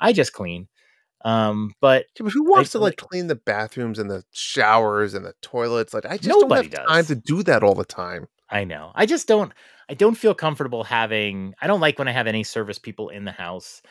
I 0.00 0.12
just 0.12 0.32
clean. 0.32 0.68
Um, 1.24 1.72
but 1.80 2.06
Yeah, 2.18 2.24
but 2.24 2.32
who 2.32 2.44
wants 2.48 2.70
to 2.70 2.78
feel 2.78 2.82
like 2.82 2.96
clean 2.96 3.26
the 3.26 3.34
bathrooms 3.34 3.98
and 3.98 4.10
the 4.10 4.24
showers 4.32 5.12
and 5.14 5.24
the 5.24 5.34
toilets? 5.42 5.92
Like, 5.92 6.06
I 6.06 6.16
just 6.16 6.28
Nobody 6.28 6.68
don't 6.68 6.80
have 6.80 6.88
time 6.88 7.04
to 7.06 7.14
do 7.14 7.42
that 7.42 7.62
all 7.62 7.74
the 7.74 7.84
time. 7.84 8.26
I 8.48 8.64
know. 8.64 8.92
I 8.94 9.06
just 9.06 9.28
don't 9.28 9.52
I 9.90 9.94
don't 9.94 10.14
feel 10.14 10.34
comfortable 10.34 10.84
having 10.84 11.54
I 11.60 11.66
don't 11.66 11.80
like 11.80 11.98
when 11.98 12.08
I 12.08 12.12
have 12.12 12.26
any 12.26 12.44
service 12.44 12.78
people 12.78 13.08
in 13.10 13.24
the 13.24 13.32
house. 13.32 13.82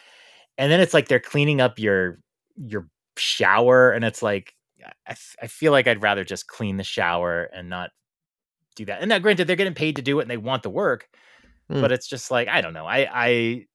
And 0.58 0.72
then 0.72 0.80
it's 0.80 0.94
like 0.94 1.08
they're 1.08 1.20
cleaning 1.20 1.62
up 1.62 1.78
your 1.78 2.20
your 2.58 2.88
shower 3.18 3.92
and 3.92 4.04
it's 4.06 4.24
like 4.24 4.55
I, 5.08 5.12
f- 5.12 5.36
I 5.42 5.48
feel 5.48 5.72
like 5.72 5.88
I'd 5.88 6.02
rather 6.02 6.24
just 6.24 6.48
clean 6.48 6.78
the 6.78 6.84
shower 6.84 7.44
and 7.54 7.70
not 7.70 7.92
do 8.76 8.86
that. 8.86 9.02
And 9.02 9.10
now 9.10 9.20
granted 9.20 9.48
they're 9.48 9.56
getting 9.56 9.74
paid 9.74 9.96
to 9.98 10.02
do 10.02 10.20
it 10.20 10.24
and 10.24 10.32
they 10.32 10.38
want 10.38 10.64
the 10.64 10.70
work, 10.70 11.08
Hmm. 11.70 11.82
but 11.82 11.92
it's 11.92 12.08
just 12.08 12.30
like 12.32 12.48
I 12.48 12.62
don't 12.62 12.74
know. 12.74 12.86
I 12.86 13.08
I 13.12 13.66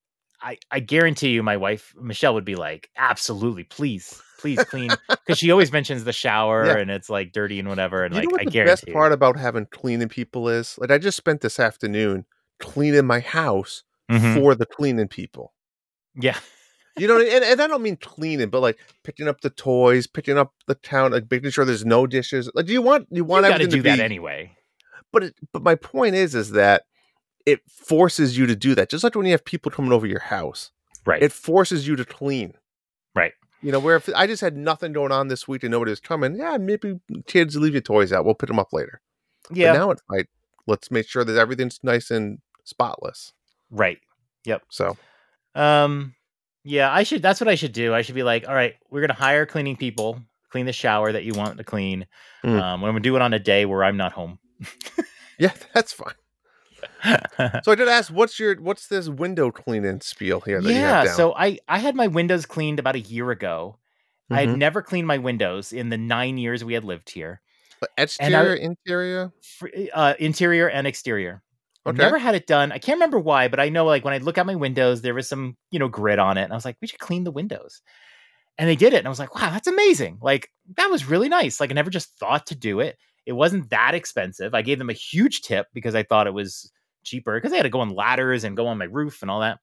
I, 0.43 0.57
I 0.71 0.81
guarantee 0.81 1.31
you 1.31 1.43
my 1.43 1.57
wife 1.59 1.93
Michelle 2.01 2.35
would 2.35 2.45
be 2.45 2.55
like, 2.57 2.89
"Absolutely, 2.97 3.65
please. 3.65 4.21
Please 4.39 4.63
clean." 4.65 4.91
Cuz 5.27 5.39
she 5.39 5.51
always 5.51 5.71
mentions 5.73 6.05
the 6.05 6.13
shower 6.13 6.65
Yeah. 6.67 6.79
and 6.79 6.91
it's 6.91 7.11
like 7.11 7.33
dirty 7.33 7.59
and 7.59 7.69
whatever 7.69 8.05
and 8.05 8.15
you 8.15 8.21
like 8.21 8.29
know 8.29 8.33
what 8.33 8.41
I 8.43 8.45
the 8.45 8.51
guarantee 8.51 8.71
best 8.87 8.93
part 8.95 9.13
about 9.13 9.37
having 9.39 9.67
cleaning 9.67 10.09
people 10.09 10.49
is? 10.49 10.79
Like, 10.79 10.91
I 10.91 10.99
just 10.99 11.17
spent 11.19 11.41
this 11.43 11.59
afternoon 11.61 12.25
cleaning 12.59 13.07
my 13.07 13.21
house 13.21 13.83
Mhm. 14.11 14.35
for 14.35 14.55
the 14.55 14.67
cleaning 14.67 15.09
people. 15.09 15.53
Yeah. 16.15 16.39
You 16.99 17.07
know, 17.07 17.19
and, 17.21 17.45
and 17.45 17.63
I 17.63 17.67
don't 17.67 17.83
mean 17.83 17.97
cleaning, 17.97 18.51
but 18.51 18.61
like 18.61 18.79
picking 19.05 19.29
up 19.29 19.41
the 19.41 19.51
toys, 19.51 20.07
picking 20.07 20.37
up 20.37 20.53
the 20.67 20.75
town, 20.75 21.13
like 21.13 21.31
making 21.31 21.51
sure 21.51 21.65
there's 21.65 21.85
no 21.85 22.07
dishes. 22.07 22.51
Like, 22.55 22.67
do 22.67 22.73
you 22.73 22.83
want 22.83 23.07
you 23.11 23.25
want 23.25 23.45
you 23.47 23.49
to 23.51 23.55
everything 23.55 23.71
do 23.71 23.77
to 23.79 23.83
be? 23.83 23.89
that 23.91 24.01
anyway. 24.01 24.57
But 25.13 25.25
it, 25.25 25.35
but 25.53 25.63
my 25.63 25.75
point 25.77 26.15
is, 26.15 26.35
is 26.35 26.51
that 26.51 26.83
it 27.47 27.61
forces 27.69 28.37
you 28.37 28.47
to 28.47 28.55
do 28.57 28.75
that. 28.75 28.91
Just 28.91 29.03
like 29.05 29.15
when 29.15 29.25
you 29.27 29.33
have 29.33 29.45
people 29.45 29.71
coming 29.73 29.93
over 29.93 30.07
your 30.07 30.21
house, 30.21 30.71
Right. 31.07 31.23
it 31.23 31.33
forces 31.33 31.87
you 31.89 31.97
to 31.97 32.05
clean. 32.05 32.55
right. 33.15 33.33
You 33.63 33.73
know, 33.73 33.79
where 33.79 33.97
if 33.97 34.09
I 34.17 34.27
just 34.27 34.41
had 34.41 34.57
nothing 34.57 34.93
going 34.95 35.13
on 35.13 35.29
this 35.29 35.47
week 35.47 35.63
and 35.65 35.71
nobody 35.71 35.91
was 35.91 36.01
coming, 36.01 36.35
yeah, 36.35 36.57
maybe 36.57 36.99
kids 37.27 37.57
leave 37.57 37.73
your 37.75 37.83
toys 37.83 38.11
out. 38.13 38.25
We'll 38.25 38.35
pick 38.35 38.49
them 38.49 38.59
up 38.59 38.73
later. 38.73 39.01
Yeah. 39.53 39.73
But 39.73 39.79
now 39.79 39.91
it's 39.91 40.03
like, 40.09 40.29
let's 40.67 40.91
make 40.91 41.07
sure 41.09 41.25
that 41.25 41.37
everything's 41.37 41.79
nice 41.83 42.11
and 42.11 42.39
spotless. 42.65 43.33
right. 43.71 43.99
Yep. 44.45 44.63
So 44.71 44.97
Um 45.55 46.15
yeah, 46.65 46.93
I 46.93 47.03
should 47.03 47.23
that's 47.23 47.41
what 47.41 47.49
I 47.49 47.55
should 47.55 47.73
do. 47.73 47.95
I 47.95 48.03
should 48.03 48.15
be 48.15 48.23
like, 48.23 48.49
all 48.49 48.55
right, 48.55 48.75
we're 48.91 49.01
gonna 49.01 49.15
hire 49.15 49.47
cleaning 49.47 49.77
people, 49.77 50.21
clean 50.51 50.67
the 50.67 50.73
shower 50.73 51.13
that 51.13 51.25
you 51.25 51.35
want 51.35 51.59
to 51.59 51.65
clean. 51.65 52.07
Mm. 52.45 52.61
Um, 52.61 52.85
I'm 52.85 52.91
gonna 52.91 53.01
do 53.01 53.17
it 53.17 53.23
on 53.23 53.33
a 53.35 53.39
day 53.39 53.65
where 53.67 53.85
I'm 53.85 53.97
not 53.97 54.13
home. 54.13 54.39
yeah, 55.39 55.53
that's 55.75 55.93
fine. 55.93 56.15
So 57.65 57.73
I 57.73 57.75
did 57.75 57.89
ask, 57.89 58.11
what's 58.13 58.39
your 58.39 58.57
what's 58.61 58.89
this 58.89 59.09
window 59.09 59.51
cleaning 59.51 60.01
spiel 60.01 60.41
here 60.41 60.61
that 60.63 60.73
yeah, 60.73 61.05
so 61.15 61.35
I 61.35 61.59
I 61.69 61.79
had 61.79 61.95
my 61.95 62.07
windows 62.07 62.47
cleaned 62.47 62.79
about 62.79 62.95
a 62.95 63.01
year 63.01 63.31
ago. 63.31 63.77
I 64.31 64.41
had 64.41 64.51
Mhm. 64.51 64.59
never 64.59 64.81
cleaned 64.83 65.07
my 65.09 65.19
windows 65.19 65.73
in 65.73 65.89
the 65.89 65.99
nine 65.99 66.39
years 66.39 66.63
we 66.63 66.75
had 66.75 66.85
lived 66.85 67.11
here, 67.11 67.41
I- 67.83 67.87
exterior, 68.03 68.55
interior. 68.55 69.33
fr- 69.43 69.69
uh, 69.93 70.15
interior 70.19 70.69
and 70.69 70.87
exterior. 70.87 71.43
I've 71.89 71.97
Okay. 71.97 71.99
Never 71.99 72.19
had 72.19 72.35
it 72.35 72.47
done. 72.47 72.73
I 72.73 72.79
can't 72.79 72.97
remember 72.97 73.19
why, 73.19 73.49
but 73.49 73.61
I 73.61 73.69
know 73.69 73.85
like 73.87 74.05
when 74.05 74.15
I 74.15 74.19
look 74.19 74.39
at 74.39 74.47
my 74.47 74.55
windows, 74.55 75.03
there 75.03 75.15
was 75.15 75.29
some, 75.29 75.57
you 75.71 75.79
know, 75.79 75.89
grit 75.89 76.19
on 76.19 76.37
it. 76.39 76.45
And 76.45 76.53
I 76.53 76.57
was 76.57 76.65
like, 76.65 76.77
we 76.81 76.87
should 76.87 77.01
clean 77.01 77.25
the 77.25 77.31
windows. 77.33 77.83
And 78.59 78.69
they 78.69 78.77
did 78.77 78.93
it. 78.93 78.99
And 78.99 79.07
I 79.07 79.11
was 79.11 79.19
like, 79.19 79.35
wow, 79.35 79.51
that's 79.51 79.67
amazing. 79.69 80.19
Like, 80.21 80.51
that 80.77 80.91
was 80.91 81.07
really 81.07 81.29
nice. 81.29 81.61
Like, 81.61 81.71
I 81.71 81.75
never 81.75 81.91
just 81.91 82.19
thought 82.19 82.47
to 82.49 82.55
do 82.55 82.81
it. 82.81 82.99
It 83.27 83.33
wasn't 83.33 83.71
that 83.71 83.95
expensive. 83.95 84.55
I 84.55 84.63
gave 84.63 84.79
them 84.79 84.91
a 84.91 84.95
huge 84.95 85.43
tip 85.43 85.69
because 85.73 85.95
I 85.95 86.03
thought 86.03 86.27
it 86.27 86.35
was 86.35 86.71
cheaper 87.05 87.37
because 87.37 87.51
they 87.51 87.57
had 87.57 87.65
to 87.65 87.71
go 87.71 87.81
on 87.81 87.91
ladders 87.91 88.45
and 88.45 88.57
go 88.57 88.67
on 88.67 88.79
my 88.79 88.85
roof 88.87 89.23
and 89.23 89.31
all 89.31 89.41
that. 89.41 89.59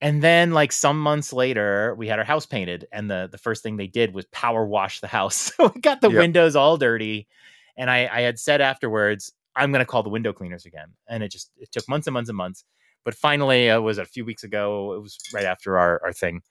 And 0.00 0.22
then, 0.22 0.52
like 0.52 0.72
some 0.72 1.00
months 1.00 1.32
later, 1.32 1.94
we 1.96 2.08
had 2.08 2.18
our 2.18 2.24
house 2.24 2.44
painted, 2.46 2.86
and 2.92 3.10
the 3.10 3.28
the 3.30 3.38
first 3.38 3.62
thing 3.62 3.76
they 3.76 3.86
did 3.86 4.14
was 4.14 4.26
power 4.26 4.66
wash 4.66 5.00
the 5.00 5.06
house. 5.06 5.52
So 5.56 5.72
we 5.74 5.80
got 5.80 6.00
the 6.00 6.10
Yep. 6.10 6.18
windows 6.18 6.56
all 6.56 6.76
dirty. 6.76 7.26
And 7.76 7.90
I, 7.90 8.08
I 8.12 8.20
had 8.20 8.38
said 8.38 8.60
afterwards, 8.60 9.32
I'm 9.56 9.72
going 9.72 9.80
to 9.80 9.86
call 9.86 10.02
the 10.02 10.10
window 10.10 10.32
cleaners 10.32 10.66
again. 10.66 10.88
And 11.08 11.22
it 11.22 11.30
just 11.30 11.50
it 11.56 11.70
took 11.72 11.88
months 11.88 12.06
and 12.06 12.14
months 12.14 12.28
and 12.28 12.36
months. 12.36 12.64
But 13.04 13.14
finally, 13.14 13.68
it 13.68 13.82
was 13.82 13.98
a 13.98 14.04
few 14.04 14.24
weeks 14.24 14.44
ago. 14.44 14.94
It 14.94 15.02
was 15.02 15.18
right 15.32 15.44
after 15.44 15.78
our, 15.78 16.00
our 16.04 16.12
thing. 16.12 16.42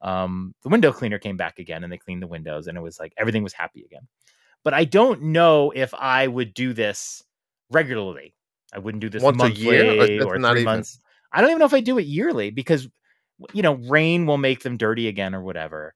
Um, 0.00 0.54
the 0.64 0.68
window 0.68 0.92
cleaner 0.92 1.18
came 1.18 1.36
back 1.36 1.60
again 1.60 1.84
and 1.84 1.92
they 1.92 1.98
cleaned 1.98 2.22
the 2.22 2.26
windows, 2.26 2.66
and 2.66 2.76
it 2.76 2.80
was 2.80 2.98
like 2.98 3.14
everything 3.16 3.44
was 3.44 3.52
happy 3.52 3.84
again. 3.84 4.08
But 4.64 4.74
I 4.74 4.84
don't 4.84 5.22
know 5.22 5.72
if 5.74 5.94
I 5.94 6.26
would 6.26 6.54
do 6.54 6.72
this 6.72 7.22
regularly. 7.70 8.34
I 8.72 8.78
wouldn't 8.78 9.00
do 9.00 9.08
this 9.08 9.22
Once 9.22 9.42
a 9.42 9.50
year? 9.50 9.92
Or 9.92 10.02
or, 10.02 10.38
three 10.38 10.50
even- 10.50 10.64
months. 10.64 10.98
I 11.32 11.40
don't 11.40 11.50
even 11.50 11.60
know 11.60 11.66
if 11.66 11.74
I 11.74 11.80
do 11.80 11.98
it 11.98 12.06
yearly 12.06 12.50
because 12.50 12.88
you 13.52 13.62
know 13.62 13.74
rain 13.74 14.26
will 14.26 14.38
make 14.38 14.62
them 14.62 14.76
dirty 14.76 15.08
again 15.08 15.34
or 15.34 15.42
whatever. 15.42 15.94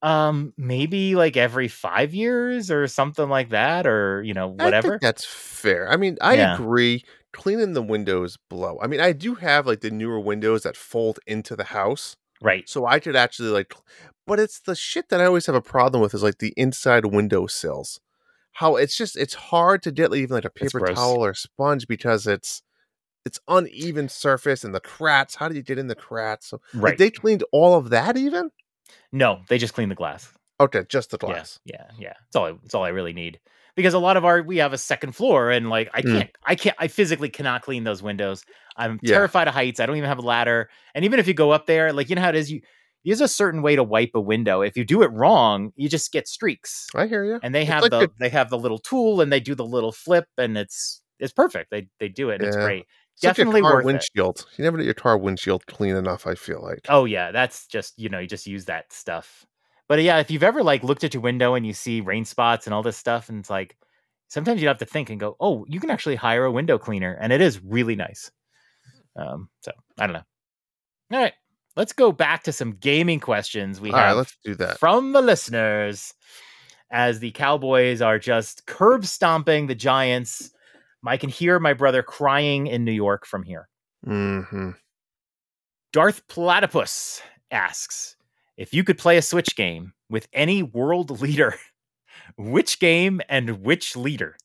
Um, 0.00 0.52
maybe 0.56 1.16
like 1.16 1.36
every 1.36 1.66
five 1.66 2.14
years 2.14 2.70
or 2.70 2.86
something 2.86 3.28
like 3.28 3.48
that, 3.50 3.86
or 3.86 4.22
you 4.22 4.32
know 4.32 4.46
I 4.58 4.64
whatever. 4.64 4.90
think 4.90 5.00
that's 5.00 5.24
fair. 5.24 5.90
I 5.90 5.96
mean, 5.96 6.18
I 6.20 6.36
Yeah. 6.36 6.54
agree. 6.54 7.04
Cleaning 7.32 7.72
the 7.72 7.82
windows 7.82 8.38
blow. 8.48 8.78
I 8.80 8.86
mean, 8.86 9.00
I 9.00 9.12
do 9.12 9.34
have 9.34 9.66
like 9.66 9.80
the 9.80 9.90
newer 9.90 10.20
windows 10.20 10.62
that 10.62 10.76
fold 10.76 11.18
into 11.26 11.56
the 11.56 11.64
house, 11.64 12.16
Right. 12.40 12.68
so 12.68 12.86
I 12.86 13.00
could 13.00 13.16
actually 13.16 13.48
like. 13.50 13.74
But 14.26 14.38
it's 14.38 14.60
the 14.60 14.74
shit 14.76 15.08
that 15.08 15.20
I 15.20 15.24
always 15.24 15.46
have 15.46 15.54
a 15.56 15.60
problem 15.62 16.00
with 16.00 16.14
is 16.14 16.22
like 16.22 16.38
the 16.38 16.54
inside 16.56 17.04
window 17.06 17.46
sills. 17.46 18.00
How 18.52 18.76
it's 18.76 18.96
just 18.96 19.16
it's 19.16 19.34
hard 19.34 19.82
to 19.82 19.90
get 19.92 20.10
like, 20.12 20.20
even 20.20 20.34
like 20.34 20.44
a 20.44 20.50
paper 20.50 20.80
towel 20.94 21.24
or 21.24 21.34
sponge 21.34 21.86
because 21.88 22.26
it's 22.26 22.62
it's 23.24 23.40
uneven 23.48 24.08
surface 24.08 24.64
and 24.64 24.74
the 24.74 24.80
cracks. 24.80 25.34
How 25.34 25.48
do 25.48 25.54
you 25.56 25.62
get 25.62 25.78
in 25.78 25.88
the 25.88 25.94
cracks? 25.94 26.46
So 26.46 26.60
like, 26.82 26.82
Right. 26.82 26.98
they 26.98 27.10
cleaned 27.10 27.44
all 27.52 27.74
of 27.74 27.90
that 27.90 28.16
even. 28.16 28.50
No, 29.12 29.40
they 29.48 29.58
just 29.58 29.74
clean 29.74 29.88
the 29.88 29.94
glass. 29.94 30.28
Okay, 30.60 30.84
just 30.88 31.10
the 31.10 31.18
glass. 31.18 31.60
Yeah, 31.64 31.84
yeah. 31.98 32.14
That's 32.26 32.36
all. 32.36 32.46
I, 32.46 32.52
that's 32.62 32.74
all 32.74 32.82
I 32.84 32.88
really 32.88 33.12
need. 33.12 33.38
Because 33.76 33.94
a 33.94 33.98
lot 34.00 34.16
of 34.16 34.24
our 34.24 34.42
we 34.42 34.56
have 34.56 34.72
a 34.72 34.78
second 34.78 35.12
floor, 35.12 35.50
and 35.50 35.70
like 35.70 35.88
I 35.94 36.02
Mm. 36.02 36.12
can't, 36.18 36.30
I 36.44 36.54
can't, 36.56 36.76
I 36.80 36.88
physically 36.88 37.28
cannot 37.28 37.62
clean 37.62 37.84
those 37.84 38.02
windows. 38.02 38.44
I'm 38.76 38.98
Yeah. 39.02 39.14
terrified 39.14 39.46
of 39.46 39.54
heights. 39.54 39.78
I 39.78 39.86
don't 39.86 39.96
even 39.96 40.08
have 40.08 40.18
a 40.18 40.22
ladder. 40.22 40.68
And 40.96 41.04
even 41.04 41.20
if 41.20 41.28
you 41.28 41.34
go 41.34 41.52
up 41.52 41.66
there, 41.66 41.92
like 41.92 42.08
you 42.10 42.16
know 42.16 42.22
how 42.22 42.30
it 42.30 42.34
is, 42.34 42.50
you 42.50 42.60
there's 43.04 43.20
a 43.20 43.28
certain 43.28 43.62
way 43.62 43.76
to 43.76 43.84
wipe 43.84 44.10
a 44.14 44.20
window. 44.20 44.60
If 44.60 44.76
you 44.76 44.84
do 44.84 45.02
it 45.02 45.12
wrong, 45.12 45.70
you 45.76 45.88
just 45.88 46.10
get 46.12 46.26
streaks. 46.26 46.88
I 46.94 47.06
hear 47.06 47.24
you. 47.24 47.38
And 47.42 47.54
they 47.54 47.62
It's 47.62 47.70
have 47.70 47.82
like 47.82 47.90
the 47.92 48.00
a- 48.06 48.08
they 48.18 48.28
have 48.30 48.50
the 48.50 48.58
little 48.58 48.78
tool, 48.78 49.20
and 49.20 49.32
they 49.32 49.38
do 49.40 49.54
the 49.54 49.64
little 49.64 49.92
flip, 49.92 50.26
and 50.36 50.58
it's 50.58 51.00
it's 51.20 51.32
perfect. 51.32 51.70
They 51.70 51.86
they 52.00 52.08
do 52.08 52.30
it. 52.30 52.40
And 52.40 52.48
It's 52.48 52.56
great. 52.56 52.84
Like 53.22 53.36
definitely 53.36 53.60
your 53.60 53.68
car 53.70 53.74
worth 53.76 53.82
it. 53.82 53.86
windshield. 53.86 54.46
You 54.56 54.64
never 54.64 54.76
get 54.76 54.84
your 54.84 54.94
car 54.94 55.18
windshield 55.18 55.66
clean 55.66 55.96
enough. 55.96 56.26
I 56.26 56.34
feel 56.34 56.62
like. 56.62 56.86
Oh 56.88 57.04
yeah, 57.04 57.32
that's 57.32 57.66
just 57.66 57.98
you 57.98 58.08
know 58.08 58.18
you 58.18 58.26
just 58.26 58.46
use 58.46 58.66
that 58.66 58.92
stuff. 58.92 59.46
But 59.88 60.02
yeah, 60.02 60.18
if 60.18 60.30
you've 60.30 60.42
ever 60.42 60.62
like 60.62 60.84
looked 60.84 61.04
at 61.04 61.14
your 61.14 61.22
window 61.22 61.54
and 61.54 61.66
you 61.66 61.72
see 61.72 62.00
rain 62.00 62.24
spots 62.24 62.66
and 62.66 62.74
all 62.74 62.82
this 62.82 62.96
stuff, 62.96 63.28
and 63.28 63.40
it's 63.40 63.50
like 63.50 63.76
sometimes 64.28 64.60
you 64.60 64.68
have 64.68 64.78
to 64.78 64.86
think 64.86 65.10
and 65.10 65.18
go, 65.18 65.36
oh, 65.40 65.64
you 65.68 65.80
can 65.80 65.90
actually 65.90 66.16
hire 66.16 66.44
a 66.44 66.52
window 66.52 66.78
cleaner, 66.78 67.16
and 67.20 67.32
it 67.32 67.40
is 67.40 67.62
really 67.64 67.96
nice. 67.96 68.30
Um, 69.16 69.48
so 69.62 69.72
I 69.98 70.06
don't 70.06 70.14
know. 70.14 70.22
All 71.12 71.22
right, 71.22 71.32
let's 71.76 71.92
go 71.94 72.12
back 72.12 72.42
to 72.44 72.52
some 72.52 72.72
gaming 72.72 73.18
questions 73.18 73.80
we 73.80 73.90
All 73.90 73.96
right, 73.96 74.08
have 74.08 74.16
let's 74.18 74.36
do 74.44 74.54
that. 74.56 74.78
from 74.78 75.12
the 75.12 75.22
listeners. 75.22 76.14
As 76.90 77.20
the 77.20 77.32
Cowboys 77.32 78.00
are 78.00 78.18
just 78.18 78.64
curb 78.64 79.04
stomping 79.04 79.66
the 79.66 79.74
Giants, 79.74 80.52
I 81.06 81.16
can 81.16 81.30
hear 81.30 81.58
my 81.58 81.72
brother 81.72 82.02
crying 82.02 82.66
in 82.66 82.84
New 82.84 82.92
York 82.92 83.26
from 83.26 83.42
here. 83.42 83.68
hmm 84.04 84.70
Darth 85.92 86.26
Platypus 86.28 87.22
asks 87.50 88.16
if 88.56 88.74
you 88.74 88.84
could 88.84 88.98
play 88.98 89.16
a 89.16 89.22
Switch 89.22 89.56
game 89.56 89.94
with 90.10 90.28
any 90.32 90.62
world 90.62 91.20
leader, 91.20 91.54
which 92.36 92.78
game 92.78 93.20
and 93.28 93.62
which 93.62 93.96
leader? 93.96 94.36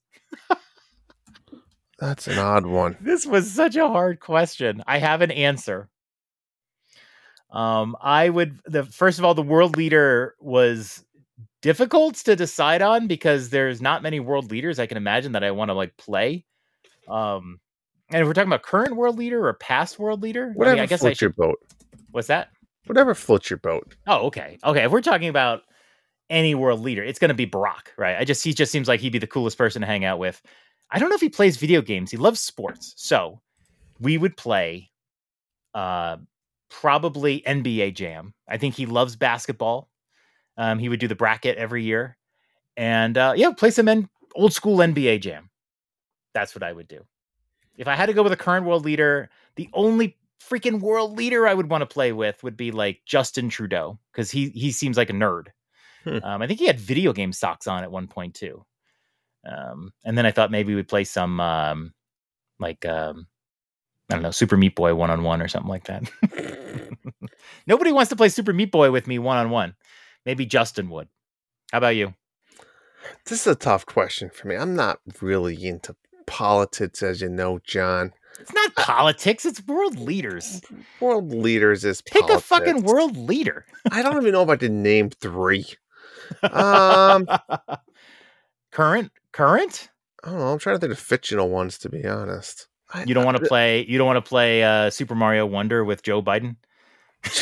That's 2.00 2.28
an 2.28 2.38
odd 2.38 2.66
one. 2.66 2.98
This 3.02 3.26
was 3.26 3.52
such 3.52 3.76
a 3.76 3.88
hard 3.88 4.20
question. 4.20 4.84
I 4.88 5.00
have 5.00 5.22
an 5.22 5.32
answer. 5.32 5.90
Um, 7.52 7.96
I 8.02 8.30
would 8.30 8.60
the 8.66 8.84
first 8.84 9.20
of 9.20 9.26
all, 9.26 9.36
the 9.36 9.42
world 9.44 9.78
leader 9.78 10.36
was 10.40 11.04
difficult 11.64 12.16
to 12.16 12.36
decide 12.36 12.84
on 12.84 13.08
because 13.08 13.50
there's 13.50 13.82
not 13.82 14.04
many 14.04 14.20
world 14.20 14.52
leaders 14.52 14.78
I 14.78 14.86
can 14.86 14.98
imagine 14.98 15.32
that 15.32 15.44
I 15.44 15.50
want 15.52 15.70
to 15.70 15.74
like 15.74 15.98
play. 15.98 16.46
Um, 17.08 17.60
and 18.12 18.22
if 18.22 18.28
we're 18.28 18.34
talking 18.34 18.50
about 18.50 18.62
current 18.62 18.96
world 18.96 19.18
leader 19.18 19.48
or 19.48 19.54
past 19.54 19.98
world 19.98 20.22
leader, 20.22 20.52
I, 20.52 20.58
Whatever 20.58 20.76
mean, 20.76 20.84
I 20.84 20.86
guess 20.86 21.02
I 21.02 21.08
floats 21.08 21.22
your 21.22 21.32
boat. 21.32 21.58
What's 22.12 22.28
that? 22.28 22.50
Whatever 22.86 23.16
floats 23.16 23.50
your 23.50 23.58
boat. 23.58 23.96
Oh, 24.06 24.28
okay. 24.28 24.60
Okay. 24.64 24.84
If 24.84 24.92
we're 24.92 25.02
talking 25.02 25.30
about 25.30 25.62
any 26.30 26.54
world 26.54 26.82
leader, 26.82 27.02
it's 27.02 27.18
going 27.18 27.30
to 27.30 27.34
be 27.34 27.48
Barack, 27.48 27.88
right? 27.98 28.18
I 28.18 28.26
just 28.26 28.44
he 28.44 28.54
just 28.54 28.72
seems 28.72 28.88
like 28.88 29.00
he'd 29.00 29.14
be 29.14 29.20
the 29.20 29.26
coolest 29.26 29.58
person 29.58 29.82
to 29.82 29.88
hang 29.88 30.06
out 30.06 30.20
with. 30.20 30.42
I 30.92 31.00
don't 31.00 31.10
know 31.10 31.16
if 31.16 31.22
he 31.22 31.30
plays 31.30 31.58
video 31.58 31.82
games. 31.82 32.12
He 32.12 32.18
loves 32.18 32.40
sports. 32.40 32.94
So, 32.98 33.42
we 34.00 34.18
would 34.18 34.36
play 34.38 34.92
uh 35.74 36.18
probably 36.70 37.42
NBA 37.48 37.96
Jam. 37.96 38.34
I 38.50 38.58
think 38.58 38.76
he 38.76 38.86
loves 38.86 39.16
basketball. 39.16 39.90
Um 40.58 40.80
he 40.80 40.90
would 40.90 41.00
do 41.00 41.08
the 41.08 41.16
bracket 41.16 41.58
every 41.58 41.84
year. 41.84 42.18
And 42.78 43.18
uh 43.18 43.34
yeah, 43.36 43.52
play 43.52 43.72
some 43.72 43.88
N- 43.88 44.10
old 44.36 44.54
school 44.54 44.78
NBA 44.78 45.22
Jam. 45.22 45.50
That's 46.34 46.56
what 46.56 46.64
I 46.64 46.74
would 46.74 46.88
do. 46.88 47.06
If 47.76 47.88
I 47.88 47.96
had 47.96 48.08
to 48.08 48.14
go 48.14 48.24
with 48.24 48.34
a 48.34 48.38
current 48.38 48.66
world 48.66 48.86
leader, 48.86 49.30
the 49.56 49.70
only 49.74 50.18
freaking 50.42 50.80
world 50.80 51.18
leader 51.18 51.48
I 51.48 51.54
would 51.54 51.70
want 51.70 51.82
to 51.82 51.94
play 51.94 52.12
with 52.12 52.44
would 52.44 52.58
be 52.58 52.72
like 52.72 53.02
Justin 53.06 53.50
Trudeau 53.50 54.00
because 54.12 54.30
he 54.32 54.50
he 54.50 54.72
seems 54.72 54.98
like 54.98 55.10
a 55.10 55.14
nerd. 55.14 55.48
Hmm. 56.04 56.20
Um, 56.24 56.42
I 56.42 56.48
think 56.48 56.60
he 56.60 56.68
had 56.68 56.80
video 56.80 57.14
game 57.14 57.32
socks 57.32 57.68
on 57.68 57.84
at 57.84 57.92
one 57.92 58.08
point 58.08 58.36
too. 58.36 58.66
Um, 59.46 59.94
and 60.06 60.18
then 60.18 60.26
I 60.26 60.32
thought 60.32 60.52
maybe 60.52 60.76
we'd 60.76 60.88
play 60.88 61.04
some 61.04 61.40
um, 61.40 61.94
like 62.60 62.86
um, 62.86 63.28
I 64.10 64.16
don't 64.16 64.24
know 64.24 64.32
Super 64.32 64.58
Meat 64.58 64.76
Boy 64.76 64.96
one 64.96 65.10
on 65.10 65.24
one 65.24 65.42
or 65.42 65.48
something 65.48 65.70
like 65.70 65.86
that. 65.86 66.04
Nobody 67.68 67.92
wants 67.92 68.10
to 68.10 68.16
play 68.16 68.30
Super 68.30 68.54
Meat 68.54 68.72
Boy 68.72 68.92
with 68.92 69.08
me 69.08 69.20
one 69.20 69.38
on 69.38 69.50
one. 69.50 69.76
Maybe 70.26 70.46
Justin 70.46 70.90
would. 70.90 71.08
How 71.72 71.80
about 71.80 71.96
you? 71.96 72.14
This 73.26 73.42
is 73.42 73.48
a 73.48 73.56
tough 73.56 73.86
question 73.86 74.30
for 74.30 74.48
me. 74.48 74.56
I'm 74.56 74.76
not 74.76 75.00
really 75.22 75.66
into 75.66 75.96
politics, 76.26 77.04
as 77.04 77.22
you 77.22 77.30
know, 77.30 77.60
John. 77.64 78.14
It's 78.40 78.54
not 78.54 78.76
politics. 78.76 79.46
It's 79.46 79.66
world 79.68 80.00
leaders. 80.00 80.62
World 81.00 81.34
leaders 81.34 81.86
is 81.86 82.02
Pick 82.02 82.30
a 82.30 82.40
fucking 82.40 82.84
world 82.84 83.16
leader. 83.16 83.66
I 83.92 84.02
don't 84.02 84.18
even 84.18 84.34
know 84.34 84.44
if 84.44 84.50
I 84.50 84.56
can 84.56 84.82
name 84.84 85.10
three. 85.10 85.66
Um, 86.42 87.28
current, 88.72 89.12
current. 89.34 89.90
I 90.24 90.30
don't 90.30 90.40
know. 90.40 90.54
I'm 90.54 90.58
trying 90.58 90.78
to 90.78 90.80
think 90.80 90.94
of 90.94 90.98
fictional 91.00 91.50
ones, 91.50 91.78
to 91.80 91.90
be 91.90 92.06
honest. 92.06 92.68
I, 92.92 93.04
You 93.04 93.14
don't 93.14 93.26
want 93.26 93.38
to 93.38 93.46
play. 93.46 93.86
You 93.86 93.98
don't 93.98 94.08
want 94.08 94.24
to 94.24 94.28
play 94.28 94.64
uh, 94.64 94.90
Super 94.90 95.16
Mario 95.16 95.46
Wonder 95.46 95.84
with 95.84 96.02
Joe 96.02 96.24
Biden. 96.24 96.56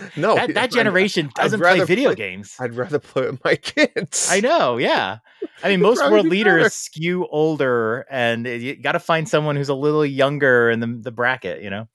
No, 0.16 0.34
That, 0.34 0.54
that 0.54 0.70
generation 0.70 1.30
I'd 1.36 1.42
doesn't 1.42 1.60
play 1.60 1.84
video 1.84 2.10
play- 2.10 2.14
games. 2.16 2.56
I'd 2.60 2.74
rather 2.74 2.98
play 2.98 3.26
with 3.30 3.42
my 3.44 3.56
kids. 3.56 4.28
I 4.30 4.40
know. 4.40 4.76
Yeah. 4.78 5.18
I 5.62 5.68
mean, 5.68 5.80
most 5.82 6.00
world 6.10 6.26
leaders 6.26 6.58
better. 6.62 6.70
skew 6.70 7.26
older, 7.28 8.06
and 8.10 8.46
you 8.46 8.76
got 8.76 8.92
to 8.92 9.00
find 9.00 9.28
someone 9.28 9.56
who's 9.56 9.68
a 9.68 9.74
little 9.74 10.04
younger 10.06 10.70
in 10.70 10.80
the 10.80 10.86
the 10.86 11.10
bracket. 11.12 11.62
You 11.62 11.70
know. 11.70 11.88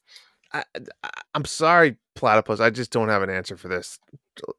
I, 0.54 0.64
I, 1.04 1.10
I'm 1.34 1.46
sorry, 1.46 1.96
Platypus. 2.16 2.60
I 2.60 2.70
just 2.72 2.92
don't 2.92 3.08
have 3.10 3.24
an 3.24 3.30
answer 3.30 3.56
for 3.56 3.68
this. 3.70 4.00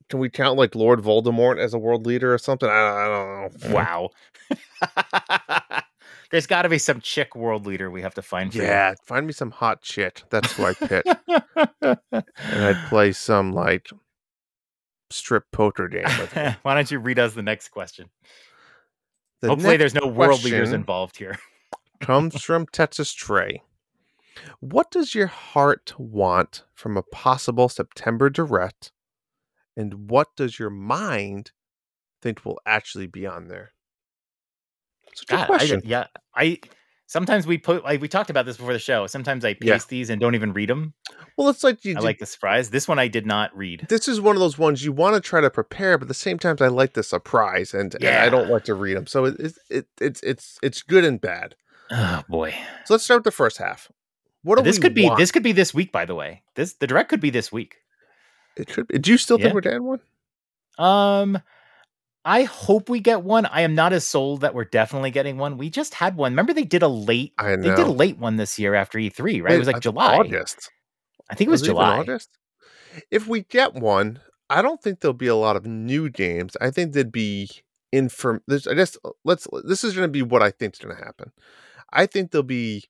Can 0.09 0.19
we 0.21 0.31
count 0.31 0.57
like 0.59 0.75
Lord 0.75 1.01
Voldemort 1.03 1.59
as 1.59 1.75
a 1.75 1.79
world 1.79 2.07
leader 2.07 2.33
or 2.33 2.39
something? 2.39 2.69
I, 2.69 2.73
I 2.73 3.09
don't 3.09 3.71
know. 3.71 3.75
Wow. 3.75 4.11
There's 6.33 6.47
got 6.47 6.63
to 6.63 6.71
be 6.71 6.79
some 6.79 7.03
chick 7.03 7.37
world 7.37 7.67
leader 7.67 7.91
we 7.91 8.01
have 8.01 8.15
to 8.15 8.23
find. 8.23 8.51
For 8.51 8.59
you. 8.59 8.65
Yeah, 8.65 8.95
find 9.05 9.27
me 9.27 9.35
some 9.35 9.51
hot 9.51 9.83
chick. 9.83 10.23
That's 10.31 10.55
who 10.55 10.65
I 10.65 10.75
and 11.83 12.65
I'd 12.65 12.89
play 12.89 13.13
some 13.13 13.53
like 13.53 13.91
strip 15.11 15.45
poker 15.53 15.89
game 15.89 16.05
with. 16.05 16.33
Why 16.63 16.75
don't 16.75 16.91
you 16.91 16.99
read 17.01 17.19
us 17.19 17.35
the 17.35 17.43
next 17.43 17.69
question? 17.69 18.09
The 19.43 19.49
Hopefully, 19.49 19.77
next 19.77 19.93
there's 19.93 20.03
no 20.03 20.11
world 20.11 20.43
leaders 20.43 20.73
involved 20.73 21.19
here. 21.19 21.39
comes 22.01 22.43
from 22.43 22.67
Texas 22.67 23.13
Trey. 23.13 23.63
What 24.61 24.91
does 24.91 25.15
your 25.15 25.27
heart 25.27 25.93
want 25.99 26.65
from 26.73 26.97
a 26.97 27.03
possible 27.03 27.69
September 27.69 28.31
direct, 28.31 28.91
and 29.77 30.09
what 30.09 30.29
does 30.35 30.59
your 30.59 30.71
mind 30.71 31.51
think 32.23 32.47
will 32.47 32.59
actually 32.65 33.07
be 33.07 33.27
on 33.27 33.49
there? 33.49 33.73
It's 35.13 35.23
a 35.23 35.27
good 35.27 35.37
God, 35.37 35.43
I, 35.45 35.47
question. 35.47 35.83
yeah, 35.85 36.07
I 36.35 36.59
sometimes 37.07 37.47
we 37.47 37.59
put 37.59 37.85
like 37.85 38.01
we 38.01 38.09
talked 38.09 38.31
about 38.31 38.47
this 38.47 38.57
before 38.57 38.73
the 38.73 38.79
show. 38.79 39.07
Sometimes 39.07 39.45
I 39.45 39.55
paste 39.55 39.63
Yeah. 39.67 39.79
these 39.89 40.11
and 40.11 40.21
don't 40.21 40.35
even 40.35 40.53
read 40.53 40.69
them. 40.71 40.95
well, 41.37 41.49
it's 41.49 41.63
like 41.63 41.85
you. 41.85 41.95
I 41.97 42.01
like 42.01 42.19
the 42.19 42.27
surprise. 42.27 42.71
This 42.71 42.89
one 42.89 42.99
I 42.99 43.09
did 43.09 43.27
not 43.27 43.55
read. 43.57 43.87
this 43.89 44.09
is 44.09 44.21
one 44.21 44.37
of 44.37 44.41
those 44.41 44.57
ones 44.59 44.85
you 44.85 44.93
want 44.93 45.15
to 45.15 45.21
try 45.21 45.41
to 45.41 45.51
prepare, 45.51 45.99
but 45.99 46.05
at 46.05 46.09
the 46.09 46.15
same 46.15 46.39
time, 46.39 46.57
I 46.61 46.69
like 46.69 46.95
the 46.95 47.03
surprise, 47.03 47.75
and, 47.75 47.95
and 47.97 48.05
I 48.09 48.29
don't 48.29 48.47
Yeah. 48.49 48.55
like 48.55 48.65
to 48.65 48.75
read 48.75 48.97
them. 48.97 49.07
So 49.07 49.27
it, 49.27 49.37
it, 49.41 49.53
it 49.71 49.87
it's 50.01 50.21
it's 50.23 50.59
it's 50.63 50.83
good 50.83 51.05
and 51.05 51.21
bad. 51.21 51.55
Oh 51.91 52.23
boy, 52.29 52.55
So 52.87 52.95
let's 52.95 53.05
start 53.05 53.19
with 53.19 53.25
the 53.25 53.31
first 53.33 53.59
half. 53.59 53.91
What 54.45 54.57
do 54.57 54.65
this 54.65 54.79
we 54.79 54.83
could 54.83 54.95
be 54.95 55.05
want? 55.05 55.19
this 55.19 55.31
could 55.31 55.43
be 55.43 55.53
this 55.53 55.75
week. 55.75 55.93
By 55.93 56.05
the 56.07 56.15
way, 56.15 56.43
this 56.55 56.73
the 56.75 56.87
direct 56.87 57.11
could 57.11 57.21
be 57.21 57.31
this 57.31 57.53
week. 57.53 57.77
It 58.57 58.69
could. 58.69 58.89
Be. 58.89 58.99
Do 58.99 59.11
you 59.11 59.19
still 59.19 59.39
Yeah. 59.39 59.45
think 59.45 59.55
we're 59.55 59.61
getting 59.61 59.85
one? 59.85 60.01
Um, 60.79 61.39
I 62.25 62.45
hope 62.45 62.89
we 62.89 63.01
get 63.01 63.23
one. 63.23 63.47
I 63.47 63.63
am 63.63 63.75
not 63.75 63.93
as 63.93 64.07
sold 64.07 64.43
that 64.43 64.55
we're 64.55 64.65
definitely 64.65 65.11
getting 65.11 65.39
one. 65.39 65.59
We 65.59 65.71
just 65.71 65.95
had 65.95 66.17
one. 66.17 66.33
Remember 66.33 66.53
they 66.53 66.65
did 66.65 66.83
a 66.83 66.89
late. 66.89 67.33
I 67.39 67.57
They 67.57 67.75
did 67.75 67.81
a 67.81 67.91
late 67.91 68.19
one 68.19 68.37
this 68.37 68.59
year 68.59 68.75
after 68.75 68.99
E3, 68.99 69.43
right? 69.43 69.55
It 69.55 69.59
was 69.59 69.67
like 69.67 69.77
think 69.77 69.83
July. 69.83 70.19
August. 70.19 70.71
I 71.31 71.35
think 71.35 71.49
it 71.49 71.51
was, 71.51 71.63
even 71.63 71.75
July. 71.75 71.99
August? 71.99 72.31
If 73.11 73.27
we 73.27 73.43
get 73.43 73.75
one, 73.75 74.21
I 74.49 74.63
don't 74.63 74.81
think 74.81 75.01
there'll 75.01 75.15
be 75.15 75.27
a 75.27 75.35
lot 75.35 75.57
of 75.57 75.67
new 75.67 76.11
games. 76.11 76.57
I 76.61 76.71
think 76.71 76.93
there'd 76.93 77.11
be 77.11 77.51
inform. 77.91 78.43
This, 78.47 78.67
I 78.67 78.75
guess 78.75 78.97
let's. 79.25 79.49
This 79.65 79.83
is 79.83 79.95
going 79.95 80.07
to 80.07 80.13
be 80.13 80.23
what 80.23 80.43
I 80.43 80.51
think 80.51 80.75
is 80.75 80.79
going 80.79 80.97
to 80.97 81.05
happen. 81.05 81.33
I 81.93 82.07
think 82.07 82.31
there'll 82.31 82.45
be 82.45 82.85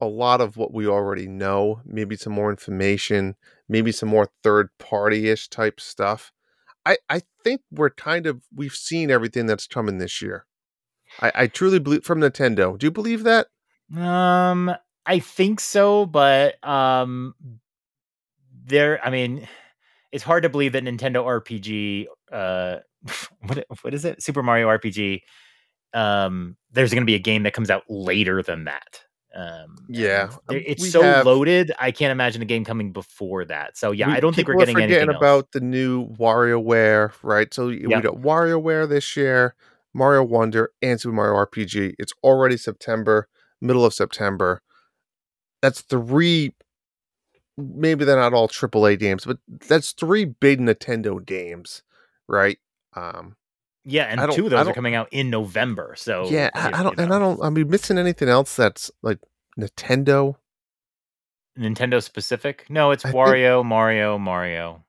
a 0.00 0.06
lot 0.06 0.40
of 0.40 0.56
what 0.56 0.72
we 0.72 0.88
already 0.88 1.28
know. 1.28 1.82
Maybe 1.84 2.16
some 2.16 2.32
more 2.32 2.50
information. 2.50 3.36
Maybe 3.68 3.92
some 3.92 4.08
more 4.08 4.28
third 4.42 4.70
party 4.78 5.28
ish 5.28 5.48
type 5.48 5.78
stuff. 5.78 6.32
I 6.86 6.98
I 7.08 7.22
think 7.44 7.60
we're 7.70 7.90
kind 7.90 8.26
of 8.26 8.42
we've 8.54 8.74
seen 8.74 9.10
everything 9.10 9.46
that's 9.46 9.66
coming 9.66 9.98
this 9.98 10.22
year. 10.22 10.46
I, 11.20 11.32
I 11.34 11.46
truly 11.46 11.78
believe 11.78 12.04
from 12.04 12.20
Nintendo. 12.20 12.78
Do 12.78 12.86
you 12.86 12.90
believe 12.90 13.24
that? 13.24 13.48
Um, 13.96 14.72
I 15.06 15.18
think 15.18 15.60
so, 15.60 16.06
but 16.06 16.62
um, 16.66 17.34
there. 18.64 19.04
I 19.04 19.10
mean, 19.10 19.48
it's 20.12 20.24
hard 20.24 20.44
to 20.44 20.48
believe 20.48 20.72
that 20.72 20.84
Nintendo 20.84 21.24
RPG. 21.24 22.06
Uh, 22.30 22.76
what 23.46 23.64
what 23.82 23.94
is 23.94 24.04
it? 24.04 24.22
Super 24.22 24.42
Mario 24.42 24.68
RPG. 24.68 25.20
Um, 25.92 26.56
there's 26.70 26.92
going 26.92 27.02
to 27.02 27.06
be 27.06 27.16
a 27.16 27.20
game 27.20 27.42
that 27.42 27.54
comes 27.54 27.70
out 27.70 27.82
later 27.88 28.42
than 28.42 28.64
that. 28.64 29.00
Um, 29.34 29.76
Yeah, 29.88 30.30
um, 30.48 30.56
it's 30.56 30.90
so 30.90 31.02
have- 31.02 31.24
loaded. 31.26 31.70
I 31.78 31.92
can't 31.92 32.10
imagine 32.10 32.42
a 32.42 32.46
game 32.46 32.64
coming 32.64 32.92
before 32.92 33.44
that. 33.44 33.76
So 33.76 33.92
yeah, 33.92 34.08
We- 34.08 34.14
I 34.14 34.20
don't 34.20 34.34
think 34.34 34.48
we're 34.48 34.54
people 34.54 34.62
are 34.62 34.66
getting 34.66 34.74
forgetting 34.76 34.96
anything 34.96 35.14
else. 35.14 35.20
about 35.20 35.52
the 35.52 35.60
new 35.60 36.08
WarioWare, 36.16 37.12
right? 37.22 37.52
So 37.54 37.68
Yep. 37.68 37.82
we 37.84 38.00
got 38.00 38.16
WarioWare 38.16 38.88
this 38.88 39.16
year, 39.16 39.54
Mario 39.94 40.24
Wonder, 40.24 40.72
and 40.82 41.00
Super 41.00 41.14
Mario 41.14 41.34
RPG. 41.36 41.94
It's 41.98 42.12
already 42.24 42.56
September, 42.56 43.28
middle 43.60 43.84
of 43.84 43.94
September. 43.94 44.62
That's 45.62 45.80
three. 45.82 46.54
Maybe 47.56 48.04
they're 48.04 48.16
not 48.16 48.32
all 48.32 48.48
AAA 48.48 48.96
games, 48.96 49.24
but 49.26 49.38
that's 49.48 49.92
three 49.92 50.24
big 50.24 50.60
Nintendo 50.60 51.24
games, 51.24 51.82
right? 52.26 52.58
Um, 52.94 53.36
Yeah, 53.84 54.04
and 54.04 54.32
two 54.32 54.44
of 54.44 54.50
those 54.50 54.68
are 54.68 54.74
coming 54.74 54.94
out 54.94 55.08
in 55.10 55.30
November. 55.30 55.94
So 55.96 56.28
yeah, 56.28 56.50
I, 56.54 56.68
I 56.68 56.82
don't, 56.82 56.98
and 56.98 57.08
know, 57.08 57.16
I 57.16 57.18
don't. 57.18 57.40
Are 57.40 57.50
mean, 57.50 57.70
missing 57.70 57.98
anything 57.98 58.28
else 58.28 58.54
that's 58.54 58.90
like 59.02 59.18
Nintendo? 59.58 60.36
Nintendo 61.58 62.02
specific. 62.02 62.66
No, 62.68 62.90
it's 62.90 63.04
I 63.04 63.10
think- 63.10 63.18
Wario, 63.18 63.64
Mario, 63.64 64.18
Mario. 64.18 64.84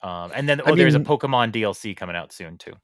Um, 0.00 0.30
and 0.32 0.48
then 0.48 0.60
I 0.60 0.70
oh, 0.70 0.76
there's 0.76 0.94
a 0.94 1.00
Pokemon 1.00 1.52
DLC 1.52 1.96
coming 1.96 2.14
out 2.14 2.32
soon 2.32 2.56
too. 2.56 2.74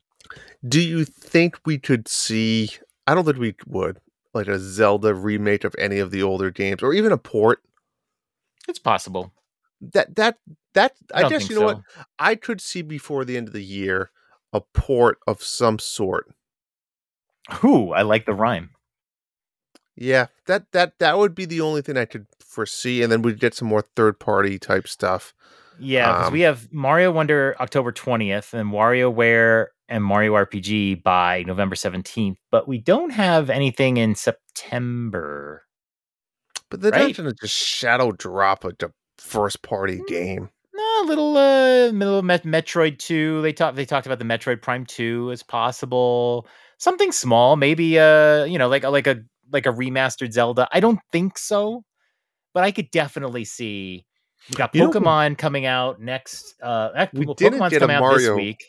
Do 0.67 0.81
you 0.81 1.05
think 1.05 1.61
we 1.65 1.79
could 1.79 2.09
see? 2.09 2.71
I 3.07 3.15
don't 3.15 3.25
think 3.25 3.39
we 3.39 3.55
would 3.67 4.01
like 4.33 4.49
a 4.49 4.59
Zelda 4.59 5.15
remake 5.15 5.63
of 5.63 5.77
any 5.79 6.01
of 6.01 6.11
the 6.11 6.25
older 6.25 6.51
games, 6.51 6.83
or 6.83 6.93
even 6.93 7.13
a 7.13 7.19
port. 7.19 7.63
It's 8.67 8.81
possible. 8.81 9.33
That 9.93 10.17
that 10.17 10.39
that 10.73 10.95
I, 11.15 11.25
I, 11.25 11.29
guess 11.29 11.49
you 11.49 11.55
know 11.55 11.61
so. 11.61 11.67
what 11.67 11.83
I 12.19 12.35
could 12.35 12.61
see 12.61 12.83
before 12.83 13.25
the 13.25 13.37
end 13.37 13.47
of 13.47 13.55
the 13.55 13.63
year 13.63 14.11
a 14.55 14.61
port 14.63 15.19
of 15.27 15.43
some 15.43 15.79
sort. 15.79 16.33
Ooh, 17.63 17.91
I 17.91 18.01
like 18.03 18.25
the 18.25 18.33
rhyme. 18.35 18.71
Yeah, 19.97 20.27
that 20.47 20.73
that 20.73 20.99
that 20.99 21.19
would 21.19 21.35
be 21.35 21.45
the 21.45 21.61
only 21.61 21.83
thing 21.83 21.97
I 21.99 22.05
could 22.07 22.27
foresee, 22.41 23.03
and 23.03 23.13
then 23.13 23.21
we'd 23.23 23.39
get 23.39 23.55
some 23.55 23.69
more 23.69 23.83
third 23.95 24.19
party 24.19 24.59
type 24.59 24.89
stuff. 24.89 25.35
Yeah, 25.79 26.11
because 26.13 26.27
Um, 26.29 26.33
we 26.33 26.41
have 26.41 26.73
Mario 26.73 27.11
Wonder 27.13 27.55
October 27.61 27.93
20th 27.93 28.55
and 28.55 28.71
WarioWare 28.73 29.67
and 29.89 30.03
Mario 30.03 30.35
RPG 30.35 31.03
by 31.03 31.43
November 31.47 31.77
17th, 31.77 32.37
but 32.51 32.67
we 32.67 32.79
don't 32.79 33.11
have 33.11 33.51
anything 33.51 33.97
in 33.99 34.15
September. 34.15 35.65
But 36.71 36.81
they're 36.81 36.93
Right. 36.93 37.09
not 37.09 37.17
going 37.17 37.29
to 37.31 37.37
just 37.41 37.55
shadow 37.55 38.11
drop 38.13 38.65
a 38.65 38.73
first 39.19 39.63
party 39.63 39.99
Mm. 39.99 40.07
game. 40.09 40.51
A 41.01 41.05
little 41.07 41.37
uh 41.37 41.93
middle 41.93 42.19
of 42.19 42.25
Met- 42.25 42.45
Metroid 42.45 42.99
2. 42.99 43.43
They 43.43 43.53
talked 43.53 43.77
they 43.77 43.85
talked 43.85 44.07
about 44.07 44.19
the 44.19 44.25
Metroid 44.25 44.63
Prime 44.63 44.87
2 44.87 45.31
as 45.33 45.43
possible. 45.43 46.47
Something 46.79 47.13
small, 47.13 47.57
maybe 47.57 47.99
uh, 47.99 48.45
you 48.45 48.59
know, 48.59 48.69
like 48.69 48.85
a 48.85 48.91
like 48.91 49.07
a 49.07 49.19
like 49.53 49.67
a 49.67 49.71
remastered 49.73 50.33
Zelda. 50.33 50.69
I 50.73 50.81
don't 50.81 51.01
think 51.13 51.37
so, 51.39 51.85
but 52.53 52.65
I 52.65 52.71
could 52.71 52.91
definitely 52.91 53.45
see 53.45 54.07
we 54.49 54.55
got 54.57 54.75
You 54.75 54.83
know 54.83 54.91
Pokemon 54.91 55.39
coming 55.39 55.67
out 55.67 56.01
next 56.01 56.55
uh 56.63 57.07
We 57.13 57.27
well, 57.27 57.35
didn't 57.35 57.61
Pokemon's 57.61 57.71
get 57.71 57.77
a 57.77 57.81
coming 57.81 57.97
out 57.97 58.15
this 58.15 58.23
Mario- 58.23 58.37
week. 58.37 58.65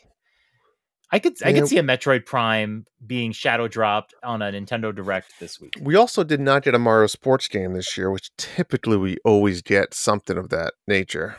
I 1.12 1.20
could 1.20 1.34
I 1.44 1.52
could 1.52 1.68
see 1.68 1.78
a 1.78 1.82
Metroid 1.84 2.26
Prime 2.26 2.84
being 3.06 3.30
shadow 3.30 3.68
dropped 3.68 4.12
on 4.24 4.42
a 4.42 4.50
Nintendo 4.50 4.94
Direct 4.94 5.38
this 5.38 5.60
week. 5.60 5.74
We 5.80 5.94
also 5.94 6.24
did 6.24 6.40
not 6.40 6.64
get 6.64 6.74
a 6.74 6.80
Mario 6.80 7.06
Sports 7.06 7.46
game 7.46 7.74
this 7.74 7.96
year, 7.96 8.10
which 8.10 8.30
typically 8.36 8.96
we 8.96 9.16
always 9.24 9.62
get 9.62 9.94
something 9.94 10.36
of 10.36 10.48
that 10.48 10.74
nature. 10.88 11.36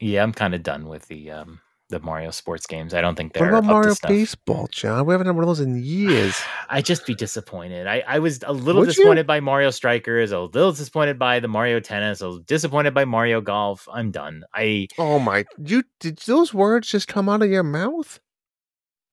Yeah, 0.00 0.22
I'm 0.22 0.32
kind 0.32 0.54
of 0.54 0.62
done 0.62 0.88
with 0.88 1.06
the 1.08 1.30
um 1.30 1.60
the 1.90 2.00
Mario 2.00 2.30
sports 2.30 2.66
games. 2.66 2.92
I 2.92 3.00
don't 3.00 3.14
think 3.14 3.32
they're 3.32 3.48
about 3.48 3.58
up 3.58 3.62
to 3.64 3.68
Mario. 3.72 3.94
Baseball, 4.06 4.68
John? 4.70 5.06
We 5.06 5.14
haven't 5.14 5.26
had 5.26 5.34
one 5.34 5.44
of 5.44 5.48
those 5.48 5.60
in 5.60 5.82
years. 5.82 6.38
I'd 6.68 6.84
just 6.84 7.06
be 7.06 7.14
disappointed. 7.14 7.86
I, 7.86 8.04
I 8.06 8.18
was 8.18 8.40
a 8.46 8.52
little 8.52 8.80
Would 8.82 8.88
you? 8.88 8.92
disappointed 8.94 9.26
by 9.26 9.40
Mario 9.40 9.70
Strikers, 9.70 10.30
a 10.30 10.40
little 10.40 10.72
disappointed 10.72 11.18
by 11.18 11.40
the 11.40 11.48
Mario 11.48 11.80
Tennis, 11.80 12.20
a 12.20 12.26
little 12.26 12.40
disappointed 12.44 12.92
by 12.92 13.06
Mario 13.06 13.40
Golf. 13.40 13.88
I'm 13.90 14.10
done. 14.10 14.44
I 14.54 14.88
Oh 14.98 15.18
my! 15.18 15.46
You 15.64 15.82
did 15.98 16.18
those 16.18 16.52
words 16.52 16.88
just 16.88 17.08
come 17.08 17.28
out 17.28 17.42
of 17.42 17.50
your 17.50 17.62
mouth? 17.62 18.20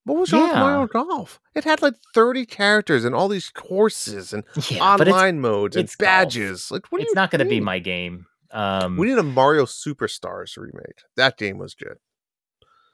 What 0.03 0.19
was 0.19 0.33
wrong 0.33 0.49
Yeah. 0.49 0.59
Mario 0.59 0.87
Golf? 0.87 1.39
It 1.55 1.63
had 1.63 1.81
like 1.81 1.95
thirty 2.13 2.45
characters 2.45 3.05
and 3.05 3.15
all 3.15 3.27
these 3.29 3.49
courses 3.49 4.33
and 4.33 4.43
yeah, 4.69 4.97
but 4.97 5.07
it's 5.07 5.13
online 5.15 5.39
modes 5.39 5.77
and 5.77 5.87
golf. 5.87 5.97
badges. 5.97 6.71
Like, 6.71 6.85
what? 6.91 7.01
it's 7.01 7.09
you 7.09 7.15
not 7.15 7.31
going 7.31 7.39
to 7.39 7.45
be 7.45 7.61
my 7.61 7.79
game. 7.79 8.25
Um, 8.55 8.95
We 8.97 9.07
need 9.07 9.17
a 9.17 9.23
Mario 9.23 9.65
Superstars 9.65 10.55
remake. 10.57 11.01
That 11.17 11.37
game 11.37 11.57
was 11.57 11.75
good. 11.75 11.97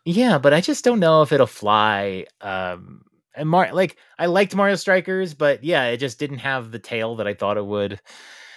yeah, 0.05 0.39
but 0.39 0.53
I 0.53 0.61
just 0.61 0.83
don't 0.83 0.99
know 0.99 1.21
if 1.21 1.31
it'll 1.31 1.45
fly. 1.45 2.25
Um, 2.41 3.03
and 3.35 3.47
Mar- 3.47 3.71
like 3.73 3.95
I 4.17 4.25
liked 4.25 4.55
Mario 4.55 4.75
Strikers, 4.75 5.33
but 5.35 5.63
yeah, 5.63 5.85
it 5.85 5.97
just 5.97 6.17
didn't 6.19 6.39
have 6.39 6.71
the 6.71 6.79
tail 6.79 7.15
that 7.17 7.27
I 7.27 7.33
thought 7.35 7.57
it 7.57 7.65
would. 7.65 8.01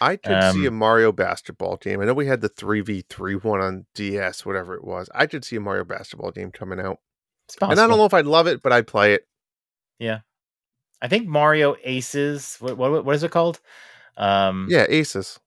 I 0.00 0.16
could 0.16 0.52
see 0.52 0.64
a 0.64 0.68
Um, 0.68 0.74
Mario 0.76 1.12
basketball 1.12 1.76
game. 1.76 2.00
I 2.00 2.06
know 2.06 2.14
we 2.14 2.26
had 2.26 2.40
the 2.40 2.48
three 2.48 2.80
v 2.80 3.04
three 3.08 3.36
one 3.36 3.60
on 3.60 3.86
DS, 3.94 4.44
whatever 4.46 4.74
it 4.74 4.82
was. 4.84 5.08
I 5.14 5.26
could 5.26 5.44
see 5.44 5.56
a 5.56 5.60
Mario 5.60 5.84
basketball 5.84 6.30
game 6.30 6.50
coming 6.50 6.80
out, 6.80 6.98
It's 7.46 7.56
and 7.60 7.72
I 7.72 7.74
don't 7.86 7.98
know 7.98 8.04
if 8.06 8.14
I'd 8.14 8.26
love 8.26 8.46
it, 8.46 8.62
but 8.62 8.72
I'd 8.72 8.86
play 8.86 9.14
it. 9.14 9.28
Yeah, 9.98 10.20
I 11.00 11.08
think 11.08 11.28
Mario 11.28 11.76
Aces. 11.84 12.56
What 12.60 12.76
what, 12.76 13.04
what 13.04 13.14
is 13.14 13.22
it 13.22 13.30
called? 13.30 13.60
Um, 14.16 14.66
Yeah, 14.70 14.86
Aces. 14.88 15.38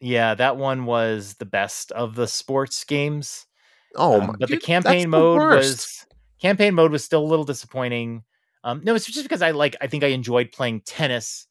Yeah, 0.00 0.34
that 0.34 0.56
one 0.56 0.84
was 0.84 1.34
the 1.34 1.46
best 1.46 1.92
of 1.92 2.14
the 2.14 2.26
sports 2.26 2.84
games. 2.84 3.46
Oh 3.94 4.20
Um, 4.20 4.26
but 4.28 4.40
the 4.40 4.46
dude, 4.46 4.56
that's 4.56 4.66
campaign 4.66 5.10
mode 5.10 5.38
worst. 5.38 5.70
was 5.70 6.06
campaign 6.40 6.74
mode 6.74 6.92
was 6.92 7.04
still 7.04 7.22
a 7.22 7.26
little 7.26 7.44
disappointing. 7.44 8.24
Um, 8.64 8.82
no, 8.84 8.94
it's 8.94 9.06
just 9.06 9.22
because 9.22 9.42
I 9.42 9.52
like 9.52 9.76
I 9.80 9.86
think 9.86 10.04
I 10.04 10.08
enjoyed 10.08 10.52
playing 10.52 10.82
tennis 10.82 11.46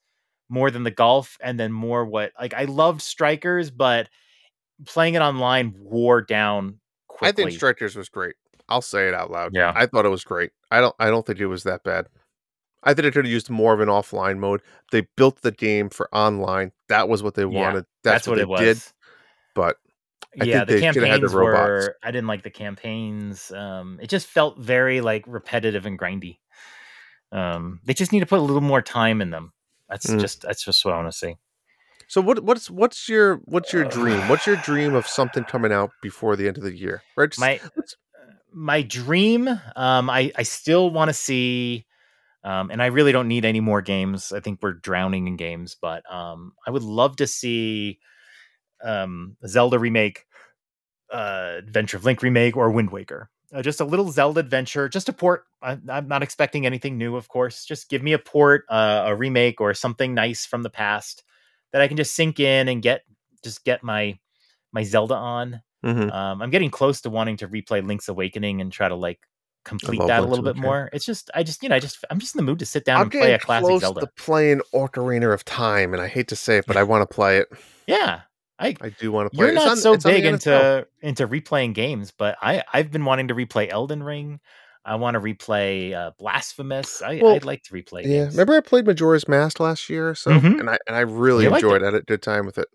more 0.50 0.70
than 0.70 0.84
the 0.84 0.92
golf, 0.92 1.38
and 1.42 1.60
then 1.60 1.72
more 1.72 2.06
what 2.06 2.32
like 2.40 2.54
I 2.54 2.66
loved 2.66 3.02
strikers, 3.02 3.72
but 3.72 4.10
playing 4.86 5.16
it 5.16 5.22
online 5.22 5.74
wore 5.78 6.22
down 6.22 6.80
quickly. 7.08 7.44
I 7.44 7.48
think 7.48 7.58
Strikers 7.58 7.96
was 7.96 8.10
great. 8.10 8.36
I'll 8.68 8.82
say 8.82 9.08
it 9.08 9.14
out 9.14 9.32
loud. 9.32 9.52
Yeah. 9.54 9.72
I 9.76 9.86
thought 9.86 10.06
it 10.06 10.10
was 10.10 10.24
great. 10.24 10.52
I 10.72 10.82
don't. 10.82 10.96
I 11.00 11.10
don't 11.10 11.26
think 11.26 11.40
it 11.40 11.46
was 11.48 11.64
that 11.64 11.84
bad. 11.84 12.08
I 12.86 12.94
think 12.94 13.06
it 13.08 13.14
could 13.14 13.26
have 13.26 13.32
used 13.32 13.50
more 13.50 13.74
of 13.74 13.80
an 13.80 13.90
offline 13.90 14.38
mode. 14.38 14.62
They 14.92 15.08
built 15.18 15.42
the 15.42 15.52
game 15.52 15.90
for 15.90 16.08
online. 16.16 16.72
That 16.90 17.10
was 17.10 17.24
what 17.24 17.34
they 17.34 17.42
Yeah, 17.44 17.48
wanted. 17.48 17.86
that's, 18.04 18.26
That's, 18.26 18.28
what, 18.28 18.36
they 18.36 18.42
it 18.42 18.48
was. 18.50 18.60
did. 18.60 18.82
But 19.56 19.78
I 20.40 20.44
yeah, 20.46 20.66
think 20.66 20.68
the 20.68 20.74
they 20.74 20.80
the 20.80 20.82
campaigns 20.94 21.34
robots. 21.34 21.68
were. 21.88 21.96
I 22.04 22.12
didn't 22.12 22.28
like 22.28 22.44
the 22.44 22.50
campaigns. 22.52 23.52
Um, 23.52 24.00
it 24.02 24.08
just 24.10 24.28
felt 24.28 24.60
very 24.60 25.02
like 25.02 25.24
repetitive 25.28 25.86
and 25.86 25.98
grindy. 25.98 26.38
Um, 27.32 27.80
they 27.86 27.94
just 27.94 28.12
need 28.12 28.20
to 28.22 28.26
put 28.26 28.40
a 28.40 28.42
little 28.44 28.62
more 28.62 28.82
time 28.82 29.22
in 29.22 29.30
them. 29.30 29.52
That's 29.90 30.08
Mm. 30.08 30.20
just 30.20 30.42
that's 30.42 30.64
just 30.64 30.84
what 30.86 30.94
I 30.94 30.98
want 30.98 31.12
to 31.12 31.18
see. 31.18 31.36
so 32.08 32.22
what? 32.22 32.44
What's 32.44 32.70
what's 32.70 33.08
your 33.10 33.38
what's 33.46 33.74
your 33.74 33.84
dream? 33.86 34.28
What's 34.30 34.46
your 34.46 34.58
dream 34.58 34.94
of 34.94 35.08
something 35.08 35.44
coming 35.44 35.72
out 35.72 35.92
before 36.02 36.36
the 36.36 36.48
end 36.48 36.58
of 36.58 36.64
the 36.64 36.76
year? 36.76 37.02
Right. 37.18 37.30
Just- 37.30 37.40
My 37.40 37.60
let's- 37.76 37.96
my 38.54 38.82
dream. 38.84 39.48
Um, 39.76 40.10
I 40.10 40.32
I 40.36 40.44
still 40.44 40.90
want 40.92 41.10
to 41.10 41.14
see. 41.14 41.85
Um, 42.46 42.70
and 42.70 42.82
I 42.82 42.88
really 42.88 43.12
don't 43.12 43.28
need 43.28 43.44
any 43.44 43.60
more 43.60 43.82
games. 43.82 44.32
I 44.32 44.40
think 44.40 44.60
we're 44.62 44.74
drowning 44.74 45.28
in 45.28 45.36
games, 45.36 45.76
but 45.82 46.04
um, 46.14 46.54
I 46.66 46.72
would 46.72 46.84
love 46.84 47.16
to 47.18 47.28
see 47.28 48.00
um, 48.84 49.36
Zelda 49.48 49.80
remake, 49.80 50.26
uh, 51.12 51.56
Adventure 51.58 51.98
of 51.98 52.06
Link 52.06 52.22
remake, 52.22 52.56
or 52.56 52.70
Wind 52.72 52.92
Waker. 52.92 53.30
Uh, 53.54 53.62
just 53.62 53.82
a 53.82 53.86
little 53.86 54.12
Zelda 54.12 54.40
adventure, 54.40 54.90
just 54.90 55.10
a 55.10 55.14
port. 55.14 55.46
I, 55.62 55.78
I'm 55.90 56.08
not 56.08 56.24
expecting 56.24 56.66
anything 56.66 56.98
new, 56.98 57.16
of 57.16 57.28
course. 57.30 57.66
Just 57.66 57.90
give 57.90 58.04
me 58.04 58.14
a 58.14 58.20
port, 58.20 58.66
uh, 58.70 59.04
a 59.08 59.16
remake, 59.16 59.60
or 59.60 59.74
something 59.74 60.14
nice 60.14 60.46
from 60.46 60.64
the 60.64 60.70
past 60.70 61.24
that 61.74 61.82
I 61.82 61.88
can 61.88 61.98
just 61.98 62.16
sink 62.16 62.40
in 62.40 62.68
and 62.68 62.82
get 62.82 63.02
just 63.44 63.64
get 63.66 63.84
my 63.84 64.18
my 64.72 64.84
Zelda 64.84 65.16
on. 65.16 65.62
Mhm. 65.84 66.12
Um, 66.12 66.42
I'm 66.42 66.50
getting 66.50 66.72
close 66.72 67.02
to 67.02 67.10
wanting 67.10 67.38
to 67.38 67.48
replay 67.48 67.86
Link's 67.86 68.08
Awakening 68.08 68.62
and 68.62 68.72
try 68.72 68.90
to 68.90 68.96
like 68.96 69.20
complete 69.66 70.00
that 70.08 70.22
a 70.22 70.26
little 70.26 70.46
bit 70.46 70.56
more. 70.56 70.90
It's 70.94 71.06
just, 71.06 71.30
I 71.36 71.44
just, 71.44 71.62
you 71.64 71.70
know, 71.70 71.76
I 71.76 71.80
just, 71.80 72.04
I'm 72.10 72.20
just 72.20 72.34
in 72.36 72.38
the 72.38 72.44
mood 72.50 72.60
to 72.60 72.66
sit 72.66 72.86
down 72.86 72.98
I'm 72.98 73.02
and 73.04 73.12
play 73.12 73.34
a 73.34 73.40
classic 73.40 73.66
close 73.68 73.82
Zelda. 73.82 74.02
to 74.02 74.08
playing 74.16 74.62
Ocarina 74.74 75.34
of 75.34 75.44
Time, 75.44 75.94
and 75.94 76.02
I 76.02 76.08
hate 76.08 76.28
to 76.30 76.36
say 76.36 76.58
it, 76.60 76.66
but 76.66 76.78
I 76.78 76.84
want 76.92 77.02
to 77.08 77.14
play 77.14 77.40
it. 77.40 77.50
Yeah, 77.88 78.22
I. 78.58 78.76
I 78.80 78.90
do 78.90 79.12
want 79.12 79.32
to 79.32 79.36
play 79.38 79.48
You're 79.48 79.52
it. 79.54 79.56
Not 79.56 79.68
on- 79.70 79.78
so 79.78 79.98
big 79.98 80.24
into 80.26 80.88
into 81.02 81.28
replaying 81.28 81.74
games, 81.74 82.12
but 82.18 82.38
I 82.42 82.64
I've 82.74 82.92
been 82.92 83.04
wanting 83.04 83.28
to 83.28 83.36
replay 83.36 83.70
Elden 83.70 84.02
Ring. 84.04 84.40
I 84.88 84.96
want 84.96 85.16
to 85.16 85.20
replay 85.20 85.94
uh, 85.94 86.12
Blasphemous. 86.20 87.02
I, 87.02 87.20
Well, 87.22 87.34
I'd 87.34 87.44
like 87.44 87.64
to 87.64 87.74
replay. 87.74 88.04
Yeah, 88.04 88.26
games. 88.26 88.34
remember 88.36 88.56
I 88.56 88.60
played 88.62 88.86
Majora's 88.86 89.28
Mask 89.28 89.60
last 89.60 89.90
year 89.90 90.14
so, 90.14 90.30
Mhm. 90.32 90.60
and 90.60 90.70
I 90.70 90.78
and 90.88 90.96
I 90.96 91.00
really 91.02 91.46
You 91.46 91.56
enjoyed 91.56 91.82
it. 91.82 91.86
I 91.86 91.88
had 91.88 91.96
a 91.96 92.02
good 92.02 92.22
time 92.22 92.46
with 92.46 92.60
it. 92.60 92.68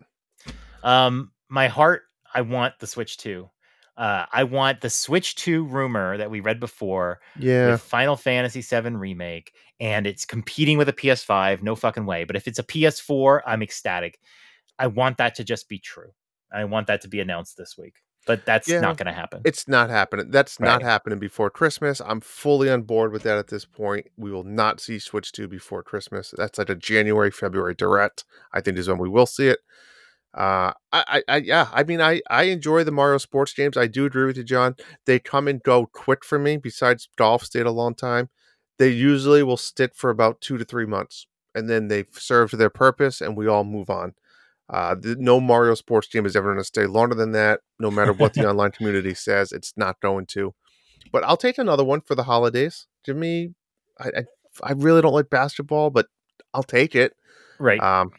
Um, 0.83 1.31
my 1.49 1.67
heart, 1.67 2.03
I 2.33 2.41
want 2.41 2.73
the 2.79 2.87
Switch 2.87 3.17
2. 3.17 3.49
Uh, 3.97 4.25
I 4.31 4.43
want 4.45 4.81
the 4.81 4.89
Switch 4.89 5.35
2 5.35 5.65
rumor 5.65 6.17
that 6.17 6.31
we 6.31 6.39
read 6.39 6.59
before 6.59 7.19
Yeah, 7.37 7.71
with 7.71 7.81
Final 7.81 8.15
Fantasy 8.15 8.61
VII 8.61 8.91
remake, 8.95 9.53
and 9.79 10.07
it's 10.07 10.25
competing 10.25 10.77
with 10.77 10.87
a 10.89 10.93
PS5. 10.93 11.61
No 11.61 11.75
fucking 11.75 12.05
way. 12.05 12.23
But 12.23 12.35
if 12.35 12.47
it's 12.47 12.57
a 12.59 12.63
PS4, 12.63 13.41
I'm 13.45 13.61
ecstatic. 13.61 14.19
I 14.79 14.87
want 14.87 15.17
that 15.17 15.35
to 15.35 15.43
just 15.43 15.67
be 15.69 15.77
true. 15.77 16.11
I 16.51 16.63
want 16.65 16.87
that 16.87 17.01
to 17.01 17.07
be 17.07 17.19
announced 17.19 17.57
this 17.57 17.77
week. 17.77 17.95
But 18.27 18.45
that's 18.45 18.67
Yeah. 18.67 18.79
not 18.81 18.97
going 18.97 19.07
to 19.07 19.13
happen. 19.13 19.41
it's 19.45 19.67
not 19.67 19.89
happening. 19.89 20.29
That's 20.29 20.59
not 20.59 20.83
happening 20.83 21.17
before 21.17 21.49
Christmas. 21.49 21.99
I'm 22.05 22.21
fully 22.21 22.69
on 22.69 22.83
board 22.83 23.11
with 23.11 23.23
that 23.23 23.37
at 23.39 23.47
this 23.47 23.65
point. 23.65 24.07
We 24.15 24.31
will 24.31 24.43
not 24.43 24.79
see 24.79 24.99
Switch 24.99 25.31
2 25.31 25.47
before 25.47 25.81
Christmas. 25.81 26.33
That's 26.37 26.59
like 26.59 26.69
a 26.69 26.75
January, 26.75 27.31
February 27.31 27.73
direct. 27.73 28.23
I 28.53 28.61
think 28.61 28.77
is 28.77 28.87
when 28.87 28.99
we 28.99 29.09
will 29.09 29.25
see 29.25 29.47
it. 29.47 29.59
Uh, 30.33 30.71
I, 30.93 31.23
I, 31.27 31.37
yeah, 31.37 31.67
I 31.73 31.83
mean, 31.83 31.99
I, 31.99 32.21
I 32.29 32.43
enjoy 32.43 32.83
the 32.83 32.91
Mario 32.91 33.17
sports 33.17 33.53
games. 33.53 33.75
I 33.75 33.87
do 33.87 34.05
agree 34.05 34.25
with 34.25 34.37
you, 34.37 34.43
John. 34.43 34.75
They 35.05 35.19
come 35.19 35.47
and 35.47 35.61
go 35.61 35.87
quick 35.91 36.23
for 36.23 36.39
me. 36.39 36.57
Besides, 36.57 37.09
golf 37.17 37.43
stayed 37.43 37.65
a 37.65 37.71
long 37.71 37.95
time. 37.95 38.29
They 38.79 38.89
usually 38.89 39.43
will 39.43 39.57
stick 39.57 39.91
for 39.93 40.09
about 40.09 40.39
two 40.41 40.57
to 40.57 40.63
three 40.63 40.85
months, 40.85 41.27
and 41.53 41.69
then 41.69 41.89
they've 41.89 42.07
served 42.11 42.57
their 42.57 42.69
purpose, 42.69 43.19
and 43.19 43.35
we 43.35 43.47
all 43.47 43.63
move 43.63 43.89
on. 43.89 44.13
Uh, 44.69 44.95
the, 44.95 45.17
no 45.19 45.41
Mario 45.41 45.75
sports 45.75 46.07
game 46.07 46.25
is 46.25 46.35
ever 46.35 46.47
going 46.47 46.61
to 46.61 46.63
stay 46.63 46.85
longer 46.85 47.13
than 47.13 47.33
that, 47.33 47.59
no 47.77 47.91
matter 47.91 48.13
what 48.13 48.33
the 48.33 48.47
online 48.49 48.71
community 48.71 49.13
says. 49.13 49.51
It's 49.51 49.73
not 49.75 49.99
going 49.99 50.25
to. 50.27 50.53
But 51.11 51.25
I'll 51.25 51.37
take 51.37 51.57
another 51.57 51.83
one 51.83 51.99
for 51.99 52.15
the 52.15 52.23
holidays. 52.23 52.87
Give 53.03 53.17
me, 53.17 53.53
I, 53.99 54.07
I, 54.07 54.23
I 54.63 54.71
really 54.73 55.01
don't 55.01 55.13
like 55.13 55.29
basketball, 55.29 55.89
but 55.89 56.07
I'll 56.53 56.63
take 56.63 56.95
it. 56.95 57.13
right. 57.59 57.81
Um, 57.81 58.11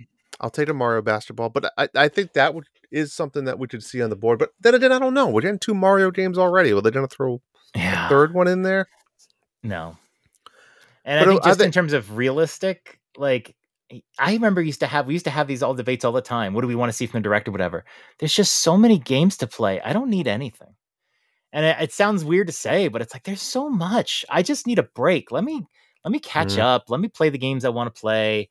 I'll 0.42 0.50
take 0.50 0.68
a 0.68 0.74
Mario 0.74 1.02
basketball, 1.02 1.48
but 1.48 1.72
I, 1.78 1.88
I 1.94 2.08
think 2.08 2.32
that 2.32 2.54
would 2.54 2.66
is 2.90 3.14
something 3.14 3.44
that 3.44 3.58
we 3.58 3.68
could 3.68 3.82
see 3.82 4.02
on 4.02 4.10
the 4.10 4.16
board. 4.16 4.38
But 4.38 4.50
then 4.60 4.74
again, 4.74 4.92
I 4.92 4.98
don't 4.98 5.14
know. 5.14 5.28
We're 5.28 5.40
getting 5.40 5.58
two 5.58 5.74
Mario 5.74 6.10
games 6.10 6.36
already. 6.36 6.72
Well, 6.72 6.82
they're 6.82 6.92
going 6.92 7.06
to 7.06 7.14
throw 7.14 7.40
yeah. 7.74 8.06
a 8.06 8.08
third 8.08 8.34
one 8.34 8.48
in 8.48 8.62
there. 8.62 8.86
No. 9.62 9.96
And 11.04 11.24
But 11.24 11.28
I 11.28 11.32
think 11.32 11.44
just 11.44 11.60
in 11.60 11.72
terms 11.72 11.92
of 11.92 12.16
realistic, 12.16 13.00
like 13.16 13.54
I 14.18 14.32
remember 14.32 14.62
used 14.62 14.80
to 14.80 14.86
have 14.86 15.06
we 15.06 15.14
used 15.14 15.24
to 15.24 15.30
have 15.30 15.46
these 15.46 15.62
all 15.62 15.74
debates 15.74 16.04
all 16.04 16.12
the 16.12 16.22
time. 16.22 16.54
What 16.54 16.62
do 16.62 16.68
we 16.68 16.74
want 16.74 16.90
to 16.90 16.96
see 16.96 17.06
from 17.06 17.18
a 17.18 17.22
director, 17.22 17.50
whatever? 17.50 17.84
There's 18.18 18.34
just 18.34 18.54
so 18.56 18.76
many 18.76 18.98
games 18.98 19.36
to 19.38 19.46
play. 19.46 19.80
I 19.80 19.92
don't 19.92 20.10
need 20.10 20.26
anything. 20.28 20.74
And 21.52 21.66
it, 21.66 21.76
it 21.80 21.92
sounds 21.92 22.24
weird 22.24 22.46
to 22.46 22.52
say, 22.52 22.88
but 22.88 23.02
it's 23.02 23.14
like 23.14 23.24
there's 23.24 23.42
so 23.42 23.68
much. 23.68 24.24
I 24.30 24.42
just 24.42 24.66
need 24.66 24.78
a 24.78 24.84
break. 24.84 25.30
Let 25.30 25.44
me 25.44 25.66
let 26.04 26.12
me 26.12 26.18
catch 26.18 26.54
Mhm. 26.54 26.60
up. 26.60 26.84
Let 26.88 27.00
me 27.00 27.08
play 27.08 27.28
the 27.30 27.38
games 27.38 27.64
I 27.64 27.68
want 27.70 27.94
to 27.94 28.00
play. 28.00 28.48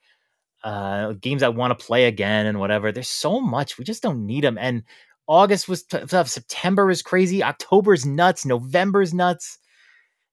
Uh, 0.63 1.13
games 1.13 1.43
I 1.43 1.49
want 1.49 1.77
to 1.77 1.85
play 1.85 2.05
again 2.05 2.45
and 2.45 2.59
whatever. 2.59 2.91
There's 2.91 3.09
so 3.09 3.39
much. 3.39 3.77
We 3.77 3.85
just 3.85 4.03
don't 4.03 4.25
need 4.25 4.43
them. 4.43 4.57
And 4.57 4.83
August 5.27 5.67
was 5.67 5.83
t- 5.83 6.05
tough. 6.07 6.27
September 6.27 6.91
is 6.91 7.01
crazy. 7.01 7.43
October's 7.43 8.05
nuts. 8.05 8.45
November's 8.45 9.13
nuts. 9.13 9.57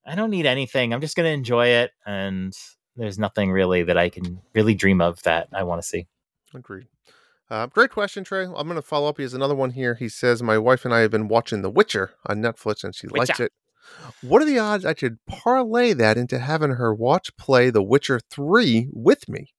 I 0.06 0.14
don't 0.14 0.30
need 0.30 0.46
anything. 0.46 0.92
I'm 0.92 1.00
just 1.00 1.16
going 1.16 1.26
to 1.26 1.32
enjoy 1.32 1.68
it. 1.68 1.92
And 2.06 2.52
there's 2.96 3.18
nothing 3.18 3.50
really 3.50 3.84
that 3.84 3.96
I 3.96 4.08
can 4.08 4.40
really 4.54 4.74
dream 4.74 5.00
of 5.00 5.22
that 5.22 5.48
I 5.52 5.62
want 5.62 5.80
to 5.80 5.86
see. 5.86 6.06
Agreed. 6.54 6.86
Uh, 7.50 7.66
great 7.66 7.90
question, 7.90 8.24
Trey. 8.24 8.44
I'm 8.44 8.52
going 8.52 8.74
to 8.74 8.82
follow 8.82 9.08
up. 9.08 9.16
He 9.16 9.22
has 9.22 9.34
another 9.34 9.54
one 9.54 9.70
here. 9.70 9.94
He 9.94 10.08
says, 10.08 10.42
My 10.42 10.58
wife 10.58 10.84
and 10.84 10.92
I 10.92 11.00
have 11.00 11.10
been 11.10 11.28
watching 11.28 11.62
The 11.62 11.70
Witcher 11.70 12.10
on 12.26 12.42
Netflix 12.42 12.84
and 12.84 12.94
she 12.94 13.06
likes 13.06 13.40
it. 13.40 13.52
What 14.20 14.42
are 14.42 14.44
the 14.44 14.58
odds 14.58 14.84
I 14.84 14.92
could 14.94 15.18
parlay 15.26 15.94
that 15.94 16.18
into 16.18 16.38
having 16.38 16.72
her 16.72 16.94
watch 16.94 17.34
play 17.36 17.70
The 17.70 17.82
Witcher 17.82 18.20
3 18.30 18.88
with 18.92 19.28
me? 19.28 19.54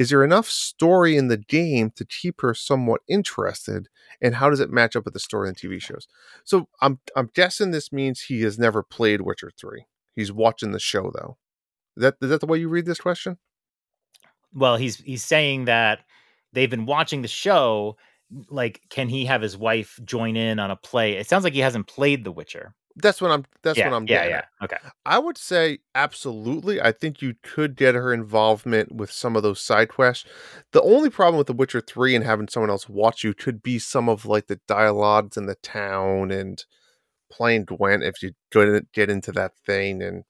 Is 0.00 0.08
there 0.08 0.24
enough 0.24 0.48
story 0.48 1.18
in 1.18 1.28
the 1.28 1.36
game 1.36 1.90
to 1.96 2.06
keep 2.06 2.40
her 2.40 2.54
somewhat 2.54 3.02
interested? 3.06 3.90
And 4.22 4.34
how 4.34 4.48
does 4.48 4.58
it 4.58 4.70
match 4.70 4.96
up 4.96 5.04
with 5.04 5.12
the 5.12 5.20
story 5.20 5.50
in 5.50 5.54
TV 5.54 5.78
shows? 5.78 6.08
So 6.42 6.68
I'm 6.80 7.00
I'm 7.14 7.28
guessing 7.34 7.70
this 7.70 7.92
means 7.92 8.22
he 8.22 8.40
has 8.40 8.58
never 8.58 8.82
played 8.82 9.20
Witcher 9.20 9.50
3. 9.60 9.84
He's 10.16 10.32
watching 10.32 10.72
the 10.72 10.80
show 10.80 11.12
though. 11.14 11.36
Is 11.98 12.00
that 12.00 12.14
is 12.22 12.30
that 12.30 12.40
the 12.40 12.46
way 12.46 12.56
you 12.56 12.70
read 12.70 12.86
this 12.86 12.98
question? 12.98 13.36
Well, 14.54 14.76
he's 14.76 14.96
he's 14.96 15.22
saying 15.22 15.66
that 15.66 15.98
they've 16.54 16.70
been 16.70 16.86
watching 16.86 17.20
the 17.20 17.28
show. 17.28 17.98
Like, 18.48 18.80
can 18.88 19.10
he 19.10 19.26
have 19.26 19.42
his 19.42 19.58
wife 19.58 20.00
join 20.02 20.34
in 20.34 20.58
on 20.58 20.70
a 20.70 20.76
play? 20.76 21.18
It 21.18 21.28
sounds 21.28 21.44
like 21.44 21.52
he 21.52 21.58
hasn't 21.60 21.88
played 21.88 22.24
The 22.24 22.32
Witcher. 22.32 22.74
That's 23.00 23.20
what 23.20 23.30
I'm. 23.30 23.44
That's 23.62 23.78
yeah, 23.78 23.88
what 23.88 23.96
I'm. 23.96 24.02
yeah, 24.04 24.16
getting 24.16 24.30
yeah. 24.30 24.36
at. 24.38 24.64
Okay. 24.64 24.76
I 25.04 25.18
would 25.18 25.38
say 25.38 25.78
absolutely. 25.94 26.80
I 26.80 26.92
think 26.92 27.22
you 27.22 27.34
could 27.42 27.76
get 27.76 27.94
her 27.94 28.12
involvement 28.12 28.92
with 28.92 29.10
some 29.10 29.36
of 29.36 29.42
those 29.42 29.60
side 29.60 29.88
quests. 29.88 30.26
The 30.72 30.82
only 30.82 31.10
problem 31.10 31.38
with 31.38 31.46
The 31.46 31.52
Witcher 31.52 31.80
3 31.80 32.16
and 32.16 32.24
having 32.24 32.48
someone 32.48 32.70
else 32.70 32.88
watch 32.88 33.24
you 33.24 33.34
could 33.34 33.62
be 33.62 33.78
some 33.78 34.08
of 34.08 34.26
like 34.26 34.46
the 34.46 34.60
dialogues 34.66 35.36
in 35.36 35.46
the 35.46 35.56
town 35.56 36.30
and 36.30 36.64
playing 37.30 37.64
Gwent 37.64 38.02
if 38.02 38.22
you 38.22 38.32
go 38.50 38.64
to 38.64 38.86
get 38.92 39.10
into 39.10 39.32
that 39.32 39.52
thing 39.64 40.02
and 40.02 40.24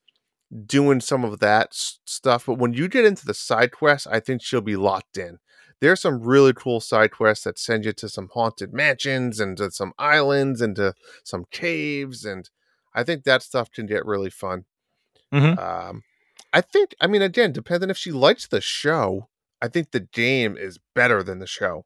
doing 0.67 1.01
some 1.01 1.25
of 1.25 1.41
that 1.41 1.69
s- 1.69 1.99
stuff. 2.05 2.47
But 2.47 2.59
when 2.59 2.73
you 2.73 2.89
get 2.89 3.05
into 3.05 3.27
the 3.27 3.35
side 3.35 3.73
quests, 3.73 4.07
I 4.07 4.21
think 4.21 4.43
she'll 4.43 4.61
be 4.61 4.77
locked 4.77 5.17
in. 5.17 5.39
There's 5.81 6.03
some 6.03 6.21
really 6.21 6.53
cool 6.53 6.81
side 6.81 7.11
quests 7.11 7.45
that 7.45 7.59
send 7.59 7.85
you 7.87 7.93
to 7.95 8.09
some 8.09 8.29
haunted 8.33 8.73
mansions 8.73 9.41
and 9.41 9.57
to 9.57 9.71
some 9.71 9.93
islands 9.99 10.61
and 10.61 10.77
to 10.77 10.95
some 11.25 11.45
caves 11.51 12.25
and 12.25 12.51
I 12.95 13.03
think 13.05 13.25
that 13.25 13.43
stuff 13.43 13.71
can 13.71 13.87
get 13.87 14.05
really 14.07 14.31
fun. 14.31 14.65
Mhm. 15.33 15.59
Um, 15.59 16.03
I 16.53 16.61
think, 16.61 16.95
I 17.01 17.07
mean, 17.07 17.23
again, 17.23 17.53
depending 17.53 17.91
if 17.91 17.97
she 17.97 18.11
likes 18.13 18.49
the 18.49 18.61
show, 18.61 19.29
I 19.63 19.69
think 19.69 19.91
the 19.93 20.01
game 20.01 20.57
is 20.57 20.79
better 20.95 21.23
than 21.23 21.39
the 21.39 21.47
show. 21.47 21.85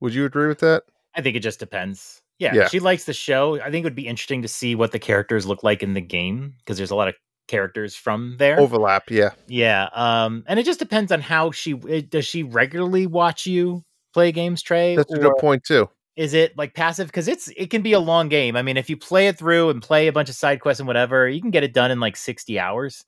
Would 0.00 0.14
you 0.14 0.24
agree 0.24 0.48
with 0.48 0.58
that? 0.60 0.82
I 1.14 1.20
think 1.20 1.36
it 1.36 1.40
just 1.40 1.60
depends. 1.60 2.20
Yeah, 2.38 2.54
Yeah. 2.54 2.68
she 2.68 2.80
likes 2.80 3.04
the 3.04 3.12
show. 3.12 3.60
I 3.60 3.70
think 3.70 3.84
it 3.84 3.84
would 3.84 3.94
be 3.94 4.08
interesting 4.08 4.42
to 4.42 4.48
see 4.48 4.74
what 4.74 4.90
the 4.90 4.98
characters 4.98 5.46
look 5.46 5.62
like 5.62 5.82
in 5.82 5.92
the 5.94 6.00
game 6.00 6.54
because 6.58 6.76
there's 6.76 6.90
a 6.90 6.96
lot 6.96 7.06
of 7.08 7.14
characters 7.46 7.94
from 7.94 8.36
there. 8.38 8.58
Overlap, 8.58 9.10
yeah. 9.10 9.30
Yeah, 9.46 9.88
um, 9.92 10.42
and 10.48 10.58
it 10.58 10.64
just 10.64 10.78
depends 10.80 11.12
on 11.12 11.20
how 11.20 11.52
she 11.52 11.74
it- 11.88 12.10
does. 12.10 12.26
She 12.26 12.42
regularly 12.42 13.06
watch 13.06 13.46
you 13.46 13.84
play 14.14 14.32
games, 14.32 14.62
Trey, 14.62 14.96
That's 14.96 15.12
a 15.12 15.18
good 15.18 15.36
point 15.38 15.62
too. 15.64 15.88
Is 16.16 16.34
it 16.34 16.56
like 16.58 16.74
passive? 16.74 17.06
Because 17.06 17.28
it's 17.28 17.48
it 17.56 17.70
can 17.70 17.82
be 17.82 17.92
a 17.92 18.00
long 18.00 18.28
game. 18.28 18.56
I 18.56 18.62
mean, 18.62 18.76
if 18.76 18.90
you 18.90 18.96
play 18.96 19.28
it 19.28 19.38
through 19.38 19.70
and 19.70 19.82
play 19.82 20.08
a 20.08 20.12
bunch 20.12 20.28
of 20.28 20.34
side 20.34 20.60
quests 20.60 20.80
and 20.80 20.86
whatever, 20.86 21.28
you 21.28 21.40
can 21.40 21.50
get 21.50 21.64
it 21.64 21.72
done 21.72 21.90
in 21.90 22.00
like 22.00 22.16
sixty 22.16 22.58
hours. 22.58 23.04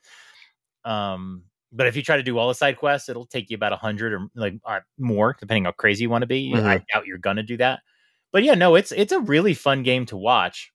Um, 0.85 1.45
but 1.73 1.87
if 1.87 1.97
you 1.97 2.03
try 2.03 2.17
to 2.17 2.23
do 2.23 2.39
all 2.39 2.49
the 2.49 2.55
side 2.55 2.77
quests, 2.79 3.09
it'll 3.09 3.27
take 3.27 3.51
you 3.51 3.57
about 3.57 3.73
a 3.73 3.77
hundred 3.77 4.13
or 4.13 4.29
like 4.35 4.55
uh, 4.65 4.81
more, 4.99 5.37
depending 5.39 5.65
how 5.65 5.73
crazy 5.73 6.05
you 6.05 6.11
want 6.11 6.23
to 6.23 6.27
be. 6.27 6.55
I 6.69 6.83
doubt 6.93 7.07
you're 7.07 7.19
gonna 7.19 7.43
do 7.43 7.57
that. 7.59 7.81
But 8.33 8.43
yeah, 8.43 8.55
no, 8.55 8.75
it's 8.75 8.93
it's 8.93 9.13
a 9.13 9.21
really 9.21 9.55
fun 9.55 9.83
game 9.83 10.07
to 10.07 10.17
watch, 10.17 10.73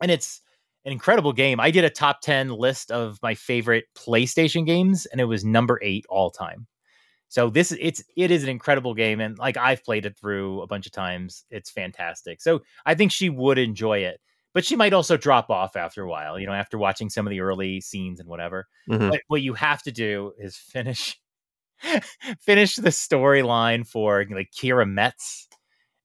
and 0.00 0.10
it's 0.10 0.42
an 0.84 0.92
incredible 0.92 1.32
game. 1.32 1.60
I 1.60 1.70
did 1.70 1.84
a 1.84 1.90
top 1.90 2.20
ten 2.20 2.48
list 2.48 2.90
of 2.90 3.18
my 3.22 3.34
favorite 3.34 3.84
PlayStation 3.96 4.64
games, 4.64 5.06
and 5.06 5.20
it 5.20 5.24
was 5.24 5.44
number 5.44 5.78
eight 5.82 6.06
all 6.08 6.30
time. 6.30 6.66
So 7.30 7.48
this 7.48 7.72
is 7.72 7.78
it's 7.80 8.02
it 8.16 8.30
is 8.30 8.42
an 8.42 8.50
incredible 8.50 8.92
game, 8.92 9.20
and 9.20 9.38
like 9.38 9.56
I've 9.56 9.82
played 9.84 10.04
it 10.04 10.18
through 10.18 10.60
a 10.62 10.66
bunch 10.66 10.84
of 10.84 10.92
times. 10.92 11.44
It's 11.50 11.70
fantastic. 11.70 12.42
So 12.42 12.60
I 12.84 12.94
think 12.94 13.12
she 13.12 13.30
would 13.30 13.56
enjoy 13.56 13.98
it, 14.00 14.20
but 14.52 14.64
she 14.64 14.74
might 14.76 14.92
also 14.92 15.16
drop 15.16 15.48
off 15.48 15.76
after 15.76 16.02
a 16.02 16.08
while. 16.10 16.38
You 16.38 16.46
know, 16.46 16.52
after 16.52 16.76
watching 16.76 17.08
some 17.08 17.26
of 17.26 17.30
the 17.30 17.40
early 17.40 17.80
scenes 17.80 18.20
and 18.20 18.28
whatever. 18.28 18.66
Mhm. 18.90 19.10
But 19.10 19.20
what 19.28 19.42
you 19.42 19.54
have 19.54 19.80
to 19.84 19.92
do 19.92 20.32
is 20.38 20.56
finish 20.56 21.18
finish 22.40 22.76
the 22.76 22.90
storyline 22.90 23.86
for 23.86 24.26
like 24.30 24.50
Keira 24.50 24.88
Metz, 24.88 25.48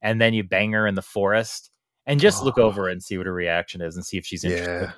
and 0.01 0.21
then 0.21 0.33
you 0.33 0.43
bang 0.43 0.71
her 0.73 0.85
in 0.87 0.95
the 0.95 1.01
forest, 1.01 1.71
and 2.05 2.19
just 2.19 2.43
look 2.43 2.57
Oh. 2.59 2.63
over 2.63 2.87
and 2.87 3.01
see 3.03 3.17
what 3.17 3.25
her 3.27 3.33
reaction 3.33 3.81
is, 3.81 3.95
and 3.95 4.05
see 4.05 4.17
if 4.17 4.25
she's 4.27 4.43
interested. 4.43 4.81
Yeah. 4.83 4.91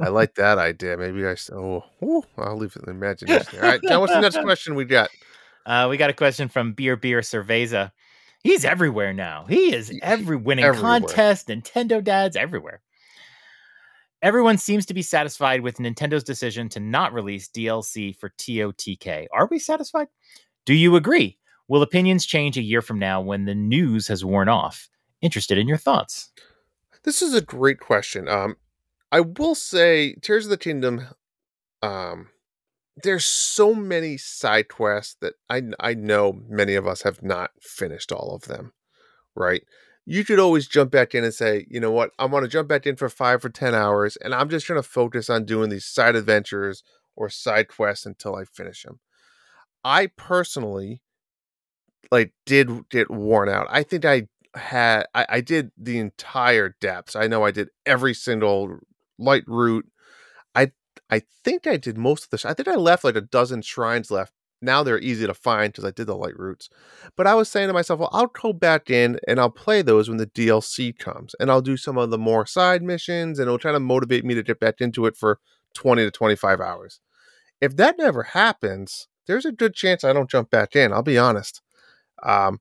I 0.00 0.08
like 0.08 0.34
that 0.34 0.58
idea. 0.58 0.96
Maybe 0.96 1.26
I. 1.26 1.36
Oh, 1.52 1.84
ooh, 2.02 2.22
I'll 2.36 2.56
leave 2.56 2.76
it 2.76 2.80
in 2.80 2.84
the 2.86 2.90
imagination. 2.90 3.60
All 3.60 3.68
right, 3.68 3.80
John. 3.82 4.00
What's 4.00 4.12
the 4.12 4.20
next 4.20 4.40
question 4.42 4.74
we 4.74 4.84
got? 4.84 5.10
Uh, 5.66 5.86
we 5.90 5.96
got 5.96 6.10
a 6.10 6.14
question 6.14 6.48
from 6.48 6.72
Beer 6.72 6.96
Beer 6.96 7.20
Cerveza. 7.20 7.92
He's 8.42 8.64
everywhere 8.64 9.12
now. 9.12 9.46
He 9.48 9.74
is 9.74 9.92
every 10.02 10.36
winning 10.36 10.64
everywhere. 10.64 11.00
contest, 11.00 11.48
Nintendo 11.48 12.02
dads 12.02 12.36
everywhere. 12.36 12.80
Everyone 14.22 14.58
seems 14.58 14.86
to 14.86 14.94
be 14.94 15.02
satisfied 15.02 15.60
with 15.60 15.76
Nintendo's 15.76 16.24
decision 16.24 16.68
to 16.70 16.80
not 16.80 17.12
release 17.12 17.48
DLC 17.48 18.16
for 18.16 18.30
TOTK. 18.30 19.26
Are 19.32 19.46
we 19.50 19.58
satisfied? 19.58 20.08
Do 20.66 20.74
you 20.74 20.96
agree? 20.96 21.38
Will 21.68 21.82
opinions 21.82 22.26
change 22.26 22.56
a 22.56 22.62
year 22.62 22.82
from 22.82 22.98
now 22.98 23.20
when 23.20 23.44
the 23.44 23.54
news 23.54 24.08
has 24.08 24.24
worn 24.24 24.48
off? 24.48 24.88
Interested 25.20 25.58
in 25.58 25.68
your 25.68 25.76
thoughts. 25.76 26.30
This 27.04 27.22
is 27.22 27.34
a 27.34 27.40
great 27.40 27.80
question. 27.80 28.28
Um, 28.28 28.56
I 29.10 29.20
will 29.20 29.54
say, 29.54 30.14
Tears 30.22 30.46
of 30.46 30.50
the 30.50 30.56
Kingdom. 30.56 31.08
Um, 31.82 32.28
there's 33.02 33.24
so 33.24 33.74
many 33.74 34.16
side 34.16 34.68
quests 34.68 35.16
that 35.20 35.34
I 35.48 35.62
I 35.78 35.94
know 35.94 36.40
many 36.48 36.74
of 36.74 36.86
us 36.86 37.02
have 37.02 37.22
not 37.22 37.50
finished 37.60 38.12
all 38.12 38.34
of 38.34 38.42
them. 38.42 38.72
Right? 39.36 39.62
You 40.04 40.24
could 40.24 40.38
always 40.38 40.66
jump 40.66 40.90
back 40.90 41.14
in 41.14 41.22
and 41.22 41.34
say, 41.34 41.66
you 41.68 41.80
know 41.80 41.92
what, 41.92 42.10
I 42.18 42.24
want 42.24 42.44
to 42.44 42.48
jump 42.48 42.66
back 42.68 42.86
in 42.86 42.96
for 42.96 43.08
five 43.08 43.44
or 43.44 43.50
ten 43.50 43.74
hours, 43.74 44.16
and 44.16 44.34
I'm 44.34 44.48
just 44.48 44.66
going 44.66 44.80
to 44.80 44.88
focus 44.88 45.28
on 45.30 45.44
doing 45.44 45.68
these 45.68 45.84
side 45.84 46.16
adventures 46.16 46.82
or 47.14 47.28
side 47.28 47.68
quests 47.68 48.06
until 48.06 48.34
I 48.34 48.44
finish 48.44 48.82
them. 48.84 49.00
I 49.84 50.08
personally 50.16 51.02
like 52.10 52.32
did 52.46 52.88
get 52.90 53.10
worn 53.10 53.48
out. 53.48 53.66
I 53.70 53.82
think 53.82 54.04
I 54.04 54.28
had 54.54 55.06
I, 55.14 55.26
I 55.28 55.40
did 55.40 55.70
the 55.76 55.98
entire 55.98 56.74
depths. 56.80 57.14
I 57.14 57.26
know 57.26 57.44
I 57.44 57.50
did 57.50 57.68
every 57.86 58.14
single 58.14 58.78
lightroot. 59.20 59.82
I 60.54 60.72
I 61.10 61.22
think 61.44 61.66
I 61.66 61.76
did 61.76 61.98
most 61.98 62.24
of 62.24 62.30
this. 62.30 62.44
I 62.44 62.54
think 62.54 62.68
I 62.68 62.74
left 62.76 63.04
like 63.04 63.16
a 63.16 63.20
dozen 63.20 63.62
shrines 63.62 64.10
left. 64.10 64.32
Now 64.60 64.82
they're 64.82 64.98
easy 64.98 65.26
to 65.26 65.34
find 65.34 65.72
because 65.72 65.84
I 65.84 65.92
did 65.92 66.08
the 66.08 66.16
lightroots. 66.16 66.68
But 67.16 67.28
I 67.28 67.34
was 67.34 67.48
saying 67.48 67.68
to 67.68 67.72
myself, 67.72 68.00
well, 68.00 68.10
I'll 68.12 68.26
go 68.26 68.52
back 68.52 68.90
in 68.90 69.20
and 69.28 69.38
I'll 69.38 69.50
play 69.50 69.82
those 69.82 70.08
when 70.08 70.18
the 70.18 70.26
DLC 70.26 70.92
comes, 70.98 71.34
and 71.38 71.50
I'll 71.50 71.62
do 71.62 71.76
some 71.76 71.96
of 71.96 72.10
the 72.10 72.18
more 72.18 72.44
side 72.46 72.82
missions, 72.82 73.38
and 73.38 73.46
it'll 73.46 73.58
try 73.58 73.72
to 73.72 73.80
motivate 73.80 74.24
me 74.24 74.34
to 74.34 74.42
get 74.42 74.60
back 74.60 74.80
into 74.80 75.06
it 75.06 75.16
for 75.16 75.38
twenty 75.74 76.04
to 76.04 76.10
twenty 76.10 76.36
five 76.36 76.60
hours. 76.60 77.00
If 77.60 77.76
that 77.76 77.98
never 77.98 78.24
happens, 78.24 79.08
there's 79.26 79.44
a 79.46 79.52
good 79.52 79.74
chance 79.74 80.04
I 80.04 80.12
don't 80.12 80.30
jump 80.30 80.50
back 80.50 80.76
in. 80.76 80.92
I'll 80.92 81.02
be 81.02 81.18
honest. 81.18 81.62
Um, 82.22 82.60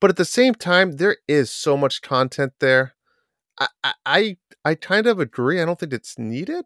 but 0.00 0.10
at 0.10 0.16
the 0.16 0.24
same 0.24 0.54
time, 0.54 0.92
there 0.92 1.18
is 1.28 1.50
so 1.50 1.76
much 1.76 2.02
content 2.02 2.54
there. 2.60 2.94
I, 3.60 3.92
I, 4.06 4.36
I, 4.64 4.74
kind 4.74 5.06
of 5.06 5.20
agree. 5.20 5.60
I 5.60 5.64
don't 5.64 5.78
think 5.78 5.92
it's 5.92 6.18
needed, 6.18 6.64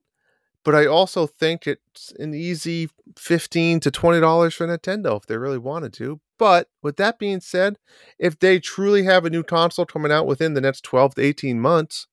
but 0.65 0.75
I 0.75 0.87
also 0.87 1.27
think 1.27 1.67
it's 1.67 2.13
an 2.19 2.35
easy 2.35 2.89
fifteen 3.19 3.81
to 3.81 3.91
twenty 3.91 4.21
dollars 4.21 4.55
for 4.55 4.67
Nintendo 4.67 5.17
if 5.17 5.27
they 5.27 5.37
really 5.37 5.59
wanted 5.59 5.93
to. 5.95 6.21
But 6.39 6.69
with 6.83 6.97
that 6.97 7.19
being 7.19 7.41
said, 7.41 7.79
if 8.19 8.39
they 8.39 8.61
truly 8.61 9.05
have 9.05 9.25
a 9.25 9.31
new 9.31 9.43
console 9.43 9.87
coming 9.87 10.13
out 10.13 10.27
within 10.27 10.55
the 10.55 10.61
next 10.61 10.83
twelve 10.83 11.15
to 11.17 11.23
eighteen 11.23 11.61
months, 11.61 12.07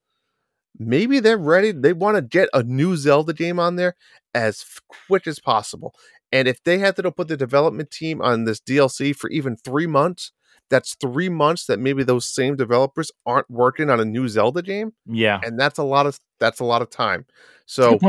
maybe 0.77 1.19
they're 1.19 1.37
ready. 1.37 1.71
They 1.71 1.93
want 1.93 2.15
to 2.15 2.21
get 2.21 2.49
a 2.53 2.63
new 2.63 2.97
Zelda 2.97 3.33
game 3.33 3.59
on 3.59 3.75
there 3.75 3.95
as 4.33 4.65
quick 5.07 5.27
as 5.27 5.39
possible. 5.39 5.93
And 6.31 6.47
if 6.47 6.63
they 6.63 6.79
had 6.79 6.95
to 6.95 7.11
put 7.11 7.27
the 7.27 7.37
development 7.37 7.91
team 7.91 8.21
on 8.21 8.45
this 8.45 8.59
DLC 8.59 9.15
for 9.15 9.29
even 9.29 9.57
three 9.57 9.87
months, 9.87 10.31
that's 10.71 10.95
three 10.95 11.29
months 11.29 11.67
that 11.67 11.77
maybe 11.79 12.03
those 12.03 12.25
same 12.25 12.55
developers 12.55 13.11
aren't 13.27 13.49
working 13.51 13.91
on 13.91 13.99
a 13.99 14.05
new 14.05 14.27
Zelda 14.27 14.63
game, 14.63 14.93
Yeah. 15.05 15.39
and 15.43 15.59
that's 15.59 15.77
a 15.77 15.83
lot 15.83 16.07
of 16.07 16.19
that's 16.39 16.59
a 16.59 16.65
lot 16.65 16.81
of 16.81 16.89
time. 16.89 17.25
So. 17.67 17.99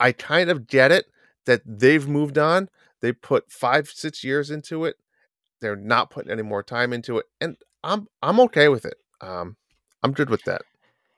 I 0.00 0.10
kind 0.10 0.50
of 0.50 0.66
get 0.66 0.90
it 0.90 1.06
that 1.46 1.62
they've 1.64 2.06
moved 2.08 2.36
on. 2.36 2.68
They 3.00 3.12
put 3.12 3.50
five, 3.50 3.88
six 3.88 4.24
years 4.24 4.50
into 4.50 4.84
it. 4.86 4.96
They're 5.60 5.76
not 5.76 6.10
putting 6.10 6.32
any 6.32 6.42
more 6.42 6.64
time 6.64 6.92
into 6.92 7.16
it, 7.18 7.26
and 7.40 7.56
I'm 7.84 8.08
I'm 8.20 8.40
okay 8.40 8.68
with 8.68 8.84
it. 8.84 8.96
Um, 9.20 9.56
I'm 10.02 10.12
good 10.12 10.30
with 10.30 10.42
that. 10.44 10.62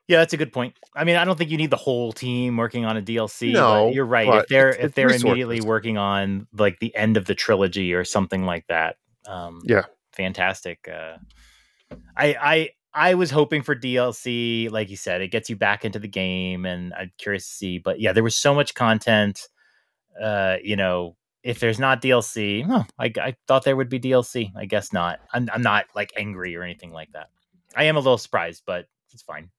Yeah, 0.08 0.18
that's 0.18 0.34
a 0.34 0.36
good 0.36 0.52
point. 0.52 0.74
I 0.94 1.04
mean, 1.04 1.16
I 1.16 1.24
don't 1.24 1.36
think 1.38 1.50
you 1.50 1.56
need 1.56 1.70
the 1.70 1.76
whole 1.76 2.12
team 2.12 2.58
working 2.58 2.84
on 2.84 2.98
a 2.98 3.02
DLC. 3.02 3.52
No, 3.54 3.86
but 3.86 3.94
you're 3.94 4.04
right. 4.04 4.28
If 4.42 4.48
they're 4.48 4.68
it's- 4.68 4.78
if 4.78 4.84
it's 4.90 4.94
they're 4.94 5.08
immediately 5.30 5.62
working 5.62 5.96
on 5.96 6.46
like 6.52 6.78
the 6.78 6.94
end 6.94 7.16
of 7.16 7.24
the 7.24 7.34
trilogy 7.34 7.94
or 7.94 8.04
something 8.04 8.44
like 8.44 8.66
that, 8.68 8.96
um, 9.26 9.62
Yeah. 9.64 9.84
Fantastic. 10.16 10.88
Uh, 10.88 11.18
I 12.16 12.34
I 12.40 12.70
I 13.10 13.14
was 13.14 13.30
hoping 13.30 13.62
for 13.62 13.74
DLC, 13.74 14.70
like 14.70 14.90
you 14.90 14.96
said, 14.96 15.20
it 15.20 15.28
gets 15.28 15.50
you 15.50 15.56
back 15.56 15.84
into 15.84 15.98
the 15.98 16.08
game, 16.08 16.64
and 16.66 16.92
I'm 16.94 17.12
curious 17.18 17.46
to 17.48 17.54
see. 17.54 17.78
But 17.78 18.00
yeah, 18.00 18.12
there 18.12 18.24
was 18.24 18.36
so 18.36 18.54
much 18.54 18.74
content. 18.74 19.48
Uh, 20.20 20.56
you 20.62 20.76
know, 20.76 21.16
if 21.42 21.60
there's 21.60 21.78
not 21.78 22.02
DLC, 22.02 22.64
huh, 22.64 22.84
I, 22.98 23.12
I 23.20 23.36
thought 23.46 23.64
there 23.64 23.76
would 23.76 23.88
be 23.90 24.00
DLC. 24.00 24.52
I 24.56 24.64
guess 24.66 24.92
not. 24.92 25.20
I'm 25.32 25.48
I'm 25.52 25.62
not 25.62 25.86
like 25.94 26.12
angry 26.16 26.56
or 26.56 26.62
anything 26.62 26.92
like 26.92 27.12
that. 27.12 27.28
I 27.76 27.84
am 27.84 27.96
a 27.96 28.00
little 28.00 28.18
surprised, 28.18 28.62
but 28.66 28.86
it's 29.12 29.22
fine. 29.22 29.50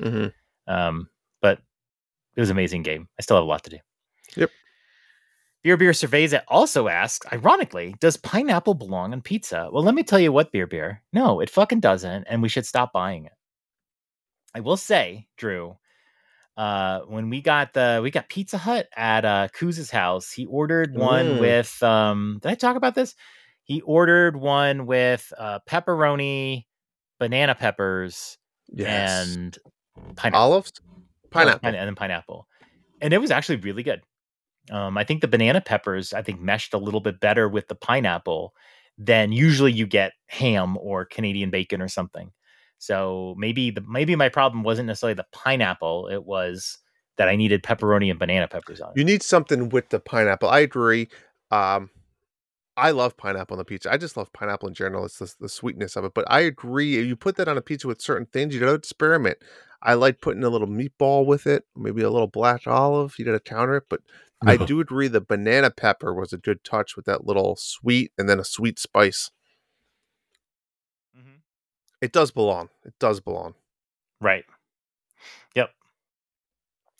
hmm 0.00 0.26
Um, 0.66 1.08
but 1.40 1.58
it 2.36 2.40
was 2.40 2.50
an 2.50 2.56
amazing 2.56 2.82
game. 2.82 3.08
I 3.18 3.22
still 3.22 3.36
have 3.36 3.44
a 3.44 3.48
lot 3.48 3.64
to 3.64 3.70
do. 3.70 3.78
Yep. 4.36 4.50
Beer 5.62 5.76
Beer 5.76 5.92
Cerveza 5.92 6.42
also 6.48 6.88
asks, 6.88 7.26
ironically, 7.32 7.94
does 8.00 8.16
pineapple 8.16 8.74
belong 8.74 9.12
on 9.12 9.20
pizza? 9.22 9.68
Well, 9.72 9.84
let 9.84 9.94
me 9.94 10.02
tell 10.02 10.18
you 10.18 10.32
what, 10.32 10.50
Beer 10.50 10.66
Beer. 10.66 11.02
No, 11.12 11.40
it 11.40 11.50
fucking 11.50 11.80
doesn't, 11.80 12.24
and 12.24 12.42
we 12.42 12.48
should 12.48 12.66
stop 12.66 12.92
buying 12.92 13.26
it. 13.26 13.32
I 14.54 14.60
will 14.60 14.76
say, 14.76 15.28
Drew, 15.36 15.76
uh, 16.56 17.00
when 17.06 17.30
we 17.30 17.40
got 17.40 17.72
the 17.74 18.00
we 18.02 18.10
got 18.10 18.28
Pizza 18.28 18.58
Hut 18.58 18.88
at 18.96 19.24
uh 19.24 19.48
Kuz's 19.56 19.90
house, 19.90 20.30
he 20.32 20.44
ordered 20.46 20.94
one 20.96 21.36
Mm. 21.36 21.40
with 21.40 21.82
um 21.82 22.38
did 22.42 22.50
I 22.50 22.54
talk 22.56 22.76
about 22.76 22.94
this? 22.94 23.14
He 23.64 23.80
ordered 23.82 24.36
one 24.36 24.84
with 24.86 25.32
uh 25.38 25.60
pepperoni, 25.68 26.66
banana 27.20 27.54
peppers, 27.54 28.36
Yes. 28.68 29.34
and 29.36 29.58
pineapple. 30.16 30.40
Olives, 30.42 30.72
Oh, 30.84 30.92
pineapple. 31.30 31.60
pine- 31.60 31.74
and 31.76 31.86
then 31.88 31.94
pineapple, 31.94 32.46
and 33.00 33.14
it 33.14 33.18
was 33.18 33.30
actually 33.30 33.56
really 33.56 33.82
good. 33.84 34.02
Um, 34.70 34.96
I 34.96 35.04
think 35.04 35.20
the 35.20 35.28
banana 35.28 35.60
peppers 35.60 36.12
I 36.12 36.22
think 36.22 36.40
meshed 36.40 36.72
a 36.74 36.78
little 36.78 37.00
bit 37.00 37.20
better 37.20 37.48
with 37.48 37.68
the 37.68 37.74
pineapple 37.74 38.54
than 38.98 39.32
usually 39.32 39.72
you 39.72 39.86
get 39.86 40.12
ham 40.26 40.76
or 40.78 41.04
Canadian 41.04 41.50
bacon 41.50 41.82
or 41.82 41.88
something. 41.88 42.30
So 42.78 43.34
maybe 43.38 43.70
the 43.70 43.82
maybe 43.88 44.16
my 44.16 44.28
problem 44.28 44.62
wasn't 44.62 44.86
necessarily 44.86 45.14
the 45.14 45.26
pineapple; 45.32 46.08
it 46.08 46.24
was 46.24 46.78
that 47.16 47.28
I 47.28 47.36
needed 47.36 47.62
pepperoni 47.62 48.10
and 48.10 48.18
banana 48.18 48.48
peppers 48.48 48.80
on 48.80 48.90
it. 48.90 48.98
You 48.98 49.04
need 49.04 49.22
something 49.22 49.68
with 49.68 49.90
the 49.90 50.00
pineapple. 50.00 50.48
I 50.48 50.60
agree. 50.60 51.08
Um, 51.50 51.90
I 52.76 52.90
love 52.90 53.16
pineapple 53.16 53.54
on 53.54 53.58
the 53.58 53.64
pizza. 53.64 53.92
I 53.92 53.98
just 53.98 54.16
love 54.16 54.32
pineapple 54.32 54.68
in 54.68 54.74
general. 54.74 55.04
It's 55.04 55.18
the, 55.18 55.32
the 55.40 55.48
sweetness 55.48 55.94
of 55.94 56.04
it. 56.04 56.14
But 56.14 56.24
I 56.28 56.40
agree. 56.40 57.00
You 57.00 57.16
put 57.16 57.36
that 57.36 57.48
on 57.48 57.58
a 57.58 57.62
pizza 57.62 57.86
with 57.86 58.00
certain 58.00 58.26
things, 58.26 58.54
you 58.54 58.60
got 58.60 58.66
to 58.66 58.74
experiment. 58.74 59.38
I 59.82 59.94
like 59.94 60.20
putting 60.20 60.44
a 60.44 60.48
little 60.48 60.68
meatball 60.68 61.26
with 61.26 61.46
it, 61.46 61.64
maybe 61.76 62.02
a 62.02 62.10
little 62.10 62.28
black 62.28 62.66
olive. 62.66 63.18
You 63.18 63.24
got 63.24 63.32
to 63.32 63.40
counter 63.40 63.76
it. 63.76 63.84
But 63.90 64.00
I 64.46 64.56
do 64.56 64.80
agree 64.80 65.08
the 65.08 65.20
banana 65.20 65.70
pepper 65.70 66.12
was 66.14 66.32
a 66.32 66.38
good 66.38 66.64
touch 66.64 66.96
with 66.96 67.04
that 67.06 67.26
little 67.26 67.56
sweet 67.56 68.12
and 68.18 68.28
then 68.28 68.38
a 68.40 68.44
sweet 68.44 68.78
spice. 68.78 69.30
Mhm. 71.16 71.40
It 72.00 72.12
does 72.12 72.30
belong. 72.30 72.68
It 72.84 72.94
does 72.98 73.20
belong. 73.20 73.54
Right. 74.20 74.44
Yep. 75.54 75.70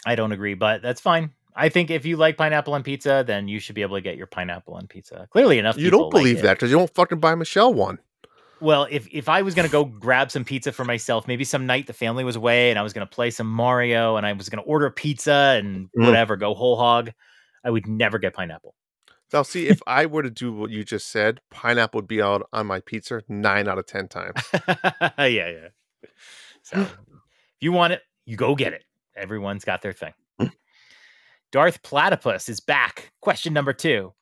I 0.05 0.15
don't 0.15 0.33
agree, 0.33 0.55
but 0.55 0.83
that's 0.83 1.01
fine. 1.01 1.31
I 1.55 1.69
think 1.69 1.91
if 1.91 2.07
you 2.07 2.17
like 2.17 2.37
pineapple 2.37 2.75
on 2.75 2.83
pizza, 2.83 3.23
then 3.27 3.47
you 3.47 3.61
should 3.61 3.75
be 3.75 3.83
able 3.83 3.97
to 3.97 4.01
get 4.01 4.17
your 4.17 4.27
pineapple 4.27 4.75
on 4.75 4.87
pizza. 4.87 5.29
Clearly 5.31 5.59
enough, 5.59 5.77
You 5.77 5.91
don't 5.91 6.11
believe 6.11 6.39
it. 6.39 6.43
that 6.43 6.55
because 6.55 6.71
you 6.71 6.79
don't 6.79 6.93
fucking 6.95 7.21
buy 7.21 7.35
Michelle 7.35 7.75
one. 7.75 7.99
Well, 8.61 8.87
if 8.91 9.09
if 9.13 9.29
I 9.29 9.43
was 9.43 9.55
gonna 9.55 9.69
go 9.69 9.85
grab 9.85 10.31
some 10.31 10.45
pizza 10.45 10.71
for 10.73 10.85
myself, 10.85 11.27
maybe 11.27 11.45
some 11.45 11.67
night 11.67 11.89
the 11.89 11.93
family 11.93 12.23
was 12.25 12.37
away 12.37 12.71
and 12.71 12.79
I 12.79 12.83
was 12.83 12.93
gonna 12.93 13.07
play 13.07 13.31
some 13.31 13.49
Mario 13.49 14.17
and 14.17 14.25
I 14.25 14.33
was 14.33 14.49
gonna 14.49 14.63
order 14.63 14.89
pizza 14.89 15.57
and 15.59 15.89
Mm. 15.99 16.07
whatever, 16.07 16.37
go 16.37 16.55
whole 16.55 16.77
hog, 16.77 17.11
I 17.65 17.71
would 17.71 17.87
never 17.87 18.19
get 18.19 18.35
pineapple. 18.35 18.75
Now, 19.33 19.43
see, 19.43 19.69
if 19.69 19.81
I 19.87 20.07
were 20.07 20.23
to 20.23 20.31
do 20.31 20.53
what 20.53 20.71
you 20.71 20.85
just 20.85 21.09
said, 21.09 21.41
pineapple 21.51 21.99
would 21.99 22.09
be 22.09 22.21
out 22.21 22.47
on 22.53 22.67
my 22.67 22.81
pizza 22.81 23.23
nine 23.29 23.67
out 23.67 23.79
of 23.79 23.87
10 23.87 24.09
times. 24.09 24.35
yeah, 25.19 25.27
yeah. 25.27 25.69
So 26.63 26.81
if 26.81 26.97
you 27.61 27.73
want 27.73 27.95
it, 27.95 28.03
you 28.27 28.37
go 28.37 28.55
get 28.55 28.75
it. 28.75 28.85
Everyone's 29.17 29.65
got 29.65 29.81
their 29.83 29.93
thing. 29.93 30.13
Mm. 30.41 30.53
Darth 31.51 31.83
Platypus 31.83 32.49
is 32.49 32.61
back. 32.61 33.11
Question 33.21 33.55
number 33.55 33.73
two. 33.73 34.13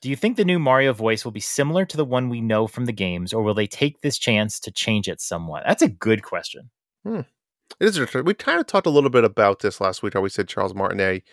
Do 0.00 0.08
you 0.08 0.16
think 0.16 0.36
the 0.36 0.44
new 0.44 0.60
Mario 0.60 0.92
voice 0.92 1.24
will 1.24 1.32
be 1.32 1.40
similar 1.40 1.84
to 1.86 1.96
the 1.96 2.04
one 2.04 2.28
we 2.28 2.40
know 2.40 2.68
from 2.68 2.86
the 2.86 2.92
games, 2.92 3.32
or 3.32 3.42
will 3.42 3.54
they 3.54 3.66
take 3.66 4.00
this 4.00 4.16
chance 4.16 4.60
to 4.60 4.70
change 4.70 5.08
it 5.08 5.20
somewhat? 5.20 5.64
That's 5.66 5.82
a 5.82 5.88
good 5.88 6.22
question. 6.22 6.70
Hmm. 7.04 7.22
It 7.80 7.86
is. 7.86 8.14
We 8.14 8.34
kind 8.34 8.60
of 8.60 8.66
talked 8.66 8.86
a 8.86 8.90
little 8.90 9.10
bit 9.10 9.24
about 9.24 9.60
this 9.60 9.80
last 9.80 10.02
week. 10.02 10.14
How 10.14 10.20
we 10.20 10.28
said 10.28 10.48
Charles 10.48 10.74
Martinet 10.74 11.24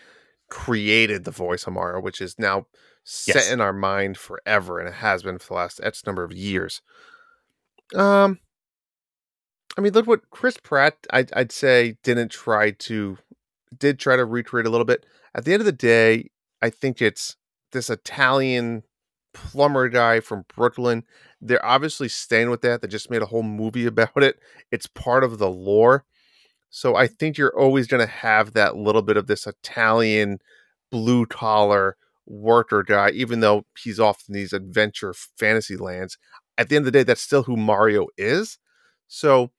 created 0.48 1.24
the 1.24 1.30
voice 1.30 1.66
of 1.66 1.72
Mario, 1.72 2.00
which 2.00 2.20
is 2.20 2.38
now 2.38 2.66
set 3.04 3.36
Yes. 3.36 3.50
in 3.50 3.60
our 3.60 3.72
mind 3.72 4.16
forever, 4.18 4.78
and 4.80 4.88
it 4.88 4.94
has 4.96 5.22
been 5.22 5.38
for 5.38 5.48
the 5.48 5.54
last 5.54 5.80
X 5.82 6.04
number 6.06 6.24
of 6.24 6.32
years. 6.32 6.82
Um, 7.94 8.40
I 9.78 9.80
mean, 9.80 9.92
look 9.92 10.06
what 10.06 10.30
Chris 10.30 10.56
Pratt. 10.56 10.96
I'd, 11.10 11.32
I'd 11.34 11.52
say 11.52 11.98
didn't 12.02 12.30
try 12.30 12.70
to 12.72 13.18
did 13.76 13.98
try 13.98 14.16
to 14.16 14.24
recreate 14.24 14.66
a 14.66 14.70
little 14.70 14.84
bit. 14.86 15.04
At 15.34 15.44
the 15.44 15.52
end 15.52 15.60
of 15.60 15.66
the 15.66 15.72
day, 15.72 16.30
I 16.62 16.70
think 16.70 17.02
it's 17.02 17.36
this 17.72 17.90
Italian 17.90 18.84
plumber 19.34 19.88
guy 19.88 20.20
from 20.20 20.44
Brooklyn. 20.54 21.04
They're 21.40 21.64
obviously 21.64 22.08
staying 22.08 22.48
with 22.48 22.62
that. 22.62 22.80
They 22.80 22.88
just 22.88 23.10
made 23.10 23.22
a 23.22 23.26
whole 23.26 23.42
movie 23.42 23.86
about 23.86 24.22
it. 24.22 24.38
It's 24.72 24.86
part 24.86 25.22
of 25.24 25.38
the 25.38 25.50
lore. 25.50 26.04
So 26.70 26.96
I 26.96 27.06
think 27.06 27.38
you're 27.38 27.58
always 27.58 27.86
going 27.86 28.06
to 28.06 28.12
have 28.12 28.52
that 28.52 28.76
little 28.76 29.02
bit 29.02 29.16
of 29.16 29.26
this 29.26 29.46
Italian 29.46 30.38
blue 30.90 31.26
collar 31.26 31.96
worker 32.26 32.82
guy, 32.82 33.10
even 33.10 33.40
though 33.40 33.64
he's 33.78 34.00
off 34.00 34.24
in 34.28 34.34
these 34.34 34.52
adventure 34.52 35.14
fantasy 35.38 35.76
lands. 35.76 36.18
At 36.58 36.68
the 36.68 36.76
end 36.76 36.86
of 36.86 36.92
the 36.92 36.98
day, 36.98 37.02
that's 37.02 37.22
still 37.22 37.44
who 37.44 37.56
Mario 37.56 38.08
is. 38.16 38.58
So 39.08 39.50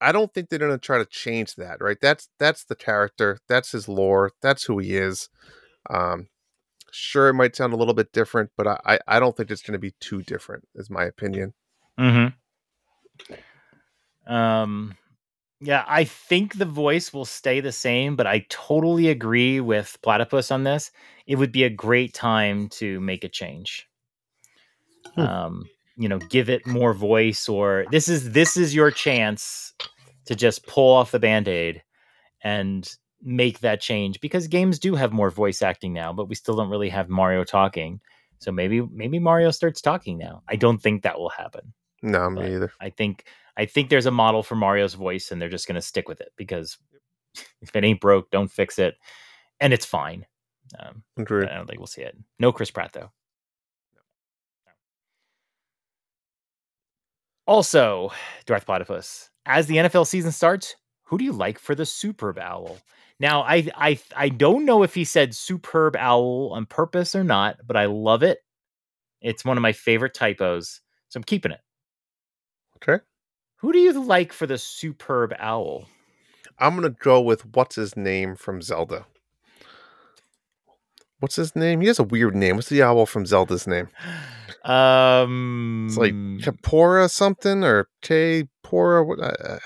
I 0.00 0.12
don't 0.12 0.32
think 0.32 0.48
they're 0.48 0.58
going 0.58 0.72
to 0.72 0.78
try 0.78 0.98
to 0.98 1.06
change 1.06 1.54
that, 1.56 1.80
right? 1.80 1.98
That's 2.00 2.28
that's 2.38 2.64
the 2.64 2.76
character, 2.76 3.38
that's 3.48 3.72
his 3.72 3.88
lore, 3.88 4.32
that's 4.42 4.64
who 4.64 4.78
he 4.78 4.96
is. 4.96 5.28
Um, 5.88 6.28
sure, 6.90 7.28
it 7.28 7.34
might 7.34 7.56
sound 7.56 7.72
a 7.72 7.76
little 7.76 7.94
bit 7.94 8.12
different, 8.12 8.50
but 8.56 8.66
I 8.66 8.98
I, 9.06 9.18
don't 9.18 9.36
think 9.36 9.50
it's 9.50 9.62
going 9.62 9.72
to 9.72 9.78
be 9.78 9.94
too 10.00 10.22
different, 10.22 10.68
is 10.74 10.90
my 10.90 11.04
opinion. 11.04 11.54
Mm-hmm. 11.98 12.34
Um, 14.32 14.96
yeah, 15.60 15.84
I 15.88 16.04
think 16.04 16.58
the 16.58 16.66
voice 16.66 17.12
will 17.12 17.24
stay 17.24 17.60
the 17.60 17.72
same, 17.72 18.16
but 18.16 18.26
I 18.26 18.44
totally 18.48 19.08
agree 19.08 19.60
with 19.60 19.96
Platypus 20.02 20.50
on 20.50 20.64
this. 20.64 20.90
It 21.26 21.36
would 21.36 21.52
be 21.52 21.64
a 21.64 21.70
great 21.70 22.12
time 22.12 22.68
to 22.70 23.00
make 23.00 23.24
a 23.24 23.28
change. 23.28 23.88
Hmm. 25.14 25.20
Um, 25.20 25.64
you 25.96 26.08
know, 26.08 26.18
give 26.18 26.50
it 26.50 26.66
more 26.66 26.92
voice, 26.92 27.48
or 27.48 27.86
this 27.90 28.08
is 28.08 28.32
this 28.32 28.56
is 28.56 28.74
your 28.74 28.90
chance 28.90 29.72
to 30.26 30.34
just 30.34 30.66
pull 30.66 30.92
off 30.92 31.10
the 31.10 31.18
band-aid 31.18 31.82
and 32.42 32.96
make 33.22 33.60
that 33.60 33.80
change 33.80 34.20
because 34.20 34.46
games 34.46 34.78
do 34.78 34.94
have 34.94 35.12
more 35.12 35.30
voice 35.30 35.62
acting 35.62 35.94
now, 35.94 36.12
but 36.12 36.28
we 36.28 36.34
still 36.34 36.54
don't 36.54 36.68
really 36.68 36.90
have 36.90 37.08
Mario 37.08 37.44
talking. 37.44 38.00
So 38.40 38.52
maybe 38.52 38.82
maybe 38.92 39.18
Mario 39.18 39.50
starts 39.50 39.80
talking 39.80 40.18
now. 40.18 40.42
I 40.48 40.56
don't 40.56 40.82
think 40.82 41.02
that 41.02 41.18
will 41.18 41.30
happen. 41.30 41.72
No, 42.02 42.28
me 42.28 42.54
either. 42.54 42.70
I 42.78 42.90
think 42.90 43.24
I 43.56 43.66
think 43.66 43.88
there's 43.90 44.06
a 44.06 44.10
model 44.10 44.42
for 44.42 44.54
Mario's 44.54 44.94
voice, 44.94 45.30
and 45.30 45.40
they're 45.40 45.48
just 45.48 45.66
going 45.66 45.76
to 45.76 45.82
stick 45.82 46.08
with 46.08 46.20
it 46.20 46.32
because 46.36 46.76
if 47.62 47.74
it 47.74 47.84
ain't 47.84 48.00
broke, 48.00 48.30
don't 48.30 48.50
fix 48.50 48.78
it, 48.78 48.96
and 49.60 49.72
it's 49.72 49.86
fine. 49.86 50.26
Um. 50.78 51.02
I 51.50 51.56
don't 51.56 51.66
think 51.66 51.80
we'll 51.80 51.86
see 51.86 52.02
it. 52.02 52.16
No 52.38 52.52
Chris 52.52 52.70
Pratt 52.70 52.92
though. 52.92 53.10
Also, 57.46 58.10
Darth 58.46 58.66
Platypus. 58.66 59.30
As 59.46 59.66
the 59.66 59.76
NFL 59.76 60.06
season 60.06 60.32
starts, 60.32 60.74
who 61.04 61.18
do 61.18 61.24
you 61.24 61.32
like 61.32 61.58
for 61.58 61.74
the 61.74 61.86
Superb 61.86 62.38
Owl? 62.38 62.78
Now, 63.20 63.42
I 63.42 63.68
I 63.76 63.98
I 64.16 64.28
don't 64.28 64.64
know 64.64 64.82
if 64.82 64.94
he 64.94 65.04
said 65.04 65.34
Superb 65.34 65.96
Owl 65.96 66.50
on 66.52 66.66
purpose 66.66 67.14
or 67.14 67.24
not, 67.24 67.56
but 67.66 67.76
I 67.76 67.86
love 67.86 68.22
it. 68.22 68.38
It's 69.22 69.44
one 69.44 69.56
of 69.56 69.62
my 69.62 69.72
favorite 69.72 70.14
typos, 70.14 70.80
so 71.08 71.18
I'm 71.18 71.24
keeping 71.24 71.52
it. 71.52 71.60
Okay. 72.76 73.02
Who 73.56 73.72
do 73.72 73.78
you 73.78 73.92
like 74.00 74.32
for 74.32 74.46
the 74.46 74.58
Superb 74.58 75.34
Owl? 75.38 75.86
I'm 76.58 76.74
gonna 76.74 76.90
go 76.90 77.20
with 77.20 77.44
what's 77.54 77.76
his 77.76 77.96
name 77.96 78.34
from 78.36 78.62
Zelda. 78.62 79.06
What's 81.20 81.36
his 81.36 81.56
name? 81.56 81.80
He 81.80 81.86
has 81.86 81.98
a 81.98 82.02
weird 82.04 82.34
name. 82.34 82.56
What's 82.56 82.68
the 82.68 82.82
owl 82.82 83.06
from 83.06 83.26
Zelda's 83.26 83.66
name? 83.66 83.88
Um, 84.64 85.86
It's 85.88 85.96
like 85.96 86.12
Kaepora 86.12 87.08
something 87.08 87.62
or 87.62 87.88
K 88.02 88.48
Pora. 88.64 89.06
What? 89.06 89.20
Uh, 89.20 89.58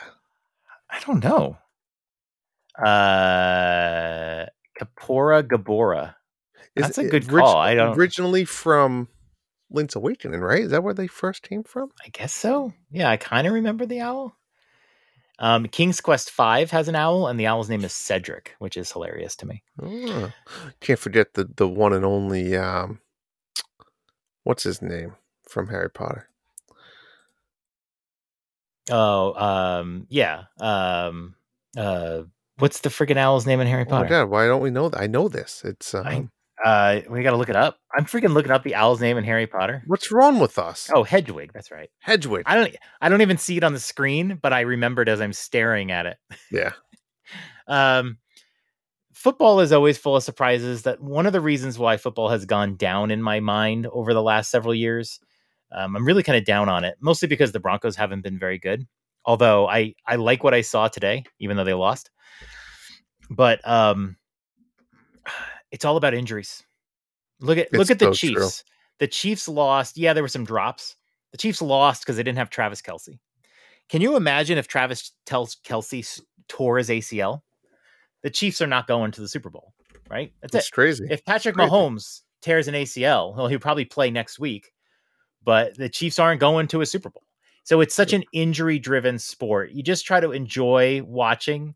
I 0.90 1.00
don't 1.06 1.24
know. 1.24 1.56
Uh, 2.78 4.44
Kaepora 4.78 5.42
Gaebora. 5.42 6.16
That's 6.76 6.98
a 6.98 7.04
good 7.08 7.26
call. 7.30 7.56
I 7.56 7.74
don't- 7.74 7.96
originally 7.96 8.44
from 8.44 9.08
Link's 9.70 9.94
Awakening, 9.96 10.40
right? 10.40 10.62
Is 10.62 10.70
that 10.70 10.82
where 10.82 10.94
they 10.94 11.06
first 11.06 11.42
came 11.42 11.62
from? 11.62 11.90
I 12.04 12.08
guess 12.08 12.32
so. 12.32 12.72
Yeah, 12.90 13.08
I 13.10 13.16
kind 13.16 13.46
of 13.46 13.52
remember 13.52 13.86
the 13.86 14.00
owl. 14.00 14.36
Um, 15.38 15.66
King's 15.68 16.00
Quest 16.00 16.30
Five 16.30 16.70
has 16.70 16.88
an 16.88 16.96
owl, 16.96 17.26
and 17.26 17.40
the 17.40 17.46
owl's 17.46 17.70
name 17.70 17.82
is 17.84 17.92
Cedric, 17.94 18.54
which 18.58 18.76
is 18.76 18.92
hilarious 18.92 19.36
to 19.36 19.46
me. 19.46 19.62
Oh, 19.82 20.30
can't 20.80 20.98
forget 20.98 21.32
the 21.34 21.48
the 21.56 21.66
one 21.68 21.92
and 21.94 22.04
only. 22.04 22.56
Um, 22.56 23.00
what's 24.44 24.64
his 24.64 24.82
name 24.82 25.14
from 25.48 25.68
Harry 25.68 25.88
Potter? 25.90 26.28
Oh, 28.90 29.34
um, 29.34 30.06
yeah. 30.10 30.44
Um, 30.58 31.36
uh, 31.76 32.22
what's 32.58 32.80
the 32.80 32.88
freaking 32.88 33.16
owl's 33.16 33.46
name 33.46 33.60
in 33.60 33.66
Harry 33.66 33.84
Oh 33.86 33.90
my 33.90 33.96
Potter? 33.98 34.08
god! 34.08 34.30
Why 34.30 34.46
don't 34.46 34.62
we 34.62 34.70
know 34.70 34.88
that? 34.88 35.00
I 35.00 35.06
know 35.06 35.28
this. 35.28 35.62
It's 35.64 35.94
um, 35.94 36.06
I- 36.06 36.28
uh, 36.64 37.00
we 37.08 37.22
got 37.22 37.30
to 37.30 37.36
look 37.36 37.48
it 37.48 37.56
up. 37.56 37.78
I'm 37.96 38.04
freaking 38.04 38.32
looking 38.32 38.52
up 38.52 38.62
the 38.62 38.74
owl's 38.74 39.00
name 39.00 39.16
in 39.16 39.24
Harry 39.24 39.46
Potter. 39.46 39.82
what's 39.86 40.12
wrong 40.12 40.38
with 40.38 40.58
us? 40.58 40.90
Oh, 40.94 41.02
Hedwig. 41.04 41.52
That's 41.52 41.70
right. 41.70 41.90
Hedwig. 42.00 42.42
I 42.46 42.54
don't. 42.54 42.76
I 43.00 43.08
don't 43.08 43.22
even 43.22 43.38
see 43.38 43.56
it 43.56 43.64
on 43.64 43.72
the 43.72 43.80
screen, 43.80 44.38
but 44.40 44.52
I 44.52 44.60
remembered 44.60 45.08
as 45.08 45.20
I'm 45.20 45.32
staring 45.32 45.90
at 45.90 46.06
it. 46.06 46.16
yeah. 46.50 46.72
Um, 47.68 48.18
football 49.12 49.60
is 49.60 49.70
always 49.70 49.96
full 49.96 50.16
of 50.16 50.24
surprises. 50.24 50.82
That 50.82 51.00
one 51.00 51.26
of 51.26 51.32
the 51.32 51.40
reasons 51.40 51.78
why 51.78 51.96
football 51.98 52.28
has 52.30 52.44
gone 52.44 52.74
down 52.74 53.12
in 53.12 53.22
my 53.22 53.38
mind 53.38 53.86
over 53.86 54.12
the 54.12 54.22
last 54.22 54.50
several 54.50 54.74
years. 54.74 55.20
Um, 55.70 55.94
I'm 55.94 56.04
really 56.04 56.24
kind 56.24 56.36
of 56.36 56.44
down 56.44 56.68
on 56.68 56.82
it, 56.82 56.96
mostly 57.00 57.28
because 57.28 57.52
the 57.52 57.60
Broncos 57.60 57.94
haven't 57.94 58.22
been 58.22 58.40
very 58.40 58.58
good. 58.58 58.88
Although 59.24 59.68
I 59.68 59.94
I 60.04 60.16
like 60.16 60.42
what 60.42 60.54
I 60.54 60.62
saw 60.62 60.88
today, 60.88 61.22
even 61.38 61.56
though 61.56 61.62
they 61.62 61.74
lost. 61.74 62.10
But 63.30 63.64
um, 63.68 64.16
it's 65.70 65.84
all 65.84 65.96
about 65.96 66.14
injuries. 66.14 66.62
Look 67.40 67.58
at 67.58 67.72
look 67.72 67.90
at 67.90 67.98
the 67.98 68.06
so 68.06 68.12
true. 68.12 68.34
Chiefs. 68.34 68.64
The 68.98 69.08
Chiefs 69.08 69.48
lost. 69.48 69.96
Yeah, 69.96 70.12
there 70.12 70.22
were 70.22 70.28
some 70.28 70.44
drops. 70.44 70.96
The 71.32 71.38
Chiefs 71.38 71.62
lost 71.62 72.02
because 72.02 72.16
they 72.16 72.22
didn't 72.22 72.38
have 72.38 72.50
Travis 72.50 72.82
Kelce. 72.82 73.18
Can 73.88 74.00
you 74.02 74.16
imagine 74.16 74.58
if 74.58 74.68
Travis 74.68 75.12
tells 75.26 75.56
Kelce 75.64 76.20
tore 76.48 76.78
his 76.78 76.88
ACL? 76.88 77.42
The 78.22 78.30
Chiefs 78.30 78.60
are 78.60 78.66
not 78.66 78.86
going 78.86 79.10
to 79.12 79.20
the 79.20 79.28
Super 79.28 79.48
Bowl, 79.50 79.72
right? 80.10 80.32
That's 80.42 80.54
It's 80.54 80.68
it. 80.68 80.72
crazy. 80.72 81.06
If 81.10 81.24
Patrick 81.24 81.54
crazy. 81.54 81.70
Mahomes 81.70 82.20
tears 82.42 82.68
an 82.68 82.74
ACL, 82.74 83.34
well, 83.36 83.48
he'll 83.48 83.58
probably 83.58 83.84
play 83.86 84.10
next 84.10 84.38
week, 84.38 84.72
but 85.42 85.76
the 85.76 85.88
Chiefs 85.88 86.18
aren't 86.18 86.40
going 86.40 86.66
to 86.68 86.82
a 86.82 86.86
Super 86.86 87.10
Bowl. 87.10 87.22
So 87.64 87.80
it's 87.80 87.94
such 87.94 88.12
an 88.12 88.24
injury 88.32 88.78
driven 88.78 89.18
sport. 89.18 89.70
You 89.70 89.82
just 89.82 90.04
try 90.04 90.20
to 90.20 90.32
enjoy 90.32 91.02
watching, 91.04 91.74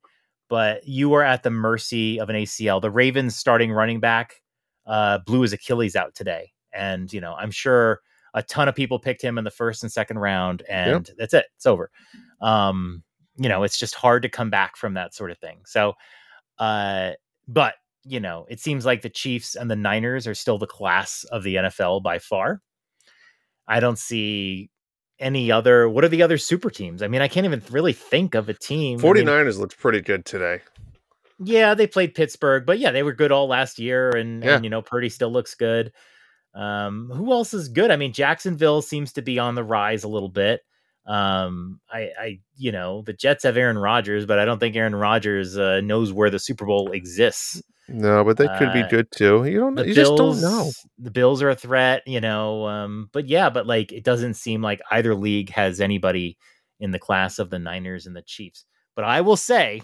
but 0.48 0.86
you 0.86 1.12
are 1.14 1.22
at 1.22 1.42
the 1.42 1.50
mercy 1.50 2.18
of 2.20 2.30
an 2.30 2.36
ACL. 2.36 2.80
The 2.80 2.90
Ravens 2.90 3.36
starting 3.36 3.72
running 3.72 4.00
back 4.00 4.42
uh, 4.86 5.18
blew 5.18 5.40
his 5.40 5.52
Achilles 5.52 5.96
out 5.96 6.14
today. 6.14 6.52
And, 6.72 7.12
you 7.12 7.20
know, 7.20 7.34
I'm 7.34 7.50
sure 7.50 8.00
a 8.34 8.42
ton 8.42 8.68
of 8.68 8.74
people 8.74 8.98
picked 8.98 9.22
him 9.22 9.38
in 9.38 9.44
the 9.44 9.50
first 9.50 9.82
and 9.82 9.92
second 9.92 10.18
round, 10.18 10.62
and 10.68 11.08
that's 11.16 11.34
it. 11.34 11.46
It's 11.56 11.66
over. 11.66 11.90
Um, 12.40 13.02
you 13.36 13.48
know, 13.48 13.62
it's 13.62 13.78
just 13.78 13.94
hard 13.94 14.22
to 14.22 14.28
come 14.28 14.50
back 14.50 14.76
from 14.76 14.94
that 14.94 15.14
sort 15.14 15.30
of 15.30 15.38
thing. 15.38 15.60
So, 15.66 15.94
uh, 16.58 17.12
but 17.48 17.74
you 18.04 18.20
know, 18.20 18.44
it 18.48 18.60
seems 18.60 18.84
like 18.84 19.02
the 19.02 19.08
Chiefs 19.08 19.54
and 19.54 19.70
the 19.70 19.76
Niners 19.76 20.26
are 20.26 20.34
still 20.34 20.58
the 20.58 20.66
class 20.66 21.24
of 21.30 21.42
the 21.42 21.56
NFL 21.56 22.02
by 22.02 22.18
far. 22.18 22.60
I 23.66 23.80
don't 23.80 23.98
see 23.98 24.70
any 25.18 25.50
other. 25.50 25.88
What 25.88 26.04
are 26.04 26.08
the 26.08 26.22
other 26.22 26.38
super 26.38 26.70
teams? 26.70 27.02
I 27.02 27.08
mean, 27.08 27.22
I 27.22 27.28
can't 27.28 27.46
even 27.46 27.62
really 27.70 27.92
think 27.92 28.34
of 28.34 28.48
a 28.48 28.54
team. 28.54 28.98
I 29.00 29.02
mean, 29.12 29.26
49ers 29.26 29.58
looked 29.58 29.78
pretty 29.78 30.00
good 30.00 30.24
today. 30.24 30.60
yeah, 31.38 31.74
they 31.74 31.86
played 31.86 32.14
Pittsburgh, 32.14 32.64
but 32.66 32.78
yeah, 32.78 32.90
they 32.92 33.02
were 33.02 33.12
good 33.12 33.32
all 33.32 33.48
last 33.48 33.78
year, 33.78 34.10
and, 34.10 34.42
Yeah. 34.42 34.56
and 34.56 34.64
you 34.64 34.70
know, 34.70 34.82
Purdy 34.82 35.08
still 35.08 35.30
looks 35.32 35.54
good. 35.54 35.92
Um, 36.54 37.10
who 37.12 37.32
else 37.32 37.52
is 37.54 37.68
good? 37.68 37.90
I 37.90 37.96
mean, 37.96 38.12
Jacksonville 38.12 38.80
seems 38.82 39.12
to 39.14 39.22
be 39.22 39.38
on 39.40 39.54
the 39.56 39.64
rise 39.64 40.04
a 40.04 40.08
little 40.08 40.28
bit. 40.28 40.60
Um, 41.06 41.80
I, 41.92 42.10
I, 42.18 42.40
you 42.56 42.72
know, 42.72 43.02
the 43.02 43.12
Jets 43.12 43.42
have 43.42 43.56
Aaron 43.56 43.76
Rodgers, 43.76 44.24
but 44.24 44.38
I 44.38 44.44
don't 44.44 44.58
think 44.58 44.74
Aaron 44.76 44.94
Rodgers 44.94 45.58
uh, 45.58 45.80
knows 45.82 46.12
where 46.12 46.30
the 46.30 46.38
Super 46.38 46.64
Bowl 46.64 46.92
exists. 46.92 47.60
No, 47.88 48.24
but 48.24 48.38
they 48.38 48.48
could 48.58 48.72
be 48.72 48.82
Uh, 48.82 48.88
good 48.88 49.10
too. 49.10 49.44
You 49.44 49.60
don't. 49.60 49.78
You 49.78 49.94
Bills, 49.94 49.96
just 49.96 50.16
don't 50.16 50.40
know. 50.40 50.70
the 50.98 51.10
Bills 51.10 51.42
are 51.42 51.50
a 51.50 51.54
threat, 51.56 52.02
you 52.06 52.20
know. 52.20 52.66
Um, 52.66 53.10
but 53.12 53.28
yeah, 53.28 53.50
but 53.50 53.66
like 53.66 53.92
it 53.92 54.04
doesn't 54.04 54.34
seem 54.34 54.62
like 54.62 54.80
either 54.90 55.14
league 55.14 55.50
has 55.50 55.80
anybody 55.80 56.38
in 56.80 56.92
the 56.92 56.98
class 56.98 57.38
of 57.38 57.50
the 57.50 57.58
Niners 57.58 58.06
and 58.06 58.16
the 58.16 58.22
Chiefs. 58.22 58.64
But 58.96 59.04
I 59.04 59.20
will 59.20 59.36
say, 59.36 59.82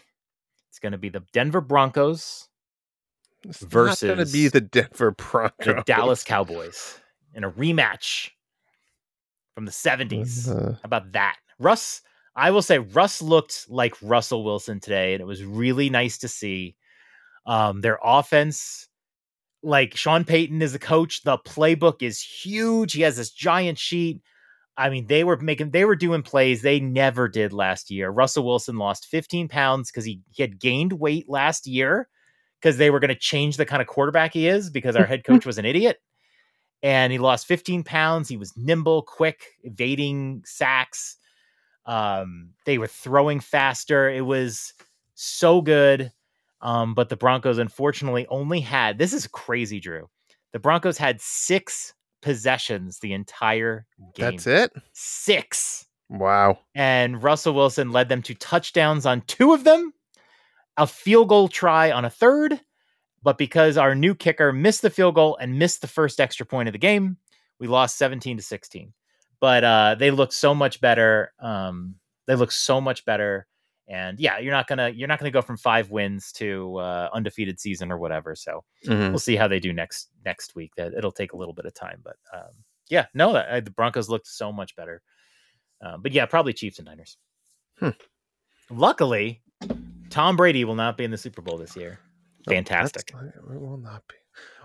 it's 0.69 0.79
going 0.79 0.93
to 0.93 0.99
be 0.99 1.09
the 1.11 1.23
Denver 1.33 1.61
Broncos 1.61 2.49
It's 3.45 3.63
not 3.63 4.01
going 4.01 4.19
to 4.19 4.33
be 4.33 4.49
the 4.49 4.61
Denver 4.61 5.11
Broncos, 5.11 5.55
the. 5.67 5.83
Dallas 5.85 6.25
Cowboys 6.25 6.99
in 7.35 7.45
a 7.45 7.51
rematch 7.51 8.31
from 9.55 9.65
the 9.67 9.71
70s. 9.73 10.49
Uh, 10.49 10.73
How 10.73 10.79
about 10.85 11.13
that? 11.13 11.37
Russ, 11.59 12.03
I 12.37 12.51
will 12.51 12.63
say 12.63 12.79
Russ 12.79 13.21
looked 13.21 13.67
like 13.69 13.95
Russell 14.03 14.45
Wilson 14.45 14.81
today, 14.81 15.13
and 15.15 15.21
it 15.21 15.27
was 15.27 15.45
really 15.45 15.91
nice 15.91 16.19
to 16.19 16.29
see. 16.29 16.77
Um, 17.47 17.81
their 17.81 17.99
offense, 18.03 18.89
like 19.63 19.97
Sean 19.97 20.25
Payton 20.25 20.63
is 20.63 20.73
the 20.73 20.79
coach, 20.79 21.23
the 21.23 21.39
playbook 21.39 22.03
is 22.03 22.21
huge. 22.21 22.93
He 22.93 23.03
has 23.03 23.17
this 23.17 23.31
giant 23.31 23.79
sheet. 23.79 24.23
I 24.77 24.89
mean, 24.89 25.07
they 25.07 25.25
were 25.25 25.37
making, 25.37 25.71
they 25.71 25.85
were 25.85 25.97
doing 25.97 26.23
plays 26.23 26.63
they 26.63 26.81
never 26.81 27.29
did 27.29 27.53
last 27.53 27.91
year. 27.91 28.11
Russell 28.11 28.47
Wilson 28.47 28.77
lost 28.77 29.07
15 29.07 29.49
pounds 29.49 29.91
because 29.91 30.05
he, 30.05 30.21
he 30.31 30.43
had 30.43 30.59
gained 30.59 30.95
weight 30.95 31.29
last 31.29 31.67
year 31.67 32.09
because 32.61 32.77
they 32.77 32.91
were 32.91 33.01
going 33.01 33.09
to 33.09 33.15
change 33.15 33.57
the 33.57 33.67
kind 33.67 33.83
of 33.83 33.89
quarterback 33.89 34.33
he 34.33 34.47
is 34.47 34.71
because 34.71 34.97
our 34.97 35.07
head 35.07 35.25
coach 35.25 35.45
was 35.47 35.59
an 35.59 35.65
idiot. 35.65 35.99
And 36.83 37.13
he 37.13 37.19
lost 37.19 37.47
15 37.47 37.85
pounds. 37.85 38.29
He 38.29 38.39
was 38.39 38.57
nimble, 38.57 39.03
quick, 39.03 39.45
evading 39.65 40.43
sacks. 40.47 41.17
Um, 41.85 42.51
they 42.65 42.79
were 42.79 42.87
throwing 42.87 43.41
faster. 43.41 44.09
It 44.09 44.25
was 44.25 44.73
so 45.15 45.61
good. 45.61 46.11
Um, 46.63 46.95
but 46.95 47.09
the 47.09 47.17
Broncos 47.17 47.59
unfortunately 47.59 48.27
only 48.29 48.61
had 48.61 48.99
this 48.99 49.13
is 49.13 49.27
crazy, 49.27 49.81
Drew. 49.81 50.09
The 50.53 50.59
Broncos 50.59 50.99
had 50.99 51.21
six 51.21 51.95
possessions 52.23 52.99
the 52.99 53.13
entire 53.13 53.87
game. 54.15 54.33
that's 54.33 54.47
it. 54.47 54.73
Six. 54.93 55.87
Wow. 56.09 56.59
And 56.75 57.23
Russell 57.23 57.55
Wilson 57.55 57.93
led 57.93 58.09
them 58.09 58.23
to 58.23 58.35
touchdowns 58.35 59.07
on 59.07 59.23
two 59.23 59.53
of 59.53 59.65
them, 59.65 59.93
a 60.77 60.87
field 60.87 61.29
goal 61.29 61.49
try 61.49 61.93
on 61.93 62.05
a 62.05 62.11
third. 62.11 62.61
But 63.23 63.39
because 63.39 63.77
our 63.77 63.95
new 63.95 64.15
kicker 64.15 64.53
missed 64.53 64.83
the 64.83 64.91
field 64.91 65.15
goal 65.15 65.37
and 65.41 65.59
missed 65.59 65.83
the 65.83 65.87
first 65.87 66.21
extra 66.21 66.47
point 66.47 66.69
of 66.69 66.73
the 66.73 66.79
game, 66.79 67.19
we 67.59 67.69
lost 67.69 67.99
17 67.99 68.39
to 68.39 68.43
16. 68.43 68.93
But 69.41 69.63
uh, 69.63 69.97
they 69.99 70.11
look 70.11 70.33
so 70.33 70.55
much 70.55 70.81
better. 70.81 71.33
Um, 71.39 71.97
they 72.27 72.35
look 72.35 72.51
so 72.51 72.81
much 72.81 73.05
better. 73.05 73.47
And 73.91 74.21
yeah, 74.21 74.39
you're 74.39 74.53
not 74.53 74.69
gonna 74.69 74.89
you're 74.91 75.09
not 75.09 75.19
gonna 75.19 75.33
go 75.33 75.43
from 75.43 75.57
five 75.57 75.91
wins 75.91 76.31
to 76.35 76.77
uh, 76.77 77.09
undefeated 77.13 77.59
season 77.59 77.91
or 77.91 77.99
whatever. 77.99 78.37
So 78.37 78.63
Mhm. 78.87 79.11
we'll 79.11 79.19
see 79.19 79.35
how 79.35 79.49
they 79.49 79.59
do 79.59 79.73
next 79.73 80.11
next 80.25 80.55
week. 80.55 80.73
That 80.77 80.95
it'll 80.95 81.11
take 81.11 81.33
a 81.33 81.37
little 81.37 81.55
bit 81.55 81.65
of 81.67 81.75
time, 81.75 82.01
but 82.05 82.17
um, 82.33 82.53
yeah, 82.89 83.07
no, 83.15 83.33
that, 83.33 83.65
the 83.65 83.71
Broncos 83.73 84.09
looked 84.09 84.29
so 84.29 84.53
much 84.53 84.77
better. 84.77 85.03
Um, 85.83 86.03
but 86.03 86.13
yeah, 86.13 86.25
probably 86.27 86.53
Chiefs 86.53 86.79
and 86.79 86.87
Niners. 86.87 87.17
Hmm. 87.81 87.89
Luckily, 88.71 89.43
Tom 90.11 90.37
Brady 90.37 90.65
will 90.65 90.75
not 90.77 90.97
be 90.97 91.05
in 91.05 91.11
the 91.11 91.19
Super 91.19 91.43
Bowl 91.43 91.59
this 91.59 91.75
year. 91.77 91.99
Fantastic. 92.49 93.11
that's- 93.13 93.35
It 93.37 93.61
will 93.61 93.77
not 93.79 94.03
be. 94.09 94.15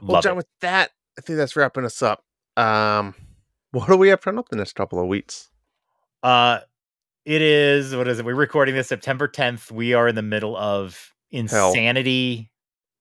Well, 0.02 0.14
Love 0.16 0.24
John, 0.24 0.34
it. 0.34 0.38
with 0.38 0.48
that, 0.62 0.92
I 1.18 1.22
think 1.22 1.38
that's 1.38 1.56
wrapping 1.56 1.86
us 1.86 2.02
up. 2.02 2.24
Um, 2.58 3.16
what 3.72 3.88
do 3.88 3.98
we 3.98 4.10
have 4.10 4.22
coming 4.22 4.40
up 4.40 4.50
the 4.50 4.56
next 4.56 4.74
couple 4.74 5.00
of 5.00 5.08
weeks? 5.08 5.50
Uh, 6.24 6.60
it 7.26 7.42
is 7.42 7.96
what 7.96 8.08
is 8.08 8.20
it? 8.20 8.26
We're 8.26 8.36
recording 8.36 8.76
this 8.76 8.88
September 8.88 9.28
10th. 9.28 9.72
We 9.72 9.94
are 9.94 10.08
in 10.08 10.16
the 10.16 10.22
middle 10.22 10.56
of 10.56 11.12
insanity 11.32 12.52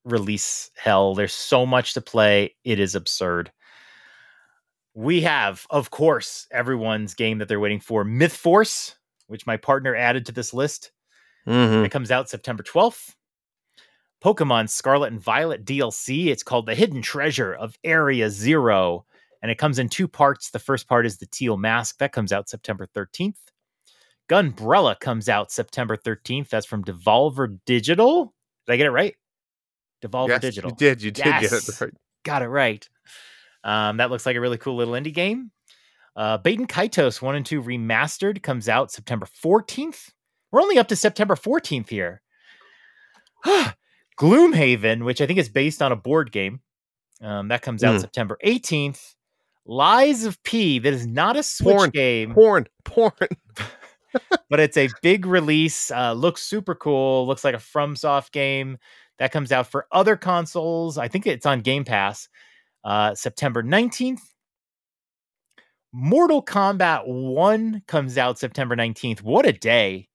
release 0.04 0.70
hell. 0.76 1.14
There's 1.14 1.34
so 1.34 1.66
much 1.66 1.94
to 1.94 2.00
play. 2.00 2.54
It 2.64 2.80
is 2.80 2.94
absurd. 2.94 3.52
We 4.94 5.20
have, 5.22 5.66
of 5.70 5.90
course, 5.90 6.46
everyone's 6.50 7.14
game 7.14 7.38
that 7.38 7.48
they're 7.48 7.60
waiting 7.60 7.80
for, 7.80 8.04
Myth 8.04 8.34
Force, 8.34 8.94
which 9.26 9.46
my 9.46 9.56
partner 9.56 9.94
added 9.94 10.26
to 10.26 10.32
this 10.32 10.54
list. 10.54 10.92
Mm-hmm. 11.46 11.84
It 11.84 11.90
comes 11.90 12.10
out 12.10 12.30
September 12.30 12.62
12th. 12.62 13.14
Pokemon 14.24 14.70
Scarlet 14.70 15.12
and 15.12 15.20
Violet 15.20 15.66
DLC. 15.66 16.28
It's 16.28 16.42
called 16.42 16.64
The 16.64 16.74
Hidden 16.74 17.02
Treasure 17.02 17.52
of 17.52 17.76
Area 17.84 18.30
Zero. 18.30 19.04
And 19.42 19.50
it 19.50 19.58
comes 19.58 19.78
in 19.78 19.90
two 19.90 20.08
parts. 20.08 20.50
The 20.50 20.58
first 20.58 20.88
part 20.88 21.04
is 21.04 21.18
the 21.18 21.26
Teal 21.26 21.58
Mask. 21.58 21.98
That 21.98 22.12
comes 22.12 22.32
out 22.32 22.48
September 22.48 22.86
13th. 22.86 23.36
Gunbrella 24.28 24.98
comes 24.98 25.28
out 25.28 25.50
September 25.52 25.96
13th. 25.96 26.48
That's 26.48 26.66
from 26.66 26.82
Devolver 26.84 27.58
Digital. 27.66 28.34
Did 28.66 28.72
I 28.72 28.76
get 28.76 28.86
it 28.86 28.90
right? 28.90 29.14
Devolver 30.02 30.28
yes, 30.28 30.40
Digital. 30.40 30.70
You 30.70 30.76
did. 30.76 31.02
You 31.02 31.10
did 31.10 31.24
get 31.24 31.52
it 31.52 31.80
right. 31.80 31.90
Got 32.24 32.42
it 32.42 32.48
right. 32.48 32.88
Um, 33.62 33.98
that 33.98 34.10
looks 34.10 34.24
like 34.26 34.36
a 34.36 34.40
really 34.40 34.58
cool 34.58 34.76
little 34.76 34.94
indie 34.94 35.12
game. 35.12 35.50
Uh, 36.16 36.38
Baten 36.38 36.66
Kaitos 36.66 37.20
1 37.20 37.34
and 37.34 37.44
2 37.46 37.62
Remastered 37.62 38.42
comes 38.42 38.68
out 38.68 38.90
September 38.92 39.26
14th. 39.44 40.10
We're 40.52 40.60
only 40.62 40.78
up 40.78 40.88
to 40.88 40.96
September 40.96 41.34
14th 41.34 41.88
here. 41.88 42.22
Gloomhaven, 44.18 45.04
which 45.04 45.20
I 45.20 45.26
think 45.26 45.38
is 45.38 45.48
based 45.48 45.82
on 45.82 45.92
a 45.92 45.96
board 45.96 46.30
game, 46.32 46.60
um, 47.20 47.48
that 47.48 47.62
comes 47.62 47.82
out 47.82 47.94
Hmm. 47.94 48.00
September 48.00 48.38
18th. 48.44 49.14
Lies 49.66 50.24
of 50.24 50.40
P, 50.42 50.78
that 50.78 50.92
is 50.92 51.06
not 51.06 51.36
a 51.36 51.42
Switch 51.42 51.74
Porn. 51.74 51.90
game, 51.90 52.34
Porn. 52.34 52.66
Porn. 52.84 53.12
but 54.50 54.60
it's 54.60 54.76
a 54.76 54.88
big 55.02 55.26
release. 55.26 55.90
Uh, 55.90 56.12
looks 56.12 56.42
super 56.42 56.74
cool. 56.74 57.26
Looks 57.26 57.44
like 57.44 57.54
a 57.54 57.58
FromSoft 57.58 58.32
game 58.32 58.78
that 59.18 59.32
comes 59.32 59.52
out 59.52 59.66
for 59.68 59.86
other 59.92 60.16
consoles. 60.16 60.98
I 60.98 61.08
think 61.08 61.26
it's 61.26 61.46
on 61.46 61.60
Game 61.60 61.84
Pass. 61.84 62.28
Uh, 62.84 63.14
September 63.14 63.62
19th. 63.62 64.20
Mortal 65.92 66.42
Kombat 66.44 67.06
1 67.06 67.82
comes 67.86 68.18
out 68.18 68.38
September 68.38 68.74
19th. 68.74 69.22
What 69.22 69.46
a 69.46 69.52
day 69.52 70.08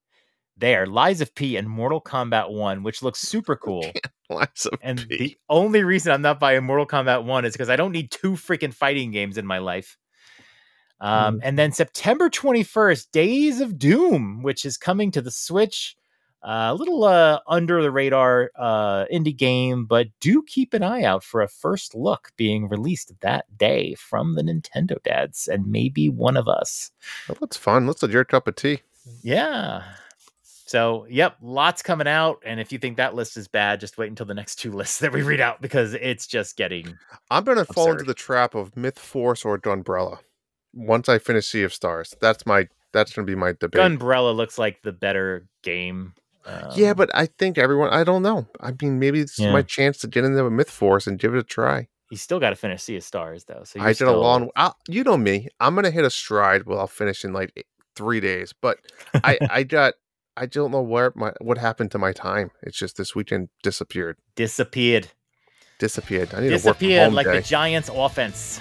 there. 0.58 0.86
Lies 0.86 1.22
of 1.22 1.34
P 1.36 1.56
and 1.56 1.70
Mortal 1.70 2.02
Kombat 2.02 2.52
1, 2.52 2.84
which 2.84 3.02
looks 3.02 3.22
super 3.22 3.56
cool. 3.64 3.98
Lies 4.30 4.66
of 4.66 4.80
And 4.82 5.08
P. 5.10 5.18
the 5.18 5.38
only 5.50 5.84
reason 5.84 6.12
I'm 6.12 6.22
not 6.22 6.40
buying 6.40 6.64
Mortal 6.66 6.86
Kombat 6.86 7.24
1 7.24 7.46
is 7.46 7.54
because 7.54 7.70
I 7.70 7.78
don't 7.78 7.94
need 7.94 8.12
two 8.12 8.34
freaking 8.34 8.74
fighting 8.74 9.12
games 9.12 9.38
in 9.38 9.46
my 9.46 9.60
life. 9.60 9.98
Um, 11.02 11.38
Mhm. 11.38 11.40
And 11.44 11.60
then 11.60 11.72
September 11.72 12.30
21st, 12.30 13.12
Days 13.12 13.62
of 13.62 13.78
Doom, 13.78 14.42
which 14.44 14.66
is 14.66 14.78
coming 14.78 15.12
to 15.12 15.22
the 15.22 15.32
Switch. 15.32 15.96
Uh, 16.42 16.70
a 16.72 16.74
little 16.74 17.04
uh, 17.04 17.40
under 17.48 17.82
the 17.82 17.92
radar 17.92 18.50
uh, 18.56 19.04
indie 19.14 19.36
game, 19.36 19.86
but 19.86 20.08
do 20.22 20.42
keep 20.44 20.74
an 20.74 20.82
eye 20.84 21.04
out 21.04 21.22
for 21.22 21.42
a 21.42 21.50
first 21.50 21.94
look 21.96 22.32
being 22.38 22.70
released 22.70 23.12
that 23.20 23.44
day 23.58 23.94
from 23.96 24.36
the 24.36 24.42
Nintendo 24.42 25.02
dads 25.04 25.50
and 25.50 25.68
maybe 25.68 26.08
one 26.08 26.38
of 26.38 26.48
us. 26.48 26.92
That 27.28 27.42
looks 27.42 27.58
fun. 27.58 27.88
Looks 27.88 28.02
like 28.04 28.14
your 28.14 28.24
cup 28.24 28.48
of 28.48 28.56
tea. 28.56 28.82
Yeah. 29.22 29.84
So, 30.44 31.06
yep, 31.10 31.36
lots 31.42 31.82
coming 31.82 32.08
out. 32.08 32.42
And 32.46 32.62
if 32.62 32.72
you 32.72 32.78
think 32.78 32.96
that 32.98 33.16
list 33.16 33.36
is 33.36 33.50
bad, 33.50 33.82
just 33.82 33.98
wait 33.98 34.08
until 34.08 34.26
the 34.26 34.34
next 34.34 34.56
two 34.58 34.72
lists 34.74 35.00
that 35.00 35.12
we 35.12 35.24
read 35.24 35.42
out 35.42 35.62
because 35.62 35.94
it's 35.94 36.26
just 36.26 36.56
getting. 36.56 36.98
I'm 37.32 37.44
gonna 37.44 37.66
fall 37.66 37.92
into 37.92 38.06
the 38.06 38.14
trap 38.14 38.56
of 38.56 38.78
Myth 38.78 38.98
Force 39.00 39.44
or 39.44 39.58
Gunbrella. 39.60 40.20
Once 40.74 41.10
I 41.10 41.18
finish 41.20 41.48
Sea 41.48 41.64
of 41.64 41.74
Stars, 41.74 42.16
that's 42.22 42.46
my 42.46 42.68
That's 42.92 43.14
gonna 43.14 43.26
be 43.26 43.36
my 43.36 43.54
debate. 43.60 43.80
Gunbrella 43.82 44.36
looks 44.36 44.58
like 44.58 44.82
the 44.84 44.92
better 44.92 45.48
game. 45.64 46.14
Um, 46.46 46.72
yeah, 46.76 46.94
but 46.94 47.10
I 47.14 47.28
think 47.28 47.58
everyone. 47.58 47.90
I 47.92 48.04
don't 48.04 48.24
know. 48.24 48.48
I 48.60 48.74
mean, 48.82 48.98
maybe 48.98 49.22
this 49.22 49.38
Yeah. 49.38 49.48
is 49.50 49.54
my 49.54 49.62
chance 49.62 49.98
to 50.00 50.08
get 50.08 50.24
into 50.26 50.50
Myth 50.50 50.72
Force 50.72 51.06
and 51.06 51.20
give 51.20 51.36
it 51.36 51.40
a 51.40 51.44
try. 51.44 51.88
you 52.10 52.18
still 52.18 52.40
got 52.40 52.50
to 52.50 52.56
finish 52.56 52.82
Sea 52.82 52.96
of 52.96 53.04
Stars 53.04 53.44
though. 53.46 53.62
So 53.66 53.80
I 53.80 53.94
did 53.94 54.08
a 54.08 54.12
long. 54.12 54.50
I'll, 54.56 54.76
you 54.88 55.04
know 55.04 55.18
me. 55.18 55.48
I'm 55.60 55.76
gonna 55.76 55.92
hit 55.92 56.04
a 56.06 56.10
stride. 56.10 56.66
Well, 56.66 56.80
I'll 56.80 56.88
finish 56.88 57.24
in 57.24 57.34
like 57.34 57.68
three 57.96 58.20
days. 58.20 58.52
But 58.60 58.80
I, 59.24 59.38
I 59.50 59.64
got. 59.64 59.94
I 60.36 60.46
don't 60.48 60.72
know 60.72 60.82
where 60.82 61.12
my 61.16 61.34
what 61.42 61.58
happened 61.60 61.92
to 61.92 62.00
my 62.00 62.14
time. 62.14 62.50
It's 62.64 62.78
just 62.80 62.98
this 62.98 63.14
weekend 63.14 63.50
disappeared. 63.62 64.18
disappeared, 64.36 65.10
Disappeared. 65.78 66.34
I 66.34 66.40
need 66.40 66.48
to 66.50 66.54
work 66.56 66.62
from 66.62 66.72
disappeared 66.72 67.04
home 67.06 67.14
like 67.14 67.26
day. 67.28 67.36
the 67.40 67.42
Giants' 67.42 67.90
offense. 67.94 68.60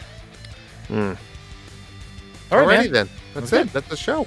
Mm. 0.89 1.17
All 2.51 2.59
right, 2.59 2.81
Alrighty 2.81 2.83
man. 2.85 2.93
then. 2.93 3.09
That's 3.35 3.53
Okay. 3.53 3.63
it. 3.63 3.73
That's 3.73 3.89
the 3.89 3.97
show. 3.97 4.27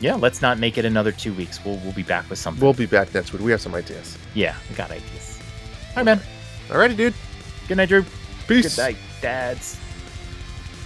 Yeah, 0.00 0.16
let's 0.16 0.42
not 0.42 0.58
make 0.58 0.76
it 0.76 0.84
another 0.84 1.12
two 1.12 1.32
weeks. 1.34 1.64
We'll 1.64 1.76
we'll 1.78 1.92
be 1.92 2.02
back 2.02 2.28
with 2.28 2.38
something. 2.38 2.62
We'll 2.62 2.72
be 2.74 2.86
back 2.86 3.14
next 3.14 3.32
week. 3.32 3.42
We 3.42 3.50
have 3.52 3.60
some 3.60 3.74
ideas. 3.74 4.18
yeah, 4.34 4.54
we 4.68 4.74
got 4.76 4.90
ideas. 4.90 5.38
All 5.90 5.96
right, 5.96 6.04
man. 6.04 6.20
Alrighty, 6.68 6.96
dude. 6.96 7.14
Good 7.68 7.76
night, 7.76 7.88
Drew. 7.88 8.04
Peace. 8.48 8.76
Good 8.76 8.82
night, 8.82 8.96
dads. 9.22 9.78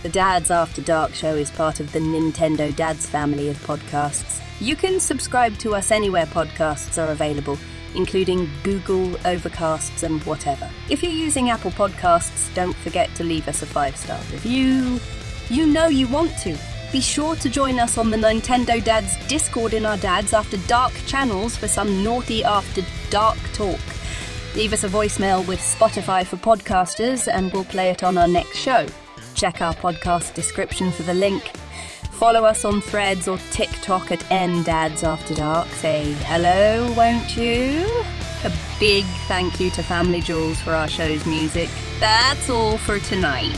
The 0.03 0.09
Dads 0.11 0.51
After 0.53 0.81
Dark 0.83 1.13
show 1.15 1.35
is 1.35 1.51
part 1.51 1.81
of 1.81 1.91
the 1.93 1.99
Nintendo 1.99 2.75
Dads 2.77 3.07
family 3.07 3.49
of 3.49 3.57
podcasts. 3.67 4.41
You 4.61 4.77
can 4.77 5.01
subscribe 5.01 5.59
to 5.59 5.75
us 5.75 5.91
anywhere 5.91 6.27
podcasts 6.27 7.03
are 7.03 7.11
available, 7.11 7.59
including 7.97 8.49
Google, 8.63 9.09
Overcasts, 9.25 10.05
and 10.05 10.23
whatever. 10.25 10.71
If 10.89 11.03
you're 11.03 11.11
using 11.11 11.51
Apple 11.51 11.73
Podcasts, 11.73 12.53
don't 12.55 12.77
forget 12.77 13.13
to 13.17 13.25
leave 13.25 13.49
us 13.49 13.63
a 13.63 13.67
five 13.67 13.97
star 13.97 14.19
review. 14.31 15.01
You 15.51 15.67
know 15.67 15.87
you 15.89 16.07
want 16.09 16.37
to. 16.41 16.59
Be 16.93 17.01
sure 17.01 17.35
to 17.37 17.49
join 17.49 17.79
us 17.79 17.97
on 17.97 18.11
the 18.11 18.19
Nintendo 18.19 18.85
Dads 18.85 19.17
Discord 19.29 19.73
in 19.73 19.87
our 19.87 19.97
Dads 19.97 20.35
After 20.35 20.59
Dark 20.67 20.93
channels 21.07 21.57
for 21.57 21.67
some 21.67 22.05
naughty 22.05 22.45
after 22.45 22.83
dark 23.09 23.39
talk. 23.55 23.81
Leave 24.55 24.75
us 24.75 24.85
a 24.85 24.89
voicemail 24.91 25.47
with 25.47 25.59
Spotify 25.59 26.27
for 26.27 26.37
podcasters 26.37 27.33
and 27.33 27.51
we'll 27.51 27.65
play 27.65 27.89
it 27.89 28.03
on 28.03 28.19
our 28.19 28.29
next 28.29 28.59
show. 28.59 28.87
Check 29.35 29.63
our 29.63 29.73
podcast 29.73 30.35
description 30.35 30.93
for 30.93 31.03
the 31.05 31.15
link. 31.15 31.43
Follow 32.13 32.45
us 32.45 32.67
on 32.67 32.83
threads 32.83 33.27
or 33.27 33.39
TikTok 33.51 34.13
at 34.13 34.21
NDads 34.25 35.03
After 35.03 35.35
Dark. 35.35 35.69
Say 35.69 36.13
hello, 36.25 36.93
won't 36.93 37.39
you? 37.39 37.87
A 38.45 38.53
big 38.79 39.07
thank 39.29 39.61
you 39.61 39.71
to 39.71 39.83
Family 39.83 40.21
Jewels 40.21 40.61
for 40.61 40.73
our 40.73 40.89
show's 40.89 41.25
music. 41.25 41.71
That's 42.01 42.51
all 42.51 42.77
for 42.77 42.99
tonight. 42.99 43.57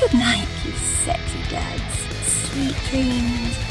Good 0.00 0.14
night, 0.14 0.46
you 0.64 0.70
sexy 0.72 1.42
dads. 1.50 1.82
Sweet 2.22 2.76
dreams. 2.88 3.67